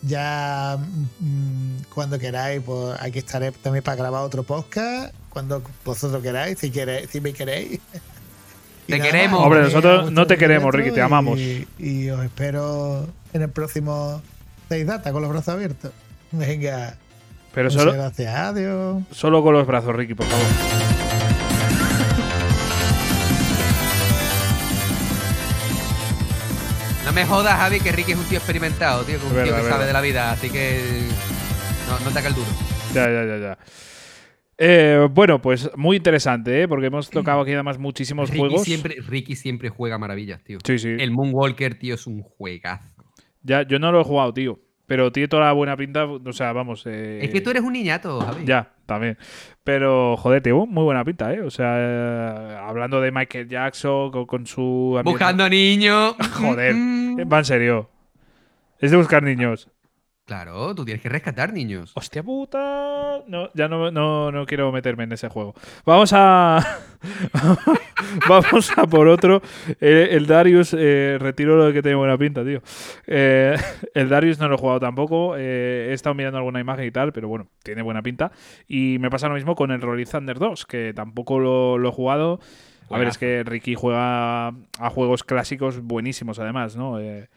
Ya 0.02 0.78
mm, 1.18 1.90
cuando 1.92 2.20
queráis, 2.20 2.62
pues 2.64 3.00
aquí 3.00 3.18
estaré 3.18 3.50
también 3.50 3.82
para 3.82 3.96
grabar 3.96 4.22
otro 4.22 4.44
podcast. 4.44 5.12
Cuando 5.28 5.60
vosotros 5.84 6.22
queráis, 6.22 6.60
si 6.60 6.70
queréis, 6.70 7.10
si 7.10 7.20
me 7.20 7.32
queréis. 7.32 7.80
Y 8.88 8.92
Te 8.92 9.00
queremos. 9.00 9.44
Hombre, 9.44 9.60
nosotros 9.60 10.10
no 10.10 10.26
te 10.26 10.36
queremos, 10.38 10.74
Ricky, 10.74 10.90
te 10.92 11.02
amamos. 11.02 11.38
Y, 11.38 11.68
y 11.78 12.08
os 12.10 12.24
espero 12.24 13.06
en 13.34 13.42
el 13.42 13.50
próximo 13.50 14.22
6 14.70 14.86
Data 14.86 15.12
con 15.12 15.20
los 15.22 15.30
brazos 15.30 15.54
abiertos. 15.54 15.92
Venga. 16.32 16.94
Pero 17.52 17.70
solo, 17.70 17.92
gracias. 17.92 18.34
Adiós. 18.34 19.02
solo 19.10 19.42
con 19.42 19.52
los 19.54 19.66
brazos, 19.66 19.94
Ricky, 19.94 20.14
por 20.14 20.26
favor. 20.26 20.46
No 27.04 27.12
me 27.12 27.24
jodas, 27.24 27.56
Javi, 27.58 27.80
que 27.80 27.90
Ricky 27.92 28.12
es 28.12 28.18
un 28.18 28.24
tío 28.24 28.38
experimentado, 28.38 29.02
tío, 29.04 29.18
que 29.18 29.26
un 29.26 29.32
Verdad, 29.32 29.44
tío 29.44 29.54
que 29.54 29.62
verdad. 29.62 29.76
sabe 29.76 29.86
de 29.86 29.92
la 29.94 30.00
vida, 30.02 30.30
así 30.30 30.50
que 30.50 31.04
no, 31.88 31.98
no 32.04 32.10
te 32.10 32.18
haga 32.18 32.28
el 32.28 32.34
duro. 32.34 32.46
Ya, 32.92 33.06
ya, 33.10 33.24
ya, 33.24 33.36
ya. 33.38 33.58
Eh, 34.60 35.06
bueno, 35.12 35.40
pues 35.40 35.70
muy 35.76 35.96
interesante, 35.98 36.62
¿eh? 36.62 36.68
porque 36.68 36.86
hemos 36.86 37.08
tocado 37.10 37.42
aquí 37.42 37.52
además 37.52 37.78
muchísimos 37.78 38.28
Ricky 38.28 38.40
juegos. 38.40 38.62
siempre, 38.64 38.96
Ricky 39.06 39.36
siempre 39.36 39.68
juega 39.68 39.98
maravillas, 39.98 40.42
tío. 40.42 40.58
Sí, 40.64 40.78
sí. 40.78 40.88
El 40.98 41.12
Moonwalker, 41.12 41.78
tío, 41.78 41.94
es 41.94 42.06
un 42.08 42.22
juegazo. 42.22 42.88
Ya, 43.42 43.62
yo 43.62 43.78
no 43.78 43.92
lo 43.92 44.00
he 44.00 44.04
jugado, 44.04 44.34
tío. 44.34 44.58
Pero 44.86 45.12
tiene 45.12 45.28
toda 45.28 45.44
la 45.44 45.52
buena 45.52 45.76
pinta. 45.76 46.06
O 46.06 46.32
sea, 46.32 46.52
vamos. 46.52 46.84
eh, 46.86 47.20
Es 47.22 47.30
que 47.30 47.40
tú 47.42 47.50
eres 47.50 47.62
un 47.62 47.74
niñato, 47.74 48.20
Javi. 48.20 48.46
Ya, 48.46 48.72
también. 48.86 49.16
Pero, 49.62 50.16
joder, 50.16 50.42
tío, 50.42 50.64
muy 50.66 50.82
buena 50.82 51.04
pinta, 51.04 51.32
¿eh? 51.32 51.42
O 51.42 51.50
sea, 51.50 52.66
hablando 52.66 53.00
de 53.00 53.12
Michael 53.12 53.48
Jackson 53.48 54.10
con, 54.10 54.24
con 54.26 54.46
su. 54.46 54.94
ambiente- 54.98 55.10
Buscando 55.10 55.48
niños. 55.48 56.14
Joder, 56.32 56.74
va 57.32 57.38
en 57.38 57.44
serio. 57.44 57.90
Es 58.80 58.90
de 58.90 58.96
buscar 58.96 59.22
niños. 59.22 59.70
Claro, 60.28 60.74
tú 60.74 60.84
tienes 60.84 61.02
que 61.02 61.08
rescatar 61.08 61.54
niños. 61.54 61.90
Hostia 61.94 62.22
puta. 62.22 63.22
No, 63.28 63.48
ya 63.54 63.66
no, 63.66 63.90
no, 63.90 64.30
no 64.30 64.44
quiero 64.44 64.70
meterme 64.70 65.04
en 65.04 65.12
ese 65.12 65.30
juego. 65.30 65.54
Vamos 65.86 66.12
a. 66.14 66.58
Vamos 68.28 68.70
a 68.76 68.86
por 68.86 69.08
otro. 69.08 69.40
El 69.80 70.26
Darius, 70.26 70.76
eh, 70.78 71.16
retiro 71.18 71.56
lo 71.56 71.64
de 71.64 71.72
que 71.72 71.80
tiene 71.80 71.96
buena 71.96 72.18
pinta, 72.18 72.44
tío. 72.44 72.60
Eh, 73.06 73.56
el 73.94 74.10
Darius 74.10 74.38
no 74.38 74.48
lo 74.48 74.56
he 74.56 74.58
jugado 74.58 74.80
tampoco. 74.80 75.34
eh, 75.38 75.86
he 75.88 75.94
estado 75.94 76.14
mirando 76.14 76.36
alguna 76.36 76.60
imagen 76.60 76.84
y 76.84 76.90
tal, 76.90 77.10
pero 77.14 77.26
bueno, 77.28 77.48
tiene 77.62 77.80
buena 77.80 78.02
pinta. 78.02 78.30
Y 78.68 78.98
me 78.98 79.08
pasa 79.08 79.28
lo 79.28 79.34
mismo 79.34 79.54
con 79.54 79.70
el 79.70 79.80
Rolling 79.80 80.04
Thunder 80.04 80.38
2, 80.38 80.66
que 80.66 80.92
tampoco 80.94 81.38
lo, 81.38 81.78
lo 81.78 81.88
he 81.88 81.92
jugado. 81.92 82.38
A 82.90 82.98
ver, 82.98 83.08
es 83.08 83.16
que 83.16 83.44
Ricky 83.44 83.74
juega 83.76 84.48
a 84.48 84.90
juegos 84.90 85.24
clásicos 85.24 85.80
buenísimos, 85.80 86.38
además, 86.38 86.76
¿no? 86.76 87.00
Eh, 87.00 87.30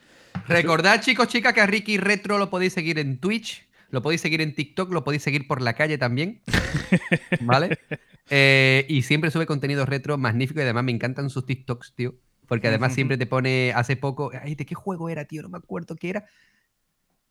Recordad, 0.48 1.02
chicos, 1.02 1.28
chicas, 1.28 1.54
que 1.54 1.62
a 1.62 1.66
Ricky 1.66 1.98
Retro 1.98 2.38
lo 2.38 2.50
podéis 2.50 2.74
seguir 2.74 3.00
en 3.00 3.20
Twitch, 3.20 3.68
lo 3.90 4.02
podéis 4.02 4.22
seguir 4.22 4.42
en 4.42 4.56
TikTok, 4.56 4.92
lo 4.92 5.04
podéis 5.04 5.24
seguir 5.24 5.48
por 5.48 5.62
la 5.62 5.74
calle 5.74 5.98
también. 5.98 6.42
¿Vale? 7.42 7.78
Eh, 8.30 8.86
y 8.88 9.02
siempre 9.02 9.32
sube 9.32 9.46
contenido 9.46 9.86
retro 9.86 10.18
magnífico 10.18 10.60
y 10.60 10.64
además 10.64 10.84
me 10.84 10.92
encantan 10.92 11.30
sus 11.30 11.46
TikToks, 11.46 11.94
tío. 11.96 12.16
Porque 12.48 12.68
además 12.68 12.94
siempre 12.94 13.18
te 13.18 13.26
pone, 13.26 13.72
hace 13.74 13.96
poco, 13.96 14.32
ay, 14.42 14.56
¿de 14.56 14.66
qué 14.66 14.76
juego 14.76 15.10
era, 15.10 15.26
tío? 15.26 15.42
No 15.42 15.50
me 15.50 15.58
acuerdo 15.58 15.96
qué 15.96 16.10
era. 16.10 16.26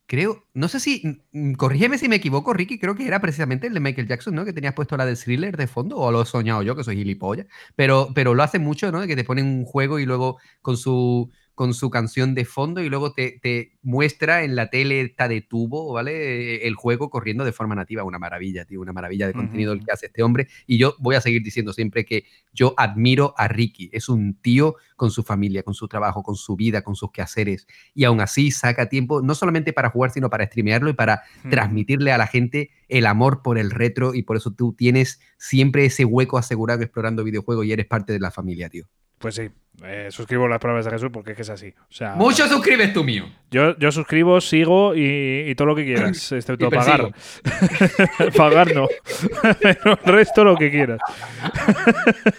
Creo, 0.07 0.45
no 0.55 0.67
sé 0.67 0.81
si, 0.81 1.23
mm, 1.33 1.53
corrígeme 1.53 1.97
si 1.97 2.09
me 2.09 2.17
equivoco, 2.17 2.53
Ricky, 2.53 2.79
creo 2.79 2.97
que 2.97 3.07
era 3.07 3.21
precisamente 3.21 3.67
el 3.67 3.75
de 3.75 3.81
Michael 3.81 4.09
Jackson, 4.09 4.35
¿no? 4.35 4.45
Que 4.45 4.53
tenías 4.53 4.75
puesto 4.75 4.97
la 4.97 5.07
de 5.07 5.15
thriller 5.15 5.57
de 5.57 5.67
fondo, 5.67 5.99
o 5.99 6.11
lo 6.11 6.23
he 6.23 6.27
soñado 6.27 6.63
yo, 6.63 6.75
que 6.75 6.85
soy 6.85 6.97
gilipollas. 6.97 7.47
Pero, 7.77 8.09
pero 8.15 8.35
lo 8.35 8.43
hace 8.43 8.59
mucho, 8.59 8.91
¿no? 8.91 9.01
De 9.03 9.07
que 9.07 9.15
te 9.15 9.25
ponen 9.25 9.47
un 9.47 9.65
juego 9.65 9.99
y 9.99 10.07
luego 10.07 10.39
con 10.63 10.77
su, 10.77 11.31
con 11.61 11.75
su 11.75 11.91
canción 11.91 12.35
de 12.35 12.47
fondo 12.47 12.81
y 12.81 12.89
luego 12.89 13.13
te, 13.13 13.39
te 13.43 13.77
muestra 13.83 14.45
en 14.45 14.57
la 14.57 14.71
tele 14.71 15.03
esta 15.03 15.29
de 15.29 15.43
tubo, 15.43 15.93
¿vale? 15.93 16.67
El 16.67 16.75
juego 16.75 17.11
corriendo 17.11 17.45
de 17.45 17.53
forma 17.53 17.75
nativa. 17.75 18.03
Una 18.03 18.19
maravilla, 18.19 18.65
tío, 18.65 18.81
una 18.81 18.95
maravilla 18.95 19.27
de 19.27 19.35
contenido 19.35 19.75
el 19.75 19.85
que 19.85 19.93
hace 19.93 20.07
este 20.07 20.23
hombre. 20.23 20.49
Y 20.67 20.79
yo 20.79 20.95
voy 21.01 21.17
a 21.17 21.21
seguir 21.21 21.43
diciendo 21.43 21.75
siempre 21.75 22.07
que 22.07 22.25
yo 22.55 22.73
admiro 22.79 23.35
a 23.37 23.47
Ricky. 23.47 23.91
Es 23.93 24.09
un 24.09 24.41
tío 24.41 24.77
con 24.97 25.11
su 25.11 25.23
familia, 25.23 25.63
con 25.63 25.75
su 25.75 25.87
trabajo, 25.87 26.23
con 26.23 26.35
su 26.35 26.57
vida, 26.57 26.81
con 26.81 26.97
sus 26.97 27.13
quehaceres. 27.13 27.67
Y 27.93 28.05
aún 28.05 28.23
así 28.23 28.51
saca 28.53 28.89
tiempo, 28.89 29.21
no 29.21 29.35
solamente 29.35 29.75
para 29.75 29.91
jugar, 29.91 30.13
sino 30.13 30.31
para 30.31 30.47
streamearlo 30.47 30.89
y 30.89 30.95
para 30.95 31.25
transmitirle 31.51 32.11
a 32.11 32.17
la 32.17 32.27
gente 32.27 32.71
el 32.89 33.05
amor 33.05 33.43
por 33.43 33.59
el 33.59 33.71
retro. 33.71 34.15
Y 34.15 34.23
por 34.23 34.39
eso 34.39 34.51
tú 34.55 34.73
tienes 34.73 35.21
siempre 35.37 35.85
ese 35.85 36.07
hueco 36.07 36.39
asegurado 36.39 36.81
explorando 36.81 37.23
videojuegos 37.23 37.67
y 37.67 37.73
eres 37.73 37.85
parte 37.85 38.15
de 38.15 38.21
la 38.21 38.31
familia, 38.31 38.71
tío. 38.71 38.87
Pues 39.19 39.35
sí, 39.35 39.51
eh, 39.85 40.09
suscribo 40.11 40.47
las 40.49 40.59
palabras 40.59 40.85
de 40.85 40.91
Jesús 40.93 41.11
porque 41.13 41.31
es 41.33 41.37
que 41.37 41.43
es 41.43 41.51
así. 41.51 41.75
O 41.89 41.93
sea, 41.93 42.15
Mucho 42.15 42.47
suscribes 42.47 42.93
tú 42.93 43.03
mío. 43.05 43.25
Yo, 43.51 43.77
yo 43.79 43.91
suscribo, 43.91 44.41
sigo 44.41 44.95
y, 44.95 45.45
y 45.49 45.55
todo 45.55 45.69
lo 45.69 45.75
que 45.75 45.85
quieras, 45.85 46.31
excepto 46.33 46.67
Y 46.67 46.71
pagar. 46.71 47.13
pagar 48.37 48.75
no. 48.75 48.87
Pero 49.61 49.99
el 50.05 50.13
resto 50.13 50.45
lo 50.45 50.57
que 50.57 50.71
quieras. 50.71 51.01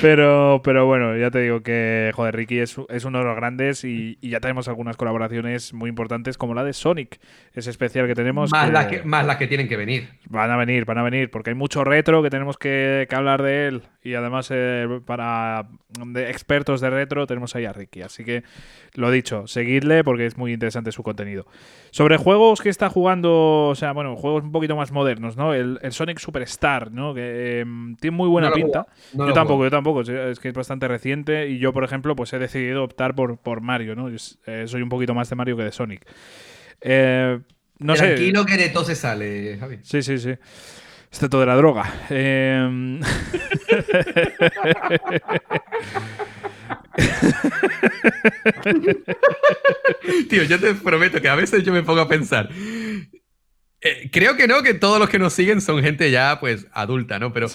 pero, 0.00 0.60
pero 0.64 0.86
bueno, 0.86 1.16
ya 1.16 1.30
te 1.30 1.40
digo 1.40 1.62
que, 1.62 2.10
joder, 2.14 2.34
Ricky 2.36 2.58
es, 2.58 2.76
es 2.88 3.04
uno 3.04 3.18
de 3.18 3.24
los 3.24 3.36
grandes 3.36 3.84
y, 3.84 4.18
y 4.20 4.30
ya 4.30 4.40
tenemos 4.40 4.68
algunas 4.68 4.96
colaboraciones 4.96 5.72
muy 5.72 5.88
importantes 5.88 6.36
como 6.38 6.54
la 6.54 6.64
de 6.64 6.72
Sonic, 6.72 7.20
ese 7.54 7.70
especial 7.70 8.06
que 8.06 8.14
tenemos. 8.14 8.50
Más, 8.50 8.66
que- 8.66 8.72
las 8.72 8.86
que, 8.86 9.02
más 9.04 9.26
las 9.26 9.36
que 9.36 9.46
tienen 9.46 9.68
que 9.68 9.76
venir. 9.76 10.08
Van 10.28 10.50
a 10.50 10.56
venir, 10.56 10.84
van 10.84 10.98
a 10.98 11.02
venir, 11.02 11.30
porque 11.30 11.50
hay 11.50 11.56
mucho 11.56 11.84
retro 11.84 12.22
que 12.22 12.30
tenemos 12.30 12.58
que, 12.58 13.06
que 13.08 13.16
hablar 13.16 13.42
de 13.42 13.68
él. 13.68 13.82
Y 14.02 14.14
además, 14.14 14.48
eh, 14.50 15.00
para 15.04 15.68
de 16.12 16.30
expertos 16.30 16.80
de 16.80 16.90
retro, 16.90 17.26
tenemos 17.26 17.54
ahí 17.56 17.64
a 17.64 17.72
Ricky. 17.72 18.02
Así 18.02 18.24
que, 18.24 18.42
lo 18.94 19.10
dicho, 19.10 19.46
seguidle 19.46 20.04
porque 20.04 20.26
es 20.26 20.36
muy 20.36 20.52
interesante 20.52 20.92
su 20.92 21.02
contenido. 21.02 21.46
Sobre 21.90 22.16
juegos 22.16 22.60
que 22.60 22.68
está 22.68 22.88
jugando, 22.90 23.66
o 23.68 23.74
sea, 23.74 23.92
bueno, 23.92 24.16
juegos 24.16 24.42
un 24.44 24.52
poquito 24.52 24.76
más 24.76 24.92
modernos, 24.92 25.36
¿no? 25.36 25.54
El, 25.54 25.78
el 25.82 25.92
Sonic 25.92 26.18
Superstar, 26.18 26.92
¿no? 26.92 27.14
Que 27.14 27.60
em, 27.60 27.96
tiene 27.96 28.16
muy 28.16 28.28
buena 28.28 28.48
No 28.50 28.54
pinta. 28.54 28.86
no 29.14 29.26
yo 29.28 29.32
tampoco, 29.32 29.64
yo 29.64 29.70
tampoco. 29.70 30.00
Es- 30.02 30.38
que 30.38 30.48
es 30.48 30.54
bastante 30.54 30.86
reciente. 30.88 31.48
Y 31.48 31.58
yo, 31.58 31.72
por 31.72 31.84
ejemplo, 31.84 32.14
pues 32.16 32.32
he 32.32 32.38
decidido 32.38 32.84
optar 32.84 33.14
por, 33.14 33.38
por 33.38 33.60
Mario, 33.60 33.96
¿no? 33.96 34.08
Eh, 34.08 34.64
soy 34.66 34.82
un 34.82 34.88
poquito 34.88 35.14
más 35.14 35.28
de 35.30 35.36
Mario 35.36 35.56
que 35.56 35.64
de 35.64 35.72
Sonic. 35.72 36.06
Eh, 36.80 37.40
no 37.78 37.96
sé. 37.96 38.06
Tranquilo 38.06 38.44
que 38.46 38.56
de 38.56 38.68
todo 38.70 38.84
se 38.84 38.94
sale, 38.94 39.56
Javi. 39.58 39.78
Sí, 39.82 40.02
sí, 40.02 40.18
sí. 40.18 40.34
Excepto 41.10 41.40
de 41.40 41.46
la 41.46 41.56
droga. 41.56 41.84
Em, 42.10 43.00
Tío, 50.28 50.44
yo 50.44 50.60
te 50.60 50.74
prometo 50.74 51.20
que 51.20 51.28
a 51.28 51.34
veces 51.34 51.64
yo 51.64 51.72
me 51.72 51.82
pongo 51.82 52.00
a 52.00 52.08
pensar. 52.08 52.48
Eh, 53.80 54.08
creo 54.12 54.36
que 54.36 54.48
no, 54.48 54.62
que 54.62 54.74
todos 54.74 54.98
los 54.98 55.08
que 55.08 55.18
nos 55.18 55.32
siguen 55.32 55.60
son 55.60 55.82
gente 55.82 56.10
ya, 56.10 56.38
pues, 56.40 56.66
adulta, 56.72 57.18
¿no? 57.18 57.32
Pero 57.32 57.46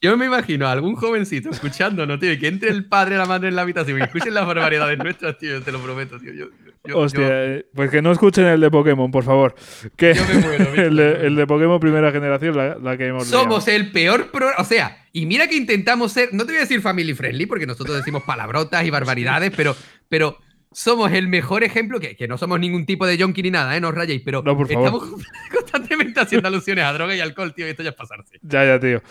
yo 0.00 0.16
me 0.16 0.26
imagino 0.26 0.66
a 0.66 0.72
algún 0.72 0.96
jovencito 0.96 1.50
escuchándonos, 1.50 2.18
tío, 2.18 2.32
y 2.32 2.38
que 2.38 2.48
entre 2.48 2.70
el 2.70 2.86
padre 2.86 3.14
y 3.14 3.18
la 3.18 3.26
madre 3.26 3.48
en 3.48 3.56
la 3.56 3.62
habitación 3.62 3.98
y 3.98 4.02
escuchen 4.02 4.34
las 4.34 4.46
barbaridades 4.46 4.98
nuestras, 4.98 5.38
tío, 5.38 5.62
te 5.62 5.70
lo 5.72 5.80
prometo, 5.80 6.18
tío. 6.18 6.32
Yo, 6.32 6.46
yo- 6.84 6.98
Hostia, 6.98 7.56
yo- 7.58 7.62
pues 7.74 7.90
que 7.92 8.02
no 8.02 8.10
escuchen 8.10 8.44
el 8.46 8.60
de 8.60 8.70
Pokémon, 8.70 9.10
por 9.12 9.22
favor. 9.22 9.54
Que 9.96 10.14
Yo 10.14 10.22
me 10.26 10.34
muero, 10.40 10.74
el, 10.82 10.96
de, 10.96 11.26
el 11.26 11.36
de 11.36 11.46
Pokémon 11.46 11.78
primera 11.78 12.10
generación, 12.10 12.56
la, 12.56 12.76
la 12.76 12.96
que 12.96 13.06
hemos 13.06 13.28
Somos 13.28 13.68
el 13.68 13.92
peor 13.92 14.32
programa. 14.32 14.56
O 14.60 14.64
sea, 14.64 15.06
y 15.12 15.26
mira 15.26 15.46
que 15.46 15.54
intentamos 15.56 16.10
ser. 16.10 16.30
No 16.32 16.44
te 16.44 16.52
voy 16.52 16.56
a 16.58 16.62
decir 16.62 16.80
family 16.80 17.14
friendly, 17.14 17.46
porque 17.46 17.66
nosotros 17.66 17.96
decimos 17.96 18.24
palabrotas 18.24 18.84
y 18.84 18.90
barbaridades, 18.90 19.52
pero, 19.56 19.76
pero 20.08 20.38
somos 20.72 21.12
el 21.12 21.28
mejor 21.28 21.64
ejemplo. 21.64 22.00
Que, 22.00 22.16
que 22.16 22.28
no 22.28 22.38
somos 22.38 22.58
ningún 22.60 22.86
tipo 22.86 23.06
de 23.06 23.16
junkie 23.22 23.42
ni 23.42 23.50
nada, 23.50 23.76
¿eh? 23.76 23.80
No 23.80 23.88
os 23.88 23.94
rayéis, 23.94 24.22
pero 24.24 24.42
No, 24.42 24.56
por 24.56 24.68
favor. 24.68 24.86
estamos 24.86 25.24
constantemente 25.52 26.20
haciendo 26.20 26.48
alusiones 26.48 26.84
a 26.84 26.92
droga 26.92 27.14
y 27.14 27.20
alcohol, 27.20 27.54
tío, 27.54 27.66
y 27.66 27.70
esto 27.70 27.82
ya 27.82 27.90
es 27.90 27.96
pasarse. 27.96 28.38
Ya, 28.42 28.64
ya, 28.64 28.78
tío. 28.80 29.02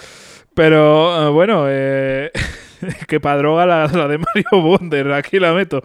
Pero 0.54 1.28
eh, 1.28 1.32
bueno, 1.32 1.66
eh, 1.68 2.32
que 3.08 3.20
para 3.20 3.38
droga 3.38 3.66
la, 3.66 3.88
la 3.88 4.08
de 4.08 4.18
Mario 4.18 4.62
Wonder, 4.62 5.14
aquí 5.14 5.40
la 5.40 5.54
meto. 5.54 5.82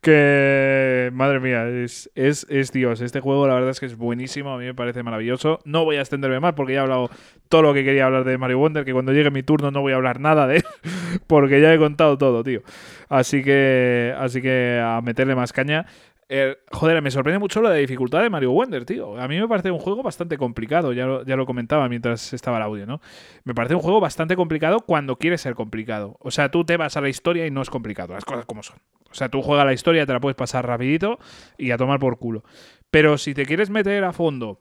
Que, 0.00 1.10
madre 1.12 1.40
mía, 1.40 1.68
es, 1.68 2.10
es, 2.14 2.46
es 2.48 2.70
Dios. 2.72 3.00
Este 3.00 3.20
juego 3.20 3.46
la 3.48 3.54
verdad 3.54 3.70
es 3.70 3.80
que 3.80 3.86
es 3.86 3.96
buenísimo, 3.96 4.54
a 4.54 4.58
mí 4.58 4.64
me 4.66 4.74
parece 4.74 5.02
maravilloso. 5.02 5.60
No 5.64 5.84
voy 5.84 5.96
a 5.96 6.00
extenderme 6.00 6.40
más 6.40 6.54
porque 6.54 6.74
ya 6.74 6.80
he 6.80 6.82
hablado 6.82 7.10
todo 7.48 7.62
lo 7.62 7.74
que 7.74 7.84
quería 7.84 8.06
hablar 8.06 8.24
de 8.24 8.38
Mario 8.38 8.58
Wonder, 8.58 8.84
que 8.84 8.92
cuando 8.92 9.12
llegue 9.12 9.30
mi 9.30 9.42
turno 9.42 9.70
no 9.70 9.80
voy 9.80 9.92
a 9.92 9.96
hablar 9.96 10.20
nada 10.20 10.46
de 10.46 10.56
él, 10.58 10.64
porque 11.26 11.60
ya 11.60 11.72
he 11.72 11.78
contado 11.78 12.18
todo, 12.18 12.42
tío. 12.44 12.62
Así 13.14 13.44
que, 13.44 14.12
así 14.18 14.42
que 14.42 14.82
a 14.84 15.00
meterle 15.00 15.36
más 15.36 15.52
caña. 15.52 15.86
Eh, 16.28 16.56
joder, 16.72 17.00
me 17.00 17.12
sorprende 17.12 17.38
mucho 17.38 17.62
la 17.62 17.72
dificultad 17.72 18.22
de 18.22 18.28
Mario 18.28 18.50
Wonder, 18.50 18.84
tío. 18.84 19.20
A 19.20 19.28
mí 19.28 19.38
me 19.38 19.46
parece 19.46 19.70
un 19.70 19.78
juego 19.78 20.02
bastante 20.02 20.36
complicado, 20.36 20.92
ya 20.92 21.06
lo, 21.06 21.24
ya 21.24 21.36
lo 21.36 21.46
comentaba 21.46 21.88
mientras 21.88 22.32
estaba 22.32 22.56
el 22.56 22.64
audio, 22.64 22.86
¿no? 22.86 23.00
Me 23.44 23.54
parece 23.54 23.76
un 23.76 23.82
juego 23.82 24.00
bastante 24.00 24.34
complicado 24.34 24.80
cuando 24.80 25.16
quiere 25.16 25.38
ser 25.38 25.54
complicado. 25.54 26.16
O 26.18 26.32
sea, 26.32 26.50
tú 26.50 26.64
te 26.64 26.76
vas 26.76 26.96
a 26.96 27.00
la 27.00 27.08
historia 27.08 27.46
y 27.46 27.52
no 27.52 27.62
es 27.62 27.70
complicado, 27.70 28.14
las 28.14 28.24
cosas 28.24 28.46
como 28.46 28.64
son. 28.64 28.78
O 29.12 29.14
sea, 29.14 29.28
tú 29.28 29.42
juegas 29.42 29.64
la 29.64 29.74
historia, 29.74 30.06
te 30.06 30.12
la 30.12 30.18
puedes 30.18 30.34
pasar 30.34 30.66
rapidito 30.66 31.20
y 31.56 31.70
a 31.70 31.76
tomar 31.76 32.00
por 32.00 32.18
culo. 32.18 32.42
Pero 32.90 33.16
si 33.16 33.32
te 33.32 33.46
quieres 33.46 33.70
meter 33.70 34.02
a 34.02 34.12
fondo 34.12 34.60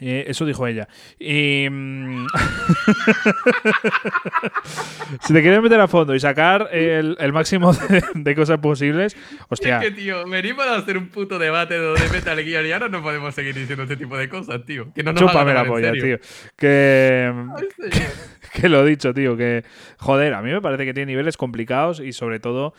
Eh, 0.00 0.24
eso 0.28 0.44
dijo 0.44 0.66
ella. 0.66 0.88
Y. 1.18 1.68
mm, 1.70 2.26
si 5.20 5.32
te 5.32 5.42
quieres 5.42 5.62
meter 5.62 5.80
a 5.80 5.88
fondo 5.88 6.14
y 6.14 6.20
sacar 6.20 6.68
el, 6.72 7.16
el 7.18 7.32
máximo 7.32 7.72
de, 7.72 8.02
de 8.14 8.34
cosas 8.34 8.58
posibles, 8.58 9.16
hostia. 9.48 9.82
Es 9.82 9.90
que, 9.90 9.92
tío, 9.92 10.28
venimos 10.28 10.66
a 10.66 10.76
hacer 10.76 10.98
un 10.98 11.08
puto 11.08 11.38
debate 11.38 11.78
donde 11.78 12.08
Metal 12.10 12.38
Gear 12.42 12.66
y 12.66 12.72
ahora 12.72 12.88
no 12.88 13.02
podemos 13.02 13.34
seguir 13.34 13.54
diciendo 13.54 13.84
este 13.84 13.96
tipo 13.96 14.16
de 14.16 14.28
cosas, 14.28 14.64
tío. 14.64 14.92
Que 14.94 15.02
no 15.02 15.12
nos 15.12 15.22
Chúpame 15.22 15.54
la 15.54 15.64
polla, 15.64 15.92
tío. 15.92 16.18
Que. 16.56 17.32
Ay, 17.56 17.68
señor. 17.90 18.08
que 18.52 18.68
lo 18.68 18.86
he 18.86 18.90
dicho, 18.90 19.14
tío. 19.14 19.36
Que. 19.36 19.64
Joder, 19.98 20.34
a 20.34 20.42
mí 20.42 20.52
me 20.52 20.60
parece 20.60 20.84
que 20.84 20.94
tiene 20.94 21.12
niveles 21.12 21.36
complicados 21.36 22.00
y 22.00 22.12
sobre 22.12 22.40
todo 22.40 22.74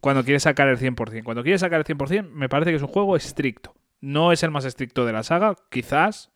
cuando 0.00 0.24
quieres 0.24 0.44
sacar 0.44 0.68
el 0.68 0.78
100%. 0.78 1.24
Cuando 1.24 1.42
quieres 1.42 1.60
sacar 1.60 1.80
el 1.80 1.84
100%, 1.84 2.30
me 2.30 2.48
parece 2.48 2.70
que 2.70 2.76
es 2.76 2.82
un 2.82 2.88
juego 2.88 3.16
estricto. 3.16 3.74
No 4.00 4.32
es 4.32 4.42
el 4.42 4.50
más 4.50 4.64
estricto 4.64 5.04
de 5.04 5.12
la 5.12 5.22
saga, 5.22 5.54
quizás. 5.70 6.30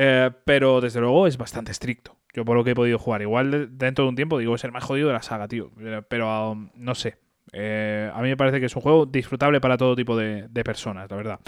Eh, 0.00 0.30
pero 0.44 0.80
desde 0.80 1.00
luego 1.00 1.26
es 1.26 1.36
bastante 1.36 1.72
estricto. 1.72 2.16
Yo 2.34 2.44
por 2.44 2.56
lo 2.56 2.62
que 2.62 2.70
he 2.70 2.74
podido 2.74 2.98
jugar. 2.98 3.22
Igual 3.22 3.50
de- 3.50 3.66
dentro 3.66 4.04
de 4.04 4.10
un 4.10 4.14
tiempo 4.16 4.38
digo 4.38 4.54
es 4.54 4.62
el 4.62 4.70
más 4.70 4.84
jodido 4.84 5.08
de 5.08 5.14
la 5.14 5.22
saga, 5.22 5.48
tío. 5.48 5.72
Eh, 5.80 6.02
Pero 6.08 6.52
um, 6.52 6.70
no 6.76 6.94
sé. 6.94 7.16
Eh, 7.52 8.10
a 8.14 8.20
mí 8.22 8.28
me 8.28 8.36
parece 8.36 8.60
que 8.60 8.66
es 8.66 8.76
un 8.76 8.82
juego 8.82 9.06
disfrutable 9.06 9.60
para 9.60 9.76
todo 9.76 9.96
tipo 9.96 10.16
de, 10.16 10.46
de 10.48 10.62
personas, 10.64 11.10
la 11.10 11.16
verdad. 11.16 11.40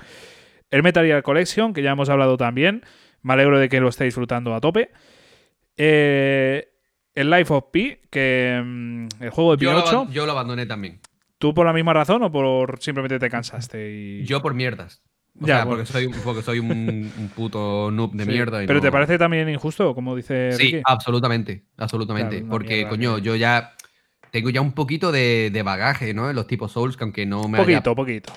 El 0.71 0.83
Metal 0.83 1.05
Gear 1.05 1.23
Collection, 1.23 1.73
que 1.75 1.83
ya 1.83 1.91
hemos 1.93 2.09
hablado 2.09 2.37
también. 2.37 2.83
Me 3.23 3.35
alegro 3.35 3.59
de 3.59 3.69
que 3.69 3.81
lo 3.81 3.89
esté 3.89 4.05
disfrutando 4.05 4.55
a 4.55 4.61
tope. 4.61 4.91
Eh, 5.77 6.69
el 7.15 7.31
Life 7.31 7.53
of 7.53 7.65
Pi, 7.71 7.99
que 8.11 8.61
mm, 8.65 9.07
el 9.21 9.31
juego 9.31 9.57
de 9.57 9.65
Yo 9.65 9.71
Pinocho. 9.71 10.01
aban- 10.03 10.13
yo 10.13 10.27
lo 10.27 10.33
abandoné 10.33 10.67
también. 10.67 11.01
¿Tú 11.39 11.55
por 11.55 11.67
la 11.67 11.73
misma 11.73 11.93
razón 11.93 12.23
o 12.23 12.31
por 12.31 12.81
simplemente 12.81 13.19
te 13.19 13.31
cansaste? 13.31 13.91
Y... 13.93 14.25
Yo 14.25 14.43
por 14.43 14.55
mierdas. 14.55 15.03
O 15.39 15.47
Ya, 15.47 15.57
sea, 15.57 15.65
bueno. 15.65 15.79
porque 15.83 15.93
soy, 15.93 16.07
un- 16.07 16.15
porque 16.25 16.43
soy 16.43 16.59
un, 16.59 17.13
un 17.19 17.29
puto 17.35 17.91
noob 17.91 18.13
de 18.15 18.25
Sí. 18.25 18.31
mierda. 18.31 18.63
y 18.63 18.67
Pero 18.67 18.79
no- 18.79 18.83
¿te 18.83 18.91
parece 18.93 19.17
también 19.19 19.49
injusto, 19.49 19.95
como 19.95 20.15
dice 20.17 20.53
Sí, 20.53 20.65
Ricky? 20.65 20.83
absolutamente, 20.85 21.65
absolutamente. 21.77 22.37
Claro, 22.39 22.51
porque, 22.51 22.75
mierda, 22.75 22.91
coño, 22.91 23.19
yo 23.19 23.37
ya 23.37 23.75
tengo 24.31 24.51
ya 24.51 24.61
un 24.61 24.73
poquito 24.73 25.13
de, 25.13 25.51
de 25.53 25.63
bagaje, 25.63 26.13
¿no? 26.15 26.29
En 26.31 26.37
los 26.37 26.47
tipos 26.47 26.73
Souls, 26.73 26.97
que 26.97 27.05
aunque 27.05 27.27
no 27.27 27.49
me 27.49 27.59
haya- 27.59 27.65
Poquito, 27.83 27.95
poquito. 27.97 28.33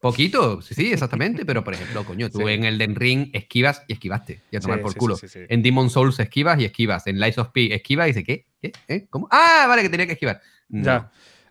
Poquito, 0.00 0.62
sí, 0.62 0.74
sí, 0.74 0.92
exactamente. 0.92 1.44
pero, 1.44 1.62
por 1.62 1.74
ejemplo, 1.74 2.04
coño, 2.04 2.30
tú 2.30 2.38
Sí. 2.46 2.52
en 2.54 2.64
el 2.64 2.78
Den 2.78 2.94
Ring 2.96 3.28
esquivas 3.34 3.82
y 3.86 3.92
esquivaste. 3.92 4.40
Y 4.50 4.56
a 4.56 4.60
tomar 4.60 4.78
Sí, 4.78 4.82
por 4.82 4.96
culo. 4.96 5.16
En 5.48 5.62
Demon 5.62 5.90
Souls 5.90 6.18
esquivas 6.20 6.58
y 6.58 6.64
esquivas. 6.64 7.06
En 7.06 7.20
Lies 7.20 7.36
of 7.38 7.48
P 7.50 7.74
esquivas 7.74 8.06
y 8.08 8.12
dice, 8.12 8.24
¿qué? 8.24 8.46
¿Qué? 8.62 8.72
¿Eh? 8.88 9.06
¿Cómo? 9.10 9.28
Ah, 9.30 9.66
vale, 9.68 9.82
que 9.82 9.90
tenía 9.90 10.06
que 10.06 10.12
esquivar. 10.14 10.40
No. 10.70 10.84
Ya. 10.84 11.10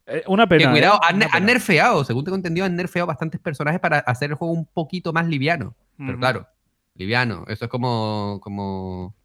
Eh, 0.09 0.23
una 0.27 0.45
Que 0.47 0.57
pena. 0.57 0.71
cuidado, 0.71 0.95
¿eh? 0.95 0.99
han, 1.07 1.15
Una 1.17 1.27
han 1.31 1.45
nerfeado, 1.45 2.03
según 2.03 2.23
tengo 2.25 2.35
entendido, 2.35 2.65
han 2.65 2.75
nerfeado 2.75 3.07
bastantes 3.07 3.39
personajes 3.39 3.79
para 3.79 3.99
hacer 3.99 4.31
el 4.31 4.35
juego 4.35 4.53
un 4.53 4.65
poquito 4.65 5.13
más 5.13 5.27
liviano. 5.27 5.75
Pero 5.97 6.17
claro, 6.17 6.47
liviano. 6.95 7.43
Eso 7.47 7.65
es 7.65 7.71
como, 7.71 8.39
como, 8.41 9.15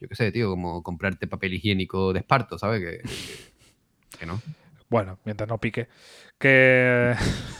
yo 0.00 0.08
qué 0.08 0.14
sé, 0.14 0.30
tío, 0.32 0.50
como 0.50 0.82
comprarte 0.82 1.26
papel 1.26 1.54
higiénico 1.54 2.12
de 2.12 2.18
esparto, 2.20 2.58
¿sabes? 2.58 2.80
Que, 2.80 2.98
que- 3.08 4.18
que 4.18 4.26
no. 4.26 4.40
Bueno, 4.88 5.18
mientras 5.24 5.48
no 5.48 5.58
pique. 5.58 5.88
Que. 6.38 7.14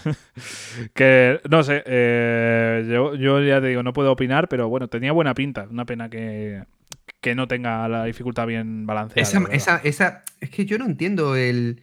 que. 0.95 1.41
No 1.49 1.62
sé. 1.62 1.82
eh, 1.87 2.87
yo, 2.91 3.15
yo 3.15 3.43
ya 3.43 3.61
te 3.61 3.69
digo, 3.69 3.82
no 3.82 3.93
puedo 3.93 4.12
opinar, 4.12 4.49
pero 4.49 4.69
bueno, 4.69 4.89
tenía 4.89 5.12
buena 5.12 5.35
pinta. 5.35 5.66
Una 5.70 5.85
pena 5.85 6.09
que, 6.11 6.65
que 7.20 7.35
no 7.35 7.47
tenga 7.47 7.87
la 7.89 8.05
dificultad 8.05 8.47
bien 8.47 8.87
balanceada. 8.87 9.23
Esa, 9.23 9.39
esa, 9.53 9.77
esa, 9.85 10.23
es 10.41 10.51
que 10.51 10.65
yo 10.66 10.78
no 10.78 10.87
entiendo 10.87 11.37
el... 11.37 11.81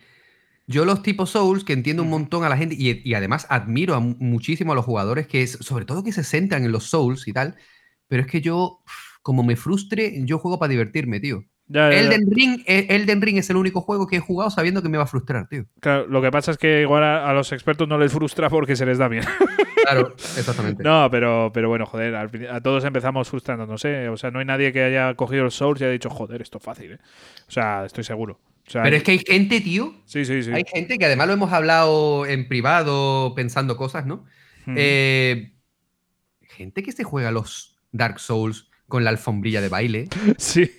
Yo 0.67 0.85
los 0.85 1.01
tipos 1.01 1.31
Souls, 1.31 1.63
que 1.63 1.73
entiendo 1.73 2.03
un 2.03 2.09
montón 2.09 2.43
a 2.43 2.49
la 2.49 2.57
gente 2.57 2.75
y, 2.77 3.01
y 3.03 3.13
además 3.13 3.47
admiro 3.49 3.95
a 3.95 3.99
muchísimo 3.99 4.73
a 4.73 4.75
los 4.75 4.85
jugadores, 4.85 5.27
que 5.27 5.41
es, 5.41 5.51
sobre 5.61 5.85
todo 5.85 6.03
que 6.03 6.11
se 6.11 6.23
centran 6.23 6.65
en 6.65 6.71
los 6.73 6.89
Souls 6.89 7.27
y 7.27 7.33
tal, 7.33 7.55
pero 8.07 8.21
es 8.23 8.27
que 8.27 8.41
yo, 8.41 8.83
como 9.21 9.43
me 9.43 9.55
frustre, 9.55 10.13
yo 10.25 10.39
juego 10.39 10.59
para 10.59 10.69
divertirme, 10.69 11.19
tío. 11.19 11.45
Ya, 11.69 11.89
ya, 11.89 11.95
ya. 11.95 11.99
Elden 12.01 12.31
Ring, 12.31 12.63
eh, 12.65 12.87
Elden 12.89 13.21
Ring 13.21 13.37
es 13.37 13.49
el 13.49 13.57
único 13.57 13.81
juego 13.81 14.07
que 14.07 14.17
he 14.17 14.19
jugado 14.19 14.49
sabiendo 14.49 14.81
que 14.81 14.89
me 14.89 14.97
va 14.97 15.03
a 15.03 15.07
frustrar, 15.07 15.47
tío. 15.49 15.65
Claro, 15.81 16.07
lo 16.07 16.21
que 16.21 16.31
pasa 16.31 16.51
es 16.51 16.57
que 16.57 16.81
igual 16.81 17.03
a, 17.03 17.29
a 17.29 17.33
los 17.33 17.51
expertos 17.51 17.87
no 17.87 17.97
les 17.97 18.11
frustra 18.11 18.49
porque 18.49 18.75
se 18.75 18.85
les 18.85 18.97
da 18.97 19.07
bien. 19.07 19.23
Claro, 19.83 20.13
exactamente. 20.17 20.83
No, 20.83 21.07
pero, 21.09 21.51
pero 21.53 21.69
bueno, 21.69 21.85
joder, 21.85 22.13
a 22.15 22.61
todos 22.61 22.83
empezamos 22.83 23.29
frustrándonos, 23.29 23.85
¿eh? 23.85 24.09
O 24.09 24.17
sea, 24.17 24.31
no 24.31 24.39
hay 24.39 24.45
nadie 24.45 24.73
que 24.73 24.83
haya 24.83 25.13
cogido 25.13 25.45
el 25.45 25.51
Souls 25.51 25.79
y 25.79 25.85
haya 25.85 25.93
dicho, 25.93 26.09
joder, 26.09 26.41
esto 26.41 26.57
es 26.57 26.63
fácil, 26.65 26.93
¿eh? 26.93 26.99
O 27.47 27.51
sea, 27.51 27.85
estoy 27.85 28.03
seguro. 28.03 28.37
O 28.67 28.69
sea, 28.71 28.83
Pero 28.83 28.97
es 28.97 29.03
que 29.03 29.11
hay 29.11 29.19
gente, 29.25 29.61
tío, 29.61 29.95
Sí, 30.05 30.25
sí, 30.25 30.43
sí. 30.43 30.51
hay 30.51 30.63
gente 30.71 30.97
que 30.97 31.05
además 31.05 31.27
lo 31.27 31.33
hemos 31.33 31.53
hablado 31.53 32.25
en 32.25 32.47
privado 32.49 33.33
pensando 33.35 33.77
cosas, 33.77 34.05
¿no? 34.05 34.25
Eh, 34.75 35.53
gente 36.41 36.83
que 36.83 36.91
se 36.91 37.03
juega 37.05 37.31
los 37.31 37.77
Dark 37.91 38.19
Souls 38.19 38.69
con 38.87 39.03
la 39.03 39.09
alfombrilla 39.11 39.61
de 39.61 39.69
baile, 39.69 40.07
Sí. 40.37 40.69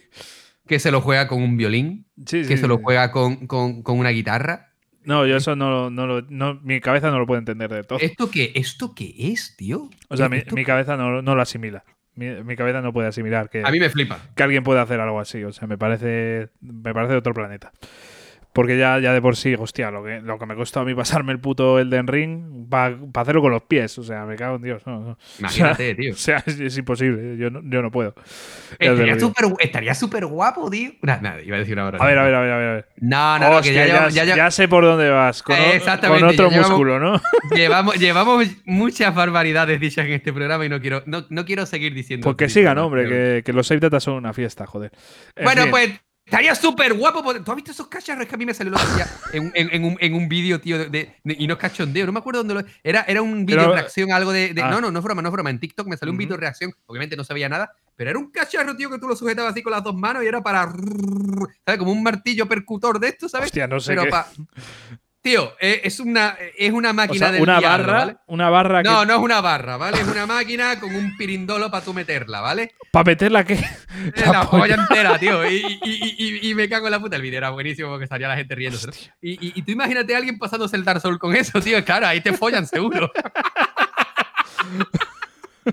que 0.66 0.78
se 0.78 0.90
lo 0.90 1.00
juega 1.00 1.28
con 1.28 1.42
un 1.42 1.56
violín, 1.56 2.06
Sí, 2.26 2.42
sí, 2.42 2.48
que 2.48 2.56
se 2.58 2.68
lo 2.68 2.78
juega 2.78 3.10
con, 3.12 3.46
con- 3.46 3.82
con 3.82 3.98
una 3.98 4.10
guitarra. 4.10 4.74
No, 5.04 5.24
yo 5.26 5.36
eso 5.36 5.56
no, 5.56 5.88
no, 5.88 6.06
lo- 6.06 6.22
no- 6.28 6.60
Mi 6.62 6.80
cabeza 6.80 7.10
no 7.10 7.18
lo 7.18 7.26
puede 7.26 7.38
entender 7.38 7.70
de 7.72 7.84
todo. 7.84 7.98
¿Esto 8.00 8.30
qué, 8.30 8.52
¿Esto 8.54 8.94
qué 8.94 9.14
es, 9.18 9.56
tío? 9.56 9.88
O 10.10 10.16
sea, 10.18 10.28
mi, 10.28 10.38
¿Esto 10.38 10.54
mi 10.54 10.64
cabeza 10.66 10.98
no, 10.98 11.22
no 11.22 11.34
lo 11.34 11.40
asimila. 11.40 11.84
Mi, 12.18 12.42
mi 12.42 12.56
cabeza 12.56 12.80
no 12.80 12.92
puede 12.92 13.06
asimilar 13.08 13.48
que, 13.48 13.62
A 13.64 13.70
mí 13.70 13.78
me 13.78 13.88
flipa. 13.90 14.18
que 14.34 14.42
alguien 14.42 14.64
pueda 14.64 14.82
hacer 14.82 14.98
algo 15.00 15.20
así. 15.20 15.44
O 15.44 15.52
sea, 15.52 15.68
me 15.68 15.78
parece. 15.78 16.48
Me 16.60 16.92
parece 16.92 17.12
de 17.12 17.18
otro 17.18 17.32
planeta. 17.32 17.70
Porque 18.52 18.76
ya, 18.76 18.98
ya 18.98 19.12
de 19.12 19.20
por 19.22 19.36
sí, 19.36 19.54
hostia, 19.56 19.90
lo 19.90 20.02
que, 20.02 20.20
lo 20.20 20.38
que 20.38 20.46
me 20.46 20.56
costó 20.56 20.80
a 20.80 20.84
mí 20.84 20.94
pasarme 20.94 21.32
el 21.32 21.38
puto 21.38 21.78
Elden 21.78 22.06
Ring 22.08 22.68
para 22.68 22.96
hacerlo 23.14 23.40
con 23.42 23.52
los 23.52 23.62
pies. 23.62 23.96
O 23.98 24.02
sea, 24.02 24.24
me 24.24 24.34
cago 24.36 24.56
en 24.56 24.62
Dios. 24.62 24.82
No, 24.86 24.98
no. 25.00 25.18
Imagínate, 25.38 25.92
o 25.92 25.94
sea, 25.94 25.96
tío. 25.96 26.12
O 26.12 26.16
sea, 26.16 26.42
es, 26.46 26.58
es 26.58 26.78
imposible. 26.78 27.36
Yo 27.36 27.50
no, 27.50 27.60
yo 27.64 27.82
no 27.82 27.90
puedo. 27.92 28.14
Estaría 29.58 29.94
súper 29.94 30.26
guapo, 30.26 30.70
tío. 30.70 30.90
Nada, 31.02 31.40
iba 31.42 31.56
a 31.56 31.60
decir 31.60 31.78
ahora. 31.78 31.98
A 32.00 32.06
ver, 32.06 32.18
a 32.18 32.24
ver, 32.24 32.34
a 32.34 32.40
ver, 32.40 32.50
a 32.52 32.56
ver. 32.58 32.68
a 32.68 32.72
ver. 32.74 32.88
No, 32.96 33.38
no, 33.38 33.44
no, 33.44 33.50
que 33.62 33.68
Hostia, 33.68 33.72
ya, 33.74 33.80
ya, 33.80 33.86
llevamos- 33.94 34.14
ya, 34.14 34.24
ya- 34.24 34.36
ya 34.36 34.50
sé 34.50 34.68
por 34.68 34.84
dónde 34.84 35.08
vas. 35.10 35.42
Con, 35.42 35.56
Eh, 35.56 35.76
exactamente, 35.76 36.20
con 36.24 36.30
otro 36.34 36.48
llevamos- 36.50 36.68
músculo, 36.70 36.98
¿no? 36.98 37.20
llevamos, 37.54 37.94
llevamos 37.98 38.46
muchas 38.64 39.14
barbaridades 39.14 39.78
dichas 39.80 40.06
en 40.06 40.12
este 40.12 40.32
programa 40.32 40.64
y 40.64 40.68
no 40.68 40.80
quiero, 40.80 41.02
no, 41.06 41.26
no 41.28 41.44
quiero 41.44 41.66
seguir 41.66 41.94
diciendo. 41.94 42.24
Pues 42.24 42.36
que 42.36 42.44
otro 42.44 42.48
tipo 42.48 42.60
sigan, 42.60 42.78
hombre, 42.78 43.08
que, 43.08 43.42
que 43.44 43.52
los 43.52 43.66
save 43.66 43.80
data 43.80 44.00
son 44.00 44.14
una 44.14 44.32
fiesta, 44.32 44.66
joder. 44.66 44.90
En 45.36 45.44
Bueno, 45.44 45.62
fin. 45.62 45.70
pues 45.70 46.00
estaría 46.28 46.54
súper 46.54 46.92
guapo. 46.94 47.22
¿Tú 47.42 47.50
has 47.50 47.56
visto 47.56 47.70
esos 47.72 47.88
cacharros 47.88 48.26
que 48.26 48.34
a 48.34 48.38
mí 48.38 48.44
me 48.46 48.52
salió 48.54 48.72
el 48.74 48.80
otro 48.80 48.94
día 48.94 49.06
en, 49.32 49.44
un- 49.46 49.52
en- 49.54 49.70
en 49.74 49.84
un, 49.84 49.96
en 50.00 50.14
un 50.14 50.28
vídeo, 50.28 50.60
tío, 50.60 50.78
de, 50.78 50.88
de- 50.90 51.16
y 51.24 51.46
no 51.46 51.54
es 51.54 51.58
cachondeo? 51.60 52.06
No 52.06 52.12
me 52.12 52.18
acuerdo 52.18 52.40
dónde 52.44 52.54
lo. 52.54 52.68
Era, 52.84 53.04
era 53.08 53.22
un 53.22 53.46
vídeo 53.46 53.60
Pero- 53.62 53.72
reacción 53.74 54.12
algo 54.12 54.30
de. 54.32 54.52
de- 54.54 54.62
Ah. 54.62 54.70
No, 54.70 54.80
no, 54.80 54.90
no 54.90 54.98
es 54.98 55.04
broma, 55.04 55.22
no 55.22 55.28
es 55.28 55.32
broma. 55.32 55.50
En 55.50 55.58
TikTok 55.58 55.86
me 55.88 55.96
salió 55.96 56.12
un 56.12 56.18
vídeo 56.18 56.36
reacción. 56.36 56.72
Obviamente 56.86 57.16
no 57.16 57.24
sabía 57.24 57.48
nada, 57.48 57.72
pero 57.96 58.10
era 58.10 58.18
un 58.18 58.30
cacharro, 58.30 58.76
tío, 58.76 58.90
que 58.90 58.98
tú 58.98 59.08
lo 59.08 59.16
sujetabas 59.16 59.52
así 59.52 59.62
con 59.62 59.72
las 59.72 59.82
dos 59.82 59.94
manos 59.94 60.22
y 60.22 60.26
era 60.26 60.42
para. 60.42 60.70
¿Sabes? 61.64 61.78
Como 61.78 61.92
un 61.92 62.02
martillo 62.02 62.46
percutor 62.46 63.00
de 63.00 63.08
esto, 63.08 63.28
¿sabes? 63.28 63.46
Hostia, 63.46 63.66
no 63.66 63.80
sé 63.80 63.92
Pero 63.92 64.04
qué. 64.04 64.10
pa- 64.10 64.28
Tío, 65.28 65.52
eh, 65.60 65.82
es 65.84 66.00
una, 66.00 66.38
es 66.56 66.72
una 66.72 66.92
O 66.92 66.94
máquina 66.94 67.18
sea, 67.26 67.32
del 67.32 67.42
una 67.42 67.58
diablo, 67.58 67.86
barra, 67.86 67.98
¿vale? 67.98 68.16
una 68.28 68.48
barra 68.48 68.82
No, 68.82 69.00
que. 69.00 69.06
no 69.08 69.12
es 69.16 69.20
una 69.20 69.40
barra, 69.42 69.76
¿vale? 69.76 70.00
Es 70.00 70.06
una 70.08 70.24
máquina 70.24 70.80
con 70.80 70.94
un 70.96 71.14
pirindolo 71.18 71.70
para 71.70 71.84
tú 71.84 71.92
meterla, 71.92 72.40
¿vale? 72.40 72.72
Para 72.90 73.04
meterla 73.04 73.44
que. 73.44 73.56
La, 74.24 74.32
La 74.32 74.48
polla 74.50 74.74
entera, 74.76 75.18
tío. 75.18 75.46
Y, 75.46 75.56
y- 75.56 75.78
y- 75.84 76.14
y- 76.46 76.50
y 76.50 76.54
me 76.54 76.66
cago 76.66 76.86
en 76.86 76.92
la 76.92 77.00
puta. 77.00 77.16
El 77.16 77.22
vídeo 77.22 77.36
era 77.36 77.50
buenísimo 77.50 77.90
porque 77.90 78.04
estaría 78.04 78.26
la 78.26 78.36
gente 78.36 78.54
riéndose. 78.54 78.88
Y, 79.20 79.60
tú 79.60 79.70
imagínate 79.72 80.14
a 80.14 80.16
alguien 80.16 80.38
pasándose 80.38 80.76
el 80.76 80.84
Dark 80.84 81.02
Souls 81.02 81.18
con 81.18 81.36
eso, 81.36 81.60
tío. 81.60 81.84
Claro, 81.84 82.06
ahí 82.06 82.22
te 82.22 82.32
follan 82.32 82.66
seguro. 82.66 83.12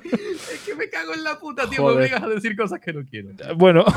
es 0.03 0.63
que 0.65 0.76
me 0.76 0.89
cago 0.89 1.13
en 1.13 1.23
la 1.23 1.39
puta, 1.39 1.69
tío. 1.69 1.81
Joder. 1.81 1.97
Me 1.97 2.01
obligas 2.03 2.23
a 2.23 2.27
decir 2.27 2.55
cosas 2.55 2.80
que 2.80 2.93
no 2.93 3.03
quiero. 3.05 3.30
Bueno. 3.55 3.85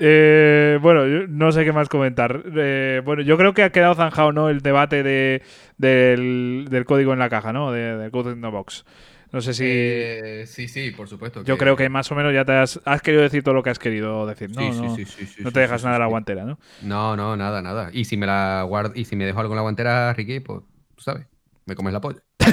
Eh, 0.00 0.80
bueno, 0.82 1.06
yo 1.06 1.28
no 1.28 1.52
sé 1.52 1.64
qué 1.64 1.72
más 1.72 1.88
comentar. 1.88 2.42
Eh, 2.56 3.02
bueno, 3.04 3.22
yo 3.22 3.36
creo 3.36 3.54
que 3.54 3.62
ha 3.62 3.70
quedado 3.70 3.94
zanjado, 3.94 4.32
¿no? 4.32 4.48
El 4.48 4.62
debate 4.62 5.04
de, 5.04 5.42
del, 5.78 6.66
del 6.68 6.84
código 6.84 7.12
en 7.12 7.20
la 7.20 7.28
caja, 7.28 7.52
¿no? 7.52 7.70
De- 7.70 7.96
del 7.96 8.10
code 8.10 8.32
in 8.32 8.40
the 8.40 8.48
box. 8.48 8.84
No 9.30 9.40
sé 9.40 9.54
si. 9.54 9.62
Eh, 9.64 10.44
sí, 10.48 10.66
sí, 10.66 10.90
por 10.90 11.06
supuesto. 11.06 11.44
yo 11.44 11.56
creo 11.56 11.76
que 11.76 11.88
más 11.88 12.10
o 12.10 12.16
menos 12.16 12.34
ya 12.34 12.44
te 12.44 12.50
has, 12.52 12.80
has 12.84 13.00
querido 13.00 13.22
decir 13.22 13.44
todo 13.44 13.54
lo 13.54 13.62
que 13.62 13.70
has 13.70 13.78
querido 13.78 14.26
decir, 14.26 14.50
¿no? 14.50 14.60
Sí, 14.60 14.72
sí, 14.72 14.82
no, 14.82 14.96
sí, 14.96 15.04
sí, 15.04 15.26
sí, 15.26 15.42
no 15.44 15.52
te 15.52 15.60
dejas 15.60 15.82
sí, 15.82 15.84
nada 15.84 15.98
a 15.98 16.00
la 16.00 16.06
guantera, 16.06 16.44
¿no? 16.44 16.58
No, 16.82 17.16
no, 17.16 17.36
nada, 17.36 17.62
nada. 17.62 17.90
Y 17.92 18.06
si 18.06 18.16
me 18.16 18.26
la 18.26 18.64
guardo, 18.68 18.92
y 18.96 19.04
si 19.04 19.14
me 19.14 19.24
dejo 19.24 19.38
algo 19.38 19.52
en 19.52 19.56
la 19.56 19.62
guantera, 19.62 20.12
Ricky, 20.14 20.40
pues, 20.40 20.62
tú 20.96 21.02
sabes, 21.04 21.28
me 21.64 21.76
comes 21.76 21.92
la 21.92 22.00
polla. 22.00 22.18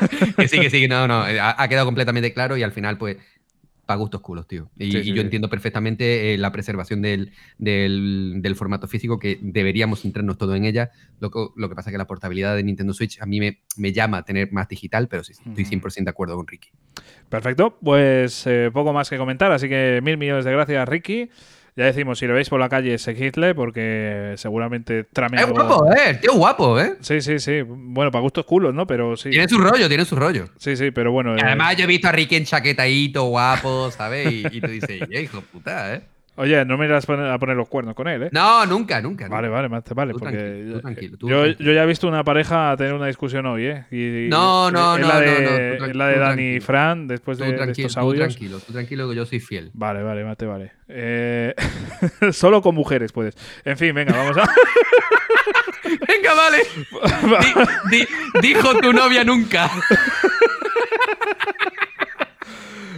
que 0.36 0.48
sí, 0.48 0.60
que 0.60 0.70
sí, 0.70 0.88
no, 0.88 1.06
no. 1.08 1.26
eh, 1.28 1.38
Ha, 1.40 1.62
ha 1.62 1.68
quedado 1.68 1.86
completamente 1.86 2.32
claro 2.32 2.56
y 2.56 2.62
al 2.62 2.72
final, 2.72 2.98
pues, 2.98 3.16
para 3.86 3.98
gustos 3.98 4.20
culos, 4.20 4.48
tío. 4.48 4.68
Y, 4.76 4.90
Sí, 4.90 4.98
y 4.98 5.02
sí, 5.04 5.08
yo 5.10 5.14
sí. 5.16 5.20
entiendo 5.20 5.48
perfectamente 5.48 6.34
eh, 6.34 6.38
la 6.38 6.50
preservación 6.50 7.02
del, 7.02 7.30
del, 7.56 8.34
del 8.38 8.56
formato 8.56 8.88
físico, 8.88 9.18
que 9.18 9.38
deberíamos 9.40 10.02
centrarnos 10.02 10.36
todo 10.38 10.56
en 10.56 10.64
ella. 10.64 10.90
Lo 11.20 11.30
que, 11.30 11.38
lo 11.54 11.68
que 11.68 11.74
pasa 11.76 11.90
es 11.90 11.94
que 11.94 11.98
la 11.98 12.06
portabilidad 12.08 12.56
de 12.56 12.64
Nintendo 12.64 12.92
Switch 12.92 13.20
a 13.22 13.26
mí 13.26 13.38
me, 13.38 13.60
me 13.76 13.92
llama 13.92 14.18
a 14.18 14.22
tener 14.24 14.50
más 14.52 14.66
digital, 14.68 15.06
pero 15.06 15.22
sí, 15.22 15.32
estoy 15.32 15.62
Ujú. 15.62 15.88
100% 15.88 16.04
de 16.04 16.10
acuerdo 16.10 16.34
con 16.36 16.48
Ricky. 16.48 16.70
Perfecto, 17.28 17.78
pues 17.80 18.44
eh, 18.46 18.70
poco 18.72 18.92
más 18.92 19.08
que 19.08 19.18
comentar, 19.18 19.52
así 19.52 19.68
que 19.68 20.00
mil 20.02 20.16
millones 20.16 20.44
de 20.44 20.52
gracias, 20.52 20.88
Ricky. 20.88 21.30
Ya 21.76 21.84
decimos, 21.84 22.18
si 22.18 22.26
lo 22.26 22.32
veis 22.32 22.48
por 22.48 22.58
la 22.58 22.70
calle, 22.70 22.96
seguidle 22.96 23.54
porque 23.54 24.32
seguramente 24.38 25.04
trame 25.04 25.38
Es 25.38 25.46
guapo, 25.46 25.86
¿eh? 25.92 26.10
El 26.10 26.20
tío 26.20 26.32
es 26.32 26.38
guapo, 26.38 26.80
¿eh? 26.80 26.94
Sí, 27.00 27.20
sí, 27.20 27.38
sí. 27.38 27.60
Bueno, 27.66 28.10
para 28.10 28.22
gustos 28.22 28.46
culos, 28.46 28.72
¿no? 28.72 28.86
Pero 28.86 29.14
sí. 29.14 29.28
Tiene 29.28 29.46
su 29.46 29.58
rollo, 29.58 29.86
tiene 29.86 30.06
su 30.06 30.16
rollo. 30.16 30.48
Sí, 30.56 30.74
sí, 30.74 30.90
pero 30.90 31.12
bueno. 31.12 31.36
Y 31.36 31.40
eh, 31.40 31.42
además 31.44 31.76
yo 31.76 31.84
he 31.84 31.86
visto 31.86 32.08
a 32.08 32.12
Ricky 32.12 32.36
en 32.36 32.44
chaquetadito, 32.44 33.24
guapo, 33.24 33.90
¿sabes? 33.90 34.32
Y, 34.32 34.46
y 34.56 34.60
tú 34.62 34.68
dices, 34.68 35.00
"Ya, 35.10 35.20
hijo 35.20 35.36
de 35.36 35.42
puta, 35.42 35.94
¿eh? 35.94 36.00
Oye, 36.36 36.64
no 36.64 36.76
me 36.76 36.84
irás 36.86 37.04
a 37.08 37.38
poner, 37.38 37.56
los 37.56 37.68
cuernos 37.68 37.94
con 37.94 38.08
él, 38.08 38.24
¿eh? 38.24 38.28
No, 38.32 38.66
nunca, 38.66 39.00
nunca. 39.00 39.26
Vale, 39.28 39.48
vale, 39.48 39.68
más 39.70 39.82
te 39.84 39.94
vale. 39.94 40.12
Tú 40.12 40.18
porque 40.18 40.36
tranquilo, 40.36 40.66
tú 40.66 40.72
yo- 40.74 40.80
tranquilo, 40.80 41.16
tú 41.18 41.28
yo, 41.30 41.42
tranquilo. 41.44 41.66
yo 41.70 41.74
ya 41.74 41.82
he 41.82 41.86
visto 41.86 42.06
una 42.08 42.24
pareja 42.24 42.74
tener 42.76 42.92
una 42.94 43.06
discusión 43.06 43.46
hoy, 43.46 43.64
¿eh? 43.66 43.84
Y- 43.90 44.28
No, 44.28 44.70
no, 44.70 44.98
no, 44.98 45.08
la 45.08 45.14
no, 45.14 45.20
de, 45.20 45.76
no, 45.80 45.86
la 45.94 46.08
de 46.08 46.18
Dani 46.18 46.56
y. 46.56 46.60
Fran 46.60 47.06
después 47.08 47.38
de, 47.38 47.52
de 47.52 47.70
estos 47.72 47.94
tú 47.94 48.00
audios. 48.00 48.26
tranquilo, 48.28 48.60
tú 48.60 48.72
tranquilo 48.72 49.08
que 49.08 49.16
yo 49.16 49.24
soy 49.26 49.40
fiel. 49.40 49.70
Vale, 49.74 50.02
vale, 50.02 50.24
mate, 50.24 50.44
vale. 50.46 50.72
Eh, 50.88 51.54
solo 52.32 52.60
con 52.60 52.74
mujeres 52.74 53.12
puedes. 53.12 53.34
En 53.64 53.78
fin, 53.78 53.94
venga, 53.94 54.12
vamos 54.16 54.36
a. 54.36 54.44
Venga, 56.08 56.34
vale. 56.34 56.58
Di- 57.90 57.98
di- 57.98 58.06
dijo 58.48 58.74
tu 58.80 58.92
novia 58.92 59.22
nunca. 59.24 59.70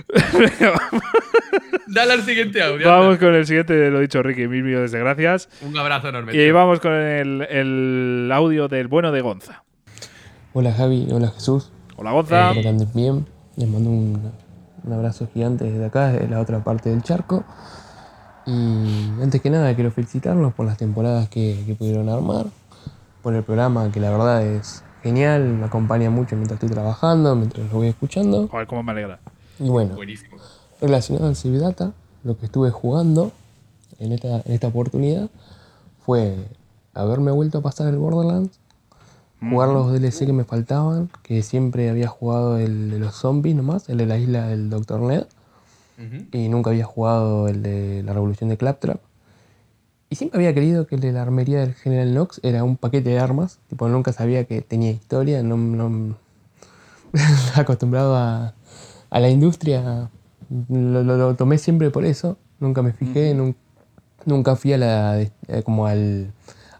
Dale 1.87 2.13
al 2.13 2.23
siguiente 2.23 2.63
audio. 2.63 2.87
vamos 2.89 3.15
anda. 3.15 3.19
con 3.19 3.35
el 3.35 3.47
siguiente, 3.47 3.91
lo 3.91 4.01
dicho, 4.01 4.23
Ricky. 4.23 4.47
Mil 4.49 4.63
millones 4.63 4.93
de 4.93 4.99
gracias. 4.99 5.49
Un 5.63 5.77
abrazo 5.77 6.09
enorme. 6.09 6.33
Y 6.33 6.37
tío. 6.37 6.55
vamos 6.55 6.81
con 6.81 6.93
el, 6.93 7.43
el 7.43 8.31
audio 8.33 8.69
del 8.69 8.89
bueno 8.89 9.13
de 9.13 9.21
Gonza. 9.21 9.65
Hola 10.53 10.73
Javi, 10.73 11.09
hola 11.13 11.29
Jesús. 11.31 11.73
Hola 11.97 12.13
Gonza. 12.13 12.49
Espero 12.49 12.63
que 12.63 12.69
anden 12.69 12.89
bien. 12.95 13.27
Les 13.57 13.69
mando 13.69 13.91
un, 13.91 14.33
un 14.85 14.93
abrazo 14.93 15.29
gigante 15.33 15.65
desde 15.65 15.85
acá, 15.87 16.09
desde 16.13 16.29
la 16.29 16.41
otra 16.41 16.63
parte 16.63 16.91
del 16.91 17.03
charco. 17.03 17.45
Y 18.47 19.11
antes 19.23 19.41
que 19.43 19.51
nada 19.51 19.75
quiero 19.75 19.91
felicitarlos 19.91 20.55
por 20.55 20.65
las 20.65 20.79
temporadas 20.79 21.29
que, 21.29 21.63
que 21.67 21.75
pudieron 21.75 22.09
armar, 22.09 22.47
por 23.23 23.35
el 23.35 23.43
programa 23.43 23.91
que 23.93 24.01
la 24.01 24.11
verdad 24.11 24.43
es 24.47 24.83
genial, 25.03 25.43
me 25.45 25.67
acompaña 25.67 26.09
mucho 26.11 26.35
mientras 26.35 26.57
estoy 26.57 26.71
trabajando, 26.71 27.37
mientras 27.37 27.67
lo 27.71 27.77
voy 27.79 27.89
escuchando. 27.89 28.49
Joder, 28.49 28.67
cómo 28.67 28.83
me 28.83 28.93
alegra. 28.93 29.19
Y 29.59 29.69
bueno, 29.69 29.95
Buenísimo. 29.95 30.37
relacionado 30.81 31.29
al 31.29 31.37
Save 31.37 31.59
Data, 31.59 31.93
lo 32.25 32.37
que 32.39 32.47
estuve 32.47 32.71
jugando 32.71 33.33
en 33.99 34.13
esta, 34.13 34.43
en 34.45 34.53
esta 34.53 34.69
oportunidad 34.69 35.29
fue 36.05 36.37
haberme 36.95 37.31
vuelto 37.31 37.59
a 37.59 37.63
pasar 37.63 37.89
el 37.89 37.99
Borderlands, 37.99 38.59
jugar 39.41 39.69
los 39.69 39.93
DLC 39.93 40.27
que 40.27 40.33
me 40.33 40.45
faltaban, 40.45 41.11
que 41.23 41.43
siempre 41.43 41.91
había 41.91 42.09
jugado 42.09 42.59
el 42.59 42.91
de 42.91 42.99
los 42.99 43.15
zombies 43.15 43.55
nomás, 43.55 43.89
el 43.89 43.99
de 43.99 44.07
la 44.07 44.19
isla 44.19 44.49
del 44.49 44.69
Dr. 44.69 45.01
Ned, 45.01 45.27
y 46.33 46.49
nunca 46.49 46.71
había 46.71 46.85
jugado 46.85 47.49
el 47.49 47.63
de 47.63 48.03
la 48.05 48.13
revolución 48.13 48.51
de 48.51 48.57
Claptrap. 48.57 49.01
Y 50.11 50.17
siempre 50.17 50.39
había 50.39 50.55
creído 50.55 50.87
que 50.87 50.95
el 50.95 51.01
de 51.01 51.13
la 51.13 51.23
armería 51.23 51.61
del 51.61 51.75
General 51.75 52.11
Knox 52.11 52.41
era 52.43 52.65
un 52.65 52.77
paquete 52.77 53.11
de 53.11 53.19
armas, 53.19 53.59
tipo 53.69 53.89
nunca 53.89 54.13
sabía 54.13 54.45
que 54.45 54.63
tenía 54.63 54.91
historia, 54.91 55.43
no, 55.43 55.57
no 55.57 56.17
acostumbrado 57.55 58.17
a, 58.17 58.55
a 59.11 59.21
la 59.21 59.29
industria, 59.31 60.11
lo, 60.69 61.03
lo- 61.03 61.17
lo 61.17 61.35
tomé 61.35 61.59
siempre 61.59 61.91
por 61.91 62.05
eso, 62.05 62.37
nunca 62.61 62.83
me 62.83 62.93
fijé, 62.93 63.35
nun- 63.35 63.55
nunca 64.27 64.57
fui 64.57 64.73
a 64.73 64.79
la, 64.79 65.21
eh, 65.21 65.31
como 65.65 65.87
al, 65.87 66.33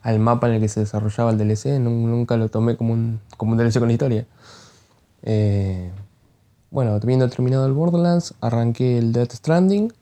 al 0.03 0.19
mapa 0.19 0.49
en 0.49 0.55
el 0.55 0.61
que 0.61 0.69
se 0.69 0.81
desarrollaba 0.81 1.31
el 1.31 1.39
DLC, 1.39 1.79
nun- 1.79 2.07
nunca 2.11 2.37
lo 2.37 2.49
tomé 2.49 2.77
como 2.77 2.93
un, 2.93 3.21
como 3.37 3.53
un 3.53 3.59
DLC 3.59 3.79
con 3.81 3.91
historia. 3.91 4.27
Eh, 5.23 5.91
bueno, 6.71 6.93
habiendo 6.93 7.29
terminado 7.29 7.67
el 7.67 7.73
Borderlands, 7.73 8.35
arranqué 8.41 8.99
el 8.99 9.13
Death 9.13 9.33
Stranding, 9.33 9.93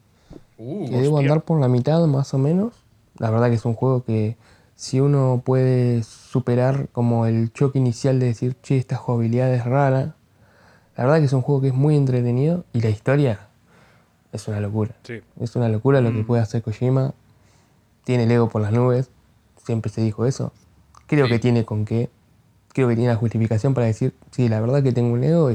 Uh, 0.58 0.88
que 0.88 0.96
debo 1.02 1.18
andar 1.18 1.42
por 1.42 1.60
la 1.60 1.68
mitad 1.68 2.02
más 2.06 2.32
o 2.32 2.38
menos. 2.38 2.72
La 3.18 3.28
verdad 3.30 3.48
que 3.50 3.56
es 3.56 3.64
un 3.66 3.74
juego 3.74 4.02
que 4.04 4.36
si 4.74 5.00
uno 5.00 5.42
puede 5.44 6.02
superar 6.02 6.88
como 6.92 7.26
el 7.26 7.52
choque 7.52 7.78
inicial 7.78 8.18
de 8.18 8.26
decir, 8.26 8.56
che, 8.62 8.78
esta 8.78 8.96
jugabilidad 8.96 9.52
es 9.52 9.66
rara, 9.66 10.15
la 10.96 11.04
verdad 11.04 11.18
que 11.18 11.26
es 11.26 11.32
un 11.32 11.42
juego 11.42 11.60
que 11.60 11.68
es 11.68 11.74
muy 11.74 11.96
entretenido 11.96 12.64
y 12.72 12.80
la 12.80 12.88
historia 12.90 13.40
es 14.32 14.48
una 14.48 14.60
locura. 14.60 14.94
Sí. 15.04 15.20
Es 15.40 15.56
una 15.56 15.68
locura 15.68 16.00
lo 16.00 16.10
que 16.12 16.18
Mm. 16.22 16.26
puede 16.26 16.42
hacer 16.42 16.62
Kojima. 16.62 17.12
Tiene 18.04 18.24
el 18.24 18.30
ego 18.30 18.48
por 18.48 18.62
las 18.62 18.72
nubes, 18.72 19.10
siempre 19.64 19.90
se 19.90 20.00
dijo 20.00 20.26
eso. 20.26 20.52
Creo 21.06 21.28
que 21.28 21.38
tiene 21.38 21.64
con 21.64 21.84
qué. 21.84 22.08
Creo 22.72 22.88
que 22.88 22.94
tiene 22.96 23.10
la 23.10 23.16
justificación 23.16 23.74
para 23.74 23.86
decir, 23.86 24.14
sí, 24.30 24.48
la 24.48 24.60
verdad 24.60 24.82
que 24.82 24.92
tengo 24.92 25.12
un 25.12 25.24
ego 25.24 25.50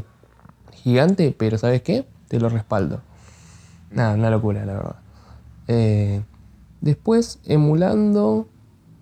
gigante, 0.74 1.34
pero 1.38 1.58
¿sabes 1.58 1.82
qué? 1.82 2.06
Te 2.28 2.40
lo 2.40 2.50
respaldo. 2.50 3.02
Nada, 3.92 4.16
una 4.16 4.30
locura, 4.30 4.66
la 4.66 4.74
verdad. 4.74 4.96
Eh, 5.68 6.22
después, 6.82 7.40
emulando 7.46 8.48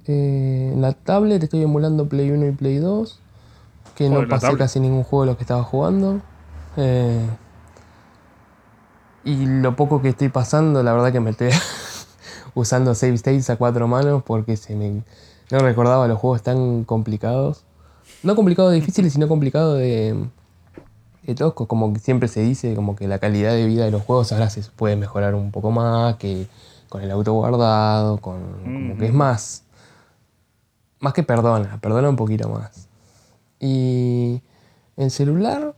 eh, 0.07 0.71
en 0.73 0.81
la 0.81 0.93
tablet, 0.93 1.41
estoy 1.43 1.61
emulando 1.63 2.07
Play 2.09 2.31
1 2.31 2.47
y 2.47 2.51
Play 2.51 2.77
2, 2.77 3.19
que 3.95 4.07
Joder, 4.09 4.23
no 4.23 4.27
pasé 4.29 4.57
casi 4.57 4.79
ningún 4.79 5.03
juego 5.03 5.23
de 5.23 5.27
los 5.27 5.37
que 5.37 5.43
estaba 5.43 5.63
jugando. 5.63 6.21
Eh, 6.81 7.27
y 9.25 9.45
lo 9.45 9.75
poco 9.75 10.01
que 10.01 10.09
estoy 10.09 10.29
pasando, 10.29 10.81
la 10.81 10.93
verdad 10.93 11.11
que 11.11 11.19
me 11.19 11.31
estoy 11.31 11.49
usando 12.55 12.95
save 12.95 13.15
states 13.15 13.49
a 13.49 13.57
cuatro 13.57 13.85
manos 13.87 14.23
porque 14.23 14.55
se 14.55 14.75
me, 14.75 15.03
no 15.51 15.59
recordaba 15.59 16.07
los 16.07 16.17
juegos 16.17 16.41
tan 16.41 16.85
complicados. 16.85 17.65
No 18.23 18.35
complicados 18.35 18.71
de 18.71 18.79
difíciles, 18.79 19.13
sino 19.13 19.27
complicados 19.27 19.77
de, 19.77 20.25
de 21.23 21.35
toscos. 21.35 21.67
Como 21.67 21.93
que 21.93 21.99
siempre 21.99 22.29
se 22.29 22.41
dice, 22.41 22.73
como 22.75 22.95
que 22.95 23.07
la 23.07 23.19
calidad 23.19 23.51
de 23.51 23.65
vida 23.65 23.83
de 23.83 23.91
los 23.91 24.03
juegos 24.03 24.31
ahora 24.31 24.49
se 24.49 24.61
puede 24.61 24.95
mejorar 24.95 25.35
un 25.35 25.51
poco 25.51 25.71
más, 25.71 26.15
que 26.15 26.47
con 26.87 27.01
el 27.01 27.11
auto 27.11 27.33
guardado, 27.33 28.17
con, 28.19 28.39
como 28.63 28.97
que 28.97 29.05
es 29.07 29.13
más, 29.13 29.63
más 30.99 31.13
que 31.13 31.23
perdona, 31.23 31.77
perdona 31.81 32.09
un 32.09 32.15
poquito 32.15 32.49
más. 32.49 32.87
Y 33.59 34.41
en 34.97 35.09
celular 35.11 35.75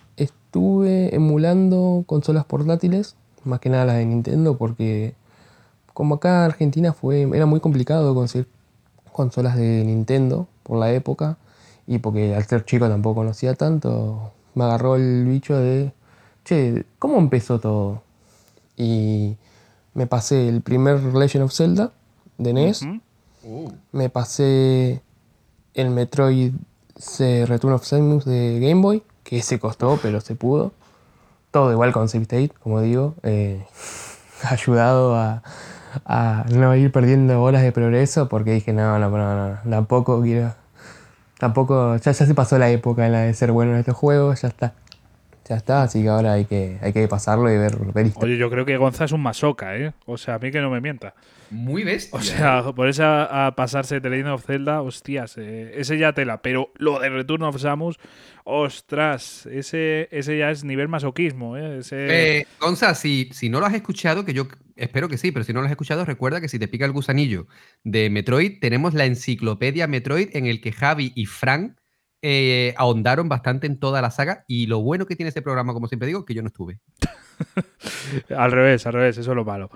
estuve 0.51 1.15
emulando 1.15 2.03
consolas 2.07 2.43
portátiles, 2.43 3.15
más 3.45 3.61
que 3.61 3.69
nada 3.69 3.85
las 3.85 3.95
de 3.95 4.05
Nintendo, 4.05 4.57
porque 4.57 5.15
como 5.93 6.15
acá 6.15 6.39
en 6.39 6.51
Argentina 6.51 6.91
fue, 6.91 7.21
era 7.33 7.45
muy 7.45 7.61
complicado 7.61 8.13
conseguir 8.13 8.49
consolas 9.13 9.55
de 9.55 9.85
Nintendo 9.85 10.47
por 10.63 10.77
la 10.77 10.91
época, 10.91 11.37
y 11.87 11.99
porque 11.99 12.35
al 12.35 12.43
ser 12.43 12.65
chico 12.65 12.89
tampoco 12.89 13.21
conocía 13.21 13.53
tanto, 13.53 14.33
me 14.53 14.65
agarró 14.65 14.97
el 14.97 15.23
bicho 15.25 15.55
de, 15.55 15.93
che, 16.43 16.83
¿cómo 16.99 17.17
empezó 17.17 17.61
todo? 17.61 18.01
Y 18.75 19.37
me 19.93 20.05
pasé 20.05 20.49
el 20.49 20.59
primer 20.59 21.01
Legend 21.01 21.45
of 21.45 21.53
Zelda 21.53 21.93
de 22.37 22.51
NES, 22.51 22.85
Uh, 23.43 23.71
me 23.91 24.07
pasé 24.09 25.01
el 25.73 25.89
Metroid 25.89 26.53
Return 27.17 27.73
of 27.73 27.83
Samus 27.83 28.23
de 28.23 28.59
Game 28.59 28.81
Boy, 28.83 29.01
que 29.31 29.37
ese 29.37 29.59
costó, 29.59 29.97
pero 30.01 30.19
se 30.19 30.35
pudo. 30.35 30.73
Todo 31.51 31.71
igual 31.71 31.93
con 31.93 32.09
Save 32.09 32.23
State, 32.23 32.51
como 32.61 32.81
digo. 32.81 33.15
eh, 33.23 33.65
ayudado 34.43 35.15
a, 35.15 35.41
a 36.05 36.43
no 36.49 36.75
ir 36.75 36.91
perdiendo 36.91 37.41
horas 37.41 37.61
de 37.61 37.71
progreso 37.71 38.27
porque 38.27 38.51
dije, 38.51 38.73
no, 38.73 38.99
no, 38.99 39.09
no, 39.09 39.49
no, 39.49 39.57
tampoco 39.69 40.21
quiero. 40.21 40.53
Tampoco, 41.39 41.95
ya, 41.95 42.11
ya 42.11 42.25
se 42.25 42.35
pasó 42.35 42.57
la 42.57 42.69
época 42.71 43.05
en 43.05 43.13
la 43.13 43.19
de 43.21 43.33
ser 43.33 43.53
bueno 43.53 43.71
en 43.71 43.79
estos 43.79 43.95
juegos, 43.95 44.41
ya 44.41 44.49
está. 44.49 44.73
Ya 45.49 45.55
está, 45.57 45.83
así 45.83 46.01
que 46.03 46.09
ahora 46.09 46.33
hay 46.33 46.45
que, 46.45 46.77
hay 46.81 46.93
que 46.93 47.07
pasarlo 47.07 47.51
y 47.51 47.57
ver, 47.57 47.75
ver. 47.93 48.11
Oye, 48.15 48.37
yo 48.37 48.49
creo 48.49 48.65
que 48.65 48.77
Gonza 48.77 49.05
es 49.05 49.11
un 49.11 49.21
masoca, 49.21 49.75
¿eh? 49.75 49.93
O 50.05 50.17
sea, 50.17 50.35
a 50.35 50.39
mí 50.39 50.51
que 50.51 50.61
no 50.61 50.69
me 50.69 50.81
mienta. 50.81 51.15
muy 51.49 51.83
bestia. 51.83 52.19
O 52.19 52.21
sea, 52.21 52.63
por 52.73 52.87
eso 52.87 53.03
a, 53.03 53.47
a 53.47 53.55
pasarse 53.55 53.99
The 53.99 54.09
Legend 54.09 54.29
of 54.29 54.45
Zelda, 54.45 54.81
hostias, 54.81 55.37
eh, 55.37 55.73
ese 55.75 55.97
ya 55.97 56.13
tela. 56.13 56.41
Pero 56.41 56.71
lo 56.77 56.99
de 56.99 57.09
Return 57.09 57.41
of 57.43 57.59
Samus, 57.59 57.99
ostras, 58.45 59.45
ese, 59.47 60.07
ese 60.11 60.37
ya 60.37 60.51
es 60.51 60.63
nivel 60.63 60.87
masoquismo, 60.87 61.57
¿eh? 61.57 61.79
Ese... 61.79 62.39
Eh, 62.39 62.47
Gonza, 62.59 62.93
si, 62.95 63.29
si 63.33 63.49
no 63.49 63.59
lo 63.59 63.65
has 63.65 63.73
escuchado, 63.73 64.23
que 64.25 64.33
yo 64.33 64.47
espero 64.75 65.09
que 65.09 65.17
sí, 65.17 65.31
pero 65.31 65.43
si 65.43 65.53
no 65.53 65.59
lo 65.61 65.65
has 65.65 65.71
escuchado, 65.71 66.05
recuerda 66.05 66.39
que 66.39 66.49
si 66.49 66.59
te 66.59 66.67
pica 66.67 66.85
el 66.85 66.91
gusanillo 66.91 67.47
de 67.83 68.09
Metroid, 68.09 68.59
tenemos 68.59 68.93
la 68.93 69.05
enciclopedia 69.05 69.87
Metroid 69.87 70.29
en 70.35 70.45
el 70.45 70.61
que 70.61 70.71
Javi 70.71 71.11
y 71.15 71.25
Frank 71.25 71.77
eh, 72.21 72.73
ahondaron 72.77 73.29
bastante 73.29 73.67
en 73.67 73.79
toda 73.79 74.01
la 74.01 74.11
saga. 74.11 74.43
Y 74.47 74.67
lo 74.67 74.81
bueno 74.81 75.05
que 75.05 75.15
tiene 75.15 75.29
este 75.29 75.41
programa, 75.41 75.73
como 75.73 75.87
siempre 75.87 76.07
digo, 76.07 76.25
que 76.25 76.33
yo 76.33 76.41
no 76.41 76.47
estuve. 76.47 76.79
Al 78.35 78.51
revés, 78.51 78.85
al 78.85 78.93
revés, 78.93 79.17
eso 79.17 79.31
es 79.31 79.35
lo 79.35 79.45
malo. 79.45 79.69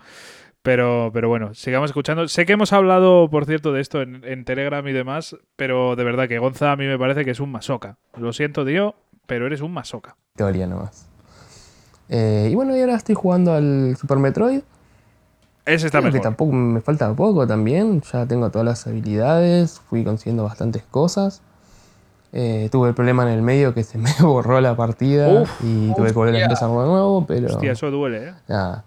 Pero, 0.62 1.12
pero 1.14 1.30
bueno, 1.30 1.54
sigamos 1.54 1.90
escuchando. 1.92 2.28
Sé 2.28 2.46
que 2.46 2.54
hemos 2.54 2.74
hablado, 2.74 3.30
por 3.30 3.46
cierto, 3.46 3.72
de 3.72 3.82
esto 3.82 4.02
en, 4.02 4.24
en 4.26 4.46
Telegram 4.46 4.86
y 4.88 4.94
demás, 4.94 5.36
pero 5.56 5.96
de 5.96 6.04
verdad 6.04 6.28
que 6.28 6.40
Gonza 6.40 6.72
a 6.72 6.76
mí 6.76 6.86
me 6.86 6.98
parece 6.98 7.24
que 7.24 7.32
es 7.32 7.40
un 7.40 7.52
masoca. 7.52 7.98
Lo 8.18 8.34
siento, 8.34 8.66
tío, 8.66 8.96
pero 9.28 9.46
eres 9.46 9.62
un 9.62 9.72
masoca. 9.74 10.16
Teoría 10.36 10.66
nomás. 10.68 11.08
Eh, 12.10 12.50
y 12.52 12.56
bueno, 12.56 12.76
y 12.76 12.82
ahora 12.82 12.96
estoy 12.96 13.16
jugando 13.16 13.54
al 13.54 13.96
Super 13.98 14.18
Metroid. 14.18 14.62
Ese 15.66 15.88
está 15.88 16.00
Creo 16.00 16.12
que 16.12 16.18
mejor. 16.18 16.24
tampoco 16.24 16.52
me 16.52 16.82
falta 16.82 17.14
poco 17.16 17.48
también. 17.48 18.02
Ya 18.02 18.26
tengo 18.28 18.50
todas 18.52 18.66
las 18.66 18.88
habilidades. 18.88 19.80
Fui 19.90 20.04
consiguiendo 20.04 20.44
bastantes 20.44 20.84
cosas. 20.84 21.42
Eh, 22.38 22.68
tuve 22.70 22.90
el 22.90 22.94
problema 22.94 23.24
en 23.24 23.30
el 23.30 23.42
medio 23.42 23.74
que 23.74 23.84
se 23.84 23.98
me 23.98 24.12
borró 24.20 24.60
la 24.60 24.76
partida 24.76 25.30
Uf, 25.30 25.50
y 25.64 25.94
tuve 25.96 26.08
que 26.08 26.14
volver 26.14 26.36
a 26.36 26.44
empezar 26.44 26.68
de 26.68 26.76
nuevo, 26.76 27.26
pero 27.26 27.48
Hostia, 27.48 27.72
eso 27.72 27.90
duele, 27.90 28.28
¿eh? 28.28 28.34
nada. 28.50 28.84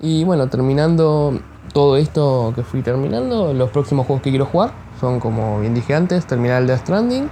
Y 0.00 0.22
bueno, 0.22 0.46
terminando 0.46 1.40
todo 1.72 1.96
esto 1.96 2.52
que 2.54 2.62
fui 2.62 2.82
terminando, 2.82 3.52
los 3.52 3.70
próximos 3.70 4.06
juegos 4.06 4.22
que 4.22 4.30
quiero 4.30 4.46
jugar 4.46 4.70
son, 5.00 5.18
como 5.18 5.58
bien 5.58 5.74
dije 5.74 5.96
antes, 5.96 6.26
terminar 6.26 6.62
el 6.62 6.68
Death 6.68 6.82
Stranding, 6.82 7.28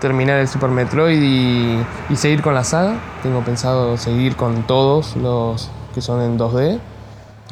terminar 0.00 0.38
el 0.38 0.48
Super 0.48 0.70
Metroid 0.70 1.20
y, 1.20 1.78
y 2.08 2.16
seguir 2.16 2.40
con 2.40 2.54
la 2.54 2.64
saga. 2.64 2.98
Tengo 3.22 3.42
pensado 3.42 3.98
seguir 3.98 4.34
con 4.36 4.66
todos 4.66 5.14
los 5.16 5.70
que 5.94 6.00
son 6.00 6.22
en 6.22 6.38
2D, 6.38 6.80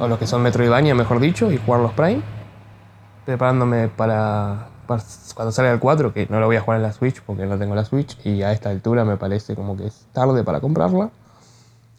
o 0.01 0.09
los 0.09 0.19
que 0.19 0.27
son 0.27 0.43
Metroidvania, 0.43 0.95
mejor 0.95 1.21
dicho, 1.21 1.53
y 1.53 1.59
jugar 1.59 1.83
los 1.83 1.93
Prime. 1.93 2.23
Preparándome 3.27 3.89
para 3.89 4.69
cuando 4.87 5.53
salga 5.53 5.73
el 5.73 5.81
4, 5.81 6.13
que 6.13 6.27
no 6.31 6.41
lo 6.41 6.47
voy 6.47 6.57
a 6.57 6.61
jugar 6.61 6.79
en 6.79 6.83
la 6.83 6.93
Switch 6.93 7.21
porque 7.23 7.47
no 7.47 7.59
tengo 7.59 7.75
la 7.75 7.85
Switch, 7.85 8.17
y 8.25 8.43
a 8.43 8.53
esta 8.53 8.71
altura 8.71 9.05
me 9.05 9.17
parece 9.17 9.55
como 9.55 9.77
que 9.77 9.87
es 9.87 10.07
tarde 10.13 10.45
para 10.45 10.61
comprarla. 10.61 11.11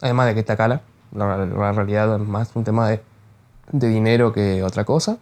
Además 0.00 0.26
de 0.26 0.34
que 0.34 0.40
está 0.40 0.56
cara, 0.56 0.80
la, 1.14 1.36
la 1.46 1.72
realidad 1.72 2.20
es 2.20 2.26
más 2.26 2.50
un 2.54 2.64
tema 2.64 2.88
de, 2.88 3.00
de 3.72 3.88
dinero 3.88 4.32
que 4.32 4.62
otra 4.62 4.84
cosa. 4.84 5.18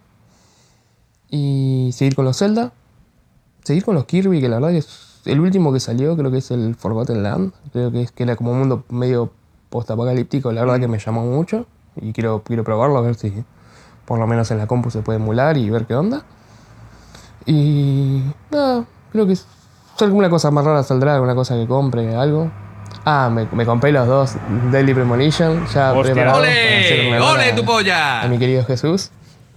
Y 1.29 1.89
seguir 1.93 2.15
con 2.15 2.25
los 2.25 2.37
Zelda, 2.37 2.71
seguir 3.63 3.83
con 3.83 3.95
los 3.95 4.05
Kirby, 4.05 4.39
que 4.39 4.49
la 4.49 4.57
verdad 4.57 4.71
es 4.71 5.21
el 5.25 5.39
último 5.39 5.73
que 5.73 5.79
salió, 5.79 6.15
creo 6.15 6.31
que 6.31 6.37
es 6.37 6.51
el 6.51 6.75
Forgotten 6.75 7.23
Land. 7.23 7.53
Creo 7.73 7.91
que, 7.91 8.03
es, 8.03 8.11
que 8.11 8.23
era 8.23 8.35
como 8.35 8.51
un 8.51 8.59
mundo 8.59 8.85
medio 8.89 9.31
post-apocalíptico, 9.69 10.51
la 10.51 10.61
verdad 10.61 10.79
que 10.79 10.87
me 10.87 10.99
llamó 10.99 11.25
mucho. 11.25 11.65
Y 11.95 12.13
quiero, 12.13 12.43
quiero 12.43 12.63
probarlo, 12.63 12.97
a 12.97 13.01
ver 13.01 13.15
si 13.15 13.43
por 14.05 14.19
lo 14.19 14.27
menos 14.27 14.49
en 14.51 14.59
la 14.59 14.67
compu 14.67 14.89
se 14.89 15.01
puede 15.01 15.17
emular 15.19 15.57
y 15.57 15.69
ver 15.69 15.85
qué 15.85 15.95
onda. 15.95 16.23
Y 17.47 18.21
nada, 18.51 18.85
creo 19.11 19.25
que 19.25 19.35
alguna 20.01 20.29
cosa 20.29 20.51
más 20.51 20.65
rara 20.65 20.83
saldrá, 20.83 21.15
alguna 21.15 21.33
cosa 21.33 21.55
que 21.55 21.65
compre, 21.65 22.15
algo. 22.15 22.51
Ah, 23.05 23.29
me, 23.33 23.47
me 23.53 23.65
compré 23.65 23.93
los 23.93 24.05
dos 24.05 24.35
Daily 24.71 24.93
Premonition, 24.93 25.65
ya 25.67 25.93
Hostia. 25.93 26.13
preparados 26.13 26.39
¡Ole! 26.41 27.19
¡Ole 27.21 27.53
tu 27.53 27.63
polla! 27.63 28.21
A 28.21 28.27
mi 28.27 28.37
querido 28.37 28.65
Jesús. 28.65 29.11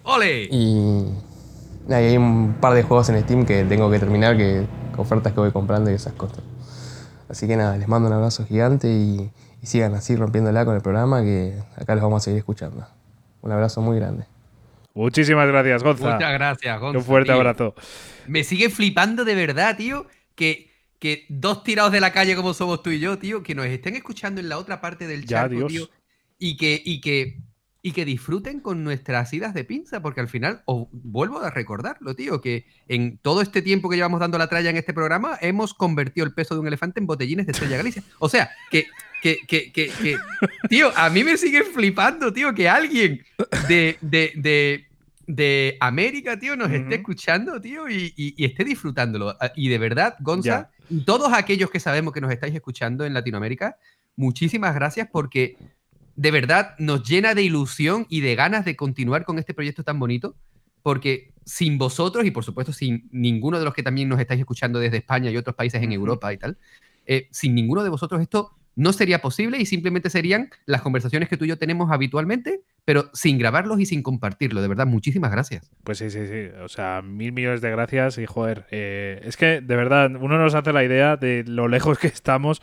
¡Ole! 0.05 0.45
Y 0.45 1.05
nada, 1.89 2.01
y 2.03 2.07
hay 2.07 2.17
un 2.17 2.55
par 2.61 2.75
de 2.75 2.85
juegos 2.85 3.09
en 3.09 3.21
Steam 3.23 3.45
que 3.45 3.65
tengo 3.65 3.91
que 3.91 3.99
terminar, 3.99 4.37
que 4.37 4.67
ofertas 4.97 5.33
que 5.33 5.41
voy 5.41 5.51
comprando 5.51 5.91
y 5.91 5.95
esas 5.95 6.12
cosas. 6.12 6.39
Así 7.29 7.49
que 7.49 7.57
nada, 7.57 7.77
les 7.77 7.89
mando 7.89 8.09
un 8.09 8.15
abrazo 8.15 8.45
gigante 8.47 8.89
y, 8.89 9.33
y 9.61 9.67
sigan 9.67 9.95
así 9.95 10.15
rompiéndola 10.15 10.65
con 10.65 10.77
el 10.77 10.81
programa, 10.83 11.23
que 11.23 11.61
acá 11.77 11.95
los 11.95 12.05
vamos 12.05 12.23
a 12.23 12.25
seguir 12.25 12.39
escuchando. 12.39 12.87
Un 13.43 13.51
abrazo 13.51 13.81
muy 13.81 13.99
grande. 13.99 14.27
Muchísimas 14.95 15.47
gracias, 15.49 15.83
Gonza. 15.83 16.15
Muchas 16.15 16.33
gracias, 16.33 16.81
Gonza. 16.81 16.99
Un 16.99 17.05
fuerte 17.05 17.29
tío. 17.29 17.37
abrazo. 17.37 17.75
Me 18.27 18.45
sigue 18.45 18.71
flipando 18.71 19.25
de 19.25 19.35
verdad, 19.35 19.77
tío, 19.77 20.07
que, 20.35 20.71
que 20.99 21.27
dos 21.29 21.62
tirados 21.62 21.93
de 21.93 22.01
la 22.01 22.12
calle 22.12 22.37
como 22.37 22.55
somos 22.55 22.83
tú 22.83 22.91
y 22.91 23.01
yo, 23.01 23.19
tío, 23.19 23.43
que 23.43 23.55
nos 23.55 23.67
estén 23.67 23.97
escuchando 23.97 24.41
en 24.41 24.49
la 24.49 24.59
otra 24.59 24.81
parte 24.81 25.07
del 25.07 25.25
Dios. 25.25 25.69
tío, 25.69 25.89
y 26.39 26.57
que, 26.57 26.81
y 26.85 27.01
que 27.01 27.39
y 27.83 27.93
que 27.93 28.05
disfruten 28.05 28.61
con 28.61 28.85
nuestras 28.85 29.33
idas 29.33 29.55
de 29.55 29.65
pinza, 29.65 30.03
porque 30.03 30.21
al 30.21 30.29
final, 30.29 30.62
os 30.67 30.89
vuelvo 30.93 31.41
a 31.41 31.51
recordarlo, 31.51 32.15
tío, 32.15 32.41
que 32.41 32.67
en 32.89 33.19
todo 33.19 33.41
este 33.41 33.62
tiempo 33.62 33.89
que 33.89 33.97
llevamos 33.97 34.21
dando 34.21 34.39
la 34.39 34.49
tralla 34.49 34.71
en 34.71 34.77
este 34.77 34.93
programa, 34.93 35.39
hemos 35.41 35.73
convertido 35.73 36.27
el 36.27 36.35
peso 36.35 36.55
de 36.55 36.61
un 36.61 36.67
elefante 36.67 37.01
en 37.01 37.07
botellines 37.07 37.47
de 37.47 37.53
Estrella 37.53 37.79
Galicia. 37.79 38.03
O 38.19 38.29
sea, 38.29 38.51
que, 38.71 38.87
que, 39.23 39.39
que, 39.47 39.73
que, 39.73 39.89
que- 39.89 40.17
tío, 40.69 40.91
a 40.97 41.11
mí 41.11 41.25
me 41.25 41.37
sigue 41.37 41.63
flipando, 41.65 42.33
tío, 42.33 42.55
que 42.55 42.69
alguien 42.69 43.21
de, 43.69 43.97
de, 44.01 44.33
de, 44.37 44.87
de 45.27 45.77
América, 45.81 46.39
tío, 46.39 46.57
nos 46.57 46.71
esté 46.71 46.97
escuchando, 46.97 47.61
tío, 47.61 47.89
y, 47.89 48.13
y- 48.17 48.35
y 48.37 48.45
esté 48.45 48.65
disfrutándolo. 48.65 49.37
Ah, 49.41 49.53
Y 49.55 49.69
de 49.69 49.79
verdad, 49.79 50.17
Gonza, 50.21 50.71
y 50.89 51.05
todos 51.05 51.33
aquellos 51.33 51.71
que 51.71 51.81
sabemos 51.81 52.13
que 52.13 52.21
nos 52.21 52.33
estáis 52.33 52.55
escuchando 52.55 53.05
en 53.05 53.15
Latinoamérica, 53.15 53.77
muchísimas 54.17 54.75
gracias 54.75 55.09
porque 55.11 55.57
de 56.17 56.31
verdad 56.31 56.75
nos 56.79 57.09
llena 57.09 57.35
de 57.35 57.43
ilusión 57.43 58.07
y 58.11 58.21
de 58.21 58.35
ganas 58.35 58.65
de 58.65 58.77
continuar 58.77 59.25
con 59.25 59.39
este 59.39 59.55
proyecto 59.55 59.85
tan 59.85 59.99
bonito, 59.99 60.35
porque 60.83 61.33
sin 61.45 61.79
vosotros 61.79 62.25
y 62.27 62.31
por 62.31 62.45
supuesto 62.45 62.73
sin 62.73 63.09
ninguno 63.13 63.59
de 63.59 63.65
los 63.65 63.75
que 63.75 63.83
también 63.83 64.09
nos 64.09 64.21
estáis 64.21 64.41
escuchando 64.41 64.79
desde 64.79 64.99
España 64.99 65.31
y 65.31 65.37
otros 65.37 65.55
países 65.57 65.83
en 65.83 65.93
Europa 65.93 66.33
y 66.33 66.39
tal, 66.39 66.59
eh, 67.07 67.29
sin 67.31 67.55
ninguno 67.55 67.83
de 67.83 67.89
vosotros 67.91 68.21
esto 68.21 68.57
no 68.77 68.93
sería 68.93 69.21
posible 69.21 69.59
y 69.59 69.67
simplemente 69.67 70.11
serían 70.11 70.51
las 70.65 70.83
conversaciones 70.83 71.29
que 71.29 71.37
tú 71.37 71.45
y 71.45 71.49
yo 71.49 71.59
tenemos 71.59 71.91
habitualmente, 71.91 72.61
pero 72.85 73.11
sin 73.13 73.39
grabarlos 73.39 73.81
y 73.81 73.87
sin 73.87 74.03
compartirlo. 74.03 74.63
De 74.63 74.69
verdad, 74.69 74.87
muchísimas 74.87 75.31
gracias. 75.31 75.71
Pues 75.85 75.99
sí, 75.99 76.11
sí, 76.11 76.27
sí. 76.27 76.49
O 76.63 76.69
sea, 76.69 77.03
mil 77.03 77.33
millones 77.33 77.61
de 77.61 77.71
gracias 77.71 78.19
y 78.19 78.27
joder. 78.27 78.67
eh, 78.71 79.21
es 79.25 79.37
que 79.37 79.61
de 79.61 79.77
verdad, 79.77 80.11
uno 80.19 80.39
nos 80.39 80.55
hace 80.55 80.73
la 80.73 80.85
idea 80.85 81.17
de 81.17 81.45
lo 81.47 81.69
lejos 81.69 81.99
que 81.99 82.07
estamos 82.07 82.63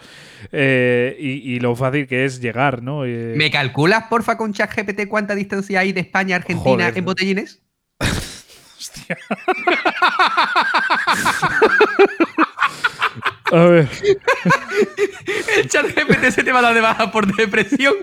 eh, 0.52 1.16
y, 1.20 1.56
y 1.56 1.60
lo 1.60 1.76
fácil 1.76 2.08
que 2.08 2.26
es 2.26 2.42
llegar, 2.42 2.82
¿no? 2.82 3.06
Eh, 3.06 3.34
¿Me 3.38 3.52
calculas, 3.52 4.06
porfa, 4.10 4.38
con 4.38 4.54
ChatGPT 4.54 5.08
cuánta 5.08 5.36
distancia 5.36 5.82
hay 5.82 5.94
de 5.94 6.02
España 6.02 6.36
a 6.36 6.40
Argentina 6.40 6.86
Joder. 6.86 6.98
en 6.98 7.06
botellines? 7.06 7.62
A 13.52 13.64
ver. 13.66 13.88
El 15.58 15.70
chat 15.70 15.86
GPT 15.88 16.32
se 16.32 16.44
te 16.44 16.52
va 16.52 16.60
a 16.60 16.62
dar 16.64 16.74
de 16.74 16.82
baja 16.82 17.12
por 17.12 17.34
depresión. 17.36 17.96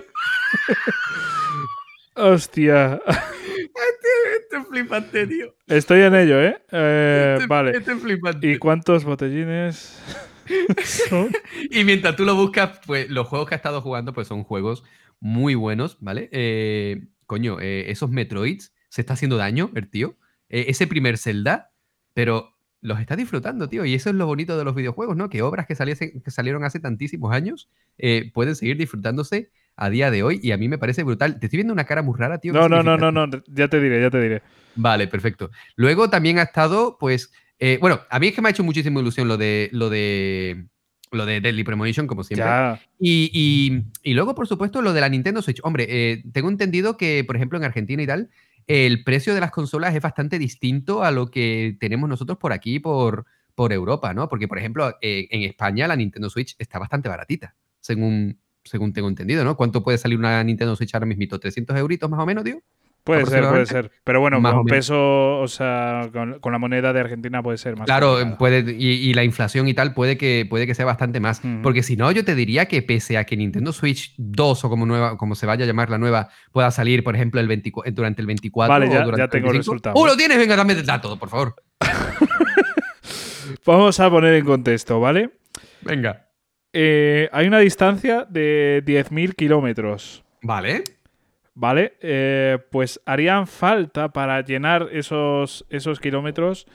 Hostia. 2.15 3.01
Esto 3.07 4.57
es 4.57 4.67
flipante, 4.69 5.27
tío. 5.27 5.55
Estoy 5.67 6.01
en 6.01 6.15
ello, 6.15 6.41
¿eh? 6.41 6.57
Eh, 6.71 7.33
Este- 7.35 7.47
vale. 7.47 7.71
este 7.77 7.91
es 7.93 7.99
flipante. 8.01 8.47
¿Y 8.51 8.57
cuántos 8.57 9.03
botellines 9.03 10.01
son? 11.09 11.31
Y 11.69 11.83
mientras 11.83 12.15
tú 12.15 12.23
lo 12.25 12.35
buscas, 12.35 12.79
pues 12.85 13.09
los 13.09 13.27
juegos 13.27 13.49
que 13.49 13.55
has 13.55 13.59
estado 13.59 13.81
jugando, 13.81 14.13
pues 14.13 14.27
son 14.27 14.43
juegos 14.43 14.83
muy 15.19 15.55
buenos, 15.55 15.97
¿vale? 15.99 16.29
Eh, 16.31 17.07
coño, 17.25 17.59
eh, 17.59 17.91
esos 17.91 18.09
Metroids, 18.11 18.73
se 18.89 19.01
está 19.01 19.13
haciendo 19.13 19.37
daño 19.37 19.71
el 19.75 19.89
tío. 19.89 20.17
Eh, 20.49 20.65
ese 20.69 20.87
primer 20.87 21.17
Zelda, 21.17 21.71
pero 22.13 22.54
los 22.85 22.99
está 22.99 23.15
disfrutando, 23.15 23.67
tío. 23.67 23.83
Y 23.85 23.93
eso 23.93 24.09
es 24.09 24.15
lo 24.15 24.25
bonito 24.25 24.57
de 24.57 24.63
los 24.63 24.75
videojuegos, 24.75 25.17
¿no? 25.17 25.29
Que 25.29 25.41
obras 25.41 25.65
que, 25.65 25.75
saliesen- 25.75 26.21
que 26.23 26.31
salieron 26.31 26.63
hace 26.63 26.79
tantísimos 26.79 27.33
años 27.33 27.69
eh, 27.97 28.31
pueden 28.33 28.55
seguir 28.55 28.77
disfrutándose 28.77 29.49
a 29.75 29.89
día 29.89 30.11
de 30.11 30.23
hoy. 30.23 30.39
Y 30.41 30.51
a 30.51 30.57
mí 30.57 30.69
me 30.69 30.77
parece 30.77 31.03
brutal. 31.03 31.39
Te 31.39 31.47
estoy 31.47 31.57
viendo 31.57 31.73
una 31.73 31.83
cara 31.85 32.01
muy 32.01 32.17
rara, 32.17 32.37
tío. 32.37 32.53
¿Qué 32.53 32.59
No, 32.59 32.69
no, 32.69 32.81
no, 32.83 32.97
no, 33.11 33.11
no. 33.27 33.43
Ya 33.47 33.67
te 33.67 33.79
diré, 33.81 34.01
ya 34.01 34.09
te 34.09 34.21
diré. 34.21 34.41
Vale, 34.75 35.07
perfecto. 35.07 35.51
Luego 35.75 36.09
también 36.09 36.39
ha 36.39 36.43
estado, 36.43 36.97
pues, 36.99 37.31
eh, 37.59 37.77
bueno, 37.81 37.99
a 38.09 38.19
mí 38.19 38.27
es 38.27 38.33
que 38.33 38.41
me 38.41 38.49
ha 38.49 38.51
hecho 38.51 38.63
muchísima 38.63 38.99
ilusión 39.01 39.27
lo 39.27 39.37
de 39.37 39.69
lo 39.71 39.89
de 39.89 40.65
lo 41.11 41.25
de 41.25 41.39
Deadly 41.39 41.63
Premonition, 41.63 42.07
como 42.07 42.23
siempre. 42.23 42.45
Y- 42.99 43.83
y 44.03 44.13
luego, 44.15 44.35
por 44.35 44.47
supuesto, 44.47 44.81
lo 44.81 44.91
de 44.91 44.99
la 45.01 45.07
Nintendo 45.07 45.41
Switch. 45.41 45.61
Hombre, 45.63 45.85
eh, 45.87 46.23
tengo 46.33 46.49
entendido 46.49 46.97
que, 46.97 47.23
por 47.23 47.35
ejemplo, 47.37 47.57
en 47.57 47.63
Argentina 47.63 48.03
y 48.03 48.07
tal, 48.07 48.29
el 48.67 49.03
precio 49.03 49.33
de 49.33 49.39
las 49.41 49.51
consolas 49.51 49.95
es 49.95 50.01
bastante 50.01 50.39
distinto 50.39 51.03
a 51.03 51.11
lo 51.11 51.27
que 51.27 51.77
tenemos 51.79 52.09
nosotros 52.09 52.37
por 52.37 52.53
aquí, 52.53 52.79
por, 52.79 53.25
por 53.53 53.73
Europa, 53.73 54.13
¿no? 54.13 54.27
Porque, 54.27 54.47
por 54.47 54.57
ejemplo, 54.57 54.95
eh, 55.01 55.27
en 55.31 55.43
España 55.43 55.87
la 55.87 55.95
Nintendo 55.95 56.29
Switch 56.29 56.55
está 56.57 56.79
bastante 56.79 57.09
baratita, 57.09 57.55
según, 57.79 58.39
según 58.63 58.93
tengo 58.93 59.07
entendido, 59.07 59.43
¿no? 59.43 59.55
¿Cuánto 59.55 59.83
puede 59.83 59.97
salir 59.97 60.17
una 60.17 60.43
Nintendo 60.43 60.75
Switch 60.75 60.93
ahora 60.93 61.05
mismito? 61.05 61.39
¿300 61.39 61.77
euritos 61.77 62.09
más 62.09 62.19
o 62.19 62.25
menos, 62.25 62.43
tío? 62.43 62.61
Puede 63.05 63.25
ser, 63.27 63.47
puede 63.47 63.65
ser. 63.67 63.91
Pero 64.03 64.19
bueno, 64.19 64.41
Más 64.41 64.53
o 64.53 64.55
con 64.57 64.65
menos. 64.65 64.77
peso, 64.77 65.39
o 65.39 65.47
sea, 65.47 66.09
con, 66.11 66.39
con 66.39 66.51
la 66.51 66.57
moneda 66.57 66.91
de 66.91 66.99
Argentina 67.01 67.43
puede 67.43 67.59
ser 67.59 67.75
más. 67.77 67.85
Claro, 67.85 68.17
puede, 68.39 68.73
y, 68.77 68.87
y 69.09 69.13
la 69.13 69.23
inflación 69.23 69.67
y 69.67 69.75
tal 69.75 69.93
puede 69.93 70.17
que, 70.17 70.47
puede 70.49 70.65
que 70.65 70.73
sea 70.73 70.85
bastante 70.85 71.19
más. 71.19 71.39
Porque 71.61 71.83
si 71.83 71.95
no, 71.97 72.11
yo 72.11 72.25
te 72.25 72.33
diría 72.33 72.65
que 72.65 72.81
pese 72.81 73.17
a 73.19 73.23
que 73.23 73.37
Nintendo 73.37 73.71
Switch 73.73 74.15
2 74.17 74.65
o 74.65 74.69
como, 74.69 74.87
nueva, 74.87 75.17
como 75.17 75.35
se 75.35 75.45
vaya 75.45 75.65
a 75.65 75.67
llamar 75.67 75.91
la 75.91 75.99
nueva 75.99 76.29
pueda 76.51 76.71
salir, 76.71 77.03
por 77.03 77.15
ejemplo, 77.15 77.39
el 77.39 77.47
24 77.47 77.93
durante 77.93 78.21
el 78.21 78.27
24 78.27 78.73
Vale, 78.73 78.89
ya- 78.89 79.01
o 79.01 79.05
durante 79.05 79.21
ya 79.21 79.27
tengo 79.29 79.47
el 79.47 79.53
25. 79.53 79.73
resultado. 79.75 79.99
¡Uh, 80.01 80.05
lo 80.07 80.17
tienes! 80.17 80.37
Venga, 80.39 80.55
dame 80.55 80.73
el 80.73 80.85
dato, 80.85 81.15
por 81.19 81.29
favor. 81.29 81.55
Vamos 83.65 83.99
a 83.99 84.09
poner 84.09 84.33
en 84.35 84.45
contexto, 84.45 84.99
¿vale? 84.99 85.31
Venga. 85.81 86.27
Eh, 86.73 87.29
hay 87.31 87.47
una 87.47 87.59
distancia 87.59 88.25
de 88.29 88.83
10.000 88.85 89.35
kilómetros. 89.35 90.23
Vale. 90.41 90.83
Vale, 91.55 91.93
eh, 92.01 92.59
pues 92.69 93.01
harían 93.05 93.47
falta 93.47 94.09
para 94.09 94.41
llenar 94.41 94.89
esos, 94.91 95.65
esos 95.69 96.01
kilómetros, 96.01 96.67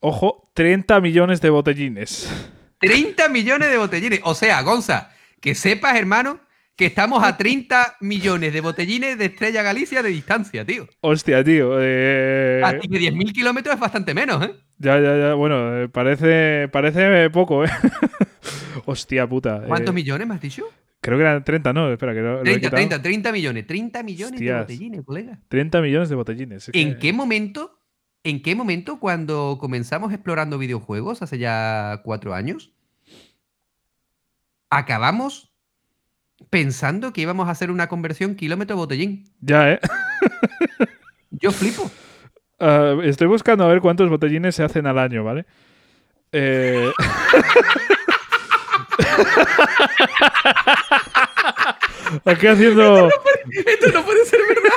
ojo, 0.00 0.50
30 0.54 1.00
millones 1.00 1.40
de 1.40 1.48
botellines. 1.48 2.30
30 2.78 3.28
millones 3.30 3.70
de 3.70 3.78
botellines. 3.78 4.20
O 4.24 4.34
sea, 4.34 4.60
Gonza, 4.62 5.12
que 5.40 5.54
sepas, 5.54 5.96
hermano, 5.96 6.40
que 6.76 6.86
estamos 6.86 7.22
a 7.24 7.36
30 7.36 7.96
millones 8.00 8.52
de 8.52 8.60
botellines 8.60 9.18
de 9.18 9.26
Estrella 9.26 9.62
Galicia 9.62 10.02
de 10.02 10.10
distancia, 10.10 10.64
tío. 10.64 10.86
Hostia, 11.00 11.44
tío. 11.44 11.76
eh, 11.80 12.62
Así 12.64 12.88
que 12.88 12.98
10.000 12.98 13.32
kilómetros 13.32 13.74
es 13.74 13.80
bastante 13.80 14.14
menos, 14.14 14.42
¿eh? 14.44 14.54
ya, 14.78 14.98
ya, 14.98 15.16
ya. 15.16 15.34
Bueno, 15.34 15.76
eh, 15.76 15.88
parece, 15.88 16.68
parece 16.68 17.28
poco, 17.30 17.64
¿eh? 17.64 17.70
Hostia 18.86 19.26
puta. 19.26 19.62
¿Cuántos 19.66 19.92
eh, 19.92 19.94
millones 19.94 20.26
me 20.26 20.34
has 20.34 20.40
dicho? 20.40 20.64
Creo 21.02 21.16
que 21.16 21.22
eran 21.22 21.42
30, 21.44 21.72
no, 21.72 21.90
espera, 21.90 22.12
que 22.12 22.20
lo, 22.20 22.32
lo 22.34 22.40
he 22.40 22.44
30, 22.44 22.60
quitado. 22.60 22.76
30, 22.76 23.02
30 23.02 23.32
millones. 23.32 23.66
30 23.66 24.02
millones 24.02 24.40
de 24.40 24.52
botellines, 24.52 25.02
colega. 25.04 25.38
30 25.48 25.80
millones 25.80 26.08
de 26.10 26.14
botellines. 26.14 26.68
es 26.68 26.74
¿En 26.74 26.92
que- 26.94 26.98
qué 26.98 27.12
momento? 27.12 27.78
¿En 28.22 28.42
qué 28.42 28.54
momento 28.54 29.00
cuando 29.00 29.56
comenzamos 29.58 30.12
explorando 30.12 30.58
videojuegos 30.58 31.22
hace 31.22 31.38
ya 31.38 32.02
cuatro 32.04 32.34
años? 32.34 32.74
Acabamos 34.68 35.52
pensando 36.50 37.12
que 37.12 37.22
íbamos 37.22 37.48
a 37.48 37.52
hacer 37.52 37.70
una 37.70 37.88
conversión 37.88 38.34
kilómetro 38.34 38.76
botellín. 38.76 39.24
Ya, 39.40 39.72
¿eh? 39.72 39.80
Yo 41.30 41.50
flipo. 41.52 41.90
Ah, 42.62 42.94
estoy 43.04 43.26
buscando 43.26 43.64
a 43.64 43.68
ver 43.68 43.80
cuántos 43.80 44.10
botellines 44.10 44.54
se 44.54 44.62
hacen 44.62 44.86
al 44.86 44.98
año, 44.98 45.24
¿vale? 45.24 45.46
Eh... 46.30 46.90
Aquí 52.24 52.46
haciendo. 52.46 53.08
Esto 53.66 53.88
no 53.94 54.04
puede 54.04 54.24
ser 54.24 54.40
verdad. 54.48 54.70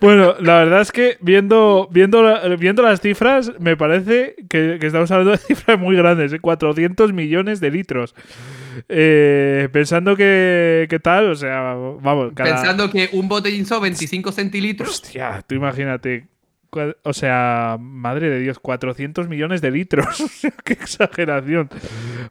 Bueno, 0.00 0.34
la 0.40 0.58
verdad 0.58 0.80
es 0.82 0.92
que 0.92 1.16
viendo, 1.20 1.88
viendo, 1.90 2.22
viendo 2.58 2.82
las 2.82 3.00
cifras, 3.00 3.52
me 3.58 3.76
parece 3.76 4.36
que, 4.48 4.78
que 4.80 4.86
estamos 4.86 5.10
hablando 5.10 5.32
de 5.32 5.38
cifras 5.38 5.78
muy 5.78 5.96
grandes, 5.96 6.32
¿eh? 6.32 6.40
400 6.40 7.12
millones 7.12 7.60
de 7.60 7.70
litros. 7.70 8.14
Eh, 8.88 9.68
pensando 9.72 10.16
que, 10.16 10.86
que 10.88 10.98
tal, 11.00 11.30
o 11.30 11.34
sea, 11.34 11.74
vamos, 12.00 12.32
cada- 12.34 12.54
Pensando 12.54 12.90
que 12.90 13.10
un 13.12 13.28
botellín 13.28 13.66
son 13.66 13.82
25 13.82 14.32
centilitros. 14.32 14.88
Hostia, 14.90 15.42
tú 15.46 15.54
imagínate. 15.56 16.26
O 17.02 17.12
sea, 17.12 17.76
madre 17.78 18.30
de 18.30 18.38
Dios, 18.40 18.58
400 18.58 19.28
millones 19.28 19.60
de 19.60 19.70
litros. 19.70 20.06
Qué 20.64 20.72
exageración. 20.72 21.68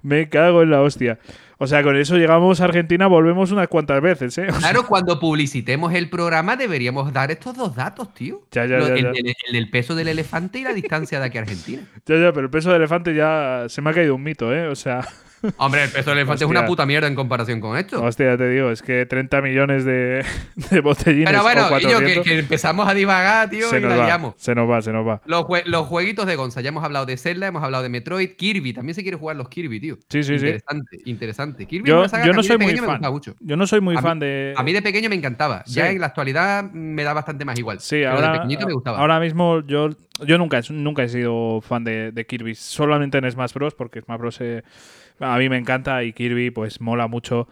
Me 0.01 0.29
cago 0.29 0.63
en 0.63 0.71
la 0.71 0.81
hostia. 0.81 1.19
O 1.59 1.67
sea, 1.67 1.83
con 1.83 1.95
eso 1.95 2.17
llegamos 2.17 2.59
a 2.59 2.63
Argentina, 2.65 3.05
volvemos 3.05 3.51
unas 3.51 3.67
cuantas 3.67 4.01
veces, 4.01 4.35
¿eh? 4.39 4.47
O 4.49 4.51
sea, 4.51 4.59
Claro, 4.59 4.87
cuando 4.87 5.19
publicitemos 5.19 5.93
el 5.93 6.09
programa 6.09 6.55
deberíamos 6.55 7.13
dar 7.13 7.29
estos 7.29 7.55
dos 7.55 7.75
datos, 7.75 8.15
tío. 8.15 8.41
Ya, 8.51 8.65
ya, 8.65 8.77
Lo- 8.77 8.87
ya, 8.87 8.95
el, 8.95 9.13
del- 9.13 9.35
el 9.47 9.53
del 9.53 9.69
peso 9.69 9.93
del 9.93 10.07
elefante 10.07 10.57
y 10.57 10.63
la 10.63 10.73
distancia 10.73 11.19
de 11.19 11.25
aquí 11.27 11.37
a 11.37 11.41
Argentina. 11.41 11.83
ya, 12.07 12.15
ya, 12.17 12.33
pero 12.33 12.45
el 12.45 12.49
peso 12.49 12.71
de 12.71 12.77
elefante 12.77 13.13
ya 13.13 13.65
se 13.69 13.81
me 13.83 13.91
ha 13.91 13.93
caído 13.93 14.15
un 14.15 14.23
mito, 14.23 14.51
¿eh? 14.51 14.67
O 14.69 14.75
sea, 14.75 15.07
Hombre, 15.57 15.83
el 15.83 15.89
peso 15.89 16.09
del 16.11 16.19
elefante 16.19 16.43
es 16.43 16.49
una 16.49 16.65
puta 16.65 16.85
mierda 16.85 17.07
en 17.07 17.15
comparación 17.15 17.59
con 17.59 17.77
esto. 17.77 18.03
hostia, 18.03 18.31
ya 18.31 18.37
te 18.37 18.49
digo, 18.49 18.69
es 18.71 18.81
que 18.81 19.05
30 19.05 19.41
millones 19.41 19.85
de, 19.85 20.23
de 20.71 20.79
botellines 20.81 21.29
Pero 21.29 21.43
bueno, 21.43 21.61
o 21.61 21.77
que, 21.77 21.83
400, 21.83 22.23
que 22.25 22.39
empezamos 22.39 22.87
a 22.87 22.93
divagar, 22.93 23.49
tío, 23.49 23.69
se 23.69 23.77
y 23.79 23.81
nos 23.81 23.91
la 23.97 24.17
va, 24.17 24.33
se 24.37 24.55
nos 24.55 24.69
va, 24.69 24.81
se 24.81 24.91
nos 24.91 25.07
va. 25.07 25.21
Los, 25.25 25.43
jue- 25.45 25.63
los 25.65 25.87
jueguitos 25.87 26.25
de 26.25 26.35
Gonza, 26.35 26.61
ya 26.61 26.69
hemos 26.69 26.83
hablado 26.83 27.05
de 27.05 27.17
Zelda, 27.17 27.47
hemos 27.47 27.63
hablado 27.63 27.83
de 27.83 27.89
Metroid, 27.89 28.31
Kirby, 28.35 28.73
también 28.73 28.93
se 28.95 29.01
quiere 29.01 29.17
jugar 29.17 29.35
los 29.35 29.49
Kirby, 29.49 29.79
tío. 29.79 29.95
Sí, 30.09 30.23
sí, 30.23 30.37
sí. 30.39 30.45
interesante, 30.45 30.97
interesante. 31.05 31.65
Kirby 31.65 31.89
es 31.89 31.93
Yo, 31.93 31.99
una 31.99 32.09
saga 32.09 32.25
yo 32.25 32.33
no 32.33 32.43
soy 32.43 32.57
de 32.57 32.63
muy 32.65 32.75
fan. 32.77 33.01
mucho. 33.11 33.35
Yo 33.39 33.55
no 33.57 33.65
soy 33.67 33.81
muy 33.81 33.95
A 33.95 34.01
mí- 34.01 34.07
fan 34.07 34.19
de... 34.19 34.53
A 34.55 34.63
mí 34.63 34.73
de 34.73 34.81
pequeño 34.81 35.09
me 35.09 35.15
encantaba. 35.15 35.63
Ya 35.65 35.89
en 35.89 35.99
la 35.99 36.07
actualidad 36.07 36.63
me 36.71 37.03
da 37.03 37.13
bastante 37.13 37.45
más 37.45 37.57
igual. 37.57 37.79
Sí, 37.79 37.97
pero 37.97 38.11
ahora, 38.11 38.27
de 38.33 38.37
pequeñito 38.39 38.67
me 38.67 38.73
gustaba. 38.73 38.99
ahora 38.99 39.19
mismo 39.19 39.61
yo, 39.65 39.89
yo 40.25 40.37
nunca, 40.37 40.59
he- 40.59 40.73
nunca 40.73 41.03
he 41.03 41.09
sido 41.09 41.61
fan 41.61 41.83
de, 41.83 42.11
de 42.11 42.25
Kirby, 42.25 42.55
solamente 42.55 43.17
en 43.17 43.29
Smash 43.31 43.53
Bros. 43.53 43.73
porque 43.73 44.01
Smash 44.01 44.19
Bros. 44.19 44.37
eh, 44.41 44.63
a 45.21 45.37
mí 45.37 45.49
me 45.49 45.57
encanta 45.57 46.03
y 46.03 46.13
Kirby 46.13 46.51
pues 46.51 46.81
mola 46.81 47.07
mucho 47.07 47.47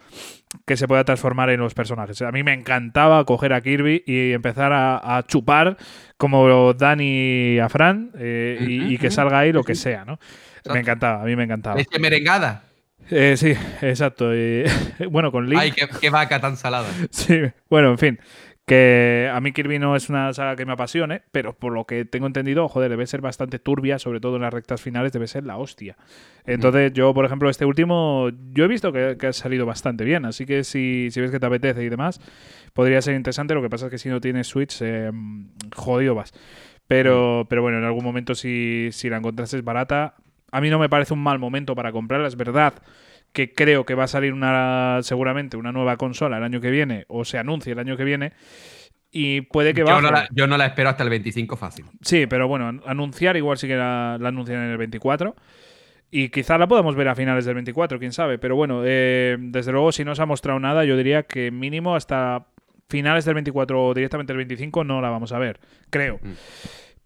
que 0.65 0.75
se 0.77 0.87
pueda 0.87 1.03
transformar 1.03 1.49
en 1.51 1.59
los 1.59 1.73
personajes. 1.73 2.21
A 2.23 2.31
mí 2.31 2.43
me 2.43 2.53
encantaba 2.53 3.23
coger 3.25 3.53
a 3.53 3.61
Kirby 3.61 4.03
y 4.05 4.31
empezar 4.33 4.73
a, 4.73 5.17
a 5.17 5.25
chupar 5.25 5.77
como 6.17 6.73
Dani 6.73 7.59
a 7.59 7.69
Fran 7.69 8.11
eh, 8.17 8.57
y, 8.67 8.93
y 8.93 8.97
que 8.97 9.11
salga 9.11 9.39
ahí 9.39 9.51
lo 9.51 9.63
que 9.63 9.75
sea, 9.75 10.05
¿no? 10.05 10.13
Exacto. 10.13 10.73
Me 10.73 10.79
encantaba, 10.79 11.21
a 11.21 11.25
mí 11.25 11.35
me 11.35 11.43
encantaba. 11.43 11.75
Leche 11.77 11.99
merengada. 11.99 12.63
Eh, 13.11 13.35
sí, 13.37 13.53
exacto. 13.81 14.35
y- 14.35 14.63
bueno, 15.09 15.31
con 15.31 15.47
Link. 15.49 15.59
Ay, 15.59 15.71
qué, 15.71 15.87
qué 16.01 16.09
vaca 16.09 16.39
tan 16.39 16.57
salada. 16.57 16.87
Sí, 17.11 17.39
bueno, 17.69 17.91
en 17.91 17.97
fin. 17.97 18.19
Que 18.69 19.27
a 19.33 19.41
mí 19.41 19.51
Kirby 19.51 19.79
no 19.79 19.95
es 19.95 20.09
una 20.09 20.31
saga 20.31 20.55
que 20.55 20.63
me 20.63 20.73
apasione, 20.73 21.23
pero 21.31 21.53
por 21.53 21.73
lo 21.73 21.85
que 21.85 22.05
tengo 22.05 22.27
entendido, 22.27 22.67
joder, 22.69 22.91
debe 22.91 23.07
ser 23.07 23.19
bastante 23.19 23.57
turbia, 23.57 23.97
sobre 23.97 24.19
todo 24.19 24.35
en 24.35 24.43
las 24.43 24.53
rectas 24.53 24.79
finales, 24.79 25.11
debe 25.11 25.25
ser 25.25 25.43
la 25.43 25.57
hostia. 25.57 25.97
Entonces, 26.45 26.93
yo, 26.93 27.11
por 27.15 27.25
ejemplo, 27.25 27.49
este 27.49 27.65
último, 27.65 28.29
yo 28.51 28.65
he 28.65 28.67
visto 28.67 28.93
que, 28.93 29.17
que 29.19 29.25
ha 29.25 29.33
salido 29.33 29.65
bastante 29.65 30.05
bien, 30.05 30.23
así 30.23 30.45
que 30.45 30.63
si, 30.63 31.07
si 31.09 31.19
ves 31.19 31.31
que 31.31 31.39
te 31.39 31.47
apetece 31.47 31.83
y 31.83 31.89
demás, 31.89 32.21
podría 32.73 33.01
ser 33.01 33.15
interesante. 33.15 33.55
Lo 33.55 33.63
que 33.63 33.71
pasa 33.71 33.87
es 33.87 33.91
que 33.91 33.97
si 33.97 34.07
no 34.07 34.21
tienes 34.21 34.45
Switch, 34.45 34.77
eh, 34.81 35.09
jodido 35.75 36.13
vas. 36.13 36.31
Pero, 36.87 37.47
pero 37.49 37.63
bueno, 37.63 37.79
en 37.79 37.85
algún 37.85 38.03
momento 38.03 38.35
si, 38.35 38.89
si 38.91 39.09
la 39.09 39.17
encontrases 39.17 39.63
barata, 39.63 40.13
a 40.51 40.61
mí 40.61 40.69
no 40.69 40.77
me 40.77 40.89
parece 40.89 41.15
un 41.15 41.23
mal 41.23 41.39
momento 41.39 41.73
para 41.73 41.91
comprarla, 41.91 42.27
es 42.27 42.35
verdad 42.35 42.75
que 43.33 43.53
creo 43.53 43.85
que 43.85 43.95
va 43.95 44.05
a 44.05 44.07
salir 44.07 44.33
una 44.33 44.99
seguramente 45.01 45.55
una 45.57 45.71
nueva 45.71 45.97
consola 45.97 46.37
el 46.37 46.43
año 46.43 46.61
que 46.61 46.71
viene 46.71 47.05
o 47.07 47.25
se 47.25 47.37
anuncia 47.37 47.73
el 47.73 47.79
año 47.79 47.95
que 47.97 48.03
viene 48.03 48.33
y 49.11 49.41
puede 49.41 49.73
que 49.73 49.81
Yo 49.81 49.85
baje. 49.87 50.01
no, 50.01 50.11
la, 50.11 50.27
yo 50.31 50.47
no 50.47 50.57
la 50.57 50.67
espero 50.67 50.89
hasta 50.89 51.03
el 51.03 51.09
25 51.09 51.55
fácil. 51.57 51.85
Sí, 52.01 52.25
pero 52.27 52.47
bueno, 52.47 52.67
an- 52.67 52.81
anunciar 52.85 53.37
igual 53.37 53.57
sí 53.57 53.67
que 53.67 53.75
la, 53.75 54.17
la 54.19 54.29
anuncian 54.29 54.63
en 54.63 54.71
el 54.71 54.77
24 54.77 55.35
y 56.11 56.29
quizá 56.29 56.57
la 56.57 56.67
podamos 56.67 56.95
ver 56.95 57.07
a 57.07 57.15
finales 57.15 57.45
del 57.45 57.55
24, 57.55 57.99
quién 57.99 58.11
sabe, 58.11 58.37
pero 58.39 58.55
bueno, 58.55 58.81
eh, 58.85 59.37
desde 59.39 59.71
luego 59.71 59.91
si 59.91 60.03
no 60.03 60.15
se 60.15 60.21
ha 60.23 60.25
mostrado 60.25 60.59
nada, 60.59 60.83
yo 60.85 60.97
diría 60.97 61.23
que 61.23 61.51
mínimo 61.51 61.95
hasta 61.95 62.47
finales 62.89 63.25
del 63.25 63.35
24 63.35 63.85
o 63.85 63.93
directamente 63.93 64.33
el 64.33 64.37
25 64.37 64.83
no 64.83 65.01
la 65.01 65.09
vamos 65.11 65.31
a 65.31 65.37
ver, 65.39 65.59
creo. 65.91 66.19
Mm. 66.23 66.31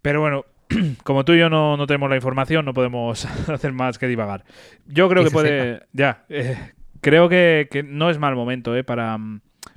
Pero 0.00 0.20
bueno, 0.22 0.44
como 1.04 1.24
tú 1.24 1.32
y 1.34 1.38
yo 1.38 1.48
no, 1.50 1.76
no 1.76 1.86
tenemos 1.86 2.10
la 2.10 2.16
información, 2.16 2.64
no 2.64 2.74
podemos 2.74 3.24
hacer 3.48 3.72
más 3.72 3.98
que 3.98 4.06
divagar. 4.08 4.44
Yo 4.86 5.08
creo 5.08 5.24
Que 5.24 5.30
puede. 5.30 5.82
Ya, 5.92 6.24
eh, 6.28 6.56
creo 7.00 7.28
que, 7.28 7.68
que 7.70 7.82
no 7.82 8.10
es 8.10 8.18
mal 8.18 8.34
momento 8.34 8.76
eh, 8.76 8.84
para, 8.84 9.18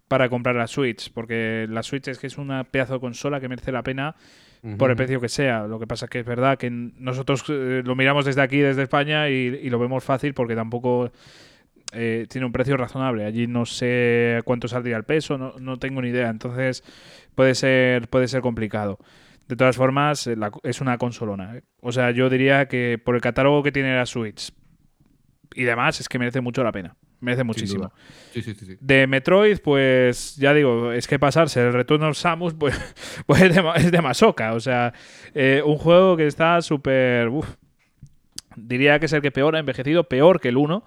para 0.07 0.29
comprar 0.29 0.55
la 0.55 0.67
Switch, 0.67 1.11
porque 1.13 1.67
la 1.69 1.83
Switch 1.83 2.07
es 2.07 2.19
que 2.19 2.27
es 2.27 2.37
una 2.37 2.63
pedazo 2.65 2.93
de 2.95 2.99
consola 2.99 3.39
que 3.39 3.49
merece 3.49 3.71
la 3.71 3.83
pena 3.83 4.15
por 4.77 4.89
el 4.89 4.97
precio 4.97 5.21
que 5.21 5.29
sea. 5.29 5.67
Lo 5.67 5.79
que 5.79 5.87
pasa 5.87 6.05
es 6.05 6.09
que 6.09 6.19
es 6.19 6.25
verdad 6.25 6.57
que 6.57 6.69
nosotros 6.69 7.43
eh, 7.49 7.81
lo 7.85 7.95
miramos 7.95 8.25
desde 8.25 8.41
aquí, 8.41 8.57
desde 8.59 8.83
España, 8.83 9.29
y, 9.29 9.33
y 9.63 9.69
lo 9.69 9.79
vemos 9.79 10.03
fácil 10.03 10.33
porque 10.33 10.55
tampoco. 10.55 11.11
eh, 11.93 12.25
tiene 12.29 12.45
un 12.45 12.51
precio 12.51 12.75
razonable. 12.77 13.25
Allí 13.25 13.47
no 13.47 13.65
sé 13.65 14.41
cuánto 14.45 14.67
saldría 14.67 14.97
el 14.97 15.03
peso, 15.05 15.37
no, 15.37 15.53
no 15.59 15.77
tengo 15.79 16.01
ni 16.01 16.09
idea. 16.09 16.29
Entonces 16.29 16.83
puede 17.35 17.55
ser, 17.55 18.09
puede 18.09 18.27
ser 18.27 18.41
complicado. 18.41 18.99
De 19.47 19.55
todas 19.55 19.77
formas, 19.77 20.27
eh, 20.27 20.35
es 20.63 20.81
una 20.81 20.97
consolona. 20.97 21.57
¿eh? 21.57 21.63
O 21.81 21.91
sea, 21.91 22.11
yo 22.11 22.29
diría 22.29 22.67
que 22.67 22.99
por 23.03 23.15
el 23.15 23.21
catálogo 23.21 23.63
que 23.63 23.71
tiene 23.71 23.95
la 23.95 24.05
Switch 24.05 24.51
y 25.53 25.63
demás, 25.63 25.99
es 26.01 26.09
que 26.09 26.19
merece 26.19 26.41
mucho 26.41 26.63
la 26.63 26.71
pena. 26.71 26.95
Merece 27.19 27.43
muchísimo. 27.43 27.85
duda. 27.85 27.93
Sí, 28.31 28.41
sí, 28.41 28.53
sí, 28.53 28.65
sí. 28.65 28.77
De 28.79 29.07
Metroid, 29.07 29.59
pues 29.59 30.35
ya 30.35 30.53
digo, 30.53 30.91
es 30.91 31.07
que 31.07 31.17
pasarse 31.17 31.61
el 31.61 31.73
retorno 31.73 32.09
of 32.09 32.17
Samus, 32.17 32.53
pues, 32.53 32.75
pues 33.25 33.41
es, 33.41 33.55
de, 33.55 33.71
es 33.77 33.91
de 33.91 34.01
masoca. 34.01 34.53
O 34.53 34.59
sea, 34.59 34.93
eh, 35.33 35.63
un 35.65 35.77
juego 35.77 36.17
que 36.17 36.27
está 36.27 36.61
súper. 36.61 37.29
Diría 38.55 38.99
que 38.99 39.05
es 39.07 39.13
el 39.13 39.21
que 39.21 39.31
peor 39.31 39.55
ha 39.55 39.59
envejecido, 39.59 40.03
peor 40.03 40.39
que 40.39 40.49
el 40.49 40.57
1. 40.57 40.83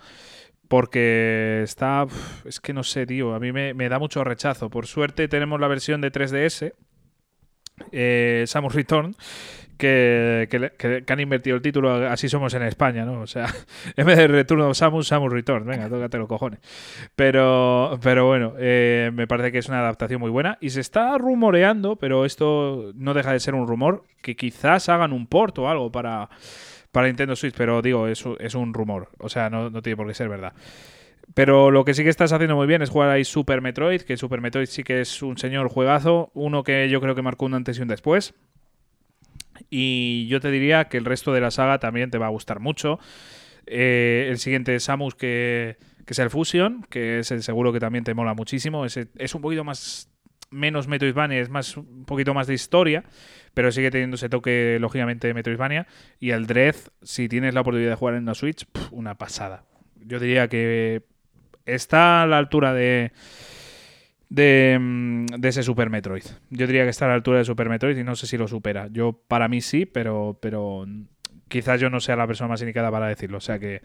Porque 0.69 1.63
está. 1.65 2.05
uf, 2.05 2.47
es 2.47 2.61
que 2.61 2.73
no 2.73 2.85
sé, 2.85 3.07
tío. 3.07 3.35
A 3.35 3.41
mí 3.41 3.51
me, 3.51 3.75
me 3.75 3.89
da 3.89 3.99
mucho 3.99 4.23
rechazo. 4.23 4.71
Por 4.71 4.87
suerte 4.87 5.27
tenemos 5.27 5.59
la 5.59 5.67
versión 5.67 6.01
de 6.01 6.13
3DS. 6.13 6.75
Eh, 7.93 8.45
Samus 8.47 8.75
Return. 8.75 9.15
Que, 9.77 10.47
que 10.77 11.11
han 11.11 11.21
invertido 11.21 11.57
el 11.57 11.63
título, 11.63 11.91
así 12.11 12.29
somos 12.29 12.53
en 12.53 12.65
España, 12.65 13.07
¿no? 13.07 13.23
O 13.23 13.27
sea, 13.27 13.47
en 13.97 14.05
vez 14.05 14.19
de 14.19 14.29
Return 14.29 14.75
Samus, 14.75 15.09
Samus 15.09 15.33
Return. 15.33 15.65
Venga, 15.65 15.89
tócate 15.89 16.19
los 16.19 16.29
cojones. 16.29 16.61
Pero, 17.17 17.99
pero 18.03 18.27
bueno, 18.27 18.53
eh, 18.59 19.11
me 19.15 19.27
parece 19.27 19.51
que 19.53 19.57
es 19.57 19.69
una 19.69 19.81
adaptación 19.81 20.21
muy 20.21 20.29
buena. 20.29 20.59
Y 20.61 20.69
se 20.69 20.81
está 20.81 21.17
rumoreando, 21.17 21.97
pero 21.97 22.27
esto 22.27 22.93
no 22.95 23.15
deja 23.15 23.33
de 23.33 23.41
ser 23.41 23.55
un 23.55 23.67
rumor, 23.67 24.05
que 24.21 24.37
quizás 24.37 24.91
hagan 24.91 25.15
un 25.15 25.27
port 25.27 25.59
o 25.59 25.71
algo 25.71 25.91
para, 25.91 26.29
para 26.93 27.07
Nintendo 27.07 27.35
Switch. 27.35 27.55
Pero 27.57 27.81
digo, 27.81 28.07
es, 28.07 28.23
es 28.39 28.55
un 28.55 28.75
rumor. 28.75 29.09
O 29.19 29.31
sea, 29.31 29.49
no, 29.49 29.71
no 29.71 29.81
tiene 29.81 29.97
por 29.97 30.07
qué 30.07 30.13
ser 30.13 30.29
verdad. 30.29 30.53
Pero 31.35 31.71
lo 31.71 31.85
que 31.85 31.95
sí 31.95 32.03
que 32.03 32.11
estás 32.11 32.33
haciendo 32.33 32.57
muy 32.57 32.67
bien 32.67 32.83
es 32.83 32.91
jugar 32.91 33.11
ahí 33.11 33.25
Super 33.25 33.61
Metroid, 33.61 34.03
que 34.03 34.17
Super 34.17 34.41
Metroid 34.41 34.67
sí 34.67 34.83
que 34.83 35.01
es 35.01 35.23
un 35.23 35.39
señor 35.39 35.69
juegazo, 35.69 36.31
uno 36.35 36.65
que 36.65 36.89
yo 36.89 37.01
creo 37.01 37.15
que 37.15 37.23
marcó 37.23 37.47
un 37.47 37.55
antes 37.55 37.79
y 37.79 37.83
un 37.83 37.89
después. 37.89 38.35
Y 39.69 40.27
yo 40.29 40.41
te 40.41 40.51
diría 40.51 40.87
que 40.87 40.97
el 40.97 41.05
resto 41.05 41.33
de 41.33 41.41
la 41.41 41.51
saga 41.51 41.79
también 41.79 42.11
te 42.11 42.19
va 42.19 42.27
a 42.27 42.31
gustar 42.31 42.61
mucho. 42.61 42.99
Eh, 43.67 44.27
el 44.31 44.39
siguiente 44.39 44.75
es 44.75 44.85
Samus, 44.85 45.15
que, 45.15 45.77
que 46.05 46.13
es 46.15 46.19
el 46.19 46.31
Fusion, 46.31 46.85
que 46.89 47.21
es 47.21 47.31
el 47.31 47.43
seguro 47.43 47.73
que 47.73 47.79
también 47.79 48.05
te 48.05 48.15
mola 48.15 48.35
muchísimo. 48.35 48.85
Es, 48.85 48.97
es 48.97 49.35
un 49.35 49.43
poquito 49.43 49.63
más 49.63 50.11
menos 50.51 50.89
Metroidvania, 50.89 51.39
es 51.41 51.49
más 51.49 51.77
un 51.77 52.05
poquito 52.05 52.35
más 52.35 52.49
de 52.49 52.55
historia, 52.55 53.05
pero 53.55 53.71
sigue 53.71 53.93
teniendo 53.93 54.17
ese 54.17 54.29
toque, 54.29 54.79
lógicamente, 54.81 55.29
de 55.29 55.35
Metroidvania. 55.35 55.87
Y 56.19 56.31
el 56.31 56.47
Dread, 56.47 56.75
si 57.03 57.29
tienes 57.29 57.55
la 57.55 57.61
oportunidad 57.61 57.91
de 57.91 57.97
jugar 57.97 58.15
en 58.17 58.25
la 58.25 58.35
Switch, 58.35 58.67
una 58.91 59.17
pasada. 59.17 59.65
Yo 59.97 60.19
diría 60.19 60.49
que 60.49 61.05
está 61.67 62.23
a 62.23 62.27
la 62.27 62.39
altura 62.39 62.75
de, 62.75 63.13
de, 64.29 64.79
mm, 64.81 65.27
de 65.27 65.49
ese 65.49 65.63
Super 65.63 65.91
Metroid. 65.91 66.25
Yo 66.51 66.67
diría 66.67 66.85
que 66.85 66.91
está 66.91 67.05
a 67.07 67.09
la 67.09 67.15
altura 67.15 67.39
de 67.39 67.45
Super 67.45 67.69
Metroid 67.69 67.97
y 67.97 68.05
no 68.05 68.17
sé 68.17 68.27
si 68.27 68.39
lo 68.39 68.49
supera. 68.49 68.89
Yo, 68.91 69.13
para 69.29 69.49
mí 69.49 69.61
sí, 69.61 69.87
pero, 69.87 70.39
pero 70.41 70.87
quizás 71.49 71.81
yo 71.81 71.91
no 71.91 72.01
sea 72.01 72.17
la 72.17 72.27
persona 72.27 72.49
más 72.49 72.61
indicada 72.61 72.91
para 72.91 73.09
decirlo. 73.09 73.39
O 73.39 73.43
sea 73.43 73.59
que 73.59 73.83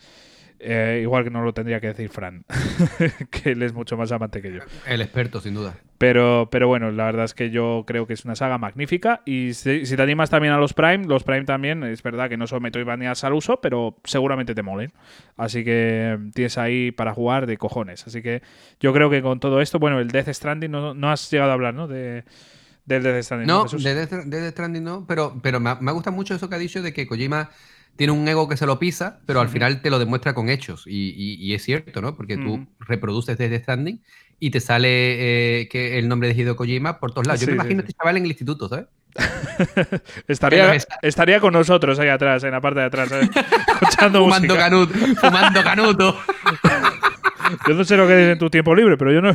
eh, 0.59 0.99
igual 1.01 1.23
que 1.23 1.29
no 1.29 1.43
lo 1.43 1.53
tendría 1.53 1.79
que 1.79 1.87
decir 1.87 2.09
Fran, 2.09 2.45
que 3.29 3.51
él 3.51 3.61
es 3.63 3.73
mucho 3.73 3.97
más 3.97 4.11
amante 4.11 4.41
que 4.41 4.53
yo. 4.53 4.59
El 4.87 5.01
experto, 5.01 5.41
sin 5.41 5.53
duda. 5.53 5.75
Pero, 5.97 6.49
pero 6.51 6.67
bueno, 6.67 6.91
la 6.91 7.05
verdad 7.05 7.25
es 7.25 7.33
que 7.33 7.49
yo 7.49 7.83
creo 7.87 8.05
que 8.05 8.13
es 8.13 8.25
una 8.25 8.35
saga 8.35 8.57
magnífica. 8.57 9.21
Y 9.25 9.53
si, 9.53 9.85
si 9.85 9.95
te 9.95 10.01
animas 10.01 10.29
también 10.29 10.53
a 10.53 10.57
los 10.57 10.73
Prime, 10.73 11.05
los 11.05 11.23
Prime 11.23 11.45
también, 11.45 11.83
es 11.83 12.03
verdad 12.03 12.29
que 12.29 12.37
no 12.37 12.47
son 12.47 12.63
Metroidvanias 12.63 13.23
al 13.23 13.33
uso, 13.33 13.59
pero 13.61 13.97
seguramente 14.03 14.53
te 14.55 14.61
molen. 14.61 14.91
Así 15.37 15.63
que 15.63 16.17
tienes 16.33 16.57
ahí 16.57 16.91
para 16.91 17.13
jugar 17.13 17.47
de 17.47 17.57
cojones. 17.57 18.05
Así 18.07 18.21
que 18.21 18.41
yo 18.79 18.93
creo 18.93 19.09
que 19.09 19.21
con 19.21 19.39
todo 19.39 19.61
esto, 19.61 19.79
bueno, 19.79 19.99
el 19.99 20.09
Death 20.09 20.29
Stranding 20.29 20.71
no, 20.71 20.93
no 20.93 21.11
has 21.11 21.29
llegado 21.31 21.51
a 21.51 21.53
hablar, 21.53 21.73
¿no? 21.73 21.87
De, 21.87 22.23
Del 22.85 23.03
Death 23.03 23.23
Stranding. 23.23 23.47
No, 23.47 23.65
de 23.65 23.95
Death, 23.95 24.11
de 24.11 24.41
Death 24.41 24.51
Stranding 24.51 24.83
no, 24.83 25.05
pero, 25.07 25.39
pero 25.41 25.59
me, 25.59 25.75
me 25.79 25.91
gusta 25.91 26.11
mucho 26.11 26.35
eso 26.35 26.49
que 26.49 26.55
ha 26.55 26.59
dicho 26.59 26.81
de 26.81 26.93
que 26.93 27.07
Kojima 27.07 27.49
tiene 27.95 28.11
un 28.13 28.27
ego 28.27 28.47
que 28.49 28.57
se 28.57 28.65
lo 28.65 28.77
pisa, 28.79 29.19
pero 29.25 29.39
al 29.41 29.49
final 29.49 29.81
te 29.81 29.89
lo 29.89 29.99
demuestra 29.99 30.33
con 30.33 30.49
hechos. 30.49 30.85
Y, 30.87 31.13
y- 31.15 31.35
y 31.45 31.53
es 31.53 31.63
cierto, 31.63 32.01
¿no? 32.01 32.15
Porque 32.15 32.37
tú 32.37 32.67
reproduces 32.79 33.37
Death 33.37 33.61
Stranding 33.63 34.01
y 34.39 34.49
te 34.51 34.59
sale 34.59 35.61
eh, 35.61 35.67
que 35.69 35.97
el 35.97 36.07
nombre 36.09 36.27
de 36.27 36.39
Hideo 36.41 36.55
Kojima 36.55 36.99
por 36.99 37.11
todos 37.11 37.25
lados. 37.27 37.39
Yo 37.41 37.45
Sí, 37.45 37.51
me 37.51 37.53
sí, 37.53 37.55
imagino 37.61 37.81
sí. 37.81 37.85
este 37.87 37.97
chaval 37.97 38.17
en 38.17 38.23
el 38.23 38.29
instituto, 38.31 38.67
¿sabes? 38.69 38.85
Estaría, 40.27 40.75
estaría 41.01 41.39
con 41.39 41.53
nosotros 41.53 41.97
ahí 41.99 42.09
atrás, 42.09 42.43
en 42.43 42.51
la 42.51 42.59
parte 42.59 42.81
de 42.81 42.85
atrás, 42.87 43.09
¿eh? 43.13 43.29
escuchando 43.81 44.23
Fumando 44.23 44.55
música. 44.55 45.15
fumando 45.21 45.63
canuto. 45.63 46.19
Yo 47.67 47.73
no 47.75 47.83
sé 47.85 47.95
lo 47.95 48.07
que 48.07 48.15
dices 48.17 48.33
en 48.33 48.39
tu 48.39 48.49
tiempo 48.49 48.73
libre, 48.75 48.97
pero 48.97 49.13
yo 49.13 49.21
no. 49.21 49.33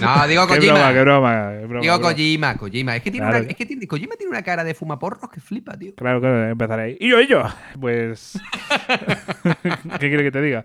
No, 0.00 0.26
digo 0.28 0.46
Qué 0.48 0.54
Kojima. 0.56 0.74
broma, 0.74 0.92
qué 0.92 1.00
broma. 1.02 1.50
qué 1.52 1.66
broma, 1.66 1.80
Digo 1.82 1.98
broma. 1.98 2.00
Kojima, 2.14 2.56
Kojima. 2.56 2.96
Es 2.96 3.02
que, 3.02 3.10
tiene 3.10 3.26
Claro. 3.26 3.42
una, 3.42 3.50
es 3.50 3.56
que 3.56 3.66
tiene, 3.66 3.86
Kojima 3.86 4.16
tiene 4.16 4.30
una 4.30 4.42
cara 4.42 4.64
de 4.64 4.74
fumaporros 4.74 5.30
que 5.30 5.40
flipa, 5.40 5.76
tío. 5.76 5.94
Claro, 5.94 6.20
claro, 6.20 6.48
empezaré 6.48 6.82
ahí. 6.82 6.96
Y 7.00 7.10
yo, 7.10 7.20
y 7.20 7.26
yo. 7.26 7.42
Pues. 7.80 8.40
¿Qué 10.00 10.08
quiere 10.08 10.22
que 10.24 10.30
te 10.32 10.40
diga? 10.40 10.64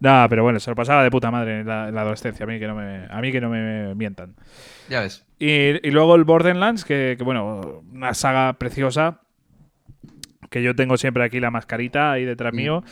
Nada, 0.00 0.28
pero 0.28 0.42
bueno, 0.42 0.58
se 0.58 0.68
lo 0.70 0.74
pasaba 0.74 1.04
de 1.04 1.10
puta 1.10 1.30
madre 1.30 1.60
en 1.60 1.66
la, 1.66 1.88
en 1.88 1.94
la 1.94 2.00
adolescencia. 2.00 2.44
A 2.44 2.46
mí 2.48 2.58
que 2.58 2.66
no 2.66 2.74
me, 2.74 3.06
a 3.08 3.20
mí 3.20 3.30
que 3.30 3.40
no 3.40 3.48
me 3.48 3.94
mientan. 3.94 4.34
Ya 4.88 5.00
ves. 5.00 5.24
Y, 5.38 5.48
y 5.86 5.90
luego 5.90 6.16
el 6.16 6.24
Borderlands, 6.24 6.84
que, 6.84 7.14
que, 7.16 7.22
bueno, 7.24 7.82
una 7.92 8.12
saga 8.14 8.52
preciosa. 8.54 9.20
Que 10.52 10.62
yo 10.62 10.76
tengo 10.76 10.96
siempre 10.96 11.24
aquí 11.24 11.40
la 11.40 11.50
mascarita 11.50 12.12
ahí 12.12 12.24
detrás 12.24 12.52
Mm, 12.52 12.56
mío. 12.56 12.84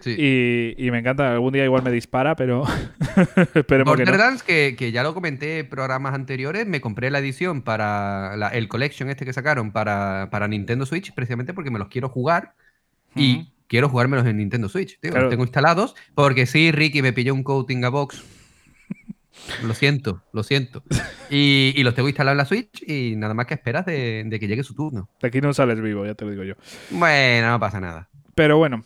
sí. 0.00 0.14
Y, 0.16 0.74
y 0.86 0.90
me 0.92 0.98
encanta. 1.00 1.32
Algún 1.32 1.52
día 1.52 1.64
igual 1.64 1.82
me 1.82 1.90
dispara, 1.90 2.36
pero. 2.36 2.62
esperemos 3.54 3.96
que 3.96 4.04
no. 4.04 4.10
Borderlands, 4.12 4.42
que, 4.42 4.76
que 4.78 4.92
ya 4.92 5.02
lo 5.02 5.14
comenté 5.14 5.60
en 5.60 5.68
programas 5.68 6.14
anteriores, 6.14 6.66
me 6.66 6.80
compré 6.80 7.10
la 7.10 7.18
edición 7.18 7.62
para 7.62 8.36
la- 8.36 8.48
el 8.50 8.68
collection 8.68 9.08
este 9.10 9.24
que 9.24 9.32
sacaron 9.32 9.72
para, 9.72 10.28
para 10.30 10.46
Nintendo 10.46 10.86
Switch, 10.86 11.12
precisamente 11.14 11.54
porque 11.54 11.70
me 11.70 11.78
los 11.78 11.88
quiero 11.88 12.08
jugar 12.08 12.52
y 13.14 13.48
quiero 13.66 13.88
jugármelos 13.88 14.26
en 14.26 14.36
Nintendo 14.36 14.68
Switch. 14.68 15.00
tío. 15.00 15.10
Claro. 15.10 15.24
Los 15.26 15.30
tengo 15.30 15.42
instalados 15.44 15.94
porque 16.14 16.46
sí, 16.46 16.70
Ricky 16.70 17.00
me 17.02 17.12
pilló 17.12 17.32
un 17.34 17.42
coating 17.42 17.84
a 17.84 17.88
box. 17.88 18.22
Lo 19.62 19.74
siento, 19.74 20.22
lo 20.32 20.42
siento. 20.42 20.82
Y, 21.30 21.72
y 21.76 21.82
los 21.82 21.94
tengo 21.94 22.08
instalados 22.08 22.34
en 22.34 22.38
la 22.38 22.44
Switch 22.44 22.82
y 22.86 23.16
nada 23.16 23.34
más 23.34 23.46
que 23.46 23.54
esperas 23.54 23.86
de, 23.86 24.24
de 24.26 24.40
que 24.40 24.48
llegue 24.48 24.62
su 24.62 24.74
turno. 24.74 25.08
De 25.20 25.28
aquí 25.28 25.40
no 25.40 25.52
sales 25.52 25.80
vivo, 25.80 26.04
ya 26.06 26.14
te 26.14 26.24
lo 26.24 26.30
digo 26.30 26.44
yo. 26.44 26.54
Bueno, 26.90 27.50
no 27.50 27.60
pasa 27.60 27.80
nada. 27.80 28.08
Pero 28.34 28.58
bueno, 28.58 28.84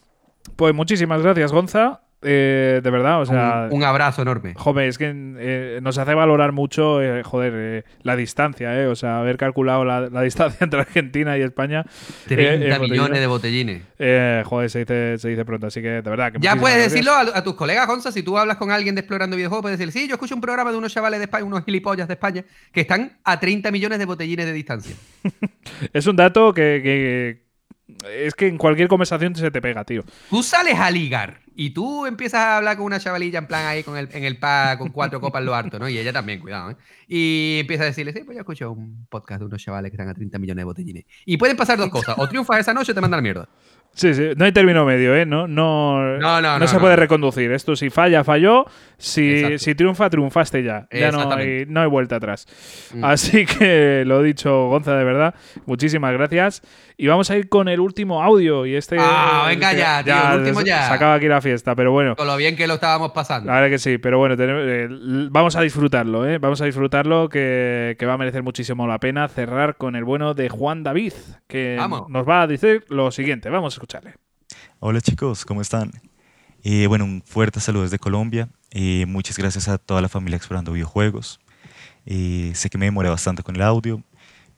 pues 0.57 0.75
muchísimas 0.75 1.23
gracias, 1.23 1.53
Gonza. 1.53 2.03
Eh, 2.23 2.81
de 2.83 2.91
verdad, 2.91 3.23
o 3.23 3.25
sea. 3.27 3.69
un, 3.71 3.79
un 3.79 3.83
abrazo 3.85 4.21
enorme. 4.21 4.53
Joder, 4.55 4.89
es 4.89 4.99
que 4.99 5.11
eh, 5.15 5.79
nos 5.83 5.97
hace 5.97 6.13
valorar 6.15 6.53
mucho, 6.53 7.01
eh, 7.01 7.23
joder, 7.23 7.87
la 8.03 8.15
distancia, 8.15 8.79
eh, 8.79 8.87
o 8.89 8.95
sea, 8.95 9.21
haber 9.21 9.39
calculado 9.39 9.87
la, 9.87 10.11
la 10.11 10.21
distancia 10.31 10.59
entre 10.63 10.81
Argentina 10.81 11.39
y 11.39 11.43
España. 11.43 11.85
30 12.29 12.43
eh, 12.45 12.75
en 12.75 12.81
millones 12.83 13.21
de 13.21 13.27
botellines. 13.27 13.83
Eh, 13.99 14.43
joder, 14.45 14.69
se 14.69 14.81
dice, 14.81 15.17
se 15.19 15.29
dice 15.31 15.45
pronto, 15.47 15.69
así 15.69 15.81
que 15.81 15.89
de 15.89 16.01
verdad. 16.03 16.33
Que 16.33 16.41
Ya 16.41 16.57
puedes 16.57 16.77
gracias. 16.77 16.93
decirlo 16.93 17.13
a, 17.13 17.39
a 17.39 17.43
tus 17.43 17.55
colegas, 17.55 17.87
Gonza, 17.87 18.13
si 18.13 18.23
tú 18.23 18.37
hablas 18.37 18.59
con 18.59 18.71
alguien 18.71 18.95
de 18.95 19.01
Explorando 19.01 19.37
Videojuegos, 19.37 19.63
puedes 19.63 19.79
decir, 19.79 19.91
sí, 19.93 20.07
yo 20.07 20.15
escucho 20.17 20.35
un 20.35 20.43
programa 20.43 20.71
de 20.73 20.77
unos 20.77 20.93
chavales 20.93 21.21
de 21.21 21.25
España, 21.25 21.45
unos 21.45 21.65
gilipollas 21.65 22.07
de 22.07 22.15
España, 22.15 22.45
que 22.73 22.83
están 22.83 23.13
a 23.25 23.41
30 23.41 23.71
millones 23.71 23.99
de 23.99 24.05
botellines 24.05 24.45
de 24.45 24.53
distancia. 24.53 24.95
Es 25.95 26.07
un 26.07 26.17
dato 26.17 26.53
que, 26.53 26.81
que- 26.83 27.51
Es 28.25 28.35
que 28.35 28.47
en 28.47 28.59
cualquier 28.59 28.89
conversación 28.89 29.35
se 29.35 29.51
te 29.51 29.61
pega, 29.63 29.85
tío. 29.85 30.03
Tú 30.29 30.43
sales 30.43 30.79
a 30.79 30.91
ligar 30.91 31.41
y 31.61 31.75
tú 31.75 32.07
empiezas 32.07 32.41
a 32.41 32.57
hablar 32.57 32.79
con 32.79 32.87
una 32.87 32.99
chavalilla 32.99 33.39
en 33.39 33.47
plan 33.47 33.67
ahí 33.67 33.83
con 33.83 33.95
el, 33.99 34.09
en 34.13 34.25
el 34.25 34.39
pa 34.39 34.79
con 34.79 34.89
cuatro 34.89 35.21
copas 35.21 35.45
lo 35.45 35.55
harto, 35.55 35.79
¿no? 35.79 35.91
Y 35.91 35.99
ella 35.99 36.11
también, 36.11 36.41
cuidado, 36.41 36.71
¿eh? 36.71 36.77
Y 37.07 37.59
empiezas 37.61 37.85
a 37.85 37.87
decirle, 37.89 38.15
sí, 38.15 38.21
pues 38.25 38.35
yo 38.35 38.41
escucho 38.41 38.73
un 38.73 39.05
podcast 39.11 39.41
de 39.41 39.45
unos 39.45 39.63
chavales 39.63 39.91
que 39.91 39.97
están 39.97 40.09
a 40.09 40.15
30 40.15 40.39
millones 40.39 40.63
de 40.63 40.65
botellines. 40.65 41.05
Y 41.27 41.37
pueden 41.37 41.59
pasar 41.59 41.77
dos 41.77 41.91
cosas, 41.91 42.15
o 42.17 42.27
triunfas 42.27 42.61
esa 42.61 42.73
noche 42.73 42.93
o 42.93 42.95
te 42.95 43.03
mandan 43.03 43.19
la 43.19 43.23
mierda. 43.23 43.49
Sí, 43.93 44.15
sí, 44.15 44.31
no 44.37 44.45
hay 44.45 44.53
término 44.53 44.85
medio, 44.85 45.15
¿eh? 45.15 45.27
No, 45.27 45.47
no, 45.49 46.17
No, 46.19 46.41
no, 46.41 46.59
no, 46.59 46.67
se 46.67 46.79
puede 46.79 46.97
reconducir. 46.97 47.51
Esto 47.53 47.75
si 47.77 47.91
falla, 47.91 48.25
falló. 48.25 48.65
Si, 48.97 49.59
si 49.59 49.75
triunfa, 49.75 50.09
triunfaste 50.11 50.63
ya. 50.63 50.87
Ya 50.93 51.11
no 51.11 51.31
hay, 51.33 51.65
no 51.67 51.81
hay 51.81 51.89
vuelta 51.89 52.17
atrás. 52.17 52.47
Mm. 52.95 53.05
Así 53.05 53.47
que 53.59 54.05
lo 54.07 54.23
dicho, 54.23 54.69
Gonza, 54.69 54.95
de 54.97 55.05
verdad, 55.05 55.35
muchísimas 55.67 56.13
gracias. 56.13 56.63
Y 56.97 57.07
vamos 57.07 57.31
a 57.31 57.37
ir 57.37 57.49
con 57.49 57.69
el 57.69 57.81
último 57.81 58.23
audio. 58.23 58.65
Y 58.67 58.75
este. 58.77 58.97
Ah, 59.01 59.47
venga 59.49 59.73
ya, 59.73 60.05
tío, 60.05 60.15
el 60.35 60.41
último 60.41 60.61
ya. 60.63 60.87
Se 60.89 60.95
acaba 60.95 61.15
aquí 61.15 61.27
la 61.29 61.41
fiesta, 61.41 61.75
pero 61.75 61.93
bueno. 61.93 62.15
Con 62.15 62.27
lo 62.27 62.37
bien 62.37 62.57
que 62.57 62.67
lo 62.67 62.75
estábamos 62.75 63.13
pasando. 63.13 63.47
La 63.49 63.55
verdad 63.61 63.71
que 63.71 63.79
sí, 63.79 63.99
pero 63.99 64.19
bueno, 64.19 64.37
tenemos- 64.37 64.63
eh, 64.67 64.89
vamos 65.31 65.57
a 65.57 65.63
disfrutarlo, 65.63 66.29
¿eh? 66.29 66.39
Vamos 66.39 66.61
a 66.61 66.67
disfrutarlo, 66.67 67.29
que, 67.29 67.97
que 67.99 68.07
va 68.07 68.15
a 68.15 68.19
merecer 68.19 68.43
muchísimo 68.43 68.87
la 68.87 68.99
pena 68.99 69.27
cerrar 69.29 69.77
con 69.77 69.97
el 69.97 70.05
bueno 70.05 70.35
de 70.35 70.49
Juan 70.51 70.83
David, 70.83 71.15
que 71.49 71.77
Vamos. 71.79 72.09
nos 72.11 72.29
va 72.29 72.43
a 72.43 72.47
decir 72.47 72.85
lo 72.89 73.11
siguiente. 73.11 73.49
Vamos 73.49 73.80
escucharle. 73.81 74.15
Hola 74.79 75.01
chicos, 75.01 75.45
¿cómo 75.47 75.63
están? 75.63 75.91
Eh, 76.63 76.87
bueno, 76.87 77.05
un 77.07 77.23
fuerte 77.25 77.61
saludo 77.61 77.85
desde 77.85 77.99
Colombia. 77.99 78.49
Eh, 78.73 79.07
muchas 79.07 79.39
gracias 79.39 79.69
a 79.69 79.79
toda 79.79 80.03
la 80.03 80.09
familia 80.11 80.37
Explorando 80.37 80.73
Videojuegos. 80.73 81.41
Eh, 82.05 82.53
sé 82.55 82.69
que 82.69 82.77
me 82.77 82.85
demoré 82.85 83.09
bastante 83.09 83.43
con 83.43 83.57
el 83.57 83.63
audio, 83.63 84.03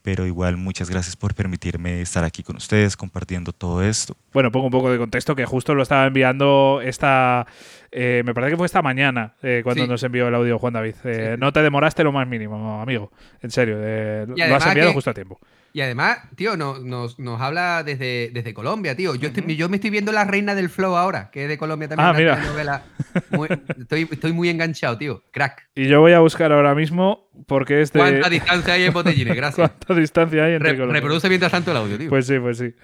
pero 0.02 0.26
igual 0.26 0.56
muchas 0.56 0.90
gracias 0.90 1.14
por 1.14 1.34
permitirme 1.34 2.00
estar 2.00 2.24
aquí 2.24 2.42
con 2.42 2.56
ustedes 2.56 2.96
compartiendo 2.96 3.52
todo 3.52 3.80
esto. 3.84 4.16
Bueno, 4.32 4.50
pongo 4.50 4.66
un 4.66 4.72
poco 4.72 4.90
de 4.90 4.98
contexto, 4.98 5.36
que 5.36 5.44
justo 5.44 5.74
lo 5.76 5.82
estaba 5.84 6.04
enviando 6.06 6.80
esta. 6.82 7.46
eh, 7.92 8.22
me 8.24 8.34
parece 8.34 8.52
que 8.52 8.56
fue 8.56 8.66
esta 8.66 8.82
mañana 8.82 9.34
eh, 9.42 9.60
cuando 9.62 9.84
Sí. 9.84 9.88
nos 9.88 10.02
envió 10.02 10.26
el 10.26 10.34
audio 10.34 10.58
Juan 10.58 10.72
David. 10.72 10.94
Eh, 11.04 11.36
No 11.38 11.52
te 11.52 11.62
demoraste 11.62 12.02
lo 12.02 12.10
más 12.10 12.26
mínimo, 12.26 12.80
amigo. 12.82 13.12
En 13.40 13.50
serio, 13.52 13.76
eh, 13.78 14.24
lo 14.26 14.56
has 14.56 14.66
enviado 14.66 14.90
que- 14.90 14.94
justo 14.94 15.10
a 15.10 15.14
tiempo. 15.14 15.38
Y 15.74 15.80
además, 15.80 16.18
tío, 16.36 16.56
no- 16.56 16.78
nos, 16.78 17.18
nos 17.18 17.40
habla 17.40 17.82
desde, 17.82 18.30
desde 18.34 18.52
Colombia, 18.52 18.94
tío. 18.94 19.14
Yo, 19.14 19.28
estoy, 19.28 19.56
yo 19.56 19.68
me 19.70 19.76
estoy 19.76 19.88
viendo 19.90 20.12
La 20.12 20.24
Reina 20.24 20.54
del 20.54 20.68
Flow 20.68 20.96
ahora, 20.96 21.30
que 21.30 21.44
es 21.44 21.48
de 21.48 21.56
Colombia 21.56 21.88
también. 21.88 22.06
Ah, 22.06 22.10
una 22.10 22.18
mira. 22.18 22.34
telenovela. 22.36 22.82
Muy- 23.30 23.48
estoy, 23.80 24.08
estoy 24.10 24.32
muy 24.32 24.48
enganchado, 24.50 24.98
tío. 24.98 25.22
Crack. 25.32 25.68
Y 25.74 25.86
yo 25.88 26.00
voy 26.00 26.12
a 26.12 26.18
buscar 26.20 26.52
ahora 26.52 26.74
mismo, 26.74 27.28
porque 27.46 27.80
este. 27.80 27.98
¿Cuánta 27.98 28.28
distancia 28.28 28.74
hay 28.74 28.84
en 28.84 28.92
botellines? 28.92 29.34
Gracias. 29.34 29.70
¿Cuánta 29.70 29.94
distancia 29.94 30.44
hay 30.44 30.52
entre 30.54 30.70
Re- 30.72 30.76
Colombia? 30.76 31.00
reproduce 31.00 31.28
mientras 31.30 31.52
tanto 31.52 31.70
el 31.70 31.76
audio, 31.78 31.96
tío. 31.98 32.08
Pues 32.10 32.26
sí, 32.26 32.38
pues 32.38 32.58
sí. 32.58 32.74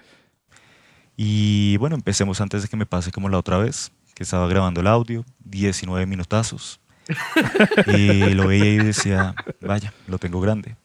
Y 1.17 1.77
bueno, 1.79 1.97
empecemos 1.97 2.41
antes 2.41 2.63
de 2.63 2.69
que 2.69 2.77
me 2.77 2.87
pase 2.87 3.11
como 3.11 3.29
la 3.29 3.39
otra 3.39 3.59
vez, 3.59 3.91
que 4.15 4.23
estaba 4.23 4.49
grabando 4.49 4.81
el 4.81 4.87
audio, 4.87 5.25
19 5.45 6.07
minutazos. 6.07 6.81
Y 7.87 8.31
lo 8.35 8.47
veía 8.49 8.65
y 8.75 8.79
decía, 8.79 9.35
vaya, 9.61 9.93
lo 10.07 10.19
tengo 10.19 10.41
grande. 10.41 10.77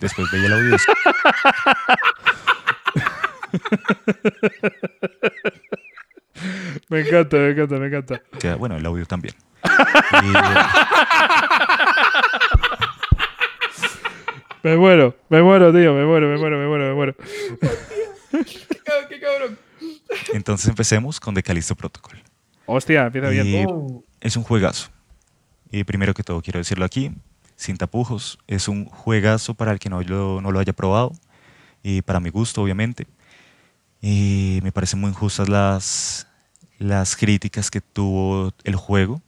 Después 0.00 0.28
veía 0.32 0.46
el 0.46 0.52
audio 0.52 0.76
Me 6.88 7.00
encanta, 7.00 7.36
me 7.36 7.50
encanta, 7.50 7.76
me 7.76 7.86
encanta. 7.88 8.22
decía, 8.32 8.54
bueno, 8.56 8.76
el 8.76 8.86
audio 8.86 9.04
también. 9.06 9.34
Y, 9.64 9.68
Me 14.62 14.76
muero, 14.76 15.16
me 15.30 15.42
muero, 15.42 15.72
tío, 15.72 15.94
me 15.94 16.04
muero, 16.04 16.28
me 16.28 16.36
muero, 16.36 16.58
me 16.58 16.66
muero, 16.66 16.84
me 16.88 16.94
muero. 16.94 17.14
¡Qué 19.08 19.18
cabrón! 19.20 19.58
entonces 20.34 20.68
empecemos 20.68 21.18
con 21.18 21.34
The 21.34 21.42
Callisto 21.42 21.74
Protocol. 21.74 22.22
Hostia, 22.66 23.06
empieza 23.06 23.30
bien. 23.30 23.46
Y 23.46 23.64
es 24.20 24.36
un 24.36 24.42
juegazo. 24.42 24.90
Y 25.70 25.84
primero 25.84 26.12
que 26.12 26.22
todo, 26.22 26.42
quiero 26.42 26.58
decirlo 26.58 26.84
aquí, 26.84 27.10
sin 27.60 27.76
tapujos, 27.76 28.38
es 28.46 28.68
un 28.68 28.86
juegazo 28.86 29.52
para 29.52 29.72
el 29.72 29.78
que 29.78 29.90
no 29.90 30.00
lo, 30.00 30.40
no 30.40 30.50
lo 30.50 30.60
haya 30.60 30.72
probado. 30.72 31.12
Y 31.82 32.00
para 32.00 32.18
mi 32.18 32.30
gusto, 32.30 32.62
obviamente. 32.62 33.06
Y 34.00 34.60
me 34.62 34.72
parecen 34.72 34.98
muy 34.98 35.10
injustas 35.10 35.48
las, 35.50 36.26
las 36.78 37.16
críticas 37.16 37.70
que 37.70 37.82
tuvo 37.82 38.54
el 38.64 38.76
juego. 38.76 39.20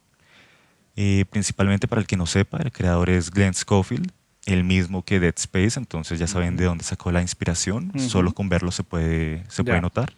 Eh, 0.95 1.25
principalmente 1.29 1.87
para 1.87 2.01
el 2.01 2.07
que 2.07 2.17
no 2.17 2.25
sepa, 2.25 2.57
el 2.57 2.71
creador 2.71 3.11
es 3.11 3.29
Glenn 3.29 3.53
Schofield, 3.53 4.11
el 4.47 4.63
mismo 4.63 5.03
que 5.03 5.19
Dead 5.19 5.33
Space, 5.37 5.79
entonces 5.79 6.17
ya 6.17 6.25
saben 6.27 6.57
de 6.57 6.65
dónde 6.65 6.83
sacó 6.83 7.11
la 7.11 7.21
inspiración. 7.21 7.91
Solo 7.99 8.33
con 8.33 8.49
verlo 8.49 8.71
se 8.71 8.83
puede, 8.83 9.43
se 9.47 9.63
puede 9.63 9.79
notar. 9.79 10.11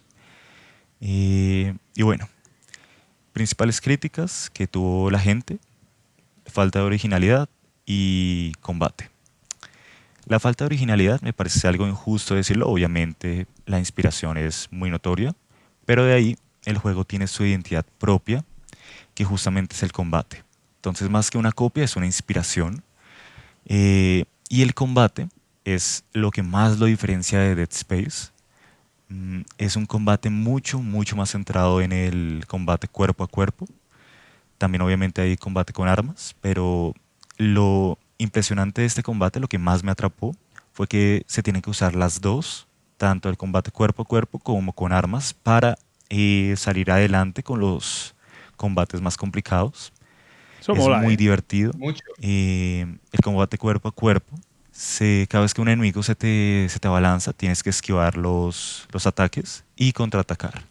Eh, 1.01 1.75
y 1.95 2.03
bueno, 2.03 2.29
principales 3.33 3.81
críticas 3.81 4.49
que 4.53 4.67
tuvo 4.67 5.11
la 5.11 5.19
gente, 5.19 5.59
falta 6.45 6.79
de 6.79 6.85
originalidad 6.85 7.49
y 7.85 8.53
combate. 8.61 9.09
La 10.25 10.39
falta 10.39 10.63
de 10.63 10.67
originalidad 10.67 11.21
me 11.21 11.33
parece 11.33 11.67
algo 11.67 11.87
injusto 11.87 12.33
decirlo, 12.33 12.67
obviamente 12.67 13.45
la 13.65 13.79
inspiración 13.79 14.37
es 14.37 14.67
muy 14.71 14.89
notoria, 14.89 15.35
pero 15.85 16.03
de 16.03 16.13
ahí 16.13 16.37
el 16.65 16.77
juego 16.77 17.05
tiene 17.05 17.27
su 17.27 17.45
identidad 17.45 17.85
propia, 17.99 18.43
que 19.13 19.23
justamente 19.23 19.75
es 19.75 19.83
el 19.83 19.91
combate. 19.91 20.43
Entonces 20.77 21.09
más 21.09 21.29
que 21.29 21.37
una 21.37 21.51
copia 21.51 21.83
es 21.83 21.95
una 21.95 22.07
inspiración, 22.07 22.83
eh, 23.65 24.25
y 24.49 24.61
el 24.61 24.73
combate 24.73 25.29
es 25.63 26.03
lo 26.13 26.31
que 26.31 26.43
más 26.43 26.79
lo 26.79 26.85
diferencia 26.85 27.39
de 27.39 27.55
Dead 27.55 27.71
Space. 27.71 28.31
Mm, 29.09 29.41
Es 29.57 29.75
un 29.75 29.85
combate 29.85 30.29
mucho, 30.29 30.79
mucho 30.79 31.15
más 31.15 31.31
centrado 31.31 31.81
en 31.81 31.91
el 31.91 32.45
combate 32.47 32.87
cuerpo 32.87 33.23
a 33.23 33.27
cuerpo. 33.27 33.67
También 34.57 34.81
obviamente 34.81 35.21
hay 35.21 35.37
combate 35.37 35.73
con 35.73 35.87
armas, 35.87 36.35
pero 36.41 36.93
lo, 37.37 37.97
impresionante 38.17 38.81
de 38.81 38.87
este 38.87 39.03
combate, 39.03 39.39
lo 39.39 39.47
que 39.47 39.57
más 39.57 39.83
me 39.83 39.91
atrapó, 39.91 40.35
fue 40.73 40.87
que 40.87 41.23
se 41.27 41.43
tienen 41.43 41.61
que 41.61 41.69
usar 41.69 41.95
las 41.95 42.21
dos, 42.21 42.67
tanto 42.97 43.29
el 43.29 43.37
combate 43.37 43.71
cuerpo 43.71 44.03
a 44.03 44.05
cuerpo 44.05 44.39
como 44.39 44.73
con 44.73 44.91
armas, 44.91 45.33
para 45.33 45.77
eh, 46.09 46.53
salir 46.57 46.91
adelante 46.91 47.43
con 47.43 47.59
los 47.59 48.15
combates 48.55 49.01
más 49.01 49.17
complicados. 49.17 49.91
Eso 50.59 50.73
es 50.73 50.79
mola, 50.79 50.99
muy 50.99 51.13
¿eh? 51.13 51.17
divertido. 51.17 51.73
Mucho. 51.77 52.03
Eh, 52.21 52.85
el 53.11 53.19
combate 53.21 53.57
cuerpo 53.57 53.87
a 53.89 53.91
cuerpo, 53.91 54.35
se, 54.71 55.27
cada 55.29 55.43
vez 55.43 55.53
que 55.53 55.61
un 55.61 55.69
enemigo 55.69 56.03
se 56.03 56.15
te, 56.15 56.67
se 56.69 56.79
te 56.79 56.87
abalanza, 56.87 57.31
tienes 57.33 57.63
que 57.63 57.69
esquivar 57.69 58.17
los, 58.17 58.87
los 58.91 59.07
ataques 59.07 59.63
y 59.75 59.93
contraatacar. 59.93 60.63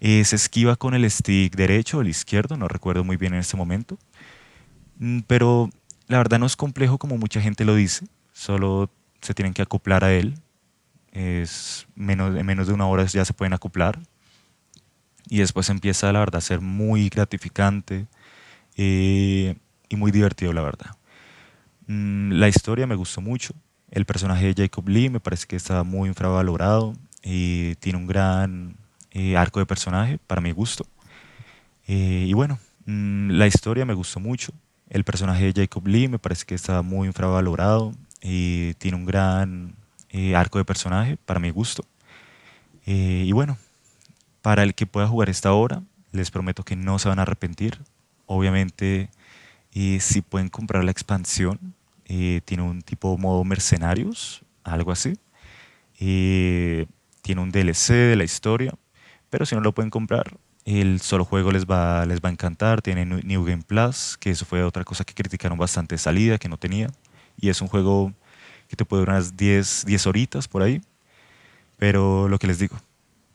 Eh, 0.00 0.24
se 0.24 0.36
esquiva 0.36 0.76
con 0.76 0.94
el 0.94 1.10
stick 1.10 1.56
derecho 1.56 1.98
o 1.98 2.00
el 2.02 2.08
izquierdo, 2.08 2.56
no 2.56 2.68
recuerdo 2.68 3.02
muy 3.02 3.16
bien 3.16 3.34
en 3.34 3.40
este 3.40 3.56
momento. 3.56 3.98
Mm, 4.98 5.20
Pero 5.26 5.70
la 6.08 6.18
verdad 6.18 6.38
no 6.38 6.46
es 6.46 6.56
complejo 6.56 6.98
como 6.98 7.18
mucha 7.18 7.40
gente 7.40 7.64
lo 7.64 7.74
dice, 7.74 8.06
solo 8.32 8.90
se 9.20 9.34
tienen 9.34 9.54
que 9.54 9.62
acoplar 9.62 10.04
a 10.04 10.12
él. 10.12 10.34
Es 11.12 11.86
menos, 11.96 12.36
en 12.36 12.46
menos 12.46 12.68
de 12.68 12.74
una 12.74 12.86
hora 12.88 13.04
ya 13.06 13.24
se 13.24 13.34
pueden 13.34 13.54
acoplar. 13.54 13.98
Y 15.28 15.38
después 15.38 15.68
empieza 15.68 16.12
la 16.12 16.20
verdad 16.20 16.36
a 16.38 16.40
ser 16.40 16.60
muy 16.60 17.08
gratificante 17.08 18.06
eh, 18.76 19.56
y 19.88 19.96
muy 19.96 20.12
divertido 20.12 20.52
la 20.52 20.62
verdad. 20.62 20.92
Mm, 21.86 22.32
La 22.34 22.48
historia 22.48 22.86
me 22.86 22.94
gustó 22.96 23.20
mucho. 23.20 23.54
El 23.90 24.04
personaje 24.06 24.52
de 24.54 24.64
Jacob 24.64 24.88
Lee 24.88 25.10
me 25.10 25.20
parece 25.20 25.46
que 25.46 25.56
está 25.56 25.82
muy 25.84 26.08
infravalorado 26.08 26.94
y 27.22 27.74
tiene 27.76 27.98
un 27.98 28.06
gran 28.06 28.76
eh, 29.12 29.36
arco 29.36 29.60
de 29.60 29.66
personaje 29.66 30.18
para 30.26 30.40
mi 30.40 30.52
gusto. 30.52 30.86
Eh, 31.86 32.26
y 32.28 32.32
bueno, 32.34 32.58
mm, 32.86 33.30
la 33.32 33.46
historia 33.46 33.84
me 33.84 33.94
gustó 33.94 34.20
mucho. 34.20 34.52
El 34.88 35.04
personaje 35.04 35.52
de 35.52 35.62
Jacob 35.62 35.86
Lee 35.86 36.08
me 36.08 36.18
parece 36.18 36.46
que 36.46 36.54
está 36.54 36.82
muy 36.82 37.08
infravalorado 37.08 37.92
y 38.22 38.74
tiene 38.74 38.96
un 38.96 39.04
gran 39.04 39.74
eh, 40.10 40.34
arco 40.34 40.58
de 40.58 40.64
personaje 40.64 41.16
para 41.24 41.40
mi 41.40 41.50
gusto. 41.50 41.84
Eh, 42.90 43.24
y 43.26 43.32
bueno, 43.32 43.58
para 44.40 44.62
el 44.62 44.74
que 44.74 44.86
pueda 44.86 45.06
jugar 45.06 45.28
esta 45.28 45.52
hora, 45.52 45.82
les 46.10 46.30
prometo 46.30 46.64
que 46.64 46.74
no 46.74 46.98
se 46.98 47.10
van 47.10 47.18
a 47.18 47.22
arrepentir. 47.22 47.78
Obviamente, 48.24 49.10
eh, 49.74 49.98
si 50.00 50.22
pueden 50.22 50.48
comprar 50.48 50.84
la 50.84 50.90
expansión, 50.90 51.74
eh, 52.06 52.40
tiene 52.46 52.62
un 52.62 52.80
tipo 52.80 53.18
modo 53.18 53.44
mercenarios, 53.44 54.42
algo 54.64 54.90
así. 54.90 55.18
Tiene 55.98 57.42
un 57.42 57.50
DLC 57.50 57.92
de 57.92 58.16
la 58.16 58.24
historia, 58.24 58.72
pero 59.28 59.44
si 59.44 59.54
no 59.54 59.60
lo 59.60 59.74
pueden 59.74 59.90
comprar, 59.90 60.38
el 60.68 61.00
solo 61.00 61.24
juego 61.24 61.50
les 61.50 61.64
va, 61.64 62.04
les 62.04 62.20
va 62.20 62.28
a 62.28 62.32
encantar. 62.32 62.82
Tiene 62.82 63.06
New 63.06 63.42
Game 63.42 63.62
Plus, 63.66 64.18
que 64.18 64.30
eso 64.30 64.44
fue 64.44 64.62
otra 64.62 64.84
cosa 64.84 65.02
que 65.02 65.14
criticaron 65.14 65.56
bastante 65.56 65.94
de 65.94 65.98
salida, 65.98 66.36
que 66.36 66.50
no 66.50 66.58
tenía. 66.58 66.90
Y 67.38 67.48
es 67.48 67.62
un 67.62 67.68
juego 67.68 68.12
que 68.68 68.76
te 68.76 68.84
puede 68.84 69.00
durar 69.00 69.16
unas 69.16 69.34
10, 69.34 69.86
10 69.86 70.06
horitas 70.06 70.46
por 70.46 70.60
ahí. 70.60 70.82
Pero 71.78 72.28
lo 72.28 72.38
que 72.38 72.46
les 72.46 72.58
digo, 72.58 72.76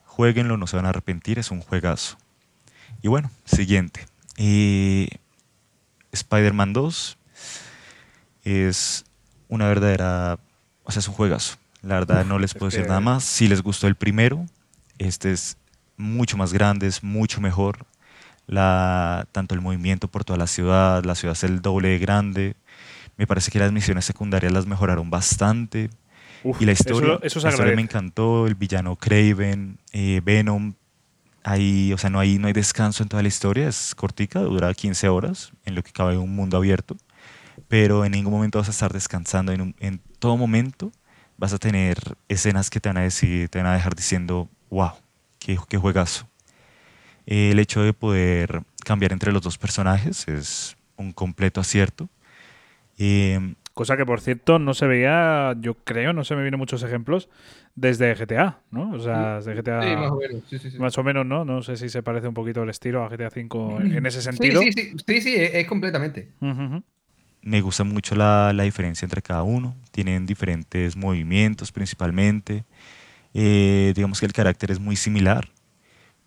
jueguenlo, 0.05 0.57
no 0.57 0.67
se 0.67 0.75
van 0.75 0.85
a 0.85 0.89
arrepentir, 0.89 1.39
es 1.39 1.49
un 1.49 1.61
juegazo. 1.61 2.17
Y 3.01 3.07
bueno, 3.07 3.31
siguiente. 3.45 4.05
Eh, 4.37 5.07
Spider-Man 6.11 6.73
2 6.73 7.17
es 8.43 9.05
una 9.47 9.67
verdadera, 9.67 10.37
o 10.83 10.91
sea, 10.91 10.99
es 10.99 11.07
un 11.07 11.15
juegazo. 11.15 11.57
La 11.81 11.95
verdad 11.95 12.25
no 12.25 12.37
les 12.37 12.53
puedo 12.53 12.69
decir 12.69 12.87
nada 12.87 12.99
más. 12.99 13.23
Si 13.23 13.47
les 13.47 13.63
gustó 13.63 13.87
el 13.87 13.95
primero, 13.95 14.45
este 14.99 15.31
es 15.31 15.57
mucho 15.97 16.38
más 16.38 16.53
grande, 16.53 16.88
es 16.88 17.03
mucho 17.03 17.41
mejor. 17.41 17.85
La, 18.47 19.25
tanto 19.31 19.55
el 19.55 19.61
movimiento 19.61 20.07
por 20.09 20.25
toda 20.25 20.38
la 20.38 20.47
ciudad, 20.47 21.03
la 21.05 21.15
ciudad 21.15 21.33
es 21.33 21.43
el 21.43 21.61
doble 21.61 21.89
de 21.89 21.99
grande. 21.99 22.55
Me 23.17 23.27
parece 23.27 23.51
que 23.51 23.59
las 23.59 23.72
misiones 23.72 24.05
secundarias 24.05 24.51
las 24.51 24.65
mejoraron 24.67 25.09
bastante. 25.09 25.89
Uf, 26.43 26.61
y 26.61 26.65
la 26.65 26.73
eso- 26.73 26.83
historia, 26.89 27.19
eso 27.23 27.39
se 27.39 27.47
la 27.47 27.51
historia 27.53 27.75
me 27.75 27.81
encantó. 27.83 28.47
El 28.47 28.55
villano 28.55 28.95
Craven, 28.97 29.80
eh, 29.93 30.22
Venom. 30.23 30.73
Ahí, 31.45 31.91
o 31.93 31.97
sea, 31.97 32.09
no 32.09 32.19
hay, 32.19 32.38
no 32.39 32.47
hay 32.47 32.53
descanso 32.53 33.03
en 33.03 33.09
toda 33.09 33.22
la 33.22 33.27
historia. 33.30 33.67
Es 33.67 33.95
cortica, 33.95 34.39
dura 34.41 34.73
15 34.73 35.09
horas, 35.09 35.51
en 35.65 35.75
lo 35.75 35.83
que 35.83 35.91
cabe 35.91 36.17
un 36.17 36.35
mundo 36.35 36.57
abierto. 36.57 36.95
Pero 37.67 38.05
en 38.05 38.13
ningún 38.13 38.33
momento 38.33 38.59
vas 38.59 38.67
a 38.69 38.72
estar 38.72 38.93
descansando. 38.93 39.51
En, 39.51 39.61
un- 39.61 39.75
en 39.80 39.99
todo 40.19 40.38
momento 40.38 40.91
vas 41.38 41.53
a 41.53 41.57
tener 41.59 41.97
escenas 42.30 42.69
que 42.69 42.80
te 42.80 42.89
van 42.89 42.97
a 42.97 43.01
decir, 43.01 43.49
te 43.49 43.59
van 43.59 43.67
a 43.67 43.73
dejar 43.73 43.95
diciendo, 43.95 44.49
wow, 44.69 44.91
qué, 45.45 45.57
qué 45.69 45.77
juegazo. 45.77 46.27
Eh, 47.25 47.51
El 47.51 47.59
hecho 47.59 47.81
de 47.83 47.93
poder 47.93 48.63
cambiar 48.85 49.13
entre 49.13 49.31
los 49.31 49.41
dos 49.41 49.57
personajes 49.57 50.27
es 50.27 50.75
un 50.97 51.11
completo 51.13 51.61
acierto. 51.61 52.09
Eh, 52.97 53.55
Cosa 53.73 53.97
que, 53.97 54.05
por 54.05 54.22
cierto, 54.22 54.59
no 54.59 54.75
se 54.75 54.85
veía, 54.85 55.55
yo 55.59 55.73
creo, 55.73 56.13
no 56.13 56.23
se 56.23 56.35
me 56.35 56.43
vienen 56.43 56.59
muchos 56.59 56.83
ejemplos 56.83 57.27
desde 57.73 58.15
GTA, 58.15 58.59
¿no? 58.69 58.91
O 58.91 58.99
sea, 58.99 59.38
desde 59.38 59.55
GTA. 59.55 59.81
Sí, 59.81 59.95
más 59.95 60.11
o 60.11 60.17
menos. 60.17 60.43
Sí, 60.47 60.59
sí, 60.59 60.69
sí. 60.69 60.77
Más 60.77 60.95
o 60.99 61.03
menos, 61.03 61.25
¿no? 61.25 61.43
No 61.43 61.63
sé 61.63 61.75
si 61.75 61.89
se 61.89 62.03
parece 62.03 62.27
un 62.27 62.35
poquito 62.35 62.61
el 62.61 62.69
estilo 62.69 63.03
a 63.03 63.09
GTA 63.09 63.30
V 63.30 63.97
en 63.97 64.05
ese 64.05 64.22
sentido. 64.22 64.61
sí, 64.61 64.72
sí, 64.73 64.91
sí, 65.07 65.22
sí, 65.22 65.35
es, 65.35 65.55
es 65.55 65.67
completamente. 65.67 66.30
Ujú, 66.39 66.51
ujú. 66.65 66.83
me 67.41 67.61
gusta 67.61 67.83
mucho 67.83 68.13
la, 68.13 68.53
la 68.53 68.61
diferencia 68.63 69.07
entre 69.07 69.23
cada 69.23 69.41
uno. 69.41 69.75
Tienen 69.91 70.27
diferentes 70.27 70.95
movimientos 70.95 71.72
principalmente. 71.72 72.65
Eh, 73.33 73.93
digamos 73.95 74.19
que 74.19 74.25
el 74.25 74.33
carácter 74.33 74.71
es 74.71 74.79
muy 74.79 74.95
similar, 74.95 75.49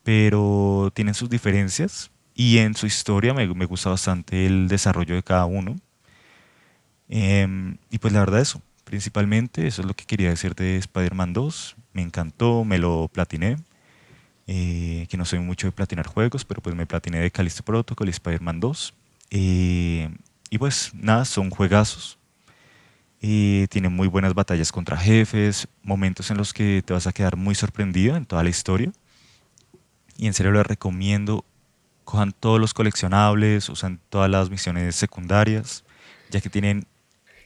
pero 0.03 0.91
tienen 0.95 1.15
sus 1.15 1.31
diferencias. 1.31 2.11
Y 2.35 2.59
en 2.59 2.75
su 2.75 2.87
historia 2.87 3.33
me, 3.35 3.47
gusta 3.47 3.91
bastante 3.91 4.47
el 4.47 4.69
desarrollo 4.69 5.15
de 5.15 5.23
cada 5.23 5.47
uno. 5.47 5.77
Em, 7.09 7.79
y 7.91 7.99
pues 7.99 8.13
la 8.13 8.21
verdad 8.21 8.41
eso, 8.41 8.61
principalmente 8.85 9.67
eso 9.67 9.83
es 9.83 9.89
lo 9.89 9.95
que 9.95 10.05
quería 10.05 10.31
decir 10.31 10.55
de 10.55 10.77
Spider-Man 10.77 11.33
2. 11.33 11.77
Me 11.95 12.03
encantó, 12.03 12.65
me 12.65 12.79
lo 12.79 13.09
platiné. 13.09 13.57
Eh, 14.49 15.07
que 15.11 15.17
no 15.17 15.25
soy 15.25 15.41
mucho 15.41 15.67
de 15.67 15.73
platinar 15.73 16.07
juegos, 16.07 16.45
pero 16.45 16.63
pues 16.63 16.77
me 16.77 16.87
platiné 16.87 17.19
de 17.19 17.31
Callisto 17.33 17.65
Protocol 17.65 18.09
y 18.09 18.11
Spider-Man 18.11 18.61
2. 18.61 18.95
Eh, 19.31 20.11
y 20.51 20.59
pues 20.59 20.93
nada, 20.95 21.25
son 21.25 21.51
juegazos. 21.51 22.19
Eh, 23.29 23.67
tienen 23.71 23.93
muy 23.93 24.07
buenas 24.07 24.35
batallas 24.35 24.71
contra 24.71 24.97
jefes, 24.97 25.67
momentos 25.83 26.31
en 26.31 26.37
los 26.37 26.55
que 26.55 26.81
te 26.87 26.93
vas 26.93 27.09
a 27.09 27.13
quedar 27.13 27.35
muy 27.35 27.57
sorprendido 27.57 28.15
en 28.15 28.25
toda 28.25 28.45
la 28.45 28.51
historia. 28.51 28.93
Y 30.17 30.29
en 30.29 30.33
serio 30.33 30.53
les 30.53 30.65
recomiendo, 30.65 31.45
cojan 32.05 32.31
todos 32.31 32.61
los 32.61 32.73
coleccionables, 32.73 33.69
usan 33.69 33.99
todas 34.11 34.31
las 34.31 34.49
misiones 34.49 34.95
secundarias, 34.95 35.83
ya 36.31 36.41
que 36.41 36.49
tienen 36.49 36.87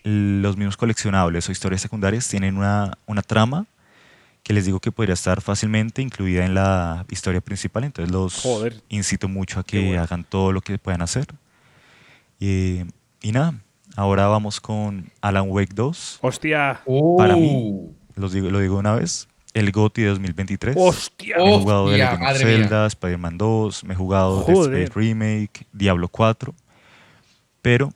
los 0.04 0.58
mismos 0.58 0.76
coleccionables 0.76 1.48
o 1.48 1.52
historias 1.52 1.80
secundarias, 1.80 2.28
tienen 2.28 2.58
una, 2.58 2.98
una 3.06 3.22
trama 3.22 3.64
que 4.42 4.52
les 4.52 4.66
digo 4.66 4.80
que 4.80 4.92
podría 4.92 5.14
estar 5.14 5.40
fácilmente 5.40 6.02
incluida 6.02 6.44
en 6.44 6.54
la 6.54 7.06
historia 7.08 7.40
principal, 7.40 7.84
entonces 7.84 8.12
los 8.12 8.42
Joder. 8.42 8.82
incito 8.90 9.28
mucho 9.28 9.60
a 9.60 9.64
que 9.64 9.82
bueno. 9.86 10.02
hagan 10.02 10.24
todo 10.24 10.52
lo 10.52 10.60
que 10.60 10.76
puedan 10.78 11.00
hacer. 11.00 11.26
Y, 12.38 12.82
y 13.22 13.32
nada, 13.32 13.54
ahora 13.96 14.26
vamos 14.28 14.60
con 14.60 15.10
Alan 15.20 15.46
Wake 15.48 15.74
2. 15.74 16.18
Hostia. 16.22 16.80
Para 17.16 17.36
Uh. 17.36 17.40
mí, 17.40 17.90
los 18.16 18.32
digo, 18.32 18.50
lo 18.50 18.58
digo 18.60 18.78
una 18.78 18.94
vez, 18.94 19.28
el 19.54 19.70
GOTY 19.72 20.02
de 20.02 20.08
2023. 20.08 20.76
Hostia. 20.78 21.36
Me 21.38 21.54
he 21.54 21.58
jugado 21.58 21.86
The 21.90 22.02
Hostia, 22.02 22.32
Legend. 22.32 22.38
Zelda, 22.38 22.86
Spider-Man 22.86 23.38
2, 23.38 23.84
me 23.84 23.94
he 23.94 23.96
jugado 23.96 24.42
Joder. 24.42 24.82
Space 24.82 24.98
Remake, 24.98 25.66
Diablo 25.72 26.08
4, 26.08 26.54
pero 27.62 27.92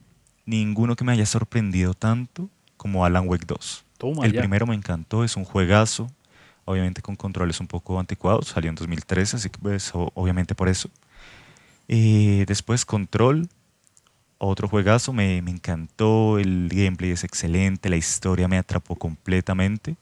ninguno 0.46 0.96
que 0.96 1.04
me 1.04 1.12
haya 1.12 1.26
sorprendido 1.26 1.94
tanto 1.94 2.48
como 2.76 3.04
Alan 3.04 3.28
Wake 3.28 3.46
2. 3.46 3.84
Toma 3.98 4.26
el 4.26 4.32
ya. 4.32 4.40
primero 4.40 4.66
me 4.66 4.74
encantó, 4.74 5.24
es 5.24 5.36
un 5.36 5.44
juegazo, 5.44 6.10
obviamente 6.64 7.00
con 7.02 7.16
controles 7.16 7.60
un 7.60 7.66
poco 7.68 7.98
anticuados, 8.00 8.48
salió 8.48 8.68
en 8.68 8.74
2013, 8.74 9.36
así 9.36 9.48
que 9.50 9.58
pues 9.58 9.90
obviamente 9.94 10.54
por 10.54 10.68
eso. 10.68 10.90
Eh, 11.88 12.44
después 12.48 12.84
Control, 12.84 13.48
otro 14.46 14.68
juegazo, 14.68 15.12
me, 15.12 15.42
me 15.42 15.50
encantó, 15.50 16.38
el 16.38 16.68
gameplay 16.72 17.10
es 17.10 17.24
excelente, 17.24 17.88
la 17.88 17.96
historia 17.96 18.48
me 18.48 18.58
atrapó 18.58 18.96
completamente. 18.96 19.96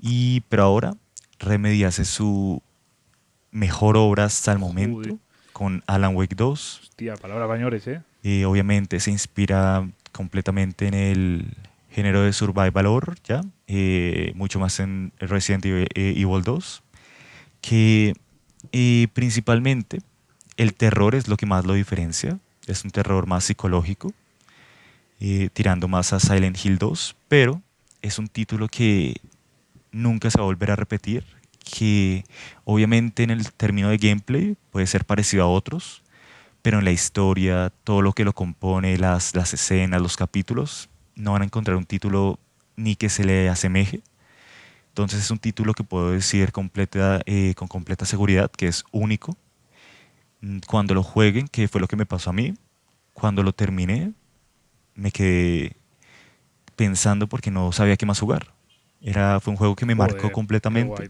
Y, 0.00 0.40
pero 0.48 0.62
ahora 0.62 0.94
Remedy 1.38 1.84
hace 1.84 2.04
su 2.04 2.62
mejor 3.50 3.96
obra 3.96 4.24
hasta 4.24 4.52
el 4.52 4.58
momento 4.58 5.18
con 5.52 5.82
Alan 5.86 6.14
Wake 6.14 6.36
2. 6.36 6.80
Hostia, 6.82 7.16
palabras 7.16 7.48
bañores, 7.48 7.86
¿eh? 7.86 8.02
Eh, 8.22 8.44
obviamente 8.44 9.00
se 9.00 9.10
inspira 9.10 9.88
completamente 10.12 10.86
en 10.86 10.94
el 10.94 11.56
género 11.90 12.22
de 12.22 12.32
survival 12.32 12.86
horror, 12.86 13.16
¿ya? 13.24 13.40
Eh, 13.66 14.32
mucho 14.34 14.60
más 14.60 14.78
en 14.80 15.12
Resident 15.18 15.64
Evil, 15.64 15.88
eh, 15.94 16.14
Evil 16.16 16.42
2, 16.42 16.82
que 17.60 18.14
eh, 18.72 19.08
principalmente 19.12 19.98
el 20.56 20.74
terror 20.74 21.14
es 21.14 21.28
lo 21.28 21.36
que 21.36 21.46
más 21.46 21.66
lo 21.66 21.74
diferencia, 21.74 22.38
es 22.68 22.84
un 22.84 22.90
terror 22.90 23.26
más 23.26 23.44
psicológico, 23.44 24.12
eh, 25.20 25.48
tirando 25.52 25.88
más 25.88 26.12
a 26.12 26.20
Silent 26.20 26.64
Hill 26.64 26.78
2, 26.78 27.16
pero 27.28 27.60
es 28.02 28.18
un 28.18 28.28
título 28.28 28.68
que 28.68 29.16
nunca 29.90 30.30
se 30.30 30.38
va 30.38 30.44
a 30.44 30.46
volver 30.46 30.70
a 30.70 30.76
repetir, 30.76 31.24
que 31.64 32.24
obviamente 32.64 33.22
en 33.22 33.30
el 33.30 33.52
término 33.52 33.88
de 33.88 33.98
gameplay 33.98 34.56
puede 34.70 34.86
ser 34.86 35.04
parecido 35.04 35.44
a 35.44 35.48
otros, 35.48 36.02
pero 36.62 36.78
en 36.78 36.84
la 36.84 36.90
historia, 36.90 37.72
todo 37.84 38.02
lo 38.02 38.12
que 38.12 38.24
lo 38.24 38.32
compone, 38.32 38.98
las, 38.98 39.34
las 39.34 39.54
escenas, 39.54 40.00
los 40.00 40.16
capítulos, 40.16 40.88
no 41.14 41.32
van 41.32 41.42
a 41.42 41.44
encontrar 41.46 41.76
un 41.76 41.86
título 41.86 42.38
ni 42.76 42.96
que 42.96 43.08
se 43.08 43.24
le 43.24 43.48
asemeje. 43.48 44.02
Entonces 44.88 45.20
es 45.20 45.30
un 45.30 45.38
título 45.38 45.74
que 45.74 45.84
puedo 45.84 46.10
decir 46.10 46.52
completa, 46.52 47.20
eh, 47.26 47.54
con 47.56 47.68
completa 47.68 48.04
seguridad 48.04 48.50
que 48.50 48.68
es 48.68 48.84
único. 48.90 49.36
Mm, 50.40 50.58
Cuando 50.66 50.94
lo 50.94 51.02
jueguen, 51.02 51.48
que 51.48 51.68
fue 51.68 51.80
lo 51.80 51.88
que 51.88 51.96
me 51.96 52.06
pasó 52.06 52.30
a 52.30 52.32
mí, 52.32 52.54
cuando 53.14 53.42
lo 53.42 53.52
terminé, 53.54 54.12
me 54.94 55.12
quedé 55.12 55.76
pensando 56.76 57.26
porque 57.28 57.50
no 57.50 57.72
sabía 57.72 57.96
qué 57.96 58.06
más 58.06 58.20
jugar. 58.20 58.52
Era, 59.00 59.40
fue 59.40 59.52
un 59.52 59.56
juego 59.56 59.76
que 59.76 59.86
me 59.86 59.94
marcó 59.94 60.16
Joder, 60.16 60.32
qué 60.32 60.34
completamente. 60.34 60.82
guay. 60.82 61.08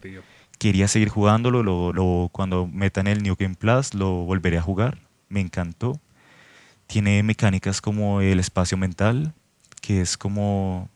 Quería 0.59 0.87
seguir 0.87 1.09
jugándolo, 1.09 1.63
lo, 1.63 1.93
lo- 1.93 2.29
cuando 2.31 2.67
metan 2.67 3.07
el 3.07 3.23
New 3.23 3.35
Game 3.39 3.55
Plus 3.55 3.93
lo 3.93 4.25
volveré 4.25 4.57
a 4.57 4.61
jugar. 4.61 4.99
Me 5.29 5.41
encantó. 5.41 5.99
Tiene 6.87 7.23
mecánicas 7.23 7.81
como 7.81 8.21
el 8.21 8.39
espacio 8.39 8.77
mental, 8.77 9.33
que 9.81 10.01
es 10.01 10.17
como 10.17 10.89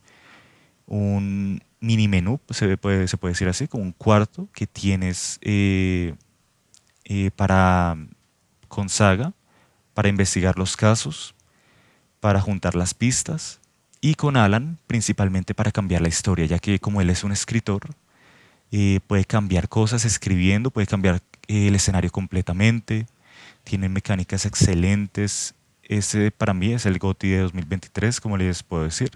un 0.88 1.62
mini 1.82 2.08
menú, 2.08 2.40
se 2.50 2.78
puede, 2.78 3.08
se 3.08 3.18
puede 3.18 3.34
decir 3.34 3.48
así, 3.50 3.68
como 3.68 3.84
un 3.84 3.92
cuarto 3.94 4.48
que 4.53 4.68
tienes 4.68 5.40
eh, 5.42 6.16
eh, 7.06 7.32
para 7.36 7.98
con 8.74 8.90
Saga, 8.90 9.34
para 9.93 10.10
investigar 10.10 10.58
los 10.58 10.76
casos, 10.76 11.35
para 12.19 12.42
juntar 12.42 12.74
las 12.76 12.95
pistas, 12.95 13.60
y 14.02 14.16
con 14.16 14.35
Alan 14.35 14.80
principalmente 14.88 15.53
para 15.53 15.72
cambiar 15.72 16.02
la 16.02 16.08
historia, 16.10 16.45
ya 16.45 16.58
que 16.60 16.80
como 16.80 17.00
él 17.02 17.10
es 17.11 17.24
un 17.24 17.32
escritor, 17.32 17.82
eh, 18.72 19.00
puede 19.08 19.26
cambiar 19.26 19.69
cosas 19.69 20.06
escribiendo, 20.06 20.72
puede 20.72 20.88
cambiar 20.88 21.22
eh, 21.48 21.68
el 21.68 21.76
escenario 21.76 22.11
completamente, 22.11 23.06
tiene 23.64 23.90
mecánicas 23.90 24.45
excelentes. 24.45 25.53
Ese 25.84 26.32
para 26.32 26.53
mí 26.53 26.74
es 26.74 26.85
el 26.88 26.98
GOTY 26.98 27.30
de 27.30 27.40
2023, 27.40 28.19
como 28.19 28.38
les 28.38 28.64
puedo 28.64 28.84
decir. 28.84 29.11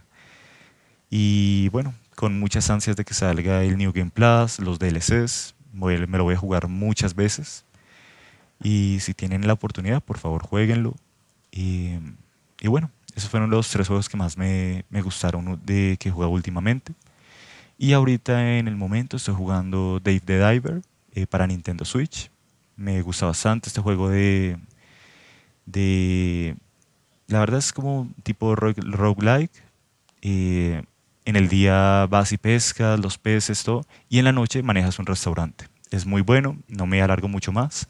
Y 1.09 1.69
bueno, 1.69 1.93
con 2.15 2.39
muchas 2.39 2.69
ansias 2.69 2.95
de 2.95 3.05
que 3.05 3.13
salga 3.13 3.63
el 3.63 3.77
New 3.77 3.91
Game 3.93 4.11
Plus, 4.11 4.59
los 4.59 4.79
DLCs, 4.79 5.55
voy- 5.73 6.05
me 6.07 6.17
lo 6.17 6.23
voy 6.25 6.35
a 6.35 6.37
jugar 6.37 6.67
muchas 6.67 7.15
veces. 7.15 7.63
Y 8.61 8.99
si 9.01 9.13
tienen 9.13 9.47
la 9.47 9.53
oportunidad, 9.53 10.01
por 10.03 10.17
favor, 10.17 10.43
jueguenlo. 10.43 10.95
Y, 11.51 11.95
y 12.59 12.67
bueno, 12.67 12.91
esos 13.15 13.29
fueron 13.29 13.49
los 13.49 13.69
tres 13.69 13.87
juegos 13.87 14.09
que 14.09 14.17
más 14.17 14.37
me, 14.37 14.85
me 14.89 15.01
gustaron 15.01 15.59
de 15.65 15.97
que 15.99 16.09
he 16.09 16.11
últimamente. 16.11 16.93
Y 17.77 17.93
ahorita 17.93 18.57
en 18.57 18.67
el 18.67 18.75
momento 18.75 19.17
estoy 19.17 19.35
jugando 19.35 19.99
Dave 20.03 20.21
the 20.21 20.37
Diver 20.51 20.81
eh, 21.13 21.27
para 21.27 21.45
Nintendo 21.47 21.85
Switch. 21.85 22.31
Me 22.75 23.01
gusta 23.01 23.25
bastante 23.25 23.69
este 23.69 23.81
juego 23.81 24.09
de... 24.09 24.57
de 25.65 26.55
la 27.27 27.39
verdad 27.39 27.59
es 27.59 27.73
como 27.73 28.09
tipo 28.23 28.55
rogue- 28.55 28.81
roguelike. 28.83 29.51
Eh, 30.21 30.83
en 31.25 31.35
el 31.35 31.49
día 31.49 32.07
vas 32.09 32.31
y 32.31 32.37
pescas 32.37 32.99
los 32.99 33.17
peces, 33.17 33.63
todo. 33.63 33.85
Y 34.09 34.19
en 34.19 34.25
la 34.25 34.31
noche 34.31 34.63
manejas 34.63 34.97
un 34.99 35.05
restaurante. 35.05 35.67
Es 35.91 36.05
muy 36.05 36.21
bueno, 36.21 36.57
no 36.67 36.85
me 36.85 37.01
alargo 37.01 37.27
mucho 37.27 37.51
más. 37.51 37.89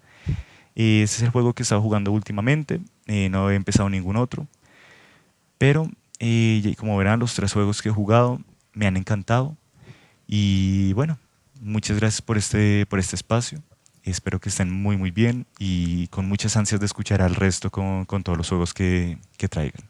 Eh, 0.80 1.02
ese 1.02 1.18
es 1.18 1.22
el 1.24 1.30
juego 1.32 1.54
que 1.54 1.64
he 1.64 1.66
estado 1.66 1.82
jugando 1.82 2.12
últimamente. 2.12 2.80
eh, 3.08 3.30
no 3.30 3.50
he 3.50 3.56
empezado 3.56 3.90
ningún 3.90 4.16
otro. 4.16 4.46
Pero 5.58 5.90
eh, 6.20 6.76
como 6.78 6.96
verán, 6.98 7.20
los 7.20 7.34
tres 7.34 7.52
juegos 7.52 7.82
que 7.82 7.90
he 7.90 7.92
jugado 7.92 8.40
me 8.74 8.86
han 8.86 8.96
encantado. 8.96 9.58
Y 10.28 10.94
bueno, 10.94 11.18
muchas 11.62 11.98
gracias 11.98 12.22
por 12.22 12.38
este, 12.38 12.86
por 12.86 13.00
este 13.00 13.16
espacio. 13.16 13.60
Espero 14.04 14.40
que 14.40 14.50
estén 14.50 14.72
muy, 14.72 14.98
muy 14.98 15.10
bien 15.10 15.48
y 15.58 16.08
con 16.10 16.28
muchas 16.28 16.56
ansias 16.56 16.80
de 16.80 16.86
escuchar 16.86 17.22
al 17.24 17.34
resto 17.34 17.72
con, 17.72 18.06
con 18.06 18.22
todos 18.24 18.38
los 18.38 18.48
juegos 18.48 18.74
que, 18.74 19.18
que 19.38 19.48
traigan. 19.48 19.82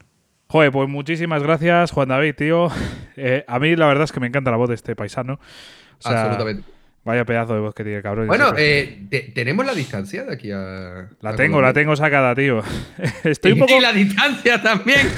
Joder, 0.47 0.71
pues 0.71 0.87
muchísimas 0.87 1.43
gracias, 1.43 1.91
Juan 1.91 2.07
David, 2.07 2.35
tío. 2.35 2.69
Eh, 3.19 3.43
a 3.47 3.57
mí 3.57 3.75
la 3.75 3.87
verdad 3.87 4.03
es 4.03 4.11
que 4.11 4.19
me 4.19 4.27
encanta 4.27 4.51
la 4.51 4.57
voz 4.57 4.69
de 4.69 4.75
este 4.75 4.95
paisano. 4.95 5.33
O 5.33 6.01
sea, 6.07 6.21
Absolutamente. 6.25 6.69
Vaya 7.07 7.23
pedazo 7.23 7.53
de 7.53 7.61
voz 7.61 7.73
que 7.73 7.85
tiene, 7.85 8.01
cabrón. 8.01 8.27
Bueno, 8.27 8.51
eh, 8.57 9.03
te- 9.09 9.31
tenemos 9.33 9.65
la 9.65 9.73
distancia 9.73 10.25
de 10.25 10.33
aquí 10.33 10.51
a. 10.51 11.07
la 11.21 11.29
a 11.29 11.35
tengo, 11.37 11.53
Colombia? 11.55 11.69
la 11.69 11.73
tengo 11.73 11.95
sacada, 11.95 12.35
tío. 12.35 12.61
Estoy 13.23 13.53
un 13.53 13.59
poco. 13.59 13.77
Y 13.77 13.79
la 13.79 13.93
distancia 13.93 14.61
también. 14.61 15.07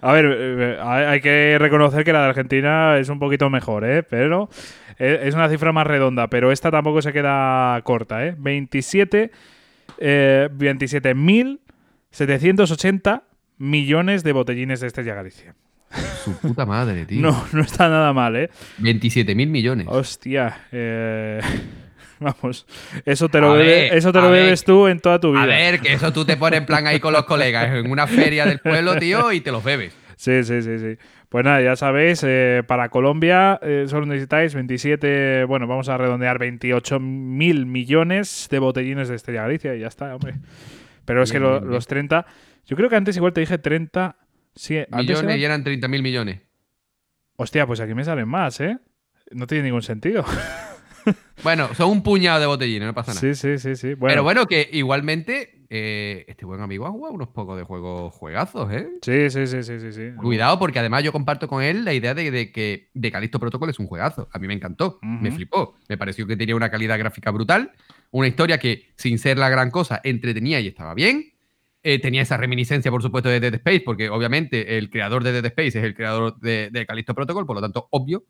A 0.00 0.12
ver, 0.12 0.24
eh, 0.28 0.76
hay 0.82 1.04
hay 1.04 1.20
que 1.20 1.56
reconocer 1.58 2.02
que 2.04 2.12
la 2.12 2.22
de 2.24 2.28
Argentina 2.30 2.98
es 2.98 3.08
un 3.08 3.18
poquito 3.20 3.48
mejor, 3.48 3.84
¿eh? 3.84 4.02
Pero 4.02 4.48
eh, 4.98 5.20
es 5.22 5.34
una 5.34 5.48
cifra 5.48 5.70
más 5.72 5.86
redonda, 5.86 6.26
pero 6.28 6.50
esta 6.52 6.70
tampoco 6.72 7.00
se 7.00 7.12
queda 7.12 7.80
corta, 7.84 8.26
¿eh? 8.26 8.34
27, 8.36 9.30
eh, 9.98 10.48
27.780 10.52 13.22
millones 13.58 14.24
de 14.24 14.32
botellines 14.32 14.80
de 14.80 14.88
Estrella 14.88 15.14
Galicia. 15.14 15.54
Su 16.24 16.36
puta 16.38 16.66
madre, 16.66 17.04
tío. 17.06 17.20
No, 17.20 17.44
no 17.52 17.62
está 17.62 17.88
nada 17.88 18.12
mal, 18.12 18.36
¿eh? 18.36 18.50
27 18.78 19.34
mil 19.34 19.48
millones. 19.48 19.86
Hostia, 19.88 20.66
eh, 20.72 21.40
vamos, 22.20 22.66
eso 23.04 23.28
te 23.28 23.40
lo, 23.40 23.52
A 23.52 23.56
bebe- 23.56 23.66
ver, 23.90 23.94
eso 23.94 24.12
te 24.12 24.20
lo 24.20 24.30
ver. 24.30 24.42
bebes 24.44 24.64
tú 24.64 24.86
en 24.88 25.00
toda 25.00 25.18
tu 25.20 25.32
vida. 25.32 25.42
A 25.42 25.46
ver, 25.46 25.80
que 25.80 25.92
eso 25.92 26.12
tú 26.12 26.24
te 26.24 26.36
pones 26.36 26.58
en 26.60 26.66
plan 26.66 26.86
ahí 26.86 27.00
con 27.00 27.12
los 27.12 27.24
colegas 27.24 27.68
en 27.74 27.90
una 27.90 28.06
feria 28.06 28.46
del 28.46 28.58
pueblo, 28.60 28.96
tío, 28.96 29.32
y 29.32 29.40
te 29.40 29.50
los 29.52 29.62
bebes. 29.64 29.96
Sí, 30.16 30.44
sí, 30.44 30.62
sí, 30.62 30.78
sí. 30.78 30.96
Pues 31.28 31.44
nada, 31.44 31.60
ya 31.60 31.74
sabéis, 31.74 32.22
eh, 32.24 32.62
para 32.66 32.88
Colombia 32.88 33.58
eh, 33.60 33.86
solo 33.88 34.06
necesitáis 34.06 34.54
27, 34.54 35.44
bueno, 35.44 35.66
vamos 35.66 35.88
a 35.88 35.98
redondear 35.98 36.38
28 36.38 37.00
mil 37.00 37.66
millones 37.66 38.46
de 38.50 38.58
botellines 38.60 39.08
de 39.08 39.16
Estrella 39.16 39.42
Galicia 39.42 39.74
y 39.74 39.80
ya 39.80 39.88
está, 39.88 40.14
hombre. 40.14 40.34
Pero 41.04 41.22
es 41.24 41.32
que 41.32 41.40
lo- 41.40 41.60
los 41.60 41.88
30, 41.88 42.24
yo 42.66 42.76
creo 42.76 42.88
que 42.88 42.94
antes 42.96 43.16
igual 43.16 43.32
te 43.32 43.40
dije 43.40 43.58
30, 43.58 44.14
sí, 44.54 44.78
Millones 44.90 45.38
y 45.38 45.44
eran 45.44 45.64
30 45.64 45.88
mil 45.88 46.02
millones. 46.02 46.40
Hostia, 47.36 47.66
pues 47.66 47.80
aquí 47.80 47.94
me 47.94 48.04
salen 48.04 48.28
más, 48.28 48.60
¿eh? 48.60 48.78
No 49.32 49.46
tiene 49.46 49.64
ningún 49.64 49.82
sentido. 49.82 50.24
Bueno, 51.42 51.74
son 51.74 51.90
un 51.90 52.02
puñado 52.02 52.40
de 52.40 52.46
botellines, 52.46 52.86
no 52.86 52.94
pasa 52.94 53.12
nada. 53.12 53.20
Sí, 53.20 53.34
sí, 53.34 53.58
sí, 53.58 53.76
sí. 53.76 53.94
Bueno, 53.94 54.12
Pero 54.12 54.22
bueno, 54.22 54.46
que 54.46 54.68
igualmente 54.72 55.66
eh, 55.68 56.24
este 56.28 56.46
buen 56.46 56.60
amigo 56.60 56.86
ha 56.86 56.90
jugado 56.90 57.14
unos 57.14 57.28
pocos 57.28 57.58
de 57.58 57.64
juegos 57.64 58.14
juegazos, 58.14 58.72
¿eh? 58.72 58.88
Sí, 59.02 59.28
sí, 59.30 59.46
sí, 59.46 59.62
sí, 59.62 59.80
sí, 59.80 59.92
sí. 59.92 60.10
Cuidado, 60.16 60.58
porque 60.58 60.78
además 60.78 61.02
yo 61.02 61.12
comparto 61.12 61.48
con 61.48 61.62
él 61.62 61.84
la 61.84 61.92
idea 61.92 62.14
de, 62.14 62.30
de 62.30 62.52
que 62.52 62.90
de 62.94 63.10
Callisto 63.10 63.38
Protocol 63.38 63.68
es 63.70 63.78
un 63.78 63.86
juegazo. 63.86 64.28
A 64.32 64.38
mí 64.38 64.46
me 64.46 64.54
encantó, 64.54 64.98
me 65.02 65.30
flipó. 65.30 65.76
Me 65.88 65.98
pareció 65.98 66.26
que 66.26 66.36
tenía 66.36 66.56
una 66.56 66.70
calidad 66.70 66.98
gráfica 66.98 67.30
brutal, 67.30 67.72
una 68.10 68.28
historia 68.28 68.58
que, 68.58 68.92
sin 68.96 69.18
ser 69.18 69.36
la 69.36 69.48
gran 69.48 69.70
cosa, 69.70 70.00
entretenía 70.04 70.60
y 70.60 70.68
estaba 70.68 70.94
bien. 70.94 71.33
Eh, 71.86 71.98
tenía 71.98 72.22
esa 72.22 72.38
reminiscencia, 72.38 72.90
por 72.90 73.02
supuesto, 73.02 73.28
de 73.28 73.40
Dead 73.40 73.54
Space, 73.54 73.80
porque 73.80 74.08
obviamente 74.08 74.78
el 74.78 74.88
creador 74.88 75.22
de 75.22 75.32
Dead 75.32 75.44
Space 75.44 75.78
es 75.78 75.84
el 75.84 75.94
creador 75.94 76.40
de, 76.40 76.70
de 76.72 76.86
Callisto 76.86 77.14
Protocol, 77.14 77.44
por 77.44 77.56
lo 77.56 77.60
tanto, 77.60 77.88
obvio. 77.90 78.24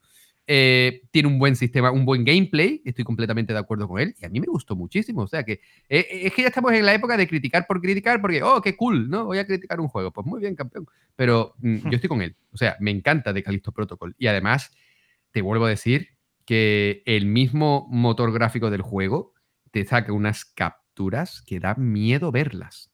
Eh, 0.47 1.03
tiene 1.11 1.29
un 1.29 1.39
buen 1.39 1.57
sistema, 1.57 1.91
un 1.91 2.05
buen 2.05 2.23
gameplay, 2.25 2.83
estoy 2.85 3.05
completamente 3.05 3.53
de 3.53 3.59
acuerdo 3.59 3.89
con 3.89 4.01
él, 4.01 4.15
y 4.21 4.27
a 4.27 4.29
mí 4.29 4.41
me 4.41 4.47
gustó 4.47 4.75
muchísimo. 4.75 5.23
O 5.23 5.29
sea 5.29 5.45
que 5.45 5.61
eh, 5.89 6.07
es 6.11 6.35
que 6.35 6.43
ya 6.43 6.49
estamos 6.49 6.73
en 6.73 6.85
la 6.85 6.95
época 6.95 7.17
de 7.17 7.29
criticar 7.29 7.65
por 7.67 7.81
criticar, 7.81 8.21
porque, 8.21 8.43
oh, 8.43 8.61
qué 8.61 8.77
cool, 8.77 9.09
¿no? 9.09 9.25
Voy 9.27 9.39
a 9.39 9.47
criticar 9.47 9.81
un 9.81 9.87
juego. 9.87 10.13
Pues 10.13 10.27
muy 10.27 10.41
bien, 10.41 10.57
campeón. 10.57 10.87
Pero 11.15 11.55
mm, 11.59 11.89
yo 11.89 11.95
estoy 11.95 12.09
con 12.09 12.23
él. 12.23 12.37
O 12.53 12.57
sea, 12.57 12.77
me 12.81 12.91
encanta 12.91 13.33
de 13.33 13.43
Callisto 13.43 13.71
Protocol. 13.73 14.15
Y 14.19 14.27
además, 14.27 14.73
te 15.31 15.43
vuelvo 15.43 15.67
a 15.67 15.71
decir 15.71 16.09
que 16.45 17.03
el 17.07 17.27
mismo 17.27 17.87
motor 17.89 18.33
gráfico 18.33 18.71
del 18.71 18.83
juego 18.83 19.33
te 19.71 19.85
saca 19.85 20.13
unas 20.13 20.45
capturas 20.45 21.41
que 21.41 21.61
da 21.61 21.75
miedo 21.77 22.33
verlas. 22.33 22.94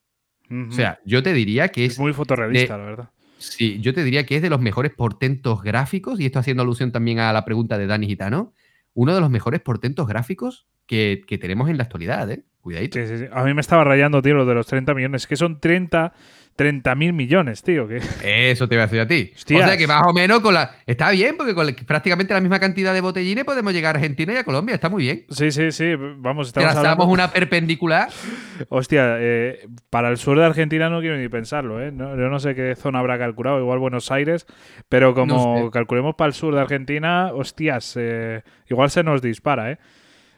O 0.51 0.73
sea, 0.73 0.99
yo 1.05 1.23
te 1.23 1.33
diría 1.33 1.69
que 1.69 1.85
es. 1.87 1.93
es 1.93 1.99
muy 1.99 2.12
fotorrealista, 2.12 2.77
de- 2.77 2.83
la 2.83 2.91
verdad. 2.91 3.11
Sí, 3.39 3.81
yo 3.81 3.95
te 3.95 4.05
diría 4.05 4.27
que 4.27 4.37
es 4.37 4.43
de 4.43 4.51
los 4.51 4.61
mejores 4.61 4.93
portentos 4.93 5.62
gráficos, 5.62 6.20
y 6.20 6.27
esto 6.27 6.39
haciendo 6.41 6.62
alusión 6.62 6.93
también 6.93 7.20
a 7.20 7.33
la 7.33 7.45
pregunta 7.45 7.79
de 7.79 7.87
Dani 7.87 8.07
Gitano, 8.07 8.53
uno 8.93 9.15
de 9.15 9.20
los 9.20 9.31
mejores 9.31 9.61
portentos 9.61 10.07
gráficos 10.07 10.67
que, 10.87 11.23
que 11.27 11.39
tenemos 11.39 11.70
en 11.70 11.77
la 11.79 11.85
actualidad, 11.85 12.31
¿eh? 12.31 12.45
Cuidadito. 12.61 12.99
Sí, 12.99 13.07
sí, 13.07 13.17
sí. 13.19 13.25
A 13.33 13.43
mí 13.45 13.55
me 13.55 13.62
estaba 13.62 13.85
rayando, 13.85 14.20
tío, 14.20 14.35
lo 14.35 14.45
de 14.45 14.55
los 14.55 14.67
30 14.67 14.93
millones. 14.93 15.27
Que 15.27 15.37
son 15.37 15.61
30 15.61 16.12
mil 16.97 17.12
millones, 17.12 17.62
tío. 17.62 17.89
Que... 17.89 18.00
Eso 18.50 18.68
te 18.68 18.74
iba 18.74 18.84
a 18.84 18.86
decir 18.86 19.00
a 19.00 19.06
ti. 19.06 19.32
Hostias. 19.34 19.62
O 19.62 19.66
sea 19.66 19.76
que 19.76 19.86
más 19.86 20.02
o 20.06 20.12
menos 20.12 20.40
con 20.40 20.55
la. 20.55 20.76
Está 20.86 21.10
bien, 21.10 21.36
porque 21.36 21.55
con 21.55 21.74
prácticamente 21.86 22.34
la 22.34 22.40
misma 22.40 22.58
cantidad 22.60 22.92
de 22.94 23.00
botellines 23.00 23.44
podemos 23.44 23.72
llegar 23.72 23.94
a 23.97 23.98
Argentina 23.98 24.32
y 24.32 24.36
a 24.36 24.44
Colombia. 24.44 24.74
Está 24.74 24.89
muy 24.89 25.05
bien. 25.05 25.24
Sí, 25.30 25.50
sí, 25.50 25.72
sí. 25.72 25.94
Vamos, 25.97 26.48
estamos 26.48 26.72
Trazamos 26.72 26.78
hablando... 26.92 27.05
una 27.12 27.30
perpendicular. 27.32 28.08
Hostia, 28.68 29.16
eh, 29.18 29.66
para 29.90 30.08
el 30.08 30.16
sur 30.16 30.39
de 30.39 30.44
Argentina 30.44 30.90
no 30.90 31.00
quiero 31.00 31.16
ni 31.16 31.28
pensarlo, 31.28 31.82
¿eh? 31.82 31.90
No- 31.92 32.16
yo 32.16 32.28
no 32.28 32.39
sé 32.40 32.55
qué 32.55 32.74
zona 32.76 32.98
habrá 32.98 33.18
calculado, 33.18 33.58
igual 33.60 33.78
Buenos 33.78 34.10
Aires, 34.10 34.47
pero 34.89 35.14
como 35.14 35.56
No 35.58 35.64
sé. 35.66 35.70
calculemos 35.70 36.14
para 36.14 36.28
el 36.28 36.34
sur 36.34 36.55
de 36.55 36.60
Argentina, 36.60 37.30
hostias, 37.32 37.94
eh, 37.98 38.42
igual 38.68 38.90
se 38.90 39.02
nos 39.02 39.22
dispara, 39.22 39.70
¿eh? 39.72 39.78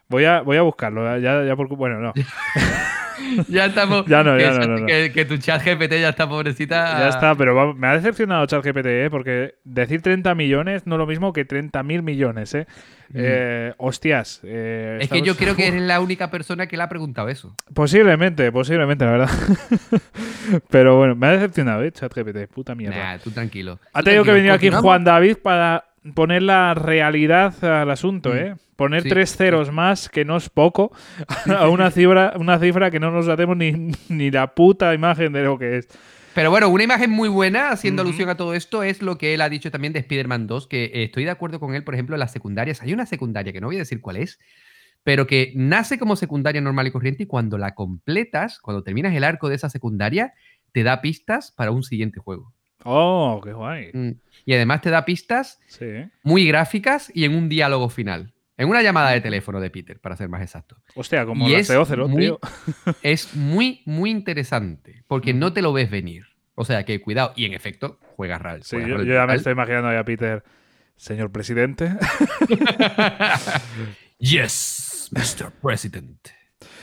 Voy 0.09 0.25
a, 0.27 0.43
voy 0.43 0.59
a 0.59 0.63
buscarlo, 0.63 1.19
ya, 1.19 1.43
ya 1.45 1.57
por... 1.57 1.69
Bueno, 1.69 1.99
no. 1.99 2.13
Ya 3.49 3.67
estamos. 3.67 4.05
Ya 4.09 4.23
no, 4.23 4.37
que, 4.37 4.43
ya 4.43 4.51
no, 4.53 4.67
no, 4.67 4.79
no. 4.79 4.87
Que, 4.87 5.13
que 5.13 5.25
tu 5.25 5.37
chat 5.39 5.63
GPT 5.65 5.93
ya 6.01 6.11
está 6.11 6.29
pobrecita. 6.29 6.99
Ya 6.99 7.09
está, 7.09 7.35
pero 7.35 7.55
va- 7.55 7.75
me 7.75 7.87
ha 7.87 7.95
decepcionado 7.97 8.47
ChatGPT, 8.47 8.87
¿eh? 8.87 9.09
porque 9.11 9.55
decir 9.65 10.03
30 10.03 10.35
millones 10.35 10.87
no 10.87 10.97
es 10.97 10.99
lo 10.99 11.07
mismo 11.07 11.33
que 11.33 11.45
30 11.45 11.83
mil 11.83 12.03
millones. 12.03 12.55
¿eh? 12.55 12.67
Eh, 13.15 13.75
hostias. 13.77 14.41
eh, 14.43 14.99
Es 15.03 15.09
que 15.11 15.21
yo 15.23 15.37
creo 15.37 15.55
que 15.55 15.67
eres 15.69 15.83
la 15.83 16.01
única 16.01 16.31
persona 16.31 16.67
que 16.67 16.77
le 16.77 16.83
ha 16.83 16.89
preguntado 16.89 17.29
eso. 17.29 17.55
Posiblemente, 17.75 18.51
posiblemente, 18.51 19.05
la 19.05 19.11
verdad. 19.13 19.31
pero 20.71 20.97
bueno, 20.97 21.15
me 21.15 21.27
ha 21.27 21.33
decepcionado, 21.33 21.83
¿eh? 21.85 21.93
ChatGPT, 21.93 22.47
puta 22.53 22.75
mierda. 22.75 22.97
Nah, 22.97 23.19
tú 23.19 23.31
tranquilo. 23.31 23.79
Ha 23.93 24.03
tenido 24.03 24.25
que 24.25 24.33
venir 24.33 24.51
aquí. 24.51 24.71
Juan 24.71 25.05
David 25.05 25.37
para 25.43 25.85
poner 26.15 26.43
la 26.43 26.75
realidad 26.75 27.63
al 27.65 27.91
asunto, 27.91 28.31
Mm. 28.31 28.37
¿eh? 28.39 28.55
Poner 28.77 29.03
Sí. 29.03 29.09
tres 29.11 29.37
ceros 29.37 29.71
más, 29.71 30.09
que 30.09 30.25
no 30.25 30.37
es 30.37 30.49
poco, 30.51 30.93
a 31.47 31.69
una 31.69 31.91
cifra, 31.91 32.33
una 32.37 32.59
cifra 32.59 32.91
que 32.91 32.99
no 33.01 33.11
nos 33.11 33.29
hacemos 33.29 33.57
ni, 33.57 33.93
ni 34.09 34.31
la 34.31 34.55
puta 34.55 34.93
imagen 34.95 35.33
de 35.33 35.45
lo 35.45 35.59
que 35.59 35.79
es. 35.79 35.89
Pero 36.35 36.51
bueno, 36.51 36.69
una 36.71 36.83
imagen 36.85 37.11
muy 37.11 37.29
buena, 37.29 37.69
haciendo 37.71 38.01
alusión 38.03 38.31
a 38.31 38.37
todo 38.37 38.55
esto, 38.55 38.83
es 38.83 39.03
lo 39.03 39.19
que 39.19 39.35
él 39.35 39.43
ha 39.43 39.51
dicho 39.51 39.71
también 39.71 39.93
de 39.93 39.99
Spider-Man 39.99 40.47
2, 40.47 40.67
que 40.67 40.85
eh, 40.87 41.05
estoy 41.05 41.25
de 41.25 41.31
acuerdo 41.31 41.61
con 41.61 41.75
él, 41.75 41.85
por 41.85 41.93
ejemplo, 41.95 42.17
en 42.17 42.21
las 42.21 42.33
secundarias. 42.33 42.81
Hay 42.81 42.95
una 42.95 43.05
secundaria 43.05 43.53
que 43.53 43.61
no 43.61 43.67
voy 43.67 43.77
a 43.77 43.81
decir 43.81 44.01
cuál 44.01 44.17
es, 44.17 44.39
pero 45.05 45.27
que 45.27 45.53
nace 45.55 45.99
como 45.99 46.17
secundaria 46.17 46.61
normal 46.63 46.87
y 46.87 46.91
corriente 46.91 47.25
y 47.25 47.27
cuando 47.27 47.59
la 47.59 47.75
completas, 47.75 48.61
cuando 48.61 48.83
terminas 48.83 49.15
el 49.15 49.25
arco 49.25 49.51
de 49.51 49.57
esa 49.57 49.69
secundaria, 49.69 50.33
te 50.73 50.83
da 50.83 51.03
pistas 51.03 51.53
para 51.53 51.71
un 51.71 51.83
siguiente 51.83 52.19
juego. 52.19 52.55
Oh, 52.85 53.41
qué 53.45 53.53
guay. 53.53 53.91
Mm. 53.93 54.11
Y 54.45 54.55
además 54.55 54.81
te 54.81 54.91
da 54.91 55.05
pistas 55.05 55.61
Sí. 55.69 55.87
muy 56.23 56.47
gráficas 56.47 57.11
y 57.15 57.25
en 57.25 57.35
un 57.35 57.49
diálogo 57.49 57.89
final. 57.89 58.33
En 58.59 58.69
una 58.69 58.83
llamada 58.83 59.11
de 59.11 59.21
teléfono 59.21 59.61
de 59.61 59.71
Peter, 59.71 59.99
para 60.01 60.17
ser 60.17 60.29
más 60.29 60.43
exacto. 60.43 60.77
Hostia, 60.95 61.25
como 61.25 61.49
Y 61.49 61.53
las 61.53 61.71
es 61.71 61.97
muy- 61.97 62.23
tío. 62.23 62.39
Es 63.03 63.35
muy, 63.35 63.83
muy 63.87 64.11
interesante, 64.11 65.05
porque 65.09 65.33
no 65.35 65.53
te 65.53 65.63
lo 65.63 65.73
ves 65.73 65.91
venir. 65.91 66.25
O 66.55 66.65
sea 66.65 66.85
que 66.85 67.01
cuidado. 67.01 67.33
Y 67.35 67.47
en 67.47 67.55
efecto, 67.55 67.99
juega 68.17 68.39
RAL. 68.39 68.63
Sí, 68.63 68.77
yo, 68.79 69.03
yo 69.03 69.15
ya 69.15 69.27
me 69.27 69.35
estoy 69.35 69.53
imaginando 69.53 69.89
ahí 69.89 69.97
a 69.97 70.05
Peter, 70.05 70.45
señor 70.97 71.33
presidente. 71.33 71.91
Yes, 74.19 75.09
Mr. 75.13 75.51
President. 75.61 76.29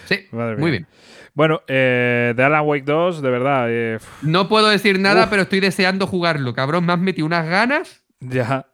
Sí, 0.10 0.28
Madre 0.32 0.58
muy 0.58 0.72
bien. 0.72 0.88
Bueno, 1.36 1.62
eh, 1.68 2.34
de 2.36 2.44
Alan 2.44 2.64
Wake 2.66 2.84
2, 2.86 3.22
de 3.22 3.30
verdad, 3.30 3.68
eh, 3.70 4.00
No 4.24 4.50
puedo 4.50 4.68
decir 4.70 5.00
nada, 5.00 5.24
Uf. 5.26 5.30
pero 5.30 5.44
estoy 5.44 5.60
deseando 5.60 6.08
jugarlo. 6.08 6.54
Cabrón, 6.54 6.86
me 6.86 6.94
has 6.94 7.00
metido 7.00 7.26
unas 7.28 7.48
ganas. 7.48 8.04
ya. 8.20 8.66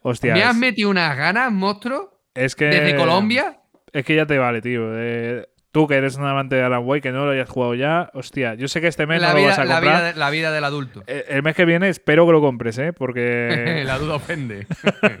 Hostia. 0.00 0.32
me 0.32 0.42
has 0.44 0.56
metido 0.56 0.88
unas 0.88 1.14
ganas, 1.16 1.52
monstruo. 1.52 2.18
Es 2.34 2.54
que. 2.56 2.66
Desde 2.66 2.96
Colombia. 2.96 3.58
Es 3.92 4.04
que 4.06 4.14
ya 4.16 4.24
te 4.24 4.38
vale, 4.38 4.62
tío. 4.62 4.84
Eh, 4.94 5.46
tú 5.72 5.86
que 5.86 5.96
eres 5.96 6.16
un 6.16 6.24
amante 6.24 6.56
de 6.56 6.62
Alan 6.62 6.82
Wake, 6.84 7.02
que 7.02 7.12
no 7.12 7.26
lo 7.26 7.32
hayas 7.32 7.50
jugado 7.50 7.74
ya. 7.74 8.08
Hostia, 8.14 8.54
yo 8.54 8.68
sé 8.68 8.80
que 8.80 8.86
este 8.86 9.06
mes 9.06 9.20
La 9.20 9.34
no 9.34 9.40
lo 9.40 9.44
vas 9.46 9.58
a 9.58 9.64
la, 9.66 9.74
comprar. 9.74 9.96
vida 9.98 10.12
de- 10.12 10.18
la 10.18 10.30
vida 10.30 10.52
del 10.52 10.64
adulto. 10.64 11.02
Eh, 11.06 11.26
El 11.28 11.42
mes 11.42 11.54
que 11.54 11.66
viene 11.66 11.88
espero 11.90 12.24
que 12.24 12.32
lo 12.32 12.40
compres, 12.40 12.78
¿eh? 12.78 12.94
Porque. 12.94 13.82
la 13.86 13.98
duda 13.98 14.14
ofende. 14.14 14.66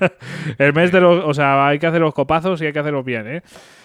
el 0.58 0.72
mes 0.72 0.90
de 0.92 1.00
los. 1.02 1.22
O 1.26 1.34
sea, 1.34 1.66
hay 1.66 1.78
que 1.78 1.86
hacer 1.86 2.00
los 2.00 2.14
copazos 2.14 2.62
y 2.62 2.66
hay 2.66 2.72
que 2.72 2.78
hacerlos 2.78 3.04
bien, 3.04 3.26
¿eh? 3.28 3.42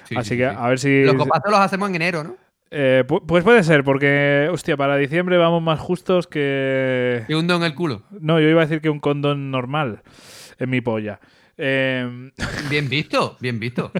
Sí, 0.08 0.16
Así 0.16 0.30
sí, 0.30 0.38
que 0.38 0.50
sí. 0.50 0.56
a 0.58 0.68
ver 0.68 0.80
si. 0.80 1.03
Los 1.03 1.16
copazos 1.16 1.52
los 1.52 1.60
hacemos 1.60 1.90
en 1.90 1.95
enero, 1.95 2.24
¿no? 2.24 2.36
Eh, 2.72 3.03
pu- 3.08 3.24
pues 3.26 3.44
puede 3.44 3.64
ser, 3.64 3.84
porque. 3.84 4.50
Hostia, 4.52 4.76
para 4.77 4.95
diciembre 4.98 5.38
vamos 5.38 5.61
más 5.61 5.80
justos 5.80 6.27
que. 6.27 7.24
Y 7.27 7.34
un 7.34 7.48
dedo 7.48 7.58
en 7.58 7.64
el 7.64 7.76
culo. 7.76 8.03
No, 8.19 8.40
yo 8.40 8.48
iba 8.50 8.61
a 8.61 8.66
decir 8.66 8.82
que 8.82 8.90
un 8.90 9.00
condón 9.00 9.52
normal 9.52 10.02
en 10.60 10.69
mi 10.69 10.82
polla. 10.82 11.19
Eh, 11.58 12.32
Bien 12.69 12.88
visto, 12.88 13.36
bien 13.42 13.60
visto. 13.60 13.92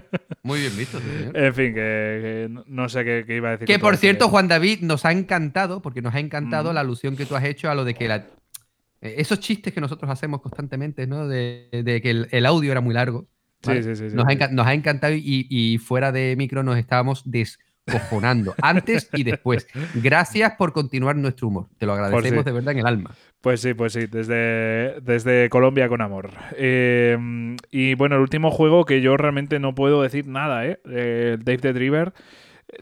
Muy 0.44 0.60
bien 0.60 0.76
visto. 0.76 1.00
señor. 1.00 1.36
en 1.36 1.54
fin, 1.54 1.74
que, 1.74 2.48
que 2.54 2.62
no- 2.68 2.88
sé 2.88 3.04
qué, 3.04 3.24
qué 3.26 3.36
iba 3.36 3.48
a 3.48 3.52
decir. 3.52 3.66
Que 3.66 3.78
por 3.78 3.96
cierto, 3.96 4.26
que- 4.26 4.30
Juan 4.30 4.48
David, 4.48 4.80
nos 4.82 5.04
ha 5.04 5.12
encantado, 5.12 5.82
porque 5.82 6.00
nos 6.02 6.14
ha 6.14 6.20
encantado 6.20 6.70
Mm. 6.70 6.74
la 6.74 6.80
alusión 6.80 7.16
que 7.16 7.26
tú 7.26 7.34
has 7.36 7.44
hecho 7.44 7.68
a 7.70 7.74
lo 7.74 7.84
de 7.84 7.94
que 7.94 8.06
la, 8.06 8.16
eh, 9.00 9.14
esos 9.18 9.40
chistes 9.40 9.72
que 9.74 9.80
nosotros 9.80 10.10
hacemos 10.10 10.40
constantemente, 10.40 11.06
¿no? 11.06 11.26
De, 11.26 11.68
de 11.72 12.00
que 12.00 12.10
el, 12.10 12.28
el 12.30 12.46
audio 12.46 12.70
era 12.70 12.80
muy 12.80 12.94
largo. 12.94 13.26
Sí, 13.62 13.70
¿vale? 13.70 13.82
sí, 13.82 13.96
sí, 13.96 14.10
sí, 14.10 14.16
nos, 14.16 14.26
ha 14.26 14.48
nos 14.48 14.68
encantado 14.68 15.14
y, 15.14 15.46
y 15.50 15.78
fuera 15.78 16.12
de 16.12 16.36
micro 16.36 16.62
nos 16.62 16.78
estábamos 16.78 17.24
descojonando, 17.24 18.54
antes 18.62 19.08
y 19.12 19.24
después. 19.24 19.66
Gracias 19.94 20.52
por 20.56 20.72
continuar 20.72 21.16
nuestro 21.16 21.48
humor. 21.48 21.66
Te 21.78 21.86
lo 21.86 21.94
agradecemos 21.94 22.44
de 22.44 22.52
verdad 22.52 22.72
en 22.72 22.78
el 22.78 22.86
alma. 22.86 23.14
Pues 23.40 23.60
sí, 23.60 23.74
pues 23.74 23.92
sí, 23.92 24.06
desde, 24.06 25.00
desde 25.00 25.48
Colombia 25.48 25.88
con 25.88 26.00
amor. 26.00 26.30
Eh, 26.56 27.56
y 27.70 27.94
bueno, 27.94 28.16
el 28.16 28.22
último 28.22 28.50
juego 28.50 28.84
que 28.84 29.00
yo 29.00 29.16
realmente 29.16 29.58
no 29.60 29.74
puedo 29.74 30.02
decir 30.02 30.26
nada, 30.26 30.66
¿eh? 30.66 30.80
Eh, 30.88 31.36
Dave 31.40 31.58
the 31.58 31.72
Driver. 31.72 32.12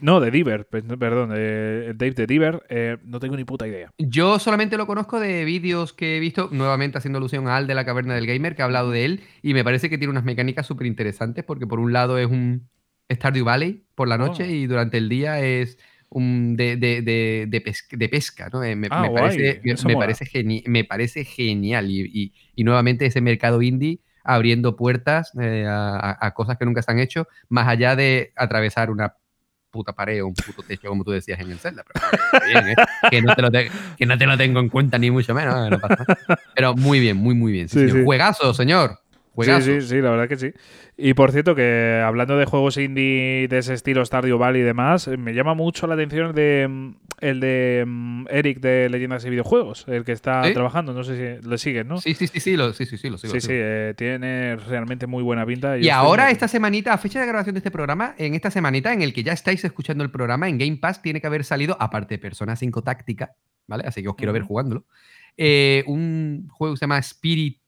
No, 0.01 0.21
de 0.21 0.31
Diver, 0.31 0.67
pe- 0.67 0.83
perdón, 0.83 1.31
eh, 1.35 1.93
Dave 1.95 2.13
the 2.13 2.27
Diver, 2.27 2.65
eh, 2.69 2.97
no 3.05 3.21
tengo 3.21 3.37
ni 3.37 3.45
puta 3.45 3.67
idea. 3.69 3.93
Yo 3.99 4.39
solamente 4.39 4.77
lo 4.77 4.87
conozco 4.87 5.21
de 5.21 5.45
vídeos 5.45 5.93
que 5.93 6.17
he 6.17 6.21
visto, 6.21 6.49
nuevamente 6.53 6.99
haciendo 6.99 7.19
alusión 7.19 7.47
a 7.49 7.57
Al 7.57 7.67
de 7.67 7.75
la 7.75 7.85
Caverna 7.85 8.15
del 8.15 8.27
Gamer, 8.27 8.57
que 8.57 8.63
ha 8.63 8.65
hablado 8.67 8.91
de 8.91 9.05
él, 9.05 9.21
y 9.43 9.55
me 9.55 9.63
parece 9.65 9.89
que 9.89 9.97
tiene 9.99 10.11
unas 10.11 10.25
mecánicas 10.25 10.67
súper 10.67 10.87
interesantes, 10.87 11.45
porque 11.45 11.67
por 11.67 11.79
un 11.79 11.93
lado 11.93 12.19
es 12.19 12.27
un 12.27 12.69
Stardew 13.11 13.45
Valley 13.45 13.85
por 13.95 14.09
la 14.09 14.19
noche 14.19 14.43
Oh. 14.45 14.51
y 14.51 14.67
durante 14.67 14.99
el 14.99 15.09
día 15.09 15.41
es 15.41 15.79
un 16.09 16.57
de, 16.57 16.77
de- 16.77 17.03
de- 17.03 17.47
de 17.49 17.61
pes- 17.61 17.87
de 17.91 18.09
pesca, 18.09 18.49
¿no? 18.53 18.63
Eh, 18.65 18.75
Me, 18.77 18.89
Ah, 18.91 19.03
me 19.03 19.11
parece, 19.11 19.61
me- 19.65 19.75
me 19.87 19.95
parece, 19.97 20.25
geni- 20.25 20.63
me 20.67 20.85
parece 20.85 21.25
genial. 21.25 21.91
Y, 21.91 22.01
y- 22.13 22.33
y 22.57 22.65
nuevamente 22.65 23.07
ese 23.07 23.21
mercado 23.21 23.63
indie 23.63 24.01
abriendo 24.25 24.75
puertas 24.77 25.31
eh, 25.41 25.65
a 25.69 26.33
cosas 26.35 26.59
que 26.59 26.65
nunca 26.65 26.83
se 26.83 26.91
han 26.91 26.99
hecho, 26.99 27.29
más 27.49 27.69
allá 27.69 27.95
de 27.95 28.33
atravesar 28.37 28.91
una 28.91 29.15
puta 29.77 29.93
pared 29.93 30.23
o 30.23 30.27
un 30.29 30.35
puto 30.35 30.63
techo, 30.63 30.89
como 30.89 31.05
tú 31.05 31.13
decías 31.13 31.39
en 31.41 31.51
el 31.51 31.59
Zelda. 31.59 31.85
Pero, 31.87 32.47
bien, 32.47 32.69
¿eh? 32.71 32.75
que, 33.11 33.23
no 33.23 33.35
te 33.35 33.43
lo 33.43 33.51
te- 33.51 33.71
que 33.97 34.07
no 34.07 34.19
te 34.19 34.27
lo 34.27 34.37
tengo 34.37 34.59
en 34.61 34.69
cuenta 34.69 34.99
ni 34.99 35.11
mucho 35.11 35.33
menos. 35.35 35.71
no 35.71 35.79
pasa 35.79 36.05
nada. 36.27 36.41
Pero 36.55 36.75
muy 36.75 36.99
bien, 37.01 37.17
muy, 37.17 37.35
muy 37.35 37.53
bien. 37.53 37.69
sí, 37.69 37.79
Sí, 37.81 37.89
señor. 37.91 38.05
Juegazo, 38.05 38.53
señor. 38.55 38.99
Juegazo. 39.37 39.67
Sí, 39.67 39.81
sí, 39.83 39.89
sí, 39.89 40.01
la 40.01 40.11
verdad 40.11 40.29
que 40.29 40.37
sí. 40.37 40.53
Y 40.97 41.15
por 41.15 41.31
cierto, 41.31 41.55
que 41.55 42.03
hablando 42.05 42.37
de 42.37 42.47
juegos 42.47 42.77
indie 42.79 43.47
de 43.49 43.59
ese 43.59 43.75
estilo 43.75 44.05
Stardew 44.05 44.39
Valley 44.39 44.63
y 44.63 44.65
demás, 44.65 45.07
eh, 45.09 45.17
me 45.17 45.35
llama 45.35 45.55
mucho 45.55 45.87
la 45.87 45.95
atención 45.95 46.29
el 46.29 46.35
de, 46.35 46.67
mm, 46.69 46.95
el 47.21 47.41
de 47.41 47.85
mm, 47.87 48.27
Eric 48.31 48.61
de 48.61 48.89
Leyendas 48.89 49.25
y 49.27 49.31
Videojuegos, 49.31 49.85
el 49.89 50.05
que 50.05 50.13
está 50.13 50.43
¿Sí? 50.45 50.55
trabajando. 50.55 50.93
No 50.95 51.05
sé 51.05 51.39
si 51.43 51.49
le 51.49 51.59
siguen, 51.59 51.87
¿no? 51.89 52.01
Sí, 52.01 52.15
sí, 52.15 52.27
sí, 52.27 52.41
sí, 52.41 52.57
lo, 52.57 52.73
sí, 52.73 52.87
sí, 52.87 52.97
sí, 52.99 53.11
lo 53.11 53.19
sigo, 53.19 53.31
Sí, 53.33 53.37
lo 53.37 53.41
sí, 53.43 53.49
eh, 53.53 53.95
tiene 53.97 54.57
realmente 54.57 55.07
muy 55.07 55.23
buena 55.23 55.47
pinta. 55.47 55.79
Y 55.79 55.89
ahora, 55.91 56.31
esta 56.31 56.49
semanita, 56.49 56.93
a 56.95 56.99
fecha 56.99 57.21
de 57.21 57.27
grabación 57.27 57.55
de 57.55 57.59
este 57.59 57.71
programa, 57.71 58.15
en 58.19 58.35
esta 58.35 58.51
semanita 58.51 58.93
en 58.93 59.03
el 59.03 59.13
que 59.13 59.23
ya 59.23 59.33
estáis 59.35 59.65
escuchando 59.65 60.03
el 60.03 60.11
programa, 60.11 60.49
en 60.49 60.59
Game 60.59 60.79
Pass 60.79 61.03
tiene 61.03 61.21
que 61.21 61.27
haber 61.27 61.45
salido, 61.45 61.77
aparte 61.79 62.15
de 62.15 62.19
Persona 62.19 62.57
5 62.57 62.83
Táctica, 62.83 63.35
¿vale? 63.67 63.85
Así 63.87 64.03
que 64.03 64.09
os 64.09 64.17
quiero 64.17 64.33
ver 64.33 64.43
jugándolo. 64.43 64.87
eh, 65.37 65.85
un 65.87 66.49
juego 66.51 66.73
que 66.75 66.79
se 66.79 66.85
llama 66.85 66.99
Spirit 67.01 67.61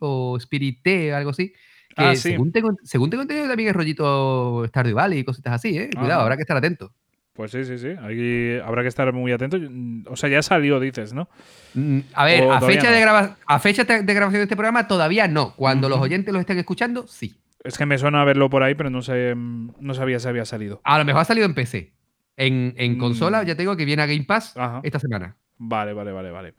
O 0.00 0.36
Spirit 0.38 0.82
T, 0.82 1.12
algo 1.12 1.30
así. 1.30 1.48
Que 1.88 2.04
Ah, 2.04 2.14
sí. 2.14 2.30
según, 2.30 2.52
tengo, 2.52 2.76
según 2.82 3.08
tengo 3.10 3.22
entendido 3.22 3.48
también 3.48 3.70
es 3.70 3.74
rollito 3.76 4.64
Stardew 4.68 4.94
Valley 4.94 5.20
y 5.20 5.24
cositas 5.24 5.54
así, 5.54 5.78
¿eh? 5.78 5.90
Cuidado, 5.98 6.20
habrá 6.22 6.36
que 6.36 6.42
estar 6.42 6.56
atento. 6.56 6.92
Pues 7.32 7.50
sí, 7.52 7.64
sí, 7.64 7.78
sí. 7.78 7.88
Aquí 8.02 8.58
habrá 8.66 8.82
que 8.82 8.88
estar 8.88 9.12
muy 9.12 9.30
atento. 9.32 9.58
Mm, 9.58 10.04
O 10.08 10.16
sea, 10.16 10.28
ya 10.30 10.42
salió, 10.42 10.80
dices, 10.80 11.12
¿no? 11.12 11.28
Mm, 11.74 11.98
A 12.14 12.24
ver, 12.24 12.44
O 12.44 12.52
a 12.52 12.60
fecha, 12.60 12.88
no. 12.88 12.94
de 12.94 13.00
graba- 13.00 13.36
a 13.46 13.58
fecha 13.58 13.84
de 13.84 14.14
grabación 14.14 14.40
de 14.40 14.42
este 14.44 14.56
programa 14.56 14.88
todavía 14.88 15.28
no. 15.28 15.54
Cuando 15.54 15.88
los 15.88 15.98
oyentes 16.00 16.32
lo 16.32 16.40
estén 16.40 16.58
escuchando, 16.58 17.06
sí. 17.06 17.34
Es 17.64 17.76
que 17.78 17.84
me 17.86 17.98
suena 17.98 18.24
verlo 18.24 18.48
por 18.48 18.62
ahí, 18.62 18.74
pero 18.74 18.90
no 18.90 19.02
sé, 19.02 19.34
mm, 19.34 19.72
no 19.80 19.92
sabía 19.94 20.18
si 20.20 20.28
había 20.28 20.44
salido. 20.44 20.80
A 20.84 20.98
lo 20.98 21.04
mejor 21.04 21.22
ha 21.22 21.24
salido 21.24 21.46
en 21.46 21.54
PC. 21.54 21.92
En, 22.38 22.74
en 22.76 22.96
Mm. 22.96 22.98
consola, 22.98 23.42
ya 23.42 23.54
te 23.54 23.62
digo 23.62 23.76
que 23.76 23.84
viene 23.86 24.02
a 24.02 24.06
Game 24.06 24.24
Pass 24.24 24.56
Ajá. 24.56 24.80
esta 24.82 24.98
semana. 24.98 25.36
Vale, 25.58 25.92
vale, 25.94 26.12
vale, 26.12 26.30
vale. 26.30 26.54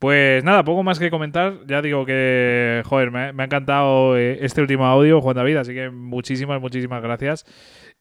Pues 0.00 0.42
nada, 0.44 0.64
poco 0.64 0.82
más 0.82 0.98
que 0.98 1.10
comentar. 1.10 1.58
Ya 1.66 1.82
digo 1.82 2.06
que, 2.06 2.82
joder, 2.86 3.10
me, 3.10 3.34
me 3.34 3.42
ha 3.42 3.46
encantado 3.46 4.16
eh, 4.16 4.38
este 4.40 4.62
último 4.62 4.86
audio, 4.86 5.20
Juan 5.20 5.36
David, 5.36 5.56
así 5.56 5.74
que 5.74 5.90
muchísimas, 5.90 6.58
muchísimas 6.58 7.02
gracias. 7.02 7.44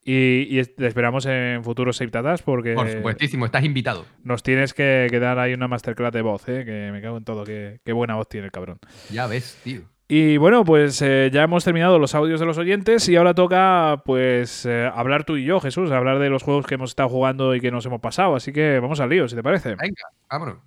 Y, 0.02 0.64
te 0.64 0.88
esperamos 0.88 1.26
en 1.26 1.62
futuros 1.62 1.98
Save 1.98 2.10
Tatas 2.10 2.42
porque 2.42 2.74
Por 2.74 2.90
supuestísimo, 2.90 3.46
estás 3.46 3.66
invitado. 3.66 4.06
nos 4.24 4.44
tienes 4.44 4.74
que, 4.74 5.08
que 5.10 5.20
dar 5.20 5.40
ahí 5.40 5.54
una 5.54 5.68
masterclass 5.68 6.14
de 6.14 6.22
voz, 6.22 6.48
¿eh? 6.48 6.64
que 6.64 6.90
me 6.94 7.02
cago 7.02 7.18
en 7.18 7.26
todo, 7.26 7.44
que, 7.44 7.82
qué 7.84 7.92
buena 7.92 8.16
voz 8.16 8.30
tiene 8.30 8.46
el 8.46 8.52
cabrón. 8.54 8.80
Ya 9.12 9.28
ves, 9.28 9.60
tío. 9.66 9.82
Y 10.08 10.38
bueno, 10.38 10.64
pues 10.64 11.02
eh, 11.02 11.30
ya 11.34 11.44
hemos 11.44 11.66
terminado 11.66 12.00
los 12.00 12.16
audios 12.16 12.40
de 12.40 12.46
los 12.46 12.58
oyentes 12.58 13.10
y 13.10 13.18
ahora 13.18 13.36
toca 13.36 14.02
pues 14.06 14.66
eh, 14.66 14.90
hablar 14.92 15.26
tú 15.26 15.36
y 15.36 15.44
yo, 15.44 15.60
Jesús, 15.60 15.92
hablar 15.92 16.18
de 16.18 16.30
los 16.30 16.44
juegos 16.44 16.66
que 16.66 16.76
hemos 16.76 16.92
estado 16.92 17.10
jugando 17.10 17.54
y 17.54 17.60
que 17.60 17.72
nos 17.72 17.86
hemos 17.86 18.00
pasado. 18.00 18.36
Así 18.36 18.54
que 18.54 18.80
vamos 18.80 19.02
al 19.02 19.10
lío, 19.10 19.28
si 19.28 19.36
te 19.36 19.44
parece. 19.44 19.76
Venga, 19.76 20.04
vámonos. 20.30 20.60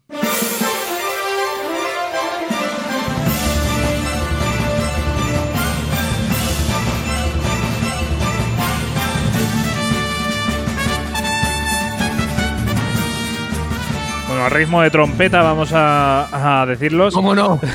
Bueno, 14.43 14.57
a 14.57 14.59
ritmo 14.59 14.83
de 14.83 14.91
trompeta 14.91 15.43
vamos 15.43 15.71
a, 15.73 16.63
a 16.63 16.67
decirlos. 16.67 17.15
¿Cómo 17.15 17.35
no? 17.35 17.61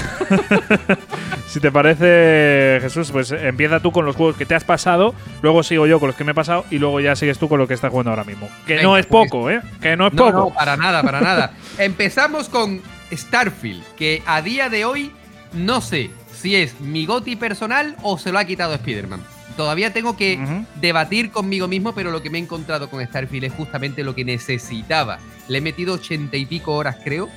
Si 1.47 1.61
te 1.61 1.71
parece, 1.71 2.77
Jesús, 2.81 3.09
pues 3.09 3.31
empieza 3.31 3.79
tú 3.79 3.91
con 3.93 4.05
los 4.05 4.17
juegos 4.17 4.35
que 4.35 4.45
te 4.45 4.53
has 4.53 4.65
pasado, 4.65 5.15
luego 5.41 5.63
sigo 5.63 5.87
yo 5.87 5.97
con 5.99 6.07
los 6.07 6.15
que 6.15 6.25
me 6.25 6.31
he 6.31 6.35
pasado 6.35 6.65
y 6.69 6.77
luego 6.77 6.99
ya 6.99 7.15
sigues 7.15 7.39
tú 7.39 7.47
con 7.47 7.57
lo 7.57 7.67
que 7.67 7.73
estás 7.73 7.89
jugando 7.89 8.11
ahora 8.11 8.25
mismo. 8.25 8.49
Que 8.67 8.73
Venga, 8.75 8.83
no 8.83 8.97
es 8.97 9.05
pues. 9.05 9.29
poco, 9.31 9.49
¿eh? 9.49 9.61
Que 9.81 9.95
no 9.95 10.07
es 10.07 10.13
No, 10.13 10.25
poco. 10.25 10.37
no, 10.37 10.49
para 10.53 10.75
nada, 10.75 11.01
para 11.01 11.21
nada. 11.21 11.53
Empezamos 11.77 12.49
con 12.49 12.81
Starfield, 13.11 13.81
que 13.95 14.21
a 14.27 14.41
día 14.41 14.69
de 14.69 14.83
hoy 14.83 15.13
no 15.53 15.79
sé 15.79 16.11
si 16.33 16.57
es 16.57 16.79
mi 16.81 17.05
goti 17.05 17.37
personal 17.37 17.95
o 18.03 18.17
se 18.17 18.31
lo 18.33 18.39
ha 18.39 18.45
quitado 18.45 18.73
Spider-Man. 18.73 19.21
Todavía 19.55 19.93
tengo 19.93 20.17
que 20.17 20.37
debatir 20.75 21.31
conmigo 21.31 21.67
mismo, 21.69 21.95
pero 21.95 22.11
lo 22.11 22.21
que 22.21 22.29
me 22.29 22.37
he 22.37 22.41
encontrado 22.41 22.89
con 22.89 23.03
Starfield 23.03 23.45
es 23.45 23.53
justamente 23.53 24.03
lo 24.03 24.13
que 24.13 24.25
necesitaba. 24.25 25.17
Le 25.47 25.59
he 25.59 25.61
metido 25.61 25.93
ochenta 25.95 26.37
y 26.37 26.45
pico 26.45 26.73
horas, 26.75 26.97
creo. 27.03 27.29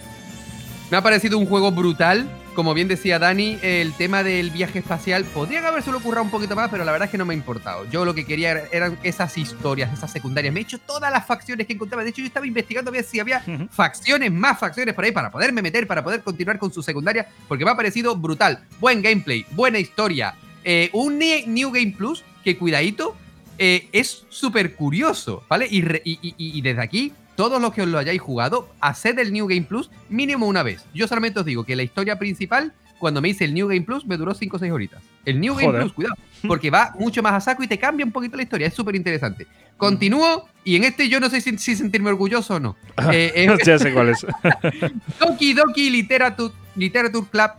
Me 0.90 0.96
ha 0.96 1.02
parecido 1.02 1.38
un 1.38 1.46
juego 1.46 1.70
brutal. 1.70 2.28
Como 2.54 2.74
bien 2.74 2.88
decía 2.88 3.20
Dani, 3.20 3.58
el 3.62 3.92
tema 3.94 4.24
del 4.24 4.50
viaje 4.50 4.80
espacial 4.80 5.24
podrían 5.24 5.64
haberse 5.64 5.88
ocurrido 5.90 6.20
un 6.20 6.30
poquito 6.30 6.56
más, 6.56 6.68
pero 6.68 6.84
la 6.84 6.90
verdad 6.90 7.06
es 7.06 7.12
que 7.12 7.16
no 7.16 7.24
me 7.24 7.32
ha 7.32 7.36
importado. 7.36 7.88
Yo 7.88 8.04
lo 8.04 8.12
que 8.12 8.26
quería 8.26 8.50
era- 8.50 8.64
eran 8.72 8.98
esas 9.04 9.38
historias, 9.38 9.92
esas 9.92 10.10
secundarias. 10.10 10.52
Me 10.52 10.58
he 10.58 10.62
hecho 10.64 10.78
todas 10.78 11.12
las 11.12 11.24
facciones 11.24 11.68
que 11.68 11.74
encontraba. 11.74 12.02
De 12.02 12.10
hecho, 12.10 12.20
yo 12.22 12.26
estaba 12.26 12.46
investigando 12.48 12.90
a 12.90 12.92
ver 12.92 13.04
si 13.04 13.20
había 13.20 13.40
facciones, 13.70 14.32
más 14.32 14.58
facciones 14.58 14.94
por 14.96 15.04
ahí 15.04 15.12
para 15.12 15.30
poderme 15.30 15.62
meter, 15.62 15.86
para 15.86 16.02
poder 16.02 16.22
continuar 16.22 16.58
con 16.58 16.72
su 16.72 16.82
secundaria, 16.82 17.28
porque 17.46 17.64
me 17.64 17.70
ha 17.70 17.76
parecido 17.76 18.16
brutal. 18.16 18.64
Buen 18.80 19.00
gameplay, 19.00 19.46
buena 19.52 19.78
historia. 19.78 20.34
Eh, 20.64 20.90
un 20.92 21.18
Ne- 21.18 21.44
New 21.46 21.70
Game 21.70 21.94
Plus 21.96 22.24
que, 22.42 22.58
cuidadito, 22.58 23.16
eh, 23.58 23.88
es 23.92 24.24
súper 24.28 24.74
curioso, 24.74 25.44
¿vale? 25.48 25.68
Y, 25.70 25.82
re- 25.82 26.02
y- 26.04 26.18
y- 26.20 26.34
y 26.36 26.60
desde 26.62 26.82
aquí, 26.82 27.12
todos 27.40 27.58
los 27.58 27.72
que 27.72 27.80
os 27.80 27.88
lo 27.88 27.96
hayáis 27.96 28.20
jugado, 28.20 28.68
haced 28.82 29.18
el 29.18 29.32
New 29.32 29.46
Game 29.46 29.62
Plus 29.62 29.90
mínimo 30.10 30.46
una 30.46 30.62
vez. 30.62 30.84
Yo 30.92 31.08
solamente 31.08 31.40
os 31.40 31.46
digo 31.46 31.64
que 31.64 31.74
la 31.74 31.82
historia 31.82 32.18
principal, 32.18 32.74
cuando 32.98 33.22
me 33.22 33.30
hice 33.30 33.46
el 33.46 33.54
New 33.54 33.66
Game 33.66 33.80
Plus, 33.80 34.04
me 34.04 34.18
duró 34.18 34.34
5 34.34 34.56
o 34.56 34.60
6 34.60 34.70
horitas. 34.70 35.02
El 35.24 35.40
New 35.40 35.54
Game. 35.54 35.72
Plus, 35.72 35.94
cuidado, 35.94 36.16
porque 36.46 36.68
va 36.68 36.94
mucho 36.98 37.22
más 37.22 37.32
a 37.32 37.40
saco 37.40 37.62
y 37.62 37.66
te 37.66 37.78
cambia 37.78 38.04
un 38.04 38.12
poquito 38.12 38.36
la 38.36 38.42
historia, 38.42 38.66
es 38.66 38.74
súper 38.74 38.94
interesante. 38.94 39.46
Continúo, 39.78 40.50
y 40.64 40.76
en 40.76 40.84
este 40.84 41.08
yo 41.08 41.18
no 41.18 41.30
sé 41.30 41.40
si, 41.40 41.56
si 41.56 41.76
sentirme 41.76 42.10
orgulloso 42.10 42.56
o 42.56 42.60
no. 42.60 42.76
Eh, 43.10 43.32
eh, 43.34 43.56
ya 43.64 43.78
sé 43.78 43.94
cuál 43.94 44.10
es. 44.10 44.26
Doki 45.18 45.54
Doki 45.54 45.88
Literature, 45.88 46.52
Literature 46.76 47.26
Club 47.30 47.50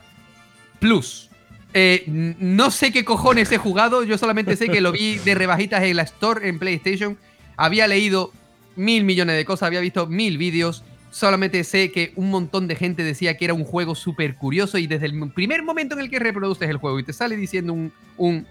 Plus. 0.80 1.32
Eh, 1.74 2.04
no 2.08 2.70
sé 2.70 2.92
qué 2.92 3.04
cojones 3.04 3.52
he 3.52 3.58
jugado, 3.58 4.04
yo 4.04 4.20
solamente 4.20 4.56
sé 4.58 4.70
que 4.70 4.80
lo 4.80 4.92
vi 4.92 5.18
de 5.18 5.34
rebajitas 5.34 5.82
en 5.82 5.98
la 5.98 6.04
Store 6.04 6.48
en 6.48 6.60
PlayStation. 6.60 7.18
Había 7.58 7.88
leído 7.88 8.32
mil 8.76 9.04
millones 9.04 9.36
de 9.36 9.46
cosas, 9.46 9.68
había 9.68 9.80
visto 9.82 10.08
mil 10.08 10.38
vídeos. 10.38 10.84
Solamente 11.14 11.66
sé 11.66 11.92
que 11.92 12.14
un 12.16 12.30
montón 12.30 12.70
de 12.70 12.76
gente 12.78 13.04
decía 13.04 13.36
que 13.36 13.44
era 13.44 13.54
un 13.54 13.66
juego 13.66 13.96
súper 13.96 14.36
curioso 14.36 14.78
y 14.78 14.88
desde 14.88 15.08
el 15.08 15.32
primer 15.34 15.62
momento 15.62 15.94
en 15.94 16.00
el 16.00 16.10
que 16.10 16.20
reproduces 16.20 16.70
el 16.70 16.78
juego 16.78 17.00
y 17.00 17.04
te 17.04 17.12
sale 17.12 17.36
diciendo 17.36 17.74
un, 17.74 17.92
un- 18.16 18.48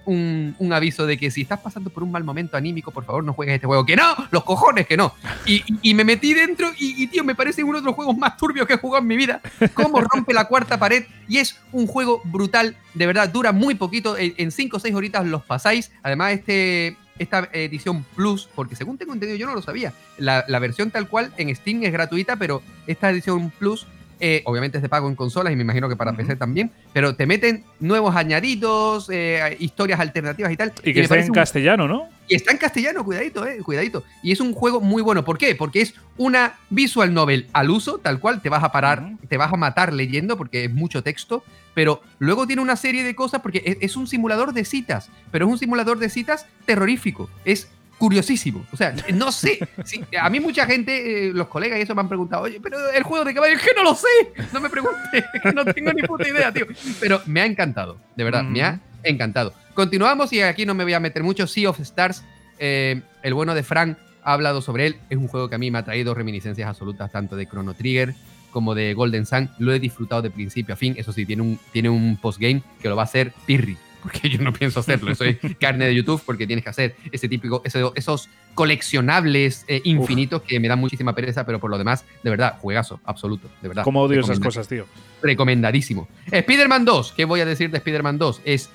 un- 0.59 0.73
aviso 0.75 1.07
de 1.07 1.17
que 1.17 1.31
si 1.31 1.41
estás 1.41 1.59
pasando 1.61 1.89
por 1.89 2.03
un 2.03 2.11
mal 2.13 2.23
momento 2.23 2.59
anímico, 2.59 2.91
por 2.91 3.07
favor 3.07 3.25
no 3.25 3.33
juegues 3.33 3.55
este 3.55 3.67
juego. 3.67 3.87
¡Que 3.87 3.97
no! 3.97 4.15
¡Los 4.31 4.45
cojones 4.45 4.87
que 4.87 4.99
no! 4.99 5.15
Y, 5.47 5.55
y- 5.73 5.79
y 5.91 5.95
me 5.95 6.05
metí 6.05 6.35
dentro 6.35 6.69
y, 6.79 7.03
y, 7.03 7.07
tío, 7.07 7.25
me 7.25 7.35
parece 7.35 7.65
uno 7.65 7.79
de 7.79 7.85
los 7.87 7.95
juegos 7.95 8.19
más 8.19 8.37
turbios 8.37 8.67
que 8.67 8.75
he 8.75 8.79
jugado 8.79 9.01
en 9.01 9.09
mi 9.09 9.17
vida. 9.17 9.41
Cómo 9.73 10.03
rompe 10.03 10.35
la 10.35 10.45
cuarta 10.47 10.79
pared 10.79 11.05
y 11.29 11.39
es 11.39 11.57
un 11.73 11.87
juego 11.87 12.21
brutal, 12.27 12.77
de 12.93 13.07
verdad, 13.07 13.31
dura 13.31 13.53
muy 13.53 13.75
poquito, 13.75 14.17
en 14.19 14.51
5 14.51 14.77
o 14.77 14.81
6 14.81 14.95
horitas 14.95 15.25
los 15.27 15.43
pasáis. 15.45 15.91
Además, 16.03 16.33
este, 16.35 16.99
esta 17.21 17.49
edición 17.53 18.05
Plus, 18.17 18.49
porque 18.55 18.75
según 18.75 18.99
tengo 18.99 19.13
entendido, 19.13 19.39
yo 19.39 19.47
no 19.47 19.55
lo 19.55 19.63
sabía, 19.63 19.93
la, 20.19 20.45
la 20.49 20.59
versión 20.59 20.91
tal 20.91 21.07
cual 21.09 21.33
en 21.37 21.55
Steam 21.55 21.85
es 21.85 21.93
gratuita, 21.93 22.37
pero 22.37 22.63
esta 22.87 23.11
edición 23.11 23.51
Plus... 23.59 23.87
eh, 24.19 24.43
obviamente 24.45 24.77
es 24.79 24.83
de 24.83 24.89
pago 24.91 25.09
en 25.09 25.15
consolas 25.15 25.51
y 25.53 25.57
me 25.57 25.63
imagino 25.63 25.89
que 25.89 25.97
para 25.97 26.13
PC 26.13 26.37
también, 26.37 26.71
pero 26.93 27.15
te 27.15 27.27
meten 27.27 27.65
nuevos 27.79 28.15
añadidos, 28.17 29.09
eh, 29.11 29.57
historias 29.61 29.99
alternativas 30.01 30.53
y 30.53 30.57
tal. 30.59 30.73
Y 30.85 30.93
que 30.93 31.09
parece 31.09 31.27
en 31.27 31.31
un- 31.31 31.35
castellano, 31.35 31.89
¿no? 31.89 32.09
Y 32.31 32.37
está 32.37 32.53
en 32.53 32.59
castellano, 32.59 33.05
cuidadito, 33.05 33.45
eh, 33.45 33.59
cuidadito. 33.59 34.05
Y 34.23 34.31
es 34.31 34.41
un 34.41 34.55
juego 34.55 34.81
muy 34.81 35.03
bueno. 35.03 35.25
¿Por 35.25 35.37
qué? 35.37 35.57
Porque 35.57 35.81
es 35.81 35.95
una 36.17 36.55
visual 36.71 37.13
novel 37.13 37.49
al 37.53 37.71
uso, 37.71 37.99
tal 37.99 38.21
cual, 38.21 38.41
te 38.41 38.49
vas 38.49 38.63
a 38.63 38.71
parar, 38.71 39.17
te 39.29 39.37
vas 39.37 39.53
a 39.53 39.57
matar 39.57 39.93
leyendo 39.93 40.37
porque 40.37 40.67
es 40.67 40.73
mucho 40.73 41.03
texto, 41.03 41.43
pero 41.75 42.03
luego 42.21 42.47
tiene 42.47 42.63
una 42.63 42.77
serie 42.77 43.03
de 43.03 43.17
cosas 43.17 43.41
porque 43.41 43.65
es, 43.67 43.79
es 43.81 43.97
un 43.97 44.07
simulador 44.07 44.53
de 44.53 44.65
citas, 44.65 45.11
pero 45.33 45.47
es 45.47 45.51
un 45.51 45.59
simulador 45.59 45.99
de 45.99 46.09
citas 46.09 46.47
terrorífico. 46.67 47.29
Es 47.45 47.69
curiosísimo. 47.99 48.65
O 48.73 48.77
sea, 48.77 48.95
no 49.13 49.33
sé. 49.33 49.59
a 50.21 50.31
mí 50.31 50.39
mucha 50.39 50.67
gente, 50.67 51.31
eh, 51.31 51.33
los 51.33 51.49
colegas 51.49 51.81
y 51.81 51.83
eso 51.83 51.97
me 51.97 52.03
han 52.03 52.09
preguntado, 52.09 52.45
oye, 52.45 52.61
pero 52.63 52.91
el 52.93 53.03
juego 53.03 53.25
de 53.25 53.35
caballo, 53.35 53.57
es 53.57 53.61
que 53.61 53.75
no 53.75 53.83
lo 53.83 53.97
sé. 53.97 54.07
No 54.53 54.61
me 54.61 54.71
pregunte, 54.71 55.25
no 55.53 55.65
tengo 55.65 55.93
ni 55.93 56.03
puta 56.03 56.29
idea, 56.29 56.53
tío. 56.53 56.67
Pero 57.01 57.23
me 57.27 57.41
ha 57.41 57.45
encantado, 57.45 57.99
de 58.15 58.23
verdad, 58.23 58.45
me 58.45 58.63
ha 58.63 58.81
encantado. 59.05 59.53
Continuamos 59.75 60.33
y 60.33 60.41
aquí 60.43 60.67
no 60.67 60.75
me 60.75 60.85
voy 60.85 60.93
a 60.95 61.01
meter 61.01 61.23
mucho. 61.23 61.47
Sea 61.47 61.71
of 61.71 61.81
Stars, 61.81 62.23
eh, 62.59 63.03
el 63.23 63.35
bueno 63.35 63.55
de 63.55 63.63
Frank 63.63 63.97
ha 64.23 64.33
hablado 64.35 64.61
sobre 64.63 64.87
él. 64.87 64.97
Es 65.09 65.17
un 65.19 65.29
juego 65.29 65.49
que 65.49 65.55
a 65.55 65.59
mí 65.59 65.71
me 65.71 65.79
ha 65.79 65.85
traído 65.85 66.15
reminiscencias 66.15 66.69
absolutas 66.69 67.11
tanto 67.11 67.37
de 67.37 67.47
Chrono 67.47 67.75
Trigger 67.75 68.15
como 68.51 68.75
de 68.75 68.95
Golden 68.95 69.27
Sun. 69.27 69.49
Lo 69.59 69.73
he 69.73 69.79
disfrutado 69.79 70.23
de 70.23 70.31
principio 70.31 70.75
a 70.75 70.77
fin. 70.77 70.95
Eso 70.99 71.13
sí, 71.13 71.25
tiene 71.25 71.43
un, 71.43 71.59
tiene 71.73 71.89
un 71.89 72.17
postgame 72.17 72.63
que 72.83 72.89
lo 72.89 72.97
va 72.97 73.03
a 73.03 73.05
hacer 73.05 73.33
Pirri. 73.47 73.77
Porque 74.03 74.31
yo 74.31 74.39
no 74.43 74.51
pienso 74.53 74.81
hacerlo. 74.81 75.13
Es 75.13 75.19
carne 75.61 75.85
de 75.87 75.95
YouTube 75.95 76.23
porque 76.25 76.47
tienes 76.47 76.65
que 76.65 76.71
hacer 76.71 76.97
ese 77.13 77.29
típico, 77.29 77.61
ese- 77.67 77.83
esos 77.95 78.31
coleccionables 78.55 79.65
eh, 79.69 79.83
infinitos 79.85 80.41
que 80.41 80.59
me 80.59 80.69
dan 80.69 80.79
muchísima 80.79 81.15
pereza, 81.15 81.45
pero 81.45 81.61
por 81.61 81.71
lo 81.71 81.77
demás, 81.77 82.07
de 82.23 82.31
verdad, 82.31 82.57
juegazo, 82.61 82.99
absoluto, 83.05 83.51
de 83.61 83.69
verdad. 83.69 83.85
Como 83.85 84.01
odio 84.03 84.21
esas 84.21 84.41
cosas, 84.41 84.67
tío. 84.69 84.87
recomendadísimo. 85.23 86.09
Spider-Man 86.31 86.87
2, 86.87 87.13
¿qué 87.15 87.27
voy 87.27 87.41
a 87.41 87.45
decir 87.45 87.71
de 87.71 87.77
Spider-Man 87.77 88.17
2? 88.17 88.41
Es 88.47 88.71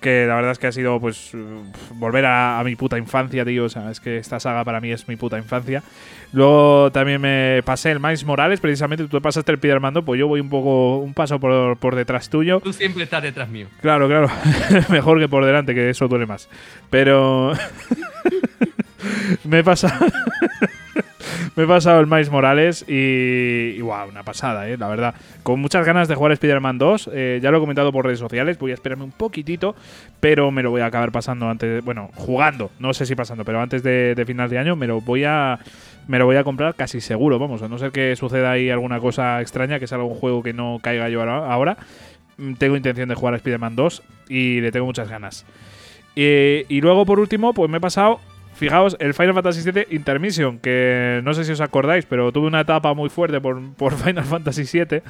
que 0.00 0.26
la 0.26 0.34
verdad 0.34 0.52
es 0.52 0.58
que 0.58 0.66
ha 0.66 0.72
sido 0.72 0.98
pues 0.98 1.30
volver 1.94 2.24
a, 2.24 2.58
a 2.58 2.64
mi 2.64 2.74
puta 2.74 2.98
infancia, 2.98 3.44
tío. 3.44 3.64
O 3.66 3.68
sea, 3.68 3.90
es 3.90 4.00
que 4.00 4.16
esta 4.16 4.40
saga 4.40 4.64
para 4.64 4.80
mí 4.80 4.90
es 4.90 5.06
mi 5.06 5.14
puta 5.14 5.38
infancia. 5.38 5.82
Luego 6.32 6.90
también 6.90 7.20
me 7.20 7.62
pasé 7.64 7.92
el 7.92 8.00
Miles 8.00 8.24
Morales, 8.24 8.60
precisamente 8.60 9.04
tú 9.04 9.18
te 9.18 9.20
pasaste 9.20 9.52
el 9.52 9.60
2, 9.60 10.04
pues 10.04 10.18
yo 10.18 10.26
voy 10.26 10.40
un 10.40 10.48
poco, 10.48 10.98
un 10.98 11.14
paso 11.14 11.38
por, 11.38 11.76
por 11.76 11.94
detrás 11.94 12.30
tuyo. 12.30 12.60
Tú 12.60 12.72
siempre 12.72 13.04
estás 13.04 13.22
detrás 13.22 13.48
mío. 13.48 13.68
Claro, 13.80 14.08
claro. 14.08 14.28
Mejor 14.88 15.20
que 15.20 15.28
por 15.28 15.44
delante, 15.44 15.74
que 15.74 15.90
eso 15.90 16.08
duele 16.08 16.26
más. 16.26 16.48
Pero. 16.88 17.52
me 19.44 19.60
he 19.60 19.64
pasado. 19.64 20.06
me 21.56 21.64
he 21.64 21.66
pasado 21.66 22.00
el 22.00 22.06
Miles 22.06 22.30
Morales 22.30 22.84
y. 22.88 23.74
y 23.76 23.80
wow, 23.82 24.08
una 24.08 24.22
pasada, 24.22 24.68
eh, 24.68 24.76
la 24.76 24.88
verdad. 24.88 25.14
Con 25.42 25.60
muchas 25.60 25.84
ganas 25.86 26.08
de 26.08 26.14
jugar 26.14 26.32
Spider-Man 26.32 26.78
2. 26.78 27.10
eh, 27.12 27.40
ya 27.42 27.50
lo 27.50 27.58
he 27.58 27.60
comentado 27.60 27.92
por 27.92 28.04
redes 28.04 28.18
sociales. 28.18 28.58
Voy 28.58 28.70
a 28.70 28.74
esperarme 28.74 29.04
un 29.04 29.12
poquitito. 29.12 29.74
Pero 30.20 30.50
me 30.50 30.62
lo 30.62 30.70
voy 30.70 30.80
a 30.82 30.86
acabar 30.86 31.12
pasando 31.12 31.48
antes. 31.48 31.84
bueno, 31.84 32.10
jugando. 32.14 32.70
No 32.78 32.92
sé 32.94 33.06
si 33.06 33.14
pasando, 33.14 33.44
pero 33.44 33.60
antes 33.60 33.82
de, 33.82 34.22
final 34.26 34.50
de 34.50 34.58
año 34.58 34.76
me 34.76 34.86
lo 34.86 35.00
voy 35.00 35.24
a. 35.24 35.58
Me 36.08 36.18
lo 36.18 36.24
voy 36.26 36.36
a 36.36 36.44
comprar 36.44 36.74
casi 36.74 37.00
seguro, 37.00 37.38
vamos, 37.38 37.62
a 37.62 37.68
no 37.68 37.78
ser 37.78 37.92
que 37.92 38.16
suceda 38.16 38.50
ahí 38.50 38.68
alguna 38.68 38.98
cosa 38.98 39.40
extraña, 39.40 39.78
que 39.78 39.86
salga 39.86 40.04
un 40.04 40.14
juego 40.14 40.42
que 40.42 40.52
no 40.52 40.78
caiga 40.82 41.08
yo 41.08 41.20
ahora- 41.20 41.52
ahora. 41.52 41.76
Mm, 42.36 42.54
Tengo 42.54 42.76
intención 42.76 43.08
de 43.08 43.14
jugar 43.14 43.34
a 43.34 43.36
Spider-Man 43.36 43.76
2 43.76 44.02
y 44.28 44.60
le 44.60 44.72
tengo 44.72 44.86
muchas 44.86 45.08
ganas. 45.08 45.44
Eh, 46.16 46.64
y 46.68 46.80
luego, 46.80 47.06
por 47.06 47.20
último, 47.20 47.54
pues 47.54 47.70
me 47.70 47.76
he 47.76 47.80
pasado, 47.80 48.18
fijaos, 48.60 48.96
el 49.00 49.14
Final 49.14 49.34
Fantasy 49.34 49.68
VII 49.70 49.86
Intermission, 49.90 50.58
que 50.58 51.20
no 51.24 51.32
sé 51.32 51.44
si 51.44 51.52
os 51.52 51.62
acordáis, 51.62 52.04
pero 52.04 52.30
tuve 52.30 52.46
una 52.46 52.60
etapa 52.60 52.92
muy 52.92 53.08
fuerte 53.08 53.40
por, 53.40 53.72
por 53.72 53.94
Final 53.96 54.24
Fantasy 54.24 54.64
VII. 54.70 55.02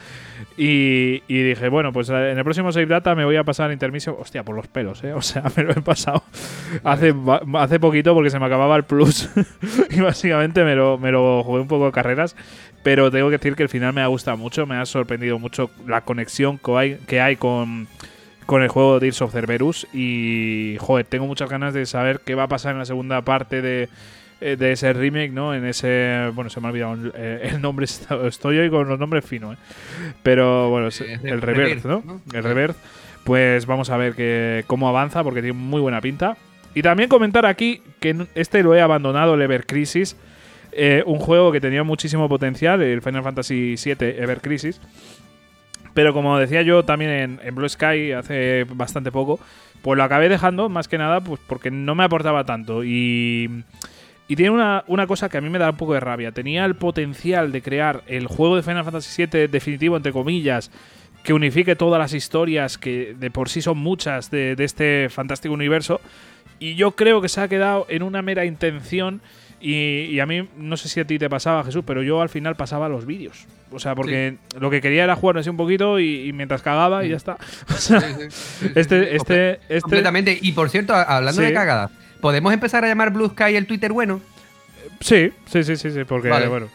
Y, 0.56 1.22
y 1.26 1.42
dije, 1.42 1.68
bueno, 1.68 1.92
pues 1.92 2.08
eh, 2.10 2.30
en 2.30 2.38
el 2.38 2.44
próximo 2.44 2.70
Save 2.70 2.86
Data 2.86 3.14
me 3.14 3.24
voy 3.24 3.36
a 3.36 3.44
pasar 3.44 3.72
Intermission, 3.72 4.14
hostia, 4.18 4.44
por 4.44 4.54
los 4.54 4.68
pelos, 4.68 5.02
¿eh? 5.04 5.12
O 5.20 5.22
sea, 5.22 5.42
me 5.56 5.64
lo 5.64 5.72
he 5.72 5.82
pasado 5.82 6.22
hace, 6.84 7.12
hace 7.54 7.80
poquito 7.80 8.14
porque 8.14 8.30
se 8.30 8.38
me 8.38 8.46
acababa 8.46 8.76
el 8.76 8.84
plus. 8.84 9.28
y 9.90 10.00
básicamente 10.00 10.64
me 10.64 10.76
lo, 10.76 10.96
me 10.96 11.10
lo 11.10 11.42
jugué 11.42 11.60
un 11.60 11.68
poco 11.68 11.86
de 11.86 11.92
carreras. 11.92 12.36
Pero 12.82 13.10
tengo 13.10 13.28
que 13.28 13.36
decir 13.36 13.56
que 13.56 13.64
el 13.64 13.68
final 13.68 13.92
me 13.92 14.00
ha 14.00 14.06
gustado 14.06 14.36
mucho, 14.38 14.64
me 14.64 14.76
ha 14.76 14.86
sorprendido 14.86 15.38
mucho 15.38 15.70
la 15.86 16.00
conexión 16.00 16.56
que 16.56 16.72
hay, 16.76 16.94
que 17.06 17.20
hay 17.20 17.36
con, 17.36 17.88
con 18.50 18.64
el 18.64 18.68
juego 18.68 18.94
de 18.94 19.00
Tears 19.02 19.22
of 19.22 19.32
Cerberus 19.32 19.86
y 19.94 20.76
joder, 20.80 21.06
tengo 21.06 21.24
muchas 21.24 21.48
ganas 21.48 21.72
de 21.72 21.86
saber 21.86 22.18
qué 22.18 22.34
va 22.34 22.42
a 22.42 22.48
pasar 22.48 22.72
en 22.72 22.80
la 22.80 22.84
segunda 22.84 23.22
parte 23.22 23.62
de, 23.62 23.88
eh, 24.40 24.56
de 24.56 24.72
ese 24.72 24.92
remake, 24.92 25.30
¿no? 25.30 25.54
En 25.54 25.64
ese, 25.64 26.32
bueno, 26.34 26.50
se 26.50 26.60
me 26.60 26.66
ha 26.66 26.70
olvidado 26.70 26.94
el, 26.94 27.12
eh, 27.14 27.58
nombre, 27.60 27.86
estoy 28.26 28.58
hoy 28.58 28.68
con 28.68 28.88
los 28.88 28.98
nombres 28.98 29.24
finos, 29.24 29.54
¿eh? 29.54 29.58
Pero 30.24 30.68
bueno, 30.68 30.88
el 31.22 31.40
Rebirth, 31.40 31.84
¿no? 31.84 32.02
El 32.32 32.42
Rebirth. 32.42 32.74
Pues 33.22 33.66
vamos 33.66 33.88
a 33.88 33.96
ver 33.96 34.16
que, 34.16 34.64
cómo 34.66 34.88
avanza 34.88 35.22
porque 35.22 35.42
tiene 35.42 35.56
muy 35.56 35.80
buena 35.80 36.00
pinta. 36.00 36.36
Y 36.74 36.82
también 36.82 37.08
comentar 37.08 37.46
aquí 37.46 37.82
que 38.00 38.26
este 38.34 38.64
lo 38.64 38.74
he 38.74 38.80
abandonado, 38.80 39.34
el 39.34 39.42
Ever 39.42 39.64
Crisis. 39.64 40.16
eh, 40.72 41.04
un 41.06 41.20
juego 41.20 41.52
que 41.52 41.60
tenía 41.60 41.84
muchísimo 41.84 42.28
potencial, 42.28 42.82
el 42.82 43.00
Final 43.00 43.22
Fantasy 43.22 43.76
VII 43.76 43.94
Ever 44.00 44.40
Crisis. 44.40 44.80
Pero 45.94 46.12
como 46.12 46.38
decía 46.38 46.62
yo 46.62 46.84
también 46.84 47.40
en, 47.42 47.54
Blue 47.54 47.68
Sky 47.68 48.12
hace 48.12 48.64
bastante 48.64 49.10
poco, 49.10 49.40
pues 49.82 49.96
lo 49.96 50.04
acabé 50.04 50.28
dejando 50.28 50.68
más 50.68 50.88
que 50.88 50.98
nada 50.98 51.20
pues 51.20 51.40
porque 51.46 51.70
no 51.70 51.94
me 51.94 52.04
aportaba 52.04 52.44
tanto. 52.44 52.84
Y, 52.84 53.64
y 54.28 54.36
tiene 54.36 54.50
una, 54.50 54.84
una 54.86 55.06
cosa 55.06 55.28
que 55.28 55.38
a 55.38 55.40
mí 55.40 55.50
me 55.50 55.58
da 55.58 55.70
un 55.70 55.76
poco 55.76 55.94
de 55.94 56.00
rabia. 56.00 56.32
Tenía 56.32 56.64
el 56.64 56.76
potencial 56.76 57.52
de 57.52 57.62
crear 57.62 58.02
el 58.06 58.26
juego 58.26 58.56
de 58.56 58.62
Final 58.62 58.84
Fantasy 58.84 59.26
VII 59.26 59.48
definitivo, 59.48 59.96
entre 59.96 60.12
comillas, 60.12 60.70
que 61.24 61.32
unifique 61.32 61.76
todas 61.76 61.98
las 61.98 62.14
historias, 62.14 62.78
que 62.78 63.14
de 63.18 63.30
por 63.30 63.48
sí 63.48 63.60
son 63.60 63.78
muchas, 63.78 64.30
de 64.30 64.54
este 64.58 65.08
fantástico 65.10 65.52
universo. 65.54 66.00
Y 66.60 66.74
yo 66.74 66.92
creo 66.92 67.20
que 67.22 67.28
se 67.28 67.40
ha 67.40 67.48
quedado 67.48 67.86
en 67.88 68.02
una 68.02 68.22
mera 68.22 68.44
intención. 68.44 69.22
Y, 69.60 70.04
y 70.04 70.20
a 70.20 70.26
mí, 70.26 70.48
no 70.56 70.76
sé 70.76 70.88
si 70.88 71.00
a 71.00 71.04
ti 71.04 71.18
te 71.18 71.28
pasaba, 71.28 71.62
Jesús, 71.64 71.84
pero 71.86 72.02
yo 72.02 72.22
al 72.22 72.30
final 72.30 72.56
pasaba 72.56 72.88
los 72.88 73.04
vídeos. 73.04 73.46
O 73.70 73.78
sea, 73.78 73.94
porque 73.94 74.36
lo 74.58 74.70
que 74.70 74.80
quería 74.80 75.04
era 75.04 75.14
jugar 75.14 75.38
así 75.38 75.50
un 75.50 75.56
poquito 75.56 76.00
y, 76.00 76.28
y 76.28 76.32
mientras 76.32 76.62
cagaba 76.62 77.04
y 77.04 77.10
ya 77.10 77.16
está. 77.16 77.36
O 77.68 77.74
sea, 77.74 77.98
este, 78.74 79.16
este, 79.16 79.52
este. 79.68 79.80
Completamente. 79.82 80.38
Y 80.40 80.52
por 80.52 80.70
cierto, 80.70 80.94
hablando 80.94 81.42
de 81.42 81.52
cagadas, 81.52 81.90
¿podemos 82.20 82.52
empezar 82.52 82.84
a 82.84 82.88
llamar 82.88 83.12
Blue 83.12 83.28
Sky 83.28 83.56
el 83.56 83.66
Twitter 83.66 83.92
bueno? 83.92 84.20
Sí, 85.00 85.32
sí, 85.46 85.62
sí, 85.64 85.76
sí, 85.76 85.90
sí, 85.90 86.04
porque, 86.04 86.28
Vale. 86.28 86.48
bueno. 86.48 86.68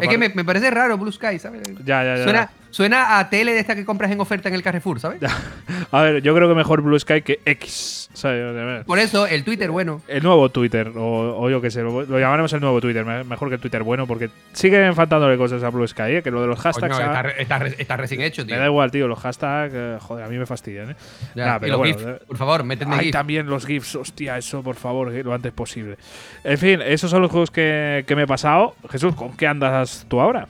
Es 0.00 0.08
que 0.08 0.18
me, 0.18 0.28
me 0.30 0.44
parece 0.44 0.70
raro 0.70 0.96
Blue 0.96 1.12
Sky, 1.12 1.38
¿sabes? 1.38 1.62
Ya, 1.84 2.02
ya, 2.04 2.16
ya. 2.16 2.24
Suena, 2.24 2.50
suena 2.70 3.18
a 3.18 3.30
tele 3.30 3.52
de 3.52 3.60
esta 3.60 3.74
que 3.74 3.84
compras 3.84 4.10
en 4.10 4.20
oferta 4.20 4.48
en 4.48 4.54
el 4.54 4.62
Carrefour, 4.62 5.00
¿sabes? 5.00 5.20
A 5.90 6.02
ver, 6.02 6.22
yo 6.22 6.34
creo 6.34 6.48
que 6.48 6.54
mejor 6.54 6.82
Blue 6.82 6.98
Sky 6.98 7.22
que 7.22 7.40
X. 7.44 8.10
¿sabes? 8.12 8.84
Por 8.84 8.98
eso, 8.98 9.26
el 9.26 9.44
Twitter 9.44 9.70
bueno. 9.70 10.02
El 10.08 10.22
nuevo 10.22 10.48
Twitter, 10.50 10.88
o, 10.96 11.38
o 11.40 11.48
yo 11.50 11.60
qué 11.60 11.70
sé, 11.70 11.82
lo, 11.82 12.02
lo 12.02 12.18
llamaremos 12.18 12.52
el 12.52 12.60
nuevo 12.60 12.80
Twitter, 12.80 13.04
me- 13.04 13.22
mejor 13.24 13.48
que 13.48 13.54
el 13.54 13.60
Twitter 13.60 13.82
bueno, 13.82 14.06
porque 14.06 14.28
siguen 14.52 14.94
faltándole 14.94 15.36
cosas 15.38 15.62
a 15.62 15.70
Blue 15.70 15.86
Sky, 15.86 16.02
¿eh? 16.16 16.22
que 16.22 16.30
lo 16.30 16.40
de 16.42 16.48
los 16.48 16.58
hashtags. 16.58 16.94
Coño, 16.96 17.06
ah, 17.08 17.12
está, 17.12 17.22
re- 17.22 17.42
está 17.42 17.58
re- 17.58 17.74
está 17.78 17.96
recién 17.96 18.20
hecho, 18.22 18.44
tío. 18.44 18.54
me 18.54 18.60
da 18.60 18.66
igual, 18.66 18.90
tío, 18.90 19.06
los 19.06 19.18
hashtags, 19.20 19.72
eh, 19.74 19.98
joder, 20.00 20.24
a 20.24 20.28
mí 20.28 20.36
me 20.36 20.46
fastidian, 20.46 20.90
¿eh? 20.90 20.96
Ya, 21.34 21.46
Nah, 21.46 21.58
pero 21.60 21.78
bueno, 21.78 21.96
GIFs, 21.96 22.24
por 22.26 22.36
favor, 22.36 22.64
méteme 22.64 22.94
Ay, 22.96 23.04
GIF. 23.06 23.12
también 23.12 23.46
los 23.46 23.64
GIFs, 23.66 23.94
hostia, 23.94 24.36
eso 24.36 24.62
por 24.62 24.74
favor, 24.76 25.12
eh, 25.14 25.22
lo 25.22 25.32
antes 25.32 25.52
posible. 25.52 25.96
En 26.44 26.58
fin, 26.58 26.80
esos 26.82 27.10
son 27.10 27.22
los 27.22 27.30
juegos 27.30 27.50
que, 27.50 28.04
que 28.06 28.16
me 28.16 28.22
he 28.24 28.26
pasado. 28.26 28.74
Jesús, 28.90 29.14
¿con 29.14 29.36
qué 29.36 29.46
andas 29.46 30.06
tú 30.08 30.20
ahora? 30.20 30.48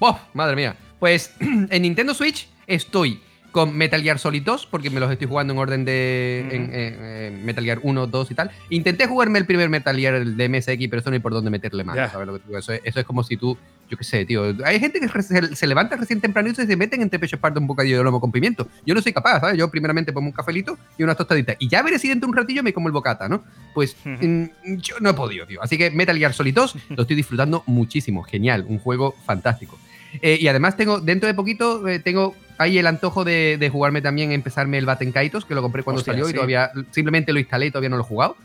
¡Buah! 0.00 0.16
Madre 0.32 0.56
mía. 0.56 0.74
Pues 1.04 1.34
en 1.40 1.82
Nintendo 1.82 2.14
Switch 2.14 2.48
estoy 2.66 3.20
con 3.52 3.76
Metal 3.76 4.02
Gear 4.02 4.18
Solid 4.18 4.42
2, 4.42 4.66
porque 4.70 4.88
me 4.88 5.00
los 5.00 5.12
estoy 5.12 5.28
jugando 5.28 5.52
en 5.52 5.58
orden 5.58 5.84
de 5.84 6.40
en, 6.50 6.74
en- 6.74 7.04
en 7.04 7.44
Metal 7.44 7.62
Gear 7.62 7.78
1, 7.82 8.06
2 8.06 8.30
y 8.30 8.34
tal. 8.34 8.50
Intenté 8.70 9.06
jugarme 9.06 9.38
el 9.38 9.44
primer 9.44 9.68
Metal 9.68 9.94
Gear 9.96 10.14
el 10.14 10.36
de 10.38 10.48
MSX, 10.48 10.88
pero 10.88 11.00
eso 11.00 11.10
no 11.10 11.14
hay 11.14 11.20
por 11.20 11.32
dónde 11.34 11.50
meterle 11.50 11.84
más. 11.84 11.94
Ya. 11.94 12.08
¿sabes 12.10 12.26
lo 12.26 12.32
que 12.32 12.38
te 12.40 12.46
digo? 12.46 12.58
Eso, 12.58 12.72
es, 12.72 12.80
eso 12.84 13.00
es 13.00 13.04
como 13.06 13.22
si 13.22 13.36
tú, 13.36 13.56
yo 13.90 13.98
qué 13.98 14.02
sé, 14.02 14.24
tío. 14.24 14.56
Hay 14.64 14.80
gente 14.80 14.98
que 14.98 15.08
se, 15.22 15.54
se 15.54 15.66
levanta 15.66 15.94
recién 15.96 16.22
tempranito 16.22 16.62
y 16.62 16.66
se 16.66 16.74
meten 16.74 17.02
entre 17.02 17.18
pecho 17.18 17.36
esparto 17.36 17.60
un 17.60 17.66
bocadillo 17.66 17.98
de 17.98 18.02
lomo 18.04 18.18
con 18.18 18.32
pimiento. 18.32 18.66
Yo 18.86 18.94
no 18.94 19.02
soy 19.02 19.12
capaz, 19.12 19.40
¿sabes? 19.40 19.58
Yo 19.58 19.70
primeramente 19.70 20.10
pongo 20.14 20.28
un 20.28 20.32
cafelito 20.32 20.78
y 20.96 21.02
unas 21.02 21.18
tostaditas. 21.18 21.54
Y 21.58 21.68
ya 21.68 21.82
veré 21.82 21.98
si 21.98 22.08
dentro 22.08 22.26
de 22.26 22.30
un 22.30 22.36
ratillo 22.38 22.62
me 22.62 22.72
como 22.72 22.88
el 22.88 22.92
bocata, 22.92 23.28
¿no? 23.28 23.44
Pues 23.74 23.94
mm, 24.04 24.44
yo 24.78 24.96
no 25.00 25.10
he 25.10 25.14
podido, 25.14 25.46
tío. 25.46 25.62
Así 25.62 25.76
que 25.76 25.90
Metal 25.92 26.16
Gear 26.16 26.32
Solid 26.32 26.54
2 26.54 26.76
lo 26.96 27.02
estoy 27.02 27.14
disfrutando 27.14 27.62
muchísimo. 27.66 28.22
Genial, 28.24 28.64
un 28.66 28.78
juego 28.80 29.14
fantástico. 29.26 29.78
Eh, 30.22 30.38
y 30.40 30.48
además 30.48 30.76
tengo, 30.76 31.00
dentro 31.00 31.26
de 31.26 31.34
poquito, 31.34 31.86
eh, 31.88 31.98
tengo 31.98 32.34
ahí 32.58 32.78
el 32.78 32.86
antojo 32.86 33.24
de, 33.24 33.56
de 33.58 33.68
jugarme 33.68 34.00
también, 34.00 34.32
empezarme 34.32 34.78
el 34.78 34.86
Batten 34.86 35.12
Kaitos, 35.12 35.44
que 35.44 35.54
lo 35.54 35.62
compré 35.62 35.82
cuando 35.82 35.98
Hostia, 35.98 36.12
salió 36.12 36.26
sí. 36.26 36.32
y 36.32 36.34
todavía 36.34 36.70
simplemente 36.90 37.32
lo 37.32 37.38
instalé 37.38 37.66
y 37.66 37.70
todavía 37.70 37.90
no 37.90 37.96
lo 37.96 38.02
he 38.02 38.06
jugado. 38.06 38.36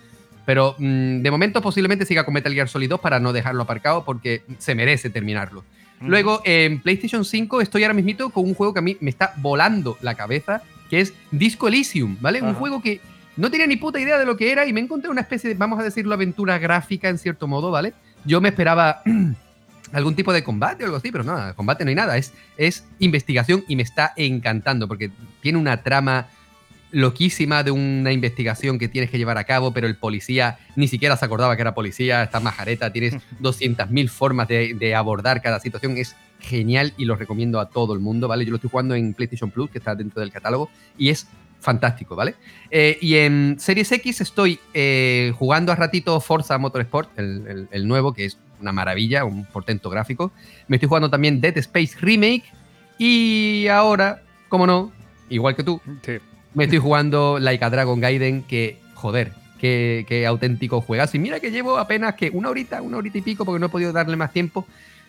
Pero 0.46 0.76
mm, 0.80 1.22
de 1.22 1.32
momento 1.32 1.62
posiblemente 1.62 2.06
siga 2.06 2.24
con 2.24 2.34
Metal 2.34 2.54
Gear 2.54 2.68
Solid 2.68 2.90
2 2.90 3.00
para 3.00 3.20
no 3.20 3.34
dejarlo 3.34 3.64
aparcado 3.64 4.04
porque 4.04 4.42
se 4.58 4.74
merece 4.74 5.10
terminarlo. 5.10 5.64
Luego 6.02 6.42
en 6.46 6.82
PlayStation 6.82 7.26
5 7.26 7.62
estoy 7.62 7.84
ahora 7.84 7.94
mismito 7.94 8.30
con 8.30 8.46
un 8.46 8.54
juego 8.54 8.74
que 8.74 8.80
a 8.80 8.82
mí 8.82 8.98
me 9.02 9.10
está 9.10 9.34
volando 9.38 9.98
la 10.02 10.16
cabeza, 10.16 10.64
que 10.90 11.02
es 11.02 11.14
Disco 11.30 11.68
Elysium, 11.68 12.18
¿vale? 12.22 12.42
Un 12.42 12.54
juego 12.54 12.82
que 12.82 13.02
no 13.36 13.52
tenía 13.52 13.68
ni 13.68 13.76
puta 13.76 14.00
idea 14.00 14.18
de 14.18 14.26
lo 14.26 14.38
que 14.38 14.52
era 14.52 14.66
y 14.66 14.74
me 14.74 14.80
encontré 14.80 15.10
una 15.12 15.22
especie 15.22 15.50
de, 15.50 15.56
vamos 15.56 15.80
a 15.80 15.84
decirlo, 15.84 16.14
aventura 16.14 16.58
gráfica 16.58 17.10
en 17.10 17.18
cierto 17.18 17.48
modo, 17.48 17.70
¿vale? 17.70 17.94
Yo 18.26 18.42
me 18.42 18.50
esperaba 18.50 19.02
algún 19.94 20.16
tipo 20.16 20.32
de 20.34 20.44
combate 20.44 20.84
o 20.84 20.86
algo 20.88 20.98
así, 20.98 21.12
pero 21.12 21.24
nada, 21.24 21.54
combate 21.54 21.84
no 21.86 21.90
hay 21.90 21.96
nada, 21.96 22.18
es, 22.18 22.34
es 22.58 22.86
investigación 23.00 23.64
y 23.68 23.76
me 23.76 23.84
está 23.84 24.14
encantando 24.16 24.88
porque 24.88 25.12
tiene 25.42 25.58
una 25.58 25.82
trama 25.84 26.28
loquísima 26.92 27.62
de 27.64 27.70
una 27.72 28.12
investigación 28.12 28.80
que 28.80 28.88
tienes 28.88 29.12
que 29.12 29.18
llevar 29.20 29.38
a 29.38 29.44
cabo, 29.44 29.72
pero 29.74 29.86
el 29.86 29.96
policía 29.96 30.58
ni 30.76 30.88
siquiera 30.88 31.16
se 31.18 31.26
acordaba 31.26 31.56
que 31.56 31.62
era 31.62 31.76
policía, 31.76 32.24
está 32.24 32.40
majareta, 32.40 32.92
tienes 32.92 33.16
200.000 33.42 34.10
formas 34.10 34.48
de, 34.48 34.74
de 34.74 34.96
abordar 34.96 35.42
cada 35.42 35.60
situación, 35.60 35.98
es 35.98 36.16
genial 36.40 36.94
y 36.98 37.06
lo 37.06 37.16
recomiendo 37.16 37.60
a 37.60 37.70
todo 37.70 37.94
el 37.94 38.00
mundo, 38.00 38.28
¿vale? 38.28 38.44
Yo 38.46 38.52
lo 38.52 38.56
estoy 38.56 38.70
jugando 38.72 38.96
en 38.96 39.14
PlayStation 39.14 39.52
Plus, 39.52 39.70
que 39.70 39.78
está 39.78 39.94
dentro 39.94 40.20
del 40.22 40.32
catálogo, 40.32 40.70
y 40.98 41.10
es 41.10 41.28
fantástico, 41.60 42.16
¿vale? 42.16 42.36
Eh, 42.72 42.98
y 43.02 43.16
en 43.16 43.58
Series 43.60 43.92
X 43.92 44.22
estoy 44.22 44.60
eh, 44.74 45.34
jugando 45.38 45.72
a 45.72 45.76
ratito 45.76 46.20
Forza 46.22 46.58
Motorsport, 46.58 47.10
el, 47.20 47.46
el- 47.48 47.68
el 47.72 47.88
nuevo, 47.88 48.14
que 48.14 48.26
es 48.26 48.38
una 48.60 48.72
maravilla, 48.72 49.26
un 49.26 49.46
portento 49.46 49.90
gráfico. 49.90 50.32
Me 50.68 50.78
estoy 50.78 50.88
jugando 50.88 51.10
también 51.10 51.42
Dead 51.42 51.58
Space 51.58 51.98
Remake. 52.00 52.44
Y 52.98 53.68
ahora, 53.68 54.22
como 54.50 54.68
no, 54.68 54.92
igual 55.30 55.56
que 55.56 55.64
tú, 55.64 55.82
me 56.54 56.66
estoy 56.66 56.80
jugando 56.80 57.40
Like 57.40 57.64
a 57.64 57.70
Dragon 57.70 58.00
Gaiden, 58.00 58.44
que, 58.44 58.78
joder, 58.96 59.32
qué, 59.60 60.06
qué 60.08 60.26
auténtico 60.26 60.82
juegazo. 60.82 61.18
Y 61.18 61.20
mira 61.20 61.40
que 61.40 61.52
llevo 61.52 61.78
apenas 61.78 62.16
que 62.16 62.30
una 62.32 62.50
horita, 62.50 62.82
una 62.82 62.98
horita 62.98 63.18
y 63.18 63.22
pico, 63.22 63.46
porque 63.46 63.60
no 63.60 63.68
he 63.68 63.70
podido 63.70 63.94
darle 63.94 64.16
más 64.16 64.34
tiempo. 64.34 64.66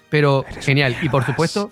Pero 0.08 0.44
genial. 0.60 0.96
Y 1.02 1.08
por 1.08 1.24
supuesto. 1.24 1.70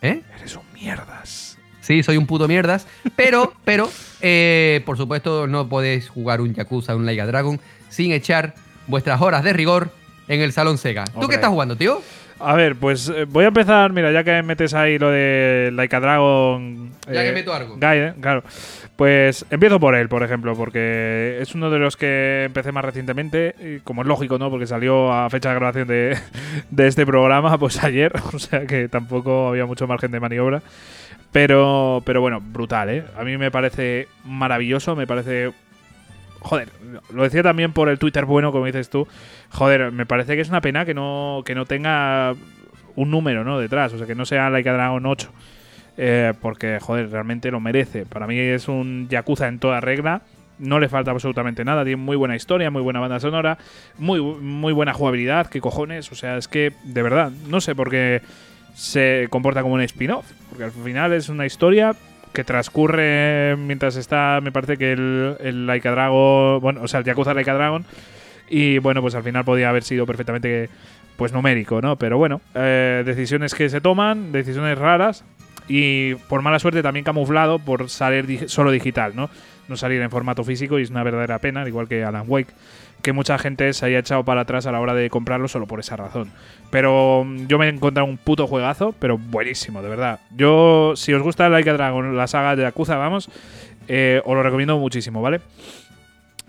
¿Eh? 0.00 0.22
Eres 0.38 0.56
un 0.56 0.62
mierdas. 0.74 1.58
Sí, 1.80 2.02
soy 2.02 2.16
un 2.16 2.26
puto 2.26 2.48
mierdas. 2.48 2.86
Pero, 3.16 3.52
pero, 3.64 3.90
eh, 4.20 4.82
por 4.84 4.96
supuesto, 4.96 5.46
no 5.46 5.68
podéis 5.68 6.08
jugar 6.08 6.40
un 6.40 6.54
Yakuza, 6.54 6.94
un 6.94 7.06
Like 7.06 7.20
a 7.20 7.26
Dragon, 7.26 7.60
sin 7.88 8.12
echar 8.12 8.54
vuestras 8.86 9.20
horas 9.20 9.42
de 9.42 9.52
rigor 9.52 9.90
en 10.28 10.40
el 10.40 10.52
Salón 10.52 10.78
Sega. 10.78 11.04
¿Tú 11.04 11.26
qué 11.26 11.36
estás 11.36 11.50
jugando, 11.50 11.76
tío? 11.76 12.00
A 12.40 12.54
ver, 12.54 12.76
pues 12.76 13.08
eh, 13.08 13.24
voy 13.24 13.44
a 13.44 13.48
empezar, 13.48 13.92
mira, 13.92 14.12
ya 14.12 14.22
que 14.22 14.42
metes 14.42 14.72
ahí 14.72 14.98
lo 14.98 15.10
de 15.10 15.70
Like 15.72 15.96
a 15.96 16.00
Dragon. 16.00 16.92
Ya 17.12 17.24
que 17.24 17.32
meto 17.32 17.52
algo. 17.52 17.76
Gaiden, 17.78 18.20
claro. 18.20 18.44
Pues 18.94 19.44
empiezo 19.50 19.80
por 19.80 19.94
él, 19.96 20.08
por 20.08 20.22
ejemplo, 20.22 20.54
porque 20.54 21.38
es 21.40 21.54
uno 21.54 21.70
de 21.70 21.78
los 21.78 21.96
que 21.96 22.44
empecé 22.46 22.70
más 22.70 22.84
recientemente, 22.84 23.54
y 23.60 23.80
como 23.80 24.02
es 24.02 24.08
lógico, 24.08 24.38
¿no? 24.38 24.50
Porque 24.50 24.66
salió 24.66 25.12
a 25.12 25.28
fecha 25.30 25.48
de 25.48 25.54
grabación 25.56 25.88
de, 25.88 26.16
de 26.70 26.86
este 26.86 27.04
programa, 27.06 27.58
pues 27.58 27.82
ayer, 27.82 28.12
o 28.32 28.38
sea 28.38 28.66
que 28.66 28.88
tampoco 28.88 29.48
había 29.48 29.66
mucho 29.66 29.86
margen 29.86 30.12
de 30.12 30.20
maniobra. 30.20 30.62
Pero, 31.32 32.02
pero 32.06 32.20
bueno, 32.20 32.40
brutal, 32.40 32.88
¿eh? 32.88 33.04
A 33.16 33.24
mí 33.24 33.36
me 33.36 33.50
parece 33.50 34.08
maravilloso, 34.24 34.96
me 34.96 35.06
parece 35.06 35.52
joder, 36.40 36.68
lo 37.12 37.22
decía 37.22 37.42
también 37.42 37.72
por 37.72 37.88
el 37.88 37.98
Twitter 37.98 38.24
bueno, 38.24 38.52
como 38.52 38.66
dices 38.66 38.90
tú. 38.90 39.06
Joder, 39.50 39.92
me 39.92 40.06
parece 40.06 40.34
que 40.34 40.42
es 40.42 40.48
una 40.48 40.60
pena 40.60 40.84
que 40.84 40.94
no, 40.94 41.42
que 41.44 41.54
no 41.54 41.66
tenga 41.66 42.34
un 42.96 43.10
número, 43.10 43.44
¿no? 43.44 43.58
Detrás, 43.58 43.92
o 43.92 43.98
sea, 43.98 44.06
que 44.06 44.14
no 44.14 44.26
sea 44.26 44.50
Like 44.50 44.68
a 44.68 44.72
Dragon 44.72 45.06
8. 45.06 45.30
Eh, 46.00 46.32
porque, 46.40 46.78
joder, 46.80 47.10
realmente 47.10 47.50
lo 47.50 47.60
merece. 47.60 48.06
Para 48.06 48.26
mí 48.26 48.38
es 48.38 48.68
un 48.68 49.08
Yakuza 49.08 49.48
en 49.48 49.58
toda 49.58 49.80
regla. 49.80 50.22
No 50.58 50.80
le 50.80 50.88
falta 50.88 51.10
absolutamente 51.10 51.64
nada. 51.64 51.84
Tiene 51.84 52.02
muy 52.02 52.16
buena 52.16 52.36
historia, 52.36 52.70
muy 52.70 52.82
buena 52.82 53.00
banda 53.00 53.20
sonora, 53.20 53.58
muy, 53.98 54.20
muy 54.20 54.72
buena 54.72 54.92
jugabilidad. 54.92 55.48
¿Qué 55.48 55.60
cojones? 55.60 56.10
O 56.10 56.14
sea, 56.14 56.36
es 56.36 56.48
que, 56.48 56.72
de 56.84 57.02
verdad, 57.02 57.30
no 57.48 57.60
sé 57.60 57.74
por 57.74 57.90
qué 57.90 58.22
se 58.74 59.26
comporta 59.30 59.62
como 59.62 59.74
un 59.74 59.82
spin-off. 59.82 60.30
Porque 60.48 60.64
al 60.64 60.72
final 60.72 61.12
es 61.12 61.28
una 61.28 61.46
historia 61.46 61.94
que 62.32 62.44
transcurre 62.44 63.56
mientras 63.56 63.96
está, 63.96 64.40
me 64.42 64.52
parece 64.52 64.76
que 64.76 64.92
el, 64.92 65.36
el 65.40 65.66
Like 65.66 65.88
a 65.88 65.92
Dragon, 65.92 66.60
bueno, 66.60 66.82
o 66.82 66.88
sea, 66.88 67.00
el 67.00 67.06
Yakuza 67.06 67.34
Like 67.34 67.50
a 67.50 67.54
Dragon. 67.54 67.84
Y 68.50 68.78
bueno, 68.78 69.02
pues 69.02 69.14
al 69.14 69.22
final 69.22 69.44
podía 69.44 69.68
haber 69.68 69.82
sido 69.82 70.06
perfectamente 70.06 70.70
pues 71.16 71.32
numérico, 71.32 71.80
¿no? 71.82 71.96
Pero 71.96 72.16
bueno, 72.16 72.40
eh, 72.54 73.02
decisiones 73.04 73.54
que 73.54 73.68
se 73.68 73.80
toman, 73.80 74.32
decisiones 74.32 74.78
raras 74.78 75.24
y 75.68 76.14
por 76.14 76.42
mala 76.42 76.58
suerte 76.58 76.82
también 76.82 77.04
camuflado 77.04 77.58
por 77.58 77.88
salir 77.90 78.48
solo 78.48 78.70
digital, 78.70 79.14
¿no? 79.14 79.30
No 79.68 79.76
salir 79.76 80.00
en 80.00 80.10
formato 80.10 80.44
físico 80.44 80.78
y 80.78 80.82
es 80.82 80.90
una 80.90 81.02
verdadera 81.02 81.38
pena, 81.38 81.60
al 81.60 81.68
igual 81.68 81.88
que 81.88 82.02
Alan 82.02 82.24
Wake, 82.26 82.52
que 83.02 83.12
mucha 83.12 83.38
gente 83.38 83.72
se 83.74 83.86
haya 83.86 83.98
echado 83.98 84.24
para 84.24 84.42
atrás 84.42 84.66
a 84.66 84.72
la 84.72 84.80
hora 84.80 84.94
de 84.94 85.10
comprarlo 85.10 85.46
solo 85.46 85.66
por 85.66 85.78
esa 85.78 85.96
razón. 85.96 86.30
Pero 86.70 87.24
mm, 87.24 87.46
yo 87.46 87.58
me 87.58 87.66
he 87.66 87.68
encontrado 87.68 88.08
un 88.08 88.16
puto 88.16 88.46
juegazo, 88.46 88.94
pero 88.98 89.18
buenísimo, 89.18 89.82
de 89.82 89.88
verdad. 89.88 90.20
Yo, 90.34 90.94
si 90.96 91.12
os 91.12 91.22
gusta 91.22 91.48
Like 91.48 91.68
a 91.68 91.74
Dragon, 91.74 92.16
la 92.16 92.26
saga 92.26 92.56
de 92.56 92.62
Yakuza, 92.62 92.96
vamos, 92.96 93.30
eh, 93.88 94.22
os 94.24 94.34
lo 94.34 94.42
recomiendo 94.42 94.78
muchísimo, 94.78 95.20
¿vale? 95.20 95.40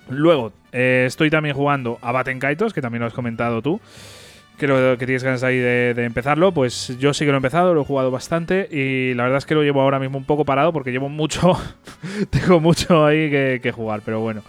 Luego, 0.09 0.53
eh, 0.71 1.03
estoy 1.05 1.29
también 1.29 1.55
jugando 1.55 1.99
a 2.01 2.11
Baten 2.11 2.39
Kaitos, 2.39 2.73
que 2.73 2.81
también 2.81 3.01
lo 3.01 3.07
has 3.07 3.13
comentado 3.13 3.61
tú. 3.61 3.79
Creo 4.59 4.97
que 4.97 5.05
tienes 5.05 5.23
ganas 5.23 5.43
ahí 5.43 5.57
de, 5.57 6.03
empezarlo. 6.03 6.51
Pues 6.51 6.97
yo 6.99 7.13
sí 7.13 7.25
que 7.25 7.31
lo 7.31 7.37
he 7.37 7.37
empezado, 7.37 7.73
lo 7.73 7.81
he 7.81 7.85
jugado 7.85 8.11
bastante. 8.11 8.67
Y 8.71 9.13
la 9.13 9.23
verdad 9.23 9.37
es 9.37 9.45
que 9.45 9.55
lo 9.55 9.63
llevo 9.63 9.81
ahora 9.81 9.99
mismo 9.99 10.17
un 10.17 10.25
poco 10.25 10.45
parado 10.45 10.73
porque 10.73 10.91
llevo 10.91 11.09
mucho. 11.09 11.53
tengo 12.29 12.59
mucho 12.59 13.05
ahí 13.05 13.29
que, 13.29 13.59
que 13.63 13.71
jugar, 13.71 14.01
pero 14.03 14.19
bueno. 14.19 14.43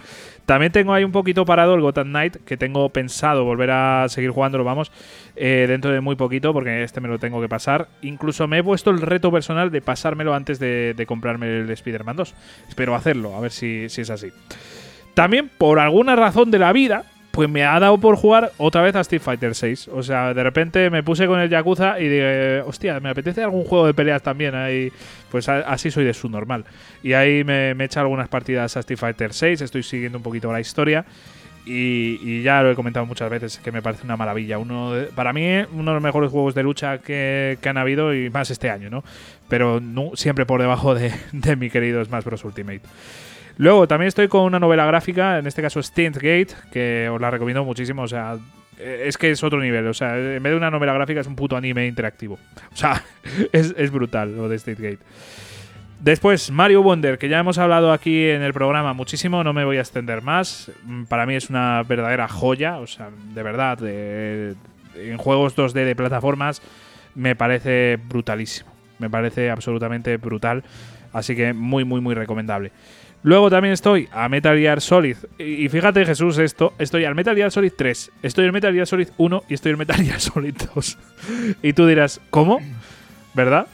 También 0.45 0.71
tengo 0.71 0.93
ahí 0.93 1.03
un 1.05 1.13
poquito 1.13 1.45
parado 1.45 1.75
el 1.75 1.81
Gotham 1.81 2.09
Knight, 2.09 2.37
que 2.43 2.57
tengo 2.57 2.89
pensado 2.89 3.45
volver 3.45 3.71
a 3.71 4.07
seguir 4.09 4.31
jugándolo, 4.31 4.63
vamos, 4.63 4.91
eh, 5.35 5.65
dentro 5.67 5.91
de 5.91 6.01
muy 6.01 6.15
poquito, 6.17 6.51
porque 6.51 6.83
este 6.83 6.99
me 6.99 7.07
lo 7.07 7.19
tengo 7.19 7.39
que 7.39 7.47
pasar. 7.47 7.87
Incluso 8.01 8.47
me 8.49 8.57
he 8.57 8.63
puesto 8.63 8.89
el 8.89 9.01
reto 9.01 9.31
personal 9.31 9.71
de 9.71 9.81
pasármelo 9.81 10.33
antes 10.33 10.59
de, 10.59 10.93
de 10.93 11.05
comprarme 11.05 11.59
el 11.59 11.69
Spider-Man 11.69 12.17
2. 12.17 12.33
Espero 12.67 12.95
hacerlo, 12.95 13.35
a 13.35 13.39
ver 13.39 13.51
si, 13.51 13.87
si 13.87 14.01
es 14.01 14.09
así. 14.09 14.27
También, 15.13 15.49
por 15.57 15.79
alguna 15.79 16.15
razón 16.15 16.51
de 16.51 16.59
la 16.59 16.73
vida, 16.73 17.05
pues 17.31 17.49
me 17.49 17.63
ha 17.63 17.79
dado 17.79 17.97
por 17.97 18.15
jugar 18.17 18.51
otra 18.57 18.81
vez 18.81 18.95
a 18.95 19.01
Street 19.01 19.21
Fighter 19.21 19.55
6. 19.55 19.87
O 19.93 20.03
sea, 20.03 20.33
de 20.33 20.43
repente 20.43 20.89
me 20.89 21.01
puse 21.01 21.27
con 21.27 21.39
el 21.39 21.49
Yakuza 21.49 21.99
y 21.99 22.03
dije, 22.09 22.61
hostia, 22.65 22.99
me 22.99 23.09
apetece 23.09 23.41
algún 23.43 23.63
juego 23.63 23.87
de 23.87 23.93
peleas 23.93 24.21
también. 24.21 24.53
Ahí, 24.53 24.91
pues 25.29 25.47
así 25.47 25.91
soy 25.91 26.03
de 26.03 26.13
su 26.13 26.27
normal. 26.29 26.65
Y 27.03 27.13
ahí 27.13 27.43
me, 27.43 27.71
he 27.71 27.83
echado 27.83 28.05
algunas 28.05 28.27
partidas 28.27 28.75
a 28.75 28.81
Street 28.81 28.99
Fighter 28.99 29.33
6, 29.33 29.61
estoy 29.61 29.81
siguiendo 29.83 30.17
un 30.17 30.23
poquito 30.23 30.51
la 30.51 30.59
historia. 30.59 31.05
Y, 31.63 32.19
y 32.23 32.41
ya 32.41 32.63
lo 32.63 32.71
he 32.71 32.75
comentado 32.75 33.05
muchas 33.05 33.29
veces 33.29 33.59
que 33.59 33.71
me 33.71 33.83
parece 33.83 34.03
una 34.03 34.17
maravilla. 34.17 34.57
Uno 34.57 34.93
de- 34.93 35.05
para 35.05 35.31
mí, 35.31 35.45
uno 35.73 35.91
de 35.91 35.93
los 35.93 36.01
mejores 36.03 36.31
juegos 36.31 36.55
de 36.55 36.63
lucha 36.63 36.97
que, 36.97 37.59
que 37.61 37.69
han 37.69 37.77
habido 37.77 38.15
y 38.15 38.31
más 38.31 38.49
este 38.49 38.69
año, 38.71 38.89
¿no? 38.89 39.03
Pero 39.47 39.79
siempre 40.15 40.45
por 40.47 40.59
debajo 40.59 40.95
de, 40.95 41.13
de 41.31 41.55
mi 41.55 41.69
querido 41.69 42.03
Smash 42.03 42.23
Bros. 42.23 42.43
Ultimate. 42.43 42.81
Luego 43.57 43.87
también 43.87 44.07
estoy 44.07 44.27
con 44.27 44.41
una 44.43 44.59
novela 44.59 44.85
gráfica, 44.85 45.39
en 45.39 45.47
este 45.47 45.61
caso 45.61 45.81
Steins 45.81 46.17
Gate, 46.17 46.49
que 46.71 47.09
os 47.09 47.19
la 47.19 47.31
recomiendo 47.31 47.63
muchísimo. 47.63 48.03
O 48.03 48.07
sea, 48.07 48.37
eh, 48.79 49.03
es 49.05 49.17
que 49.17 49.31
es 49.31 49.43
otro 49.43 49.59
nivel. 49.59 49.87
O 49.87 49.93
sea, 49.93 50.17
en 50.17 50.41
vez 50.41 50.51
de 50.51 50.57
una 50.57 50.71
novela 50.71 50.93
gráfica 50.93 51.21
es 51.21 51.27
un 51.27 51.35
puto 51.35 51.55
anime 51.55 51.87
interactivo. 51.87 52.39
O 52.73 52.75
sea, 52.75 53.03
es, 53.51 53.91
brutal 53.91 54.35
lo 54.35 54.49
de 54.49 54.59
Steins 54.59 54.79
Gate. 54.79 54.99
Después, 55.99 56.49
Mario 56.49 56.81
Wonder, 56.81 57.19
que 57.19 57.29
ya 57.29 57.39
hemos 57.39 57.59
hablado 57.59 57.91
aquí 57.91 58.27
en 58.27 58.41
el 58.41 58.53
programa 58.53 58.93
muchísimo, 58.93 59.43
no 59.43 59.53
me 59.53 59.65
voy 59.65 59.77
a 59.77 59.81
extender 59.81 60.23
más. 60.23 60.71
Mm, 60.83 61.03
Para 61.03 61.27
mí 61.27 61.35
es 61.35 61.49
una 61.49 61.83
verdadera 61.83 62.27
joya, 62.27 62.79
o 62.79 62.87
sea, 62.87 63.09
de 63.35 63.43
verdad, 63.43 63.77
en 63.83 65.17
juegos 65.17 65.55
2D 65.55 65.85
de 65.85 65.95
plataformas 65.95 66.61
me 67.15 67.35
parece 67.35 67.99
brutalísimo. 68.03 68.71
Me 68.99 69.09
parece 69.09 69.49
absolutamente 69.49 70.17
brutal. 70.17 70.63
Así 71.13 71.35
que 71.35 71.53
muy, 71.53 71.83
muy, 71.83 72.01
muy 72.01 72.15
recomendable. 72.15 72.71
Luego 73.23 73.49
también 73.49 73.73
estoy 73.73 74.09
a 74.11 74.27
Metal 74.29 74.57
Gear 74.57 74.81
Solid. 74.81 75.17
Y 75.37 75.69
fíjate, 75.69 76.05
Jesús, 76.05 76.37
esto. 76.39 76.73
Estoy 76.79 77.05
al 77.05 77.13
Metal 77.13 77.35
Gear 77.35 77.51
Solid 77.51 77.73
3. 77.77 78.11
Estoy 78.23 78.45
al 78.45 78.51
Metal 78.51 78.73
Gear 78.73 78.87
Solid 78.87 79.09
1 79.17 79.43
y 79.47 79.53
estoy 79.53 79.71
al 79.71 79.77
Metal 79.77 80.03
Gear 80.03 80.19
Solid 80.19 80.55
2. 80.73 80.97
y 81.61 81.73
tú 81.73 81.85
dirás, 81.85 82.19
¿cómo? 82.29 82.59
¿Verdad? 83.33 83.67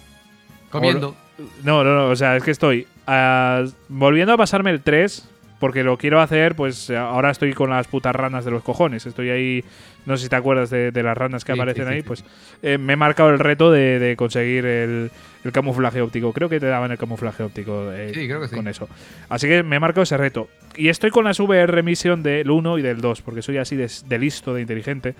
Comiendo. 0.69 1.16
No, 1.64 1.84
no, 1.84 1.95
no. 1.95 2.09
O 2.09 2.16
sea, 2.16 2.35
es 2.35 2.43
que 2.43 2.51
estoy 2.51 2.88
ah, 3.06 3.64
volviendo 3.88 4.34
a 4.34 4.38
pasarme 4.38 4.72
el 4.72 4.82
3. 4.82 5.30
Porque 5.60 5.84
lo 5.84 5.98
quiero 5.98 6.22
hacer, 6.22 6.56
pues 6.56 6.92
ahora 6.92 7.32
estoy 7.32 7.53
con 7.53 7.72
las 7.72 7.88
putas 7.88 8.16
ranas 8.16 8.45
de 8.45 8.52
los 8.52 8.61
cojones. 8.61 9.08
Estoy 9.08 9.32
ahí, 9.32 9.66
no 10.06 10.16
sé 10.16 10.24
si 10.26 10.30
te 10.30 10.36
acuerdas 10.36 10.69
de, 10.69 10.92
de 10.92 11.02
las 11.03 11.18
ranas 11.18 11.44
que 11.44 11.53
Sí, 11.53 11.60
aparecen 11.60 11.88
sí, 11.88 11.94
ahí. 11.94 12.02
sí. 12.02 12.08
Pues 12.08 12.24
eh, 12.61 12.77
me 12.77 12.94
he 12.94 12.95
marcado 12.95 13.30
el 13.32 13.40
reto 13.40 13.72
de, 13.72 13.98
de 13.98 14.16
conseguir 14.16 14.68
el, 14.68 15.10
el 15.44 15.52
camuflaje 15.52 16.00
óptico. 16.02 16.32
Creo 16.32 16.48
que 16.48 16.60
te 16.60 16.68
daban 16.68 16.92
el 16.92 17.00
camuflaje 17.00 17.42
óptico 17.42 17.92
eh, 17.92 18.11
Sí, 18.14 18.27
creo 18.27 18.40
que 18.40 18.50
sí. 18.50 18.56
con 18.56 18.68
eso. 18.68 18.88
Así 19.30 19.48
que 19.48 19.64
me 19.64 19.77
he 19.77 19.80
marcado 19.80 20.03
ese 20.03 20.16
reto. 20.18 20.48
Y 20.76 20.90
estoy 20.90 21.10
con 21.10 21.26
las 21.26 21.40
VR 21.40 21.82
Mission 21.82 22.22
del 22.22 22.52
1 22.52 22.77
y 22.77 22.82
del 22.84 23.02
2, 23.02 23.24
porque 23.24 23.42
soy 23.42 23.58
así 23.58 23.76
de, 23.76 23.90
de 24.06 24.19
listo, 24.19 24.53
de 24.53 24.61
inteligente, 24.61 25.16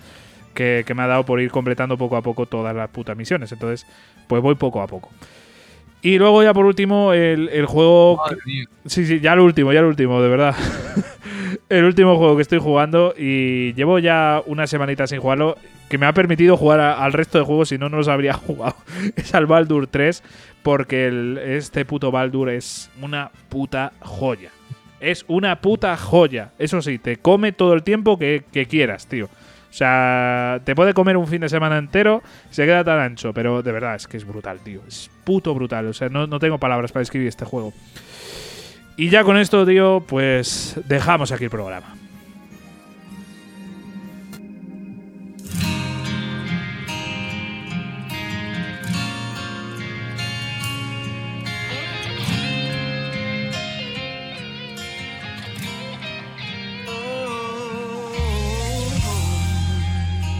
que, 0.54 0.84
que 0.86 0.94
me 0.94 1.02
ha 1.02 1.08
dado 1.08 1.24
por 1.24 1.40
ir 1.40 1.50
completando 1.50 1.98
poco 1.98 2.16
a 2.16 2.22
poco 2.22 2.46
todas 2.46 2.76
las 2.76 2.88
putas 2.90 3.16
misiones. 3.16 3.50
Entonces, 3.50 3.84
pues 4.28 4.40
voy 4.40 4.54
poco 4.54 4.82
a 4.82 4.86
poco. 4.86 5.10
Y 6.02 6.18
luego 6.18 6.42
ya 6.42 6.54
por 6.54 6.64
último, 6.64 7.12
el, 7.12 7.48
el 7.48 7.66
juego... 7.66 8.20
Sí, 8.86 9.04
sí, 9.06 9.20
ya 9.20 9.32
el 9.32 9.40
último, 9.40 9.72
ya 9.72 9.80
el 9.80 9.86
último, 9.86 10.22
de 10.22 10.28
verdad. 10.28 10.54
el 11.68 11.84
último 11.84 12.16
juego 12.16 12.36
que 12.36 12.42
estoy 12.42 12.58
jugando 12.60 13.14
y 13.16 13.72
llevo 13.74 13.98
ya 13.98 14.42
una 14.46 14.66
semanita 14.66 15.06
sin 15.06 15.20
jugarlo, 15.20 15.56
que 15.88 15.98
me 15.98 16.06
ha 16.06 16.12
permitido 16.12 16.56
jugar 16.56 16.80
a- 16.80 17.02
al 17.04 17.12
resto 17.12 17.38
de 17.38 17.44
juegos, 17.44 17.70
si 17.70 17.78
no, 17.78 17.88
no 17.88 17.96
los 17.96 18.08
habría 18.08 18.32
jugado. 18.34 18.76
es 19.16 19.34
al 19.34 19.46
Baldur 19.46 19.86
3, 19.88 20.22
porque 20.62 21.06
el- 21.08 21.38
este 21.38 21.84
puto 21.84 22.10
Baldur 22.10 22.50
es 22.50 22.90
una 23.02 23.30
puta 23.48 23.92
joya. 24.00 24.50
Es 25.00 25.24
una 25.28 25.60
puta 25.60 25.96
joya. 25.96 26.50
Eso 26.58 26.80
sí, 26.82 26.98
te 26.98 27.16
come 27.18 27.52
todo 27.52 27.72
el 27.74 27.82
tiempo 27.82 28.18
que, 28.18 28.44
que 28.52 28.66
quieras, 28.66 29.06
tío. 29.06 29.28
O 29.70 29.72
sea, 29.72 30.60
te 30.64 30.74
puede 30.74 30.94
comer 30.94 31.16
un 31.16 31.26
fin 31.26 31.40
de 31.40 31.48
semana 31.48 31.78
entero, 31.78 32.22
se 32.50 32.64
queda 32.64 32.82
tan 32.84 32.98
ancho, 32.98 33.32
pero 33.34 33.62
de 33.62 33.70
verdad 33.70 33.94
es 33.96 34.06
que 34.06 34.16
es 34.16 34.26
brutal, 34.26 34.60
tío. 34.60 34.80
Es 34.88 35.10
puto 35.24 35.54
brutal. 35.54 35.86
O 35.88 35.92
sea, 35.92 36.08
no, 36.08 36.26
no 36.26 36.38
tengo 36.38 36.58
palabras 36.58 36.90
para 36.90 37.02
describir 37.02 37.28
este 37.28 37.44
juego. 37.44 37.72
Y 38.96 39.10
ya 39.10 39.22
con 39.24 39.36
esto, 39.36 39.64
tío, 39.66 40.02
pues 40.06 40.80
dejamos 40.86 41.30
aquí 41.30 41.44
el 41.44 41.50
programa. 41.50 41.94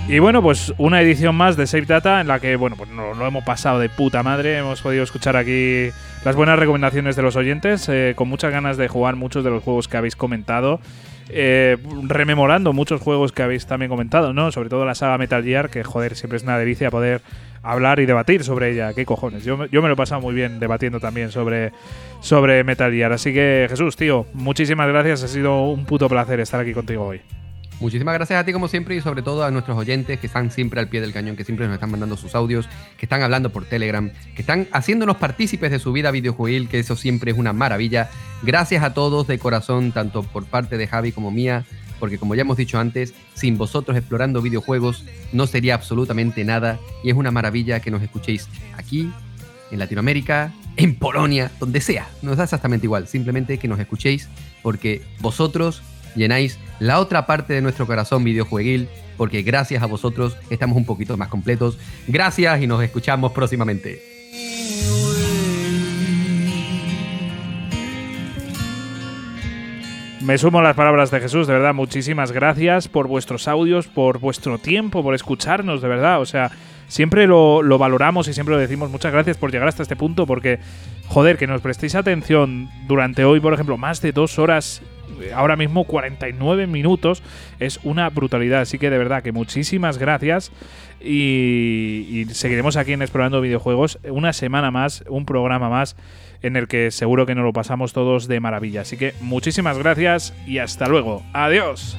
Y 0.08 0.20
bueno, 0.20 0.42
pues 0.42 0.72
una 0.78 1.02
edición 1.02 1.36
más 1.36 1.58
de 1.58 1.66
Save 1.66 1.84
Data 1.84 2.22
en 2.22 2.28
la 2.28 2.40
que, 2.40 2.56
bueno, 2.56 2.76
pues 2.76 2.88
nos 2.88 3.18
lo 3.18 3.26
hemos 3.26 3.44
pasado 3.44 3.78
de 3.78 3.90
puta 3.90 4.22
madre. 4.22 4.56
Hemos 4.56 4.80
podido 4.80 5.04
escuchar 5.04 5.36
aquí 5.36 5.90
las 6.24 6.34
buenas 6.34 6.58
recomendaciones 6.58 7.14
de 7.14 7.20
los 7.20 7.36
oyentes, 7.36 7.86
eh, 7.90 8.14
con 8.16 8.26
muchas 8.26 8.50
ganas 8.50 8.78
de 8.78 8.88
jugar 8.88 9.16
muchos 9.16 9.44
de 9.44 9.50
los 9.50 9.62
juegos 9.62 9.86
que 9.86 9.98
habéis 9.98 10.16
comentado. 10.16 10.80
eh, 11.30 11.76
rememorando 12.04 12.72
muchos 12.72 13.00
juegos 13.00 13.32
que 13.32 13.42
habéis 13.42 13.66
también 13.66 13.90
comentado, 13.90 14.32
¿no? 14.32 14.50
Sobre 14.52 14.68
todo 14.68 14.84
la 14.84 14.94
saga 14.94 15.18
Metal 15.18 15.42
Gear, 15.44 15.70
que 15.70 15.84
joder, 15.84 16.16
siempre 16.16 16.38
es 16.38 16.42
una 16.42 16.58
delicia 16.58 16.90
poder 16.90 17.20
hablar 17.62 18.00
y 18.00 18.06
debatir 18.06 18.44
sobre 18.44 18.72
ella. 18.72 18.94
¿Qué 18.94 19.04
cojones? 19.04 19.44
Yo, 19.44 19.66
yo 19.66 19.82
me 19.82 19.88
lo 19.88 19.94
he 19.94 19.96
pasado 19.96 20.20
muy 20.20 20.34
bien 20.34 20.58
debatiendo 20.60 21.00
también 21.00 21.30
sobre, 21.30 21.72
sobre 22.20 22.64
Metal 22.64 22.92
Gear. 22.92 23.12
Así 23.12 23.32
que, 23.32 23.66
Jesús, 23.68 23.96
tío, 23.96 24.26
muchísimas 24.32 24.88
gracias. 24.88 25.22
Ha 25.22 25.28
sido 25.28 25.64
un 25.64 25.84
puto 25.84 26.08
placer 26.08 26.40
estar 26.40 26.60
aquí 26.60 26.72
contigo 26.72 27.04
hoy. 27.04 27.20
Muchísimas 27.80 28.14
gracias 28.14 28.40
a 28.40 28.44
ti 28.44 28.52
como 28.52 28.66
siempre 28.66 28.96
y 28.96 29.00
sobre 29.00 29.22
todo 29.22 29.44
a 29.44 29.52
nuestros 29.52 29.78
oyentes 29.78 30.18
que 30.18 30.26
están 30.26 30.50
siempre 30.50 30.80
al 30.80 30.88
pie 30.88 31.00
del 31.00 31.12
cañón, 31.12 31.36
que 31.36 31.44
siempre 31.44 31.66
nos 31.66 31.74
están 31.74 31.92
mandando 31.92 32.16
sus 32.16 32.34
audios, 32.34 32.68
que 32.96 33.06
están 33.06 33.22
hablando 33.22 33.50
por 33.50 33.66
Telegram, 33.66 34.10
que 34.34 34.42
están 34.42 34.66
haciéndonos 34.72 35.16
partícipes 35.18 35.70
de 35.70 35.78
su 35.78 35.92
vida 35.92 36.10
videojuegil, 36.10 36.68
que 36.68 36.80
eso 36.80 36.96
siempre 36.96 37.30
es 37.30 37.38
una 37.38 37.52
maravilla. 37.52 38.10
Gracias 38.42 38.82
a 38.82 38.94
todos 38.94 39.28
de 39.28 39.38
corazón, 39.38 39.92
tanto 39.92 40.24
por 40.24 40.46
parte 40.46 40.76
de 40.76 40.88
Javi 40.88 41.12
como 41.12 41.30
mía, 41.30 41.66
porque 42.00 42.18
como 42.18 42.34
ya 42.34 42.42
hemos 42.42 42.56
dicho 42.56 42.80
antes, 42.80 43.14
sin 43.34 43.56
vosotros 43.56 43.96
explorando 43.96 44.42
videojuegos 44.42 45.04
no 45.32 45.46
sería 45.46 45.74
absolutamente 45.74 46.44
nada 46.44 46.80
y 47.04 47.10
es 47.10 47.16
una 47.16 47.30
maravilla 47.30 47.78
que 47.78 47.92
nos 47.92 48.02
escuchéis 48.02 48.48
aquí, 48.76 49.12
en 49.70 49.78
Latinoamérica, 49.78 50.52
en 50.76 50.96
Polonia, 50.96 51.50
donde 51.60 51.80
sea. 51.80 52.08
Nos 52.22 52.38
da 52.38 52.44
exactamente 52.44 52.86
igual, 52.86 53.06
simplemente 53.06 53.58
que 53.58 53.68
nos 53.68 53.78
escuchéis 53.78 54.28
porque 54.62 55.02
vosotros 55.20 55.82
llenáis 56.18 56.58
la 56.80 57.00
otra 57.00 57.26
parte 57.26 57.54
de 57.54 57.62
nuestro 57.62 57.86
corazón 57.86 58.24
videojueguil, 58.24 58.88
porque 59.16 59.42
gracias 59.42 59.82
a 59.82 59.86
vosotros 59.86 60.36
estamos 60.50 60.76
un 60.76 60.84
poquito 60.84 61.16
más 61.16 61.28
completos. 61.28 61.78
Gracias 62.06 62.62
y 62.62 62.66
nos 62.66 62.82
escuchamos 62.82 63.32
próximamente. 63.32 64.18
Me 70.28 70.36
sumo 70.36 70.58
a 70.58 70.62
las 70.62 70.76
palabras 70.76 71.10
de 71.10 71.20
Jesús, 71.20 71.46
de 71.46 71.54
verdad, 71.54 71.72
muchísimas 71.72 72.32
gracias 72.32 72.86
por 72.86 73.08
vuestros 73.08 73.48
audios, 73.48 73.86
por 73.86 74.18
vuestro 74.18 74.58
tiempo, 74.58 75.02
por 75.02 75.14
escucharnos, 75.14 75.80
de 75.80 75.88
verdad. 75.88 76.20
O 76.20 76.26
sea, 76.26 76.50
siempre 76.86 77.26
lo, 77.26 77.62
lo, 77.62 77.78
valoramos 77.78 78.28
y 78.28 78.34
siempre 78.34 78.54
lo 78.54 78.60
decimos. 78.60 78.90
Muchas 78.90 79.10
gracias 79.10 79.38
por 79.38 79.50
llegar 79.50 79.68
hasta 79.68 79.82
este 79.82 79.96
punto, 79.96 80.26
porque, 80.26 80.58
joder, 81.06 81.38
que 81.38 81.46
nos 81.46 81.62
prestéis 81.62 81.94
atención 81.94 82.68
durante 82.86 83.24
hoy, 83.24 83.40
por 83.40 83.54
ejemplo, 83.54 83.78
más 83.78 84.02
de 84.02 84.12
dos 84.12 84.38
horas, 84.38 84.82
ahora 85.34 85.56
mismo 85.56 85.84
49 85.84 86.66
minutos, 86.66 87.22
es 87.58 87.80
una 87.84 88.08
brutalidad. 88.10 88.60
Así 88.60 88.78
que 88.78 88.90
de 88.90 88.98
verdad 88.98 89.22
que 89.22 89.32
muchísimas 89.32 89.98
gracias. 89.98 90.52
Y, 91.00 92.06
y 92.10 92.24
seguiremos 92.32 92.76
aquí 92.76 92.92
en 92.92 93.02
Explorando 93.02 93.40
Videojuegos 93.40 93.98
una 94.08 94.32
semana 94.32 94.70
más, 94.70 95.04
un 95.08 95.26
programa 95.26 95.68
más 95.68 95.96
en 96.42 96.56
el 96.56 96.68
que 96.68 96.90
seguro 96.90 97.26
que 97.26 97.34
nos 97.34 97.44
lo 97.44 97.52
pasamos 97.52 97.92
todos 97.92 98.28
de 98.28 98.40
maravilla. 98.40 98.82
Así 98.82 98.96
que 98.96 99.14
muchísimas 99.20 99.78
gracias 99.78 100.34
y 100.46 100.58
hasta 100.58 100.88
luego. 100.88 101.22
Adiós. 101.32 101.96